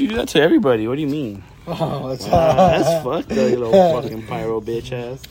you 0.00 0.08
do 0.08 0.16
that 0.16 0.28
to 0.28 0.40
everybody? 0.40 0.88
What 0.88 0.96
do 0.96 1.02
you 1.02 1.08
mean? 1.08 1.42
Oh, 1.66 2.08
that's 2.08 2.26
Wow, 2.26 2.56
that's 2.56 2.88
fucked 3.04 3.30
up, 3.30 3.36
you 3.36 3.58
little 3.58 4.02
fucking 4.02 4.26
pyro 4.26 4.60
bitch 4.60 4.90
ass. 4.90 5.22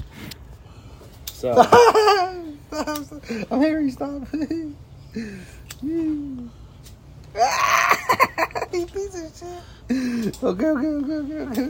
So, 1.25 1.51
I'm 3.51 3.61
Harry. 3.61 3.91
Stop. 3.91 4.21
you 5.81 6.49
piece 8.71 9.15
of 9.15 9.37
shit. 9.37 10.43
Okay, 10.43 10.65
okay, 10.65 10.67
okay, 10.87 11.13
okay, 11.13 11.39
okay. 11.41 11.69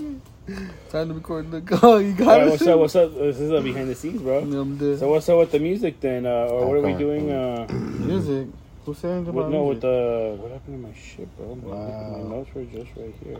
Time 0.89 1.07
to 1.07 1.13
record 1.13 1.51
the 1.51 1.61
call. 1.61 2.01
You 2.01 2.13
got 2.13 2.27
alright, 2.27 2.47
it. 2.47 2.51
what's 2.51 2.67
up? 2.67 2.79
What's 2.79 2.95
up? 2.95 3.13
This 3.15 3.39
is 3.39 3.51
uh, 3.51 3.61
behind 3.61 3.89
the 3.89 3.95
scenes, 3.95 4.21
bro. 4.21 4.39
I'm 4.39 4.77
dead. 4.77 4.99
So 4.99 5.09
what's 5.09 5.29
up 5.29 5.39
with 5.39 5.51
the 5.51 5.59
music 5.59 5.99
then, 6.01 6.25
uh, 6.25 6.29
or 6.47 6.67
what 6.67 6.77
are 6.77 6.81
we 6.81 6.93
doing? 6.93 7.31
Uh, 7.31 7.67
music. 7.71 8.47
Who's 8.89 8.97
saying 8.97 9.27
about 9.27 9.51
no, 9.51 9.65
with 9.65 9.81
the 9.81 10.35
what 10.39 10.51
happened 10.51 10.81
to 10.81 10.87
my 10.89 10.95
shit, 10.97 11.29
bro? 11.37 11.53
My, 11.53 11.75
Wow. 11.75 12.17
my 12.17 12.29
notes 12.37 12.49
were 12.55 12.63
just 12.63 12.89
right 12.97 13.13
here. 13.23 13.37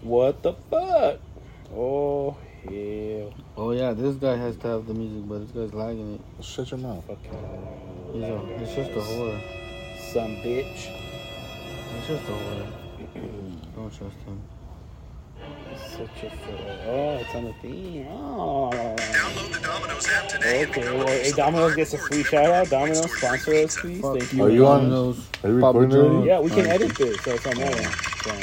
What 0.00 0.42
the 0.42 0.54
fuck? 0.70 1.20
Oh 1.76 2.34
hell, 2.64 3.34
Oh 3.58 3.72
yeah, 3.72 3.92
this 3.92 4.16
guy 4.16 4.38
has 4.38 4.56
to 4.56 4.68
have 4.68 4.86
the 4.86 4.94
music, 4.94 5.28
but 5.28 5.40
this 5.40 5.50
guy's 5.50 5.74
lagging 5.74 6.14
it. 6.14 6.42
Shut 6.42 6.70
your 6.70 6.80
mouth. 6.80 7.04
Okay. 7.10 7.44
He's 8.14 8.22
a, 8.22 8.62
it's 8.62 8.74
just 8.74 8.90
a 8.92 9.04
whore. 9.04 9.38
some 9.98 10.36
bitch. 10.36 10.88
It's 11.98 12.06
just 12.06 12.24
a 12.24 12.32
whore. 12.32 12.66
Don't 13.76 13.92
trust 13.92 14.16
him. 14.24 14.40
Such 15.76 16.24
a 16.24 16.30
fool. 16.30 16.80
Oh, 16.86 17.18
it's 17.20 17.34
on 17.34 17.44
the 17.44 17.52
theme. 17.62 18.06
Oh. 18.10 18.70
Download 18.72 19.52
the 19.52 19.60
Domino's 19.60 20.08
app 20.08 20.28
today. 20.28 20.64
Oh. 20.66 20.70
Okay, 20.70 20.82
well, 20.96 21.06
a 21.06 21.10
hey, 21.10 21.32
Domino's 21.32 21.74
gets 21.76 21.94
a 21.94 21.98
free 21.98 22.18
your 22.18 22.26
shout 22.26 22.46
out. 22.46 22.68
Domino's 22.70 23.00
pizza 23.02 23.18
sponsor 23.18 23.54
us, 23.54 23.76
please. 23.80 24.00
Fuck 24.00 24.18
Thank 24.18 24.32
you, 24.32 24.38
you. 24.38 24.44
Are 24.44 24.50
you 24.50 24.66
on- 24.66 24.90
those? 24.90 25.28
Are 25.44 25.50
you 25.50 25.60
Papa 25.60 25.78
recording 25.78 26.10
already? 26.12 26.28
Yeah, 26.28 26.40
we 26.40 26.50
can 26.50 26.60
Alright. 26.60 26.82
edit 26.82 26.96
this, 26.96 27.20
so 27.22 27.30
it's 27.34 27.46
on 27.46 27.54
there. 27.54 27.90
So, 28.24 28.34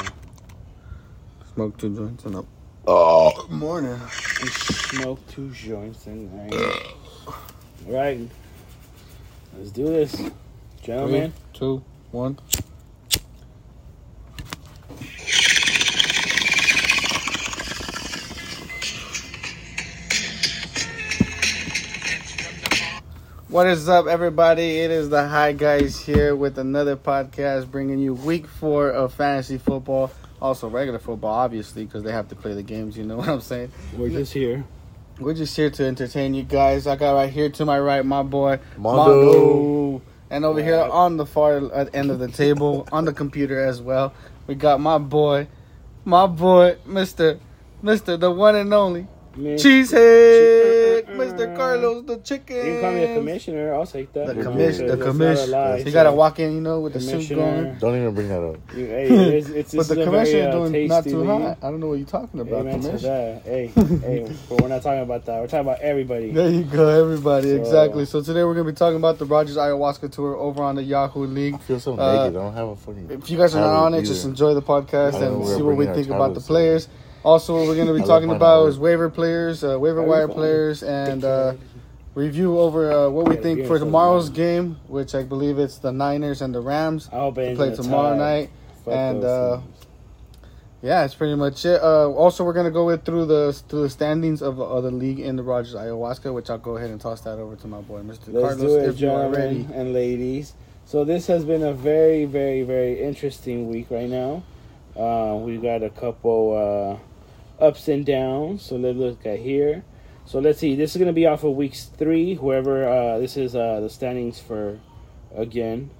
Smoke 1.54 1.76
two 1.76 1.94
joints 1.94 2.24
and 2.24 2.36
up. 2.36 2.46
Oh, 2.86 3.46
morning. 3.50 4.00
we 4.42 4.48
smoke 4.48 5.20
two 5.28 5.50
joints 5.50 6.06
and 6.06 6.50
right. 6.50 6.82
Right. 7.86 8.28
Let's 9.58 9.70
do 9.70 9.84
this, 9.84 10.30
gentlemen. 10.82 11.32
Three, 11.32 11.58
two, 11.58 11.84
one. 12.10 12.38
What 23.52 23.66
is 23.66 23.86
up, 23.86 24.06
everybody? 24.06 24.78
It 24.78 24.90
is 24.90 25.10
the 25.10 25.28
High 25.28 25.52
Guys 25.52 26.00
here 26.00 26.34
with 26.34 26.56
another 26.56 26.96
podcast 26.96 27.70
bringing 27.70 27.98
you 27.98 28.14
week 28.14 28.46
four 28.46 28.88
of 28.88 29.12
fantasy 29.12 29.58
football. 29.58 30.10
Also, 30.40 30.70
regular 30.70 30.98
football, 30.98 31.34
obviously, 31.34 31.84
because 31.84 32.02
they 32.02 32.12
have 32.12 32.28
to 32.28 32.34
play 32.34 32.54
the 32.54 32.62
games. 32.62 32.96
You 32.96 33.04
know 33.04 33.16
what 33.18 33.28
I'm 33.28 33.42
saying? 33.42 33.70
We're 33.94 34.08
just 34.08 34.32
here. 34.32 34.64
We're 35.20 35.34
just 35.34 35.54
here 35.54 35.68
to 35.68 35.84
entertain 35.84 36.32
you 36.32 36.44
guys. 36.44 36.86
I 36.86 36.96
got 36.96 37.12
right 37.12 37.28
here 37.28 37.50
to 37.50 37.66
my 37.66 37.78
right 37.78 38.02
my 38.06 38.22
boy 38.22 38.58
Mondo. 38.78 39.22
Mondo. 39.22 40.02
And 40.30 40.46
over 40.46 40.62
here 40.62 40.80
on 40.80 41.18
the 41.18 41.26
far 41.26 41.58
end 41.92 42.10
of 42.10 42.20
the 42.20 42.28
table, 42.28 42.88
on 42.90 43.04
the 43.04 43.12
computer 43.12 43.62
as 43.62 43.82
well, 43.82 44.14
we 44.46 44.54
got 44.54 44.80
my 44.80 44.96
boy, 44.96 45.46
my 46.06 46.26
boy, 46.26 46.78
Mister, 46.86 47.38
Mister, 47.82 48.16
the 48.16 48.30
one 48.30 48.56
and 48.56 48.72
only 48.72 49.08
Man, 49.34 49.56
Cheesehead, 49.56 51.00
Chicken. 51.06 51.16
Mister 51.18 51.56
Carlos 51.56 52.04
the 52.06 52.16
Chicken. 52.18 52.56
You 52.56 52.62
can 52.62 52.80
call 52.82 52.92
me 52.92 53.04
a 53.04 53.14
commissioner. 53.16 53.74
I'll 53.74 53.86
take 53.86 54.12
that. 54.12 54.26
The 54.26 54.34
You're 54.34 54.44
commission, 54.44 54.86
the 54.88 54.96
good. 54.96 55.00
It's 55.06 55.08
commission. 55.08 55.50
lie. 55.50 55.76
You 55.78 55.90
gotta 55.90 56.12
walk 56.12 56.38
in, 56.38 56.52
you 56.54 56.60
know, 56.60 56.80
with 56.80 56.92
the 56.92 57.00
suit 57.00 57.10
Commissioner. 57.12 57.40
going. 57.64 57.78
Don't 57.78 57.96
even 57.96 58.14
bring 58.14 58.28
that 58.28 58.42
up. 58.42 58.56
You- 58.76 58.86
hey, 58.86 59.06
it's, 59.38 59.48
it's, 59.48 59.74
But 59.74 59.88
the 59.88 60.04
commissioner 60.04 60.50
very, 60.50 60.50
is 60.50 60.54
uh, 60.54 60.68
doing 60.68 60.88
not 60.88 61.04
too 61.04 61.24
hot. 61.24 61.58
I 61.62 61.70
don't 61.70 61.80
know 61.80 61.86
what 61.88 61.98
you're 61.98 62.06
talking 62.06 62.40
about. 62.40 62.60
Amen 62.60 62.80
to 62.80 62.86
commission. 62.88 63.08
that. 63.08 63.42
Hey, 63.42 63.66
hey, 63.76 64.36
but 64.48 64.60
we're 64.60 64.68
not 64.68 64.82
talking 64.82 65.02
about 65.02 65.24
that. 65.24 65.40
We're 65.40 65.46
talking 65.46 65.60
about 65.66 65.80
everybody. 65.80 66.30
There 66.30 66.50
you 66.50 66.64
go, 66.64 66.88
everybody. 66.88 67.48
So- 67.50 67.56
exactly. 67.56 68.04
So 68.04 68.20
today 68.22 68.44
we're 68.44 68.54
gonna 68.54 68.70
be 68.70 68.76
talking 68.76 68.96
about 68.98 69.18
the 69.18 69.24
Rodgers 69.24 69.56
Ayahuasca 69.56 70.12
tour 70.12 70.36
over 70.36 70.62
on 70.62 70.74
the 70.74 70.82
Yahoo 70.82 71.24
League. 71.26 71.54
I 71.54 71.58
feel 71.58 71.80
so 71.80 71.94
Uh, 71.98 72.24
naked. 72.26 72.36
I 72.36 72.42
don't 72.42 72.52
have 72.54 72.68
a 72.68 72.76
fucking. 72.76 73.08
If 73.10 73.30
you 73.30 73.38
guys 73.38 73.54
are 73.54 73.60
not 73.60 73.84
on 73.84 73.94
it, 73.94 73.98
either. 73.98 74.06
just 74.08 74.26
enjoy 74.26 74.52
the 74.54 74.62
podcast 74.62 75.22
and 75.22 75.46
see 75.46 75.62
what 75.62 75.76
we 75.76 75.86
think 75.86 76.08
about 76.08 76.34
the 76.34 76.40
tablets, 76.40 76.46
players. 76.46 76.88
Also, 77.24 77.54
what 77.54 77.68
we're 77.68 77.76
going 77.76 77.86
to 77.86 77.94
be 77.94 78.02
talking 78.02 78.30
about 78.30 78.66
is 78.66 78.78
waiver 78.78 79.08
players, 79.08 79.62
uh, 79.62 79.78
waiver 79.78 80.02
wire 80.02 80.28
players, 80.28 80.82
and 80.82 81.24
uh, 81.24 81.54
review 82.14 82.58
over 82.58 82.92
uh, 82.92 83.08
what 83.08 83.28
we 83.28 83.36
think 83.36 83.66
for 83.66 83.78
tomorrow's 83.78 84.28
game, 84.28 84.76
which 84.88 85.14
I 85.14 85.22
believe 85.22 85.58
it's 85.58 85.78
the 85.78 85.92
Niners 85.92 86.42
and 86.42 86.54
the 86.54 86.60
Rams. 86.60 87.08
I 87.12 87.16
hope 87.16 87.38
it 87.38 87.56
play 87.56 87.74
tomorrow 87.74 88.16
night. 88.16 88.50
And, 88.86 89.24
uh. 89.24 89.60
Yeah, 90.82 91.02
that's 91.02 91.14
pretty 91.14 91.36
much 91.36 91.64
it. 91.64 91.80
Uh, 91.80 92.08
also, 92.10 92.42
we're 92.42 92.54
gonna 92.54 92.72
go 92.72 92.84
with 92.84 93.04
through 93.04 93.26
the 93.26 93.52
through 93.68 93.82
the 93.82 93.90
standings 93.90 94.42
of 94.42 94.56
the 94.56 94.64
other 94.64 94.90
league 94.90 95.20
in 95.20 95.36
the 95.36 95.42
Rodgers 95.44 95.74
Ayahuasca, 95.76 96.34
which 96.34 96.50
I'll 96.50 96.58
go 96.58 96.76
ahead 96.76 96.90
and 96.90 97.00
toss 97.00 97.20
that 97.20 97.38
over 97.38 97.54
to 97.54 97.66
my 97.68 97.80
boy, 97.80 98.00
Mr. 98.00 98.32
Let's 98.32 98.56
Carlos, 98.56 98.58
do 98.58 98.78
it, 98.78 98.88
if 98.88 99.00
you 99.00 99.08
are 99.08 99.30
ready. 99.30 99.58
gentlemen 99.58 99.78
and 99.80 99.94
ladies. 99.94 100.54
So 100.84 101.04
this 101.04 101.28
has 101.28 101.44
been 101.44 101.62
a 101.62 101.72
very, 101.72 102.24
very, 102.24 102.64
very 102.64 103.00
interesting 103.00 103.68
week 103.68 103.92
right 103.92 104.08
now. 104.08 104.42
Uh, 104.96 105.36
we've 105.36 105.62
got 105.62 105.84
a 105.84 105.90
couple 105.90 106.98
uh, 106.98 107.11
ups 107.62 107.88
and 107.88 108.04
downs. 108.04 108.62
So 108.62 108.76
let's 108.76 108.98
look 108.98 109.24
at 109.24 109.38
here. 109.38 109.84
So 110.24 110.38
let's 110.38 110.58
see. 110.58 110.74
This 110.76 110.90
is 110.92 110.96
going 110.98 111.06
to 111.08 111.12
be 111.12 111.26
off 111.26 111.44
of 111.44 111.56
weeks 111.56 111.84
three. 111.84 112.34
Whoever 112.34 112.88
uh, 112.88 113.18
this 113.18 113.36
is 113.36 113.54
uh, 113.56 113.80
the 113.80 113.88
standings 113.90 114.38
for 114.38 114.78
again. 115.34 115.90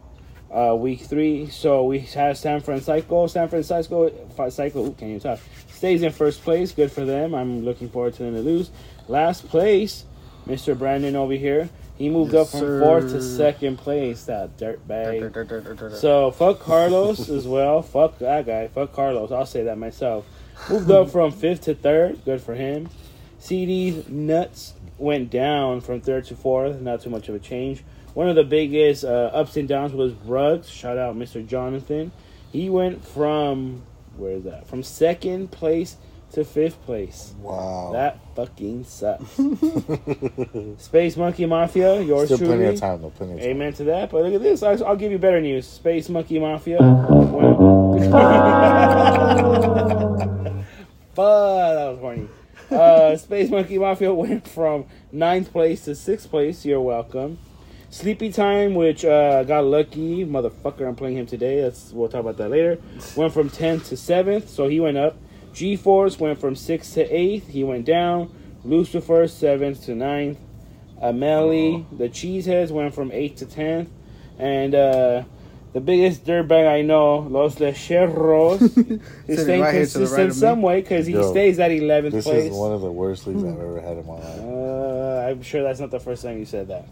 Uh, 0.50 0.74
week 0.76 1.00
three. 1.00 1.48
So 1.48 1.84
we 1.84 2.00
have 2.00 2.36
San 2.36 2.60
Francisco. 2.60 3.26
San 3.26 3.48
Francisco, 3.48 4.10
Francisco. 4.36 4.84
Ooh, 4.84 4.92
can't 4.92 5.02
even 5.10 5.20
talk. 5.20 5.38
Stays 5.72 6.02
in 6.02 6.12
first 6.12 6.42
place. 6.42 6.72
Good 6.72 6.92
for 6.92 7.04
them. 7.06 7.34
I'm 7.34 7.64
looking 7.64 7.88
forward 7.88 8.14
to 8.14 8.22
them 8.24 8.34
to 8.34 8.40
lose. 8.42 8.70
Last 9.08 9.48
place, 9.48 10.04
Mr. 10.46 10.78
Brandon 10.78 11.16
over 11.16 11.32
here. 11.32 11.70
He 11.96 12.08
moved 12.10 12.32
Yes, 12.34 12.46
up 12.46 12.50
from 12.50 12.60
sir. 12.60 12.80
fourth 12.80 13.10
to 13.12 13.22
second 13.22 13.78
place. 13.78 14.24
That 14.24 14.56
dirtbag. 14.58 15.88
So, 15.90 15.96
So 15.96 16.30
fuck 16.32 16.60
Carlos 16.60 17.28
as 17.28 17.46
well. 17.46 17.80
Fuck 17.82 18.18
that 18.18 18.46
guy. 18.46 18.68
Fuck 18.68 18.92
Carlos. 18.92 19.30
I'll 19.32 19.46
say 19.46 19.62
that 19.64 19.78
myself. 19.78 20.26
Moved 20.70 20.90
up 20.90 21.10
from 21.10 21.32
fifth 21.32 21.62
to 21.62 21.74
third. 21.74 22.24
Good 22.24 22.40
for 22.40 22.54
him. 22.54 22.88
CD's 23.38 24.08
nuts 24.08 24.74
went 24.96 25.30
down 25.30 25.80
from 25.80 26.00
third 26.00 26.24
to 26.26 26.36
fourth. 26.36 26.80
Not 26.80 27.02
too 27.02 27.10
much 27.10 27.28
of 27.28 27.34
a 27.34 27.40
change. 27.40 27.82
One 28.14 28.28
of 28.28 28.36
the 28.36 28.44
biggest 28.44 29.04
uh, 29.04 29.30
ups 29.32 29.56
and 29.56 29.68
downs 29.68 29.92
was 29.92 30.12
Ruggs. 30.24 30.68
Shout 30.68 30.98
out 30.98 31.16
Mr. 31.16 31.46
Jonathan. 31.46 32.12
He 32.52 32.70
went 32.70 33.04
from 33.04 33.82
where 34.16 34.32
is 34.32 34.44
that? 34.44 34.66
From 34.66 34.82
second 34.82 35.50
place 35.50 35.96
to 36.32 36.44
fifth 36.44 36.80
place. 36.84 37.34
Wow. 37.40 37.90
That 37.92 38.18
fucking 38.34 38.84
sucks. 38.84 39.24
Space 40.82 41.16
Monkey 41.16 41.46
Mafia, 41.46 42.00
yours 42.02 42.26
Still 42.26 42.38
truly. 42.38 42.56
plenty 42.56 42.74
of 42.74 42.80
time 42.80 43.02
though. 43.02 43.10
Plenty 43.10 43.32
of 43.34 43.38
time. 43.40 43.48
Amen 43.48 43.72
to 43.74 43.84
that. 43.84 44.10
But 44.10 44.24
look 44.24 44.34
at 44.34 44.42
this. 44.42 44.62
I'll, 44.62 44.84
I'll 44.84 44.96
give 44.96 45.12
you 45.12 45.18
better 45.18 45.40
news. 45.40 45.66
Space 45.66 46.08
Monkey 46.08 46.38
Mafia. 46.38 46.78
went- 46.82 47.58
Fuck, 51.14 51.74
that 51.74 51.88
was 51.90 51.98
horny. 52.00 52.28
Uh, 52.70 53.16
Space 53.16 53.50
Monkey 53.50 53.78
Mafia 53.78 54.14
went 54.14 54.48
from 54.48 54.86
ninth 55.10 55.52
place 55.52 55.84
to 55.84 55.94
sixth 55.94 56.30
place. 56.30 56.64
You're 56.64 56.80
welcome. 56.80 57.38
Sleepy 57.90 58.32
Time, 58.32 58.74
which 58.74 59.04
uh, 59.04 59.42
got 59.44 59.64
lucky, 59.64 60.24
motherfucker. 60.24 60.88
I'm 60.88 60.96
playing 60.96 61.18
him 61.18 61.26
today. 61.26 61.60
That's 61.60 61.92
we'll 61.92 62.08
talk 62.08 62.20
about 62.20 62.38
that 62.38 62.48
later. 62.48 62.78
Went 63.16 63.34
from 63.34 63.50
10th 63.50 63.88
to 63.90 63.96
7th, 63.96 64.48
so 64.48 64.66
he 64.68 64.80
went 64.80 64.96
up. 64.96 65.14
G 65.52 65.76
Force 65.76 66.18
went 66.18 66.40
from 66.40 66.54
6th 66.54 66.94
to 66.94 67.08
8th. 67.08 67.48
He 67.48 67.64
went 67.64 67.84
down. 67.84 68.34
Lucifer 68.64 69.24
7th 69.24 69.84
to 69.86 69.92
9th. 69.92 70.36
Amelie, 71.00 71.84
the 71.90 72.08
Cheeseheads 72.08 72.70
went 72.70 72.94
from 72.94 73.10
8th 73.10 73.36
to 73.38 73.46
10th. 73.46 73.88
And 74.38 74.74
uh, 74.74 75.24
the 75.72 75.80
biggest 75.80 76.24
dirtbag 76.24 76.68
I 76.68 76.82
know, 76.82 77.18
Los 77.18 77.56
Lecheros, 77.56 78.62
is 79.28 79.40
staying 79.42 79.62
right 79.62 79.74
here 79.74 79.86
to 79.86 79.92
the 79.92 79.98
consistent 80.00 80.28
right 80.28 80.32
some 80.32 80.62
way 80.62 80.80
because 80.80 81.06
he 81.06 81.14
Yo, 81.14 81.30
stays 81.30 81.58
at 81.58 81.70
11th 81.70 82.12
This 82.12 82.24
place. 82.24 82.44
This 82.44 82.52
is 82.52 82.58
one 82.58 82.72
of 82.72 82.80
the 82.80 82.92
worst 82.92 83.26
leagues 83.26 83.42
I've 83.42 83.58
ever 83.58 83.80
had 83.80 83.98
in 83.98 84.06
my 84.06 84.14
life. 84.14 84.40
Uh, 84.40 85.28
I'm 85.28 85.42
sure 85.42 85.62
that's 85.62 85.80
not 85.80 85.90
the 85.90 86.00
first 86.00 86.22
time 86.22 86.38
you 86.38 86.44
said 86.44 86.68
that. 86.68 86.86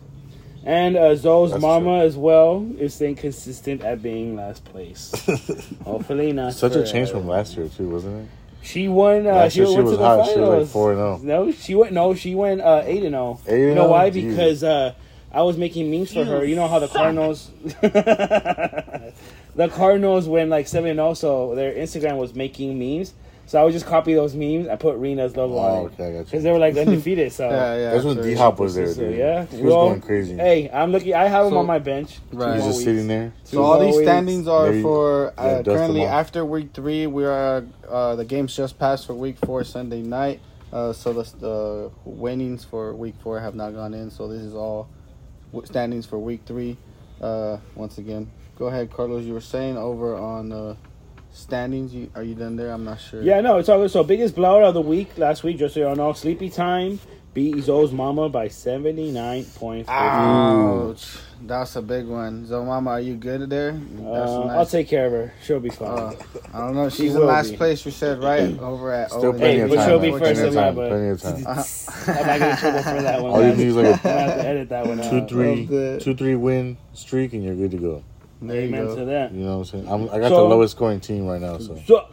And 0.65 0.97
uh, 0.97 1.17
Zoe's 1.17 1.53
That's 1.53 1.63
mama 1.63 2.01
true. 2.01 2.07
as 2.07 2.17
well 2.17 2.69
is 2.79 2.93
staying 2.95 3.17
consistent 3.17 3.83
at 3.83 4.03
being 4.03 4.37
last 4.37 4.63
place. 4.67 5.13
Hopefully 5.85 6.33
not. 6.33 6.53
Such 6.53 6.75
a 6.77 6.85
change 6.87 7.11
from 7.11 7.27
last 7.27 7.57
year 7.57 7.69
too, 7.69 7.89
wasn't 7.89 8.25
it? 8.25 8.29
She 8.63 8.89
won. 8.89 9.27
Uh, 9.27 9.31
Last 9.33 9.53
she 9.53 9.61
year 9.61 9.69
she 9.69 9.75
went 9.75 9.85
was 9.85 9.95
to 9.95 9.97
the 9.99 10.05
hot. 10.05 10.27
She 10.27 10.39
was 10.39 10.49
like 10.49 10.49
finals. 10.49 10.73
4 10.73 10.93
and 10.93 10.99
0. 10.99 11.45
No, 11.47 11.53
she 11.53 11.75
went. 11.75 11.93
No, 11.93 12.15
she 12.15 12.35
went 12.35 12.61
uh, 12.61 12.83
eight 12.85 13.03
and 13.03 13.13
zero. 13.13 13.41
Eight 13.47 13.61
You 13.69 13.75
know 13.75 13.89
why? 13.89 14.11
Jesus. 14.11 14.31
Because 14.31 14.65
uh, 14.65 14.95
I 15.33 15.43
was 15.43 15.57
making 15.57 15.91
memes 15.91 16.13
for 16.13 16.25
her. 16.25 16.45
You 16.45 16.57
know 16.57 16.69
how 16.69 16.79
the 16.79 16.89
Cardinals. 16.89 17.51
the 19.55 19.69
Cardinals 19.73 20.29
went 20.29 20.51
like 20.51 20.69
seven 20.69 20.91
and 20.91 21.01
also 21.01 21.55
their 21.55 21.73
Instagram 21.73 22.17
was 22.17 22.35
making 22.35 22.79
memes. 22.79 23.15
So 23.51 23.61
I 23.61 23.65
would 23.65 23.73
just 23.73 23.87
copy 23.87 24.15
those 24.15 24.37
memes. 24.37 24.69
I 24.69 24.77
put 24.77 24.97
Rena's 24.99 25.37
logo 25.37 25.55
Oh, 25.55 25.59
on 25.59 25.87
it 25.87 25.95
okay, 26.01 26.21
I 26.21 26.23
because 26.23 26.45
they 26.45 26.53
were 26.53 26.61
like 26.61 26.77
undefeated. 26.77 27.33
So 27.33 27.49
Yeah, 27.51 27.75
yeah. 27.77 27.91
That's 27.95 28.05
when. 28.05 28.23
D 28.23 28.35
Hop 28.35 28.61
was 28.61 28.77
there, 28.77 28.87
So, 28.95 29.01
dude. 29.01 29.19
yeah, 29.19 29.45
He 29.47 29.57
was 29.57 29.65
Well, 29.75 29.89
going 29.89 30.01
crazy. 30.03 30.37
Hey, 30.37 30.71
I'm 30.73 30.93
looking. 30.93 31.15
I 31.15 31.27
have 31.27 31.47
him 31.49 31.57
on 31.57 31.67
my 31.67 31.81
bench. 31.81 32.21
Right. 32.33 32.55
He's 32.55 32.65
just 32.65 32.77
more 32.77 32.85
sitting 32.85 33.09
there. 33.09 33.33
So 33.43 33.61
all 33.65 33.81
these 33.81 33.95
Always- 33.95 34.07
standings 34.07 34.47
are 34.47 34.69
Yeah, 34.69 34.73
you- 34.75 34.83
for 34.83 35.35
uh, 35.37 35.63
dust 35.63 35.65
them 35.65 35.75
currently 35.75 36.05
after 36.05 36.45
week 36.45 36.69
three. 36.75 37.09
We 37.09 37.25
are 37.25 37.65
uh, 37.89 38.15
the 38.15 38.25
games 38.25 38.55
just 38.55 38.79
passed 38.79 39.09
for 39.09 39.15
week 39.15 39.37
four 39.45 39.65
Sunday 39.65 40.03
night. 40.03 40.39
Uh, 40.73 40.93
so 40.93 41.13
the, 41.13 41.25
the 41.41 41.91
winnings 42.05 42.63
for 42.63 42.95
week 42.95 43.17
four 43.21 43.41
have 43.41 43.57
not 43.57 43.75
gone 43.75 43.95
in. 43.95 44.13
So 44.13 44.29
this 44.29 44.43
is 44.43 44.55
all 44.55 44.89
standings 45.65 46.07
for 46.07 46.21
week 46.21 46.43
three. 46.47 46.77
Uh, 47.21 47.57
once 47.75 47.99
again, 47.99 48.31
go 48.57 48.67
ahead, 48.67 48.93
Carlos. 48.93 49.25
You 49.25 49.33
were 49.33 49.41
saying 49.41 49.77
over 49.77 50.15
on 50.15 50.53
uh, 50.53 50.77
standings. 51.41 51.93
You 51.95 52.11
are 52.15 52.23
you 52.23 52.35
done 52.35 52.57
there? 52.57 52.71
I'm 52.73 52.85
not 52.85 53.01
sure. 53.01 53.23
Yeah, 53.23 53.41
no, 53.41 53.59
it's 53.59 53.69
all 53.69 53.79
good. 53.79 53.91
So 53.91 54.05
biggest 54.05 54.35
blowout 54.35 54.63
of 54.65 54.75
the 54.75 54.81
week 54.83 55.17
last 55.19 55.43
week, 55.43 55.59
just 55.59 55.75
so 55.75 55.89
you 55.89 55.95
know, 55.97 56.13
Sleepy 56.13 56.51
Time 56.51 57.01
beat 57.33 57.55
Izo's 57.55 57.93
mama 57.93 58.29
by 58.29 58.49
seventy 58.49 59.11
nine 59.13 59.45
point 59.45 59.87
Ah. 59.89 60.89
Ouch. 60.89 61.17
That's 61.43 61.75
a 61.77 61.81
big 61.81 62.07
one. 62.07 62.45
So, 62.47 62.63
Mama, 62.67 62.91
are 62.91 63.01
you 63.01 63.15
good 63.15 63.49
there? 63.49 63.73
That's 63.73 64.31
Uh, 64.31 64.45
nice. 64.45 64.57
I'll 64.59 64.67
take 64.67 64.89
care 64.89 65.07
of 65.07 65.13
her. 65.13 65.33
She'll 65.43 65.59
be 65.59 65.71
fine. 65.71 65.89
Uh, 65.89 66.13
I 66.53 66.59
don't 66.59 66.75
know. 66.75 66.91
She's 66.91 67.15
in 67.15 67.21
will 67.21 67.29
last 67.29 67.53
be. 67.53 67.57
place. 67.57 67.83
You 67.87 67.93
said 67.93 68.23
right 68.23 68.59
over 68.61 68.93
at. 68.93 69.09
Still 69.11 69.25
over 69.27 69.39
plenty 69.39 69.55
Hey, 69.55 69.61
of 69.63 69.71
but 69.71 69.77
time. 69.77 69.89
she'll 69.89 69.99
be 70.01 70.11
first 70.11 70.23
Plenty 70.23 70.41
in 70.41 70.47
of 70.49 70.55
line, 70.55 70.65
time. 70.67 70.75
but- 70.75 70.89
Plenty 70.91 71.09
of 71.09 71.23
time. 71.23 71.47
Uh-huh. 71.47 72.13
I 72.13 72.27
might 72.27 72.39
get 72.41 72.51
in 72.51 72.57
trouble 72.59 72.83
for 72.83 73.03
that 73.03 73.23
one. 73.23 73.33
All 73.33 73.43
you 73.43 73.55
need 73.55 73.67
is 73.69 73.77
like 73.77 74.05
I'm 74.05 74.11
a 74.29 74.33
edit 74.43 74.69
that 74.69 74.87
one 74.87 75.01
out. 75.01 75.11
two, 75.11 75.27
three, 75.27 75.65
the- 75.65 76.37
win 76.37 76.77
streak, 76.93 77.33
and 77.33 77.43
you're 77.43 77.55
good 77.55 77.71
to 77.71 77.79
go. 77.79 78.03
There 78.43 78.61
you 78.61 78.69
Amen 78.69 78.87
go. 78.87 78.97
to 78.97 79.05
that. 79.07 79.33
You 79.33 79.45
know 79.45 79.59
what 79.59 79.73
I'm 79.73 79.83
saying? 79.85 79.89
I'm, 79.89 80.03
I 80.11 80.19
got 80.19 80.29
So- 80.31 80.37
the 80.37 80.49
lowest 80.55 80.77
scoring 80.77 81.01
team 81.01 81.27
right 81.27 81.41
now, 81.41 81.59
so 81.59 81.81
So, 81.87 82.07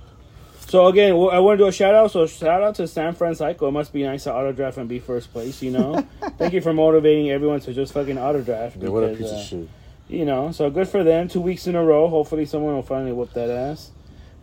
so 0.68 0.88
again, 0.88 1.12
I 1.12 1.40
want 1.40 1.58
to 1.58 1.64
do 1.64 1.68
a 1.68 1.72
shout 1.72 1.96
out. 1.96 2.12
So 2.12 2.26
shout 2.28 2.62
out 2.62 2.76
to 2.76 2.88
San 2.88 3.14
Francisco. 3.14 3.68
It 3.68 3.72
must 3.72 3.94
be 3.94 4.04
nice 4.04 4.26
to 4.26 4.34
auto 4.34 4.52
draft 4.52 4.78
and 4.78 4.90
be 4.90 5.00
first 5.00 5.32
place. 5.32 5.62
You 5.62 5.72
know, 5.72 6.06
thank 6.38 6.54
you 6.54 6.62
for 6.62 6.74
motivating 6.74 7.30
everyone 7.32 7.62
to 7.62 7.74
just 7.74 7.94
fucking 7.94 8.18
auto 8.18 8.42
draft. 8.42 8.78
yeah, 8.78 8.90
what 8.90 9.04
a 9.04 9.16
piece 9.16 9.32
uh, 9.32 9.36
of 9.36 9.42
shit. 9.46 9.70
You 10.10 10.26
know, 10.26 10.52
so 10.52 10.70
good 10.70 10.88
for 10.88 11.04
them. 11.04 11.28
Two 11.28 11.42
weeks 11.42 11.68
in 11.68 11.76
a 11.76 11.84
row. 11.84 12.08
Hopefully, 12.10 12.46
someone 12.46 12.74
will 12.76 12.82
finally 12.84 13.12
whoop 13.14 13.34
that 13.34 13.50
ass. 13.50 13.92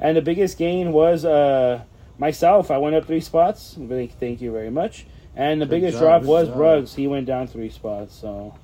And 0.01 0.17
the 0.17 0.23
biggest 0.23 0.59
gain 0.59 0.93
was 0.93 1.25
uh, 1.25 1.83
myself. 2.19 2.71
I 2.71 2.79
went 2.79 2.97
up 2.97 3.07
three 3.07 3.21
spots. 3.21 3.75
Really, 3.79 4.09
thank 4.09 4.41
you 4.41 4.51
very 4.53 4.71
much. 4.71 5.07
And 5.37 5.61
the 5.61 5.67
Good 5.67 5.71
biggest 5.81 5.95
job, 5.99 6.23
drop 6.23 6.23
was 6.23 6.49
job. 6.49 6.59
Ruggs. 6.59 6.95
He 6.95 7.07
went 7.07 7.27
down 7.27 7.47
three 7.47 7.71
spots. 7.71 8.15
So, 8.15 8.55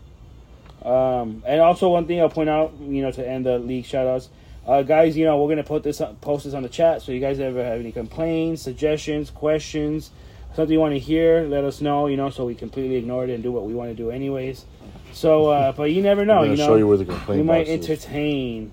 um, 0.85 1.43
and 1.47 1.61
also 1.61 1.89
one 1.91 2.07
thing 2.07 2.21
I'll 2.21 2.29
point 2.29 2.49
out, 2.49 2.73
you 2.81 3.03
know, 3.03 3.11
to 3.13 3.27
end 3.27 3.47
the 3.47 3.59
league 3.59 3.85
shoutouts, 3.85 4.29
uh, 4.67 4.83
guys. 4.83 5.17
You 5.17 5.25
know, 5.25 5.43
we're 5.43 5.49
gonna 5.51 5.63
put 5.65 5.83
this 5.83 6.01
up, 6.01 6.21
post 6.21 6.45
this 6.45 6.55
on 6.55 6.63
the 6.63 6.69
chat. 6.69 7.03
So 7.03 7.13
you 7.13 7.21
guys 7.21 7.41
ever 7.41 7.63
have 7.65 7.81
any 7.81 7.93
complaints, 7.93 8.63
suggestions, 8.63 9.31
questions, 9.31 10.11
something 10.55 10.73
you 10.73 10.81
want 10.81 10.95
to 10.95 10.99
hear, 10.99 11.43
let 11.43 11.65
us 11.65 11.81
know. 11.81 12.07
You 12.07 12.17
know, 12.17 12.31
so 12.31 12.47
we 12.47 12.55
completely 12.55 12.97
ignore 12.97 13.25
it 13.25 13.31
and 13.31 13.43
do 13.43 13.53
what 13.53 13.65
we 13.65 13.75
want 13.75 13.91
to 13.91 13.95
do 13.97 14.11
anyways. 14.11 14.65
So, 15.13 15.47
uh, 15.49 15.73
but 15.77 15.91
you 15.93 16.03
never 16.03 16.25
know. 16.25 16.43
You 16.45 16.57
know, 16.57 16.67
show 16.67 16.77
you 16.77 16.87
where 16.87 16.97
the 16.99 17.05
complaint 17.05 17.41
we 17.41 17.47
might 17.47 17.69
entertain. 17.69 18.73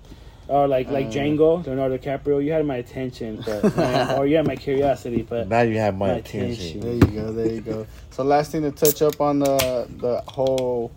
Or 0.50 0.66
like 0.66 0.90
like 0.90 1.08
Uh. 1.08 1.12
Django, 1.12 1.66
Leonardo 1.68 1.98
DiCaprio, 1.98 2.42
you 2.42 2.54
had 2.54 2.66
my 2.66 2.78
attention, 2.78 3.44
but 3.46 3.76
man, 3.76 4.16
or 4.18 4.26
you 4.26 4.38
had 4.38 4.48
my 4.48 4.56
curiosity, 4.56 5.22
but 5.22 5.50
Now 5.50 5.60
you 5.64 5.78
have 5.78 5.98
my, 5.98 6.08
My 6.08 6.14
attention. 6.20 6.80
attention. 6.80 6.80
There 6.80 6.94
you 6.94 7.22
go. 7.22 7.34
There 7.34 7.52
you 7.52 7.60
go. 7.60 7.88
So 8.12 8.24
last 8.24 8.54
thing 8.54 8.62
to 8.62 8.72
touch 8.72 9.02
up 9.02 9.20
on 9.20 9.40
the 9.40 9.90
the 10.00 10.22
whole 10.32 10.90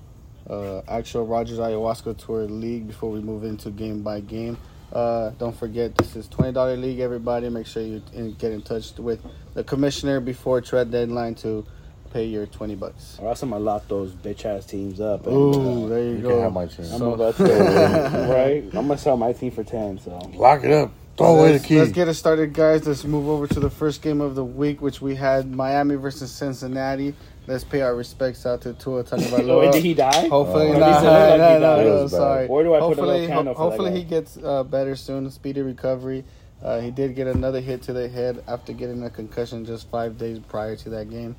uh, 0.51 0.83
actual 0.89 1.27
Rodgers 1.27 1.59
Ayahuasca 1.59 2.17
Tour 2.19 2.43
league 2.49 2.87
before 2.89 3.11
we 3.11 3.21
move 3.21 3.45
into 3.45 3.71
game 3.71 4.03
by 4.03 4.21
game. 4.21 4.59
Uh, 4.93 5.31
don't 5.39 5.57
forget 5.57 5.97
this 5.97 6.17
is 6.17 6.27
twenty 6.29 6.53
dollar 6.53 6.77
league. 6.77 6.99
Everybody, 6.99 7.49
make 7.49 7.67
sure 7.67 7.83
you 7.83 8.03
in, 8.13 8.33
get 8.35 8.51
in 8.53 8.61
touch 8.61 8.93
with 8.99 9.21
the 9.55 9.63
commissioner 9.63 10.19
before 10.21 10.61
trade 10.61 10.91
deadline 10.91 11.37
to 11.37 11.65
pay 12.13 12.25
your 12.25 12.47
twenty 12.47 12.75
bucks. 12.75 13.17
or 13.21 13.29
else 13.29 13.41
I'm 13.45 13.51
gonna 13.51 13.63
lock 13.63 13.87
those 13.87 14.11
bitch 14.13 14.45
ass 14.45 14.67
teams 14.67 15.01
up. 15.01 15.29
and, 15.29 15.37
Ooh, 15.37 15.85
uh, 15.85 15.89
there 15.89 16.03
you, 16.03 16.11
You 16.17 16.23
go. 16.23 16.29
can 16.31 16.41
have 16.41 16.53
my 16.53 16.67
team. 16.67 16.87
I'm 16.87 16.99
So- 16.99 17.13
about 17.15 17.37
to 17.37 17.45
right. 18.35 18.65
I'm 18.65 18.89
gonna 18.89 18.99
sell 18.99 19.17
my 19.17 19.33
team 19.33 19.53
for 19.53 19.63
ten. 19.63 20.01
So 20.01 20.11
Lock 20.35 20.65
it 20.65 20.73
up. 20.73 20.91
Throw 21.17 21.37
away 21.39 21.53
the 21.59 21.65
key. 21.65 21.79
let's 21.79 21.93
get 21.93 22.09
it 22.09 22.15
started, 22.15 22.53
guys. 22.55 22.87
Let's 22.87 23.05
move 23.05 23.29
over 23.29 23.47
to 23.47 23.61
the 23.61 23.69
first 23.71 24.01
game 24.03 24.21
of 24.23 24.35
the 24.35 24.45
week, 24.45 24.81
which 24.81 25.01
we 25.03 25.15
had 25.15 25.55
Miami 25.55 25.97
versus 25.97 26.33
Cincinnati. 26.33 27.15
Let's 27.51 27.65
pay 27.65 27.81
our 27.81 27.97
respects 27.97 28.47
out 28.47 28.61
to 28.61 28.75
Tua 28.75 29.01
oh, 29.01 29.03
Tagovailoa. 29.05 29.73
did 29.73 29.83
he 29.83 29.93
die? 29.93 30.29
Hopefully 30.29 30.71
Uh, 30.71 30.79
not. 30.79 31.03
No, 31.03 31.59
no, 31.59 31.83
no, 31.83 32.07
sorry. 32.07 32.47
Where 32.47 32.63
do 32.63 32.75
I 32.77 32.79
put 32.79 32.99
a 32.99 33.03
hopefully, 33.03 33.27
for 33.27 33.55
hopefully 33.55 33.91
he 33.93 34.05
gets 34.05 34.39
uh, 34.39 34.63
better 34.63 34.95
soon. 34.95 35.29
Speedy 35.33 35.61
recovery. 35.63 36.25
Uh, 36.63 36.79
he 36.79 36.93
did 36.93 37.17
get 37.17 37.27
another 37.27 37.61
hit 37.61 37.83
to 37.83 37.93
the 37.93 38.09
head 38.09 38.45
after 38.47 38.73
getting 38.73 39.03
a 39.03 39.11
concussion 39.11 39.65
just 39.65 39.91
five 39.91 40.17
days 40.17 40.39
prior 40.49 40.77
to 40.77 40.91
that 40.91 41.11
game. 41.11 41.35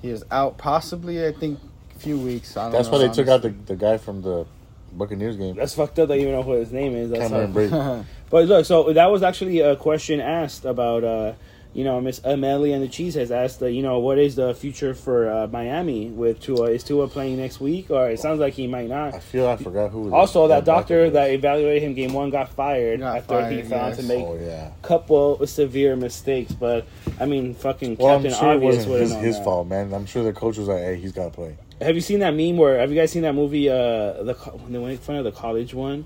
He 0.00 0.10
is 0.10 0.24
out, 0.32 0.58
possibly 0.58 1.24
I 1.24 1.30
think 1.30 1.60
a 1.94 1.98
few 2.00 2.18
weeks. 2.18 2.56
I 2.56 2.64
don't 2.64 2.72
That's 2.72 2.88
know, 2.88 2.98
why 2.98 3.06
they 3.06 3.12
took 3.14 3.28
out 3.28 3.42
the, 3.42 3.50
the 3.50 3.76
guy 3.76 3.98
from 3.98 4.22
the 4.22 4.46
Buccaneers 4.94 5.36
game. 5.36 5.54
That's 5.54 5.74
fucked 5.74 5.98
up. 6.00 6.08
That 6.08 6.16
you 6.16 6.22
even 6.22 6.32
know 6.32 6.42
who 6.42 6.52
his 6.52 6.72
name 6.72 6.96
is. 6.96 7.10
That's 7.10 7.30
Cameron 7.30 7.70
how- 7.70 7.78
Brate. 7.78 8.04
But 8.30 8.46
look, 8.46 8.64
so 8.66 8.92
that 8.94 9.10
was 9.12 9.22
actually 9.22 9.60
a 9.60 9.76
question 9.76 10.18
asked 10.18 10.64
about, 10.64 11.04
uh, 11.04 11.34
you 11.74 11.84
know, 11.84 12.00
Miss 12.00 12.20
Amelia 12.24 12.74
and 12.74 12.82
the 12.82 12.88
Cheese 12.88 13.14
has 13.14 13.30
asked, 13.30 13.62
uh, 13.62 13.66
you 13.66 13.82
know, 13.82 13.98
what 13.98 14.18
is 14.18 14.36
the 14.36 14.54
future 14.54 14.92
for 14.94 15.30
uh, 15.30 15.46
Miami 15.46 16.08
with 16.08 16.40
Tua? 16.40 16.70
Is 16.70 16.84
Tua 16.84 17.08
playing 17.08 17.38
next 17.38 17.60
week, 17.60 17.90
or 17.90 18.10
it 18.10 18.20
sounds 18.20 18.40
like 18.40 18.52
he 18.54 18.66
might 18.66 18.88
not. 18.88 19.14
I 19.14 19.18
feel 19.20 19.46
I 19.48 19.56
forgot 19.56 19.90
who. 19.90 20.10
the- 20.10 20.14
Also, 20.16 20.48
that 20.48 20.64
doctor 20.64 21.00
backup 21.04 21.12
that 21.14 21.30
evaluated 21.30 21.82
him 21.82 21.94
game 21.94 22.12
one 22.12 22.30
got 22.30 22.50
fired 22.50 23.00
Got 23.00 23.16
after 23.16 23.48
he 23.50 23.62
found 23.62 23.88
yes. 23.94 23.96
to 23.96 24.02
make 24.02 24.24
Oh 24.24 24.38
yeah. 24.40 24.68
a 24.68 24.86
couple 24.86 25.40
of 25.40 25.48
severe 25.48 25.96
mistakes. 25.96 26.52
But 26.52 26.86
I 27.18 27.26
mean, 27.26 27.54
fucking 27.54 27.96
Well, 27.98 28.16
I'm 28.16 28.22
Captain 28.22 28.38
sure 28.38 28.52
it 28.52 28.54
Obvious 28.56 28.86
wasn't 28.86 29.00
his, 29.20 29.24
his 29.24 29.36
that. 29.38 29.44
fault, 29.44 29.66
man. 29.68 29.92
I'm 29.94 30.06
sure 30.06 30.22
the 30.24 30.32
coach 30.32 30.58
was 30.58 30.68
like, 30.68 30.80
"Hey, 30.82 30.96
he's 30.96 31.12
got 31.12 31.24
to 31.24 31.30
play." 31.30 31.56
Have 31.80 31.94
you 31.94 32.00
seen 32.02 32.20
that 32.20 32.32
meme 32.34 32.56
where? 32.58 32.78
Have 32.78 32.90
you 32.90 32.96
guys 32.96 33.10
seen 33.10 33.22
that 33.22 33.34
movie? 33.34 33.68
Uh, 33.68 34.22
the 34.22 34.34
co- 34.38 34.52
when 34.58 34.72
they 34.72 34.78
went 34.78 35.00
fun 35.00 35.16
of 35.16 35.24
the 35.24 35.32
college 35.32 35.72
one. 35.74 36.04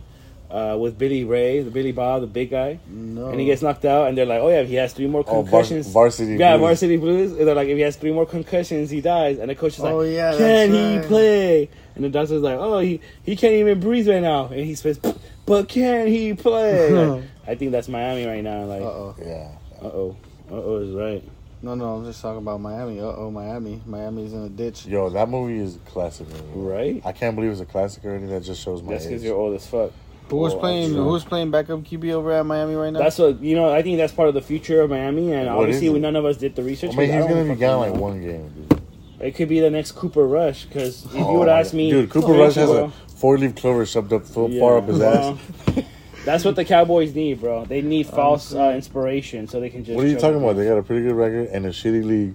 Uh, 0.48 0.76
with 0.78 0.96
Billy 0.96 1.24
Ray, 1.24 1.60
the 1.62 1.70
Billy 1.72 1.90
Bob, 1.90 2.20
the 2.20 2.26
big 2.28 2.50
guy, 2.50 2.78
no. 2.88 3.30
and 3.30 3.40
he 3.40 3.46
gets 3.46 3.62
knocked 3.62 3.84
out, 3.84 4.06
and 4.06 4.16
they're 4.16 4.24
like, 4.24 4.40
"Oh 4.40 4.48
yeah, 4.48 4.60
if 4.60 4.68
he 4.68 4.76
has 4.76 4.92
three 4.92 5.08
more 5.08 5.24
Oh, 5.26 5.42
var- 5.42 5.42
concussions, 5.42 5.88
varsity. 5.88 6.36
Yeah, 6.36 6.56
Blues. 6.56 6.68
varsity 6.68 6.96
blues. 6.98 7.32
And 7.32 7.48
They're 7.48 7.54
like, 7.56 7.66
if 7.66 7.76
he 7.76 7.82
has 7.82 7.96
three 7.96 8.12
more 8.12 8.26
concussions, 8.26 8.88
he 8.90 9.00
dies. 9.00 9.38
And 9.40 9.50
the 9.50 9.56
coach 9.56 9.72
is 9.74 9.80
like, 9.80 9.92
Oh, 9.92 10.02
yeah, 10.02 10.36
can 10.36 10.72
he 10.72 10.98
right. 10.98 11.06
play? 11.06 11.70
And 11.96 12.04
the 12.04 12.10
doctor's 12.10 12.42
like, 12.42 12.58
oh, 12.58 12.78
he, 12.78 13.00
he 13.24 13.34
can't 13.34 13.54
even 13.54 13.80
breathe 13.80 14.08
right 14.08 14.22
now. 14.22 14.46
And 14.46 14.60
he 14.60 14.76
says, 14.76 15.00
but 15.46 15.68
can 15.68 16.06
he 16.06 16.34
play? 16.34 16.92
Like, 16.92 17.24
I 17.48 17.54
think 17.56 17.72
that's 17.72 17.88
Miami 17.88 18.24
right 18.26 18.44
now. 18.44 18.64
Like, 18.66 18.82
Uh 18.82 18.86
uh 18.86 18.88
oh. 18.90 19.16
Yeah. 19.18 19.48
oh, 19.82 20.16
uh 20.50 20.54
oh 20.54 20.76
is 20.78 20.94
right. 20.94 21.24
No, 21.62 21.74
no, 21.74 21.96
I'm 21.96 22.04
just 22.04 22.20
talking 22.22 22.38
about 22.38 22.60
Miami. 22.60 23.00
Uh 23.00 23.04
oh, 23.16 23.30
Miami. 23.32 23.80
Miami's 23.84 24.32
in 24.32 24.42
a 24.44 24.48
ditch. 24.48 24.86
Yo, 24.86 25.08
that 25.10 25.28
movie 25.28 25.58
is 25.58 25.74
a 25.76 25.78
classic. 25.80 26.28
Movie. 26.28 26.42
Right? 26.54 27.02
I 27.04 27.10
can't 27.12 27.34
believe 27.34 27.50
it's 27.50 27.60
a 27.60 27.66
classic 27.66 28.04
already. 28.04 28.26
That 28.26 28.42
just 28.44 28.62
shows 28.62 28.82
my 28.82 28.92
Just 28.94 29.08
because 29.08 29.22
age. 29.22 29.26
you're 29.28 29.36
old 29.36 29.56
as 29.56 29.66
fuck. 29.66 29.90
Who 30.28 30.36
was 30.36 30.54
Oh, 30.54 30.58
playing? 30.58 30.84
actually. 30.90 31.04
Who's 31.04 31.24
playing 31.24 31.50
backup 31.52 31.80
QB 31.84 32.10
over 32.12 32.32
at 32.32 32.44
Miami 32.44 32.74
right 32.74 32.92
now? 32.92 32.98
That's 32.98 33.18
what, 33.18 33.40
you 33.40 33.54
know, 33.54 33.72
I 33.72 33.82
think 33.82 33.96
that's 33.98 34.12
part 34.12 34.28
of 34.28 34.34
the 34.34 34.40
future 34.42 34.80
of 34.80 34.90
Miami. 34.90 35.32
And 35.32 35.46
What 35.48 35.62
obviously, 35.64 35.86
is 35.88 35.94
it? 35.94 35.98
none 36.00 36.16
of 36.16 36.24
us 36.24 36.36
did 36.36 36.56
the 36.56 36.62
research. 36.64 36.94
I 36.94 36.96
mean, 36.96 37.06
'cause 37.10 37.14
he's 37.14 37.24
don't 37.24 37.28
gonna 37.30 37.42
be 37.42 37.48
fucking 37.50 37.60
gone 37.60 37.90
like 37.92 38.00
one 38.00 38.20
game, 38.22 38.50
dude. 38.68 38.80
It 39.20 39.34
could 39.34 39.48
be 39.48 39.60
the 39.60 39.70
next 39.70 39.92
Cooper 39.92 40.26
Rush. 40.26 40.64
Because 40.66 41.04
if 41.06 41.14
Oh 41.14 41.32
you 41.32 41.38
would 41.38 41.48
ask 41.48 41.70
God. 41.72 41.76
me. 41.78 41.90
dude, 41.90 42.10
Cooper 42.10 42.34
Oh, 42.34 42.38
Rush 42.38 42.54
has 42.56 42.68
well, 42.68 42.84
a 42.86 43.10
four-leaf 43.12 43.54
clover 43.54 43.86
shoved 43.86 44.12
up 44.12 44.24
full, 44.26 44.50
Yeah, 44.50 44.60
far 44.60 44.78
up 44.78 44.88
his 44.88 44.98
well, 44.98 45.38
ass. 45.76 45.84
That's 46.24 46.44
what 46.44 46.56
the 46.56 46.64
Cowboys 46.64 47.14
need, 47.14 47.40
bro. 47.40 47.64
They 47.64 47.80
need 47.82 48.06
false 48.08 48.52
uh, 48.52 48.72
inspiration 48.74 49.46
so 49.46 49.60
they 49.60 49.70
can 49.70 49.84
just. 49.84 49.94
What 49.96 50.04
are 50.06 50.08
you 50.08 50.16
talking 50.16 50.42
about? 50.42 50.56
They 50.56 50.64
got 50.64 50.76
a 50.76 50.82
pretty 50.82 51.02
good 51.06 51.14
record 51.14 51.48
and 51.52 51.64
a 51.66 51.68
shitty 51.70 52.04
league. 52.04 52.34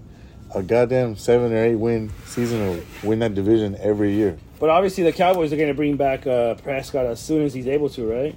A 0.56 0.63
goddamn 0.63 1.18
seven 1.18 1.51
or 1.54 1.63
eight 1.63 1.75
win 1.75 2.10
season 2.25 2.65
will 2.68 2.80
win 3.04 3.20
that 3.20 3.36
division 3.36 3.77
every 3.82 4.13
year. 4.13 4.38
But 4.62 4.70
obviously, 4.70 5.03
the 5.03 5.12
Cowboys 5.12 5.51
are 5.51 5.56
going 5.58 5.70
to 5.70 5.74
bring 5.74 5.98
back 5.98 6.27
uh, 6.27 6.53
Prescott 6.53 7.08
as 7.08 7.20
soon 7.20 7.41
as 7.44 7.51
he's 7.53 7.68
able 7.68 7.89
to, 7.89 8.06
right? 8.06 8.36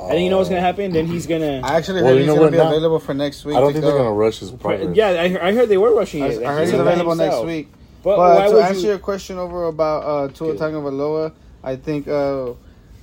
and 0.00 0.10
then 0.12 0.22
you 0.22 0.30
know 0.30 0.36
what's 0.38 0.48
going 0.48 0.60
to 0.62 0.64
happen? 0.64 0.92
Then 0.92 1.06
he's 1.06 1.26
going 1.26 1.40
to. 1.40 1.66
I 1.66 1.74
actually 1.74 2.02
Well, 2.02 2.12
heard 2.12 2.14
you 2.14 2.18
he's 2.20 2.26
know 2.28 2.34
gonna 2.34 2.44
what, 2.44 2.50
be 2.52 2.56
now- 2.58 2.68
available 2.68 3.00
for 3.00 3.12
next 3.12 3.44
week. 3.44 3.56
I 3.56 3.60
don't 3.60 3.70
to 3.70 3.72
think 3.72 3.82
go. 3.82 3.88
they're 3.90 3.98
gonna 3.98 4.12
rush 4.12 4.38
his 4.38 4.52
progress. 4.52 4.94
Yeah, 4.96 5.08
I, 5.08 5.28
he- 5.28 5.36
I 5.38 5.52
heard 5.52 5.68
they 5.68 5.76
were 5.76 5.92
rushing 5.92 6.22
I, 6.22 6.26
it. 6.28 6.42
I 6.44 6.52
heard 6.52 6.60
he's 6.60 6.70
said 6.70 6.78
that 6.78 6.86
available 6.86 7.16
next 7.16 7.42
week. 7.44 7.68
But, 8.04 8.16
But 8.16 8.36
why 8.36 8.46
to 8.48 8.54
would 8.54 8.64
answer 8.66 8.80
you? 8.82 8.86
your 8.90 8.98
question 9.00 9.36
over 9.38 9.64
about 9.66 10.04
uh, 10.04 10.28
Tua 10.32 10.52
Good. 10.52 10.60
Tagovailoa, 10.60 11.32
I 11.64 11.74
think 11.74 12.06
uh, 12.06 12.52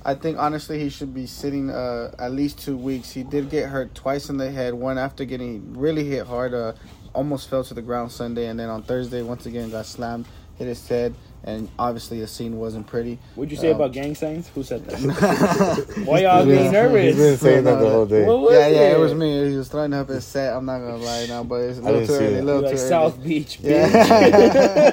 I 0.02 0.14
think 0.14 0.38
honestly 0.38 0.78
he 0.80 0.88
should 0.88 1.12
be 1.12 1.26
sitting 1.26 1.68
uh, 1.68 2.14
at 2.18 2.32
least 2.32 2.58
two 2.60 2.78
weeks. 2.78 3.10
He 3.10 3.22
did 3.22 3.50
get 3.50 3.68
hurt 3.68 3.94
twice 3.94 4.30
in 4.30 4.38
the 4.38 4.50
head. 4.50 4.72
One 4.72 4.96
after 4.96 5.26
getting 5.26 5.76
really 5.76 6.04
hit 6.04 6.26
hard, 6.26 6.54
uh, 6.54 6.72
almost 7.12 7.50
fell 7.50 7.62
to 7.64 7.74
the 7.74 7.82
ground 7.82 8.10
Sunday, 8.12 8.46
and 8.46 8.58
then 8.58 8.70
on 8.70 8.82
Thursday 8.82 9.20
once 9.20 9.44
again 9.44 9.68
got 9.70 9.84
slammed, 9.84 10.24
hit 10.56 10.66
his 10.68 10.88
head, 10.88 11.14
and 11.44 11.68
obviously 11.78 12.20
the 12.20 12.26
scene 12.26 12.56
wasn't 12.58 12.86
pretty. 12.86 13.18
What'd 13.34 13.50
you 13.52 13.56
say 13.56 13.70
Um, 13.70 13.76
about 13.76 13.92
gang 13.92 14.14
signs? 14.14 14.48
Who 14.48 14.62
said 14.62 14.84
that? 14.86 16.02
Why 16.04 16.20
y'all 16.20 16.44
getting 16.44 16.72
He's 17.02 17.16
been 17.16 17.36
saying 17.36 17.64
that 17.64 17.78
the 17.80 17.90
whole 17.90 18.06
day. 18.06 18.24
What 18.24 18.40
was 18.40 18.52
yeah, 18.52 18.68
yeah, 18.68 18.80
it? 18.90 18.94
it 18.94 18.98
was 18.98 19.14
me. 19.14 19.50
He 19.50 19.56
was 19.56 19.68
throwing 19.68 19.92
up 19.94 20.08
his 20.08 20.24
set. 20.24 20.54
I'm 20.54 20.64
not 20.64 20.78
gonna 20.80 20.96
lie 20.96 21.26
now, 21.28 21.44
but 21.44 21.56
it's 21.62 21.78
a 21.78 21.82
little 21.82 22.06
too 22.06 22.12
early. 22.14 22.38
A 22.38 22.42
little 22.42 22.62
Like 22.62 22.72
too 22.72 22.78
South 22.78 23.18
early. 23.18 23.28
Beach, 23.28 23.58
bitch. 23.62 23.70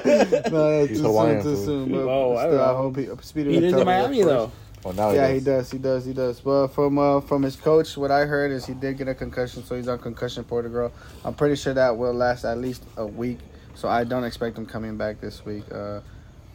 Yeah. 0.04 0.48
no, 0.50 0.86
He's 0.86 0.98
too 0.98 1.04
Hawaiian 1.04 1.42
soon, 1.42 1.54
too 1.56 1.64
soon. 1.64 1.90
But 1.92 1.98
Oh, 2.08 2.36
I 2.36 2.42
still, 2.46 2.50
don't 2.52 2.60
I 2.60 2.74
hope 2.76 2.96
he, 2.96 3.08
Speedy 3.22 3.54
He 3.54 3.60
lives 3.60 3.72
in 3.72 3.78
recovery, 3.78 3.84
Miami 3.84 4.16
course. 4.22 4.26
though. 4.26 4.52
Well, 4.84 4.92
now 4.94 5.10
yeah, 5.12 5.28
he 5.28 5.34
he 5.34 5.40
does. 5.40 5.44
does. 5.44 5.70
He 5.72 5.78
does. 5.78 6.04
He 6.04 6.12
does. 6.12 6.40
But 6.40 6.68
from 6.68 6.98
uh, 6.98 7.20
from 7.22 7.42
his 7.42 7.56
coach, 7.56 7.96
what 7.96 8.10
I 8.10 8.26
heard 8.26 8.52
is 8.52 8.66
he 8.66 8.74
did 8.74 8.98
get 8.98 9.08
a 9.08 9.14
concussion, 9.14 9.64
so 9.64 9.76
he's 9.76 9.88
on 9.88 9.98
concussion 9.98 10.44
protocol. 10.44 10.92
I'm 11.24 11.34
pretty 11.34 11.56
sure 11.56 11.72
that 11.74 11.96
will 11.96 12.12
last 12.12 12.44
at 12.44 12.58
least 12.58 12.82
a 12.96 13.06
week. 13.06 13.38
So 13.74 13.88
I 13.88 14.04
don't 14.04 14.24
expect 14.24 14.56
him 14.58 14.66
coming 14.66 14.96
back 14.96 15.20
this 15.20 15.44
week. 15.44 15.64
Uh, 15.72 16.00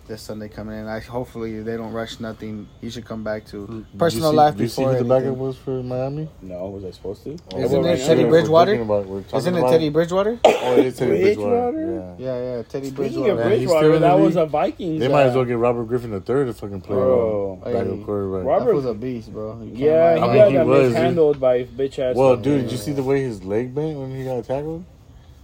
this 0.09 0.21
Sunday 0.23 0.49
coming 0.49 0.77
in. 0.77 0.87
I 0.87 0.99
hopefully 0.99 1.61
they 1.61 1.77
don't 1.77 1.93
rush 1.93 2.19
nothing. 2.19 2.67
He 2.81 2.89
should 2.89 3.05
come 3.05 3.23
back 3.23 3.45
to 3.45 3.65
Did 3.67 3.75
you 3.75 3.85
personal 3.97 4.31
see- 4.31 4.35
life 4.37 4.55
did 4.57 4.63
you 4.63 4.67
see 4.69 4.81
before 4.81 4.93
who 4.97 5.03
the 5.03 5.09
backup 5.09 5.37
was 5.37 5.55
for 5.57 5.81
Miami? 5.83 6.27
No, 6.41 6.65
was 6.67 6.83
I 6.83 6.91
supposed 6.91 7.23
to? 7.23 7.37
Oh, 7.53 7.59
Isn't 7.61 7.85
it 7.85 7.97
Teddy 8.05 8.23
we're 8.25 8.29
Bridgewater? 8.31 8.71
talking 8.77 8.85
about- 8.85 9.33
Isn't 9.37 9.55
it 9.55 9.61
Teddy 9.61 9.89
Bridgewater? 9.89 10.39
Oh, 10.43 10.73
it 10.77 10.85
is 10.87 10.97
Teddy 10.97 11.21
Bridgewater. 11.21 11.71
Bridgewater? 11.71 12.15
Yeah. 12.19 12.25
Yeah, 12.25 12.55
yeah, 12.57 12.63
Teddy 12.63 12.87
Speaking 12.87 12.95
Bridgewater. 12.95 13.31
of 13.31 13.43
Bridgewater, 13.47 13.87
still 13.91 13.99
that 14.01 14.19
was 14.19 14.35
a 14.35 14.45
Vikings. 14.47 14.99
They 14.99 15.07
might 15.07 15.23
as 15.27 15.35
well 15.35 15.45
get 15.45 15.57
Robert 15.57 15.85
Griffin 15.85 16.11
III 16.11 16.21
to 16.45 16.53
fucking 16.53 16.81
play 16.81 16.95
Bro. 16.95 17.61
backup 17.63 17.85
Hey. 17.85 18.03
quarterback. 18.03 18.45
Robert- 18.47 18.65
That 18.65 18.75
was 18.75 18.85
a 18.85 18.93
beast, 18.95 19.31
bro. 19.31 19.61
Yeah, 19.63 20.15
he. 20.15 20.21
I 20.21 20.27
mean, 20.27 20.35
got 20.35 20.51
he 20.51 20.57
uh, 20.57 20.65
was, 20.65 20.93
dude. 20.93 21.39
by 21.39 21.63
bitch 21.63 21.99
ass. 21.99 22.15
Well, 22.15 22.35
dude, 22.35 22.63
did 22.63 22.71
you 22.71 22.77
see 22.77 22.91
the 22.91 23.03
way 23.03 23.21
his 23.21 23.43
leg 23.43 23.73
bent 23.75 23.97
when 23.99 24.15
he 24.15 24.25
got 24.25 24.43
tackled? 24.43 24.83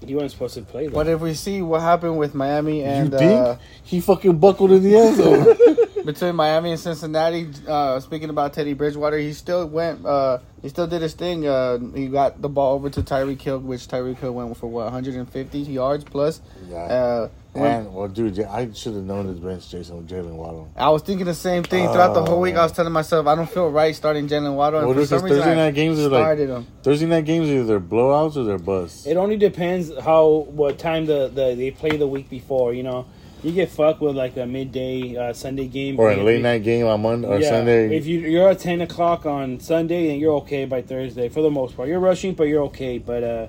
He 0.07 0.15
wasn't 0.15 0.31
supposed 0.31 0.55
to 0.55 0.62
play. 0.62 0.88
But 0.88 1.07
if 1.07 1.19
we 1.19 1.33
see 1.33 1.62
what 1.62 1.81
happened 1.81 2.17
with 2.17 2.33
Miami 2.35 2.83
and 2.83 3.12
you 3.12 3.17
think 3.17 3.39
uh, 3.39 3.55
he 3.83 4.00
fucking 4.01 4.38
buckled 4.38 4.71
in 4.71 4.83
the 4.83 4.95
end 4.95 5.17
zone? 5.17 5.57
between 6.05 6.35
Miami 6.35 6.71
and 6.71 6.79
Cincinnati, 6.79 7.47
uh, 7.67 8.00
speaking 8.00 8.29
about 8.29 8.53
Teddy 8.53 8.74
Bridgewater, 8.74 9.17
he 9.17 9.33
still 9.33 9.65
went. 9.67 10.05
Uh, 10.05 10.39
he 10.62 10.69
still 10.69 10.88
did 10.88 11.01
his 11.01 11.13
thing. 11.13 11.47
Uh, 11.47 11.77
he 11.93 12.07
got 12.07 12.41
the 12.41 12.50
ball 12.50 12.75
over 12.75 12.89
to 12.89 13.01
Tyreek 13.01 13.41
Hill, 13.41 13.59
which 13.59 13.88
Tyreek 13.88 14.17
Hill 14.17 14.33
went 14.33 14.55
for 14.57 14.67
what 14.67 14.85
150 14.85 15.59
yards 15.59 16.03
plus. 16.03 16.41
yeah. 16.69 16.77
Uh, 16.77 17.29
And 17.55 17.93
well, 17.93 18.09
dude, 18.09 18.38
I 18.41 18.69
should 18.74 18.95
have 18.95 19.03
known 19.05 19.27
this 19.27 19.39
bench 19.39 19.69
Jason 19.69 19.95
with 19.97 20.09
Jaylen 20.09 20.35
Waddle. 20.35 20.67
I 20.75 20.89
was 20.89 21.03
thinking 21.03 21.25
the 21.25 21.33
same 21.33 21.63
thing 21.63 21.88
throughout 21.88 22.13
the 22.13 22.24
whole 22.25 22.41
week. 22.41 22.55
I 22.55 22.63
was 22.63 22.74
Oh. 22.74 22.75
telling 22.75 22.91
myself 22.91 23.27
I 23.27 23.35
don't 23.35 23.50
feel 23.50 23.69
right 23.71 23.95
starting 23.95 24.27
Jaylen 24.27 24.55
Waddle. 24.55 24.79
And 24.79 24.88
Well, 24.89 24.95
for 24.95 25.01
because 25.01 25.09
some 25.21 25.24
reason, 25.24 25.38
Thursday 25.39 25.51
I 25.53 25.55
night 25.65 25.74
games 25.75 25.97
are 26.00 26.09
like 26.09 26.19
started 26.21 26.50
him. 26.50 26.67
Thursday 26.83 27.05
night 27.05 27.24
games 27.25 27.47
are 27.50 27.53
either 27.53 27.79
blowouts 27.79 28.35
or 28.35 28.43
they're 28.43 28.57
busts. 28.57 29.05
It 29.07 29.15
only 29.15 29.38
depends 29.38 29.89
how 30.01 30.47
what 30.51 30.77
time 30.79 31.05
the, 31.05 31.29
the 31.33 31.55
they 31.55 31.71
play 31.71 31.95
the 31.95 32.07
week 32.07 32.29
before. 32.29 32.74
You 32.74 32.83
know, 32.83 33.05
you 33.45 33.51
get 33.51 33.69
fucked 33.69 34.01
with 34.01 34.15
like 34.15 34.35
a 34.37 34.45
midday 34.47 35.15
uh, 35.15 35.31
Sunday 35.31 35.67
game 35.67 35.99
or 35.99 36.11
a 36.11 36.17
late 36.23 36.37
you- 36.37 36.41
night 36.43 36.63
game 36.63 36.87
on 36.87 37.01
Monday 37.01 37.27
or 37.27 37.39
yeah, 37.39 37.49
Sunday. 37.49 37.95
If 37.95 38.07
you 38.07 38.19
you're 38.19 38.49
at 38.49 38.57
ten 38.59 38.81
o'clock 38.81 39.27
on 39.27 39.59
Sunday, 39.59 40.07
then 40.07 40.19
you're 40.19 40.33
okay 40.37 40.65
by 40.65 40.81
Thursday 40.81 41.29
for 41.29 41.43
the 41.43 41.51
most 41.51 41.77
part. 41.77 41.87
You're 41.87 41.99
rushing, 41.99 42.33
but 42.33 42.45
you're 42.45 42.63
okay. 42.63 42.97
But 42.97 43.23
uh, 43.23 43.47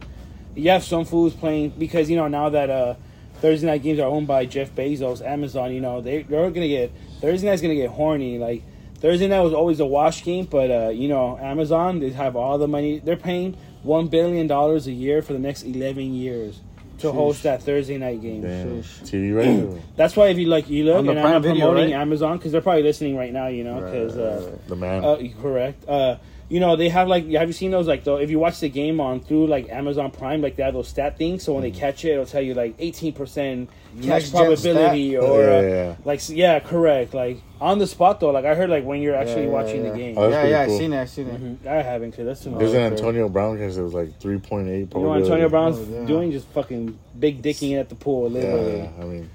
you 0.55 0.69
have 0.71 0.85
some 0.85 1.07
fools 1.07 1.33
playing 1.33 1.71
because 1.79 2.11
you 2.11 2.17
know 2.17 2.29
now 2.29 2.51
that 2.51 2.69
uh, 2.69 2.95
Thursday 3.41 3.67
night 3.67 3.83
games 3.83 3.99
are 3.99 4.07
owned 4.07 4.27
by 4.27 4.45
Jeff 4.45 4.75
Bezos, 4.75 5.25
Amazon. 5.25 5.73
You 5.73 5.81
know 5.81 6.03
they 6.03 6.25
they're 6.25 6.51
gonna 6.51 6.69
get 6.69 6.93
Thursday 7.23 7.49
night's 7.49 7.63
gonna 7.63 7.75
get 7.75 7.89
horny. 7.89 8.39
Like 8.39 8.65
Thursday 8.97 9.29
night 9.29 9.41
was 9.41 9.55
always 9.55 9.81
a 9.81 9.87
wash 9.87 10.23
game, 10.25 10.45
but 10.45 10.71
uh, 10.71 10.89
you 10.91 11.09
know 11.09 11.39
Amazon 11.39 12.01
they 12.01 12.11
have 12.11 12.37
all 12.37 12.59
the 12.59 12.69
money. 12.69 12.99
They're 12.99 13.17
paying 13.17 13.57
one 13.83 14.09
billion 14.09 14.47
dollars 14.47 14.87
a 14.89 14.93
year 14.93 15.23
for 15.23 15.33
the 15.33 15.39
next 15.39 15.63
eleven 15.63 16.13
years 16.13 16.61
to 16.99 17.13
host 17.13 17.43
that 17.45 17.63
Thursday 17.63 17.99
night 17.99 18.21
game. 18.21 18.43
TV 18.43 19.35
revenue. 19.35 19.81
That's 19.97 20.17
why 20.17 20.29
if 20.29 20.39
you 20.39 20.47
like 20.47 20.69
you 20.69 20.85
look 20.85 20.99
and 20.99 21.11
I'm 21.11 21.17
Prime 21.17 21.33
not 21.33 21.43
Video, 21.43 21.67
promoting 21.67 21.93
right? 21.93 22.01
Amazon 22.01 22.37
because 22.39 22.53
they're 22.53 22.61
probably 22.61 22.83
listening 22.83 23.17
right 23.17 23.33
now. 23.33 23.49
You 23.49 23.65
know 23.65 23.81
because. 23.81 24.17
Uh, 24.17 24.57
the 24.67 24.77
man. 24.77 25.05
uh, 25.05 25.19
correct. 25.41 25.89
Uh, 25.89 26.17
you 26.49 26.61
know 26.61 26.77
they 26.77 26.89
have 26.89 27.09
like 27.09 27.29
have 27.31 27.49
you 27.49 27.53
seen 27.53 27.73
those 27.73 27.89
like 27.89 28.05
though 28.05 28.19
if 28.19 28.31
you 28.31 28.39
watch 28.39 28.61
the 28.61 28.69
game 28.69 29.01
on 29.01 29.19
through 29.21 29.47
like 29.49 29.69
Amazon 29.69 30.11
Prime 30.13 30.41
like 30.43 30.55
they 30.57 30.63
have 30.63 30.75
those 30.75 30.87
stat 30.89 31.19
things 31.19 31.43
so 31.43 31.53
when 31.55 31.63
they 31.63 31.73
catch 31.73 32.05
it 32.05 32.11
it'll 32.13 32.25
tell 32.27 32.41
you 32.41 32.55
like 32.55 32.75
eighteen 32.79 33.13
percent 33.13 33.69
catch 34.03 34.31
probability 34.31 35.11
stat. 35.17 35.23
or 35.25 35.41
Yeah, 35.43 35.47
uh, 35.47 35.61
yeah, 35.61 35.69
yeah. 35.69 35.97
like 36.05 36.21
yeah 36.29 36.61
correct 36.61 37.15
like 37.15 37.39
on 37.61 37.79
the 37.79 37.87
spot 37.87 38.21
though 38.21 38.31
like 38.31 38.45
I 38.45 38.55
heard 38.55 38.71
like 38.71 38.85
when 38.85 39.01
you're 39.03 39.17
actually 39.17 39.45
yeah, 39.47 39.51
watching 39.51 39.85
yeah. 39.85 39.91
the 39.91 39.97
game. 39.99 40.15
Oh, 40.19 40.29
yeah, 40.29 40.47
yeah, 40.47 40.67
cool. 40.67 40.75
I 40.75 40.79
seen 40.79 40.93
it. 40.93 41.01
I 41.01 41.05
seen 41.07 41.27
it. 41.29 41.43
Mhm. 41.65 41.67
I 41.67 41.83
haven't 41.83 42.11
because 42.11 42.27
that's 42.27 42.45
too 42.45 42.51
much. 42.51 42.61
There's 42.61 42.75
an. 42.75 42.93
Antonio 42.93 43.29
Brown 43.29 43.57
case 43.57 43.77
that 43.77 43.83
was 43.83 43.95
like 43.95 44.21
3.8 44.21 44.95
You 44.95 45.01
know. 45.01 45.15
Antonio 45.15 45.49
Brown's 45.49 45.79
Oh, 45.79 45.87
yeah. 46.01 46.05
doing? 46.07 46.31
Just 46.33 46.47
fucking 46.49 46.99
big 47.19 47.43
dicking 47.43 47.79
at 47.81 47.89
the 47.89 47.95
pool. 47.95 48.29
Literally, 48.31 48.77
Yeah, 48.79 48.91
I 49.01 49.05
mean, 49.05 49.31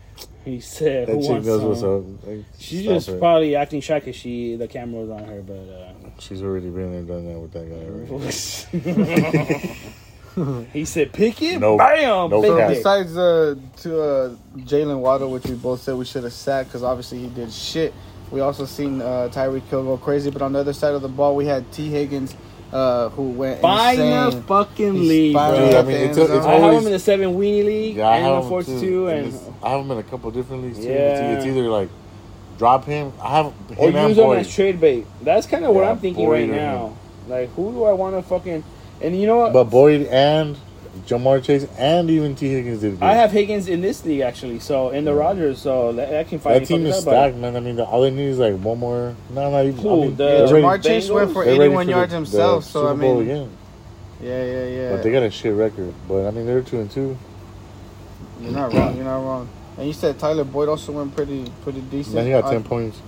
he 0.45 0.60
said, 0.60 1.07
that 1.07 1.13
"Who 1.13 1.21
chick 1.21 1.29
wants 1.29 1.48
knows 1.48 1.63
what's 1.63 1.81
some?" 1.81 1.89
up. 2.21 2.27
Like, 2.27 2.45
She's 2.60 2.83
stop 2.83 2.93
just 2.93 3.10
it. 3.10 3.19
probably 3.19 3.55
acting 3.55 3.81
shy 3.81 4.00
because 4.00 4.15
she 4.15 4.55
the 4.55 4.67
camera 4.67 5.01
was 5.01 5.10
on 5.10 5.25
her, 5.25 5.41
but. 5.41 5.53
uh 5.53 5.93
She's 6.19 6.43
already 6.43 6.69
been 6.69 6.91
there, 6.91 7.03
done 7.03 7.27
that 7.27 7.39
with 7.39 7.51
that 7.53 7.69
guy. 7.69 7.86
Already. 7.88 8.21
he 10.74 10.86
said, 10.86 11.13
"Pick 11.13 11.41
it, 11.41 11.60
Nope. 11.60 11.77
bam, 11.77 12.29
Nope. 12.29 12.41
big 12.41 12.48
So 12.48 12.55
Okay. 12.57 12.67
dick." 12.67 12.77
besides 12.77 13.17
uh, 13.17 13.55
to 13.77 14.01
uh, 14.01 14.36
Jaylen 14.57 15.00
Waddle, 15.00 15.31
which 15.31 15.45
we 15.45 15.55
both 15.55 15.81
said 15.81 15.95
we 15.95 16.05
should 16.05 16.24
have 16.24 16.33
sat 16.33 16.65
because 16.67 16.83
obviously 16.83 17.19
he 17.19 17.27
did 17.27 17.51
shit. 17.51 17.93
We 18.31 18.39
also 18.39 18.65
seen 18.65 19.01
uh, 19.01 19.29
Tyreek 19.31 19.63
Hill 19.63 19.83
go 19.83 19.98
crazy, 19.98 20.31
but 20.31 20.41
on 20.41 20.53
the 20.53 20.60
other 20.60 20.74
side 20.74 20.93
of 20.93 21.01
the 21.01 21.10
ball, 21.10 21.36
we 21.36 21.45
had 21.48 21.69
Tee 21.71 21.89
Higgins, 21.89 22.33
uh, 22.71 23.09
who 23.09 23.23
went 23.31 23.61
Buy 23.61 23.91
insane. 23.93 24.29
the 24.41 24.41
fucking 24.47 24.93
He's 24.95 25.07
league, 25.09 25.33
bro. 25.33 25.55
Dude, 25.55 25.73
I 25.75 25.81
mean, 25.81 25.87
the 25.91 26.03
it's 26.05 26.17
end 26.17 26.29
a- 26.29 26.35
it's 26.35 26.43
zone. 26.45 26.51
I 26.53 26.55
have 26.55 26.73
him 26.73 26.85
in 26.87 26.91
the 26.93 26.99
seven 26.99 27.33
weenie 27.35 27.65
league 27.65 27.95
Yeah, 27.97 28.07
I 28.09 28.15
and 28.17 28.25
have 28.25 28.35
the 28.35 28.41
him 28.43 28.49
four 28.49 28.63
two, 28.63 29.07
And 29.07 29.33
and 29.33 29.53
I 29.63 29.69
have 29.71 29.81
him 29.81 29.91
in 29.91 29.97
a 29.97 30.03
couple 30.03 30.31
different 30.31 30.63
leagues 30.63 30.77
too. 30.79 30.85
Yeah. 30.85 31.35
It's, 31.35 31.45
it's 31.45 31.55
either 31.57 31.67
like 31.69 31.89
drop 32.57 32.85
him. 32.85 33.11
I 33.21 33.29
have 33.37 33.45
him 33.47 33.53
or 33.77 33.87
and 33.89 34.09
use 34.09 34.17
him 34.17 34.23
Boyd. 34.25 34.39
as 34.39 34.53
trade 34.53 34.79
bait. 34.79 35.05
That's 35.21 35.47
kind 35.47 35.65
of 35.65 35.75
what 35.75 35.83
I'm 35.83 35.97
thinking 35.99 36.25
Boyd 36.25 36.49
right 36.49 36.57
or 36.57 36.61
now. 36.61 36.97
Like, 37.27 37.49
who 37.55 37.71
do 37.71 37.83
I 37.83 37.93
want 37.93 38.15
to 38.15 38.21
fucking? 38.21 38.63
And 39.01 39.19
you 39.19 39.25
know 39.27 39.37
what? 39.37 39.53
But 39.53 39.65
Boyd 39.65 40.03
and 40.07 40.57
Ja'Marr 41.08 41.43
Chase 41.43 41.65
and 41.77 42.10
even 42.10 42.36
Tee 42.36 42.50
Higgins 42.50 42.81
did. 42.81 43.00
Good. 43.00 43.03
I 43.05 43.13
have 43.15 43.31
Higgins 43.31 43.67
in 43.67 43.81
this 43.81 44.05
league 44.05 44.22
actually, 44.22 44.60
so 44.60 44.89
in 44.91 45.03
the 45.05 45.13
Rodgers, 45.13 45.60
so 45.62 45.91
that, 45.93 46.10
that 46.10 46.27
can 46.29 46.39
fight. 46.39 46.60
that 46.60 46.67
team 46.67 46.86
is 46.86 47.00
stacked, 47.00 47.36
man. 47.38 47.55
I 47.55 47.60
mean, 47.60 47.75
the, 47.75 47.84
all 47.86 48.01
they 48.01 48.12
need 48.12 48.27
is 48.27 48.39
like 48.39 48.55
one 48.60 48.79
more. 48.79 49.15
No, 49.31 49.51
not 49.51 49.65
even. 49.65 49.77
Who, 49.81 49.89
I 49.89 49.96
mean, 50.08 50.10
the- 50.12 50.24
they're 50.24 50.48
ready- 50.48 50.62
Ja'Marr 50.63 50.84
Chase 50.84 51.10
went 51.10 51.34
for 51.34 51.43
81 51.43 51.86
for 51.86 51.91
yards 51.91 52.12
the- 52.12 52.15
himself. 52.17 52.65
the 52.65 52.70
So 52.72 52.88
I 52.88 52.91
Super 52.91 53.01
Bowl 53.01 53.20
mean, 53.20 53.29
again. 53.29 53.50
yeah, 54.22 54.43
yeah, 54.43 54.65
yeah. 54.65 54.91
But 54.91 55.03
they 55.03 55.12
got 55.12 55.24
a 55.24 55.31
shit 55.31 55.53
record. 55.53 55.93
But 56.08 56.27
I 56.27 56.31
mean, 56.31 56.46
they're 56.46 56.62
two 56.62 56.79
and 56.79 56.89
two. 56.91 57.17
You're 58.41 58.51
not 58.51 58.74
wrong. 58.74 58.96
You're 58.96 59.05
not 59.05 59.17
wrong. 59.24 59.50
And 59.77 59.88
you 59.88 59.93
said 59.93 60.20
Tyler 60.20 60.43
Boyd 60.43 60.70
also 60.70 60.91
went 60.91 61.15
pretty, 61.15 61.51
pretty 61.63 61.81
decent. 61.81 62.15
Then 62.15 62.25
he 62.25 62.31
got 62.31 62.46
I- 62.46 62.51
ten 62.53 62.63
points. 62.63 63.00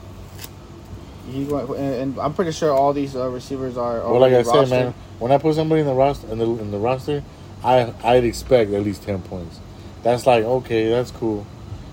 He 1.32 1.46
went, 1.46 1.70
and, 1.70 1.80
and 1.80 2.20
I'm 2.20 2.34
pretty 2.34 2.52
sure 2.52 2.74
all 2.74 2.92
these 2.92 3.16
uh, 3.16 3.30
receivers 3.30 3.78
are. 3.78 4.00
Well, 4.02 4.20
like 4.20 4.34
I 4.34 4.44
already 4.44 4.68
said, 4.68 4.70
man, 4.70 4.94
when 5.20 5.32
I 5.32 5.38
put 5.38 5.56
somebody 5.56 5.80
in 5.82 5.88
the 5.88 5.94
roster 5.94 6.28
in 6.28 6.38
the 6.38 6.46
in 6.46 6.70
the 6.70 6.78
roster, 6.78 7.24
I 7.64 7.94
I'd 8.04 8.24
expect 8.26 8.72
at 8.72 8.84
least 8.84 9.04
ten 9.04 9.22
points. 9.22 9.60
That's 10.04 10.26
like 10.28 10.44
okay, 10.44 10.90
that's 10.90 11.12
cool, 11.12 11.46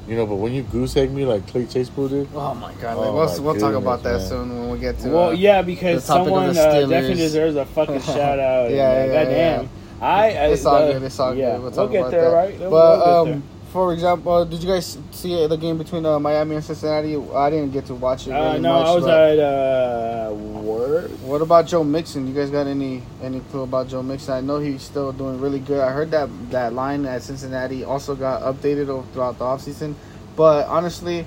you 0.09 0.17
know. 0.17 0.27
But 0.27 0.37
when 0.37 0.53
you 0.53 0.63
goose 0.65 0.97
egg 0.97 1.13
me 1.13 1.25
like 1.25 1.47
Clay 1.47 1.67
Chase 1.67 1.89
Pool 1.89 2.09
did, 2.09 2.29
Oh 2.35 2.55
my 2.55 2.73
god! 2.75 2.97
Oh 2.97 3.15
we'll 3.15 3.27
my 3.27 3.39
we'll 3.39 3.55
talk 3.61 3.75
about 3.75 4.03
that 4.03 4.19
man. 4.19 4.29
soon 4.29 4.49
when 4.59 4.71
we 4.71 4.79
get 4.79 4.99
to. 5.01 5.09
It. 5.09 5.13
Well, 5.13 5.29
uh, 5.29 5.33
yeah, 5.33 5.63
because 5.63 6.07
the 6.07 6.13
topic 6.13 6.33
of 6.33 6.55
someone 6.55 6.55
the 6.55 6.63
uh, 6.63 6.87
definitely 6.87 7.17
deserves 7.17 7.57
a 7.57 7.67
fucking 7.67 8.01
shout 8.15 8.39
out. 8.39 8.71
Yeah, 8.71 9.07
yeah, 9.07 9.13
goddamn. 9.13 9.63
yeah. 9.65 9.69
I, 10.07 10.25
I 10.31 10.47
It's 10.49 10.65
all 10.65 10.77
uh, 10.77 10.93
good. 10.93 11.03
It's 11.03 11.19
all 11.21 11.35
yeah, 11.35 11.53
good. 11.53 11.63
We'll 11.63 11.71
talk 11.73 11.91
get 11.93 11.99
about 12.01 12.11
there, 12.11 12.31
that. 12.31 12.37
right? 12.37 12.59
We'll 12.59 12.71
But 12.71 12.97
get 12.99 13.09
um, 13.09 13.27
there. 13.29 13.43
For 13.73 13.93
example, 13.93 14.33
uh, 14.33 14.45
did 14.45 14.63
you 14.63 14.69
guys 14.69 14.99
see 15.13 15.47
the 15.47 15.57
game 15.57 15.79
between 15.79 16.05
uh, 16.05 16.19
Miami 16.19 16.57
and 16.57 16.65
Cincinnati? 16.65 17.17
I 17.17 17.51
didn't 17.51 17.73
get 17.73 17.87
to 17.87 17.95
watch 17.95 18.27
it. 18.27 18.33
Uh, 18.33 18.43
Really 18.51 18.61
no, 18.61 18.73
much, 18.79 18.87
I 18.87 18.95
was 18.95 19.07
at 19.07 19.39
uh, 19.39 20.33
work. 20.35 21.11
What 21.23 21.41
about 21.41 21.67
Joe 21.67 21.85
Mixon? 21.85 22.27
You 22.27 22.35
guys 22.35 22.51
got 22.51 22.67
any 22.67 23.03
any 23.23 23.41
clue 23.51 23.63
about 23.63 23.89
Joe 23.89 24.03
Mixon? 24.03 24.35
I 24.35 24.41
know 24.41 24.59
he's 24.59 24.83
still 24.83 25.13
doing 25.13 25.41
really 25.41 25.61
good. 25.61 25.81
I 25.81 25.93
heard 25.93 26.11
that 26.11 26.29
that 26.51 26.73
line 26.73 27.07
at 27.07 27.23
Cincinnati 27.23 27.85
also 27.85 28.15
got 28.17 28.43
updated 28.43 28.87
throughout 29.13 29.39
the 29.39 29.45
offseason. 29.45 29.95
But 30.37 30.67
honestly, 30.67 31.27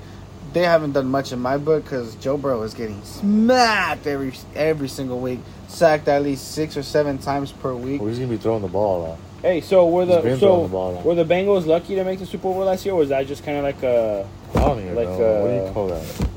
they 0.53 0.63
haven't 0.63 0.93
done 0.93 1.07
much 1.07 1.31
in 1.31 1.39
my 1.39 1.57
book 1.57 1.83
because 1.83 2.15
Joe 2.15 2.37
Burrow 2.37 2.63
is 2.63 2.73
getting 2.73 3.01
smacked 3.03 4.05
every 4.07 4.33
every 4.55 4.87
single 4.89 5.19
week, 5.19 5.39
sacked 5.67 6.07
at 6.07 6.21
least 6.23 6.51
six 6.53 6.75
or 6.75 6.83
seven 6.83 7.17
times 7.17 7.51
per 7.51 7.73
week. 7.73 8.01
well, 8.01 8.09
he's 8.09 8.19
gonna 8.19 8.29
be 8.29 8.37
throwing 8.37 8.61
the 8.61 8.67
ball 8.67 8.99
a 8.99 9.07
lot. 9.09 9.19
Hey, 9.43 9.59
so 9.59 9.85
were 9.87 10.05
the 10.05 10.37
so 10.37 10.67
the 10.67 11.01
were 11.05 11.15
the 11.15 11.25
Bengals 11.25 11.65
lucky 11.65 11.95
to 11.95 12.03
make 12.05 12.17
the 12.19 12.25
Super 12.25 12.43
Bowl 12.43 12.59
last 12.63 12.85
year, 12.85 12.93
or 12.95 12.99
was 12.99 13.09
that 13.09 13.27
just 13.27 13.43
kind 13.43 13.57
of 13.57 13.63
like 13.65 13.83
a 13.83 14.25
I 14.55 14.59
don't 14.59 14.79
even 14.79 14.95
Like, 14.95 15.09
know. 15.09 15.41
what 15.41 15.47
do 15.49 15.59
uh, 15.59 15.65
you 15.67 15.73
call 15.73 15.87
that? 15.89 16.27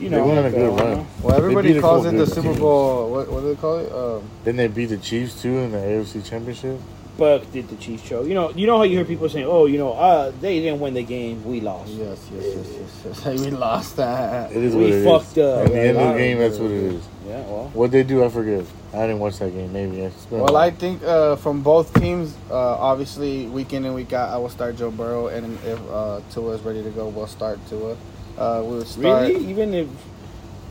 you 0.00 0.08
They 0.08 0.16
know? 0.16 0.26
went 0.26 0.38
on 0.40 0.44
a 0.46 0.50
good 0.50 0.80
run. 0.80 1.06
Well, 1.22 1.36
everybody 1.36 1.80
calls 1.80 2.06
it 2.06 2.16
the 2.16 2.26
Super 2.26 2.48
teams. 2.48 2.58
Bowl. 2.58 3.10
What, 3.12 3.30
what 3.30 3.40
do 3.42 3.54
they 3.54 3.60
call 3.60 3.78
it? 3.78 3.92
Um, 3.92 4.22
Then 4.42 4.56
they 4.56 4.66
beat 4.66 4.86
the 4.86 4.96
Chiefs 4.98 5.40
too 5.40 5.56
in 5.58 5.70
the 5.70 5.78
AFC 5.78 6.28
Championship. 6.28 6.80
But 7.16 7.52
did 7.52 7.68
the 7.68 7.76
Chiefs 7.76 8.04
show? 8.08 8.24
You 8.24 8.34
know, 8.34 8.50
you 8.56 8.66
know 8.66 8.78
how 8.78 8.82
you 8.84 8.96
hear 8.96 9.04
people 9.04 9.28
saying, 9.28 9.46
"Oh, 9.46 9.66
you 9.66 9.78
know, 9.78 9.92
uh, 9.92 10.32
they 10.40 10.58
didn't 10.60 10.80
win 10.80 10.94
the 10.94 11.02
game, 11.04 11.44
we 11.44 11.60
lost." 11.60 11.90
yes, 11.92 12.26
yes, 12.34 12.44
yes, 12.56 12.66
yes, 13.04 13.22
yes. 13.26 13.40
we 13.44 13.50
lost 13.50 13.96
that. 13.96 14.50
It 14.50 14.56
is 14.64 14.74
We 14.74 14.82
what 14.82 14.90
it 14.90 14.94
is. 14.96 15.04
fucked 15.04 15.38
up. 15.38 15.66
At 15.66 15.72
the 15.72 15.80
end 15.80 15.98
of 15.98 16.08
the 16.12 16.18
game, 16.18 16.38
that's 16.38 16.58
what 16.58 16.70
it 16.70 16.82
is. 16.94 17.04
Yeah, 17.30 17.42
well, 17.42 17.70
What 17.74 17.92
they 17.92 18.02
do, 18.02 18.24
I 18.24 18.28
forget. 18.28 18.64
I 18.92 19.02
didn't 19.02 19.20
watch 19.20 19.38
that 19.38 19.52
game. 19.52 19.72
Maybe. 19.72 20.00
It's 20.00 20.26
been 20.26 20.40
Well. 20.40 20.56
I 20.56 20.72
think 20.72 21.00
uh, 21.04 21.36
from 21.36 21.62
both 21.62 21.94
teams, 21.94 22.36
uh, 22.50 22.54
obviously 22.90 23.46
week 23.46 23.72
in 23.72 23.84
and 23.84 23.94
week 23.94 24.12
out, 24.12 24.30
I 24.30 24.36
will 24.38 24.48
start 24.48 24.76
Joe 24.76 24.90
Burrow, 24.90 25.28
and 25.28 25.56
if 25.64 25.78
uh, 25.92 26.20
Tua 26.32 26.54
is 26.54 26.62
ready 26.62 26.82
to 26.82 26.90
go, 26.90 27.06
we'll 27.06 27.28
start 27.28 27.60
Tua. 27.68 27.92
Uh, 28.36 28.62
we'll 28.64 28.84
start. 28.84 29.28
really, 29.28 29.46
even 29.46 29.74
if 29.74 29.86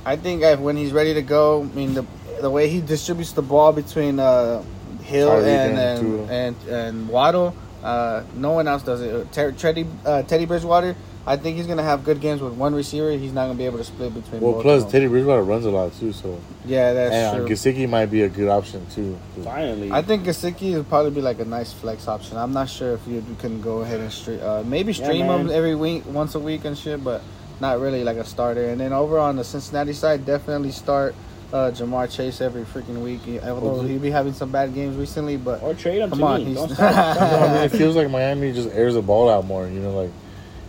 I 0.05 0.17
think 0.17 0.41
if, 0.41 0.59
when 0.59 0.75
he's 0.75 0.91
ready 0.91 1.13
to 1.13 1.21
go, 1.21 1.61
I 1.61 1.75
mean 1.75 1.93
the 1.93 2.05
the 2.41 2.49
way 2.49 2.67
he 2.67 2.81
distributes 2.81 3.31
the 3.31 3.41
ball 3.41 3.71
between 3.71 4.19
uh, 4.19 4.61
Hill 5.03 5.29
Tyreek 5.29 5.47
and 5.47 5.79
and 5.79 6.29
and, 6.29 6.29
and 6.29 6.67
and 6.67 7.09
Waddle, 7.09 7.55
uh, 7.83 8.23
no 8.35 8.51
one 8.51 8.67
else 8.67 8.83
does 8.83 8.99
it. 8.99 9.31
Ter- 9.31 9.53
Teddy 9.53 9.85
uh, 10.05 10.23
Teddy 10.23 10.45
Bridgewater, 10.45 10.95
I 11.29 11.37
think 11.37 11.57
he's 11.57 11.67
gonna 11.67 11.83
have 11.83 12.03
good 12.03 12.21
games 12.21 12.41
with 12.41 12.53
one 12.53 12.73
receiver. 12.73 13.11
He's 13.11 13.31
not 13.31 13.45
gonna 13.45 13.53
be 13.57 13.65
able 13.67 13.77
to 13.77 13.83
split 13.83 14.15
between. 14.15 14.41
Well, 14.41 14.53
both 14.53 14.63
plus 14.63 14.77
of 14.77 14.81
them. 14.85 14.91
Teddy 14.93 15.07
Bridgewater 15.07 15.43
runs 15.43 15.63
a 15.63 15.69
lot 15.69 15.93
too, 15.93 16.11
so 16.11 16.39
yeah, 16.65 16.91
that's 16.93 17.13
and 17.13 17.45
true. 17.47 17.55
Gesicki 17.55 17.87
might 17.87 18.07
be 18.07 18.23
a 18.23 18.29
good 18.29 18.49
option 18.49 18.83
too. 18.87 19.15
Finally. 19.43 19.91
I 19.91 20.01
think 20.01 20.23
Gesicki 20.23 20.73
would 20.73 20.89
probably 20.89 21.11
be 21.11 21.21
like 21.21 21.39
a 21.39 21.45
nice 21.45 21.71
flex 21.71 22.07
option. 22.07 22.35
I'm 22.35 22.51
not 22.51 22.67
sure 22.67 22.93
if 22.95 23.05
you, 23.07 23.17
you 23.29 23.35
can 23.37 23.61
go 23.61 23.81
ahead 23.81 23.99
and 23.99 24.11
stream, 24.11 24.39
uh, 24.41 24.63
maybe 24.63 24.91
stream 24.91 25.27
man. 25.27 25.41
him 25.41 25.49
every 25.51 25.75
week, 25.75 26.03
once 26.07 26.33
a 26.33 26.39
week 26.39 26.65
and 26.65 26.75
shit, 26.75 27.03
but 27.03 27.21
not 27.61 27.79
really 27.79 28.03
like 28.03 28.17
a 28.17 28.25
starter. 28.25 28.65
And 28.69 28.81
then 28.81 28.91
over 28.91 29.19
on 29.19 29.35
the 29.35 29.43
Cincinnati 29.43 29.93
side, 29.93 30.25
definitely 30.25 30.71
start 30.71 31.13
uh, 31.53 31.69
Ja'Marr 31.71 32.09
Chase 32.11 32.41
every 32.41 32.63
freaking 32.63 33.03
week. 33.03 33.21
He- 33.21 33.39
Although 33.39 33.83
he'll 33.83 33.99
be 33.99 34.09
having 34.09 34.33
some 34.33 34.51
bad 34.51 34.73
games 34.73 34.97
recently, 34.97 35.37
but 35.37 35.61
or 35.61 35.75
trade 35.75 35.99
him 36.01 36.09
Come 36.09 36.19
to 36.19 36.25
on, 36.25 36.39
me. 36.39 36.45
he's- 36.45 36.57
Don't 36.57 36.73
stop. 36.73 37.17
No, 37.19 37.37
I 37.45 37.53
mean, 37.53 37.63
it 37.65 37.69
feels 37.69 37.95
like 37.95 38.09
Miami 38.09 38.51
just 38.51 38.69
airs 38.69 38.95
the 38.95 39.01
ball 39.03 39.29
out 39.29 39.45
more. 39.45 39.67
You 39.67 39.79
know, 39.79 39.91
like 39.95 40.11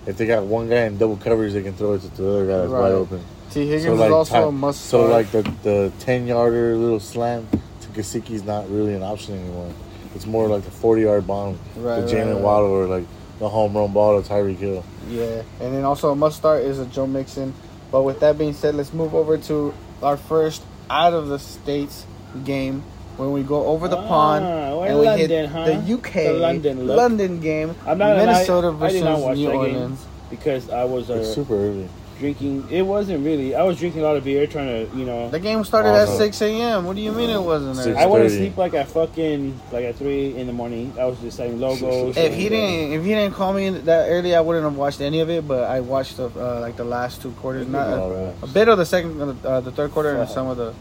if 0.07 0.17
they 0.17 0.27
got 0.27 0.45
one 0.45 0.69
guy 0.69 0.83
in 0.85 0.99
double 0.99 1.17
coverage, 1.17 1.53
they 1.53 1.63
can 1.63 1.75
throw 1.75 1.95
it 1.95 2.03
to 2.03 2.09
the 2.23 2.29
other 2.29 2.47
guy 2.47 2.57
that's 2.59 2.71
Right. 2.71 2.81
wide 2.83 2.93
open. 2.93 3.21
Tee 3.51 3.67
Higgins 3.67 3.85
So 3.85 3.93
is 3.95 3.99
like, 4.01 4.11
also 4.13 4.35
ti- 4.43 4.49
a 4.49 4.53
must. 4.53 4.81
so 4.87 4.99
start. 5.07 5.11
like 5.13 5.31
the 5.33 5.43
the 5.63 5.93
ten 5.99 6.27
yarder 6.27 6.77
little 6.77 7.01
slam 7.01 7.49
to 7.81 7.89
Gesicki's 7.89 8.45
not 8.45 8.71
really 8.71 8.95
an 8.95 9.03
option 9.03 9.35
anymore. 9.39 9.71
It's 10.15 10.27
more 10.27 10.47
like 10.49 10.63
the 10.65 10.71
forty 10.71 11.03
yard 11.03 11.27
bomb 11.27 11.59
Right, 11.77 11.97
to 11.97 12.03
right, 12.03 12.09
Jalen 12.09 12.35
right. 12.35 12.43
Waddle 12.43 12.71
or 12.71 12.87
like 12.87 13.05
the 13.41 13.49
home 13.49 13.77
run 13.77 13.93
ball 13.93 14.21
to 14.23 14.29
Tyreek 14.29 14.59
Hill. 14.59 14.85
Yeah, 15.09 15.43
and 15.61 15.75
then 15.75 15.85
also 15.85 16.11
a 16.11 16.15
must 16.15 16.37
start 16.37 16.63
is 16.63 16.79
a 16.79 16.87
Joe 16.87 17.07
Mixon. 17.07 17.53
But 17.91 18.03
with 18.03 18.21
that 18.21 18.39
being 18.39 18.53
said, 18.53 18.77
let's 18.77 18.93
move 18.93 19.15
over 19.17 19.37
to 19.39 19.75
our 20.03 20.17
first 20.17 20.63
out 20.89 21.13
of 21.13 21.27
the 21.29 21.39
states 21.41 22.07
game 22.45 22.85
when 23.21 23.33
we 23.33 23.43
go 23.43 23.67
over 23.67 23.87
the 23.89 23.99
Ah, 23.99 24.09
pond 24.09 24.45
and 24.47 24.99
we 24.99 25.05
London, 25.07 25.29
hit 25.31 25.49
huh? 25.51 25.65
the 25.67 25.95
UK 25.95 26.13
The 26.15 26.33
London 26.33 26.87
look. 26.87 26.97
London 26.97 27.41
game. 27.41 27.75
I'm 27.87 27.99
not 27.99 28.17
gonna 28.17 28.27
Minnesota 28.33 28.69
I 28.69 28.71
versus 28.73 28.95
did 29.01 29.05
not 29.05 29.21
watch 29.21 29.37
New 29.37 29.47
that 29.47 29.53
game. 29.53 29.61
Orleans. 29.77 30.07
because 30.31 30.71
I 30.71 30.85
was 30.85 31.11
It's 31.11 31.29
uh, 31.29 31.35
super 31.35 31.55
early. 31.55 31.89
drinking. 32.19 32.67
It 32.71 32.83
wasn't 32.83 33.25
really. 33.25 33.55
I 33.55 33.63
was 33.63 33.79
drinking 33.79 34.03
a 34.03 34.05
lot 34.05 34.17
of 34.17 34.25
beer, 34.25 34.47
trying 34.47 34.69
to, 34.69 34.97
you 34.97 35.05
know. 35.07 35.31
The 35.31 35.41
game 35.41 35.65
started 35.65 35.89
at 35.91 36.07
6 36.07 36.43
a.m. 36.43 36.85
What 36.85 36.95
do 36.97 37.03
you 37.03 37.13
mean 37.13 37.31
it 37.31 37.41
wasn't 37.43 37.77
Six- 37.77 37.87
there? 37.87 37.97
I 37.99 38.05
went 38.07 38.25
to 38.25 38.31
6:30. 38.31 38.37
sleep 38.39 38.57
like 38.59 38.75
at 38.75 38.89
fucking 38.89 39.59
like 39.73 39.85
at 39.87 39.97
three 39.97 40.37
in 40.37 40.47
the 40.47 40.53
morning. 40.53 40.93
I 41.01 41.07
was 41.07 41.19
just 41.19 41.37
setting 41.39 41.59
logos. 41.61 42.17
If 42.17 42.35
he 42.35 42.49
didn't, 42.49 42.93
if 42.93 43.03
he 43.05 43.11
didn't 43.15 43.35
call 43.35 43.53
me 43.55 43.71
that 43.71 44.09
early, 44.11 44.35
I 44.35 44.41
wouldn't 44.41 44.65
have 44.65 44.77
watched 44.77 45.01
any 45.01 45.21
of 45.21 45.31
it. 45.31 45.49
But 45.49 45.65
I 45.71 45.81
watched 45.81 46.19
the, 46.19 46.29
uh, 46.37 46.61
like 46.61 46.77
the 46.77 46.85
last 46.85 47.23
two 47.23 47.31
quarters, 47.41 47.67
not 47.67 47.89
a, 47.89 48.35
a 48.43 48.47
bit 48.47 48.69
of 48.69 48.77
the 48.79 48.85
second, 48.87 49.39
uh, 49.45 49.61
the 49.61 49.73
third 49.73 49.91
quarter, 49.93 50.15
and 50.15 50.29
some 50.29 50.47
of 50.47 50.57
the 50.59 50.73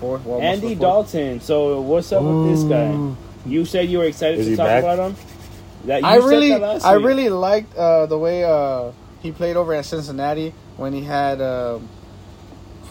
fourth. 0.00 0.24
Well, 0.24 0.40
Andy 0.40 0.68
fourth. 0.68 0.80
Dalton. 0.80 1.40
So 1.40 1.80
what's 1.80 2.10
up 2.12 2.22
with 2.22 2.44
this 2.44 2.62
guy? 2.64 3.14
You 3.46 3.64
said 3.64 3.88
you 3.88 3.98
were 3.98 4.04
excited 4.04 4.40
Is 4.40 4.46
to 4.46 4.56
talk 4.56 4.66
back? 4.66 4.82
about 4.84 4.98
him. 5.10 5.16
That 5.84 6.02
you 6.02 6.06
I 6.08 6.20
said 6.20 6.26
really, 6.26 6.48
that 6.50 6.60
last 6.60 6.84
I 6.84 6.96
week. 6.96 7.06
really 7.06 7.28
liked 7.28 7.76
uh, 7.76 8.06
the 8.06 8.18
way 8.18 8.44
uh, 8.44 8.92
he 9.20 9.32
played 9.32 9.56
over 9.56 9.72
at 9.74 9.84
Cincinnati 9.84 10.52
when 10.76 10.92
he 10.92 11.02
had. 11.02 11.40
Uh, 11.40 11.78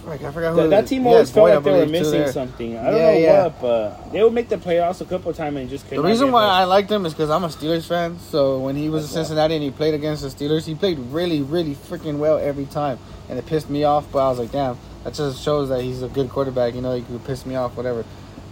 frick, 0.04 0.24
I 0.24 0.32
forgot 0.32 0.54
who 0.54 0.62
That, 0.64 0.70
that 0.70 0.88
team 0.88 1.04
he 1.04 1.08
always 1.10 1.30
had 1.30 1.36
felt 1.36 1.48
Boyd, 1.48 1.56
like 1.56 1.64
they 1.66 1.72
were 1.80 1.86
missing 1.86 2.28
something. 2.32 2.78
I 2.78 2.92
don't 2.92 2.96
Yeah, 3.00 3.12
know 3.12 3.18
yeah. 3.18 3.44
what, 3.44 3.62
but 3.62 4.12
they 4.14 4.24
would 4.24 4.34
make 4.34 4.48
the 4.50 4.56
playoffs 4.58 5.02
a 5.02 5.06
couple 5.06 5.30
of 5.32 5.38
times 5.38 5.58
and 5.58 5.70
just 5.70 5.88
could 5.90 5.98
The 5.98 6.02
reason 6.04 6.32
why 6.32 6.44
there. 6.44 6.50
I 6.52 6.64
liked 6.64 6.90
him 6.90 7.06
is 7.06 7.14
because 7.14 7.30
I'm 7.30 7.44
a 7.44 7.50
Steelers 7.50 7.86
fan. 7.86 8.18
So 8.20 8.60
when 8.60 8.76
he 8.78 8.90
was 8.90 9.04
That's 9.04 9.14
in 9.14 9.20
why. 9.20 9.24
Cincinnati 9.26 9.56
and 9.56 9.64
he 9.64 9.72
played 9.72 9.94
against 9.94 10.24
the 10.24 10.30
Steelers, 10.30 10.66
he 10.66 10.76
played 10.76 10.98
really, 11.00 11.42
really 11.42 11.76
freaking 11.76 12.18
well 12.20 12.38
every 12.38 12.66
time, 12.66 13.00
and 13.30 13.38
it 13.38 13.46
pissed 13.46 13.70
me 13.70 13.84
off. 13.84 14.10
But 14.12 14.26
I 14.26 14.30
was 14.30 14.40
like, 14.40 14.52
damn, 14.54 14.78
that 15.08 15.14
just 15.14 15.42
shows 15.42 15.70
that 15.70 15.82
he's 15.82 16.02
a 16.02 16.10
good 16.10 16.30
quarterback. 16.30 16.76
You 16.76 16.82
know, 16.82 16.94
he 16.94 17.02
could 17.02 17.24
piss 17.24 17.46
me 17.46 17.56
off, 17.56 17.78
whatever. 17.78 18.04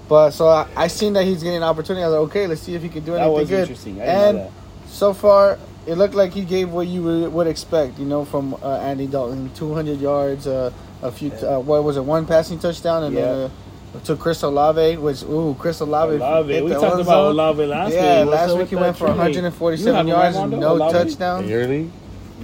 But 0.08 0.32
so 0.32 0.48
I, 0.48 0.68
I 0.76 0.88
seen 0.88 1.12
that 1.14 1.26
he's 1.26 1.44
getting 1.44 1.58
an 1.58 1.64
opportunity. 1.64 2.02
I 2.02 2.08
was 2.08 2.14
like, 2.14 2.30
okay, 2.30 2.48
let's 2.48 2.62
see 2.62 2.76
if 2.76 2.82
he 2.82 2.88
can 2.88 3.04
do 3.04 3.12
that 3.12 3.22
anything 3.22 3.34
was 3.34 3.50
good. 3.50 3.60
interesting. 3.62 4.02
I 4.02 4.06
didn't 4.06 4.16
And 4.28 4.38
know 4.38 4.44
that. 4.46 4.90
so 4.90 5.14
far, 5.14 5.60
it 5.86 5.96
looked 5.96 6.14
like 6.14 6.32
he 6.32 6.46
gave 6.46 6.72
what 6.72 6.88
you 6.88 7.04
would, 7.04 7.34
would 7.34 7.48
expect, 7.48 8.00
you 8.00 8.06
know, 8.06 8.24
from 8.24 8.54
uh, 8.64 8.78
Andy 8.78 9.06
Dalton. 9.06 9.52
200 9.56 10.00
yards, 10.00 10.48
uh, 10.48 10.72
a 11.02 11.12
few, 11.12 11.30
uh, 11.34 11.60
what 11.60 11.84
was 11.84 11.98
it, 11.98 12.06
one 12.06 12.26
passing 12.26 12.58
touchdown, 12.58 13.04
and 13.04 13.18
then 13.18 13.52
uh, 13.96 14.00
to 14.06 14.16
Chris 14.16 14.42
Olave, 14.44 14.96
which, 14.96 15.24
ooh, 15.24 15.58
Chris 15.60 15.82
Olave. 15.82 16.16
Olave. 16.16 16.62
We 16.62 16.70
talked 16.72 16.84
end 16.84 16.94
about 17.02 17.06
zone. 17.06 17.32
Olave 17.32 17.66
last 17.66 17.94
yeah, 17.94 18.22
week. 18.22 18.30
What's 18.30 18.48
last 18.48 18.58
week 18.58 18.70
he 18.70 18.76
went 18.78 18.98
for 18.98 19.08
147 19.08 20.08
yards 20.08 20.38
no 20.38 20.74
Olave? 20.74 20.98
In 21.00 21.06
touchdown. 21.08 21.48
your 21.50 21.68
league? 21.68 21.92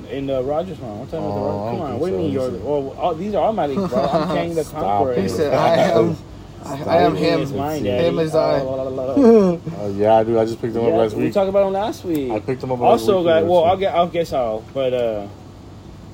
In 0.10 0.28
the 0.28 0.42
Rodgers 0.44 0.80
one. 0.80 1.00
What 1.00 1.10
time 1.12 1.20
is 1.20 1.26
the 1.26 1.32
Oh, 1.32 1.46
Rodgers? 1.46 1.68
I 1.68 1.72
Come 1.72 1.82
on, 1.94 2.00
what 2.00 2.08
do 2.10 2.14
you 2.16 2.22
mean? 2.22 2.32
You're, 2.32 2.48
Listen. 2.48 2.68
oh, 2.68 2.96
oh, 3.00 3.14
these 3.14 3.34
are 3.36 3.44
all 3.44 3.54
my 3.54 3.66
leagues, 3.68 3.90
bro. 3.90 4.02
I'm 4.04 4.28
carrying 4.36 4.56
the 4.56 4.64
Stop 4.64 4.82
conqueror. 4.82 5.22
He 5.22 5.28
said, 5.30 5.54
I 5.54 5.76
am, 5.76 6.18
I, 6.64 6.70
I 6.84 6.98
am 7.02 7.16
Everything 7.18 7.48
him. 7.50 7.58
mine, 7.58 7.84
Him 7.86 8.20
is 8.20 8.36
I. 8.36 8.60
Oh, 8.62 8.84
la. 8.90 9.84
Uh, 9.84 9.88
yeah, 9.90 10.16
I 10.16 10.24
do. 10.24 10.40
I 10.40 10.46
just 10.46 10.62
picked 10.62 10.74
them 10.74 10.86
up 10.86 10.94
last 10.94 11.14
week. 11.16 11.26
we 11.26 11.32
talked 11.32 11.50
about 11.50 11.68
him 11.68 11.74
last 11.74 12.06
week. 12.06 12.32
I 12.32 12.40
picked 12.40 12.62
them 12.62 12.72
up 12.72 12.80
Also, 12.80 13.18
week. 13.20 13.28
guys, 13.28 13.44
well, 13.46 13.64
I'll 13.66 13.78
get, 13.78 13.94
I'll 13.94 14.08
guess 14.08 14.32
how, 14.32 14.64
but 14.74 14.94
uh, 14.94 15.28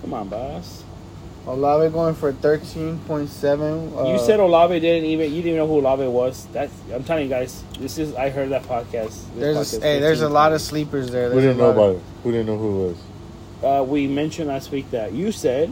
come 0.01 0.13
on, 0.13 0.29
boss. 0.29 0.83
Olave 1.45 1.93
going 1.93 2.13
for 2.15 2.33
13.7. 2.33 3.97
Uh, 3.97 4.11
you 4.11 4.19
said 4.19 4.39
Olave 4.39 4.79
didn't 4.81 5.05
even. 5.09 5.29
You 5.31 5.37
didn't 5.41 5.47
even 5.55 5.57
know 5.59 5.67
who 5.67 5.79
Olave 5.79 6.05
was. 6.07 6.45
That's. 6.51 6.73
I'm 6.93 7.03
telling 7.05 7.23
you 7.23 7.29
guys. 7.29 7.63
This 7.79 7.97
is. 7.97 8.13
I 8.15 8.29
heard 8.29 8.49
that 8.49 8.63
podcast. 8.63 9.21
There's 9.37 9.55
podcast 9.55 9.77
a, 9.77 9.81
hey, 9.81 9.99
there's 9.99 10.21
a 10.21 10.27
lot 10.29 10.51
of 10.51 10.59
sleepers 10.61 11.09
there. 11.09 11.27
week. 11.29 11.35
Who 11.35 11.41
didn't 11.41 11.57
know 11.57 11.69
about 11.71 11.95
it? 11.95 12.01
Who 12.23 12.31
didn't 12.31 12.47
know 12.47 12.57
who 12.57 12.85
it 12.85 12.87
was? 12.89 12.97
Uh, 13.63 13.83
we 13.87 14.07
mentioned 14.07 14.47
last 14.47 14.71
week 14.71 14.89
that 14.91 15.13
you 15.13 15.31
said, 15.31 15.71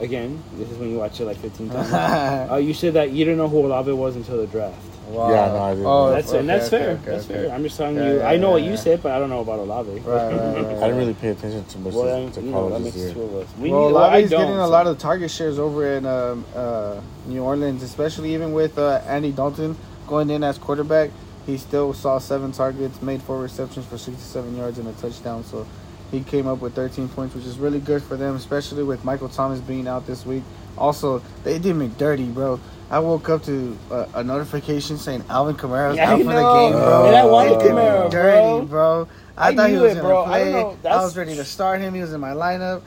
again, 0.00 0.42
this 0.54 0.70
is 0.70 0.78
when 0.78 0.90
you 0.90 0.98
watch 0.98 1.20
it 1.20 1.24
like 1.26 1.36
15 1.38 1.70
times. 1.70 1.92
uh, 2.50 2.56
you 2.56 2.72
said 2.74 2.94
that 2.94 3.10
you 3.10 3.24
didn't 3.24 3.38
know 3.38 3.48
who 3.48 3.66
Olave 3.66 3.92
was 3.92 4.16
until 4.16 4.38
the 4.38 4.46
draft. 4.46 4.76
Wow. 5.08 5.30
Yeah, 5.30 5.46
no, 5.52 5.62
I 5.62 5.70
didn't. 5.74 5.86
Oh, 5.86 6.10
That's 6.10 6.28
okay, 6.30 6.38
and 6.40 6.48
that's 6.48 6.66
okay, 6.66 6.78
fair. 6.78 6.90
okay, 6.94 7.04
that's 7.04 7.24
okay. 7.26 7.34
fair. 7.34 7.52
I'm 7.54 7.62
just 7.62 7.76
telling 7.76 7.96
Yeah, 7.96 8.08
you. 8.08 8.18
yeah, 8.18 8.28
I 8.28 8.36
know 8.38 8.50
what 8.50 8.62
yeah, 8.62 8.70
you 8.70 8.76
said, 8.76 9.02
but 9.04 9.12
I 9.12 9.20
don't 9.20 9.30
know 9.30 9.40
about 9.40 9.60
Olave. 9.60 9.90
Right, 10.00 10.04
right, 10.04 10.32
right, 10.32 10.56
I 10.56 10.80
didn't 10.80 10.96
really 10.96 11.14
pay 11.14 11.28
attention 11.28 11.64
to 11.64 11.78
much 11.78 11.94
Well, 11.94 12.04
to, 12.04 12.10
then, 12.10 12.32
to 12.32 12.40
you 12.40 12.50
know, 12.50 12.68
college 12.68 12.82
makes 12.82 12.96
this 12.96 13.12
two 13.12 13.18
year. 13.20 13.28
of 13.28 13.34
us. 13.36 13.48
We 13.58 13.70
well, 13.70 13.86
need, 13.86 13.94
well, 13.94 14.04
Olave's 14.04 14.30
don't, 14.30 14.40
getting 14.40 14.56
a 14.56 14.66
lot 14.66 14.86
of 14.88 14.98
target 14.98 15.30
shares 15.30 15.60
over 15.60 15.86
in 15.96 16.06
um, 16.06 16.44
uh, 16.56 17.00
New 17.26 17.40
Orleans, 17.42 17.84
especially 17.84 18.34
even 18.34 18.52
with 18.52 18.78
uh, 18.78 19.00
Andy 19.06 19.30
Dalton 19.30 19.76
going 20.08 20.28
in 20.30 20.42
as 20.42 20.58
quarterback. 20.58 21.10
He 21.46 21.56
still 21.56 21.92
saw 21.94 22.18
seven 22.18 22.50
targets, 22.50 23.00
made 23.00 23.22
four 23.22 23.38
receptions 23.40 23.86
for 23.86 23.98
67 23.98 24.56
yards 24.56 24.78
and 24.78 24.88
a 24.88 24.92
touchdown. 24.94 25.44
So 25.44 25.64
he 26.10 26.20
came 26.22 26.46
up 26.46 26.60
with 26.60 26.74
13 26.74 27.08
points, 27.08 27.34
which 27.34 27.44
is 27.44 27.58
really 27.58 27.80
good 27.80 28.02
for 28.02 28.16
them, 28.16 28.36
especially 28.36 28.82
with 28.84 29.04
Michael 29.04 29.28
Thomas 29.28 29.60
being 29.60 29.88
out 29.88 30.06
this 30.06 30.24
week. 30.24 30.42
Also, 30.78 31.22
they 31.44 31.58
did 31.58 31.74
me 31.76 31.90
dirty, 31.98 32.26
bro. 32.26 32.60
I 32.90 33.00
woke 33.00 33.28
up 33.28 33.42
to 33.44 33.76
uh, 33.90 34.06
a 34.14 34.22
notification 34.22 34.96
saying 34.98 35.24
Alvin 35.28 35.56
Kamara's 35.56 35.96
Yeah, 35.96 36.12
out 36.12 36.18
for 36.22 36.34
the 36.34 36.42
game, 36.52 36.72
bro. 36.72 37.06
And 37.06 37.16
I 37.16 37.24
wanted 37.24 37.58
They 37.58 37.64
did 37.64 37.74
me 37.74 37.82
Kamara, 37.82 38.10
dirty, 38.10 38.66
bro. 38.66 39.08
I, 39.36 39.48
I 39.48 39.56
thought 39.56 39.70
he 39.70 39.76
was 39.76 39.92
it, 39.92 39.96
gonna 39.96 40.08
bro. 40.08 40.24
I 40.24 40.28
play. 40.40 40.52
don't. 40.52 40.86
I 40.86 40.96
was 41.04 41.16
ready 41.16 41.34
to 41.34 41.44
start 41.44 41.80
him. 41.80 41.94
He 41.94 42.00
was 42.00 42.12
in 42.12 42.20
my 42.20 42.30
lineup. 42.30 42.82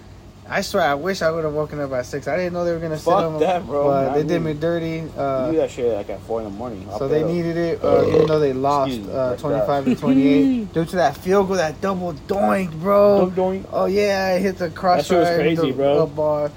I 0.51 0.62
swear, 0.62 0.83
I 0.83 0.95
wish 0.95 1.21
I 1.21 1.29
would 1.29 1.43
have 1.43 1.53
woken 1.53 1.79
up 1.79 1.91
at 1.91 2.05
six. 2.07 2.27
I 2.27 2.35
didn't 2.35 2.53
know 2.53 2.65
they 2.65 2.71
were 2.73 2.79
gonna 2.79 2.97
sit 2.97 3.05
Fuck 3.05 3.33
him, 3.33 3.39
that, 3.39 3.65
bro. 3.67 3.83
But 3.85 4.05
Not 4.07 4.13
they 4.15 4.23
did 4.23 4.41
me. 4.41 4.53
me 4.53 4.59
dirty. 4.59 4.89
You 4.89 5.12
Uh, 5.15 5.51
do 5.51 5.57
that 5.57 5.69
shit 5.69 5.93
like 5.93 6.09
at 6.09 6.19
four 6.21 6.39
in 6.39 6.45
the 6.45 6.49
morning. 6.51 6.88
I'll 6.89 6.97
so 6.97 7.07
they 7.07 7.21
up. 7.23 7.29
needed 7.29 7.55
it, 7.55 7.83
uh, 7.83 8.05
even 8.07 8.25
though 8.25 8.39
they 8.39 8.53
lost 8.53 8.99
uh, 9.12 9.35
25 9.35 9.85
to 9.85 9.95
28 10.01 10.73
due 10.73 10.85
to 10.85 10.95
that 10.95 11.15
field 11.17 11.47
goal, 11.47 11.57
that 11.57 11.79
double 11.81 12.13
doink, 12.27 12.71
bro. 12.81 13.31
Doink, 13.35 13.62
doink. 13.62 13.65
Oh 13.71 13.85
yeah, 13.85 14.33
I 14.35 14.39
hit 14.39 14.57
the 14.57 14.69
cross. 14.71 15.05
shit 15.05 15.19
was 15.19 15.29
crazy, 15.35 15.71
bro. 15.71 16.07
Bar. 16.07 16.51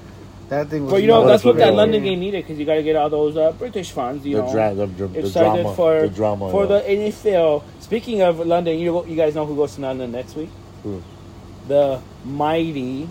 That 0.49 0.67
thing 0.69 0.83
was. 0.85 0.93
But 0.93 1.01
you 1.01 1.07
know 1.07 1.21
that's 1.25 1.43
that's 1.43 1.45
what 1.45 1.55
what 1.55 1.59
that 1.59 1.71
they 1.71 1.75
London 1.77 2.03
game 2.03 2.19
needed 2.19 2.43
because 2.43 2.59
you 2.59 2.65
got 2.65 2.75
to 2.75 2.83
get 2.83 2.95
all 2.95 3.09
those 3.09 3.37
uh, 3.37 3.51
British 3.53 3.91
fans. 3.91 4.25
You 4.25 4.37
The, 4.37 4.41
know, 4.43 4.51
dra- 4.51 4.73
the, 4.75 4.85
the, 4.87 5.07
the 5.07 5.19
excited 5.19 5.61
drama. 5.63 5.75
for 5.75 6.01
the 6.01 6.09
drama. 6.09 6.51
for 6.51 6.65
yeah. 6.65 6.79
the 6.79 6.89
NFL. 7.11 7.63
Speaking 7.79 8.21
of 8.23 8.39
London, 8.39 8.77
you 8.79 9.05
you 9.05 9.15
guys 9.15 9.35
know 9.35 9.45
who 9.45 9.55
goes 9.55 9.75
to 9.75 9.81
London 9.81 10.11
next 10.11 10.35
week? 10.35 10.49
Who? 10.83 11.01
The 11.67 12.01
mighty 12.25 13.07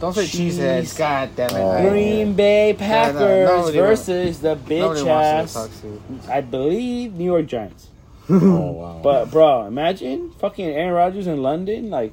Don't 0.00 0.14
say 0.14 0.26
Cheese. 0.26 0.58
cheeseheads. 0.58 0.96
God 0.98 1.30
damn 1.36 1.50
it. 1.50 1.54
Oh. 1.60 1.70
I- 1.70 1.88
Green 1.88 2.32
Bay 2.34 2.74
Packers 2.78 3.14
nobody 3.20 3.46
wants- 3.46 3.70
versus 4.06 4.38
the 4.40 4.54
Nobody 4.54 4.74
bitch 4.76 4.86
wants 4.86 5.02
to 5.02 5.10
ass, 5.10 5.52
talk 5.54 5.70
to. 5.82 6.00
I 6.32 6.40
believe 6.40 7.14
New 7.14 7.24
York 7.24 7.46
Giants. 7.46 7.88
Oh 8.30 8.70
wow. 8.70 9.00
But 9.02 9.30
bro, 9.32 9.66
imagine 9.66 10.30
fucking 10.38 10.64
Aaron 10.68 10.92
Rodgers 10.94 11.26
in 11.26 11.42
London, 11.42 11.90
like 11.90 12.12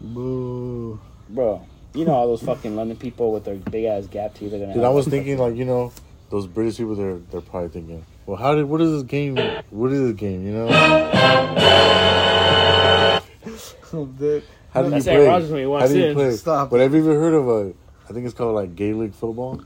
Boo. 0.00 0.98
bro. 1.28 1.60
You 1.94 2.06
know 2.06 2.12
all 2.14 2.26
those 2.26 2.42
fucking 2.42 2.74
London 2.74 2.96
people 2.96 3.32
with 3.32 3.44
their 3.44 3.56
big 3.56 3.84
ass 3.84 4.06
gap 4.06 4.32
teeth 4.34 4.52
gonna. 4.52 4.72
Dude, 4.72 4.82
I 4.82 4.88
was 4.88 5.06
thinking 5.06 5.36
like 5.36 5.54
you 5.56 5.66
know 5.66 5.92
those 6.30 6.46
British 6.46 6.78
people. 6.78 6.94
They're 6.96 7.18
they're 7.30 7.42
probably 7.42 7.68
thinking, 7.68 8.02
well, 8.24 8.38
how 8.38 8.54
did 8.54 8.64
what 8.64 8.80
is 8.80 8.92
this 8.92 9.02
game? 9.02 9.36
What 9.68 9.92
is 9.92 10.00
this 10.00 10.12
game? 10.18 10.46
You 10.46 10.52
know, 10.54 10.68
Dude. 14.18 14.42
How 14.72 14.82
do 14.82 14.94
you 14.96 15.02
play? 15.02 15.12
Aaron 15.14 15.26
Rodgers 15.28 15.50
when 15.50 15.58
he 15.58 15.64
how 15.64 15.70
walks 15.70 15.90
do 15.90 15.98
you 15.98 16.04
in. 16.06 16.14
play? 16.14 16.30
Stop. 16.36 16.70
But 16.70 16.80
I've 16.80 16.92
you 16.94 17.00
ever 17.00 17.14
heard 17.20 17.34
of 17.34 17.48
a? 17.48 17.72
I 18.08 18.12
think 18.12 18.26
it's 18.26 18.34
called 18.34 18.54
like 18.54 18.74
Gaelic 18.74 19.14
football. 19.14 19.60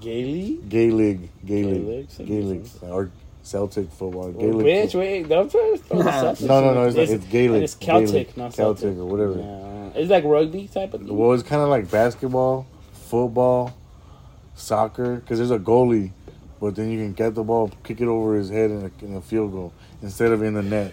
Gaelic. 0.00 0.68
Gaelic, 0.68 1.18
Gaelic, 1.46 1.74
Gaelic, 1.84 2.10
some 2.10 2.26
Gaelic, 2.26 2.66
sense. 2.66 2.82
or 2.82 3.10
Celtic 3.42 3.88
football. 3.90 4.30
Well, 4.30 4.32
Gaelic. 4.32 4.66
bitch, 4.66 4.82
football. 4.86 5.00
wait, 5.00 5.28
don't 5.28 5.50
try 5.50 5.60
to 5.60 5.78
throw 5.78 6.02
the 6.02 6.10
Celtics 6.10 6.46
No, 6.46 6.60
no, 6.60 6.74
no. 6.74 6.82
in. 6.82 6.88
It's, 6.88 6.96
like, 6.96 7.08
it's 7.10 7.24
Gaelic. 7.26 7.62
It's 7.62 7.74
Celtic, 7.76 8.06
Gaelic, 8.10 8.36
not 8.36 8.52
Celtic 8.54 8.82
Celtic 8.82 8.98
or 8.98 9.04
whatever. 9.06 9.38
Yeah. 9.38 10.00
It's 10.00 10.10
like 10.10 10.24
rugby 10.24 10.66
type 10.68 10.92
of 10.94 11.02
thing. 11.02 11.16
Well, 11.16 11.32
it's 11.32 11.44
kind 11.44 11.62
of 11.62 11.68
like 11.68 11.88
basketball, 11.90 12.66
football, 12.92 13.76
soccer. 14.56 15.16
Because 15.16 15.38
there's 15.38 15.52
a 15.52 15.58
goalie, 15.58 16.10
but 16.60 16.74
then 16.74 16.90
you 16.90 16.98
can 16.98 17.12
get 17.12 17.34
the 17.36 17.44
ball, 17.44 17.70
kick 17.84 18.00
it 18.00 18.08
over 18.08 18.34
his 18.36 18.50
head 18.50 18.70
in 18.72 18.90
a, 19.00 19.04
in 19.04 19.14
a 19.14 19.20
field 19.22 19.52
goal 19.52 19.72
instead 20.02 20.32
of 20.32 20.42
in 20.42 20.54
the 20.54 20.62
net. 20.62 20.92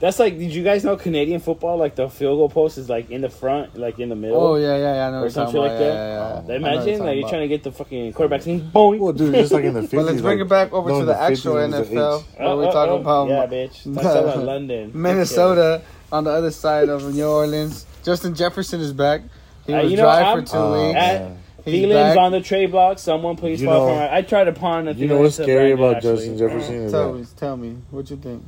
That's 0.00 0.18
like, 0.18 0.38
did 0.38 0.52
you 0.54 0.64
guys 0.64 0.82
know 0.82 0.96
Canadian 0.96 1.40
football? 1.40 1.76
Like 1.76 1.94
the 1.94 2.08
field 2.08 2.38
goal 2.38 2.48
post 2.48 2.78
is 2.78 2.88
like 2.88 3.10
in 3.10 3.20
the 3.20 3.28
front, 3.28 3.76
like 3.76 3.98
in 3.98 4.08
the 4.08 4.16
middle. 4.16 4.40
Oh 4.40 4.56
yeah, 4.56 4.76
yeah, 4.78 4.94
yeah. 4.94 5.06
I 5.06 5.10
know 5.10 5.16
Or 5.16 5.20
what 5.20 5.22
you're 5.24 5.30
some 5.30 5.46
talking 5.52 5.52
shit 5.52 5.60
like 5.60 5.70
about. 5.72 5.78
that. 5.78 5.94
Yeah, 5.94 6.08
yeah, 6.08 6.48
yeah. 6.48 6.52
I 6.52 6.56
Imagine 6.56 6.88
you're 6.88 6.96
like 6.96 6.98
talking 7.06 7.18
you're 7.20 7.28
trying 7.28 7.42
to 7.42 7.48
get 7.48 7.62
the 7.64 7.72
fucking 7.72 8.12
quarterback 8.14 8.42
saying 8.42 8.70
boing. 8.74 8.98
Well, 8.98 9.12
dude, 9.12 9.34
just 9.34 9.52
like 9.52 9.64
in 9.64 9.74
the 9.74 9.80
50s. 9.82 9.90
But 9.90 10.04
let's 10.06 10.20
bring 10.22 10.38
like, 10.38 10.46
it 10.46 10.48
back 10.48 10.72
over 10.72 10.88
no, 10.88 10.94
to 10.96 11.00
in 11.02 11.06
the, 11.06 11.20
actual 11.20 11.58
it 11.58 11.68
the 11.68 11.76
NFL. 11.82 12.20
H. 12.20 12.26
Where 12.38 12.56
we're 12.56 12.72
talking 12.72 13.00
about 13.02 13.28
yeah, 13.28 13.46
bitch. 13.46 13.80
Let's 13.84 14.02
talk 14.08 14.24
about 14.24 14.38
London. 14.44 14.90
Minnesota 14.94 15.82
on 16.10 16.24
the 16.24 16.30
other 16.30 16.50
side 16.50 16.88
of 16.88 17.14
New 17.14 17.26
Orleans. 17.26 17.84
Justin 18.02 18.34
Jefferson 18.34 18.80
is 18.80 18.94
back. 18.94 19.20
He 19.66 19.74
Uh, 19.74 19.82
was 19.82 19.90
you 19.90 19.98
know, 19.98 20.04
dry 20.04 20.22
I'm- 20.22 20.44
for 20.46 20.50
two 20.50 20.56
Oh, 20.56 20.86
weeks. 20.88 20.98
At- 20.98 21.20
man. 21.22 21.36
He's 21.62 21.84
Thielen's 21.84 22.16
on 22.16 22.32
the 22.32 22.40
trade 22.40 22.70
block. 22.70 22.98
Someone 22.98 23.36
please 23.36 23.60
You 23.60 23.68
know- 23.68 24.08
I 24.10 24.22
tried 24.22 24.44
to 24.44 24.52
pawn 24.52 24.86
the 24.86 24.94
You 24.94 25.08
know 25.08 25.18
what's 25.18 25.34
scary 25.36 25.72
about. 25.72 26.00
Justin 26.00 26.38
Jefferson 26.38 26.74
is 26.86 26.90
Tell 26.92 27.12
me, 27.12 27.26
tell 27.36 27.56
me, 27.58 27.76
what 27.90 28.08
you 28.10 28.16
think? 28.16 28.42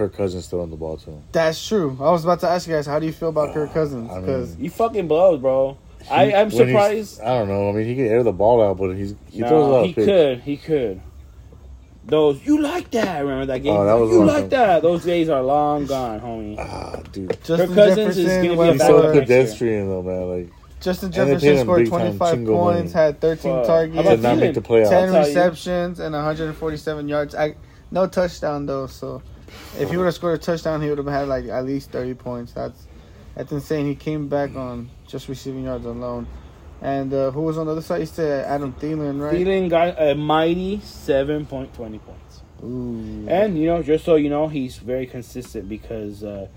Kirk 0.00 0.16
Cousins 0.16 0.46
still 0.46 0.62
on 0.62 0.70
the 0.70 0.76
ball 0.76 0.96
too. 0.96 1.20
That's 1.32 1.66
true. 1.68 1.94
I 2.00 2.10
was 2.10 2.24
about 2.24 2.40
to 2.40 2.48
ask 2.48 2.66
you 2.66 2.72
guys, 2.72 2.86
how 2.86 2.98
do 2.98 3.04
you 3.04 3.12
feel 3.12 3.28
about 3.28 3.52
Kirk 3.52 3.74
Cousins? 3.74 4.08
I 4.10 4.14
mean, 4.14 4.20
Because 4.22 4.56
You 4.56 4.70
fucking 4.70 5.08
blows, 5.08 5.38
bro. 5.42 5.76
I, 6.10 6.32
I'm 6.32 6.50
surprised. 6.50 7.20
I 7.20 7.38
don't 7.38 7.48
know. 7.48 7.68
I 7.68 7.72
mean, 7.72 7.84
he 7.86 7.94
can 7.94 8.06
air 8.06 8.22
the 8.22 8.32
ball 8.32 8.62
out, 8.62 8.78
but 8.78 8.92
he's 8.96 9.14
he 9.30 9.40
No, 9.40 9.48
throws 9.48 9.66
a 9.66 9.68
lot 9.70 9.82
he 9.84 9.90
of 9.90 9.94
picks. 9.96 10.06
could. 10.06 10.40
He 10.40 10.56
could. 10.56 11.00
Those 12.06 12.44
you 12.46 12.62
like 12.62 12.90
that? 12.92 13.20
Remember 13.20 13.44
that 13.44 13.58
game? 13.58 13.74
Oh, 13.76 13.84
that 13.84 13.92
was 13.92 14.10
you 14.10 14.24
like 14.24 14.36
thing. 14.40 14.48
that? 14.50 14.80
Those 14.82 15.04
days 15.04 15.28
are 15.28 15.42
long 15.42 15.84
gone, 15.84 16.18
homie. 16.20 16.56
Ah, 16.58 16.96
dude. 17.12 17.36
Justin 17.44 17.74
Cousins 17.74 18.16
is 18.16 18.26
gonna 18.48 18.72
be 18.72 18.76
a 18.76 18.78
so 18.78 19.02
for 19.02 19.12
year. 19.12 19.20
pedestrian 19.22 19.88
though, 19.90 20.02
man. 20.02 20.28
Like 20.30 20.52
Justin 20.80 21.12
And 21.14 21.28
they 21.28 21.34
paid 21.34 21.40
Jefferson 21.40 21.66
scored 21.66 21.86
25 21.86 22.46
points, 22.46 22.94
money. 22.94 23.04
had 23.06 23.20
13 23.20 23.52
Fuck. 23.52 23.66
targets, 23.66 24.08
did 24.08 24.22
not 24.22 24.38
make 24.38 24.54
the 24.54 24.62
playoffs. 24.62 24.88
10 24.88 24.94
I'll 25.08 25.12
tell 25.12 25.22
you. 25.22 25.28
receptions, 25.28 26.00
and 26.00 26.14
147 26.14 27.06
yards. 27.08 27.34
I, 27.34 27.54
no 27.90 28.06
touchdown 28.06 28.64
though. 28.64 28.86
So 28.86 29.20
if 29.78 29.90
he 29.90 29.96
would 29.96 30.04
have 30.04 30.14
scored 30.14 30.34
a 30.34 30.42
touchdown, 30.42 30.80
he 30.82 30.88
would 30.88 30.98
have 30.98 31.06
had 31.06 31.28
like 31.28 31.46
at 31.46 31.64
least 31.64 31.90
30 31.90 32.14
points. 32.14 32.52
That's 32.52 32.86
that's 33.34 33.52
insane. 33.52 33.86
He 33.86 33.94
came 33.94 34.28
back 34.28 34.54
on 34.56 34.90
just 35.06 35.28
receiving 35.28 35.64
yards 35.64 35.86
alone. 35.86 36.26
And 36.82 37.12
uh, 37.12 37.30
who 37.30 37.42
was 37.42 37.58
on 37.58 37.66
the 37.66 37.72
other 37.72 37.82
side? 37.82 38.00
You 38.00 38.06
said 38.06 38.46
Adam 38.46 38.72
Thielen, 38.72 39.20
right? 39.20 39.34
Thielen 39.34 39.68
got 39.68 40.00
a 40.00 40.14
mighty 40.14 40.80
seven 40.80 41.46
point 41.46 41.74
twenty 41.74 41.98
points. 41.98 42.42
Ooh. 42.62 43.26
And 43.28 43.58
you 43.58 43.66
know, 43.66 43.82
just 43.82 44.04
so 44.04 44.16
you 44.16 44.30
know, 44.30 44.48
he's 44.48 44.78
very 44.78 45.06
consistent 45.06 45.68
because 45.68 46.24
uh, 46.24 46.48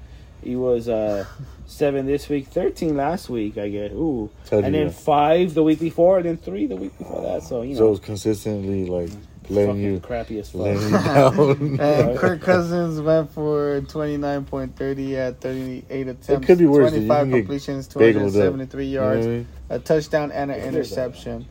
he 0.41 0.55
was 0.55 0.87
uh, 0.87 1.25
seven 1.65 2.05
this 2.05 2.29
week, 2.29 2.47
thirteen 2.47 2.95
last 2.95 3.29
week. 3.29 3.57
I 3.57 3.67
guess. 3.69 3.91
Ooh, 3.91 4.29
Tell 4.45 4.63
and 4.63 4.73
then 4.73 4.87
that. 4.87 4.93
five 4.93 5.53
the 5.53 5.63
week 5.63 5.79
before, 5.79 6.17
and 6.17 6.25
then 6.25 6.37
three 6.37 6.67
the 6.67 6.77
week 6.77 6.97
before 6.97 7.21
that. 7.23 7.43
So 7.43 7.61
you 7.61 7.73
know, 7.73 7.79
so 7.79 7.85
know, 7.87 7.91
it's 7.93 8.05
consistently 8.05 8.85
like 8.85 9.09
letting 9.49 9.67
fucking 9.69 9.81
you 9.83 9.99
crappy 9.99 10.39
as 10.39 10.49
fuck. 10.49 10.61
letting 10.61 10.81
you 10.83 10.89
down. 11.79 11.79
And 11.79 12.17
Kirk 12.19 12.41
Cousins 12.41 12.99
went 13.01 13.31
for 13.31 13.81
29.30 13.81 15.15
at 15.15 15.41
38 15.41 16.07
attempts. 16.07 16.45
could 16.47 16.57
be 16.57 16.65
worse, 16.65 16.91
dude. 16.91 17.03
You 17.03 17.07
25 17.07 17.29
completions, 17.31 17.87
bagelled 17.87 18.27
up. 18.27 18.33
273 18.33 18.85
You 18.85 18.99
know 18.99 19.03
I 19.03 19.05
yards, 19.13 19.27
mean? 19.27 19.47
a 19.69 19.79
touchdown, 19.79 20.31
and 20.31 20.51
an 20.51 20.57
It 20.57 20.61
could 20.63 20.71
be 20.71 20.77
interception. 20.77 21.45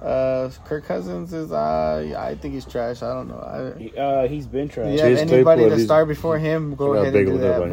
Uh, 0.00 0.50
Kirk 0.64 0.84
Cousins 0.84 1.32
is, 1.32 1.52
uh, 1.52 2.14
I 2.18 2.34
think 2.34 2.54
he's 2.54 2.64
trash. 2.64 3.02
I 3.02 3.12
don't 3.14 3.28
know. 3.28 3.38
I, 3.76 3.78
He- 3.78 3.96
uh, 3.96 4.26
he's 4.26 4.46
been 4.48 4.68
trash. 4.68 4.88
yeah, 4.98 5.02
Chase 5.02 5.20
anybody 5.20 5.60
Claypool, 5.62 5.78
to 5.78 5.84
start 5.84 6.08
before 6.08 6.38
him, 6.38 6.74
go 6.74 6.94
ahead 6.94 7.14
and 7.14 7.26
do 7.26 7.38
that. 7.38 7.70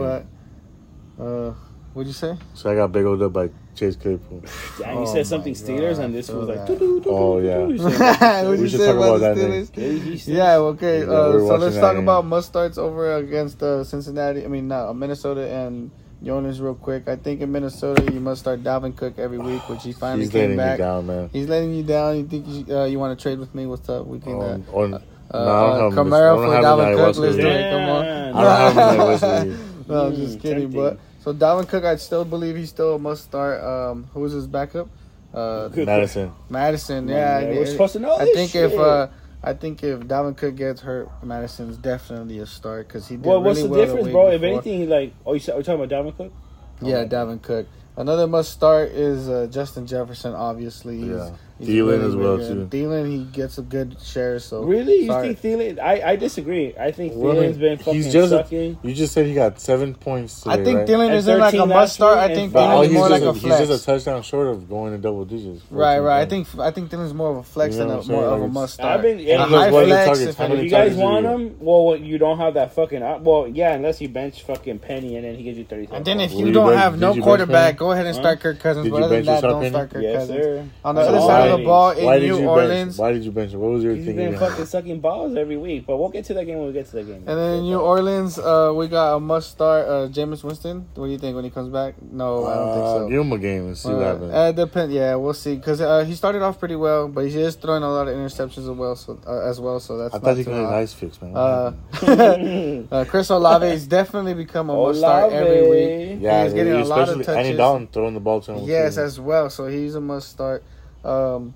But, 1.17 1.23
uh, 1.23 1.53
what'd 1.93 2.07
you 2.07 2.13
say? 2.13 2.37
So 2.53 2.69
I 2.71 2.75
got 2.75 2.91
big 2.91 3.05
old 3.05 3.21
up 3.23 3.33
by 3.33 3.49
Chase 3.79 3.95
Claypool. 3.95 4.41
Damn, 4.79 4.89
he 4.97 5.03
Oh 5.03 5.05
said 5.13 5.25
something 5.27 5.53
my 5.53 5.59
Steelers, 5.59 5.95
God, 5.95 6.05
and 6.05 6.13
this 6.15 6.27
so 6.27 6.39
was 6.39 6.49
like. 6.49 6.65
doo-doo-doo-doo-doo-doo. 6.67 7.09
Oh, 7.09 7.39
yeah. 7.39 7.67
He 7.67 7.77
said- 7.77 8.43
What'd 8.45 8.59
We 8.59 8.63
you 8.65 8.69
should 8.69 8.79
say 8.81 8.87
talk 8.87 8.95
about 8.97 9.15
about 9.17 9.35
the 9.35 9.41
that 9.47 9.71
Steelers? 9.73 10.27
Yeah, 10.27 10.35
Yeah, 10.35 10.55
okay. 10.57 10.99
Yeah, 10.99 11.05
uh, 11.05 11.31
so 11.39 11.55
let's 11.55 11.75
talk 11.77 11.93
game. 11.95 12.03
about 12.03 12.25
must 12.25 12.47
starts 12.49 12.77
over 12.77 13.15
against 13.15 13.63
uh, 13.63 13.83
Cincinnati. 13.85 14.43
I 14.43 14.47
mean, 14.47 14.67
not 14.67 14.93
Minnesota 14.93 15.47
and 15.49 15.91
New 16.21 16.33
Orleans 16.33 16.59
real 16.59 16.75
quick. 16.75 17.07
I 17.07 17.15
think 17.15 17.39
in 17.39 17.51
Minnesota 17.51 18.03
you 18.11 18.19
must 18.19 18.41
start 18.41 18.61
Dalvin 18.63 18.95
Cook 18.97 19.17
every 19.17 19.37
week, 19.37 19.67
which 19.69 19.83
he 19.83 19.93
finally 19.93 20.23
He's 20.23 20.31
came 20.31 20.41
letting 20.41 20.57
me 20.57 20.63
back. 20.63 20.77
down, 20.77 21.07
man. 21.07 21.29
He's 21.31 21.47
letting 21.47 21.73
you 21.73 21.83
down. 21.83 22.17
You 22.17 22.27
think 22.27 22.45
you, 22.47 22.75
uh, 22.75 22.83
you 22.85 22.99
want 22.99 23.17
to 23.17 23.21
trade 23.23 23.39
with 23.39 23.55
me? 23.55 23.65
What's 23.65 23.87
up? 23.87 24.05
We 24.05 24.19
can. 24.19 24.33
Uh, 24.33 24.45
Um, 24.45 24.65
on, 24.73 24.93
uh, 24.95 24.99
no, 24.99 25.39
I 25.39 25.77
don't 25.79 25.79
have 25.79 26.05
him- 26.07 26.13
I 26.13 26.17
Kamara 26.17 26.35
don't 26.35 26.45
for 26.45 26.53
have 26.53 26.63
him 26.63 26.69
Dalvin 26.69 26.95
Cook. 26.95 27.17
Let's 27.17 27.17
do 27.17 27.41
League. 27.43 27.45
it. 27.45 27.71
Come 27.71 27.89
on. 27.89 28.05
I 28.05 28.43
don't 28.43 28.57
have 28.59 28.73
him 28.73 28.79
in 28.79 28.97
that 28.97 29.07
West 29.07 29.23
League. 29.47 29.87
No, 29.87 30.05
I'm 30.07 30.15
just 30.15 30.39
kidding. 30.41 30.69
But 30.71 30.99
so 31.29 31.33
Dalvin 31.37 31.67
Cook, 31.67 31.83
I 31.83 31.95
still 31.97 32.25
believe 32.25 32.55
he's 32.55 32.69
still 32.69 32.95
a 32.95 32.99
must 32.99 33.23
start. 33.23 33.63
Um, 33.63 34.05
who 34.13 34.21
was 34.21 34.33
his 34.33 34.47
backup? 34.47 34.89
Uh, 35.33 35.69
Mattison. 35.75 36.31
Mattison. 36.49 37.07
Yeah, 37.07 37.39
Yeah, 37.39 37.49
we're 37.49 37.65
supposed 37.67 37.93
to 37.93 37.99
know 37.99 38.15
I 38.15 38.25
this 38.25 38.35
think 38.35 38.55
if 38.55 38.73
uh, 38.79 39.07
I 39.43 39.53
think 39.53 39.83
if 39.83 39.99
Dalvin 40.01 40.35
Cook 40.35 40.55
gets 40.55 40.81
hurt, 40.81 41.07
Mattison's 41.23 41.77
definitely 41.77 42.39
a 42.39 42.45
start 42.47 42.87
because 42.87 43.07
he 43.07 43.15
did 43.15 43.25
Well, 43.25 43.41
really 43.41 43.47
what's 43.47 43.61
the 43.63 43.69
well 43.69 43.79
difference, 43.85 44.05
week 44.05 44.13
bro? 44.13 44.27
If 44.31 44.41
before. 44.41 44.61
anything, 44.61 44.89
like, 44.89 45.13
oh, 45.25 45.33
you 45.33 45.39
said, 45.39 45.55
we're 45.55 45.63
talking 45.63 45.83
about 45.83 45.95
Dalvin 46.05 46.17
Cook. 46.17 46.33
yeah, 46.81 47.05
Dalvin 47.05 47.41
Cook. 47.41 47.67
Another 47.95 48.27
must 48.27 48.51
start 48.51 48.89
is 48.89 49.29
uh, 49.29 49.47
Justin 49.51 49.85
Jefferson. 49.85 50.33
Obviously, 50.33 50.97
he's, 50.97 51.07
Yeah. 51.09 51.31
He's 51.59 51.67
Thielen 51.69 52.07
as 52.07 52.15
well, 52.15 52.37
good. 52.37 52.71
too. 52.71 52.77
Thielen, 52.77 53.09
he 53.11 53.23
gets 53.25 53.57
a 53.57 53.61
good 53.61 53.97
share. 54.01 54.39
So 54.39 54.63
Really? 54.63 55.01
You 55.01 55.07
sorry. 55.07 55.33
think 55.33 55.59
Thielen? 55.77 55.79
I, 55.79 56.11
I 56.11 56.15
disagree. 56.15 56.75
I 56.77 56.91
think 56.91 57.13
well, 57.15 57.35
Thielen's 57.35 57.57
been 57.57 57.77
fucking 57.77 57.93
he's 57.93 58.11
just 58.11 58.29
sucking. 58.31 58.77
You 58.83 58.93
just 58.93 59.13
said 59.13 59.25
he 59.25 59.33
got 59.33 59.59
seven 59.59 59.93
points 59.95 60.41
today, 60.41 60.55
I 60.55 60.63
think 60.63 60.77
right? 60.79 60.87
Thielen 60.87 61.05
And 61.07 61.15
isn't 61.15 61.39
like 61.39 61.53
a 61.53 61.65
must 61.65 61.93
start. 61.95 62.17
I 62.17 62.33
think 62.33 62.53
But 62.53 62.59
five- 62.65 62.69
all 62.75 62.83
Thielen 62.83 62.89
is 62.89 62.91
oh, 62.91 62.93
more 62.99 63.09
just 63.09 63.11
like 63.11 63.21
a, 63.23 63.29
a 63.29 63.33
he's 63.59 63.67
just 63.69 63.83
a 63.83 63.85
touchdown 63.85 64.21
short 64.23 64.47
of 64.47 64.69
going 64.69 64.93
in 64.93 65.01
double 65.01 65.25
digits. 65.25 65.61
Right, 65.69 65.95
14 65.97 66.03
right. 66.03 66.21
I 66.21 66.25
think 66.25 66.47
I 66.59 66.71
think 66.71 66.91
Thielen's 66.91 67.13
more 67.13 67.31
of 67.31 67.37
a 67.37 67.43
flex 67.43 67.75
You 67.75 67.85
know 67.85 68.01
than 68.01 68.11
a, 68.11 68.15
what 68.15 68.23
I'm 68.23 68.29
more 68.29 68.37
of 68.37 68.41
a 68.43 68.47
must 68.47 68.73
start. 68.75 68.95
I've 68.97 69.01
been- 69.01 69.19
a 69.19 69.21
yeah, 69.21 69.45
Because 69.45 69.51
high 69.63 69.71
what 69.71 69.83
are 69.83 69.85
the 69.85 69.91
flex. 69.91 70.05
targets? 70.19 70.39
if 70.39 70.49
If 70.59 70.63
you 70.63 70.69
guys 70.69 70.95
want 70.95 71.25
did 71.25 71.31
him, 71.31 71.55
well, 71.59 71.95
you 71.97 72.17
don't 72.17 72.37
have 72.37 72.53
that 72.53 72.73
fucking. 72.73 73.01
Well, 73.23 73.47
yeah, 73.47 73.73
unless 73.73 73.99
you 74.01 74.09
bench 74.09 74.43
fucking 74.43 74.79
Penny 74.79 75.15
and 75.15 75.25
then 75.25 75.35
he 75.35 75.43
gives 75.43 75.57
you 75.57 75.65
thirty. 75.65 75.87
And 75.91 76.05
then 76.05 76.19
if 76.19 76.31
you 76.31 76.45
you 76.47 76.51
don't 76.51 76.73
have 76.77 76.99
no 76.99 77.13
quarterback, 77.21 77.75
go 77.77 77.91
ahead 77.91 78.05
and 78.05 78.15
start 78.15 78.39
Kirk 78.39 78.59
Cousins. 78.59 78.85
Did 78.85 78.91
But 78.91 79.03
other 79.03 79.15
than 79.17 79.25
that, 79.25 79.41
don't 79.41 79.67
start 79.69 79.89
Kirk 79.91 80.03
Cousins. 80.03 80.69
On 80.85 80.95
the 80.95 81.01
other 81.01 81.19
side 81.19 81.41
I 81.41 81.45
of 81.47 81.48
the 81.57 81.63
ball 81.63 81.91
in 81.91 82.05
Why 82.05 82.19
did 82.19 82.27
New 82.29 82.35
you 82.39 82.45
bench? 82.45 82.49
Orleans, 82.49 82.97
Why 82.97 83.11
did 83.13 83.23
you 83.23 83.31
bench? 83.31 83.51
him? 83.53 83.59
What 83.59 83.71
was 83.71 83.83
your 83.83 83.95
He's 83.95 84.05
thinking? 84.05 84.23
been 84.25 84.31
behind 84.33 84.51
fucking 84.51 84.65
sucking 84.65 84.99
balls 84.99 85.35
every 85.35 85.57
week, 85.57 85.85
but 85.85 85.97
we'll 85.97 86.09
get 86.09 86.25
to 86.25 86.33
that 86.35 86.45
game 86.45 86.57
when 86.57 86.67
we 86.67 86.73
get 86.73 86.85
to 86.87 86.91
the 86.93 87.03
game. 87.03 87.23
And 87.27 87.37
then 87.39 87.59
in 87.59 87.63
New 87.65 87.79
Orleans, 87.79 88.37
uh, 88.39 88.71
we 88.75 88.87
got 88.87 89.15
a 89.15 89.19
must 89.19 89.51
start. 89.51 89.87
Uh, 89.87 90.07
Jameis 90.09 90.43
Winston. 90.43 90.87
What 90.95 91.05
do 91.07 91.11
you 91.11 91.17
think 91.17 91.35
when 91.35 91.43
he 91.45 91.49
comes 91.51 91.69
back? 91.69 91.95
No, 92.01 92.45
I 92.45 92.55
don't 92.55 92.73
think 92.73 92.85
Uh, 92.85 92.97
so. 92.99 93.09
Give 93.09 93.21
him 93.21 93.31
a 93.33 93.37
game 93.37 93.65
and 93.67 93.77
see 93.77 93.89
what 93.89 93.97
Uh, 94.01 94.05
happens. 94.05 94.33
uh, 94.33 94.51
depend. 94.51 94.93
Yeah, 94.93 95.15
we'll 95.15 95.33
see. 95.33 95.55
Because 95.55 95.81
uh, 95.81 96.03
he 96.05 96.15
started 96.15 96.41
off 96.41 96.59
pretty 96.59 96.75
well, 96.75 97.07
but 97.07 97.27
he 97.27 97.39
is 97.39 97.55
throwing 97.55 97.83
a 97.83 97.89
lot 97.91 98.07
of 98.07 98.15
interceptions 98.15 98.59
as 98.59 98.69
well. 98.69 98.95
So 98.95 99.19
uh, 99.27 99.49
as 99.49 99.59
well, 99.59 99.79
so 99.79 99.97
that's 99.97 100.13
I 100.13 100.17
not 100.17 100.23
thought 100.23 100.37
he 100.37 100.43
too 100.43 100.49
could 100.51 100.57
have 100.59 100.65
hot. 100.69 100.73
ice 100.75 100.93
fix, 100.93 101.21
man. 101.21 101.35
Uh, 101.35 101.71
uh, 102.91 103.05
Chris 103.05 103.29
Olave 103.29 103.65
has 103.67 103.87
definitely 103.87 104.33
become 104.33 104.69
a 104.69 104.75
must 104.75 104.99
start 104.99 105.31
every 105.31 105.69
week. 105.69 106.19
yeah, 106.21 106.43
he's 106.43 106.53
getting 106.53 106.73
a 106.73 106.83
lot 106.85 107.07
of 107.09 107.19
especially 107.19 107.33
Andy 107.37 107.49
touches. 107.49 107.57
Dalton 107.57 107.87
throwing 107.91 108.13
the 108.13 108.19
ball 108.19 108.41
to 108.41 108.53
him. 108.53 108.67
Yes, 108.67 108.95
too. 108.95 109.01
as 109.01 109.19
well. 109.19 109.49
So 109.49 109.67
he's 109.67 109.95
a 109.95 110.01
must 110.01 110.29
start. 110.29 110.63
Um, 111.03 111.53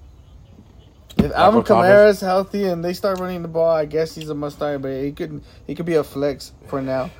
if 1.17 1.25
Michael 1.25 1.35
Alvin 1.35 1.63
Thomas. 1.63 1.89
Kamara's 1.91 2.21
healthy 2.21 2.65
and 2.65 2.83
they 2.83 2.93
start 2.93 3.19
running 3.19 3.41
the 3.41 3.47
ball, 3.47 3.69
I 3.71 3.85
guess 3.85 4.15
he's 4.15 4.29
a 4.29 4.35
must 4.35 4.57
start. 4.57 4.81
But 4.81 5.01
he 5.01 5.11
could 5.11 5.41
he 5.67 5.75
could 5.75 5.85
be 5.85 5.95
a 5.95 6.03
flex 6.03 6.51
for 6.67 6.81
now. 6.81 7.11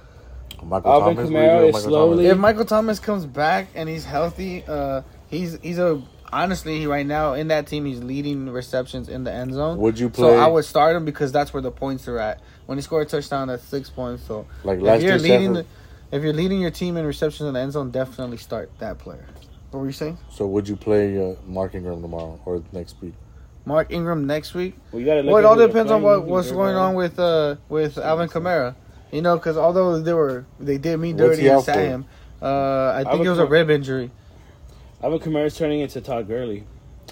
Michael 0.64 0.92
Alvin 0.94 1.16
Thomas, 1.16 1.30
Kamara 1.30 1.34
what 1.34 1.40
do 1.42 1.46
you 1.46 1.50
do 1.50 1.58
with 1.58 1.68
is 1.68 1.74
Michael 1.74 1.90
slowly- 1.90 2.26
If 2.28 2.38
Michael 2.38 2.66
Thomas 2.66 3.00
comes 3.00 3.26
back 3.26 3.68
and 3.76 3.88
he's 3.90 4.06
healthy, 4.06 4.64
uh, 4.68 5.02
he's 5.28 5.60
he's 5.62 5.78
a 5.78 6.02
honestly 6.32 6.80
he- 6.80 6.88
right 6.88 7.06
now 7.06 7.34
in 7.34 7.50
that 7.50 7.68
team 7.68 7.86
he's 7.86 8.02
leading 8.02 8.50
receptions 8.50 9.10
in 9.10 9.24
the 9.26 9.32
end 9.32 9.54
zone. 9.54 9.78
Would 9.78 10.00
you 10.00 10.10
play? 10.10 10.30
So 10.30 10.38
I 10.38 10.48
would 10.48 10.66
start 10.66 10.96
him 10.96 11.06
because 11.06 11.32
that's 11.32 11.54
where 11.54 11.62
the 11.62 11.72
points 11.72 12.08
are 12.08 12.18
at. 12.18 12.40
When 12.66 12.78
he 12.78 12.82
scored 12.82 13.06
a 13.08 13.10
touchdown, 13.10 13.50
that's 13.50 13.64
six 13.64 13.90
points. 13.90 14.24
So 14.24 14.48
like 14.64 14.78
if 14.78 14.84
last 14.84 15.04
you're 15.04 15.18
leading, 15.20 15.54
the, 15.54 15.66
if 16.12 16.24
you're 16.24 16.34
leading 16.34 16.62
your 16.62 16.72
team 16.72 16.98
in 16.98 17.06
receptions 17.06 17.48
in 17.48 17.54
the 17.54 17.60
end 17.60 17.74
zone, 17.74 17.92
definitely 17.92 18.38
start 18.38 18.72
that 18.80 18.98
player. 18.98 19.26
What 19.74 19.80
were 19.82 19.86
you 19.88 19.92
saying? 19.94 20.18
So 20.30 20.46
would 20.46 20.68
you 20.68 20.76
play 20.76 21.18
uh, 21.32 21.36
Mark 21.48 21.74
Ingram 21.74 22.02
tomorrow 22.02 22.40
or 22.46 22.62
next 22.72 22.96
week? 23.02 23.14
Mark 23.66 23.92
Ingram 23.92 24.28
next 24.28 24.54
week. 24.54 24.76
Well, 24.92 25.00
you 25.00 25.06
gotta 25.06 25.22
look 25.24 25.34
Well, 25.34 25.44
it 25.44 25.46
all 25.46 25.56
depends 25.56 25.92
on 25.92 26.04
what 26.04 26.26
what's 26.26 26.52
going 26.52 26.74
going- 26.74 26.78
on 26.78 26.94
with 26.96 27.18
uh 27.18 27.56
with 27.70 27.98
Alvin 27.98 28.30
Kamara. 28.30 28.76
You 29.12 29.22
know, 29.22 29.36
because 29.38 29.58
although 29.58 30.00
they 30.00 30.14
were 30.14 30.46
they 30.60 30.78
did 30.78 30.98
me 30.98 31.14
dirty 31.14 31.48
and 31.48 31.58
out 31.58 31.64
sat 31.64 31.78
him, 31.78 32.06
uh, 32.42 32.92
I 32.96 32.98
think 33.00 33.08
Alvin 33.10 33.28
it 33.28 33.30
was 33.32 33.40
a 33.40 33.46
rib 33.46 33.70
injury. 33.70 34.12
Alvin 35.02 35.20
Kamara's 35.20 35.58
turning 35.58 35.80
into 35.80 36.02
Todd 36.02 36.28
Gurley. 36.28 36.66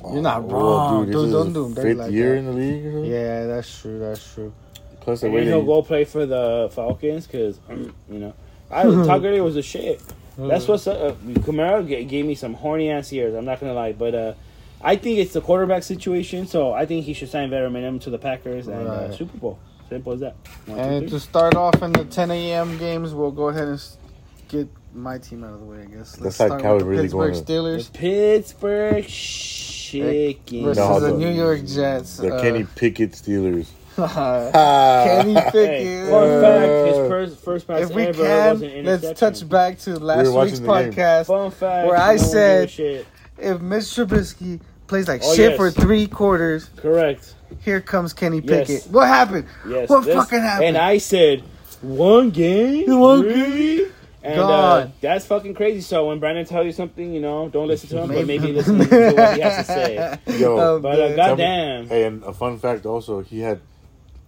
You're 0.04 0.22
not 0.22 0.44
well, 0.44 0.60
wrong. 0.62 1.06
this 1.08 1.16
Don't- 1.16 1.26
is 1.28 1.32
don't 1.32 1.54
do 1.54 1.66
him 1.66 1.74
dirty 1.74 1.90
Fifth 1.90 1.98
like 2.00 2.12
year 2.12 2.32
that. 2.34 2.38
in 2.40 2.46
the 2.46 2.52
league. 2.54 2.86
or 2.86 2.92
something? 2.92 3.12
Yeah, 3.12 3.46
that's 3.48 3.82
true. 3.82 4.00
That's 4.00 4.34
true. 4.34 4.54
Plus, 5.00 5.22
the 5.22 5.28
And 5.28 5.36
way 5.36 5.42
they 5.46 5.48
he'll 5.52 5.64
go 5.66 5.82
play 5.82 6.06
for 6.06 6.26
the 6.26 6.70
Falcons 6.74 7.28
because 7.28 7.60
you 7.70 7.94
know, 8.20 8.34
I 8.70 8.84
Todd 8.84 9.22
Gurley 9.22 9.42
was 9.42 9.56
a 9.58 9.62
shit. 9.64 10.02
That's 10.38 10.68
what's 10.68 10.88
uh, 10.88 11.16
Kamara 11.26 11.86
ga- 11.88 12.04
gave 12.06 12.26
me 12.26 12.36
some 12.36 12.54
horny 12.54 12.90
ass 12.90 13.12
years. 13.12 13.36
I'm 13.36 13.46
not 13.46 13.60
gonna 13.60 13.74
lie, 13.74 13.92
but 13.94 14.16
uh, 14.16 14.34
I 14.82 14.96
think 14.96 15.20
it's 15.20 15.34
the 15.34 15.42
quarterback 15.42 15.84
situation. 15.84 16.48
So 16.48 16.72
I 16.74 16.86
think 16.86 17.06
he 17.06 17.14
should 17.14 17.30
sign 17.30 17.50
veteran 17.50 17.74
minimum 17.74 18.00
to 18.02 18.10
the 18.10 18.18
Packers 18.18 18.68
and 18.68 18.88
uh, 18.88 18.92
Right. 19.08 19.14
Super 19.14 19.38
Bowl. 19.38 19.60
Simple 19.90 20.14
as 20.14 20.20
that. 20.22 20.36
One, 20.68 20.78
two, 20.78 20.84
And 20.84 21.00
three. 21.02 21.10
to 21.10 21.20
start 21.20 21.56
off 21.56 21.82
in 21.84 21.92
the 21.92 22.06
10 22.06 22.32
a.m. 22.32 22.78
games, 22.78 23.14
we'll 23.14 23.32
go 23.32 23.50
ahead 23.50 23.66
and 23.68 23.74
s- 23.74 23.98
get 24.48 24.70
my 24.94 25.18
team 25.18 25.44
out 25.44 25.54
of 25.54 25.60
the 25.60 25.66
way. 25.66 25.82
I 25.82 25.86
guess. 25.86 26.14
That's 26.16 26.40
like 26.40 26.48
start 26.48 26.62
how 26.62 26.74
with 26.76 26.84
it 26.84 26.86
the 26.86 26.90
really 26.92 27.04
Pittsburgh 27.04 27.34
going 27.34 27.46
the 27.46 27.54
Steelers 27.54 27.94
Pittsburgh 27.94 29.08
Chickens. 29.08 30.64
versus 30.64 30.78
No, 30.78 31.00
the 31.02 31.12
the- 31.12 31.18
New 31.18 31.30
York 31.30 31.66
Jets. 31.66 32.18
The 32.18 32.36
Uh, 32.36 32.42
Kenny 32.42 32.64
Pickett 32.76 33.12
Steelers. 33.12 33.68
Kenny 33.96 34.10
Ah. 35.36 35.50
Pickett. 35.52 35.54
Hey, 35.54 36.10
fun 36.10 36.42
fact: 36.42 36.88
his 36.88 36.98
Uh, 36.98 37.08
first 37.10 37.38
first 37.40 37.68
pass 37.68 37.82
if 37.82 37.92
we 37.96 38.04
ever 38.04 38.24
can, 38.24 38.54
was 38.54 38.62
an 38.62 38.86
let's 38.86 39.20
touch 39.20 39.48
back 39.50 39.80
to 39.80 40.00
last 40.00 40.30
watching 40.32 40.54
week's 40.54 40.60
podcast. 40.62 41.26
Fun 41.28 41.52
fact: 41.52 41.88
where 41.88 41.98
I 41.98 42.16
no 42.16 42.22
one 42.22 42.32
gave 42.32 42.64
a 42.64 42.68
said- 42.70 43.06
If 43.38 43.58
Mr. 43.60 44.06
Trubisky 44.06 44.60
plays 44.88 45.08
like 45.08 45.22
Oh, 45.24 45.34
shit 45.36 45.52
yes. 45.52 45.58
for 45.58 45.72
three 45.72 46.06
quarters, 46.08 46.70
correct. 46.78 47.34
here 47.64 47.82
comes 47.82 48.14
Kenny 48.14 48.42
Yes. 48.44 48.68
Pickett. 48.68 48.92
What 48.92 49.08
happened? 49.08 49.46
Yes. 49.68 49.90
What 49.90 50.06
this- 50.06 50.16
fucking 50.16 50.40
happened? 50.42 50.68
And 50.70 50.78
I 50.78 50.98
said, 51.00 51.44
one 51.82 52.30
game? 52.30 53.00
One 53.00 53.22
really? 53.22 53.88
And 54.24 54.40
uh, 54.40 54.46
God. 54.48 54.92
that's 55.02 55.26
fucking 55.26 55.56
crazy. 55.56 55.82
So 55.82 56.06
when 56.10 56.20
Brandon 56.20 56.46
tells 56.46 56.68
you 56.68 56.72
something, 56.72 57.12
you 57.12 57.20
know, 57.22 57.50
don't 57.50 57.68
listen 57.68 57.90
to 57.90 58.02
him, 58.04 58.08
but 58.10 58.18
Maybe- 58.28 58.38
maybe 58.38 58.54
listen 58.58 58.78
to 58.78 58.86
what 59.16 59.34
he 59.36 59.42
has 59.42 59.66
to 59.66 59.74
say. 59.74 60.18
Yo, 60.38 60.80
But 60.80 61.00
uh, 61.00 61.16
goddamn, 61.16 61.88
Hey, 61.88 62.04
and 62.04 62.22
a 62.24 62.32
fun 62.34 62.60
fact 62.60 62.86
also, 62.86 63.22
he 63.22 63.40
had, 63.40 63.60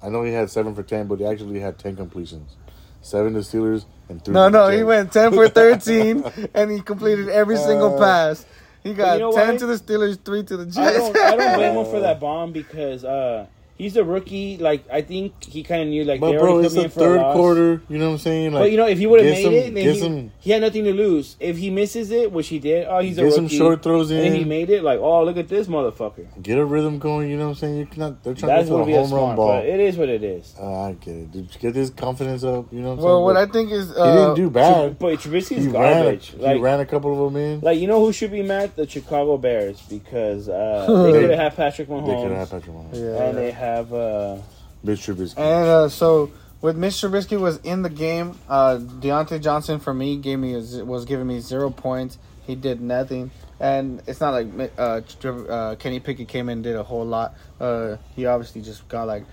I 0.03 0.09
know 0.09 0.23
he 0.23 0.33
had 0.33 0.49
seven 0.49 0.75
for 0.75 0.83
ten, 0.83 1.07
but 1.07 1.19
he 1.19 1.25
actually 1.25 1.59
had 1.59 1.79
ten 1.79 1.95
completions, 1.95 2.57
seven 3.01 3.33
to 3.33 3.39
the 3.39 3.45
Steelers 3.45 3.85
and 4.09 4.23
three. 4.23 4.33
No, 4.33 4.49
no, 4.49 4.69
the 4.69 4.77
he 4.77 4.83
went 4.83 5.11
10 5.13 5.31
for 5.33 5.47
13 5.47 6.23
and 6.53 6.71
he 6.71 6.81
completed 6.81 7.29
every 7.29 7.57
single 7.57 7.95
Uh, 7.95 7.99
pass. 7.99 8.45
He 8.83 8.93
got 8.93 9.13
you 9.13 9.19
know 9.19 9.31
10 9.31 9.47
what? 9.47 9.59
to 9.59 9.65
the 9.67 9.75
Steelers, 9.75 10.19
3 10.23 10.43
to 10.43 10.57
the 10.57 10.65
Jets. 10.65 10.77
I 10.77 10.91
don't, 10.93 11.17
I 11.17 11.35
don't 11.37 11.55
blame 11.57 11.75
him 11.77 11.85
for 11.85 12.01
that 12.01 12.19
bomb 12.19 12.51
because 12.51 13.05
uh, 13.05 13.45
he's 13.77 13.95
a 13.97 14.03
rookie. 14.03 14.57
Like 14.57 14.83
I 14.91 15.01
think 15.01 15.43
he 15.43 15.63
kind 15.63 15.81
of 15.83 15.87
knew 15.89 16.03
like 16.03 16.19
But 16.19 16.31
they 16.31 16.37
bro, 16.37 16.51
already 16.53 16.65
it's 16.67 16.75
the 16.75 16.81
in 16.81 16.85
a 16.87 16.89
third 16.89 17.19
quarter. 17.33 17.81
You 17.89 17.97
know 17.97 18.07
what 18.07 18.11
I'm 18.13 18.17
saying? 18.19 18.53
Like, 18.53 18.63
But 18.63 18.71
you 18.71 18.77
know, 18.77 18.87
if 18.87 18.97
he 18.97 19.05
would 19.07 19.19
have 19.21 19.29
made 19.33 19.43
some- 19.43 19.53
it, 19.53 19.73
then 19.73 19.83
he, 19.93 19.99
some- 19.99 20.31
he 20.39 20.51
had 20.51 20.61
nothing 20.61 20.83
to 20.85 20.93
lose. 20.93 21.35
If 21.39 21.57
he 21.57 21.69
misses 21.69 22.11
it, 22.11 22.31
which 22.31 22.47
he 22.47 22.59
did, 22.59 22.87
oh, 22.89 22.99
he's 22.99 23.17
a 23.17 23.21
Get 23.21 23.25
rookie. 23.25 23.35
some 23.35 23.47
short 23.47 23.83
throws 23.83 24.11
in. 24.11 24.25
And 24.25 24.35
he 24.35 24.43
made 24.45 24.69
it. 24.69 24.83
Like, 24.83 24.99
oh, 24.99 25.23
look 25.23 25.37
at 25.37 25.47
this 25.47 25.67
motherfucker. 25.67 26.41
get 26.41 26.57
a 26.57 26.65
rhythm 26.65 26.99
going. 26.99 27.29
You 27.29 27.37
know 27.37 27.45
what 27.45 27.49
I'm 27.51 27.55
saying? 27.55 27.77
You 27.77 27.85
cannot. 27.85 28.23
They're 28.23 28.33
trying 28.33 28.55
That's 28.55 28.67
to 28.67 28.71
gonna 28.71 28.83
go 28.83 28.87
be 28.87 28.93
for 28.93 28.99
a 28.99 29.01
a 29.03 29.05
home 29.07 29.13
run 29.13 29.25
smart, 29.25 29.35
ball. 29.37 29.47
but 29.59 29.65
it 29.65 29.79
is 29.79 29.97
what 29.97 30.09
it 30.09 30.23
is. 30.23 30.55
Uh, 30.59 30.81
I 30.83 30.91
get 30.93 31.15
it. 31.15 31.31
Dude, 31.31 31.59
get 31.59 31.75
his 31.75 31.89
confidence 31.89 32.43
up. 32.43 32.71
You 32.71 32.79
know 32.81 32.89
what 32.89 32.93
I'm 32.93 32.97
saying? 32.99 33.05
well, 33.05 33.23
what 33.23 33.37
I 33.37 33.45
think 33.47 33.71
is. 33.71 33.87
he 33.89 33.95
Uh, 33.99 34.15
didn't 34.15 34.35
do 34.35 34.49
bad. 34.49 34.99
But 34.99 35.19
Trubisky's 35.19 35.65
He 35.65 35.69
ran, 35.69 35.99
a, 35.99 36.03
garbage. 36.03 36.33
he 36.39 36.53
ran 36.59 36.79
a 36.79 36.85
couple 36.85 37.11
of 37.27 37.33
them 37.33 37.41
in. 37.41 37.59
like 37.61 37.79
you 37.79 37.87
know 37.87 37.99
who 38.05 38.11
should 38.13 38.31
be 38.31 38.43
mad? 38.43 38.71
The 38.75 38.87
Chicago 38.87 39.37
Bears 39.37 39.81
because 39.89 40.47
uh, 40.49 40.85
they 40.87 41.11
They- 41.13 41.21
could 41.21 41.29
have 41.31 41.39
had 41.39 41.55
Patrick 41.55 41.87
Mahomes. 41.87 42.07
they 42.07 42.13
could 42.21 42.31
have 42.31 42.49
had 42.49 42.61
Patrick 42.61 42.75
Mahomes. 42.75 42.93
Yeah. 42.99 43.23
and 43.23 43.37
they 43.37 43.51
have 43.63 43.93
uh, 43.93 44.37
Mitch 44.83 45.01
Trubisky. 45.01 45.37
And 45.37 45.67
uh, 45.69 45.89
so, 45.89 46.31
with 46.61 46.77
Mr. 46.77 47.09
Trubisky 47.09 47.39
was 47.39 47.57
in 47.59 47.81
the 47.81 47.89
game, 47.89 48.37
uh, 48.49 48.77
Diontae 48.77 49.41
Johnson 49.41 49.79
for 49.79 49.93
me 49.93 50.17
gave 50.17 50.39
me 50.39 50.53
a, 50.55 50.61
z- 50.61 50.81
was 50.81 51.05
giving 51.05 51.27
me 51.27 51.39
zero 51.39 51.69
points. 51.69 52.17
He 52.45 52.55
did 52.55 52.81
nothing, 52.81 53.31
and 53.59 54.01
it's 54.05 54.19
not 54.19 54.31
like 54.31 54.71
uh, 54.77 55.01
uh, 55.27 55.75
Kenny 55.75 55.99
Pickett 56.01 56.27
came 56.27 56.49
in 56.49 56.57
and 56.57 56.63
did 56.63 56.75
a 56.75 56.83
whole 56.83 57.05
lot. 57.05 57.35
Uh, 57.59 57.97
he 58.15 58.25
obviously 58.25 58.61
just 58.61 58.85
got 58.89 59.07
like 59.07 59.23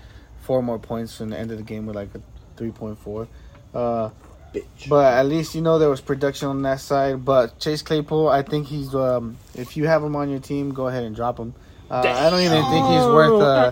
four 0.41 0.63
more 0.63 0.79
points 0.79 1.17
from 1.17 1.29
the 1.29 1.37
end 1.37 1.51
of 1.51 1.57
the 1.57 1.63
game 1.63 1.85
with 1.85 1.95
like 1.95 2.15
a 2.15 2.21
three 2.55 2.71
point 2.71 2.97
four. 2.99 3.27
Uh, 3.73 4.09
bitch. 4.53 4.87
but 4.87 5.13
at 5.13 5.25
least 5.25 5.55
you 5.55 5.61
know 5.61 5.77
there 5.77 5.89
was 5.89 5.99
production 5.99 6.47
on 6.47 6.61
that 6.61 6.79
side. 6.79 7.25
But 7.25 7.59
Chase 7.59 7.81
Claypool, 7.81 8.29
I 8.29 8.43
think 8.43 8.67
he's 8.67 8.95
um, 8.95 9.37
if 9.55 9.75
you 9.75 9.87
have 9.87 10.01
him 10.01 10.15
on 10.15 10.29
your 10.29 10.39
team, 10.39 10.73
go 10.73 10.87
ahead 10.87 11.03
and 11.03 11.13
drop 11.13 11.37
him. 11.37 11.53
Uh, 11.91 12.03
I 12.07 12.29
don't 12.29 12.39
even 12.39 12.63
think 12.71 12.85
he's 12.87 13.03
worth. 13.05 13.41
Uh, 13.41 13.71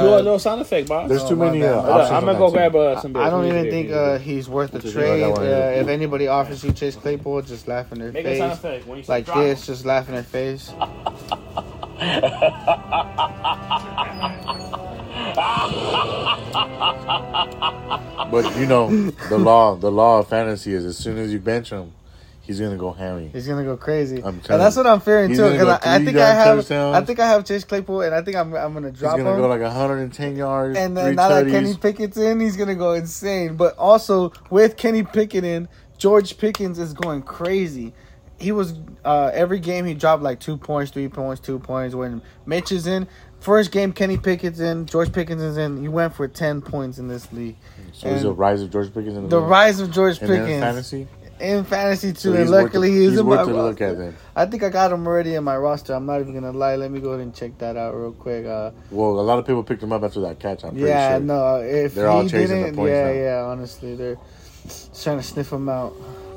Do 0.00 0.08
a 0.08 0.16
little 0.16 0.38
sound 0.38 0.60
effect, 0.60 0.88
boss. 0.88 1.08
There's 1.08 1.22
Oh, 1.24 1.28
too 1.30 1.36
many 1.36 1.62
uh, 1.62 1.72
Hold 1.72 1.84
Hold 1.86 2.00
options. 2.02 2.12
I'm 2.12 2.24
gonna 2.24 2.32
on 2.32 2.38
go 2.38 2.50
that 2.50 2.72
grab 2.72 2.76
uh, 2.76 3.00
some. 3.00 3.16
I 3.16 3.30
don't 3.30 3.46
even 3.46 3.64
think 3.68 3.90
uh, 3.90 4.18
he's 4.18 4.48
worth 4.48 4.74
a 4.74 4.78
Just 4.78 4.94
trade. 4.94 5.22
Uh, 5.24 5.40
if 5.80 5.88
anybody 5.88 6.28
offers 6.28 6.62
you 6.62 6.72
Chase 6.72 6.94
Claypool, 6.94 7.42
just 7.42 7.66
laugh 7.66 7.90
in 7.90 7.98
their 7.98 8.12
Make 8.12 8.26
a 8.26 8.38
sound 8.38 8.52
face. 8.52 8.58
effect 8.60 8.86
when 8.86 8.98
you 8.98 9.04
Like 9.08 9.24
drop. 9.26 9.38
this, 9.38 9.66
just 9.66 9.84
laugh 9.84 10.08
in 10.08 10.14
their 10.14 10.22
face. 10.22 10.72
But 18.30 18.56
you 18.58 18.66
know, 18.66 18.88
the 19.28 19.38
law, 19.38 19.74
the 19.76 19.90
law 19.90 20.18
of 20.20 20.28
fantasy 20.28 20.72
is 20.74 20.84
as 20.84 20.96
soon 20.96 21.18
as 21.18 21.32
you 21.32 21.38
bench 21.38 21.70
him, 21.70 21.92
he's 22.42 22.60
gonna 22.60 22.76
go 22.76 22.92
hammy. 22.92 23.30
He's 23.32 23.46
gonna 23.46 23.64
go 23.64 23.76
crazy, 23.76 24.18
I'm 24.22 24.34
and 24.34 24.60
that's 24.60 24.76
what 24.76 24.86
I'm 24.86 25.00
fearing 25.00 25.30
He's 25.30 25.38
too. 25.38 25.50
Because 25.50 25.68
I, 25.82 25.96
I 25.96 26.04
think 26.04 26.16
I 26.16 26.26
have, 26.34 26.58
touchdowns. 26.58 26.96
I 26.96 27.04
think 27.04 27.18
I 27.20 27.26
have 27.28 27.44
Chase 27.44 27.64
Claypool, 27.64 28.02
and 28.02 28.14
I 28.14 28.22
think 28.22 28.36
I'm, 28.36 28.54
I'm 28.54 28.74
gonna 28.74 28.90
drop 28.90 29.14
He's 29.16 29.24
gonna 29.24 29.34
him. 29.36 29.40
go 29.40 29.48
like 29.48 29.60
110 29.60 30.36
yards. 30.36 30.76
and 30.78 30.96
then 30.96 31.14
now 31.14 31.28
that 31.28 31.46
Kenny. 31.48 31.74
Pickett's 31.76 32.16
in, 32.16 32.40
he's 32.40 32.56
gonna 32.56 32.74
go 32.74 32.92
insane. 32.92 33.56
But 33.56 33.76
also 33.78 34.32
with 34.50 34.76
Kenny 34.76 35.02
Pickett 35.02 35.44
in, 35.44 35.68
George 35.98 36.36
Pickens 36.38 36.78
is 36.78 36.92
going 36.92 37.22
crazy. 37.22 37.94
He 38.38 38.50
was 38.50 38.74
uh, 39.04 39.30
every 39.32 39.60
game 39.60 39.84
he 39.84 39.94
dropped 39.94 40.22
like 40.22 40.40
two 40.40 40.56
points, 40.56 40.90
three 40.90 41.08
points, 41.08 41.40
two 41.40 41.60
points. 41.60 41.94
When 41.94 42.20
Mitch 42.44 42.72
is 42.72 42.88
in, 42.88 43.06
first 43.38 43.70
game 43.70 43.92
Kenny 43.92 44.16
Pickett's 44.18 44.58
in, 44.58 44.86
George 44.86 45.12
Pickens 45.12 45.40
is 45.42 45.56
in. 45.56 45.80
He 45.80 45.86
went 45.86 46.12
for 46.16 46.26
ten 46.26 46.60
points 46.60 46.98
in 46.98 47.06
this 47.06 47.32
league. 47.32 47.56
So 47.92 48.08
he's 48.10 48.22
and 48.24 48.30
a 48.30 48.32
rise 48.32 48.62
of 48.62 48.70
George 48.70 48.92
Pickens 48.92 49.16
in 49.16 49.28
The 49.28 49.38
league. 49.40 49.48
rise 49.48 49.78
of 49.78 49.92
George 49.92 50.18
and 50.18 50.28
Pickens 50.28 50.60
fantasy. 50.60 51.06
In 51.42 51.64
fantasy 51.64 52.12
too, 52.12 52.18
So 52.18 52.30
and 52.30 52.38
he's 52.40 52.50
worth 52.50 52.62
luckily 52.64 52.90
he's, 52.92 53.10
he's 53.10 53.18
in 53.18 53.26
worth 53.26 53.46
my 53.46 53.52
to 53.52 53.58
look 53.62 53.80
roster. 53.80 54.14
I 54.36 54.46
think 54.46 54.62
I 54.62 54.68
got 54.68 54.92
him 54.92 55.06
already 55.06 55.34
in 55.34 55.42
my 55.44 55.56
roster. 55.56 55.92
I'm 55.94 56.06
not 56.06 56.20
even 56.20 56.34
gonna 56.34 56.52
lie. 56.52 56.76
Let 56.76 56.90
me 56.92 57.00
go 57.00 57.10
ahead 57.10 57.20
and 57.22 57.34
check 57.34 57.58
that 57.58 57.76
out 57.76 57.94
real 57.94 58.12
quick. 58.12 58.46
Uh, 58.46 58.70
Well, 58.90 59.18
a 59.18 59.22
lot 59.22 59.38
of 59.40 59.46
people 59.46 59.62
picked 59.64 59.82
him 59.82 59.92
up 59.92 60.02
after 60.04 60.20
that 60.20 60.38
catch. 60.38 60.62
I'm 60.64 60.70
pretty 60.70 60.86
yeah, 60.86 61.16
sure. 61.16 61.20
no. 61.20 61.56
If 61.56 61.94
They're 61.94 62.08
all 62.08 62.22
chasing 62.28 62.58
the 62.60 62.64
didn't, 62.66 62.76
points 62.76 62.90
yeah, 62.92 63.04
now. 63.06 63.12
yeah. 63.12 63.42
Honestly, 63.44 63.94
they're 63.96 64.18
trying 65.02 65.18
to 65.18 65.22
sniff 65.24 65.52
him 65.52 65.68
out. 65.68 65.92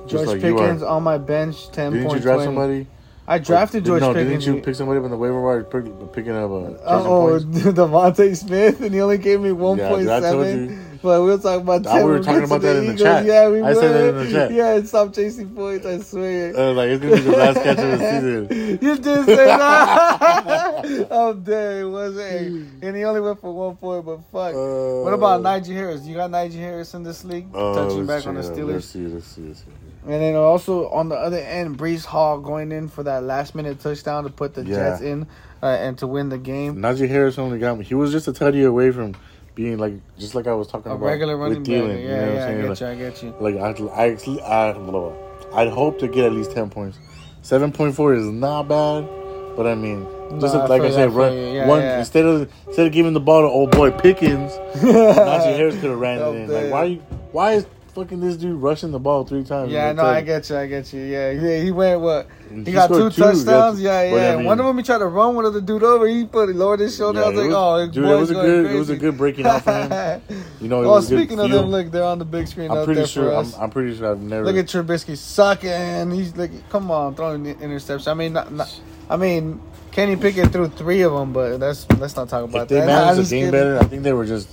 George 0.07 0.27
like 0.27 0.41
Pickens 0.41 0.81
on 0.83 1.03
my 1.03 1.17
bench, 1.17 1.69
ten 1.71 1.93
Didn't 1.93 2.11
you 2.11 2.19
draft 2.19 2.43
twenty. 2.43 2.45
somebody? 2.45 2.87
I 3.27 3.39
drafted 3.39 3.83
Or- 3.83 3.87
George 3.87 4.01
no, 4.01 4.13
Pickens. 4.13 4.43
didn't 4.45 4.55
you 4.57 4.61
pick 4.63 4.75
somebody 4.75 4.99
up 4.99 5.05
on 5.05 5.09
the 5.11 5.17
waiver 5.17 5.41
wire 5.41 5.63
picking 5.63 6.35
up 6.35 6.51
uh, 6.51 6.73
Oh? 6.85 7.39
DeVonta 7.43 8.35
Smith, 8.37 8.81
and 8.81 8.93
he 8.93 9.01
only 9.01 9.17
gave 9.17 9.41
me 9.41 9.51
one 9.51 9.77
Yeah, 9.79 9.89
point 9.89 10.07
told 10.07 10.21
seven. 10.23 10.94
But 11.05 11.21
we 11.21 11.27
were 11.27 11.37
talking 11.37 11.61
about 11.61 11.83
ten. 11.83 12.03
we 12.03 12.11
were 12.11 12.19
talking 12.23 12.43
about 12.43 12.61
that 12.61 12.75
in 12.77 12.85
the 12.87 12.93
Eagles. 12.93 13.01
chat. 13.01 13.25
Yeah, 13.25 13.49
we 13.49 13.61
I 13.61 13.73
said 13.75 13.93
that 13.93 14.13
were. 14.13 14.19
in 14.21 14.25
the 14.25 14.31
chat. 14.31 14.51
Yeah, 14.51 14.73
and 14.75 14.87
stop 14.87 15.13
chasing 15.13 15.49
points. 15.55 15.85
I 15.85 15.99
swear. 15.99 16.57
Uh, 16.57 16.73
like 16.73 16.89
it's 16.89 17.03
gonna 17.03 17.15
be 17.15 17.21
the 17.21 17.31
last 17.37 17.55
catch 17.63 17.77
of 17.77 17.99
the 17.99 18.47
season. 18.47 18.79
You 18.85 18.97
did 18.97 19.25
say 19.25 19.35
that. 19.35 21.07
I'm 21.11 21.43
dead. 21.43 21.81
It 21.81 21.85
wasn't. 21.87 22.83
And 22.83 22.95
he 22.95 23.03
only 23.03 23.21
went 23.21 23.39
for 23.39 23.53
one 23.53 23.75
point, 23.77 24.05
but 24.05 24.17
fuck. 24.31 24.55
Uh, 24.55 25.03
what 25.03 25.13
about 25.13 25.41
Najee 25.41 25.73
Harris? 25.73 26.05
You 26.05 26.15
got 26.15 26.31
Najee 26.31 26.53
Harris 26.59 26.93
in 26.93 27.03
this 27.03 27.23
league? 27.23 27.47
Uh, 27.53 27.73
Touching 27.75 28.05
back 28.05 28.25
on 28.27 28.35
the. 28.35 28.41
Steelers. 28.41 28.73
Let's 28.73 28.85
see. 28.87 29.05
Let's 29.07 29.27
see. 29.27 29.41
Let's 29.43 29.59
see. 29.59 29.65
And 30.05 30.13
then 30.21 30.35
also 30.35 30.89
on 30.89 31.09
the 31.09 31.15
other 31.15 31.37
end, 31.37 31.77
Breece 31.77 32.05
Hall 32.05 32.39
going 32.39 32.71
in 32.71 32.89
for 32.89 33.03
that 33.03 33.23
last 33.23 33.55
minute 33.55 33.79
touchdown 33.79 34.23
to 34.23 34.29
put 34.29 34.53
the 34.53 34.63
Yeah. 34.63 34.75
Jets 34.75 35.01
in 35.01 35.25
uh, 35.63 35.65
and 35.67 35.97
to 35.99 36.07
win 36.07 36.29
the 36.29 36.37
game. 36.37 36.77
Najee 36.77 37.07
Harris 37.09 37.39
only 37.39 37.57
got 37.59 37.77
me. 37.79 37.85
He 37.85 37.95
was 37.95 38.11
just 38.11 38.27
a 38.27 38.31
tutty 38.33 38.65
away 38.67 38.91
from 38.91 39.15
being 39.55 39.77
like, 39.77 39.93
just 40.19 40.35
like 40.35 40.47
I 40.47 40.53
was 40.53 40.67
talking 40.67 40.91
A 40.91 40.95
about 40.95 41.05
regular 41.05 41.37
running 41.37 41.59
with 41.59 41.67
back. 41.67 41.75
Thielen. 41.75 42.03
Yeah, 42.03 42.49
you 42.51 42.61
know 42.61 42.69
what 42.69 42.81
I'm 42.81 42.99
yeah, 42.99 43.07
I 43.07 43.09
get 43.09 43.23
you. 43.23 43.23
I 43.23 43.23
get 43.23 43.23
you. 43.23 43.29
Like, 43.39 43.55
like 43.55 43.91
I, 43.91 44.43
I, 44.43 44.71
I, 44.71 45.61
I'd 45.61 45.69
hope 45.69 45.99
to 45.99 46.07
get 46.07 46.25
at 46.25 46.33
least 46.33 46.51
ten 46.51 46.69
points. 46.69 46.99
Seven 47.41 47.71
point 47.71 47.95
four 47.95 48.13
is 48.13 48.25
not 48.25 48.67
bad, 48.67 49.07
but 49.55 49.67
I 49.67 49.75
mean, 49.75 50.05
just 50.39 50.53
No, 50.53 50.65
like 50.65 50.81
I 50.81 50.87
feel 50.87 50.93
said, 50.93 51.11
run. 51.13 51.33
Yeah, 51.33 51.67
one 51.67 51.81
yeah. 51.81 51.99
instead 51.99 52.25
of 52.25 52.51
instead 52.67 52.87
of 52.87 52.93
giving 52.93 53.13
the 53.13 53.19
ball 53.19 53.41
to 53.41 53.47
old 53.47 53.71
boy 53.71 53.91
Pickens, 53.91 54.51
Najee 54.75 55.55
Harris 55.55 55.75
could 55.75 55.91
have 55.91 55.99
ran 55.99 56.19
it 56.19 56.35
in. 56.35 56.47
Like, 56.51 56.71
why? 56.71 56.83
You, 56.85 56.97
why 57.31 57.53
is 57.53 57.65
fucking 57.95 58.19
this 58.19 58.35
dude 58.35 58.61
rushing 58.61 58.91
the 58.91 58.99
ball 58.99 59.23
three 59.23 59.43
times? 59.43 59.71
Yeah, 59.71 59.91
no, 59.93 60.03
I 60.05 60.21
get 60.21 60.49
you. 60.49 60.57
I 60.57 60.67
get 60.67 60.91
you. 60.93 61.01
Yeah, 61.01 61.31
yeah. 61.31 61.63
He 61.63 61.71
went 61.71 62.01
what? 62.01 62.27
He, 62.51 62.57
He 62.63 62.71
got 62.73 62.87
two 62.87 62.95
two, 62.95 63.09
touchdowns. 63.09 63.45
that's- 63.45 63.79
Yeah, 63.79 64.11
but 64.11 64.17
I 64.19 64.23
yeah. 64.31 64.35
mean- 64.37 64.45
one 64.45 64.59
of 64.59 64.65
them 64.65 64.77
he 64.77 64.83
tried 64.83 64.99
to 64.99 65.07
run 65.07 65.33
one 65.35 65.45
of 65.45 65.53
the 65.53 65.61
dude 65.61 65.81
over. 65.81 66.05
He 66.05 66.25
put 66.25 66.49
he 66.49 66.53
lowered 66.53 66.81
his 66.81 66.95
shoulder. 66.95 67.23
I 67.23 67.29
was 67.29 67.33
Yeah, 67.35 67.41
like, 67.41 67.45
it 67.45 67.53
was- 67.53 67.89
oh, 67.89 67.91
dude, 67.91 68.05
it 68.05 68.15
was 68.19 68.29
a 68.29 68.33
good, 68.33 68.63
crazy. 68.65 68.75
it 68.75 68.79
was 68.79 68.89
a 68.89 68.95
good 68.97 69.17
breaking 69.17 69.45
out 69.47 69.61
for 69.63 69.71
him. 69.73 70.21
You 70.61 70.67
know, 70.69 70.83
it 70.83 70.87
was 70.87 71.09
good 71.09 71.19
speaking 71.19 71.39
of 71.39 71.49
them, 71.51 71.65
look, 71.69 71.91
they're 71.91 72.03
on 72.03 72.19
the 72.19 72.25
big 72.25 72.47
screen 72.47 72.71
I'm 72.71 72.85
pretty 72.85 73.05
sure. 73.05 73.33
I'm. 73.35 73.45
I'm 73.59 73.69
pretty 73.69 73.95
sure 73.97 74.11
I've 74.11 74.19
never. 74.21 74.45
Look 74.45 74.55
at 74.57 74.65
Trubisky 74.65 75.15
sucking. 75.17 76.11
He's 76.11 76.35
like, 76.35 76.51
come 76.69 76.91
on, 76.91 77.15
throwing 77.15 77.43
the 77.43 77.57
interception. 77.59 78.09
I 78.11 78.13
mean, 78.15 78.33
not, 78.33 78.51
not, 78.51 78.79
I 79.09 79.17
mean, 79.17 79.61
Kenny 79.91 80.15
Pickett 80.15 80.51
threw 80.51 80.67
three 80.67 81.01
of 81.03 81.13
them, 81.13 81.31
but 81.33 81.57
that's 81.59 81.85
let's 81.99 82.15
not 82.15 82.27
talk 82.29 82.43
about 82.45 82.63
if 82.63 82.67
they 82.69 82.75
that. 82.79 82.89
I'm 82.89 83.15
managed 83.15 83.29
the 83.29 83.35
game 83.35 83.45
kidding. 83.45 83.51
better, 83.51 83.79
I 83.79 83.83
think 83.83 84.03
they 84.03 84.13
were 84.13 84.25
just. 84.25 84.49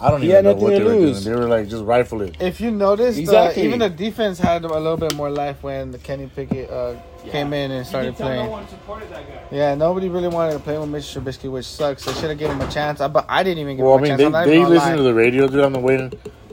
I 0.00 0.10
don't 0.10 0.20
He 0.20 0.26
even 0.28 0.36
had 0.36 0.44
know 0.44 0.50
nothing 0.52 0.64
what 0.64 0.70
to 0.70 0.78
they 0.78 0.84
were 0.84 0.90
lose. 0.96 1.24
doing. 1.24 1.34
They 1.36 1.40
were 1.42 1.48
like 1.48 1.68
just 1.68 1.84
rifle 1.84 2.22
it. 2.22 2.36
If 2.40 2.60
you 2.60 2.70
noticed, 2.70 3.18
Exactly. 3.18 3.62
uh, 3.62 3.66
even 3.66 3.78
the 3.80 3.90
defense 3.90 4.38
had 4.38 4.64
a 4.64 4.68
little 4.68 4.96
bit 4.96 5.14
more 5.16 5.28
life 5.30 5.62
when 5.62 5.90
the 5.90 5.98
Kenny 5.98 6.30
Pickett 6.34 6.70
uh, 6.70 6.94
came 7.30 7.52
in 7.52 7.70
and 7.72 7.84
started 7.86 8.14
playing. 8.14 8.48
supported 8.68 9.10
that 9.10 9.26
guy. 9.28 9.42
Yeah, 9.50 9.74
nobody 9.74 10.08
really 10.08 10.28
wanted 10.28 10.52
to 10.52 10.60
play 10.60 10.78
with 10.78 10.88
Mr. 10.88 11.20
Trubisky, 11.20 11.50
which 11.50 11.64
sucks. 11.66 12.04
They 12.04 12.12
should 12.14 12.30
have 12.30 12.38
given 12.38 12.60
him 12.60 12.68
a 12.68 12.70
chance. 12.70 13.00
I, 13.00 13.08
but 13.08 13.26
I 13.28 13.42
didn't 13.42 13.58
even 13.58 13.76
give 13.76 13.84
Well, 13.86 13.94
I 13.94 13.98
him 13.98 14.00
a 14.00 14.02
mean, 14.02 14.10
chance. 14.10 14.18
they, 14.20 14.26
I'm 14.26 14.32
not 14.32 14.44
they 14.46 14.50
even 14.52 14.62
gonna 14.64 14.74
listen 14.76 14.96
to 14.98 15.02
the 15.02 15.14
radio, 15.14 15.48
dude. 15.48 15.60
On 15.64 15.72
the 15.72 15.80
way, 15.80 16.10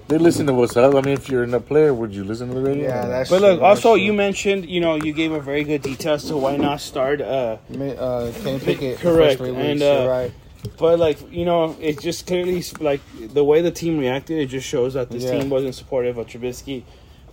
they 0.07 0.17
listen 0.17 0.47
to 0.47 0.53
what's 0.53 0.75
up. 0.75 0.95
I 0.95 1.01
mean, 1.01 1.13
if 1.13 1.29
you're 1.29 1.43
in 1.43 1.53
a 1.53 1.59
player, 1.59 1.93
would 1.93 2.13
you 2.15 2.23
listen 2.23 2.47
to 2.49 2.55
the 2.55 2.61
radio? 2.61 2.83
Yeah, 2.87 3.05
that's 3.07 3.29
But 3.29 3.39
true, 3.39 3.47
look, 3.49 3.59
that's 3.59 3.77
also 3.85 3.95
true. 3.95 4.03
you 4.05 4.13
mentioned, 4.13 4.67
you 4.67 4.79
know, 4.81 4.95
you 4.95 5.13
gave 5.13 5.31
a 5.31 5.39
very 5.39 5.63
good 5.63 5.81
detail 5.83 6.13
as 6.13 6.23
to 6.25 6.37
why 6.37 6.57
not 6.57 6.81
start. 6.81 7.21
Uh, 7.21 7.57
uh, 7.71 8.31
Kenny 8.43 8.59
Pickett. 8.59 8.97
the 8.97 9.01
Correct, 9.03 9.37
First 9.37 9.37
three 9.39 9.51
weeks, 9.51 9.63
and, 9.65 9.79
you're 9.81 10.01
uh, 10.01 10.07
right. 10.07 10.31
But 10.77 10.99
like 10.99 11.19
you 11.31 11.45
know, 11.45 11.75
it 11.79 11.99
just 11.99 12.27
clearly 12.27 12.63
like 12.79 13.01
the 13.33 13.43
way 13.43 13.61
the 13.61 13.71
team 13.71 13.97
reacted. 13.97 14.39
It 14.39 14.47
just 14.47 14.67
shows 14.67 14.93
that 14.95 15.09
this 15.09 15.23
Yeah. 15.23 15.39
team 15.39 15.49
wasn't 15.49 15.75
supportive 15.75 16.17
of 16.17 16.27
Trubisky 16.27 16.83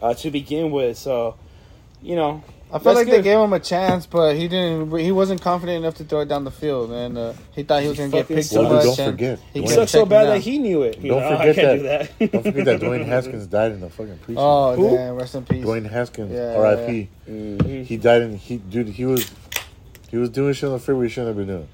uh, 0.02 0.14
to 0.14 0.30
begin 0.30 0.70
with. 0.70 0.96
So, 0.98 1.36
you 2.02 2.16
know, 2.16 2.42
I 2.68 2.78
felt 2.78 2.96
That's 2.96 2.96
like 3.00 3.06
they 3.08 3.20
gave 3.22 3.38
him 3.38 3.52
a 3.52 3.60
chance, 3.60 4.06
but 4.06 4.34
he 4.34 4.48
didn't. 4.48 4.96
He 4.98 5.12
wasn't 5.12 5.42
confident 5.42 5.84
enough 5.84 5.94
to 5.96 6.04
throw 6.04 6.20
it 6.20 6.28
down 6.28 6.44
the 6.44 6.50
field, 6.50 6.90
and 6.90 7.18
uh, 7.18 7.32
he 7.54 7.64
thought 7.64 7.82
he 7.82 7.88
was 7.88 7.98
gonna 7.98 8.10
get 8.10 8.26
picked 8.28 8.44
sucks. 8.44 8.50
too 8.54 8.60
Well, 8.60 8.72
much. 8.86 8.96
don't 8.96 9.10
forget. 9.12 9.38
he 9.52 9.60
He 9.60 9.66
Dwayne- 9.66 9.74
sucked 9.74 9.90
so 9.90 10.06
bad 10.06 10.28
that 10.28 10.40
he 10.40 10.58
knew 10.58 10.82
it. 10.82 11.02
Don't 11.02 11.10
was 11.16 11.22
like, 11.22 11.32
"Oh, 11.32 11.36
forget 11.52 11.58
I 11.58 11.62
can't 11.62 11.78
do 11.78 11.82
that. 12.28 12.32
Don't 12.32 12.42
forget 12.44 12.64
that 12.64 12.80
Dwayne 12.80 13.04
Haskins 13.14 13.46
died 13.46 13.72
in 13.72 13.80
the 13.80 13.90
fucking 13.90 14.18
preseason. 14.26 14.34
Oh 14.38 14.74
Who? 14.76 14.96
damn! 14.96 15.14
Rest 15.16 15.34
in 15.34 15.44
peace. 15.44 15.64
Dwayne 15.66 15.88
Haskins, 15.90 16.32
Yeah, 16.32 16.54
R.I.P. 16.56 17.08
Mhm. 17.28 17.84
He 17.84 17.96
died 17.98 18.22
in 18.22 18.36
he 18.38 18.56
dude. 18.56 18.88
He 18.88 19.04
was 19.04 19.30
he 20.10 20.16
was 20.16 20.30
doing 20.30 20.54
shit 20.54 20.68
on 20.68 20.72
the 20.72 20.78
field 20.78 20.98
we 20.98 21.10
shouldn't 21.10 21.28
have 21.28 21.36
been 21.36 21.54
doing. 21.54 21.68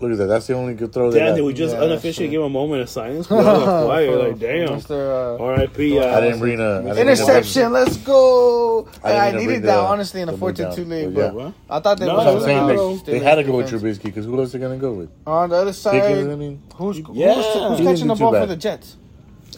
Look 0.00 0.12
at 0.12 0.18
that. 0.18 0.26
That's 0.26 0.46
the 0.46 0.54
only 0.54 0.72
good 0.74 0.92
throw. 0.94 1.10
Damn, 1.10 1.34
did 1.36 1.42
we 1.42 1.52
just 1.52 1.74
Yeah, 1.74 1.82
unofficially 1.84 2.28
give 2.28 2.42
a 2.42 2.48
moment 2.48 2.80
of 2.80 2.88
silence? 2.88 3.28
We're 3.28 3.38
all 3.46 3.68
on 3.68 3.86
fire, 3.88 4.16
like, 4.16 4.38
damn. 4.38 4.68
Mr. 4.68 5.36
Uh, 5.38 5.42
R.I.P. 5.44 5.98
Uh, 5.98 6.16
I 6.16 6.20
didn't 6.22 6.38
bring 6.38 6.58
a 6.58 6.62
I 6.62 6.76
didn't 6.78 6.84
bring 6.94 6.96
a- 6.96 7.10
Interception, 7.10 7.72
let's 7.72 7.96
go! 7.98 8.88
I 9.04 9.12
I, 9.12 9.12
didn't 9.12 9.20
I 9.20 9.26
even 9.28 9.34
bring 9.34 9.46
needed 9.48 9.62
the- 9.62 9.66
that 9.66 9.78
honestly 9.78 10.20
in 10.22 10.28
a 10.28 10.32
the 10.32 10.38
4 10.38 10.52
2 10.54 10.64
move 10.64 10.88
league, 10.88 11.14
but 11.14 11.34
but 11.34 11.40
yeah. 11.42 11.52
I 11.68 11.80
thought 11.80 11.98
they 11.98 12.06
No, 12.06 12.14
was 12.14 12.24
So 12.42 12.46
saying 12.46 13.02
they, 13.04 13.12
they 13.12 13.24
had 13.24 13.34
to 13.34 13.44
go 13.44 13.56
with 13.58 13.70
Trubisky 13.70 14.04
because 14.04 14.24
who 14.24 14.40
else 14.40 14.54
are 14.54 14.58
gonna 14.58 14.78
go 14.78 14.92
with? 14.92 15.10
On 15.26 15.50
the 15.50 15.56
other 15.56 15.72
side, 15.74 16.00
Pickens, 16.00 16.32
I 16.32 16.36
mean, 16.36 16.62
who's, 16.76 16.98
Yeah. 17.12 17.34
who's, 17.34 17.44
who's 17.46 17.78
He 17.80 17.84
catching 17.84 18.06
the 18.08 18.14
too 18.14 18.20
ball 18.20 18.32
for 18.32 18.46
the 18.46 18.56
Jets? 18.56 18.96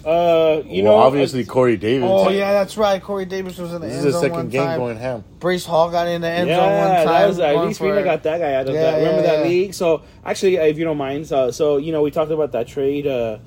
Uh, 0.04 0.62
you 0.66 0.82
well, 0.84 0.92
know, 0.98 0.98
obviously 1.02 1.44
Corey 1.44 1.76
Davis. 1.76 2.08
Oh 2.10 2.28
yeah, 2.30 2.52
that's 2.52 2.76
right. 2.76 3.00
Corey 3.02 3.24
Davis 3.24 3.58
was 3.58 3.72
in 3.72 3.80
the 3.80 3.86
this 3.86 3.98
end 3.98 4.06
is 4.06 4.14
the 4.14 4.20
zone 4.20 4.30
one 4.30 4.30
second 4.30 4.50
game 4.50 4.62
time. 4.64 4.78
going 4.78 4.96
ham. 4.96 5.24
Breece 5.38 5.66
Hall 5.66 5.90
got 5.90 6.08
in 6.08 6.20
the 6.22 6.28
end 6.28 6.48
yeah, 6.48 6.56
zone 6.56 6.78
one 6.88 6.96
time. 6.96 7.06
that 7.06 7.26
was 7.28 7.38
at 7.38 7.52
going 7.54 7.68
least 7.68 7.78
for- 7.78 7.94
we 7.96 8.02
got 8.02 8.22
that 8.24 8.38
guy 8.38 8.54
out 8.54 8.68
of 8.68 8.74
Yeah, 8.74 8.82
that. 8.82 8.96
Remember 8.98 9.22
yeah, 9.22 9.26
that 9.28 9.38
yeah. 9.44 9.48
league? 9.48 9.74
So 9.74 10.02
actually, 10.24 10.56
if 10.56 10.76
you 10.78 10.84
don't 10.84 10.96
mind, 10.98 11.26
so, 11.26 11.50
so 11.50 11.76
you 11.76 11.92
know, 11.92 12.02
we 12.02 12.10
talked 12.10 12.30
about 12.32 12.52
that 12.52 12.66
trade. 12.66 13.06
Uh, 13.06 13.38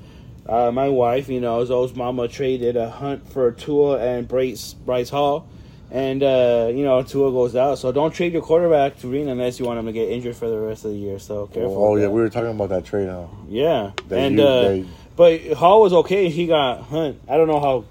uh, 0.48 0.72
my 0.72 0.88
wife, 0.90 1.28
you 1.28 1.42
know, 1.42 1.66
Zoe's 1.66 1.96
mama 1.96 2.28
traded 2.28 2.78
a 2.78 2.90
hunt 2.90 3.28
for 3.28 3.52
Tua 3.52 3.98
and 4.00 4.28
Bryce 4.28 4.74
Bryce 4.76 5.10
Hall, 5.10 5.48
and 5.90 6.22
uh, 6.22 6.70
you 6.72 6.84
know, 6.84 7.02
Tua 7.02 7.32
goes 7.32 7.56
out. 7.56 7.80
So 7.80 7.92
don't 7.92 8.14
trade 8.14 8.32
your 8.34 8.44
quarterback 8.44 9.00
to 9.00 9.08
Reno 9.08 9.32
unless 9.32 9.60
you 9.60 9.66
want 9.66 9.80
him 9.80 9.88
to 9.88 9.92
get 9.92 10.08
injured 10.10 10.36
for 10.36 10.48
the 10.50 10.60
rest 10.60 10.86
of 10.86 10.92
the 10.92 10.98
year. 10.98 11.18
So 11.18 11.48
careful. 11.48 11.84
Oh 11.84 11.94
with 11.94 12.02
yeah, 12.02 12.08
that. 12.08 12.14
we 12.14 12.22
were 12.22 12.30
talking 12.30 12.52
about 12.52 12.70
that 12.70 12.86
trade, 12.86 13.10
huh? 13.10 13.26
yeah, 13.50 13.92
That 14.10 14.20
and 14.20 14.38
you- 14.38 14.44
uh, 14.44 14.62
that- 14.70 14.86
but 15.16 15.42
Hall 15.54 15.82
was 15.82 15.94
okay. 15.94 16.30
He 16.30 16.48
got 16.48 16.82
Hunt. 16.84 17.20
I 17.28 17.38
don't 17.38 17.48
know 17.48 17.60
how. 17.60 17.86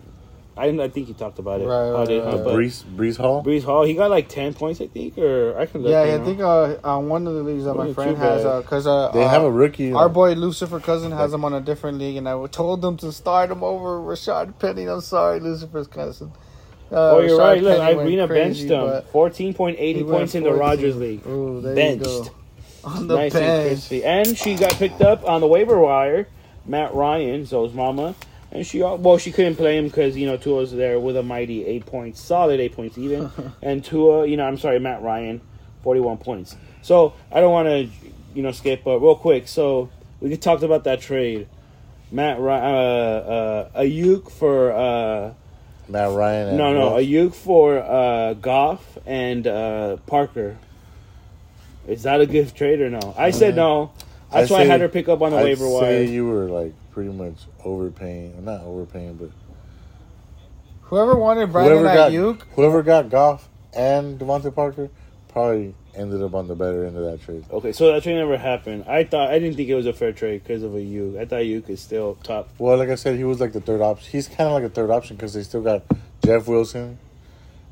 I, 0.56 0.66
I 0.66 0.88
think 0.88 1.08
he 1.08 1.14
talked 1.14 1.40
about 1.40 1.60
it. 1.60 1.64
Right, 1.66 1.74
how 1.74 1.92
right, 1.98 2.06
did 2.08 2.18
right, 2.22 2.30
Hunt, 2.30 2.40
Uh, 2.42 2.44
but 2.44 2.54
Breece 2.54 2.84
Breece 2.84 3.16
Hall. 3.16 3.42
Breece 3.44 3.64
Hall, 3.64 3.82
he 3.82 3.94
got 3.94 4.08
like 4.10 4.28
ten 4.28 4.54
points, 4.54 4.80
I 4.80 4.86
think, 4.86 5.18
or 5.18 5.58
I 5.58 5.66
can 5.66 5.82
look. 5.82 5.90
Yeah, 5.90 6.04
you 6.04 6.22
I 6.22 6.24
think 6.24 6.38
uh, 6.40 6.76
on 6.84 7.08
one 7.08 7.26
of 7.26 7.34
the 7.34 7.42
leagues 7.42 7.64
that 7.64 7.74
my 7.74 7.92
friend 7.92 8.16
has, 8.16 8.44
because 8.62 8.86
uh, 8.86 9.10
They 9.12 9.24
uh, 9.24 9.28
have 9.28 9.42
a 9.42 9.50
rookie. 9.50 9.92
Our 9.92 10.04
uh, 10.04 10.08
boy 10.08 10.34
Lucifer 10.34 10.78
Cousin 10.78 11.10
has 11.10 11.32
him 11.32 11.44
on 11.44 11.54
a 11.54 11.60
different 11.60 11.98
league, 11.98 12.16
and 12.16 12.28
I 12.28 12.46
told 12.46 12.82
them 12.82 12.96
to 12.98 13.10
start 13.10 13.50
him 13.50 13.64
over 13.64 13.98
Rashaad 13.98 14.58
Penny. 14.60 14.84
I'm 14.88 15.00
sorry, 15.00 15.40
Lucifer's 15.40 15.88
cousin. 15.88 16.30
Uh, 16.92 17.16
Oh, 17.16 17.20
you're 17.20 17.36
Rashad 17.36 17.42
right. 17.42 17.62
Look, 17.62 17.78
Penny 17.80 17.96
went 17.96 18.08
Irina 18.08 18.26
crazy, 18.28 18.68
benched 18.68 18.70
him. 18.70 18.86
but 18.86 19.08
Fourteen 19.10 19.54
point 19.54 19.76
eighty 19.80 20.00
he 20.00 20.04
went 20.04 20.18
points 20.18 20.34
in 20.36 20.44
the 20.44 20.52
Rodgers 20.52 20.96
League. 20.96 21.26
Ooh, 21.26 21.60
there 21.62 21.74
Benched. 21.74 22.06
you 22.06 22.24
go. 22.26 22.30
On 22.84 23.08
the 23.08 23.16
Nice 23.16 23.34
and 23.34 23.40
bench. 23.42 23.68
crispy. 23.70 24.04
And 24.04 24.38
she 24.38 24.54
got 24.54 24.74
picked 24.74 25.00
up 25.00 25.26
on 25.26 25.40
the 25.40 25.46
waiver 25.48 25.80
wire. 25.80 26.28
Matt 26.66 26.94
Ryan, 26.94 27.44
Zoe's 27.46 27.74
mama, 27.74 28.14
and 28.50 28.66
she 28.66 28.82
al- 28.82 28.98
well 28.98 29.18
she 29.18 29.32
couldn't 29.32 29.56
play 29.56 29.76
him 29.76 29.86
because 29.86 30.16
you 30.16 30.26
know 30.26 30.36
Tua 30.36 30.56
was 30.56 30.72
there 30.72 30.98
with 30.98 31.16
a 31.16 31.22
mighty 31.22 31.64
eight 31.64 31.86
points, 31.86 32.20
solid 32.20 32.60
eight 32.60 32.74
points 32.74 32.96
even, 32.98 33.30
and 33.62 33.84
Tua, 33.84 34.26
you 34.26 34.36
know 34.36 34.44
I'm 34.44 34.58
sorry 34.58 34.78
Matt 34.78 35.02
Ryan, 35.02 35.40
forty 35.82 36.00
one 36.00 36.16
points. 36.18 36.56
So 36.82 37.14
I 37.32 37.40
don't 37.40 37.52
want 37.52 37.68
to 37.68 37.88
you 38.34 38.42
know 38.42 38.52
skip, 38.52 38.84
but 38.84 39.00
real 39.00 39.16
quick, 39.16 39.48
so 39.48 39.90
we 40.20 40.30
could 40.30 40.42
talked 40.42 40.62
about 40.62 40.84
that 40.84 41.00
trade. 41.00 41.48
Matt 42.10 42.38
Ryan, 42.38 42.64
uh, 42.64 43.68
uh, 43.74 43.80
Aiyuk 43.82 44.30
for 44.30 44.72
uh, 44.72 45.34
Matt 45.88 46.12
Ryan. 46.12 46.48
And 46.48 46.58
no, 46.58 46.72
no, 46.72 46.90
Wolf. 46.90 47.00
Aiyuk 47.02 47.34
for 47.34 47.78
uh, 47.78 48.34
Goff 48.34 48.98
and 49.06 49.46
uh, 49.46 49.96
Parker. 50.06 50.56
Is 51.88 52.04
that 52.04 52.20
a 52.20 52.26
good 52.26 52.54
trade 52.54 52.80
or 52.80 52.88
no? 52.88 53.14
I 53.18 53.30
said 53.30 53.56
no. 53.56 53.92
That's 54.34 54.50
I'd 54.50 54.54
why 54.54 54.60
I 54.62 54.64
had 54.64 54.80
her 54.80 54.88
pick 54.88 55.08
up 55.08 55.22
on 55.22 55.30
the 55.32 55.38
I'd 55.38 55.44
waiver 55.44 55.64
say 55.66 55.70
wire. 55.70 56.02
you 56.02 56.26
were 56.26 56.44
like 56.48 56.72
pretty 56.92 57.10
much 57.10 57.36
overpaying. 57.64 58.44
Not 58.44 58.62
overpaying, 58.62 59.14
but 59.14 59.30
Whoever 60.82 61.16
wanted 61.16 61.50
Brandon 61.50 61.78
whoever 61.78 61.94
got 61.94 62.12
Aiyuk, 62.12 62.42
whoever 62.54 62.82
got 62.82 63.08
Goff 63.10 63.48
and 63.74 64.18
DeVante 64.18 64.54
Parker 64.54 64.90
probably 65.28 65.74
ended 65.96 66.22
up 66.22 66.34
on 66.34 66.46
the 66.46 66.54
better 66.54 66.84
end 66.84 66.96
of 66.96 67.04
that 67.04 67.22
trade. 67.24 67.44
Okay, 67.50 67.72
so 67.72 67.90
that 67.92 68.02
trade 68.02 68.16
never 68.16 68.36
happened. 68.36 68.84
I 68.86 69.04
thought 69.04 69.30
I 69.30 69.38
didn't 69.38 69.56
think 69.56 69.68
it 69.68 69.74
was 69.74 69.86
a 69.86 69.92
fair 69.92 70.12
trade 70.12 70.42
because 70.42 70.62
of 70.62 70.72
Aiyuk. 70.72 71.18
I 71.18 71.24
thought 71.24 71.40
Aiyuk 71.40 71.68
is 71.70 71.80
still 71.80 72.16
top. 72.22 72.50
Well, 72.58 72.76
like 72.76 72.90
I 72.90 72.94
said, 72.96 73.16
he 73.16 73.24
was 73.24 73.40
like 73.40 73.52
the 73.52 73.60
third 73.60 73.80
option. 73.80 74.10
He's 74.12 74.28
kind 74.28 74.42
of 74.42 74.52
like 74.52 74.64
a 74.64 74.68
third 74.68 74.90
option 74.90 75.16
because 75.16 75.32
they 75.34 75.42
still 75.42 75.62
got 75.62 75.82
Jeff 76.24 76.46
Wilson. 76.46 76.98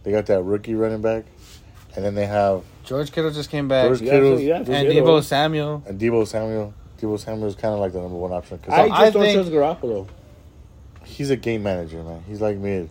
They 0.03 0.11
got 0.11 0.27
that 0.27 0.43
rookie 0.43 0.75
running 0.75 1.03
back, 1.03 1.25
and 1.95 2.05
then 2.05 2.15
they 2.15 2.27
have 2.27 2.65
George 2.85 3.13
Kittle 3.13 3.31
just 3.31 3.51
came 3.51 3.69
back, 3.69 3.87
George 3.89 4.01
Kittle 4.01 4.37
so, 4.37 4.43
yeah, 4.43 4.57
and 4.59 4.67
for 4.67 4.73
Deebo. 4.73 5.23
Samuel. 5.23 5.83
and 5.87 6.01
Deebo 6.01 6.27
Samuel. 6.27 6.75
Deebo 7.01 7.19
Samuel 7.19 7.49
is 7.49 7.55
kind 7.55 7.75
of 7.75 7.81
like 7.81 7.93
the 7.93 8.01
number 8.01 8.17
one 8.17 8.33
option 8.33 8.57
because 8.59 8.73
I 8.75 8.89
just 8.89 9.01
I 9.01 9.11
don't 9.11 9.23
think- 9.23 9.35
trust 9.35 9.51
Garoppolo. 9.51 10.09
he's 11.05 11.31
a 11.31 11.37
game 11.37 11.63
manager, 11.63 12.03
man. 12.03 12.23
He's 12.29 12.41
like 12.41 12.57
mid. 12.59 12.89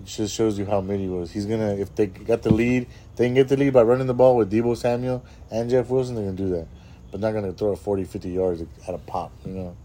It 0.00 0.06
just 0.06 0.34
shows 0.34 0.58
you 0.58 0.64
how 0.66 0.80
mid 0.80 1.00
he 1.00 1.08
was. 1.08 1.30
He's 1.32 1.46
gonna 1.46 1.74
if 1.76 1.94
they 1.94 2.06
got 2.06 2.42
the 2.42 2.52
lead, 2.52 2.86
they 3.16 3.26
can 3.26 3.34
get 3.34 3.48
the 3.48 3.56
lead 3.56 3.72
by 3.72 3.82
running 3.82 4.06
the 4.06 4.14
ball 4.14 4.36
with 4.36 4.50
Deebo 4.52 4.76
Samuel 4.76 5.24
and 5.50 5.68
Jeff 5.68 5.88
Wilson. 5.90 6.14
They're 6.14 6.24
gonna 6.24 6.36
do 6.36 6.48
that, 6.50 6.66
but 7.10 7.20
not 7.20 7.32
gonna 7.32 7.52
throw 7.52 7.72
it 7.72 7.78
40, 7.80 8.04
50 8.04 8.28
yards 8.30 8.62
at 8.86 8.94
a 8.94 8.98
pop. 8.98 9.32
You 9.44 9.52
know, 9.52 9.76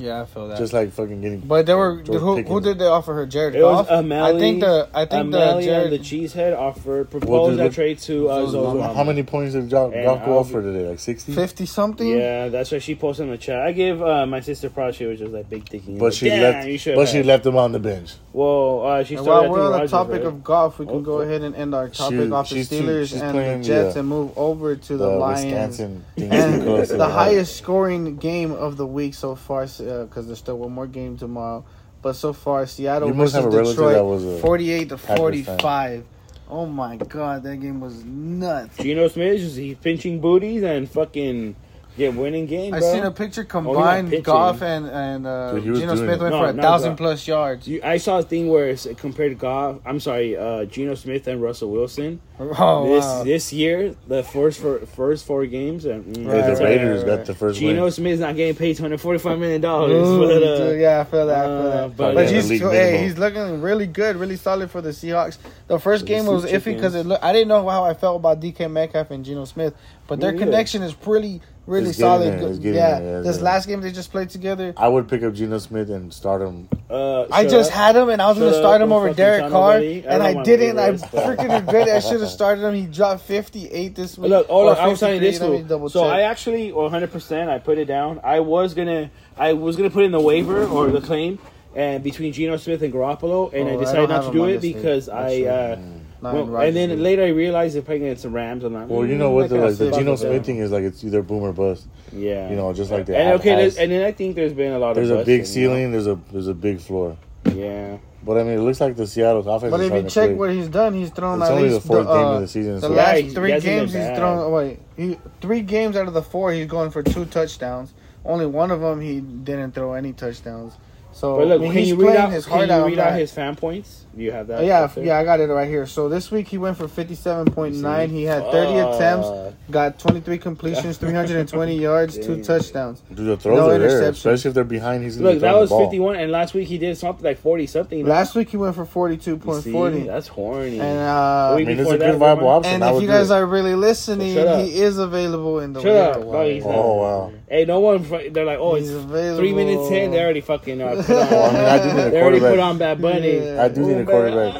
Yeah, 0.00 0.22
I 0.22 0.24
feel 0.24 0.48
that. 0.48 0.58
just 0.58 0.72
like 0.72 0.92
fucking 0.92 1.20
getting. 1.20 1.40
but 1.40 1.66
they 1.66 1.74
were 1.74 2.02
George 2.02 2.20
who, 2.20 2.36
Pickens. 2.36 2.52
who 2.52 2.60
did 2.60 2.78
they 2.78 2.86
offer 2.86 3.12
her? 3.14 3.26
Jared 3.26 3.54
It 3.54 3.62
was 3.62 3.86
Goff. 3.86 3.90
O'Malley. 3.98 4.36
I 4.36 4.38
think 4.40 4.60
the 4.60 4.88
I 4.94 5.04
think 5.04 5.30
the 5.30 5.38
O'Malley 5.38 5.64
Jared 5.64 5.92
and 5.92 6.02
the 6.02 6.04
Cheesehead 6.08 6.56
offered 6.58 7.10
proposed 7.10 7.30
Well, 7.30 7.46
that 7.50 7.64
look- 7.64 7.72
trade 7.74 7.98
to 8.00 8.28
uh, 8.30 8.46
So, 8.46 8.50
Zoe. 8.52 8.80
How 8.94 9.04
many 9.04 9.22
points 9.22 9.54
did 9.54 9.68
Goff 9.70 9.92
And 9.92 10.04
Goff 10.04 10.24
go 10.24 10.32
I'll 10.32 10.38
off 10.38 10.50
for 10.50 10.62
today? 10.62 10.88
Like 10.88 10.98
sixty. 11.00 11.32
fifty 11.34 11.66
something. 11.66 12.08
Yeah, 12.08 12.48
that's 12.48 12.72
what 12.72 12.82
she 12.82 12.94
posted 12.94 13.26
in 13.26 13.30
the 13.32 13.38
chat. 13.38 13.60
I 13.60 13.72
gave 13.72 14.00
uh, 14.02 14.24
my 14.26 14.40
sister 14.40 14.70
proud. 14.70 14.94
She 14.94 15.04
was 15.04 15.18
just 15.18 15.32
like 15.32 15.48
big 15.50 15.68
thinking. 15.68 15.98
But 15.98 16.06
like, 16.06 16.14
she 16.14 16.30
left. 16.30 16.66
you 16.66 16.78
should 16.78 16.96
But 16.96 17.08
she 17.08 17.22
left 17.22 17.44
him 17.44 17.56
on 17.56 17.72
the 17.72 17.78
bench. 17.78 18.14
Well, 18.32 18.86
uh, 18.86 19.04
she 19.04 19.16
started. 19.16 19.30
while 19.30 19.50
we're 19.50 19.60
on 19.64 19.72
the 19.72 19.76
Rodgers, 19.78 19.90
topic 19.90 20.12
right? 20.18 20.24
of 20.26 20.42
golf, 20.44 20.78
we 20.78 20.86
can 20.86 20.94
Oh, 20.96 21.00
go 21.00 21.20
ahead 21.20 21.42
and 21.42 21.54
end 21.54 21.74
our 21.74 21.88
topic 21.88 22.20
She- 22.20 22.30
off 22.30 22.48
the 22.48 22.54
she's 22.56 22.68
too- 22.68 22.82
Steelers 22.82 23.20
and 23.20 23.32
playing 23.32 23.60
the 23.62 23.66
Jets 23.66 23.94
the, 23.94 24.00
and 24.00 24.08
move 24.08 24.30
over 24.38 24.76
to 24.76 24.92
the, 24.96 24.98
The 25.10 25.16
Lions. 25.16 25.80
And 25.80 26.04
the 26.16 27.08
highest 27.10 27.56
scoring 27.56 28.16
game 28.16 28.52
of 28.52 28.76
the 28.76 28.86
week 28.86 29.14
so 29.14 29.34
far, 29.34 29.66
Uh, 29.90 30.04
because 30.04 30.26
there's 30.26 30.38
still 30.38 30.58
one 30.58 30.72
more 30.72 30.86
game 30.86 31.16
tomorrow. 31.18 31.64
But 32.02 32.14
so 32.14 32.32
far, 32.32 32.66
Seattle 32.66 33.08
You 33.08 33.14
versus 33.14 33.34
have 33.34 33.44
a 33.44 33.50
relative 33.50 33.76
Detroit, 33.76 33.94
that 33.94 34.04
was 34.04 34.24
a 34.24 34.38
48 34.38 34.88
to 34.88 34.96
Packers 34.96 35.06
fan. 35.06 35.18
45. 35.18 36.04
Oh 36.48 36.66
my 36.66 36.96
god, 36.96 37.42
that 37.42 37.56
game 37.58 37.80
was 37.80 38.04
nuts. 38.04 38.76
Geno 38.78 39.08
Smith 39.08 39.40
is 39.40 39.56
he 39.56 39.74
pinching 39.74 40.20
booties 40.20 40.62
and 40.62 40.90
fucking 40.90 41.54
get 41.96 42.14
winning 42.14 42.46
game, 42.46 42.72
I 42.74 42.78
bro. 42.80 42.92
seen 42.92 43.02
a 43.04 43.10
picture 43.10 43.42
Oh, 43.42 43.44
combined 43.44 44.08
pitching. 44.10 44.22
Goff 44.22 44.62
and 44.62 44.86
and 44.86 45.26
uh, 45.26 45.52
Dude, 45.54 45.76
Geno 45.76 45.94
Smith 45.96 46.20
it. 46.20 46.20
went 46.20 46.34
No, 46.34 46.40
for 46.42 46.48
a 46.50 46.52
not 46.52 46.62
thousand 46.62 46.90
Goff. 46.92 46.98
plus 46.98 47.26
yards. 47.28 47.68
You, 47.68 47.80
I 47.82 47.98
saw 47.98 48.18
a 48.18 48.22
thing 48.22 48.48
where 48.48 48.68
it's 48.68 48.86
compared 48.96 49.32
to 49.32 49.34
Goff. 49.36 49.80
I'm 49.84 50.00
sorry, 50.00 50.36
uh, 50.36 50.64
Geno 50.66 50.94
Smith 50.94 51.26
and 51.26 51.42
Russell 51.42 51.70
Wilson. 51.70 52.20
Oh 52.40 52.86
this 52.88 53.04
wow. 53.04 53.22
this 53.24 53.52
year, 53.52 53.94
the 54.08 54.22
first 54.22 54.60
four 54.60 54.78
first 54.86 55.26
four 55.26 55.44
games, 55.44 55.84
and 55.84 56.04
mm, 56.16 56.26
Right, 56.26 56.40
the 56.46 56.52
it's, 56.52 56.60
uh, 56.60 56.64
Raiders 56.64 57.04
right, 57.04 57.16
got 57.18 57.26
the 57.26 57.34
first 57.34 57.60
Geno 57.60 57.82
win. 57.82 57.90
Smith's 57.92 58.20
not 58.20 58.34
getting 58.34 58.54
paid 58.54 58.76
245 58.78 59.38
million 59.38 59.60
dollars. 59.60 60.08
Uh, 60.08 60.74
yeah, 60.78 61.00
I 61.00 61.04
feel 61.04 61.26
that. 61.26 61.38
I 61.38 61.46
feel 61.46 61.52
uh, 61.66 61.70
that. 61.88 61.96
but 61.98 62.14
But 62.14 62.30
yeah, 62.30 62.40
he's 62.40 62.48
hey, 62.60 63.02
he's 63.02 63.18
looking 63.18 63.60
really 63.60 63.86
good, 63.86 64.16
really 64.16 64.36
solid 64.36 64.70
for 64.70 64.80
the 64.80 64.88
Seahawks. 64.88 65.36
The 65.66 65.78
first 65.78 66.06
The 66.06 66.08
game 66.08 66.24
was 66.24 66.46
iffy 66.46 66.74
because 66.74 66.94
it 66.94 67.04
look, 67.04 67.22
I 67.22 67.34
didn't 67.34 67.48
know 67.48 67.68
how 67.68 67.84
I 67.84 67.92
felt 67.92 68.16
about 68.16 68.40
DK 68.40 68.70
Metcalf 68.70 69.10
and 69.10 69.22
Geno 69.22 69.44
Smith, 69.44 69.74
but 70.06 70.18
Me 70.18 70.22
their 70.22 70.32
neither. 70.32 70.46
connection 70.46 70.82
is 70.82 70.94
pretty, 70.94 71.42
really 71.70 71.90
It's 71.90 71.98
solid. 71.98 72.38
Good- 72.40 72.62
yeah, 72.74 72.98
yeah, 73.00 73.20
this 73.20 73.38
yeah. 73.38 73.42
last 73.44 73.66
game 73.68 73.80
they 73.80 73.92
just 73.92 74.10
played 74.10 74.28
together. 74.30 74.74
I 74.76 74.88
would 74.88 75.08
pick 75.08 75.22
up 75.22 75.32
Geno 75.34 75.58
Smith 75.58 75.88
and 75.88 76.12
start 76.12 76.42
him. 76.42 76.68
uh, 76.90 77.26
I 77.32 77.44
just 77.46 77.70
up. 77.70 77.76
had 77.76 77.96
him 77.96 78.08
and 78.10 78.20
I 78.20 78.26
was 78.28 78.36
Shut 78.36 78.40
going 78.42 78.52
to 78.52 78.58
up, 78.58 78.62
start 78.62 78.80
him 78.82 78.92
over 78.92 79.14
Derek 79.14 79.42
Carr, 79.50 79.74
nobody. 79.74 80.06
I 80.06 80.12
and 80.14 80.22
don't 80.22 80.38
I 80.38 80.42
didn't. 80.42 80.78
I 80.78 80.86
to 80.86 80.92
do 80.92 80.98
this. 80.98 81.10
freaking 81.24 81.60
regret 81.66 81.88
it. 81.88 81.94
I 81.94 82.00
should 82.00 82.20
have 82.20 82.28
started 82.30 82.64
him. 82.64 82.74
He 82.74 82.86
dropped 82.86 83.22
58 83.22 83.94
this 83.94 84.18
week. 84.18 84.30
Look, 84.30 84.46
oh 84.50 84.66
look, 84.66 84.78
I 84.78 84.88
was 84.88 84.98
telling 85.00 85.14
you 85.14 85.20
this 85.20 85.40
let 85.40 85.50
me 85.50 85.64
cool. 85.68 85.88
So 85.88 86.02
check. 86.04 86.12
I 86.12 86.22
actually 86.22 86.72
100 86.72 87.12
percent 87.12 87.48
I 87.48 87.58
put 87.58 87.78
it 87.78 87.86
down. 87.86 88.20
I 88.24 88.40
was 88.40 88.74
gonna 88.74 89.10
I 89.38 89.52
was 89.52 89.76
gonna 89.76 89.90
put 89.90 90.04
in 90.04 90.10
the 90.12 90.20
waiver 90.20 90.64
or 90.66 90.88
the 90.90 91.00
claim 91.00 91.38
and 91.74 92.02
between 92.02 92.32
Geno 92.32 92.56
Smith 92.56 92.82
and 92.82 92.92
Garoppolo, 92.92 93.52
and 93.52 93.68
Oh, 93.68 93.72
I 93.72 93.74
I 93.76 93.78
decided 93.78 94.08
don't 94.08 94.26
to 94.26 94.32
do 94.32 94.44
it 94.46 94.60
because 94.60 95.08
I. 95.08 95.78
Well, 96.22 96.42
in 96.42 96.50
Rodgers 96.50 96.68
and 96.68 96.76
then 96.76 96.90
league. 96.90 96.98
later 97.00 97.22
I 97.24 97.28
realized 97.28 97.74
they're 97.74 97.82
playing 97.82 98.02
against 98.04 98.22
the 98.24 98.28
Rams. 98.30 98.62
I'm 98.64 98.74
like, 98.74 98.88
Well, 98.88 99.06
you 99.06 99.16
know 99.16 99.30
what? 99.30 99.44
I 99.46 99.48
The, 99.48 99.58
like 99.58 99.76
the 99.76 99.90
Geno 99.90 100.16
Smith 100.16 100.32
them. 100.32 100.42
thing 100.44 100.58
is 100.58 100.70
like 100.70 100.82
it's 100.84 101.02
either 101.04 101.22
boom 101.22 101.42
or 101.42 101.52
bust. 101.52 101.86
Yeah, 102.12 102.50
You 102.50 102.56
know, 102.56 102.72
just 102.72 102.90
like 102.90 103.06
that. 103.06 103.16
and 103.16 103.40
okay, 103.40 103.50
has. 103.62 103.76
and 103.78 103.90
then 103.90 104.04
I 104.04 104.12
think 104.12 104.36
there's 104.36 104.52
been 104.52 104.72
a 104.72 104.78
lot 104.78 104.90
of. 104.90 104.96
There's 104.96 105.10
of 105.10 105.20
a 105.20 105.24
big 105.24 105.42
busting, 105.42 105.62
you 105.62 105.68
ceiling. 105.68 105.92
There's 105.92 106.06
a 106.06 106.18
there's 106.32 106.48
a 106.48 106.54
big 106.54 106.80
floor. 106.80 107.16
Yeah, 107.54 107.96
But 108.22 108.36
I 108.38 108.42
mean, 108.44 108.58
it 108.58 108.60
looks 108.60 108.80
like 108.80 108.96
the 108.96 109.06
Seattle's 109.06 109.46
offense. 109.46 109.70
But 109.70 109.80
is 109.80 109.86
if 109.86 109.92
you 109.94 110.02
to 110.02 110.10
check 110.10 110.26
click. 110.28 110.38
what 110.38 110.50
he's 110.50 110.68
done, 110.68 110.92
he's 110.94 111.10
thrown 111.10 111.40
it's 111.40 111.50
at 111.50 111.56
only 111.56 111.68
the 111.70 111.80
fourth 111.80 112.06
the, 112.06 112.12
game 112.14 112.24
uh, 112.26 112.32
of 112.34 112.40
the 112.42 112.48
season. 112.48 112.74
The 112.74 112.80
so 112.82 112.88
last 112.90 113.16
he- 113.16 113.22
he 113.22 113.30
three 113.30 113.50
hasn't 113.52 113.64
games 113.74 113.92
he's 113.94 114.16
thrown. 114.18 114.52
Wait, 114.52 114.78
he, 114.96 115.18
three 115.40 115.62
games 115.62 115.96
out 115.96 116.06
of 116.06 116.12
the 116.14 116.22
four 116.22 116.52
he's 116.52 116.66
going 116.66 116.90
for 116.90 117.02
two 117.02 117.24
touchdowns. 117.24 117.94
Only 118.24 118.44
one 118.44 118.70
of 118.70 118.80
them 118.80 119.00
he 119.00 119.20
didn't 119.20 119.72
throw 119.74 119.94
any 119.94 120.12
touchdowns. 120.12 120.74
So 121.12 121.38
But 121.38 121.46
look, 121.48 121.60
I 121.60 121.62
mean, 121.62 121.72
can 121.72 121.78
he's 121.80 121.88
you 121.88 121.96
read 121.96 122.02
playing 122.04 122.18
out? 122.18 122.32
his 122.32 122.44
Can 122.44 122.54
heart 122.56 122.68
you 122.68 122.74
out. 122.74 122.86
read 122.86 122.96
man. 122.98 123.12
out 123.14 123.18
his 123.18 123.32
fan 123.32 123.56
points? 123.56 124.04
Do 124.20 124.26
you 124.26 124.32
have 124.32 124.48
that? 124.48 124.58
Uh, 124.58 124.62
yeah, 124.64 124.80
up 124.80 124.96
yeah, 124.98 125.16
I 125.18 125.24
got 125.24 125.40
it 125.40 125.46
right 125.46 125.66
here. 125.66 125.86
So 125.86 126.10
this 126.10 126.30
week 126.30 126.46
he 126.46 126.58
went 126.58 126.76
for 126.76 126.86
fifty-seven 126.88 127.54
point 127.54 127.76
nine. 127.76 128.10
He 128.10 128.24
had 128.24 128.42
thirty 128.50 128.78
Fuck. 128.78 128.94
attempts, 128.96 129.56
got 129.70 129.98
twenty-three 129.98 130.36
completions, 130.36 130.98
three 130.98 131.14
hundred 131.14 131.38
and 131.38 131.48
twenty 131.48 131.78
yards, 131.78 132.18
two 132.18 132.44
touchdowns. 132.44 133.00
Dude, 133.08 133.16
the 133.26 133.36
throws 133.38 133.56
No 133.56 133.70
are 133.70 133.78
there, 133.78 134.10
especially 134.10 134.50
if 134.50 134.54
they're 134.54 134.64
behind. 134.64 135.04
He's 135.04 135.16
gonna 135.16 135.30
Look, 135.30 135.36
be 135.36 135.40
that 135.40 135.54
was 135.56 135.70
51, 135.70 136.16
and 136.16 136.30
last 136.30 136.52
week 136.52 136.68
he 136.68 136.76
did 136.76 136.98
something 136.98 137.24
like 137.24 137.38
40 137.38 137.66
something. 137.66 138.04
Last 138.04 138.34
week 138.34 138.50
he 138.50 138.58
went 138.58 138.74
for 138.74 138.84
forty-two 138.84 139.30
You 139.30 139.36
point 139.38 139.64
see? 139.64 139.72
forty. 139.72 140.00
That's 140.02 140.28
horny. 140.28 140.78
And 140.80 140.98
uh, 140.98 141.54
I 141.54 141.56
mean, 141.56 141.70
it's 141.80 141.90
a 141.90 141.96
good 141.96 142.18
viable 142.18 142.48
option. 142.48 142.74
and 142.74 142.84
I 142.84 142.92
if 142.94 143.00
you 143.00 143.08
guys 143.08 143.30
it. 143.30 143.34
are 143.36 143.46
really 143.46 143.74
listening, 143.74 144.34
Shut 144.34 144.66
he 144.66 144.74
is 144.82 144.98
available 144.98 145.60
in 145.60 145.72
the 145.72 145.80
Shut 145.80 145.96
up. 145.96 146.16
waiver 146.18 146.30
No, 146.32 146.44
he's 146.50 146.64
not. 146.66 146.74
Oh 146.74 146.94
wow. 146.96 147.32
Hey, 147.48 147.64
no 147.64 147.80
one. 147.80 148.02
They're 148.32 148.44
like, 148.44 148.58
oh, 148.60 148.74
He's 148.74 148.90
it's 148.90 149.02
available. 149.02 149.38
three 149.38 149.52
minutes 149.54 149.90
in. 149.90 150.10
They 150.10 150.20
already 150.22 150.40
fucking 150.42 150.80
uh, 150.82 151.02
put 151.04 151.08
Well, 151.08 151.50
I 151.50 151.52
mean, 151.52 151.64
I 151.64 151.78
do 151.78 151.94
need 151.96 152.06
a 152.06 152.10
they 152.10 152.22
already 152.22 152.38
put 152.38 152.58
on 152.60 152.78
Bad 152.78 153.00
Bunny. 153.00 153.38
Yeah. 153.44 153.64
I 153.64 153.68
do 153.68 153.80
need 153.86 153.96
a 154.02 154.04
quarterback. 154.10 154.56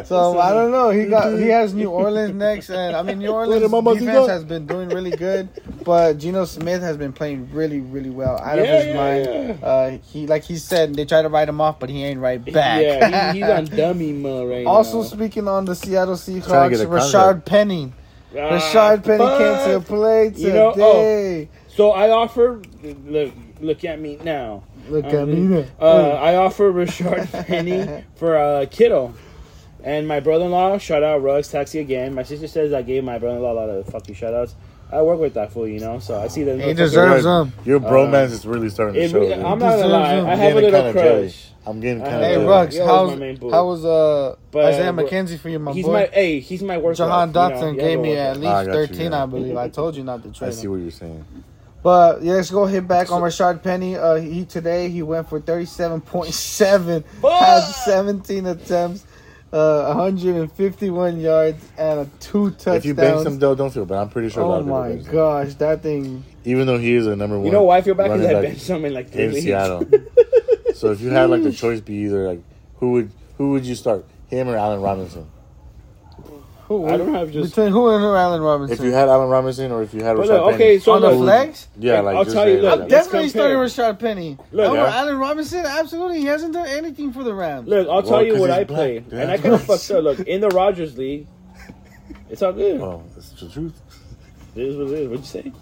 So 0.06 0.38
I 0.38 0.52
don't 0.52 0.70
know. 0.70 0.90
He 0.90 1.06
got 1.06 1.38
he 1.38 1.48
has 1.48 1.74
New 1.74 1.90
Orleans 1.90 2.34
next, 2.34 2.70
and 2.70 2.96
I 2.96 3.02
mean 3.02 3.18
New 3.18 3.30
Orleans 3.30 3.62
defense 3.62 4.28
has 4.28 4.44
been 4.44 4.66
doing 4.66 4.88
really 4.88 5.10
good, 5.10 5.48
but 5.84 6.18
Geno 6.18 6.44
Smith 6.44 6.82
has 6.82 6.96
been 6.96 7.12
playing 7.12 7.50
really 7.52 7.80
really 7.80 8.10
well 8.10 8.38
out 8.38 8.58
of 8.58 8.66
his 8.66 8.86
yeah, 8.86 8.94
mind. 8.94 9.58
Uh, 9.62 9.90
he 10.02 10.26
like 10.26 10.44
he 10.44 10.56
said 10.56 10.94
they 10.94 11.04
try 11.04 11.22
to 11.22 11.28
write 11.28 11.48
him 11.48 11.60
off, 11.60 11.78
but 11.78 11.88
he 11.90 12.04
ain't 12.04 12.20
right 12.20 12.44
back. 12.44 12.82
Yeah, 12.82 13.32
he, 13.32 13.40
he's 13.40 13.48
on 13.48 13.64
dummy 13.66 14.12
mode 14.12 14.50
right 14.50 14.66
also 14.66 15.02
now. 15.02 15.08
speaking 15.08 15.48
on 15.48 15.64
the 15.64 15.74
Seattle 15.74 16.14
Seahawks, 16.14 16.78
to 16.78 16.86
Rashard 16.86 17.10
contract. 17.10 17.46
Penny. 17.46 17.92
Ah, 18.32 18.36
Rashard 18.36 19.04
Penny 19.04 19.18
fuck. 19.18 19.38
came 19.38 19.80
to 19.80 19.86
play 19.86 20.30
today. 20.30 20.42
You 20.42 20.52
know, 20.52 20.74
oh. 20.76 21.48
So 21.68 21.90
I 21.92 22.10
offer. 22.10 22.62
Look, 22.82 23.32
look 23.60 23.84
at 23.84 24.00
me 24.00 24.18
now. 24.22 24.64
Look 24.90 25.04
at 25.06 25.28
me. 25.28 25.64
Uh, 25.80 26.10
I 26.10 26.36
offer 26.36 26.72
Rashard 26.72 27.46
Penny 27.46 28.04
for 28.16 28.36
uh, 28.36 28.66
Kittle. 28.70 29.14
And 29.82 30.06
my 30.06 30.20
brother-in-law, 30.20 30.76
shout 30.78 31.02
out 31.02 31.22
Rugs 31.22 31.48
Taxi 31.48 31.78
again. 31.78 32.14
My 32.14 32.22
sister 32.22 32.46
says 32.48 32.72
I 32.72 32.82
gave 32.82 33.02
my 33.02 33.18
brother-in-law 33.18 33.52
a 33.52 33.54
lot 33.54 33.68
of 33.70 33.86
fucking 33.86 34.14
shout-outs. 34.14 34.54
I 34.92 35.00
work 35.02 35.20
with 35.20 35.34
that 35.34 35.52
fool, 35.52 35.68
you 35.68 35.78
know, 35.80 36.00
so 36.00 36.20
I 36.20 36.26
see 36.28 36.42
that. 36.42 36.60
He 36.60 36.74
deserves 36.74 37.24
Your- 37.24 37.44
them. 37.44 37.52
Your 37.64 37.80
bromance 37.80 38.30
Uh, 38.30 38.34
is 38.34 38.44
really 38.46 38.68
starting 38.68 38.96
to 38.96 39.08
show. 39.08 39.20
re- 39.20 39.28
dude. 39.28 39.38
I'm 39.38 39.58
not 39.58 39.76
gonna 39.78 39.86
lie, 39.86 40.14
deserves 40.16 40.26
I 40.28 40.34
have 40.34 40.56
a 40.56 40.60
Getting 40.60 40.72
little 40.72 40.92
kinda 40.92 41.02
jelly. 41.02 41.20
crush. 41.22 41.46
I'm 41.66 41.80
getting 41.80 42.02
kind 42.02 42.12
have- 42.12 42.20
of 42.22 42.26
Hey 42.26 42.32
Yeah. 42.32 42.34
jealous. 42.40 42.48
Rugs, 42.50 42.74
He 42.74 42.80
was 42.80 42.88
how's 42.90 43.10
my 43.10 43.16
main 43.16 43.36
boy. 43.36 43.50
how 43.52 43.66
was 43.68 43.84
uh 43.84 44.34
But, 44.50 44.64
Isaiah 44.64 44.88
uh, 44.90 44.92
McKenzie 44.92 45.38
for 45.38 45.48
you, 45.48 45.58
my 45.60 45.72
he's 45.72 45.86
boy? 45.86 45.92
my 45.92 46.08
hey, 46.12 46.40
he's 46.40 46.62
my 46.62 46.76
work. 46.78 46.96
Jahan 46.96 47.32
life, 47.32 47.52
you 47.52 47.56
Dotson 47.62 47.76
know, 47.76 47.80
gave 47.80 48.00
me 48.00 48.16
at 48.16 48.36
least 48.36 48.48
I 48.52 48.64
got 48.64 48.66
you, 48.66 48.86
13, 48.86 49.12
yeah. 49.12 49.22
I 49.22 49.26
believe. 49.26 49.56
I 49.56 49.68
told 49.68 49.96
you 49.96 50.02
not 50.04 50.22
to 50.24 50.32
trade. 50.32 50.48
I 50.48 50.50
see 50.50 50.64
him. 50.64 50.70
what 50.72 50.80
you're 50.80 50.90
saying. 50.90 51.24
But 51.82 52.22
yeah, 52.22 52.34
let's 52.34 52.50
go 52.50 52.66
hit 52.66 52.86
back 52.86 53.10
on 53.10 53.22
Rashard 53.22 53.62
Penny. 53.62 53.96
Uh, 53.96 54.16
he 54.16 54.44
today 54.44 54.90
he 54.90 55.02
went 55.02 55.28
for 55.28 55.40
37.7, 55.40 57.04
had 57.40 57.60
17 57.60 58.46
attempts, 58.46 59.06
uh, 59.52 59.94
151 59.94 61.20
yards, 61.20 61.64
and 61.78 62.00
a 62.00 62.08
two 62.20 62.50
touchdowns. 62.50 62.76
If 62.76 62.84
you 62.84 62.94
bench 62.94 63.26
him, 63.26 63.38
though, 63.38 63.54
don't 63.54 63.70
feel 63.70 63.86
bad. 63.86 63.98
I'm 63.98 64.08
pretty 64.10 64.28
sure. 64.28 64.42
a 64.42 64.46
lot 64.46 64.56
oh 64.56 64.60
of 64.60 64.66
my 64.66 64.96
gosh, 65.10 65.54
that 65.54 65.82
thing. 65.82 66.22
Even 66.44 66.66
though 66.66 66.78
he 66.78 66.94
is 66.94 67.06
a 67.06 67.16
number 67.16 67.36
one. 67.36 67.46
You 67.46 67.52
know 67.52 67.62
why 67.62 67.78
I 67.78 67.82
feel 67.82 67.94
bad 67.94 68.04
because 68.04 68.20
running 68.20 68.36
I 68.36 68.40
back 68.42 68.50
benched 68.50 68.68
him 68.68 68.84
in 68.84 68.94
like 68.94 69.10
three 69.10 69.24
in 69.24 69.32
leagues. 69.32 69.44
Seattle. 69.44 69.88
so 70.74 70.92
if 70.92 71.00
you 71.00 71.08
had 71.10 71.30
like 71.30 71.42
the 71.42 71.52
choice, 71.52 71.80
be 71.80 71.94
either 71.94 72.28
like 72.28 72.42
who 72.76 72.92
would 72.92 73.10
who 73.38 73.52
would 73.52 73.64
you 73.64 73.74
start, 73.74 74.04
him 74.28 74.48
or 74.48 74.56
Allen 74.56 74.82
Robinson? 74.82 75.30
Who, 76.70 76.86
I 76.86 76.96
don't 76.96 77.12
have 77.12 77.32
just. 77.32 77.50
between 77.56 77.72
who 77.72 77.88
and 77.90 78.00
who, 78.00 78.14
Allen 78.14 78.40
Robinson. 78.40 78.78
If 78.78 78.84
you 78.84 78.92
had 78.92 79.08
Allen 79.08 79.28
Robinson 79.28 79.72
or 79.72 79.82
if 79.82 79.92
you 79.92 80.04
had 80.04 80.16
But 80.16 80.26
Rashaad 80.26 80.28
look, 80.28 80.50
Penny. 80.52 80.54
okay, 80.54 80.78
so 80.78 80.92
on 80.92 81.00
the 81.02 81.08
look, 81.10 81.18
flex, 81.18 81.66
yeah, 81.76 81.98
like 82.00 82.14
I'll 82.16 82.22
just 82.22 82.36
tell 82.36 82.48
you, 82.48 82.54
saying, 82.54 82.62
look, 82.62 82.70
like, 82.78 82.90
let's 82.90 83.06
definitely 83.06 83.30
compare. 83.32 83.68
starting 83.68 83.94
Rashard 83.96 83.98
Penny. 83.98 84.38
Look, 84.52 84.66
Over 84.68 84.76
yeah. 84.76 84.96
Allen 85.00 85.18
Robinson, 85.18 85.66
absolutely, 85.66 86.20
he 86.20 86.26
hasn't 86.26 86.52
done 86.54 86.68
anything 86.68 87.12
for 87.12 87.24
the 87.24 87.34
Rams. 87.34 87.66
Look, 87.66 87.88
I'll 87.88 87.94
Well, 87.94 88.02
tell 88.04 88.24
you 88.24 88.38
what 88.38 88.50
I 88.52 88.62
black. 88.62 88.68
played, 88.78 89.04
Yeah. 89.10 89.18
and 89.22 89.30
I 89.32 89.38
kind 89.38 89.54
of 89.54 89.62
fucked 89.64 89.90
up. 89.90 90.04
Look, 90.04 90.20
in 90.20 90.40
the 90.40 90.48
Rodgers 90.50 90.96
League, 90.96 91.26
it's 92.28 92.40
all 92.40 92.52
good. 92.52 92.80
oh, 92.80 93.02
that's 93.16 93.30
the 93.32 93.48
truth. 93.48 93.80
It 94.54 94.62
is 94.66 94.76
what 94.76 94.86
it 94.86 94.92
is. 94.92 95.08
What'd 95.08 95.24
you 95.24 95.26
say? 95.26 95.52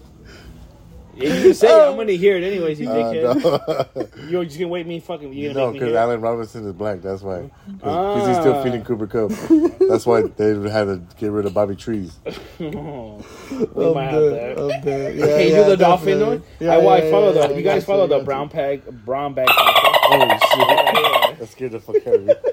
If 1.21 1.43
you 1.45 1.53
say 1.53 1.67
it, 1.67 1.89
I'm 1.89 1.95
gonna 1.97 2.13
hear 2.13 2.37
it 2.37 2.43
anyways, 2.43 2.79
you 2.81 2.89
Uh, 2.89 2.95
dickhead. 2.95 3.95
no, 3.95 4.27
You're 4.29 4.45
just 4.45 4.57
gonna 4.57 4.69
wait 4.69 4.87
me 4.87 4.99
fucking. 4.99 5.33
You 5.33 5.49
no, 5.49 5.53
gonna 5.53 5.65
make 5.67 5.73
me 5.73 5.79
because 5.79 5.87
hear 5.93 5.97
it? 5.97 6.01
Allen 6.01 6.21
Robinson 6.21 6.65
is 6.67 6.73
black. 6.73 7.01
That's 7.01 7.21
why. 7.21 7.49
Because 7.67 8.27
he's 8.27 8.37
still 8.37 8.55
Ah. 8.55 8.63
feeding 8.63 8.83
Cooper 8.83 9.07
Kupp. 9.07 9.31
That's 9.89 10.05
why 10.05 10.21
they 10.23 10.49
had 10.69 10.85
to 10.85 11.01
get 11.19 11.31
rid 11.31 11.45
of 11.45 11.53
Bobby 11.53 11.75
Trees. 11.75 12.17
Oh, 12.61 13.23
I'm 13.51 13.73
we 13.73 13.93
might 13.93 14.05
have 14.11 14.21
that. 14.31 14.57
I'm 14.59 14.81
dead. 14.81 15.15
Yeah, 15.15 15.23
Okay, 15.25 15.49
you 15.49 15.55
do 15.55 15.69
the 15.71 15.77
dolphin 15.77 16.19
definitely. 16.19 16.37
one. 16.39 16.43
Yeah, 16.59 16.73
I, 16.73 16.77
well, 16.77 16.89
I 16.89 17.09
follow 17.11 17.33
yeah, 17.33 17.47
the. 17.47 17.49
yeah, 17.53 17.57
you 17.57 17.63
guys 17.63 17.85
follow 17.85 18.05
the 18.07 18.19
brown 18.19 18.49
bag, 18.49 18.83
brown 19.05 19.33
bag. 19.33 19.47
Holy 19.49 20.29
shit. 20.29 21.39
That 21.39 21.47
scared 21.49 21.71
the 21.71 21.79
fuck 21.79 22.05
out 22.07 22.13
of 22.15 22.25
me. 22.25 22.33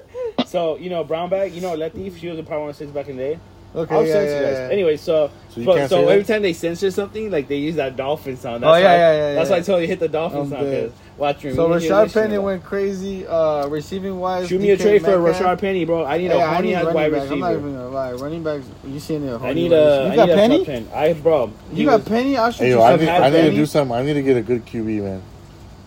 So 0.47 0.77
you 0.77 0.91
know, 0.91 1.03
brown 1.03 1.29
bag. 1.29 1.53
You 1.55 1.61
know, 1.61 1.75
Letty. 1.75 2.09
She 2.17 2.29
was 2.29 2.39
a 2.39 2.43
Power 2.45 2.61
One 2.67 2.73
Six 2.75 2.91
back 2.93 3.09
in 3.09 3.17
the 3.17 3.23
day. 3.23 3.39
You. 3.77 3.83
Okay, 3.83 3.95
I'll 3.95 4.07
yeah, 4.07 4.12
censor 4.12 4.33
yeah, 4.35 4.41
you 4.41 4.47
guys. 4.47 4.59
yeah. 4.59 4.68
Anyway, 4.72 4.97
so 4.97 5.31
So 5.51 5.61
you 5.61 5.66
so, 5.66 5.74
can't 5.74 5.91
so 5.91 5.97
say 5.97 6.03
every 6.12 6.22
that? 6.22 6.33
time 6.33 6.43
they 6.43 6.53
censor 6.53 6.91
something, 6.91 7.31
like 7.31 7.49
they 7.49 7.57
use 7.59 7.77
that 7.77 7.97
dolphin 7.97 8.37
sound. 8.37 8.64
Oh, 8.64 8.72
That's 8.72 8.83
yeah, 8.83 8.89
why, 8.93 8.97
yeah, 8.97 9.12
yeah, 9.29 9.35
That's 9.35 9.51
yeah. 9.51 9.57
why 9.57 9.61
I 9.61 9.62
told 9.62 9.83
you 9.83 9.89
hit 9.89 10.01
the 10.01 10.09
dolphin 10.09 10.41
I'm 10.41 10.51
sound. 10.51 10.62
Cause 10.64 10.93
watch 11.16 11.45
your 11.45 11.55
So 11.55 11.68
media 11.68 11.91
Rashard 11.91 12.12
Penny 12.12 12.39
went 12.39 12.64
crazy, 12.64 13.27
uh, 13.27 13.66
receiving 13.68 14.18
wise. 14.18 14.49
Shoot 14.49 14.61
me 14.61 14.70
a 14.70 14.77
trade 14.77 15.03
for 15.03 15.18
Metcalf. 15.18 15.43
Rashard 15.43 15.61
Penny, 15.61 15.85
bro. 15.85 16.05
I 16.05 16.18
need 16.18 16.31
Hey, 16.31 16.41
a 16.41 16.45
I 16.45 16.55
horny 16.55 16.74
ass 16.74 16.85
running 16.85 16.95
wide 16.95 17.12
back. 17.12 17.31
I'm 17.31 17.39
not 17.41 17.53
even 17.53 17.72
gonna 17.74 17.89
lie. 17.89 18.12
Running 18.12 18.43
backs, 18.43 18.64
you 18.87 19.01
see 19.01 19.14
any 19.16 19.31
I 19.31 19.53
need 19.53 19.72
a. 19.72 19.77
I 19.77 20.11
You 20.11 20.16
got 20.16 20.27
need 20.27 20.33
a 20.33 20.37
Penny? 20.37 20.64
top. 20.87 20.97
I 20.97 21.12
bro. 21.14 21.53
You 21.72 21.87
got 21.87 22.01
was- 22.01 22.09
Penny? 22.09 22.37
I'll 22.37 22.51
shoot 22.51 22.64
Hey, 22.64 22.70
you 22.70 22.77
yo, 22.77 22.83
I 22.83 22.97
need, 22.97 23.09
I 23.09 23.31
need 23.31 23.43
to 23.43 23.51
do 23.57 23.66
something. 23.66 23.97
I 23.97 24.03
need 24.03 24.14
to 24.14 24.22
get 24.22 24.37
a 24.37 24.43
good 24.43 24.64
QB, 24.66 25.03
man. 25.03 25.22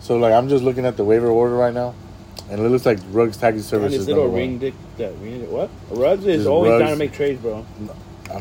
So, 0.00 0.16
like, 0.16 0.32
I'm 0.32 0.48
just 0.48 0.64
looking 0.64 0.86
at 0.86 0.96
the 0.96 1.04
waiver 1.04 1.28
order 1.28 1.54
right 1.54 1.74
now, 1.74 1.94
and 2.50 2.60
it 2.60 2.68
looks 2.68 2.84
like 2.86 2.98
Rugs 3.12 3.36
Taxi 3.36 3.56
And 3.58 3.64
Service 3.64 3.92
this 3.92 4.00
is 4.02 4.08
little 4.08 4.24
number 4.24 4.36
ring 4.38 4.50
one. 4.52 4.58
dick. 4.58 4.74
That 4.98 5.12
ring. 5.22 5.50
What? 5.50 5.70
Ruggs 5.90 6.26
is 6.26 6.38
This 6.40 6.46
always 6.46 6.70
Ruggs- 6.70 6.80
trying 6.82 6.92
to 6.94 6.98
make 6.98 7.12
trades, 7.12 7.40
bro. 7.40 7.64
I'm 7.78 7.86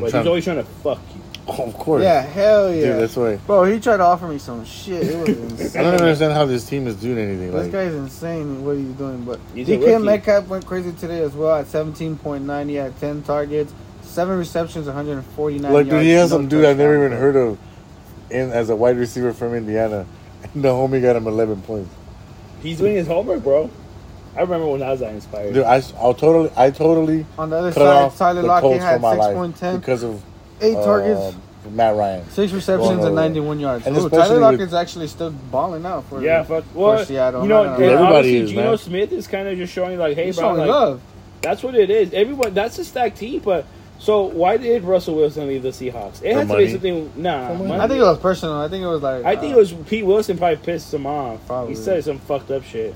But 0.01 0.09
trying, 0.09 0.23
he's 0.23 0.27
always 0.27 0.43
trying 0.43 0.57
to 0.57 0.63
fuck 0.63 0.99
you. 1.15 1.21
oh, 1.47 1.63
of 1.67 1.73
course. 1.75 2.03
Yeah, 2.03 2.21
hell 2.21 2.73
yeah. 2.73 2.81
Dude, 2.93 3.01
that's 3.01 3.15
why. 3.15 3.35
Bro, 3.37 3.63
he 3.65 3.79
tried 3.79 3.97
to 3.97 4.03
offer 4.03 4.27
me 4.27 4.37
some 4.37 4.63
shit. 4.65 5.03
It 5.07 5.17
was 5.19 5.29
insane. 5.61 5.81
I 5.85 5.91
don't 5.91 6.01
understand 6.01 6.33
how 6.33 6.45
this 6.45 6.67
team 6.67 6.85
is 6.87 6.95
doing 6.95 7.17
anything. 7.17 7.51
This 7.51 7.63
Like, 7.63 7.71
guy's 7.71 7.93
insane. 7.93 8.63
What 8.65 8.77
he's 8.77 8.87
doing, 8.89 9.23
but 9.25 9.39
He's 9.55 9.67
a 9.69 9.71
DK 9.77 9.93
rookie. 9.93 10.03
Metcalf 10.05 10.47
went 10.47 10.65
crazy 10.65 10.91
today 10.93 11.21
as 11.21 11.33
well 11.33 11.55
at 11.55 11.65
17.9. 11.67 12.69
He 12.69 12.75
had 12.75 12.99
10 12.99 13.23
targets, 13.23 13.73
seven 14.01 14.37
receptions, 14.37 14.85
149 14.87 15.71
like, 15.73 15.87
yards. 15.87 15.89
dude, 15.89 16.03
he 16.03 16.09
has 16.11 16.29
no 16.31 16.37
some 16.37 16.47
dude 16.49 16.65
I've 16.65 16.77
never 16.77 16.93
touchdowns, 16.99 17.11
even 17.13 17.19
heard 17.19 17.35
of 17.35 17.57
in 18.31 18.51
as 18.51 18.69
a 18.69 18.75
wide 18.75 18.97
receiver 18.97 19.33
from 19.33 19.53
Indiana. 19.55 20.05
And 20.53 20.63
the 20.63 20.69
homie 20.69 21.01
got 21.01 21.15
him 21.17 21.27
11 21.27 21.63
points. 21.63 21.89
He's 22.63 22.77
doing 22.77 22.95
his 22.95 23.07
homework, 23.07 23.43
bro. 23.43 23.69
I 24.35 24.41
remember 24.41 24.67
when 24.67 24.81
I 24.83 24.91
was 24.91 24.99
that 25.01 25.13
inspired. 25.13 25.53
Dude, 25.53 25.63
I, 25.63 25.81
I'll 25.97 26.13
totally, 26.13 26.51
I 26.55 26.71
totally 26.71 27.25
On 27.37 27.49
the 27.49 27.57
other 27.57 27.71
cut 27.71 27.81
side, 27.81 28.03
off 28.03 28.17
Tyler 28.17 28.41
the 28.41 28.47
Lockett 28.47 28.81
had 28.81 28.95
for 28.97 29.01
my 29.01 29.13
life 29.15 29.35
6.10, 29.35 29.79
because 29.79 30.03
of 30.03 30.21
eight 30.61 30.75
uh, 30.75 30.85
targets, 30.85 31.35
Matt 31.71 31.95
Ryan. 31.95 32.29
six 32.29 32.51
receptions, 32.53 33.03
and 33.03 33.17
uh, 33.17 33.21
91 33.21 33.59
yards. 33.59 33.85
and 33.87 33.95
Ooh, 33.95 33.99
especially 34.05 34.19
Tyler 34.19 34.33
with- 34.35 34.59
Lockett's 34.59 34.73
actually 34.73 35.07
still 35.07 35.31
balling 35.31 35.85
out 35.85 36.05
for 36.05 36.21
yeah, 36.21 36.43
fuck. 36.43 36.63
Well, 36.73 37.03
Seattle, 37.05 37.43
you 37.43 37.49
know, 37.49 37.61
I'm 37.61 37.65
not 37.67 37.79
and 37.79 37.89
gonna 37.89 38.01
lie. 38.01 38.17
obviously 38.17 38.37
Everybody 38.37 38.37
is, 38.37 38.49
Geno 38.51 38.69
man. 38.69 38.77
Smith 38.77 39.11
is 39.11 39.27
kind 39.27 39.47
of 39.47 39.57
just 39.57 39.73
showing 39.73 39.97
like, 39.99 40.15
hey, 40.15 40.25
He's 40.27 40.37
bro, 40.37 40.53
like, 40.53 40.67
love. 40.67 41.01
that's 41.41 41.61
what 41.63 41.75
it 41.75 41.89
is. 41.89 42.13
Everyone, 42.13 42.53
that's 42.53 42.77
a 42.79 42.85
stacked 42.85 43.17
team, 43.17 43.41
but. 43.43 43.65
So 44.01 44.21
why 44.27 44.55
did 44.55 44.85
Russell 44.85 45.15
Wilson 45.15 45.45
leave 45.49 45.61
the 45.61 45.71
Seahawks? 45.71 46.23
It 46.23 46.31
For 46.31 46.39
had 46.39 46.47
to 46.47 46.55
be 46.55 46.71
something. 46.71 47.11
Nah, 47.17 47.49
money. 47.49 47.67
money. 47.67 47.81
I 47.81 47.87
think 47.89 47.99
it 47.99 48.03
was 48.03 48.17
personal. 48.19 48.55
I 48.61 48.69
think 48.69 48.81
it 48.81 48.87
was 48.87 49.01
like. 49.01 49.25
I 49.25 49.35
think 49.35 49.53
uh, 49.53 49.57
it 49.57 49.59
was 49.59 49.73
Pete 49.73 50.05
Wilson 50.05 50.37
probably 50.37 50.55
pissed 50.55 50.93
him 50.93 51.05
off. 51.05 51.45
Probably. 51.45 51.75
He 51.75 51.81
said 51.81 52.01
some 52.05 52.17
fucked 52.19 52.49
up 52.49 52.63
shit. 52.63 52.95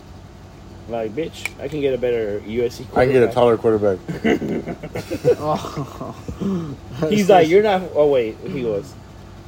Like, 0.89 1.11
bitch, 1.15 1.47
I 1.61 1.67
can 1.69 1.79
get 1.81 1.93
a 1.93 1.97
better 1.97 2.41
USC. 2.41 2.85
I 2.95 3.05
can 3.05 3.13
get 3.13 3.23
a 3.29 3.31
taller 3.31 3.57
quarterback. 3.57 3.99
Oh. 5.39 6.75
He's 7.09 7.29
like, 7.29 7.47
you're 7.47 7.63
not. 7.63 7.81
Oh 7.95 8.07
wait, 8.07 8.37
he 8.45 8.63
was 8.63 8.93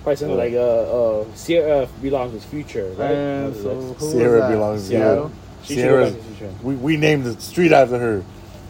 probably 0.03 0.15
something 0.17 0.37
like, 0.37 0.53
uh, 0.53 1.19
uh, 1.21 1.25
Ciara 1.35 1.87
belongs 2.01 2.33
with 2.33 2.45
Future, 2.45 2.89
right? 2.97 3.11
And 3.11 3.55
so 3.55 3.75
who 3.79 4.11
Ciara 4.13 4.41
that? 4.41 4.51
belongs 4.51 4.81
to 4.83 4.87
Seattle. 4.87 5.31
She 5.63 5.75
Ciara's- 5.75 6.13
should 6.13 6.15
go 6.15 6.21
back 6.21 6.29
to 6.31 6.35
Future. 6.37 6.53
We, 6.63 6.75
we 6.75 6.97
named 6.97 7.23
the 7.25 7.39
street 7.41 7.71
after 7.71 7.97
her. 7.99 8.23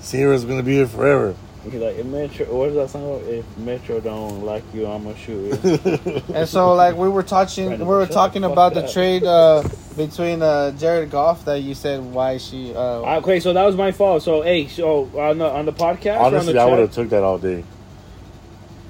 Ciara's 0.03 0.45
gonna 0.45 0.63
be 0.63 0.73
here 0.75 0.87
forever. 0.87 1.35
He's 1.71 1.81
like, 1.81 1.97
if 1.97 2.05
Metro, 2.05 2.45
what 2.55 2.69
is 2.69 2.75
that 2.75 2.89
song? 2.91 3.21
If 3.25 3.57
Metro 3.57 3.99
don't 3.99 4.43
like 4.43 4.63
you, 4.73 4.85
I'ma 4.85 5.15
shoot 5.15 5.59
you. 5.63 6.21
And 6.33 6.47
so, 6.47 6.73
like 6.75 6.95
we 6.95 7.09
were 7.09 7.23
touching, 7.23 7.79
we 7.79 7.85
were 7.85 8.05
talking 8.05 8.43
fuck 8.43 8.51
about 8.51 8.73
the 8.75 8.87
trade 8.87 9.23
uh, 9.23 9.63
between 9.97 10.41
uh, 10.41 10.71
Jared 10.71 11.09
Goff 11.09 11.45
that 11.45 11.61
you 11.61 11.73
said 11.73 12.03
why 12.03 12.37
she. 12.37 12.73
Uh, 12.75 13.17
okay, 13.17 13.39
so 13.39 13.51
that 13.53 13.63
was 13.63 13.75
my 13.75 13.91
fault. 13.91 14.21
So, 14.21 14.43
hey, 14.43 14.67
so 14.67 15.09
on 15.17 15.39
the 15.39 15.49
on 15.49 15.65
the 15.65 15.73
podcast, 15.73 16.17
or 16.19 16.25
on 16.25 16.33
Honestly, 16.35 16.53
the 16.53 16.59
I 16.59 16.65
would 16.65 16.79
have 16.79 16.91
took 16.91 17.09
that 17.09 17.23
all 17.23 17.39
day. 17.39 17.63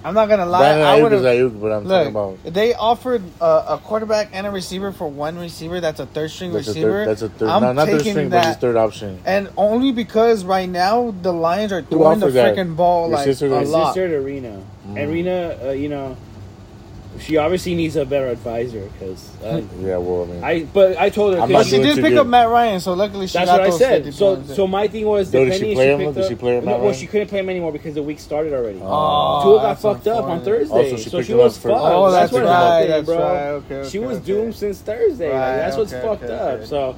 I'm 0.05 0.13
not 0.13 0.29
gonna 0.29 0.45
lie, 0.45 0.59
Brandon 0.59 0.85
I 0.87 0.99
Aiyuk 0.99 1.03
would 1.03 1.13
is 1.13 1.23
have. 1.23 1.33
Aiyuk, 1.35 1.61
but 1.61 1.71
I'm 1.71 1.87
talking 1.87 2.07
about 2.11 2.29
Look, 2.45 2.53
they 2.53 2.75
offered 2.75 3.23
uh, 3.41 3.65
a 3.69 3.77
quarterback 3.79 4.29
and 4.33 4.45
a 4.45 4.51
receiver 4.51 4.91
for 4.91 5.07
one 5.07 5.39
receiver. 5.39 5.81
That's 5.81 5.99
a 5.99 6.05
third 6.05 6.29
string 6.29 6.53
that's 6.53 6.67
a 6.67 6.71
receiver. 6.71 6.89
third. 6.91 7.07
That's 7.07 7.21
a 7.23 7.29
third. 7.29 7.49
I'm 7.49 7.61
No, 7.63 7.73
not 7.73 7.87
third 7.87 7.97
taking 7.99 8.13
string, 8.13 8.29
but 8.29 8.45
his 8.45 8.53
that. 8.55 8.61
third 8.61 8.75
option. 8.75 9.19
And 9.25 9.49
only 9.57 9.91
because 9.91 10.43
right 10.45 10.69
now 10.69 11.09
the 11.23 11.33
Lions 11.33 11.71
are 11.71 11.81
throwing 11.81 12.19
the 12.19 12.27
offered 12.27 12.33
that? 12.35 12.55
freaking 12.55 12.75
ball 12.75 13.07
Your 13.09 13.17
like 13.17 13.25
sister 13.25 13.47
a 13.47 13.49
did? 13.49 13.55
My 13.55 13.63
lot. 13.63 13.87
sister 13.95 14.07
to 14.09 14.17
Rena, 14.21 14.61
Mm. 14.87 15.01
and 15.01 15.11
Rena, 15.11 15.57
uh, 15.65 15.71
you 15.71 15.89
know, 15.89 16.15
She 17.19 17.37
obviously 17.37 17.75
needs 17.75 17.95
a 17.95 18.05
better 18.05 18.27
advisor 18.27 18.89
because 18.99 19.29
uh, 19.43 19.61
Yeah, 19.79 19.97
well, 19.97 20.23
I 20.23 20.25
mean, 20.25 20.43
I. 20.43 20.63
But 20.65 20.97
I 20.97 21.09
told 21.09 21.33
her. 21.35 21.39
I'm 21.41 21.47
'cause 21.47 21.51
not 21.51 21.57
But 21.59 21.65
she 21.67 21.71
doing 21.77 21.83
did 21.83 21.95
too 21.95 22.01
pick 22.01 22.11
good. 22.11 22.19
up 22.19 22.27
Matt 22.27 22.49
Ryan, 22.49 22.79
so 22.79 22.93
luckily 22.93 23.27
she 23.27 23.33
That's 23.37 23.49
got 23.49 23.59
what 23.59 23.67
I 23.67 23.69
those 23.69 23.79
said. 23.79 24.03
50 24.03 24.11
So, 24.17 24.35
points. 24.35 24.55
so 24.55 24.67
my 24.67 24.87
thing 24.87 25.05
was, 25.05 25.31
Though, 25.31 25.39
did 25.45 25.45
depending 25.53 25.65
she 25.67 25.71
if 25.71 25.75
play 25.77 25.91
him, 25.91 25.97
picked 25.99 26.07
though? 26.07 26.13
Did 26.13 26.23
up- 26.23 26.29
she 26.29 26.35
play 26.35 26.57
him 26.57 26.65
No, 26.65 26.71
that 26.71 26.79
well, 26.81 26.87
way? 26.89 26.95
she 26.97 27.07
couldn't 27.07 27.27
play 27.27 27.39
him 27.39 27.49
anymore 27.49 27.71
because 27.71 27.95
the 27.95 28.03
week 28.03 28.19
started 28.19 28.53
already. 28.53 28.79
Oh, 28.83 29.43
Tua 29.43 29.55
got 29.57 29.63
that's 29.63 29.81
fucked 29.81 30.07
up 30.07 30.25
on 30.25 30.31
unfortunate. 30.39 30.67
Thursday, 30.69 30.75
Also, 30.93 30.97
she 30.97 31.09
so 31.09 31.17
picked 31.17 31.27
she 31.27 31.33
him 31.33 31.39
up 31.39 31.43
was 31.45 31.57
for- 31.57 31.69
fucked. 31.69 31.81
Oh, 31.83 32.11
that's 32.11 32.31
what 32.31 32.43
right, 32.43 32.49
happened, 32.51 32.91
that's 32.91 33.05
bro. 33.05 33.17
right, 33.17 33.47
okay, 33.47 33.75
okay, 33.75 33.89
she 33.89 33.99
was 33.99 34.17
okay. 34.17 34.25
doomed 34.25 34.55
since 34.55 34.79
Thursday. 34.81 35.25
like, 35.31 35.33
Right, 35.39 35.55
that's 35.57 35.77
what's 35.77 35.93
okay, 35.93 36.07
fucked 36.07 36.23
okay, 36.23 36.33
up. 36.33 36.41
okay. 36.55 36.65
So, 36.65 36.95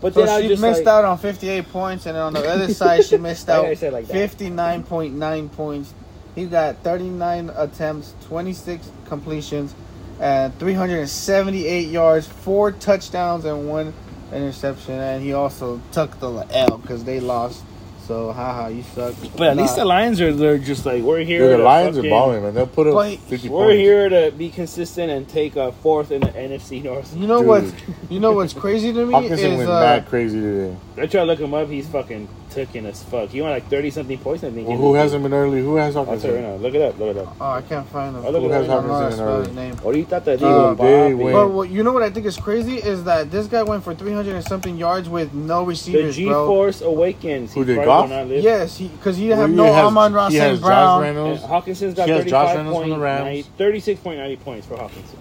but 0.00 0.14
So 0.14 0.20
then 0.24 0.28
I 0.30 0.40
she 0.42 0.48
just 0.48 0.62
missed 0.62 0.84
like, 0.84 0.94
out 0.94 1.04
on 1.04 1.18
58 1.18 1.70
points, 1.72 2.06
and 2.06 2.16
then 2.16 2.22
on 2.22 2.32
the 2.32 2.48
other 2.48 2.68
side, 2.74 3.04
she 3.04 3.18
missed 3.18 3.46
Why 3.48 3.54
out 3.54 3.64
I 3.66 3.74
say 3.74 3.88
it 3.88 3.92
like 3.92 4.06
that? 4.08 4.14
59.9 4.14 5.52
points. 5.52 5.92
He 6.34 6.46
got 6.46 6.76
39 6.84 7.50
attempts, 7.56 8.14
26 8.28 8.88
completions, 9.10 9.74
and 10.18 10.58
378 10.58 11.88
yards, 11.88 12.26
four 12.26 12.72
touchdowns, 12.72 13.44
and 13.44 13.68
one 13.68 13.92
interception. 14.32 14.94
And 14.94 15.22
he 15.22 15.34
also 15.34 15.80
took 15.92 16.18
the 16.20 16.46
L 16.50 16.78
because 16.78 17.04
they 17.04 17.20
lost. 17.20 17.62
So, 18.06 18.32
haha, 18.32 18.66
you 18.68 18.82
suck. 18.82 19.14
But 19.36 19.50
at 19.50 19.56
least 19.56 19.76
the 19.76 19.84
Lions 19.84 20.20
are 20.20 20.32
they're 20.32 20.58
just 20.58 20.84
like 20.84 21.00
we're 21.02 21.20
here. 21.22 21.42
dude, 21.42 21.52
the 21.52 21.56
to 21.58 21.62
Lions 21.62 21.96
are 21.96 22.00
fucking- 22.00 22.10
balling, 22.10 22.42
man. 22.42 22.54
They'll 22.54 22.66
put 22.66 22.88
up 22.88 22.94
But 22.94 23.18
50 23.20 23.48
We're 23.48 23.66
points. 23.66 23.78
here 23.78 24.08
to 24.08 24.32
be 24.36 24.48
consistent 24.50 25.12
and 25.12 25.28
take 25.28 25.54
a 25.54 25.70
fourth 25.70 26.10
in 26.10 26.20
the 26.22 26.28
NFC 26.28 26.82
North. 26.82 27.14
You 27.16 27.28
know 27.28 27.38
Dude. 27.38 27.46
what? 27.46 27.74
You 28.10 28.18
know 28.18 28.32
what's 28.32 28.52
crazy 28.52 28.92
to 28.92 29.06
me 29.06 29.14
Hockenson 29.14 29.38
is 29.52 29.58
went 29.58 29.70
uh, 29.70 29.80
mad 29.80 30.06
crazy 30.08 30.40
today. 30.40 30.76
I 30.96 31.06
try 31.06 31.20
to 31.20 31.24
look 31.24 31.38
him 31.38 31.54
up. 31.54 31.68
He's 31.68 31.86
fucking 31.88 32.26
taking 32.50 32.84
as 32.86 33.02
fuck. 33.02 33.30
He 33.30 33.40
won 33.40 33.50
like 33.50 33.68
thirty 33.68 33.90
something 33.90 34.18
points. 34.18 34.44
I 34.44 34.50
think. 34.50 34.68
Well, 34.68 34.76
who 34.76 34.94
hasn't 34.94 35.22
been 35.22 35.32
early? 35.32 35.60
Who 35.62 35.76
has 35.76 35.96
I'll 35.96 36.04
tell 36.04 36.18
you 36.18 36.34
right 36.34 36.42
now. 36.42 36.54
Look 36.56 36.74
it 36.74 36.82
up. 36.82 36.98
Look 36.98 37.16
it 37.16 37.18
up. 37.18 37.36
oh, 37.40 37.50
I 37.50 37.62
can't 37.62 37.88
find 37.88 38.16
him. 38.16 38.24
Oh, 38.26 38.30
look 38.30 38.42
Who 38.42 38.52
at 38.52 38.54
has 38.54 38.66
that. 38.66 38.72
I 38.72 38.80
don't 38.80 38.88
know 38.88 38.94
how 38.94 39.08
to 39.08 39.14
Hockenson 39.14 39.18
in 39.18 39.28
early? 39.28 39.52
name. 39.52 39.74
Ahorita 39.76 40.24
te 40.24 40.32
Uh, 40.32 40.36
digo, 40.36 40.76
they 40.76 40.84
papi. 40.84 41.16
went- 41.18 41.34
But 41.34 41.50
what, 41.50 41.70
you 41.70 41.82
know 41.82 41.92
what 41.92 42.02
I 42.02 42.10
think 42.10 42.26
is 42.26 42.36
crazy 42.36 42.76
is 42.76 43.04
that 43.04 43.30
this 43.30 43.46
guy 43.46 43.62
went 43.62 43.82
for 43.84 43.94
300 43.94 44.34
and 44.34 44.44
something 44.44 44.76
yards 44.76 45.08
with 45.08 45.32
no 45.32 45.60
The 45.60 45.66
receivers, 45.66 46.16
G 46.16 46.26
Force 46.28 46.80
awakens. 46.82 47.54
Who 47.54 47.60
He 47.60 47.66
did, 47.66 47.74
probably 47.76 47.86
Goff? 47.86 48.08
will 48.10 48.16
not 48.16 48.26
live. 48.28 48.42
Yes, 48.44 48.78
because 48.78 49.16
he, 49.16 49.28
Well, 49.28 49.38
have 49.40 49.50
he 49.50 49.56
no 49.56 49.64
has- 49.72 49.84
Amon-Ra 49.86 50.28
he 50.30 50.36
has 50.36 50.48
St. 50.50 50.60
Josh 50.60 50.66
Brown. 50.66 51.04
And 51.04 51.16
Reynolds. 51.16 51.42
Hockenson's 51.42 51.94
got 51.94 52.08
He 52.08 52.14
has 52.14 52.24
Josh 52.26 52.54
Reynolds 52.56 52.80
from 52.80 52.90
the 52.90 52.96
35.9 52.96 53.00
Rams. 53.00 53.48
36.90 53.58 54.36
points 54.44 54.66
for 54.66 54.74
Hockenson. 54.76 55.16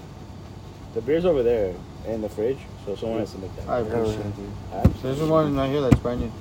The 0.96 1.02
beer's 1.02 1.26
over 1.26 1.44
there 1.44 1.74
in 2.08 2.22
the 2.22 2.30
fridge, 2.30 2.58
so 2.86 2.96
someone 2.96 3.20
has 3.20 3.32
to 3.34 3.38
make 3.38 3.56
that. 3.58 3.70
I 3.70 3.80
appreciate 3.80 4.20
it. 4.20 5.02
There's 5.04 5.20
one 5.22 5.56
right 5.56 5.70
here 5.70 5.82
that's 5.82 5.96
brand 6.00 6.22
new. 6.22 6.32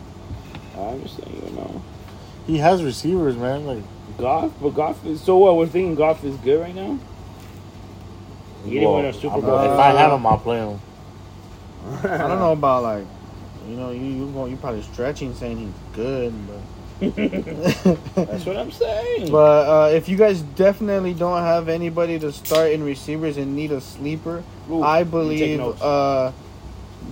I'm 0.79 1.03
just 1.03 1.17
saying, 1.17 1.43
you 1.45 1.57
know. 1.57 1.83
He 2.47 2.59
has 2.59 2.83
receivers, 2.83 3.37
man. 3.37 3.67
Like, 3.67 3.83
Goff, 4.19 4.53
but 4.61 4.71
Goff 4.71 5.05
is 5.07 5.21
so 5.21 5.37
what? 5.39 5.57
We're 5.57 5.67
thinking 5.67 5.95
Goff 5.95 6.25
is 6.25 6.37
good 6.39 6.61
right 6.61 6.75
now. 6.75 6.99
He 8.65 8.75
didn't 8.75 8.93
win 8.95 9.05
a 9.07 9.13
Super 9.13 9.41
Bowl. 9.41 9.65
If 9.73 9.79
I 9.79 9.91
have 9.93 10.13
him, 10.13 10.27
I'll 10.27 10.39
play 10.39 10.59
him. 10.59 10.81
I 12.05 12.19
don't 12.19 12.39
know 12.39 12.53
about 12.53 12.83
like, 12.83 13.05
you 13.69 13.77
know, 13.77 13.91
you 13.93 14.01
you 14.05 14.27
go- 14.33 14.47
you 14.47 14.57
probably 14.57 14.83
stretching 14.83 15.35
saying 15.35 15.59
he's 15.59 15.73
good, 15.95 16.35
but 16.47 16.61
That's 18.17 18.45
what 18.45 18.57
I'm 18.57 18.73
saying. 18.73 19.31
but 19.31 19.69
uh, 19.69 19.91
if 19.95 20.09
you 20.09 20.17
guys 20.17 20.43
definitely 20.43 21.15
don't 21.15 21.43
have 21.43 21.69
anybody 21.69 22.19
to 22.19 22.33
start 22.33 22.73
in 22.73 22.83
receivers 22.83 23.37
and 23.37 23.55
need 23.55 23.71
a 23.71 23.81
sleeper, 23.81 24.43
Ooh, 24.71 24.83
I 24.83 24.99
you 25.01 25.05
take 25.05 25.11
believe 25.13 25.59
notes. 25.61 25.81
uh, 25.81 26.33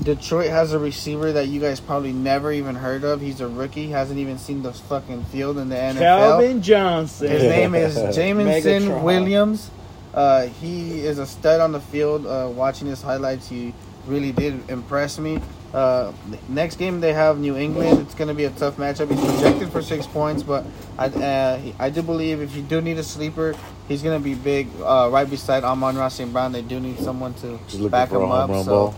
Detroit 0.03 0.51
has 0.51 0.73
a 0.73 0.79
receiver 0.79 1.33
that 1.33 1.49
you 1.49 1.61
guys 1.61 1.81
probably 1.81 2.13
never 2.13 2.53
even 2.53 2.75
heard 2.75 3.03
of. 3.05 3.21
He's 3.21 3.41
a 3.41 3.49
rookie, 3.49 3.89
hasn't 3.89 4.19
even 4.19 4.39
seen 4.39 4.63
the 4.63 4.73
fucking 4.73 5.25
field 5.27 5.59
in 5.59 5.69
the 5.69 5.77
NFL. 5.77 5.99
Calvin 5.99 6.63
Johnson. 6.63 7.29
His 7.31 7.43
name 7.43 7.75
is 7.75 7.95
Jameson 8.17 9.03
Williams. 9.03 9.71
Uh, 10.13 10.47
he 10.47 11.01
is 11.01 11.19
a 11.19 11.27
stud 11.27 11.61
on 11.61 11.73
the 11.73 11.81
field. 11.81 12.27
Uh, 12.27 12.49
watching 12.53 12.87
his 12.89 13.03
highlights, 13.03 13.49
he 13.49 13.73
really 14.07 14.33
did 14.33 14.69
impress 14.71 15.19
me. 15.19 15.41
Uh, 15.75 16.13
next 16.49 16.77
game 16.77 17.01
they 17.01 17.13
have 17.13 17.39
New 17.39 17.57
England. 17.57 18.01
It's 18.01 18.15
going 18.15 18.29
to 18.29 18.35
be 18.35 18.45
a 18.45 18.51
tough 18.51 18.77
matchup. 18.77 19.11
He's 19.11 19.21
projected 19.21 19.71
for 19.71 19.83
six 19.83 20.07
points, 20.07 20.43
but 20.43 20.65
I 20.97 21.07
uh, 21.09 21.61
I 21.79 21.91
do 21.91 22.03
believe 22.03 22.41
if 22.41 22.55
you 22.55 22.63
do 22.63 22.81
need 22.81 22.97
a 22.99 23.03
sleeper, 23.03 23.55
he's 23.89 24.03
going 24.03 24.19
to 24.19 24.25
be 24.25 24.35
big 24.35 24.69
uh, 24.83 25.11
right 25.13 25.29
beside 25.29 25.65
Amon-Ra 25.65 26.09
St. 26.09 26.33
Brown. 26.33 26.53
They 26.53 26.63
do 26.63 26.81
need 26.81 26.99
someone 27.01 27.35
to 27.35 27.59
Just 27.69 27.91
back 27.91 28.09
for 28.11 28.21
a 28.21 28.25
him 28.25 28.31
up. 28.31 28.49
home 28.49 28.65
So, 28.65 28.71
ball. 28.71 28.95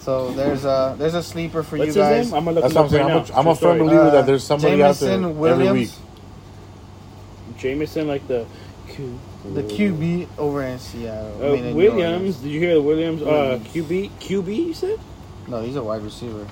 So 0.00 0.32
there's 0.32 0.64
a 0.64 0.94
there's 0.98 1.14
a 1.14 1.22
sleeper 1.22 1.62
for 1.62 1.76
What's 1.78 1.94
you 1.94 2.02
his 2.02 2.10
guys. 2.10 2.26
name? 2.26 2.34
I'm 2.34 2.44
gonna 2.44 2.60
look 2.60 2.72
That's 2.72 2.74
him 2.74 2.82
what 2.82 3.10
I'm 3.10 3.18
up 3.18 3.26
saying. 3.26 3.36
now. 3.36 3.40
I'm 3.40 3.46
a, 3.46 3.50
I'm 3.50 3.56
a 3.56 3.56
True 3.56 3.68
firm 3.68 3.76
story. 3.76 3.78
believer 3.78 4.02
Uh, 4.08 4.10
that 4.10 4.26
there's 4.26 4.44
somebody 4.44 4.82
out 4.82 4.96
there 4.96 5.10
Jameson 5.10 5.24
every 5.24 5.32
Williams. 5.34 5.72
week. 5.98 7.58
Jameson, 7.58 8.08
like 8.08 8.26
the 8.28 8.46
Q. 8.88 9.18
The 9.54 9.62
QB 9.62 10.28
over 10.38 10.62
in 10.62 10.78
Seattle. 10.78 11.32
I 11.42 11.48
Uh, 11.48 11.52
mean, 11.52 11.64
in 11.64 11.70
New 11.70 11.76
Williams, 11.76 12.14
Orleans. 12.18 12.36
did 12.38 12.50
you 12.50 12.60
hear 12.60 12.74
the 12.74 12.82
Williams? 12.82 13.22
Uh, 13.22 13.24
Williams. 13.24 13.68
QB, 13.68 14.10
QB, 14.20 14.56
you 14.66 14.74
said? 14.74 14.98
No, 15.48 15.62
he's 15.62 15.76
a 15.76 15.82
wide 15.82 16.02
receiver. 16.02 16.46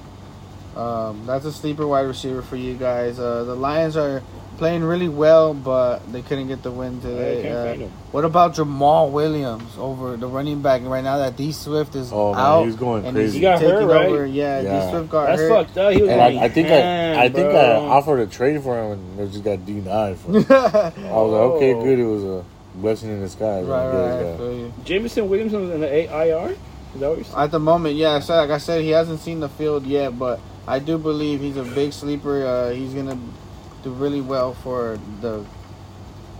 Um, 0.76 1.24
that's 1.26 1.44
a 1.44 1.52
sleeper 1.52 1.86
wide 1.86 2.06
receiver 2.06 2.40
for 2.42 2.56
you 2.56 2.74
guys. 2.74 3.18
Uh, 3.18 3.44
the 3.44 3.54
Lions 3.54 3.96
are 3.96 4.22
playing 4.58 4.82
really 4.84 5.08
well, 5.08 5.54
but 5.54 6.00
they 6.12 6.20
couldn't 6.22 6.48
get 6.48 6.62
the 6.62 6.70
win 6.70 6.98
I 6.98 7.02
today. 7.02 7.42
can't 7.42 7.54
Uh, 7.54 7.72
him. 7.84 7.92
what 8.12 8.24
about 8.24 8.54
Jamaal 8.54 9.10
Williams 9.10 9.70
over 9.78 10.16
the 10.16 10.26
running 10.26 10.60
back 10.60 10.82
right 10.84 11.02
now 11.02 11.18
that 11.18 11.36
D 11.36 11.52
Swift 11.52 11.94
is 11.94 12.10
Oh, 12.12 12.34
man, 12.34 12.40
out? 12.44 12.64
he's 12.64 12.76
going 12.76 13.06
and 13.06 13.16
crazy. 13.16 13.38
He 13.38 13.40
got 13.40 13.60
taking 13.60 13.74
hurt, 13.74 13.86
right? 13.86 14.08
over. 14.08 14.26
Yeah, 14.26 14.60
Yeah. 14.60 14.84
D 14.84 14.90
Swift 14.90 15.10
got 15.10 15.26
That's 15.28 15.40
hurt. 15.40 15.48
fucked 15.66 15.78
up. 15.78 15.92
He 15.92 16.02
was 16.02 16.10
And 16.10 16.20
getting 16.20 16.38
I, 16.40 16.44
I 16.44 16.48
think 16.48 16.68
I, 16.68 17.24
I 17.24 17.28
think 17.30 17.54
I 17.54 17.74
offered 17.76 18.20
a 18.20 18.26
trade 18.26 18.62
for 18.62 18.76
him, 18.78 18.92
and 18.92 19.18
they 19.18 19.26
just 19.32 19.44
got 19.44 19.64
denied. 19.64 20.18
For 20.18 20.32
him. 20.32 20.36
I 20.50 20.92
was 21.22 21.32
like, 21.32 21.40
okay, 21.56 21.72
good. 21.74 21.98
It 21.98 22.04
was 22.04 22.24
a 22.24 22.44
blessing 22.74 23.10
in 23.10 23.20
disguise. 23.20 23.64
right, 23.64 23.80
I 23.82 23.86
right. 23.86 23.94
I 23.94 24.22
yeah. 24.22 24.36
feel 24.36 24.52
you. 24.58 24.72
Jameson 24.84 25.28
Williams 25.28 25.52
was 25.52 25.70
in 25.70 25.80
the 25.80 25.88
AIR? 26.12 26.50
Is 26.94 27.00
that 27.00 27.08
what 27.08 27.16
you're 27.18 27.24
saying? 27.24 27.36
At 27.38 27.50
the 27.50 27.58
moment, 27.60 27.94
yeah. 27.96 28.18
So 28.20 28.34
like 28.34 28.50
I 28.50 28.58
said, 28.58 28.82
he 28.82 28.90
hasn't 28.90 29.20
seen 29.20 29.40
the 29.40 29.48
field 29.48 29.86
yet, 29.86 30.18
but 30.18 30.40
I 30.66 30.78
do 30.78 30.98
believe 30.98 31.40
he's 31.40 31.56
a 31.56 31.62
big 31.64 31.92
sleeper. 31.92 32.44
Uh, 32.46 32.70
he's 32.70 32.92
gonna 32.94 33.18
do 33.82 33.90
really 33.90 34.20
well 34.20 34.54
for 34.54 34.98
the 35.20 35.44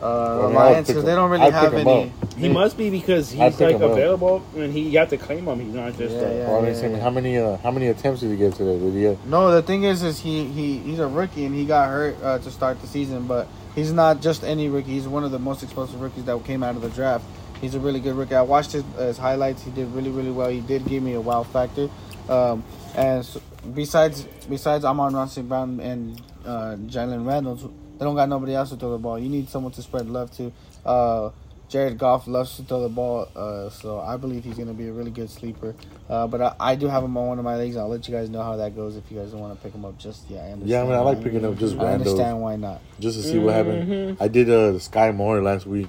uh, 0.01 0.45
I 0.45 0.47
mean, 0.47 0.55
Lions 0.55 0.86
because 0.86 1.05
they 1.05 1.14
don't 1.14 1.30
really 1.30 1.45
I'd 1.47 1.53
have 1.53 1.74
any. 1.74 2.12
He 2.36 2.43
they- 2.43 2.49
must 2.53 2.76
be 2.76 2.89
because 2.89 3.32
I 3.34 3.51
he's 3.51 3.61
like 3.61 3.76
him 3.76 3.82
up. 3.82 3.91
available 3.91 4.45
and 4.57 4.72
he 4.72 4.93
got 4.93 5.01
have 5.01 5.09
to 5.11 5.16
claim 5.18 5.47
him. 5.47 5.59
He's 5.59 5.74
not 5.74 5.97
just 5.97 6.14
Yeah, 6.14 6.20
uh, 6.20 6.32
yeah. 6.32 6.49
Well, 6.49 6.62
they 6.62 6.74
said, 6.74 7.01
how 7.01 7.11
many 7.11 7.36
uh, 7.36 7.57
how 7.59 7.72
many 7.72 7.89
attempts 7.89 8.20
did 8.20 8.30
he 8.30 8.36
get 8.36 8.55
today? 8.55 8.78
Did 8.78 8.95
he 8.95 9.01
get? 9.01 9.26
No, 9.26 9.51
the 9.51 9.62
thing 9.62 9.84
is, 9.84 10.03
is 10.05 10.20
he, 10.20 10.45
he 10.45 10.78
he's 10.78 11.01
a 11.01 11.09
rookie 11.09 11.45
and 11.45 11.55
he 11.55 11.64
got 11.64 11.89
hurt 11.89 12.16
uh, 12.22 12.39
to 12.39 12.51
start 12.51 12.80
the 12.80 12.86
season, 12.86 13.26
but 13.26 13.49
he's 13.74 13.93
not 13.93 14.22
just 14.22 14.45
any 14.45 14.68
rookie. 14.68 14.93
He's 14.93 15.09
one 15.09 15.24
of 15.24 15.32
the 15.32 15.39
most 15.41 15.64
explosive 15.64 16.01
rookies 16.01 16.24
that 16.24 16.45
came 16.45 16.62
out 16.62 16.76
of 16.76 16.82
the 16.82 16.91
draft. 16.91 17.24
He's 17.61 17.74
a 17.74 17.80
really 17.80 17.99
good 17.99 18.14
rookie. 18.14 18.36
I 18.36 18.43
watched 18.43 18.70
his, 18.70 18.84
his 18.97 19.18
highlights. 19.18 19.64
He 19.64 19.72
did 19.72 19.93
really 19.93 20.11
really 20.11 20.30
well. 20.30 20.49
He 20.49 20.61
did 20.61 20.86
give 20.86 21.03
me 21.03 21.14
a 21.14 21.20
wow 21.20 21.43
factor. 21.43 21.89
Um, 22.28 22.62
and 22.95 23.24
so, 23.24 23.41
besides 23.74 24.22
besides 24.49 24.84
Amon-Ra 24.84 25.26
St. 25.26 25.49
Brown 25.49 25.80
and 25.80 26.20
uh, 26.49 26.76
Jalen 26.86 27.26
Reynolds, 27.26 27.62
they 27.62 28.05
don't 28.05 28.16
got 28.16 28.28
nobody 28.28 28.55
else 28.55 28.70
to 28.70 28.76
throw 28.76 28.92
the 28.92 28.99
ball. 28.99 29.18
You 29.18 29.28
need 29.28 29.49
someone 29.49 29.72
to 29.72 29.82
spread 29.82 30.09
love 30.09 30.30
to. 30.38 30.53
Uh, 30.84 31.30
Jared 31.68 31.99
Goff 31.99 32.26
loves 32.26 32.57
to 32.57 32.62
throw 32.62 32.80
the 32.80 32.88
ball, 32.88 33.28
uh, 33.36 33.68
so 33.68 34.01
I 34.01 34.16
believe 34.16 34.42
he's 34.42 34.55
going 34.57 34.68
to 34.68 34.74
be 34.74 34.88
a 34.88 34.92
really 34.92 35.11
good 35.11 35.28
sleeper. 35.28 35.74
Uh, 36.09 36.26
but 36.26 36.40
I, 36.40 36.55
I 36.59 36.74
do 36.76 36.86
have 36.88 37.05
him 37.05 37.14
on 37.18 37.26
one 37.28 37.38
of 37.38 37.44
my 37.44 37.57
leagues. 37.59 37.76
I'll 37.76 37.88
let 37.88 38.09
you 38.09 38.14
guys 38.14 38.30
know 38.30 38.42
how 38.42 38.57
that 38.57 38.74
goes 38.74 38.96
if 38.96 39.11
you 39.11 39.18
guys 39.18 39.32
don't 39.32 39.40
want 39.40 39.55
to 39.55 39.62
pick 39.62 39.74
him 39.74 39.84
up 39.84 39.99
just 39.99 40.30
yet. 40.30 40.44
I 40.44 40.53
understand. 40.53 40.70
Yeah, 40.70 40.80
I 40.80 40.84
mean, 40.84 40.94
I 40.94 41.01
like 41.01 41.22
picking 41.22 41.44
up 41.44 41.59
just 41.59 41.76
I 41.78 41.92
understand 41.92 42.40
why 42.40 42.57
not. 42.57 42.80
just 42.99 43.18
to 43.18 43.22
see 43.22 43.38
what 43.38 43.53
happened. 43.53 43.86
Mhm. 43.92 44.16
I 44.18 44.28
did 44.28 44.49
uh, 44.49 44.72
Skyy 44.78 45.14
Moore 45.14 45.42
last 45.42 45.66
week 45.66 45.88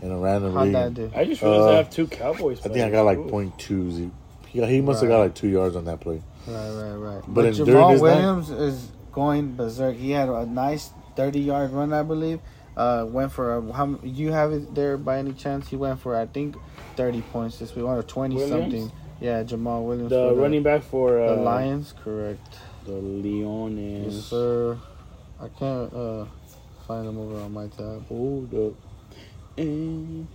in 0.00 0.10
a 0.12 0.16
random 0.16 0.54
How'd 0.54 0.64
league. 0.64 0.72
that 0.72 0.94
do? 0.94 1.12
I 1.14 1.24
just 1.26 1.42
realized 1.42 1.62
I 1.62 1.72
Uh, 1.72 1.76
have 1.76 1.90
two 1.90 2.06
Cowboys. 2.06 2.60
I 2.64 2.70
think 2.70 2.86
I 2.86 2.88
got 2.90 3.02
like 3.02 3.18
Ooh. 3.18 3.28
point 3.28 3.58
twos. 3.58 3.98
He, 3.98 4.10
he, 4.48 4.64
he 4.64 4.80
must 4.80 5.02
have 5.02 5.10
got 5.10 5.18
like 5.18 5.34
two 5.34 5.48
yards 5.48 5.76
on 5.76 5.84
that 5.84 6.00
play. 6.00 6.22
Right, 6.46 6.70
right, 6.70 6.94
right. 6.94 7.22
But 7.28 7.34
But, 7.34 7.44
in- 7.44 7.52
during 7.66 7.70
Jamaal 7.74 7.92
this 7.92 8.00
night- 8.02 8.14
Williams 8.16 8.48
is 8.50 8.88
going 9.18 9.56
berserk. 9.56 9.96
He 9.96 10.12
had 10.12 10.28
a 10.28 10.46
nice 10.46 10.92
30 11.16 11.40
yard 11.40 11.72
run, 11.72 11.92
I 11.92 12.04
believe. 12.04 12.38
Uh, 12.76 13.04
went 13.08 13.32
for 13.32 13.56
a, 13.56 13.72
how 13.72 13.98
you 14.04 14.30
have 14.30 14.52
it 14.52 14.72
there 14.72 14.96
by 14.96 15.18
any 15.18 15.32
chance? 15.32 15.66
He 15.68 15.74
went 15.74 15.98
for 15.98 16.14
I 16.14 16.26
think 16.26 16.54
30 16.94 17.22
points 17.32 17.58
this 17.58 17.74
week 17.74 17.84
or 17.84 18.00
20 18.04 18.36
Williams? 18.36 18.62
something. 18.62 18.92
Yeah, 19.20 19.42
Jamaal 19.42 19.84
Williams. 19.84 20.10
The 20.10 20.32
running 20.32 20.62
back 20.62 20.84
for 20.84 21.20
uh, 21.20 21.34
the 21.34 21.42
Lions, 21.42 21.92
correct. 22.04 22.58
The 22.86 22.92
Yes, 22.92 23.02
Leones. 23.02 24.22
sir. 24.30 24.78
I 25.40 25.48
can't 25.48 25.92
uh, 25.92 26.24
find 26.86 27.08
him 27.08 27.18
over 27.18 27.40
on 27.40 27.52
my 27.52 27.66
tab. 27.66 28.06
Hold 28.06 28.54
up. 28.54 28.74
And 29.56 30.28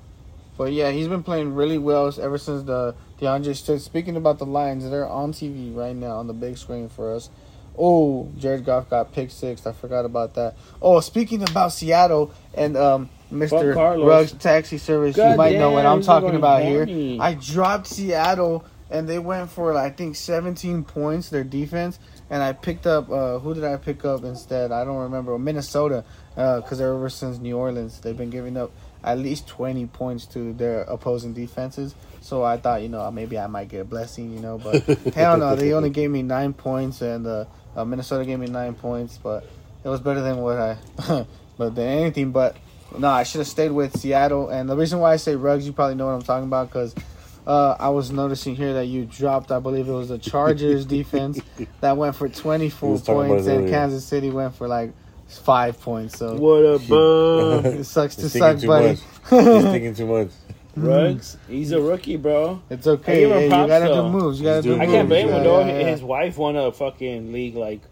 But 0.57 0.73
yeah, 0.73 0.91
he's 0.91 1.07
been 1.07 1.23
playing 1.23 1.55
really 1.55 1.77
well 1.77 2.13
ever 2.21 2.37
since 2.37 2.63
the 2.63 2.95
DeAndre. 3.21 3.79
Speaking 3.79 4.17
about 4.17 4.37
the 4.39 4.45
Lions, 4.45 4.83
they're 4.89 5.07
on 5.07 5.31
TV 5.31 5.73
right 5.73 5.95
now 5.95 6.17
on 6.17 6.27
the 6.27 6.33
big 6.33 6.57
screen 6.57 6.89
for 6.89 7.15
us. 7.15 7.29
Oh, 7.77 8.31
Jared 8.37 8.65
Goff 8.65 8.89
got 8.89 9.13
pick 9.13 9.31
six. 9.31 9.65
I 9.65 9.71
forgot 9.71 10.05
about 10.05 10.35
that. 10.35 10.55
Oh, 10.81 10.99
speaking 10.99 11.41
about 11.41 11.73
Seattle 11.73 12.31
and 12.53 12.77
um, 12.77 13.09
Mr. 13.31 13.73
Carlos. 13.73 14.07
Ruggs 14.07 14.31
Taxi 14.33 14.77
Service, 14.77 15.17
you 15.17 15.23
God 15.23 15.37
might 15.37 15.57
know 15.57 15.71
what 15.71 15.85
I'm 15.85 16.01
talking 16.01 16.35
about 16.35 16.61
horny. 16.61 17.13
here. 17.13 17.21
I 17.21 17.33
dropped 17.33 17.87
Seattle 17.87 18.65
and 18.93 19.09
they 19.09 19.17
went 19.17 19.49
for 19.49 19.75
I 19.75 19.89
think 19.89 20.15
17 20.15 20.83
points 20.83 21.29
their 21.29 21.43
defense, 21.43 21.97
and 22.29 22.43
I 22.43 22.53
picked 22.53 22.85
up 22.85 23.09
uh, 23.09 23.39
who 23.39 23.55
did 23.55 23.63
I 23.63 23.77
pick 23.77 24.05
up 24.05 24.23
instead? 24.23 24.71
I 24.71 24.85
don't 24.85 24.97
remember. 24.97 25.37
Minnesota, 25.39 26.05
because 26.35 26.77
they're 26.77 26.93
ever 26.93 27.09
since 27.09 27.39
New 27.39 27.57
Orleans 27.57 27.99
they've 27.99 28.15
been 28.15 28.29
giving 28.29 28.55
up 28.55 28.71
at 29.03 29.17
least 29.17 29.47
20 29.47 29.87
points 29.87 30.25
to 30.27 30.53
their 30.53 30.81
opposing 30.81 31.33
defenses. 31.33 31.93
So 32.21 32.43
I 32.43 32.55
thought, 32.57 32.81
you 32.83 32.87
know, 32.89 33.09
maybe 33.11 33.37
I 33.37 33.47
might 33.47 33.67
get 33.67 33.81
a 33.81 33.85
blessing, 33.85 34.31
you 34.31 34.39
know, 34.39 34.57
but 34.57 34.85
hell 35.13 35.37
no, 35.37 35.55
they 35.55 35.73
only 35.73 35.89
gave 35.89 36.09
me 36.09 36.21
nine 36.21 36.53
points, 36.53 37.01
and 37.01 37.25
uh, 37.25 37.45
uh, 37.75 37.85
Minnesota 37.85 38.25
gave 38.25 38.39
me 38.39 38.47
nine 38.47 38.73
points, 38.73 39.19
but 39.21 39.45
it 39.83 39.89
was 39.89 39.99
better 39.99 40.21
than 40.21 40.37
what 40.37 40.57
I, 40.57 40.77
but 41.57 41.75
than 41.75 41.87
anything. 41.87 42.31
But 42.31 42.55
no, 42.97 43.09
I 43.09 43.23
should 43.23 43.39
have 43.39 43.47
stayed 43.47 43.71
with 43.71 43.97
Seattle, 43.99 44.49
and 44.49 44.69
the 44.69 44.75
reason 44.75 44.99
why 44.99 45.13
I 45.13 45.17
say 45.17 45.35
Rugs, 45.35 45.65
you 45.65 45.73
probably 45.73 45.95
know 45.95 46.05
what 46.05 46.13
I'm 46.13 46.21
talking 46.21 46.47
about, 46.47 46.69
because 46.69 46.95
uh, 47.45 47.75
I 47.79 47.89
was 47.89 48.11
noticing 48.11 48.55
here 48.55 48.73
that 48.73 48.85
you 48.85 49.05
dropped, 49.05 49.51
I 49.51 49.59
believe 49.59 49.87
it 49.87 49.91
was 49.91 50.09
the 50.09 50.17
Chargers 50.17 50.85
defense 50.97 51.39
that 51.81 51.97
went 51.97 52.15
for 52.15 52.29
24 52.29 52.91
was 52.91 53.01
talking 53.01 53.25
about 53.25 53.27
points, 53.27 53.47
and. 53.47 53.69
Kansas 53.69 54.05
City 54.05 54.29
went 54.29 54.55
for 54.55 54.67
like 54.67 54.93
five 55.27 55.79
points. 55.81 56.17
So 56.17 56.35
What 56.35 56.59
a 56.59 56.79
bum. 56.79 57.65
it 57.79 57.83
sucks 57.85 58.15
to 58.17 58.29
suck, 58.29 58.59
thinking 58.59 58.67
buddy. 58.67 58.87
He's 58.89 59.63
thinking 59.63 59.95
too 59.95 60.05
much. 60.05 60.29
Rugs, 60.75 61.37
he's 61.47 61.71
a 61.71 61.79
rookie, 61.81 62.17
bro. 62.17 62.61
It's 62.69 62.87
I 62.87 62.91
okay. 62.91 63.19
give 63.21 63.31
him 63.31 63.37
Hey, 63.37 63.43
you 63.45 63.49
props, 63.51 63.67
gotta 63.69 63.85
though. 63.85 64.01
do 64.11 64.17
moves. 64.17 64.39
You 64.39 64.45
gotta 64.45 64.55
He's 64.57 64.63
do 64.63 64.69
doing 64.69 64.81
I 64.81 64.85
moves. 64.85 64.95
can't 64.95 65.07
blame 65.09 65.27
yeah, 65.27 65.37
him 65.37 65.43
though. 65.43 65.59
yeah, 65.59 65.79
yeah. 65.79 65.87
His 65.91 66.01
wife 66.03 66.37
won 66.37 66.55
a 66.55 66.71
fucking 66.71 67.31
league 67.31 67.55
like 67.55 67.81
two 67.81 67.87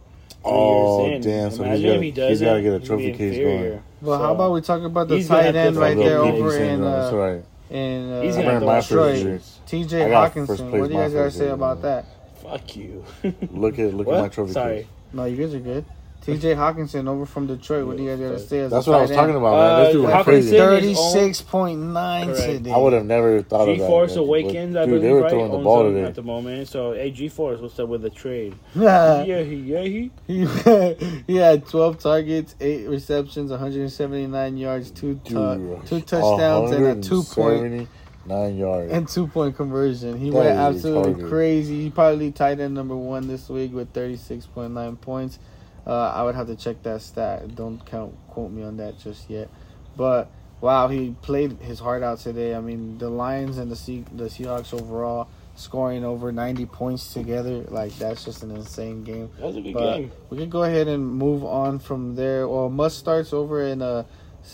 Oh, 0.45 1.05
years 1.07 1.25
in. 1.25 1.32
damn, 1.32 1.51
so 1.51 1.57
he's 1.57 1.59
Imagine 1.59 1.84
gotta- 1.84 1.95
if 1.95 2.01
he 2.01 2.11
does 2.11 2.29
he's 2.29 2.41
gotta 2.41 2.55
that, 2.57 2.61
get 2.63 2.73
a 2.73 2.79
he'd 2.79 2.86
trophy 2.88 3.11
case 3.11 3.19
inferior. 3.38 3.69
going. 3.69 3.82
Well, 4.01 4.17
how 4.19 4.25
So, 4.29 4.34
about 4.34 4.51
we 4.53 4.61
talk 4.61 4.82
about 4.82 5.07
the 5.07 5.15
He's 5.17 5.27
gonna 5.27 5.41
tight 5.43 5.45
have 5.55 5.55
end 5.67 5.75
to 5.75 5.79
right 5.82 5.95
go 5.95 6.03
there 6.03 6.23
get 6.23 6.34
over 6.34 6.51
Saying, 6.51 6.73
in 6.73 6.82
no, 6.82 6.91
that's 6.91 7.13
uh, 7.13 7.17
right. 7.17 7.43
in 7.69 8.11
uh, 8.11 8.21
He's 8.23 8.36
I'm 8.36 8.41
gonna 8.41 8.53
wearing 8.53 8.65
my 8.65 8.75
have 8.75 8.88
to 8.88 8.93
first 8.95 9.15
Detroit. 9.19 9.23
jersey. 9.39 9.51
I 9.63 9.69
T.J. 9.69 10.09
got 10.09 10.34
first 10.34 10.49
Hockenson. 10.63 10.69
place 10.71 10.82
What 10.82 10.88
do 10.88 10.93
you 10.93 10.99
my 10.99 11.03
guys 11.05 11.13
gotta 11.13 11.23
first 11.25 11.38
say 11.38 11.43
jersey, 11.43 11.53
about 11.53 11.84
man. 11.84 12.03
that? 12.03 12.05
Fuck 12.41 12.75
you. 12.75 13.05
Look 13.51 13.77
at 13.79 13.93
look 13.93 14.07
at 14.07 14.21
my 14.21 14.27
trophy 14.29 14.51
Sorry. 14.53 14.75
case. 14.77 14.86
No, 15.13 15.25
you 15.25 15.38
guys 15.38 15.53
are 15.53 15.59
good. 15.59 15.86
T.J. 16.22 16.53
Hockenson 16.53 17.07
over 17.07 17.26
from 17.26 17.47
Detroit. 17.47 17.88
What 17.88 17.97
do 17.97 18.03
you 18.03 18.11
guys 18.11 18.19
gotta 18.19 18.39
say? 18.39 18.67
That's 18.67 18.86
what 18.86 18.99
I 18.99 19.01
was 19.01 19.09
tight 19.09 19.15
talking 19.15 19.36
about, 19.36 19.55
man. 19.57 19.80
This 19.80 19.89
Uh, 19.89 19.91
dude 19.93 20.03
went 20.03 20.13
Hockenson- 20.15 20.24
crazy. 20.24 20.57
Thirty-six 20.57 21.41
point 21.41 21.80
nine 21.80 22.28
Correct. 22.28 22.41
today. 22.41 22.72
I 22.72 22.78
would 22.78 22.93
have 22.93 23.05
never 23.05 23.41
thought 23.41 23.61
of 23.61 23.78
that. 23.78 23.84
G-Force 23.84 24.13
but- 24.15 24.22
Awakens, 24.22 24.76
I 24.76 24.82
dude, 24.82 24.89
believe, 24.89 25.01
they 25.01 25.13
were 25.13 25.22
right? 25.22 25.32
throwing 25.32 25.49
the 25.51 25.57
owns 25.57 25.63
ball 25.63 25.84
them 25.86 25.93
today. 25.95 26.07
at 26.07 26.13
the 26.15 26.22
moment. 26.22 26.67
So, 26.67 26.93
hey, 26.93 27.09
G-Force, 27.09 27.59
what's 27.59 27.80
up 27.80 27.89
with 27.89 28.03
the 28.03 28.11
trade? 28.11 28.53
yeah, 28.76 29.24
Yeah. 29.26 29.41
he, 29.41 29.55
yeah, 29.55 29.82
he. 29.82 30.11
He, 30.28 30.45
he 31.28 31.36
had 31.38 31.65
12 31.67 31.97
targets, 31.97 32.55
8 32.61 32.88
receptions, 32.88 33.49
179 33.49 34.57
yards, 34.57 34.91
2 34.91 35.19
tou- 35.26 35.55
Dude, 35.57 35.86
two 35.88 36.01
touchdowns, 36.01 36.69
and 36.72 36.86
a 36.86 36.95
2 37.01 37.24
point 37.24 37.61
179 37.63 38.57
yards. 38.57 38.91
and 38.91 39.07
2 39.07 39.26
point 39.26 39.57
conversion. 39.57 40.19
He 40.19 40.30
That 40.30 40.38
went 40.38 40.49
absolutely 40.49 41.24
retarded. 41.24 41.30
crazy. 41.30 41.82
He 41.82 41.89
probably 41.89 42.32
tight 42.32 42.59
end 42.59 42.76
number 42.76 42.95
1 42.95 43.28
this 43.28 43.49
week 43.49 43.74
with 43.74 43.91
36.9 43.93 45.01
points. 45.01 45.39
Uh, 45.86 46.09
I 46.09 46.23
would 46.23 46.36
have 46.36 46.47
to 46.47 46.55
check 46.55 46.84
that 46.84 47.01
stat. 47.01 47.55
Don't 47.55 47.84
count 47.86 48.13
quote 48.27 48.51
me 48.51 48.63
on 48.63 48.77
that 48.77 48.99
just 48.99 49.29
yet. 49.29 49.49
But 49.97 50.29
wow, 50.61 50.88
he 50.88 51.15
played 51.21 51.53
his 51.59 51.79
heart 51.79 52.03
out 52.03 52.19
today. 52.19 52.53
I 52.55 52.59
mean, 52.61 52.97
the 52.97 53.09
Lions 53.09 53.57
and 53.57 53.71
the 53.71 53.75
Se- 53.75 54.05
the 54.13 54.25
Seahawks 54.25 54.73
overall 54.79 55.27
scoring 55.55 56.05
over 56.05 56.32
90 56.32 56.65
points 56.67 57.13
together, 57.13 57.63
like 57.69 57.95
that's 57.97 58.23
just 58.25 58.41
an 58.43 58.51
insane 58.51 59.03
game. 59.03 59.29
That 59.38 59.47
was 59.47 59.57
a 59.57 59.61
good 59.61 59.73
But 59.73 59.97
game. 59.97 60.11
we 60.29 60.38
can 60.38 60.49
go 60.49 60.63
ahead 60.63 60.88
and 60.88 61.05
move 61.05 61.43
on 61.43 61.79
from 61.79 62.15
there. 62.15 62.47
Well, 62.47 62.69
must 62.69 62.97
starts 62.97 63.34
over 63.34 63.61
in 63.63 63.82
uh, 63.82 64.03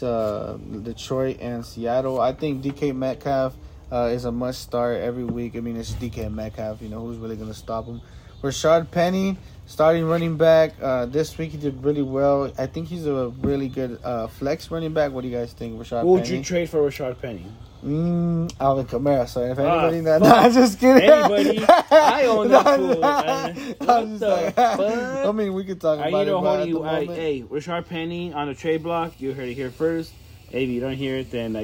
uh, 0.02 0.54
Detroit 0.84 1.38
and 1.40 1.66
Seattle. 1.66 2.20
I 2.20 2.34
think 2.34 2.64
DK 2.64 2.96
Metcalf 2.96 3.56
uh, 3.92 4.10
is 4.12 4.26
a 4.26 4.32
must 4.32 4.62
start 4.62 4.98
every 4.98 5.24
week. 5.24 5.56
I 5.56 5.60
mean, 5.60 5.78
it's 5.78 5.92
DK 5.94 6.32
Metcalf. 6.34 6.82
You 6.82 6.90
know 6.90 7.02
who's 7.02 7.18
really 7.18 7.36
going 7.36 7.50
to 7.50 7.54
stop 7.58 7.86
him? 7.86 8.02
Rashaad 8.42 8.92
Penny, 8.92 9.38
starting 9.68 10.06
running 10.06 10.36
back. 10.38 10.74
Uh, 10.82 11.06
this 11.06 11.38
week 11.38 11.52
he 11.52 11.58
did 11.58 11.84
really 11.84 12.02
well. 12.02 12.52
I 12.58 12.66
think 12.66 12.88
he's 12.88 13.06
a 13.06 13.28
really 13.42 13.68
good 13.70 14.00
uh, 14.04 14.26
flex 14.28 14.72
running 14.72 14.94
back. 14.94 15.12
What 15.12 15.22
do 15.22 15.28
you 15.28 15.38
guys 15.38 15.54
think, 15.54 15.78
Rashaad 15.80 16.02
Who 16.02 16.08
would 16.14 16.24
Penny? 16.24 16.38
you 16.40 16.44
trade 16.44 16.70
for 16.70 16.80
Rashard 16.80 17.22
Penny? 17.22 17.46
Mm, 17.86 18.52
Alvin 18.60 18.88
Kamara. 18.88 19.28
So 19.30 19.42
if 19.44 19.60
Ah, 19.60 19.88
anybody, 19.88 20.00
that, 20.02 20.22
no, 20.24 20.30
I'm 20.36 20.52
just 20.52 20.80
kidding. 20.80 21.08
Anybody? 21.08 21.64
I 21.92 22.26
own 22.26 22.48
that 22.50 22.80
No, 22.80 22.94
fool. 22.96 23.04
I'm 23.90 24.08
just 24.10 24.20
the 24.20 24.28
like- 24.30 24.56
fuck? 24.56 24.80
I 25.28 25.32
mean, 25.32 25.54
we 25.54 25.64
could 25.64 25.80
talk 25.80 26.00
I, 26.00 26.08
about 26.10 26.26
you 26.26 26.32
know, 26.32 26.40
it. 26.40 26.42
but 26.42 26.60
Honey, 26.60 26.72
at 26.72 26.74
the 26.74 26.82
I, 26.84 27.00
moment- 27.02 27.20
hey, 27.20 27.44
Rashard 27.44 27.88
Penny 27.88 28.34
on 28.34 28.48
the 28.48 28.56
trade 28.56 28.82
block. 28.82 29.22
You 29.22 29.34
heard 29.34 29.48
it 29.50 29.54
here 29.54 29.70
first. 29.70 30.12
Hey, 30.50 30.64
if 30.64 30.70
you 30.70 30.80
don't 30.80 30.96
hear 30.96 31.18
it, 31.18 31.30
then 31.30 31.56
I, 31.56 31.62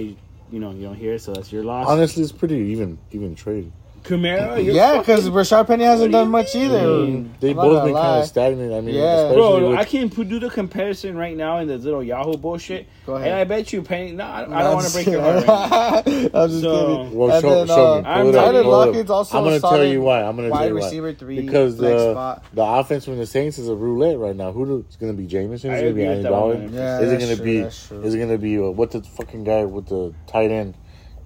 you 0.51 0.59
know, 0.59 0.71
you 0.71 0.83
don't 0.83 0.95
hear 0.95 1.13
it, 1.13 1.21
so 1.21 1.33
that's 1.33 1.51
your 1.51 1.63
loss. 1.63 1.87
Honestly, 1.87 2.21
it's 2.21 2.31
pretty 2.31 2.57
even 2.57 2.99
even 3.11 3.33
trade. 3.33 3.71
Camaro, 4.03 4.63
you're 4.63 4.75
Yeah, 4.75 4.97
because 4.99 5.21
fucking- 5.23 5.33
Rashard 5.33 5.67
Penny 5.67 5.83
hasn't 5.85 6.09
do 6.09 6.17
done 6.17 6.25
you 6.27 6.31
much 6.31 6.55
either. 6.55 6.81
mean? 6.87 7.33
They 7.39 7.51
I'm 7.51 7.55
both 7.55 7.73
gonna 7.73 7.85
been 7.85 7.93
kind 7.95 8.21
of 8.21 8.27
stagnant. 8.27 8.73
I 8.73 8.81
mean, 8.81 8.95
Yeah. 8.95 9.31
Bro, 9.33 9.69
with, 9.69 9.79
I 9.79 9.85
can 9.85 10.09
put, 10.09 10.27
do 10.29 10.39
the 10.39 10.49
comparison 10.49 11.15
right 11.15 11.35
now 11.37 11.59
in 11.59 11.67
the 11.67 11.77
little 11.77 12.03
Yahoo 12.03 12.35
bullshit. 12.37 12.87
Go 13.05 13.15
ahead. 13.15 13.27
And 13.29 13.35
I 13.39 13.43
bet 13.45 13.71
you 13.71 13.81
Penny. 13.81 14.11
No, 14.11 14.23
I, 14.25 14.41
I 14.41 14.63
don't 14.63 14.73
want 14.75 14.87
to 14.87 14.93
break 14.93 15.07
your 15.07 15.21
heart. 15.21 15.47
Right. 15.47 16.29
I'm 16.33 16.49
just 16.49 16.61
So- 16.61 16.97
kidding. 17.05 17.17
Well, 17.17 17.31
And 17.31 17.41
show, 17.41 17.49
then, 17.55 17.67
show 17.67 17.93
uh, 17.93 18.01
me. 18.01 18.07
I'm 18.07 18.21
Pull 18.25 18.29
it 18.29 18.33
Tyler 18.33 18.59
up, 18.59 18.63
pull 18.65 18.73
it 18.73 18.81
up. 18.81 18.87
Lockett's 18.87 19.09
also 19.09 19.37
I'm 19.37 19.43
gonna 19.45 19.59
tell 19.59 19.85
you 19.85 20.01
why. 20.01 20.21
I'm 20.23 20.35
gonna 20.35 20.49
wide 20.49 20.57
tell 20.59 20.67
you 20.69 20.73
why. 20.75 20.85
receiver 20.85 21.13
three, 21.13 21.41
because 21.41 21.77
the 21.77 22.41
the 22.53 22.63
offense 22.63 23.05
from 23.05 23.17
the 23.17 23.25
Saints 23.25 23.57
is 23.57 23.67
a 23.69 23.75
roulette 23.75 24.17
right 24.19 24.35
now. 24.35 24.51
Who 24.51 24.79
it's 24.79 24.95
gonna 24.95 25.13
be 25.13 25.25
Jameson? 25.27 25.71
Is 25.71 25.79
it 25.79 25.83
gonna 25.83 25.95
be 25.95 26.05
Andy 26.05 26.23
Dalton? 26.23 26.73
Yeah, 26.73 26.99
is 26.99 27.11
it 27.11 27.19
gonna 27.19 27.41
be? 27.43 27.57
Is 27.59 28.13
it 28.13 28.19
gonna 28.19 28.37
be 28.37 28.57
uh, 28.59 28.63
what 28.63 28.91
the 28.91 29.01
fucking 29.01 29.43
guy 29.43 29.63
with 29.65 29.87
the 29.87 30.13
tight 30.27 30.51
end? 30.51 30.75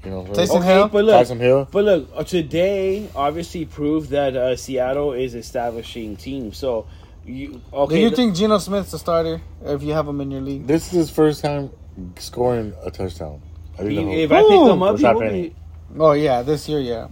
You 0.07 0.13
know, 0.13 0.23
Taysom 0.23 0.59
Okay, 0.61 0.65
Hill? 0.73 0.87
but 0.87 1.03
look, 1.03 1.15
Tyson 1.15 1.39
Hill. 1.39 1.67
But 1.69 1.83
look, 1.83 2.09
uh, 2.15 2.23
today 2.23 3.09
obviously 3.13 3.65
proved 3.65 4.11
that 4.11 4.37
uh, 4.37 4.55
Seattle 4.55 5.11
is 5.11 5.35
establishing 5.35 6.15
team. 6.15 6.53
So, 6.53 6.85
you 7.25 7.61
okay? 7.73 7.95
Do 7.95 7.99
you 8.01 8.07
th- 8.07 8.15
think 8.15 8.35
Geno 8.37 8.57
Smith's 8.59 8.93
a 8.93 8.99
starter 8.99 9.41
if 9.65 9.83
you 9.83 9.91
have 9.91 10.07
him 10.07 10.21
in 10.21 10.31
your 10.31 10.39
league? 10.39 10.65
This 10.65 10.85
is 10.85 10.91
his 10.93 11.09
first 11.09 11.43
time 11.43 11.71
scoring 12.19 12.73
a 12.85 12.89
touchdown. 12.89 13.41
I 13.73 13.79
think 13.83 13.89
the 13.95 14.03
whole- 14.05 14.17
if 14.17 14.31
I 14.31 14.41
pick 14.43 14.51
him 14.73 14.81
up, 14.81 14.97
he 14.97 15.05
will 15.05 15.19
be. 15.19 15.55
Oh 15.99 16.11
yeah, 16.13 16.41
this 16.41 16.69
year, 16.69 16.79
yeah, 16.79 17.07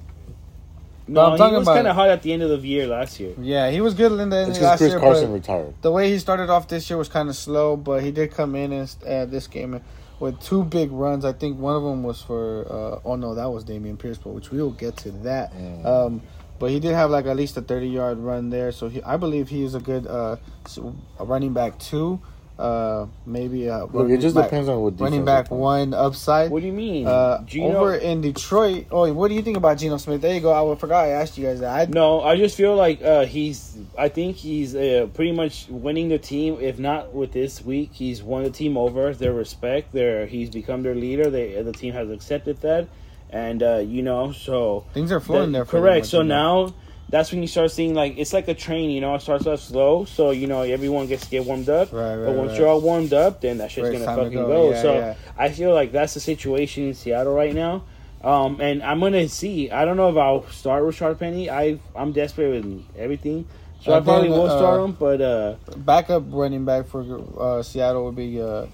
No, 1.05 1.21
I'm 1.25 1.31
he 1.33 1.37
talking 1.37 1.57
was 1.57 1.67
kind 1.67 1.87
of 1.87 1.95
hot 1.95 2.07
at 2.09 2.21
the 2.21 2.31
end 2.31 2.43
of 2.43 2.49
the 2.49 2.65
year 2.65 2.87
last 2.87 3.19
year. 3.19 3.33
yeah. 3.41 3.69
He 3.71 3.81
was 3.81 3.93
good 3.93 4.13
in 4.13 4.29
the 4.29 4.37
end 4.37 4.49
It's 4.51 4.59
of 4.59 4.63
last 4.63 4.77
Chris 4.79 4.91
year, 4.91 4.99
Carson 5.01 5.27
but 5.27 5.33
retired. 5.33 5.73
the 5.81 5.91
way 5.91 6.09
he 6.11 6.17
started 6.17 6.49
off 6.49 6.69
this 6.69 6.89
year 6.89 6.97
was 6.97 7.09
kind 7.09 7.27
of 7.27 7.35
slow. 7.35 7.75
But 7.75 8.03
he 8.03 8.11
did 8.11 8.31
come 8.31 8.55
in 8.55 8.71
and 8.71 8.95
uh, 9.05 9.25
this 9.25 9.47
game 9.47 9.81
with 10.19 10.39
two 10.41 10.63
big 10.63 10.91
runs. 10.91 11.25
I 11.25 11.33
think 11.33 11.59
one 11.59 11.75
of 11.75 11.83
them 11.83 12.03
was 12.03 12.21
for. 12.21 12.65
Uh, 12.69 12.99
oh 13.05 13.15
no, 13.15 13.35
that 13.35 13.49
was 13.49 13.65
Dameon 13.65 13.97
Pierce, 13.97 14.17
but 14.17 14.31
which 14.31 14.51
we 14.51 14.61
will 14.61 14.71
get 14.71 14.97
to 14.97 15.11
that. 15.11 15.53
Mm. 15.53 15.85
Um, 15.85 16.21
but 16.57 16.69
he 16.69 16.79
did 16.79 16.93
have 16.93 17.11
like 17.11 17.25
at 17.25 17.35
least 17.35 17.57
a 17.57 17.61
thirty 17.61 17.89
yard 17.89 18.17
run 18.17 18.49
there, 18.49 18.71
so 18.71 18.87
he, 18.87 19.01
I 19.03 19.17
believe 19.17 19.49
he 19.49 19.63
is 19.63 19.75
a 19.75 19.79
good 19.79 20.07
uh, 20.07 20.37
running 21.19 21.53
back 21.53 21.77
two, 21.79 22.21
uh, 22.57 23.05
maybe 23.25 23.69
uh, 23.69 23.85
Look, 23.91 24.09
it 24.09 24.19
just 24.21 24.35
back- 24.35 24.45
depends 24.45 24.69
on 24.69 24.79
what 24.81 24.99
running 24.99 25.25
back 25.25 25.51
one 25.51 25.93
upside. 25.93 26.49
What 26.51 26.61
do 26.61 26.67
you 26.67 26.73
mean? 26.73 27.05
Uh, 27.05 27.43
Geno- 27.43 27.75
over 27.79 27.95
in 27.95 28.21
Detroit. 28.21 28.87
Oh, 28.91 29.11
what 29.13 29.27
do 29.27 29.33
you 29.35 29.41
think 29.41 29.57
about 29.57 29.77
Geno 29.77 29.97
Smith? 29.97 30.21
There 30.21 30.33
you 30.33 30.39
go. 30.39 30.71
I 30.71 30.75
forgot 30.75 31.05
I 31.05 31.09
asked 31.09 31.37
you 31.37 31.45
guys 31.45 31.59
that. 31.59 31.89
I, 31.89 31.91
No, 31.91 32.21
I 32.21 32.37
just 32.37 32.55
feel 32.55 32.75
like 32.75 33.01
uh, 33.01 33.25
he's. 33.25 33.77
I 33.97 34.07
think 34.09 34.37
he's 34.37 34.73
uh, 34.75 35.07
pretty 35.13 35.33
much 35.33 35.67
winning 35.69 36.09
the 36.09 36.17
team. 36.17 36.57
If 36.61 36.79
not 36.79 37.13
with 37.13 37.33
this 37.33 37.63
week, 37.63 37.89
he's 37.93 38.23
won 38.23 38.43
the 38.43 38.49
team 38.51 38.77
over. 38.77 39.13
Their 39.13 39.33
respect. 39.33 39.91
Their 39.91 40.25
he's 40.25 40.49
become 40.49 40.81
their 40.83 40.95
leader. 40.95 41.29
They 41.29 41.61
the 41.61 41.73
team 41.73 41.93
has 41.93 42.09
accepted 42.09 42.61
that, 42.61 42.87
and 43.29 43.61
uh, 43.61 43.77
you 43.77 44.01
know 44.01 44.31
so. 44.31 44.85
things 44.93 45.11
are 45.11 45.19
flowing 45.19 45.51
that- 45.51 45.57
there. 45.57 45.65
For 45.65 45.79
correct. 45.81 46.03
them, 46.05 46.09
So 46.09 46.17
you 46.21 46.23
know. 46.29 46.65
now 46.67 46.73
that's 47.09 47.31
when 47.31 47.41
you 47.41 47.47
start 47.47 47.71
seeing 47.71 47.93
like 47.93 48.17
it's 48.17 48.33
like 48.33 48.47
a 48.47 48.53
train. 48.53 48.89
You 48.89 49.01
know, 49.01 49.15
it 49.15 49.21
starts 49.21 49.45
off 49.47 49.59
slow. 49.59 50.05
So 50.05 50.31
you 50.31 50.47
know 50.47 50.61
everyone 50.61 51.07
gets 51.07 51.25
to 51.25 51.29
get 51.29 51.45
warmed 51.45 51.69
up. 51.69 51.91
Right, 51.91 52.15
right, 52.15 52.25
but 52.25 52.35
once 52.35 52.51
right. 52.51 52.59
you're 52.59 52.67
all 52.67 52.81
warmed 52.81 53.13
up, 53.13 53.41
then 53.41 53.59
that 53.59 53.71
shit's 53.71 53.89
gonna 53.89 54.05
fucking 54.05 54.33
go. 54.33 54.47
go. 54.47 54.71
Yeah, 54.71 54.81
so 54.81 54.93
yeah. 54.93 55.15
I 55.37 55.49
feel 55.49 55.73
like 55.73 55.91
that's 55.91 56.13
the 56.13 56.19
situation 56.19 56.87
in 56.87 56.93
Seattle 56.93 57.33
right 57.33 57.53
now. 57.53 57.83
Um, 58.23 58.59
and 58.59 58.81
I'm 58.81 58.99
gonna 58.99 59.29
see. 59.29 59.69
I 59.69 59.85
don't 59.85 59.97
know 59.97 60.09
if 60.09 60.17
I'll 60.17 60.47
start 60.49 60.85
with 60.85 60.95
Sharp 60.95 61.19
Penny. 61.19 61.49
I 61.49 61.79
I'm 61.95 62.11
desperate 62.11 62.49
with 62.49 62.83
everything, 62.97 63.47
so 63.81 63.93
I 63.93 63.97
And 63.97 64.05
probably 64.05 64.29
will 64.29 64.47
uh, 64.49 64.57
start 64.57 64.81
him. 64.81 64.91
But 64.93 65.21
uh, 65.21 65.55
backup 65.77 66.23
running 66.27 66.65
back 66.65 66.87
for 66.87 67.21
uh, 67.39 67.61
Seattle 67.61 68.05
would 68.05 68.15
be 68.15 68.41
uh, 68.41 68.65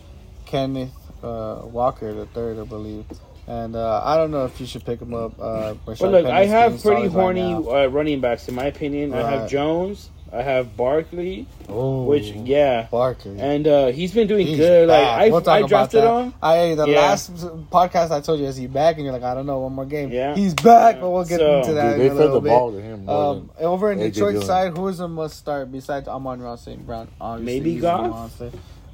Kenneth 0.46 0.94
uh, 1.22 1.62
Walker, 1.66 2.14
the 2.14 2.28
third, 2.28 2.60
I 2.60 2.64
believe. 2.64 3.06
And 3.48 3.76
uh, 3.76 4.02
I 4.04 4.18
don't 4.18 4.32
know 4.32 4.46
if 4.46 4.60
you 4.60 4.66
should 4.66 4.86
pick 4.86 5.02
him 5.02 5.14
up. 5.14 5.40
Uh, 5.40 5.74
but 5.86 6.00
look, 6.02 6.26
I 6.26 6.46
have 6.46 6.82
pretty 6.82 7.08
horny 7.08 7.54
Right 7.54 7.86
uh, 7.86 7.88
running 7.90 8.22
backs 8.22 8.48
in 8.48 8.56
my 8.56 8.66
opinion. 8.66 9.14
I 9.14 9.30
have 9.30 9.50
Jones. 9.50 10.10
I 10.34 10.44
have 10.44 10.78
Barkley, 10.78 11.46
now. 11.68 12.04
which 12.04 12.28
yeah, 12.28 12.88
Barkley, 12.90 13.38
and 13.38 13.68
uh, 13.68 13.88
he's 13.88 14.14
been 14.14 14.30
doing 14.30 14.48
He's 14.48 14.56
good. 14.56 14.88
Like. 14.88 15.04
I, 15.06 15.30
We'll 15.30 15.42
talk 15.42 15.56
I 15.56 15.58
about 15.60 15.68
drafted 15.70 16.04
that. 16.04 16.24
him. 16.24 16.34
I 16.42 16.74
the 16.76 16.88
Yeah. 16.88 17.02
last 17.02 17.34
podcast 17.70 18.12
I 18.12 18.22
told 18.22 18.40
you 18.40 18.46
is 18.46 18.56
he 18.56 18.68
back, 18.68 18.96
and 18.96 19.04
you're 19.04 19.12
like, 19.12 19.24
I 19.24 19.34
don't 19.34 19.46
know, 19.46 19.60
one 19.60 19.74
more 19.74 19.86
game. 19.86 20.10
Yeah. 20.10 20.34
he's 20.34 20.54
back, 20.54 21.02
but 21.02 21.10
we'll 21.10 21.26
get 21.26 21.40
So- 21.40 21.58
into 21.60 21.74
that 21.74 21.98
Dude, 21.98 22.00
they 22.00 22.06
in 22.06 22.12
a 22.14 22.16
fed 22.16 22.18
little 22.20 22.36
the 22.36 22.42
bit. 22.46 22.50
ball 22.50 22.72
to 22.72 22.82
him 22.82 23.06
more 23.08 23.26
Um, 23.34 23.50
over 23.60 23.92
in 23.92 24.00
Detroit 24.00 24.42
side, 24.46 24.78
who 24.78 24.88
is 24.88 25.02
a 25.02 25.08
must 25.10 25.36
start 25.38 25.70
besides 25.70 26.08
Amon-Ra 26.08 26.56
St. 26.56 26.86
Brown? 26.86 27.10
Obviously, 27.20 27.54
Maybe 27.60 27.74
he's 27.74 27.82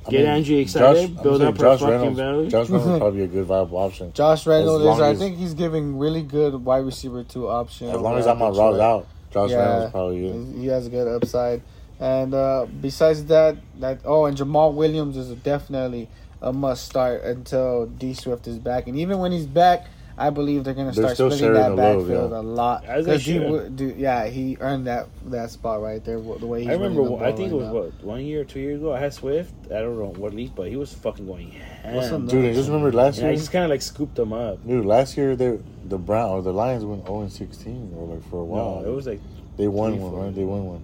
a 0.07 0.11
Goff? 0.11 0.13
monster. 0.13 0.17
I 0.17 0.17
Get 0.17 0.17
mean, 0.19 0.27
Angie 0.27 0.55
Josh- 0.55 0.75
excited. 0.75 1.17
I'm 1.17 1.23
build 1.23 1.37
saying 1.41 1.47
up 1.49 1.57
her 1.57 1.63
Josh 1.63 1.79
fucking 1.79 1.93
Reynolds. 1.95 2.17
value. 2.19 2.49
Josh 2.49 2.69
Reynolds 2.69 2.89
would 2.91 2.99
probably 3.01 3.17
be 3.19 3.23
a 3.23 3.27
good 3.27 3.45
viable 3.45 3.77
option. 3.77 4.13
Josh 4.13 4.45
Reynolds 4.47 4.85
is. 4.85 4.99
I 5.01 5.15
think 5.15 5.37
he's 5.37 5.53
giving 5.53 5.97
really 5.97 6.23
good 6.23 6.53
wide 6.65 6.85
receiver 6.85 7.23
two 7.23 7.47
option. 7.49 7.89
As 7.89 7.99
long 8.01 8.17
as 8.17 8.27
at 8.27 8.35
I'm 8.35 8.41
on 8.41 8.51
Detroit. 8.53 8.73
route 8.73 8.81
out, 8.81 9.07
Josh 9.31 9.49
Yeah. 9.51 9.57
Reynolds 9.57 9.91
probably 9.91 10.27
is. 10.27 10.55
He 10.55 10.67
has 10.67 10.87
a 10.87 10.89
good 10.89 11.07
upside. 11.07 11.61
And 11.99 12.33
uh, 12.33 12.67
besides 12.79 13.25
that, 13.25 13.57
that 13.79 13.99
oh, 14.05 14.25
and 14.25 14.37
Jamaal 14.37 14.73
Williams 14.73 15.17
is 15.17 15.29
definitely 15.37 16.07
a 16.41 16.53
must 16.53 16.85
start 16.85 17.23
until 17.23 17.87
D 17.87 18.13
Swift 18.13 18.47
is 18.47 18.59
back. 18.59 18.87
And 18.87 18.97
even 18.99 19.17
when 19.17 19.31
he's 19.31 19.47
back, 19.47 19.87
I 20.19 20.31
believe 20.31 20.63
they're 20.63 20.73
going 20.73 20.87
to 20.87 20.93
start 20.93 21.13
still 21.13 21.29
splitting 21.29 21.53
that 21.53 21.59
sharing 21.61 21.75
the 21.75 21.81
load, 21.83 21.97
backfield 22.07 22.31
yeah. 22.31 22.37
a 22.37 22.41
lot. 22.41 22.85
As 22.85 23.05
they 23.05 23.11
'Cause 23.11 23.21
he 23.25 23.33
should. 23.33 23.51
would 23.51 23.75
do, 23.75 23.93
yeah, 23.95 24.25
he 24.25 24.57
earned 24.59 24.87
that 24.87 25.07
that 25.27 25.51
spot 25.51 25.79
right 25.81 26.03
there. 26.03 26.19
The 26.19 26.45
way 26.47 26.61
he's 26.61 26.69
I 26.69 26.73
remember. 26.73 27.01
running 27.03 27.17
the 27.19 27.23
I 27.23 27.27
ball 27.29 27.37
think 27.37 27.51
it 27.51 27.55
was 27.55 27.65
now. 27.67 27.73
what 27.73 28.03
one 28.03 28.25
year, 28.25 28.43
two 28.43 28.59
years 28.59 28.79
ago. 28.81 28.93
I 28.93 28.99
had 28.99 29.13
Swift. 29.13 29.53
I 29.67 29.75
don't 29.79 29.95
know 29.97 30.13
what 30.17 30.33
league, 30.33 30.55
but 30.55 30.69
he 30.69 30.75
was 30.75 30.91
fucking 30.91 31.27
going 31.27 31.51
ham. 31.51 32.25
Dude, 32.25 32.45
I 32.45 32.53
just 32.53 32.67
remember 32.67 32.91
last 32.91 33.17
And 33.19 33.27
I 33.27 33.29
year. 33.29 33.37
just 33.37 33.51
kind 33.51 33.63
of 33.63 33.69
like 33.69 33.83
scooped 33.83 34.17
him 34.17 34.33
up. 34.33 34.65
Dude, 34.67 34.85
last 34.85 35.17
year 35.17 35.35
they 35.35 35.59
the 35.87 35.99
Brown 35.99 36.31
or 36.31 36.41
the 36.41 36.51
Lions 36.51 36.83
went 36.83 37.05
0 37.05 37.21
and 37.21 37.31
16 37.31 37.93
or 37.95 38.07
like 38.07 38.27
for 38.29 38.39
a 38.41 38.43
while. 38.43 38.81
No, 38.81 38.89
it 38.91 38.95
was 38.95 39.05
like 39.05 39.21
they 39.57 39.67
won 39.67 39.91
three, 39.93 40.01
one, 40.01 40.11
four. 40.11 40.23
right? 40.23 40.35
They 40.35 40.43
won 40.45 40.65
one. 40.65 40.81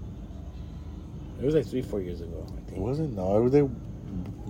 it 1.42 1.46
was 1.46 1.56
like 1.56 1.66
three, 1.66 1.82
four 1.82 2.02
years 2.02 2.22
ago. 2.22 2.46
I 2.72 2.76
It 2.76 2.78
wasn't. 2.80 3.16
No, 3.16 3.36
it 3.38 3.42
was 3.42 3.52
they. 3.52 3.68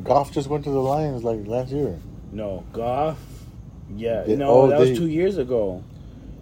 Goff 0.03 0.31
just 0.33 0.49
went 0.49 0.65
to 0.65 0.71
the 0.71 0.79
Lions 0.81 1.23
like 1.23 1.47
last 1.47 1.71
year. 1.71 1.97
No, 2.33 2.65
Goff. 2.73 3.17
Yeah, 3.95 4.23
They- 4.23 4.35
no, 4.35 4.47
oh, 4.49 4.67
that 4.67 4.79
they- 4.79 4.89
was 4.91 4.97
two 4.99 5.07
years 5.07 5.37
ago, 5.37 5.83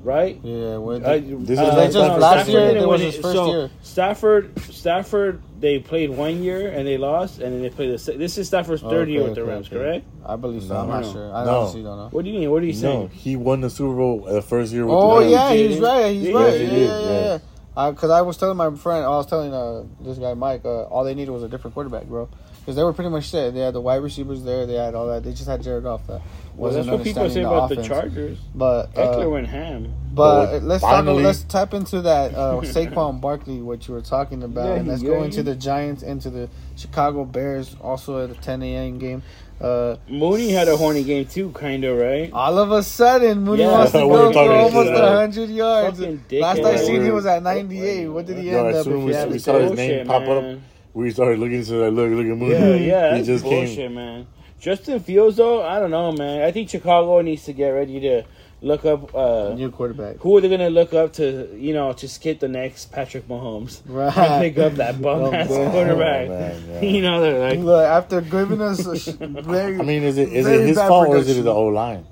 right? 0.04 0.40
Yeah, 0.44 0.78
where 0.78 0.98
I- 1.06 1.20
This 1.20 1.52
is 1.52 1.60
uh, 1.60 1.76
they 1.76 1.86
just- 1.88 1.96
last 1.96 2.18
Stafford 2.46 2.48
year, 2.54 2.68
didn't 2.68 2.84
it 2.84 2.88
was 2.88 3.00
win 3.00 3.08
his 3.08 3.16
it. 3.18 3.22
first 3.22 3.36
so 3.36 3.46
year. 3.48 3.70
Stafford, 3.82 4.60
Stafford, 4.62 5.42
they 5.60 5.80
played 5.80 6.10
one 6.16 6.44
year 6.44 6.68
and 6.70 6.88
they 6.88 6.98
lost, 6.98 7.40
and 7.40 7.54
then 7.54 7.62
they 7.62 7.70
played 7.70 7.92
the. 7.92 7.98
se- 8.00 8.18
This 8.18 8.38
is 8.38 8.48
Stafford's 8.48 8.82
third 8.82 9.10
year 9.10 9.20
Okay, 9.22 9.30
with 9.30 9.36
the 9.36 9.42
okay, 9.42 9.52
Rams, 9.52 9.68
okay. 9.68 9.76
correct? 9.78 10.06
I 10.26 10.36
believe 10.38 10.64
so. 10.64 10.74
No. 10.74 10.80
I'm 10.82 10.88
not 10.90 11.02
No. 11.04 11.12
sure. 11.12 11.34
I 11.34 11.46
No. 11.46 11.60
honestly 11.62 11.84
don't 11.84 11.98
know. 11.98 12.08
What 12.12 12.24
do 12.26 12.32
you 12.32 12.40
mean? 12.40 12.52
What 12.52 12.64
are 12.64 12.66
you 12.66 12.74
No, 12.74 12.80
saying? 12.80 13.10
he 13.14 13.36
won 13.36 13.62
the 13.62 13.70
Super 13.70 13.96
Bowl 13.96 14.22
the 14.28 14.42
first 14.42 14.72
year 14.74 14.86
with 14.86 14.96
Oh 14.96 15.16
the 15.16 15.20
Rams. 15.22 15.32
yeah, 15.32 15.54
he's 15.54 15.76
he? 15.78 15.82
right. 15.84 16.14
He's 16.16 16.24
Yeah, 16.30 16.34
right. 16.36 16.54
he 16.54 16.64
Yeah, 16.64 16.70
did, 16.70 16.80
yeah, 16.90 17.00
yeah. 17.02 17.38
yeah. 17.78 17.92
Because 17.92 18.10
I 18.12 18.22
was 18.22 18.38
telling 18.38 18.58
my 18.58 18.70
friend, 18.72 19.06
I 19.06 19.10
was 19.10 19.26
telling 19.28 19.54
uh, 19.54 19.84
this 20.02 20.18
guy 20.18 20.34
Mike, 20.34 20.62
uh, 20.66 20.84
all 20.84 21.04
they 21.04 21.14
needed 21.16 21.32
was 21.32 21.44
a 21.44 21.48
different 21.48 21.74
quarterback, 21.74 22.06
bro. 22.08 22.28
Because 22.62 22.76
they 22.76 22.84
were 22.84 22.94
pretty 22.94 23.10
much 23.10 23.28
set. 23.30 23.54
They 23.56 23.60
had 23.62 23.74
the 23.74 23.82
wide 23.82 24.04
receivers 24.04 24.44
there. 24.44 24.68
They 24.68 24.76
had 24.76 24.94
all 24.94 25.08
that. 25.08 25.24
They 25.24 25.32
just 25.32 25.48
had 25.48 25.64
Jared 25.64 25.82
Goff. 25.84 26.06
That 26.06 26.22
Well, 26.56 26.72
wasn't 26.72 26.86
that's 26.86 26.98
what 26.98 27.04
people 27.04 27.30
say 27.30 27.42
understanding 27.44 27.52
about 27.52 27.70
the 27.70 27.74
offense. 27.76 27.88
Chargers. 27.88 28.38
But 28.54 28.94
Ekeler 28.94 29.26
uh, 29.26 29.30
went 29.30 29.48
ham. 29.48 29.94
but 30.14 30.46
But 30.52 30.64
let's 30.64 30.84
talk. 30.84 31.06
Let's 31.06 31.42
tap 31.44 31.74
into 31.74 32.02
that 32.02 32.36
uh, 32.36 32.62
Saquon 32.62 33.20
Barkley, 33.20 33.62
what 33.62 33.88
you 33.88 33.96
were 33.96 34.02
talking 34.02 34.44
about, 34.44 34.68
Yeah, 34.68 34.76
and 34.76 34.88
let's 34.88 35.02
yeah, 35.02 35.10
go 35.10 35.20
he- 35.20 35.26
into 35.26 35.42
the 35.42 35.56
Giants, 35.56 36.04
into 36.04 36.30
the 36.30 36.50
Chicago 36.76 37.26
Bears, 37.26 37.76
also 37.82 38.24
at 38.24 38.30
a 38.30 38.36
10 38.40 38.62
a.m. 38.62 39.00
game. 39.00 39.24
Uh, 39.60 39.96
Mooney 40.08 40.50
had 40.52 40.68
a 40.68 40.78
horny 40.78 41.04
game 41.04 41.26
too, 41.26 41.50
kind 41.52 41.84
of, 41.84 41.98
right? 41.98 42.32
all 42.34 42.58
of 42.60 42.72
a 42.72 42.82
sudden, 42.84 43.42
Mooney 43.44 43.64
Yeah. 43.64 43.72
wants 43.72 43.92
to 43.94 44.00
We 44.08 44.14
go 44.14 44.32
for 44.34 44.40
almost 44.52 44.88
shit. 44.90 45.00
100 45.02 45.50
yards. 45.50 46.00
Last. 46.32 46.60
I 46.62 46.76
seen, 46.78 47.04
he 47.04 47.12
was 47.12 47.26
at 47.26 47.42
98. 47.44 48.08
What 48.08 48.26
did 48.28 48.38
he 48.38 48.52
Yo, 48.52 48.66
end 48.68 48.76
up? 48.76 48.84
soon 48.86 49.10
If 49.10 49.16
as 49.16 49.24
you 49.24 49.28
we- 49.28 49.34
we 49.34 49.40
saw 49.40 49.54
his 49.60 49.68
Bullshit, 49.70 49.78
name 49.98 50.08
pop 50.08 50.22
up, 50.24 50.44
man. 50.44 50.64
We 50.94 51.12
started 51.12 51.40
looking 51.40 51.58
into 51.60 51.74
that. 51.74 51.92
Look, 51.92 52.10
look 52.12 52.26
at 52.26 52.38
Mooney. 52.38 52.52
Yeah, 52.52 52.76
yeah, 52.76 53.10
that's 53.16 53.28
just 53.28 53.44
bullshit, 53.44 53.76
came. 53.76 53.96
man. 53.96 54.28
Justin 54.60 55.00
Fields, 55.00 55.38
though, 55.38 55.64
I 55.64 55.80
don't 55.80 55.90
know, 55.92 56.12
man. 56.12 56.44
I 56.44 56.52
think 56.52 56.70
Chicago 56.70 57.22
needs 57.22 57.46
to 57.46 57.54
get 57.54 57.70
ready 57.70 58.00
to 58.02 58.24
look 58.62 58.86
up. 58.86 59.14
Uh, 59.16 59.54
New 59.56 59.72
quarterback. 59.72 60.18
who 60.18 60.38
are 60.38 60.42
they 60.42 60.50
gonna 60.50 60.70
look 60.70 60.94
up 60.94 61.14
to? 61.14 61.50
You 61.58 61.74
know, 61.74 61.94
to 61.94 62.08
skip 62.08 62.40
the 62.40 62.48
next 62.48 62.92
Patrick 62.92 63.28
Mahomes 63.28 63.82
Right. 63.88 64.16
and 64.16 64.42
pick 64.44 64.58
up 64.64 64.74
that 64.74 65.02
bum 65.02 65.34
ass 65.34 65.48
Oh, 65.50 65.70
quarterback. 65.72 66.28
Oh, 66.28 66.32
man, 66.40 66.64
yeah. 66.70 66.82
You 66.82 67.02
know, 67.02 67.22
they're 67.22 67.40
like, 67.40 67.60
Look, 67.60 67.84
after 67.84 68.22
giving 68.22 68.62
us 68.62 68.86
a 68.86 69.12
very, 69.28 69.80
I 69.80 69.82
mean, 69.82 70.04
is 70.04 70.18
it 70.20 70.32
is 70.32 70.46
very 70.46 70.62
it 70.64 70.68
his 70.68 70.78
bad 70.78 70.88
fault 70.90 71.08
or 71.08 71.18
is 71.18 71.30
it 71.36 71.42
the 71.42 71.52
O 71.54 71.66
line? 71.68 72.06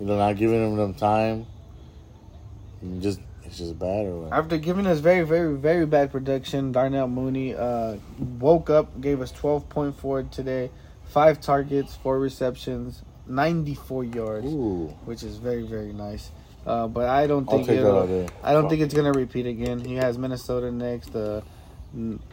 You 0.00 0.06
know, 0.06 0.16
not 0.16 0.36
giving 0.36 0.64
him 0.66 0.78
enough 0.78 0.96
time. 0.96 1.44
Just 3.00 3.20
it's 3.52 3.58
just 3.58 3.78
bad 3.78 4.06
or 4.06 4.20
what? 4.22 4.32
After 4.32 4.56
giving 4.56 4.86
us 4.86 5.00
very, 5.00 5.22
very, 5.26 5.54
very 5.56 5.84
bad 5.84 6.10
production, 6.10 6.72
Darnell 6.72 7.06
Mooney 7.06 7.54
uh, 7.54 7.96
woke 8.18 8.70
up, 8.70 8.98
gave 9.00 9.20
us 9.20 9.30
12.4 9.32 10.30
today, 10.30 10.70
five 11.04 11.38
targets, 11.38 11.94
four 11.94 12.18
receptions, 12.18 13.02
94 13.26 14.04
yards, 14.04 14.46
Ooh, 14.46 14.86
which 15.04 15.22
is 15.22 15.36
very, 15.36 15.64
very 15.64 15.92
nice. 15.92 16.30
Uh, 16.66 16.86
but 16.86 17.10
I 17.10 17.26
don't 17.26 17.44
think 17.44 17.68
it'll- 17.68 18.26
I 18.42 18.52
don't 18.54 18.70
think 18.70 18.80
it's 18.80 18.94
gonna 18.94 19.12
repeat 19.12 19.46
again. 19.46 19.80
He 19.80 19.96
has 19.96 20.16
Minnesota 20.16 20.70
next. 20.72 21.14
Uh, 21.14 21.42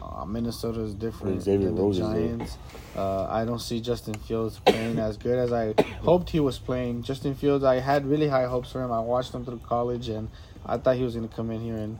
uh, 0.00 0.24
Minnesota 0.24 0.80
is 0.80 0.94
different 0.94 1.42
Xavier 1.42 1.66
than 1.66 1.74
the 1.74 1.82
there. 1.82 1.92
Giants. 1.92 2.56
Uh, 2.96 3.24
I 3.28 3.44
don't 3.44 3.58
see 3.60 3.78
Justin 3.82 4.14
Fields 4.14 4.58
playing 4.64 4.98
as 4.98 5.18
good 5.18 5.38
as 5.38 5.52
I 5.52 5.74
hoped 6.00 6.30
he 6.30 6.40
was 6.40 6.58
playing. 6.58 7.02
Justin 7.02 7.34
Fields, 7.34 7.62
I 7.62 7.80
had 7.80 8.06
really 8.06 8.28
high 8.28 8.46
hopes 8.46 8.72
for 8.72 8.82
him. 8.82 8.90
I 8.90 9.00
watched 9.00 9.34
him 9.34 9.44
through 9.44 9.60
college, 9.68 10.08
and 10.08 10.28
I 10.66 10.76
thought 10.78 10.96
he 10.96 11.02
was 11.02 11.14
gonna 11.14 11.28
come 11.28 11.50
in 11.50 11.60
here 11.60 11.76
and 11.76 11.98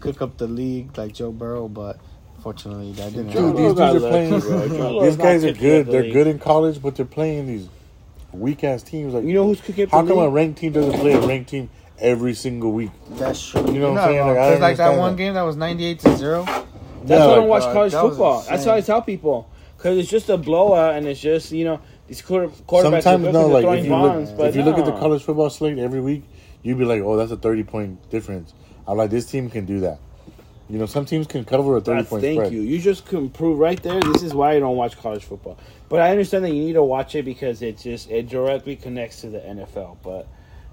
cook 0.00 0.22
up 0.22 0.36
the 0.38 0.46
league 0.46 0.96
like 0.96 1.12
Joe 1.14 1.32
Burrow, 1.32 1.68
but 1.68 1.98
fortunately 2.42 2.92
that 2.92 3.12
didn't 3.12 3.28
Dude, 3.32 3.36
happen. 3.36 3.56
these 3.56 3.72
got 3.74 3.92
dudes 3.92 4.04
are 4.04 4.08
playing. 4.10 5.00
These 5.02 5.16
guys 5.16 5.44
are 5.44 5.52
good. 5.52 5.86
They're 5.86 6.10
good 6.12 6.26
in 6.26 6.38
college, 6.38 6.80
but 6.82 6.96
they're 6.96 7.04
playing 7.06 7.46
these 7.46 7.68
weak 8.32 8.62
ass 8.64 8.82
teams. 8.82 9.14
Like, 9.14 9.24
you 9.24 9.34
know 9.34 9.44
who's 9.44 9.60
cooking 9.60 9.84
up 9.84 9.90
how 9.90 10.02
the 10.02 10.08
come 10.10 10.18
a 10.18 10.24
league? 10.24 10.34
ranked 10.34 10.58
team 10.60 10.72
doesn't 10.72 10.98
play 11.00 11.14
a 11.14 11.20
ranked 11.20 11.50
team 11.50 11.70
every 11.98 12.34
single 12.34 12.72
week? 12.72 12.90
That's 13.12 13.44
true. 13.46 13.60
You 13.72 13.80
know 13.80 13.92
what 13.92 14.00
I'm 14.00 14.08
saying? 14.08 14.18
wrong. 14.18 14.28
Like, 14.28 14.38
I 14.38 14.40
'Cause 14.40 14.52
don't 14.52 14.60
like 14.62 14.76
that 14.78 14.98
one 14.98 15.12
that. 15.12 15.18
game 15.18 15.34
that 15.34 15.42
was 15.42 15.56
98 15.56 15.98
to 16.00 16.16
zero. 16.16 16.44
That's 16.44 16.64
Yeah, 17.06 17.26
why 17.26 17.32
I 17.32 17.34
don't 17.36 17.48
watch 17.48 17.62
uh, 17.62 17.72
college 17.72 17.92
that 17.92 18.04
was 18.04 18.10
football. 18.12 18.38
That's 18.40 18.50
insane. 18.50 18.68
why 18.68 18.76
I 18.76 18.80
tell 18.82 19.02
people 19.02 19.48
because 19.76 19.98
it's 19.98 20.10
just 20.10 20.28
a 20.28 20.36
blowout 20.36 20.94
and 20.96 21.06
it's 21.06 21.20
just 21.20 21.52
you 21.52 21.64
know 21.64 21.80
these 22.08 22.20
quarter, 22.22 22.48
quarterbacks 22.48 23.02
Sometimes 23.04 23.26
are 23.28 23.32
no, 23.32 23.46
like 23.48 23.64
if 23.78 23.84
you 23.84 23.90
bombs, 23.90 24.28
look 24.30 24.38
but 24.38 24.48
if 24.48 24.56
you 24.56 24.62
look 24.62 24.78
at 24.78 24.84
the 24.84 24.92
college 24.92 25.22
football 25.22 25.48
slate 25.50 25.78
every 25.78 26.00
week, 26.00 26.24
you'd 26.62 26.78
be 26.78 26.84
like, 26.84 27.02
oh, 27.02 27.16
that's 27.16 27.32
a 27.32 27.36
thirty 27.36 27.62
point 27.64 28.10
difference. 28.10 28.54
I'm 28.86 28.96
like, 28.96 29.10
this 29.10 29.26
team 29.26 29.50
can 29.50 29.64
do 29.66 29.80
that. 29.80 29.98
You 30.70 30.78
know, 30.78 30.86
some 30.86 31.06
teams 31.06 31.26
can 31.26 31.44
cover 31.44 31.76
a 31.76 31.80
thirty 31.80 32.00
That's, 32.00 32.10
point 32.10 32.22
thank 32.22 32.36
spread. 32.38 32.52
you. 32.52 32.60
You 32.60 32.78
just 32.80 33.06
can 33.06 33.30
prove 33.30 33.58
right 33.58 33.82
there. 33.82 34.00
This 34.00 34.22
is 34.22 34.34
why 34.34 34.52
I 34.52 34.58
don't 34.60 34.76
watch 34.76 34.98
college 34.98 35.24
football. 35.24 35.58
But 35.88 36.00
I 36.00 36.10
understand 36.10 36.44
that 36.44 36.50
you 36.50 36.62
need 36.62 36.74
to 36.74 36.82
watch 36.82 37.14
it 37.14 37.24
because 37.24 37.62
it 37.62 37.78
just 37.78 38.10
it 38.10 38.28
directly 38.28 38.76
connects 38.76 39.22
to 39.22 39.30
the 39.30 39.38
NFL. 39.38 39.96
But 40.02 40.28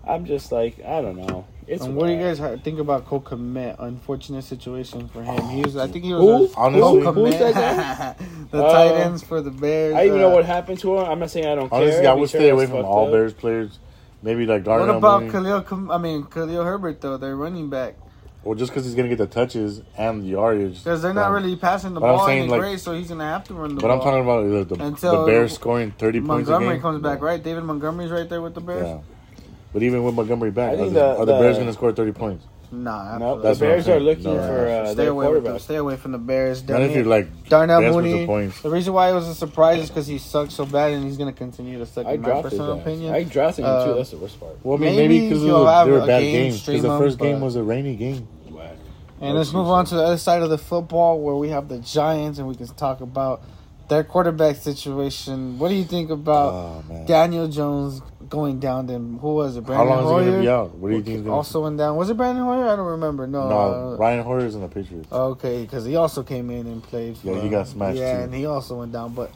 I'm 0.06 0.26
just 0.26 0.52
like 0.52 0.84
I 0.84 1.02
don't 1.02 1.16
know. 1.18 1.48
It's 1.68 1.84
And 1.84 1.96
what 1.96 2.08
do 2.08 2.14
you 2.14 2.20
guys 2.20 2.38
ha- 2.38 2.58
think 2.58 2.80
about 2.80 3.06
Cole 3.06 3.22
Kmet? 3.22 3.78
Unfortunate 3.80 4.44
situation 4.44 5.08
for 5.08 5.24
him. 5.24 5.42
He 5.50 5.62
was, 5.64 5.78
I 5.78 5.88
think 5.88 6.04
he 6.04 6.12
Who? 6.12 6.24
was. 6.26 6.54
a- 6.54 6.58
Honestly- 6.60 7.02
Cole 7.02 7.14
Who 7.14 7.32
said 7.32 7.56
Kmet. 7.56 8.18
the 8.52 8.64
Uh, 8.64 8.72
tight 8.72 9.02
ends 9.02 9.24
for 9.24 9.42
the 9.42 9.50
Bears. 9.50 9.96
I 9.96 10.06
even 10.06 10.20
know 10.20 10.30
uh, 10.32 10.36
what 10.36 10.46
happened 10.46 10.80
to 10.82 10.98
him. 10.98 11.06
I'm 11.06 11.18
not 11.20 11.32
saying 11.32 11.48
I 11.48 11.56
don't 11.56 11.72
Honestly, 11.72 12.02
care. 12.02 12.12
I 12.12 12.14
would 12.14 12.30
stay 12.30 12.50
away 12.50 12.68
from 12.68 12.86
all 12.86 13.06
up. 13.08 13.12
Bears 13.14 13.34
players. 13.34 13.80
Maybe 14.26 14.48
like 14.48 14.66
What 14.66 14.90
about 14.90 15.22
Mooney. 15.22 15.32
Khalil? 15.32 15.62
Kam- 15.62 15.92
I 15.92 16.00
mean 16.00 16.24
Khalil 16.24 16.64
Herbert 16.64 17.00
though. 17.00 17.16
Their 17.18 17.36
running 17.36 17.70
back 17.70 17.94
Well, 18.44 18.56
just 18.56 18.72
because 18.72 18.84
he's 18.84 18.96
gonna 18.96 19.08
get 19.08 19.20
the 19.20 19.28
touches 19.28 19.84
and 19.96 20.24
the 20.24 20.30
yardage. 20.30 20.84
because 20.84 21.04
they're 21.04 21.14
not 21.14 21.28
um, 21.28 21.34
really 21.36 21.56
passing 21.56 21.94
the 21.94 22.00
but 22.00 22.08
I'm 22.10 22.18
ball 22.18 22.26
saying, 22.26 22.40
any 22.44 22.50
like- 22.52 22.60
great, 22.60 22.80
so 22.80 22.94
he's 22.94 23.08
gonna 23.08 23.24
have 23.24 23.44
to 23.50 23.54
run 23.54 23.76
the 23.76 23.82
But 23.82 23.88
ball. 23.90 23.98
I'm 23.98 24.04
talking 24.04 24.24
about 24.24 24.68
the, 24.70 24.76
the, 24.76 24.84
Until 24.84 25.22
the 25.22 25.28
Bears 25.32 25.54
scoring 25.54 25.92
30 25.92 26.20
points 26.22 26.28
Montgomery 26.50 26.80
comes 26.80 27.04
back, 27.04 27.20
Yeah. 27.20 27.26
right? 27.26 27.44
David 27.44 27.64
Montgomery's 27.66 28.10
right 28.10 28.28
there 28.28 28.42
with 28.42 28.56
the 28.56 28.62
Bears. 28.62 28.88
Yeah. 28.88 29.44
But 29.72 29.84
even 29.84 30.04
with 30.04 30.16
Montgomery 30.16 30.50
back, 30.52 30.74
are 30.74 30.78
the, 30.86 30.90
the- 30.90 31.18
are 31.20 31.26
the 31.28 31.34
Bears 31.34 31.58
going 31.58 31.68
to 31.68 31.74
score 31.74 31.92
30 31.92 32.12
points? 32.14 32.46
Nah, 32.84 33.18
No, 33.18 33.36
absolutely. 33.36 33.42
the 33.42 33.48
That's 33.48 33.60
what 33.60 33.66
I'm 33.68 33.72
Bears 33.74 33.88
are 33.90 34.00
looking 34.00 34.24
No. 34.24 34.36
for 34.36 34.68
uh, 34.68 34.86
stay 34.86 34.94
their 34.96 35.10
away 35.10 35.26
with 35.28 35.34
them. 35.36 35.44
quarterback. 35.44 35.62
Stay 35.62 35.76
away 35.76 35.96
from 35.98 36.12
the 36.12 36.18
Bears. 36.18 36.68
Not 36.68 36.82
if 36.82 36.96
you're 36.96 37.06
like 37.06 37.50
Darnell 37.50 37.82
Mooney. 37.82 38.22
for 38.22 38.26
points. 38.26 38.62
The 38.62 38.70
reason 38.70 38.94
why 38.94 39.10
it 39.10 39.14
was 39.14 39.28
a 39.28 39.36
surprise 39.36 39.82
is 39.84 39.90
because 39.90 40.08
he 40.08 40.18
sucked 40.18 40.52
so 40.52 40.66
bad, 40.66 40.94
and 40.94 41.04
he's 41.04 41.18
gonna 41.18 41.34
continue 41.34 41.80
to 41.80 41.86
suck. 41.86 42.06
I 42.06 42.14
in 42.14 42.22
my 42.22 42.28
drafted 42.30 42.52
personal 42.52 42.76
that. 42.76 42.82
opinion. 42.82 43.14
I 43.14 43.24
drafted 43.24 43.66
him 43.66 43.72
Uh, 43.72 43.86
too. 43.86 43.94
That's 43.96 44.12
the 44.12 44.18
worst 44.18 44.40
part. 44.40 44.58
Well, 44.64 44.78
I 44.78 44.80
mean, 44.82 44.96
Maybe 44.96 45.20
maybe 45.20 45.28
because 45.30 45.44
they 45.44 45.52
were 45.52 46.00
a 46.00 46.08
bad 46.08 46.20
game, 46.22 46.34
games. 46.52 46.66
Because 46.66 46.82
the 46.82 46.98
first 46.98 47.18
game 47.20 47.42
was 47.42 47.56
a 47.56 47.64
rainy 47.64 47.96
game. 47.96 48.28
And 49.22 49.34
let's 49.38 49.54
move 49.54 49.68
on 49.68 49.86
to 49.86 49.96
the 49.96 50.04
other 50.04 50.18
side 50.18 50.42
of 50.42 50.50
the 50.50 50.58
football 50.58 51.22
where 51.22 51.36
we 51.36 51.50
have 51.50 51.70
the 51.70 51.80
Giants 51.80 52.38
and 52.38 52.48
we 52.50 52.54
can 52.56 52.68
talk 52.68 53.00
about 53.00 53.42
their 53.88 54.04
quarterback 54.04 54.58
situation. 54.58 55.58
What 55.58 55.70
do 55.70 55.76
you 55.76 55.86
think 55.86 56.10
about 56.10 56.54
Oh. 56.54 57.04
Daniel 57.08 57.48
Jones 57.48 58.02
going 58.36 58.60
down? 58.60 58.86
Then 58.86 59.18
who 59.20 59.34
was 59.34 59.58
it? 59.58 59.62
Brandon 59.66 59.88
How 59.88 59.94
long 59.96 60.04
is 60.04 60.10
he 60.10 60.26
going 60.26 60.34
to 60.36 60.42
be 60.42 60.50
out? 60.50 60.76
What 60.76 60.90
do 60.90 60.96
you 60.98 61.02
think? 61.02 61.28
Also 61.28 61.64
went 61.64 61.78
down. 61.78 61.96
Was 61.96 62.10
it 62.12 62.18
Brandon 62.18 62.44
Hoyer? 62.44 62.68
I 62.68 62.76
don't 62.76 62.86
remember. 62.86 63.26
No. 63.26 63.50
no, 63.50 63.58
uh, 63.58 63.98
Brian 63.98 64.24
Hoyer's 64.24 64.54
in 64.54 64.62
the 64.62 64.68
Patriots. 64.68 65.12
Okay, 65.12 65.64
because 65.64 65.86
he 65.86 65.96
also 65.96 66.22
came 66.22 66.50
in 66.52 66.68
and 66.68 66.84
played. 66.84 67.18
For, 67.18 67.28
Yeah, 67.34 67.42
he 67.42 67.50
got 67.50 67.68
smashed, 67.68 67.98
Yeah, 67.98 68.18
too. 68.18 68.24
and 68.26 68.34
he 68.36 68.46
also 68.46 68.78
went 68.80 68.92
down. 68.92 69.14
But 69.16 69.32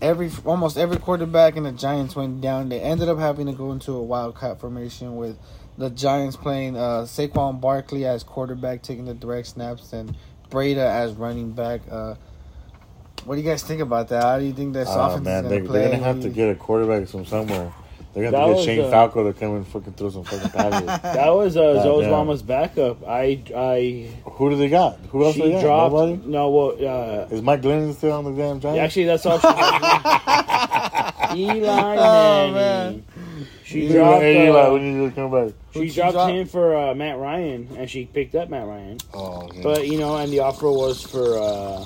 every 0.00 0.30
almost 0.44 0.78
every 0.78 0.96
quarterback 0.98 1.56
in 1.56 1.64
the 1.64 1.72
Giants 1.72 2.16
went 2.16 2.40
down. 2.40 2.68
They 2.70 2.80
ended 2.80 3.08
up 3.08 3.18
having 3.18 3.46
to 3.46 3.52
go 3.52 3.72
into 3.72 3.92
a 3.92 4.02
wildcat 4.02 4.60
formation 4.60 5.16
with 5.16 5.36
the 5.78 5.90
Giants 5.90 6.36
playing 6.36 6.76
uh, 6.76 7.02
Saquon 7.02 7.60
Barkley 7.60 8.06
as 8.06 8.22
quarterback, 8.22 8.82
taking 8.82 9.04
the 9.04 9.14
direct 9.14 9.48
snaps, 9.48 9.92
and 9.92 10.16
Breida 10.50 10.78
as 10.78 11.12
running 11.12 11.52
back. 11.52 11.82
Uh, 11.90 12.14
what 13.24 13.34
do 13.34 13.40
you 13.42 13.48
guys 13.48 13.62
think 13.64 13.80
about 13.80 14.08
that? 14.08 14.22
How 14.22 14.38
do 14.38 14.44
you 14.44 14.52
think 14.52 14.72
that's 14.72 14.88
Oh, 14.88 15.00
offense 15.00 15.24
man, 15.24 15.44
is 15.44 15.50
going 15.50 15.62
to 15.64 15.68
play? 15.68 15.78
they're 15.80 15.88
going 15.88 16.00
to 16.00 16.06
have 16.06 16.20
to 16.22 16.28
get 16.28 16.48
a 16.48 16.54
quarterback 16.54 17.08
from 17.08 17.26
somewhere. 17.26 17.72
They're 18.16 18.30
going 18.30 18.32
That 18.32 18.40
to 18.40 18.46
have 18.46 18.56
to 18.56 18.64
get 18.64 18.64
Shane 18.76 18.82
the- 18.84 18.90
Falco 18.90 19.24
to 19.30 19.38
come 19.38 19.56
and 19.56 19.66
fucking 19.68 19.92
throw 19.92 20.08
some 20.08 20.24
fucking 20.24 20.48
passes. 20.58 20.86
That 20.86 21.28
was 21.34 21.54
uh, 21.58 21.74
God 21.74 21.82
Zoe's 21.82 22.02
damn. 22.04 22.10
mama's 22.12 22.42
backup. 22.42 23.06
I 23.06 23.42
I 23.54 24.08
Who 24.24 24.48
do 24.48 24.56
they 24.56 24.70
got? 24.70 24.98
Who 25.10 25.22
else 25.22 25.34
she 25.34 25.42
they 25.42 25.50
got? 25.52 25.60
dropped. 25.60 25.92
Nobody? 25.92 26.20
No, 26.24 26.48
well, 26.50 26.70
uh, 26.80 27.26
Is 27.34 27.42
Mike 27.42 27.60
Glennon 27.60 27.94
still 27.94 28.12
on 28.12 28.24
the 28.24 28.30
damn 28.32 28.58
Giants? 28.58 28.80
actually 28.80 29.04
that's 29.04 29.26
all 29.26 29.38
she 29.38 29.46
had. 29.46 31.36
Eli 31.36 31.96
Oh, 31.98 32.52
Manning. 32.52 32.54
man. 32.54 33.04
She 33.64 33.82
Eli, 33.84 33.92
dropped. 33.94 34.22
hey, 34.22 34.46
Eli, 34.48 34.60
uh, 34.60 34.72
we 34.72 34.78
need 34.80 34.94
you 34.94 35.08
to 35.10 35.14
come 35.14 35.30
back. 35.30 35.52
she 35.74 35.88
she 35.90 35.96
dropped 35.96 36.12
drop? 36.14 36.30
him 36.30 36.46
for 36.46 36.74
uh, 36.74 36.94
Matt 36.94 37.18
Ryan, 37.18 37.68
and 37.76 37.90
she 37.90 38.06
picked 38.06 38.34
up 38.34 38.48
Matt 38.48 38.66
Ryan. 38.66 38.96
Oh, 39.12 39.42
okay. 39.42 39.62
But 39.62 39.86
you 39.88 39.98
know, 39.98 40.16
and 40.16 40.32
the 40.32 40.38
offer 40.38 40.70
was 40.70 41.02
for 41.02 41.36
uh, 41.38 41.84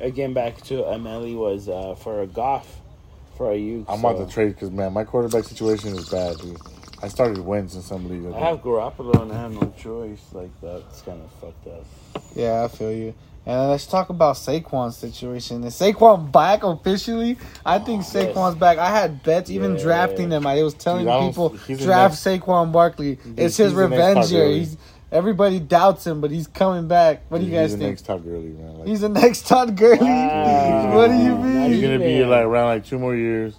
again 0.00 0.34
back 0.34 0.60
to 0.64 0.84
Emily 0.84 1.34
was 1.34 1.68
uh, 1.68 1.94
for 1.94 2.20
a 2.22 2.26
Goff 2.26 2.75
for 3.36 3.54
you. 3.54 3.84
I'm 3.88 4.00
about 4.04 4.18
to 4.26 4.32
trade 4.32 4.54
because 4.54 4.70
man, 4.70 4.92
my 4.92 5.04
quarterback 5.04 5.44
situation 5.44 5.90
is 5.96 6.08
bad, 6.08 6.38
dude. 6.38 6.56
I 7.02 7.08
started 7.08 7.38
Wentz 7.38 7.74
in 7.74 7.82
some 7.82 8.08
leagues. 8.08 8.34
I 8.34 8.38
have 8.40 8.62
Garoppolo 8.62 9.20
and 9.22 9.32
I 9.32 9.38
have 9.40 9.52
no 9.52 9.72
choice. 9.78 10.22
Like 10.32 10.50
that's 10.62 11.02
kind 11.02 11.20
of 11.22 11.30
fucked 11.40 11.66
up. 11.68 11.84
Yeah, 12.34 12.64
I 12.64 12.68
feel 12.68 12.92
you. 12.92 13.14
And 13.44 13.70
let's 13.70 13.86
talk 13.86 14.08
about 14.08 14.34
Saquon's 14.34 14.96
situation. 14.96 15.62
Is 15.62 15.74
Saquon 15.78 16.32
back 16.32 16.64
officially? 16.64 17.38
I 17.64 17.78
think 17.78 18.02
Oh, 18.02 18.18
yes. 18.18 18.34
Saquon's 18.34 18.56
back. 18.56 18.78
I 18.78 18.90
had 18.90 19.22
bets, 19.22 19.50
even 19.50 19.76
Yeah. 19.76 19.82
drafting 19.82 20.30
him. 20.32 20.46
I 20.48 20.60
was 20.64 20.74
telling 20.74 21.04
Dude, 21.06 21.28
people 21.28 21.48
he's 21.50 21.78
draft 21.78 22.26
next- 22.26 22.44
Saquon 22.44 22.72
Barkley. 22.72 23.18
It's 23.36 23.56
his 23.56 23.70
he's 23.70 23.74
the 23.76 23.88
next 23.88 23.92
revenge 23.92 24.32
year. 24.32 24.48
He's 24.48 24.76
everybody 25.12 25.60
doubts 25.60 26.04
him, 26.04 26.20
but 26.20 26.32
he's 26.32 26.48
coming 26.48 26.88
back. 26.88 27.22
What 27.28 27.38
do 27.38 27.44
you 27.44 27.50
He's 27.52 27.60
guys 27.60 27.70
the 27.72 27.76
think? 27.78 27.90
next 27.90 28.06
Todd 28.06 28.24
Gurley, 28.24 28.48
man. 28.48 28.78
Like, 28.78 28.88
He's 28.88 29.00
the 29.02 29.08
next 29.10 29.46
Todd 29.46 29.76
Gurley. 29.76 29.98
Wow. 30.00 30.96
what 30.96 31.08
do 31.08 31.14
you 31.16 31.36
mean? 31.36 31.55
He's 31.72 31.82
gonna 31.82 31.98
be 31.98 32.04
even. 32.16 32.30
like 32.30 32.44
around 32.44 32.66
like 32.68 32.84
two 32.86 32.98
more 32.98 33.14
years, 33.14 33.54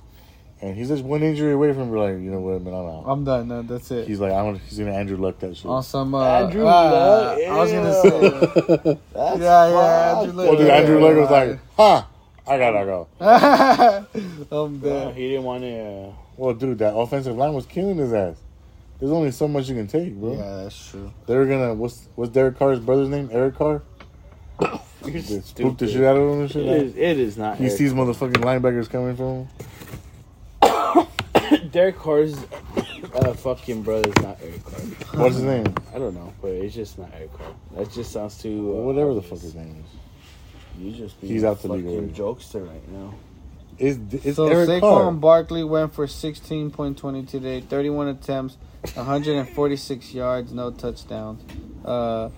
and 0.62 0.76
he's 0.76 0.88
just 0.90 1.04
one 1.04 1.22
injury 1.24 1.54
away 1.54 1.74
from 1.74 1.92
like 1.92 2.14
you 2.14 2.32
know 2.32 2.40
what, 2.40 2.62
man. 2.62 2.74
I'm 2.74 2.86
out. 2.86 3.04
I'm 3.08 3.24
done. 3.24 3.48
No, 3.48 3.62
that's 3.62 3.90
it. 3.92 4.08
He's 4.08 4.20
like 4.20 4.32
I'm. 4.34 4.60
He's 4.60 4.78
gonna 4.80 4.92
Andrew 4.94 5.18
Luck 5.18 5.40
that 5.40 5.56
shit. 5.56 5.66
on 5.66 5.84
some 5.84 6.14
uh, 6.16 6.24
Andrew 6.24 6.62
uh, 6.62 6.66
Luck, 6.66 7.40
I 7.40 7.58
was 7.58 7.72
gonna 7.72 8.02
say 8.02 9.00
That's 9.14 9.40
Yeah, 9.40 9.70
yeah, 9.70 10.20
Andrew 10.20 10.34
Luck. 10.34 10.48
Well, 10.50 10.58
dude, 10.58 10.70
Andrew 10.70 11.00
Luck 11.00 11.16
was 11.18 11.30
like, 11.32 11.60
huh, 11.78 12.04
I 12.48 12.58
gotta 12.58 12.86
go. 12.86 13.08
I'm 13.20 14.48
Well, 14.50 14.68
dead. 15.10 15.16
he 15.16 15.30
didn't 15.30 15.44
want 15.44 15.62
to. 15.64 15.80
Uh, 15.80 16.12
Well, 16.38 16.54
dude, 16.54 16.78
that 16.80 16.96
offensive 16.96 17.36
line 17.36 17.54
was 17.54 17.66
killing 17.66 17.98
his 17.98 18.14
ass. 18.14 18.36
There's 19.00 19.12
only 19.12 19.30
so 19.32 19.48
much 19.48 19.70
you 19.70 19.76
can 19.76 19.86
take, 19.88 20.16
bro. 20.16 20.34
Yeah, 20.38 20.64
that's 20.64 20.90
true. 20.90 21.14
They 21.28 21.36
were 21.36 21.46
gonna. 21.46 21.74
What's 21.76 22.08
what's 22.16 22.32
Derek 22.32 22.58
Carr's 22.58 22.80
brother's 22.80 23.10
name? 23.10 23.30
Eric 23.32 23.56
Carr. 23.56 23.84
You're 25.08 25.22
They 25.22 25.40
spooked 25.42 25.80
the 25.80 25.88
shit 25.88 26.04
out 26.04 26.18
of 26.18 26.30
him 26.34 26.42
and 26.42 26.52
shit. 26.52 26.66
is, 26.66 26.96
it 26.96 27.20
is 27.20 27.38
not. 27.38 27.58
He 27.58 27.66
Eric 27.66 27.78
sees 27.78 27.94
motherfucking 27.94 28.34
linebackers 28.44 28.90
coming 28.90 29.16
from 29.16 29.48
him. 30.62 31.68
Derek 31.72 31.98
Carr's 31.98 32.38
uh, 33.16 33.34
fucking 33.34 33.84
brother's 33.84 34.16
not 34.22 34.38
Eric 34.42 34.64
Carr. 34.66 34.80
What's 35.22 35.36
his 35.36 35.44
name? 35.44 35.74
I 35.94 36.00
don't 36.00 36.14
know, 36.14 36.34
but 36.42 36.52
it's 36.52 36.76
just 36.76 36.98
not 36.98 37.12
Eric 37.16 37.34
Carr. 37.38 37.48
That 37.76 37.92
just 37.92 38.12
sounds 38.12 38.38
too. 38.42 38.72
Uh, 38.78 38.82
Whatever 38.82 39.14
the 39.14 39.22
fuck 39.22 39.40
his 39.40 39.56
name 39.56 39.84
is. 39.86 40.82
You 40.82 40.92
just 40.92 41.20
be 41.20 41.28
He's 41.28 41.44
out 41.44 41.62
the 41.62 41.70
league 41.70 41.86
fucking 41.86 41.98
already. 41.98 42.14
jokester 42.14 42.68
right 42.68 42.88
now. 42.90 43.14
It's, 43.80 43.98
it's 44.26 44.36
So 44.36 44.48
Eric 44.48 44.70
Saquon 44.70 44.82
Carr. 44.82 45.12
Barkley 45.12 45.64
went 45.64 45.94
for 45.94 46.06
16.20 46.08 47.28
today, 47.30 47.62
31 47.62 48.08
attempts, 48.10 48.58
146 48.94 50.14
yards, 50.14 50.52
no 50.52 50.72
touchdowns. 50.72 51.44
Uh, 51.86 52.30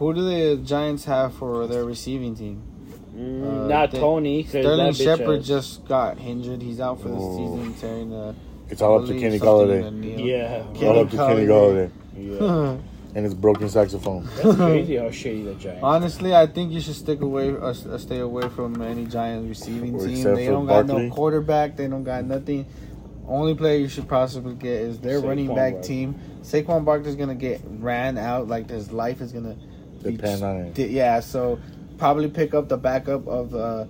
who 0.00 0.12
do 0.14 0.22
the 0.28 0.56
Giants 0.64 1.04
have 1.04 1.34
for 1.34 1.66
their 1.68 1.84
receiving 1.84 2.34
team? 2.34 2.62
Mm, 3.16 3.64
Uh, 3.64 3.68
not 3.68 3.90
they- 3.92 3.98
Tony. 4.00 4.42
'cause 4.42 4.50
Sterling 4.50 4.92
Shepard 4.94 5.42
just 5.44 5.86
got 5.86 6.18
injured. 6.20 6.62
He's 6.62 6.80
out 6.80 7.00
for 7.00 7.08
the 7.08 7.14
Oh. 7.16 7.36
season, 7.56 7.74
tearing 7.74 8.10
the. 8.10 8.34
It's 8.70 8.80
all 8.82 9.00
up 9.00 9.06
to 9.06 9.18
Kenny 9.18 9.38
something 9.38 9.70
in 9.84 10.00
Golladay. 10.02 10.26
Yeah, 10.26 10.62
Kenny 10.74 10.86
All 10.86 10.98
up 11.00 11.10
to 11.10 11.16
Kenny 11.16 11.44
Golladay. 11.46 11.90
Golladay 12.16 12.40
yeah. 12.40 12.76
and 13.16 13.24
his 13.24 13.34
broken 13.34 13.68
saxophone. 13.68 14.26
That's 14.42 14.56
crazy 14.56 14.96
how 14.96 15.04
shitty 15.06 15.44
the 15.44 15.54
Giants. 15.54 15.80
Honestly, 15.82 16.34
I 16.34 16.46
think 16.46 16.72
you 16.72 16.80
should 16.80 16.94
stick 16.94 17.20
away, 17.20 17.50
uh, 17.50 17.74
uh, 17.74 17.98
stay 17.98 18.20
away 18.20 18.48
from 18.48 18.80
any 18.80 19.06
Giants 19.06 19.48
receiving 19.48 19.96
Or 19.96 20.06
team. 20.06 20.22
They 20.34 20.46
don't 20.46 20.66
got 20.66 20.86
Barkley. 20.86 21.08
no 21.08 21.14
quarterback. 21.14 21.76
They 21.76 21.88
don't 21.88 22.04
got 22.04 22.24
nothing. 22.24 22.64
Only 23.28 23.54
player 23.54 23.76
you 23.78 23.88
should 23.88 24.08
possibly 24.08 24.54
get 24.54 24.72
is 24.82 24.98
their 25.00 25.20
Saquon 25.20 25.28
running 25.28 25.48
back 25.54 25.72
Barkley. 25.74 25.82
team. 25.88 26.14
Saquon 26.42 26.84
Barkley's 26.84 27.16
gonna 27.16 27.34
get 27.34 27.60
ran 27.80 28.16
out. 28.18 28.48
Like 28.48 28.70
his 28.70 28.92
life 28.92 29.20
is 29.20 29.32
gonna 29.32 29.54
be 29.54 29.69
Depend 30.02 30.42
on 30.42 30.56
it. 30.56 30.78
Yeah, 30.78 31.20
so 31.20 31.58
probably 31.98 32.28
pick 32.28 32.54
up 32.54 32.68
the 32.68 32.76
backup 32.76 33.26
of 33.28 33.54
uh, 33.54 33.84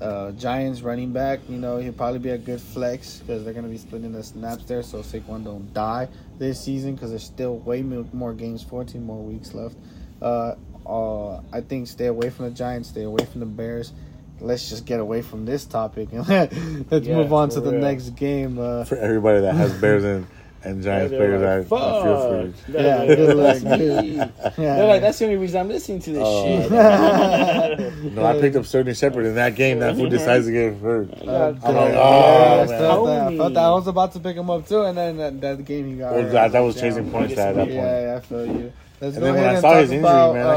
uh, 0.00 0.32
Giants 0.32 0.82
running 0.82 1.12
back. 1.12 1.40
You 1.48 1.56
know, 1.58 1.78
he'll 1.78 1.92
probably 1.92 2.18
be 2.20 2.30
a 2.30 2.38
good 2.38 2.60
flex 2.60 3.18
because 3.20 3.44
they're 3.44 3.54
gonna 3.54 3.68
be 3.68 3.78
splitting 3.78 4.12
the 4.12 4.22
snaps 4.22 4.64
there, 4.64 4.82
so 4.82 4.98
Saquon 4.98 5.44
don't 5.44 5.72
die 5.74 6.08
this 6.38 6.60
season 6.60 6.94
because 6.94 7.10
there's 7.10 7.24
still 7.24 7.58
way 7.58 7.82
more 7.82 8.32
games, 8.34 8.62
14 8.62 9.02
more 9.02 9.22
weeks 9.22 9.54
left. 9.54 9.76
Uh, 10.22 10.54
uh, 10.86 11.40
I 11.52 11.60
think 11.62 11.88
stay 11.88 12.06
away 12.06 12.30
from 12.30 12.44
the 12.46 12.50
Giants, 12.52 12.90
stay 12.90 13.02
away 13.02 13.24
from 13.24 13.40
the 13.40 13.46
Bears. 13.46 13.92
Let's 14.38 14.68
just 14.68 14.84
get 14.84 15.00
away 15.00 15.22
from 15.22 15.46
this 15.46 15.64
topic 15.64 16.10
and 16.12 16.28
let's 16.90 17.06
Yeah, 17.06 17.16
move 17.16 17.32
on 17.32 17.48
to 17.50 17.60
the 17.60 17.72
real. 17.72 17.80
next 17.80 18.10
game. 18.10 18.58
Uh, 18.58 18.84
For 18.84 18.96
everybody 18.98 19.40
that 19.40 19.54
has 19.54 19.72
Bears 19.80 20.04
and, 20.04 20.26
and 20.66 20.82
Giants 20.82 21.12
Yeah, 21.12 21.18
they're 21.18 21.38
players, 21.38 21.70
like, 21.70 21.80
I, 21.80 21.86
I 21.86 22.02
feel 22.02 22.20
for 22.20 22.42
you. 22.42 22.52
"Fuck." 22.52 22.74
Yeah, 22.74 23.04
They're 23.04 23.16
good 23.16 23.36
like, 23.36 23.62
luck. 23.62 23.62
"That's 23.62 23.80
me." 23.80 24.16
yeah. 24.64 24.76
They're 24.76 24.86
like, 24.88 25.00
that's 25.02 25.18
the 25.18 25.24
only 25.26 25.36
reason 25.36 25.60
I'm 25.60 25.68
listening 25.68 26.00
to 26.00 26.10
this 26.10 26.22
Oh. 26.24 26.62
shit. 26.62 28.12
No, 28.14 28.24
I 28.26 28.40
picked 28.40 28.56
up 28.56 28.66
Sterling 28.66 28.94
Shepard 28.94 29.26
in 29.26 29.34
that 29.36 29.54
game. 29.54 29.78
That 29.80 29.96
fool 29.96 30.08
decides 30.08 30.46
to 30.46 30.52
get 30.52 30.76
hurt. 30.78 31.10
God 31.24 31.28
Uh, 31.28 31.46
I'm 31.48 31.54
damn. 31.60 31.74
like, 31.74 31.92
yeah, 31.92 32.00
oh, 32.00 32.62
I 32.62 32.66
man. 32.66 32.68
felt 32.68 33.06
that. 33.06 33.20
I 33.20 33.24
Tony. 33.24 33.36
felt 33.38 33.54
that. 33.54 33.64
I 33.64 33.70
was 33.70 33.86
about 33.86 34.12
to 34.12 34.20
pick 34.20 34.36
him 34.36 34.50
up 34.50 34.66
too, 34.68 34.82
and 34.82 34.96
then 34.98 35.16
that, 35.18 35.40
that 35.40 35.64
game 35.64 35.88
he 35.90 35.96
got. 35.96 36.12
Well, 36.12 36.22
hurt. 36.22 36.32
that, 36.32 36.52
that 36.52 36.60
was 36.60 36.76
Yeah. 36.76 36.82
chasing 36.82 37.10
points 37.10 37.32
at 37.38 37.54
that 37.54 37.60
point. 37.64 37.72
Yeah, 37.72 38.00
yeah, 38.00 38.16
I 38.16 38.20
feel 38.20 38.46
you. 38.46 38.72
Let's 39.00 39.16
And 39.16 39.24
go 39.24 39.32
then 39.32 39.34
when 39.34 39.34
ahead 39.34 39.46
I 39.46 39.52
and 39.52 39.60
saw 39.60 39.70
talk 39.72 39.80
his 39.82 39.90
injury, 39.90 39.98
about 40.08 40.34
man, 40.34 40.46
uh, 40.46 40.50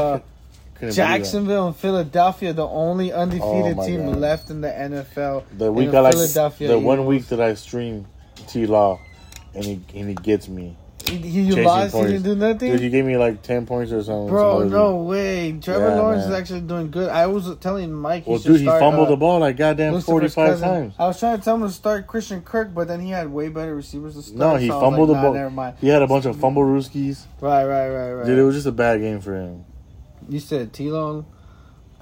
couldn't 0.74 0.78
believe 0.80 0.94
Jacksonville 0.94 1.66
and 1.66 1.76
Philadelphia, 1.76 2.52
the 2.54 2.66
only 2.66 3.12
undefeated 3.12 3.76
Oh, 3.78 3.86
team 3.86 4.06
God. 4.06 4.16
left 4.16 4.50
in 4.50 4.60
the 4.62 4.68
NFL. 4.68 5.44
The 5.58 5.70
week 5.70 5.88
and 5.88 5.96
I 5.98 6.00
like, 6.00 6.14
Philadelphia 6.14 6.68
the 6.68 6.78
one 6.78 7.04
week 7.06 7.26
that 7.28 7.40
I 7.40 7.52
stream 7.54 8.06
T 8.48 8.64
Law, 8.66 8.98
and 9.54 9.64
he 9.64 9.80
and 9.94 10.08
he 10.08 10.14
gets 10.14 10.48
me. 10.48 10.76
He, 11.08 11.16
you 11.16 11.56
lost. 11.64 11.94
He 11.94 11.98
points. 11.98 12.12
didn't 12.12 12.24
do 12.24 12.34
nothing. 12.36 12.72
Dude, 12.72 12.80
he 12.80 12.90
gave 12.90 13.04
me 13.04 13.16
like 13.16 13.42
ten 13.42 13.66
points 13.66 13.90
or 13.90 14.02
something. 14.02 14.28
Bro, 14.28 14.68
no 14.68 14.96
way. 14.96 15.58
Trevor 15.60 15.88
Yeah, 15.88 15.94
Lawrence 15.94 16.24
man. 16.24 16.32
is 16.32 16.38
actually 16.38 16.60
doing 16.60 16.90
good. 16.90 17.08
I 17.08 17.26
was 17.26 17.56
telling 17.56 17.92
Mike. 17.92 18.24
He 18.24 18.30
Well, 18.30 18.38
dude, 18.38 18.60
he 18.60 18.66
fumbled 18.66 19.08
uh, 19.08 19.10
the 19.10 19.16
ball 19.16 19.40
like 19.40 19.56
goddamn 19.56 19.94
Lucifer's 19.94 20.06
forty 20.06 20.28
five 20.28 20.50
cousin. 20.52 20.68
times. 20.68 20.94
I 20.98 21.06
was 21.06 21.18
trying 21.18 21.38
to 21.38 21.44
tell 21.44 21.56
him 21.56 21.62
to 21.62 21.70
start 21.70 22.06
Christian 22.06 22.42
Kirk, 22.42 22.74
but 22.74 22.86
then 22.86 23.00
he 23.00 23.10
had 23.10 23.32
way 23.32 23.48
better 23.48 23.74
receivers 23.74 24.14
to 24.14 24.22
start. 24.22 24.38
No, 24.38 24.56
he 24.56 24.68
so 24.68 24.78
fumbled 24.78 25.08
like, 25.08 25.16
the 25.16 25.22
nah, 25.22 25.28
ball. 25.28 25.34
Never 25.34 25.50
mind. 25.50 25.76
He 25.80 25.88
had 25.88 26.02
a 26.02 26.06
bunch 26.06 26.26
of 26.26 26.38
fumble 26.38 26.62
rooskies. 26.62 27.24
Right, 27.40 27.64
right, 27.64 27.88
right, 27.88 28.12
right. 28.12 28.26
Dude, 28.26 28.38
it 28.38 28.42
was 28.42 28.54
just 28.54 28.66
a 28.66 28.72
bad 28.72 29.00
game 29.00 29.20
for 29.20 29.34
him. 29.34 29.64
You 30.28 30.38
said 30.38 30.72
T 30.72 30.90
Long, 30.90 31.26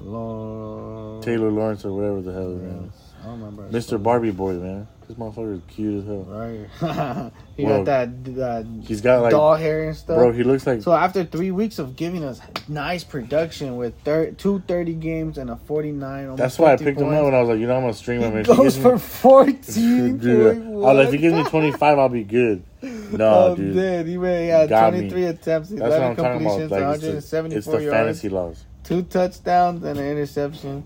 Long 0.01 1.23
Taylor 1.23 1.51
Lawrence 1.51 1.85
or 1.85 1.93
whatever 1.93 2.21
the 2.21 2.33
hell 2.33 2.51
his 2.51 2.63
name 2.63 2.93
is. 2.93 3.01
I 3.23 3.27
don't 3.27 3.41
remember. 3.41 3.69
Mr. 3.71 4.03
Barbie 4.03 4.33
Boy, 4.33 4.55
man. 4.55 4.89
This 5.09 5.17
motherfucker 5.17 5.55
is 5.55 5.63
cute 5.69 6.03
as 6.03 6.07
hell. 6.07 6.27
Right. 6.29 7.33
he 7.57 7.65
Whoa. 7.65 7.79
got 7.79 7.85
that 7.87 8.25
that 8.37 8.67
He's 8.87 9.01
got 9.01 9.23
like, 9.23 9.31
doll 9.31 9.55
hair 9.55 9.89
and 9.89 9.97
stuff. 9.97 10.19
bro, 10.19 10.33
he 10.33 10.43
looks 10.43 10.67
like 10.67 10.83
so 10.83 10.93
after 10.93 11.25
three 11.25 11.51
weeks 11.51 11.79
of 11.79 11.97
giving 11.97 12.23
us 12.23 12.43
nice 12.69 13.05
production 13.05 13.79
with 13.79 13.99
thir- 14.03 14.33
two 14.33 14.63
30 14.69 14.93
games 14.95 15.39
and 15.39 15.49
a 15.49 15.57
49, 15.57 16.25
almost 16.25 16.37
That's 16.39 16.59
why 16.59 16.73
I 16.75 16.77
50 16.77 16.85
picked 16.85 17.01
him 17.01 17.07
points, 17.07 17.19
up 17.21 17.25
when 17.25 17.35
I 17.35 17.41
was 17.41 17.49
like, 17.49 17.59
you 17.59 17.67
know, 17.67 17.77
I'm 17.77 17.83
gonna 17.85 17.95
stream 17.95 18.21
him. 18.21 18.37
He 18.37 18.43
goes 18.43 18.77
for 18.77 18.93
me, 18.95 18.99
14. 18.99 20.19
dude, 20.19 20.57
I 20.57 20.61
was 20.69 20.97
like, 20.99 21.07
if 21.07 21.13
he 21.15 21.19
gives 21.19 21.35
me 21.35 21.45
25, 21.45 21.99
I'll 21.99 22.09
be 22.11 22.25
good. 22.25 22.63
No, 23.11 23.25
oh, 23.25 23.51
I'm 23.53 23.57
dude. 23.57 23.75
dead. 23.75 24.07
He 24.07 24.19
made 24.19 24.43
he 24.45 24.49
had 24.51 24.69
23 24.69 25.25
attempts, 25.25 25.71
That's 25.71 25.81
what 25.81 25.89
11 25.91 26.09
I'm 26.11 26.17
completions, 26.17 26.71
Like, 26.71 26.83
it's 26.97 27.01
the, 27.03 27.09
174 27.09 27.57
it's 27.59 27.67
the 27.67 27.73
yards, 27.73 27.91
fantasy 27.91 28.29
laws. 28.29 28.65
two 28.85 29.03
touchdowns, 29.03 29.83
and 29.83 29.99
an 29.99 30.05
interception. 30.07 30.85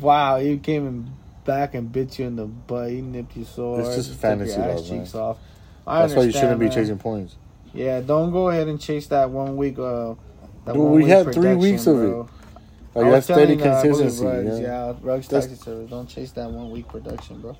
Wow, 0.00 0.38
he 0.38 0.56
came 0.58 0.86
in 0.88 1.12
back 1.44 1.74
and 1.74 1.90
bit 1.90 2.18
you 2.18 2.26
in 2.26 2.36
the 2.36 2.46
butt. 2.46 2.90
He 2.90 3.00
nipped 3.00 3.36
you 3.36 3.44
so 3.44 3.76
It's 3.76 3.94
just 3.94 4.18
fantasy 4.18 4.52
your 4.58 4.64
ass 4.64 4.80
laws, 4.80 4.90
man. 4.90 5.00
cheeks 5.00 5.14
off. 5.14 5.38
I 5.86 6.02
That's 6.02 6.14
why 6.14 6.22
you 6.24 6.32
shouldn't 6.32 6.60
be 6.60 6.68
chasing 6.68 6.98
points. 6.98 7.36
Yeah, 7.72 8.00
don't 8.00 8.30
go 8.30 8.48
ahead 8.48 8.68
and 8.68 8.80
chase 8.80 9.06
that 9.08 9.30
one 9.30 9.56
week. 9.56 9.78
Uh, 9.78 10.14
that 10.64 10.72
Dude, 10.74 10.76
one 10.76 10.92
we 10.92 10.98
week 11.02 11.08
had 11.08 11.32
three 11.34 11.54
weeks 11.54 11.86
of 11.86 12.02
it. 12.02 12.26
Like 12.94 13.10
that's 13.10 13.26
steady 13.26 13.60
uh, 13.60 13.82
consistency. 13.82 14.24
Ruggs, 14.24 14.60
yeah. 14.60 14.66
yeah, 14.66 14.94
Rugs 15.02 15.28
That's- 15.28 15.48
Taxi 15.48 15.62
Service. 15.62 15.90
Don't 15.90 16.08
chase 16.08 16.30
that 16.32 16.48
one 16.50 16.70
week 16.70 16.86
production, 16.88 17.40
bro. 17.40 17.56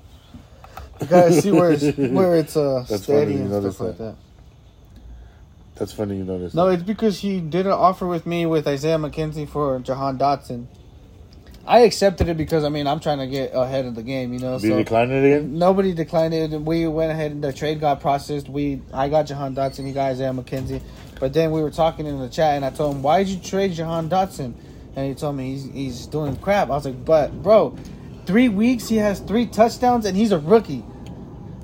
You 1.01 1.07
gotta 1.07 1.41
see 1.41 1.51
where 1.51 1.71
it's 1.73 1.97
where 1.97 2.35
it's 2.37 2.55
uh 2.55 2.85
That's 2.89 3.03
steady 3.03 3.33
funny 3.33 3.41
and 3.41 3.51
noticed 3.51 3.75
stuff 3.75 3.87
like 3.87 3.97
that. 3.97 4.15
That's 5.75 5.91
funny 5.91 6.17
you 6.17 6.23
notice. 6.23 6.53
No, 6.53 6.69
it's 6.69 6.83
because 6.83 7.19
he 7.19 7.41
did 7.41 7.65
an 7.65 7.73
offer 7.73 8.07
with 8.07 8.25
me 8.25 8.45
with 8.45 8.65
Isaiah 8.65 8.97
McKenzie 8.97 9.47
for 9.47 9.77
Jahan 9.79 10.17
Dotson. 10.17 10.67
I 11.67 11.79
accepted 11.79 12.29
it 12.29 12.37
because 12.37 12.63
I 12.63 12.69
mean 12.69 12.85
I'm 12.87 12.99
trying 12.99 13.19
to 13.19 13.27
get 13.27 13.51
ahead 13.53 13.85
of 13.85 13.95
the 13.95 14.03
game, 14.03 14.33
you 14.33 14.39
know. 14.39 14.59
Be 14.59 14.69
so 14.69 14.77
declining 14.77 15.23
it 15.23 15.27
again? 15.27 15.57
nobody 15.57 15.93
declined 15.93 16.33
it. 16.33 16.51
We 16.51 16.87
went 16.87 17.11
ahead 17.11 17.31
and 17.31 17.43
the 17.43 17.51
trade 17.51 17.79
got 17.79 18.01
processed. 18.01 18.47
We 18.49 18.81
I 18.93 19.09
got 19.09 19.23
Jahan 19.23 19.55
Dotson, 19.55 19.85
he 19.85 19.91
got 19.91 20.11
Isaiah 20.11 20.31
McKenzie. 20.31 20.81
But 21.19 21.33
then 21.33 21.51
we 21.51 21.61
were 21.61 21.71
talking 21.71 22.05
in 22.05 22.19
the 22.19 22.29
chat 22.29 22.55
and 22.55 22.65
I 22.65 22.69
told 22.69 22.95
him, 22.95 23.01
Why 23.01 23.23
did 23.23 23.29
you 23.29 23.39
trade 23.39 23.73
Jahan 23.73 24.09
Dotson? 24.09 24.53
And 24.95 25.07
he 25.07 25.15
told 25.15 25.35
me 25.35 25.51
he's 25.51 25.63
he's 25.65 26.05
doing 26.07 26.35
crap. 26.37 26.67
I 26.67 26.71
was 26.71 26.85
like, 26.85 27.03
But 27.03 27.41
bro, 27.41 27.75
three 28.25 28.49
weeks 28.49 28.87
he 28.87 28.97
has 28.97 29.19
three 29.19 29.47
touchdowns 29.47 30.05
and 30.05 30.15
he's 30.15 30.31
a 30.31 30.39
rookie. 30.39 30.83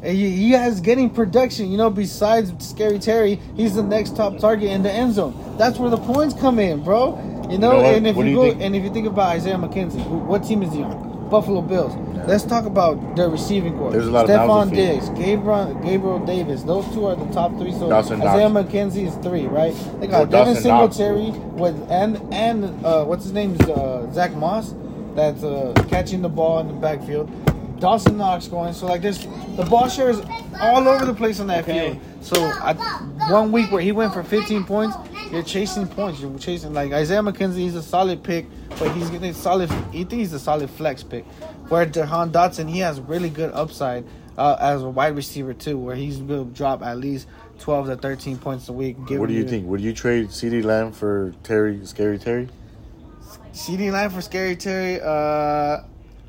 He, 0.04 0.52
has 0.52 0.82
getting 0.82 1.10
production, 1.12 1.72
you 1.72 1.78
know, 1.78 1.90
besides 1.90 2.54
Scary 2.66 2.98
Terry, 3.00 3.36
he's 3.56 3.76
the 3.76 3.84
next 3.84 4.16
top 4.16 4.38
target 4.40 4.70
in 4.72 4.82
the 4.84 4.92
end 4.92 5.14
zone. 5.14 5.56
That's 5.58 5.78
where 5.78 5.90
the 5.92 5.98
points 5.98 6.34
come 6.34 6.58
in, 6.60 6.84
bro. 6.84 7.18
You 7.52 7.58
know, 7.60 7.82
know 7.82 7.82
and 7.82 8.08
if 8.08 8.16
What 8.16 8.26
you 8.26 8.32
you 8.32 8.36
go 8.38 8.50
think? 8.50 8.62
and 8.62 8.76
if 8.76 8.84
you 8.84 8.92
think 8.92 9.08
about 9.08 9.28
Isaiah 9.30 9.58
McKenzie, 9.58 10.02
who, 10.04 10.18
what 10.20 10.44
team 10.44 10.64
is 10.64 10.74
he 10.74 10.84
on? 10.84 11.30
Buffalo 11.30 11.62
Bills. 11.62 11.94
Let's 12.28 12.44
talk 12.44 12.66
about 12.66 13.16
their 13.16 13.30
receiving 13.30 13.78
core. 13.78 13.92
There's 13.92 14.08
a 14.08 14.12
lot 14.12 14.26
of 14.26 14.32
Stefon 14.32 14.48
mouths. 14.48 14.72
Diggs, 14.72 15.10
Gabriel, 15.10 15.74
Gabriel 15.84 16.20
Davis. 16.26 16.64
Those 16.64 16.86
two 16.94 17.06
are 17.06 17.16
the 17.16 17.26
top 17.34 17.52
three. 17.58 17.72
So 17.72 17.90
Dawson 17.90 18.22
Isaiah 18.22 18.50
Knox. 18.50 18.70
McKenzie 18.72 19.08
is 19.08 19.16
three, 19.24 19.48
right? 19.48 19.74
They 20.00 20.08
Well, 20.08 20.26
got 20.26 20.30
Devin 20.30 20.54
Dawson 20.56 20.70
Knox. 20.70 20.96
Singletary 20.98 21.32
with 21.56 21.76
and 21.92 22.18
and 22.34 22.86
uh, 22.86 23.06
what's 23.06 23.24
his 23.24 23.34
name 23.34 23.56
is 23.56 23.62
uh, 23.70 24.12
Zack 24.14 24.36
Moss, 24.36 24.74
that's 25.16 25.44
uh, 25.44 25.74
catching 25.90 26.22
the 26.22 26.30
ball 26.30 26.60
in 26.60 26.68
the 26.68 26.74
backfield. 26.74 27.30
Dawson 27.82 28.18
Knox 28.18 28.48
going. 28.48 28.74
So 28.74 28.86
like 28.86 29.02
this, 29.02 29.26
the 29.58 29.66
ball 29.70 29.90
share 29.90 30.10
is 30.12 30.22
all 30.62 30.88
over 30.88 31.06
the 31.06 31.14
place 31.14 31.40
on 31.40 31.48
that 31.48 31.64
Okay. 31.68 31.94
field. 31.94 32.00
So 32.22 32.36
I, 32.46 32.74
one 33.32 33.52
week 33.52 33.72
where 33.72 33.82
he 33.82 33.92
went 33.92 34.14
for 34.14 34.24
15 34.24 34.64
points, 34.66 34.96
you're 35.32 35.44
chasing 35.44 35.88
points. 35.88 36.22
You're 36.22 36.38
chasing 36.38 36.74
like 36.74 36.92
Isaiah 36.94 37.22
McKenzie. 37.22 37.56
He's 37.56 37.76
a 37.76 37.82
solid 37.82 38.22
pick, 38.24 38.46
but 38.78 38.92
he's 38.92 39.10
getting 39.10 39.34
solid. 39.34 39.70
He 39.92 40.04
thinks 40.04 40.14
he's 40.14 40.34
a 40.34 40.40
solid 40.40 40.70
flex 40.70 41.02
pick. 41.04 41.26
Where 41.70 41.86
Jahan 41.86 42.32
Dotson, 42.32 42.70
he 42.70 42.80
has 42.80 43.00
really 43.00 43.30
good 43.30 43.52
upside 43.54 44.06
uh, 44.38 44.58
as 44.60 44.84
a 44.84 44.90
wide 44.90 45.16
receiver 45.16 45.54
too, 45.54 45.78
where 45.78 45.96
he's 45.96 46.18
going 46.18 46.50
to 46.50 46.56
drop 46.56 46.84
at 46.84 46.98
least 46.98 47.28
12 47.60 47.88
to 47.88 47.96
13 47.96 48.38
points 48.38 48.70
a 48.70 48.74
week. 48.74 48.98
What 49.00 49.08
giving 49.08 49.28
do 49.28 49.34
you 49.34 49.48
think? 49.48 49.68
Would 49.68 49.82
you 49.82 49.94
trade 49.94 50.28
CeeDee 50.30 50.64
Lamb 50.64 50.92
for 50.92 51.34
Terry, 51.44 51.84
Scary 51.86 52.20
Terry? 52.20 52.48
CeeDee 53.54 53.92
Lamb 53.92 54.12
for 54.12 54.22
Scary 54.22 54.56
Terry? 54.56 55.00
Uh, 55.02 55.82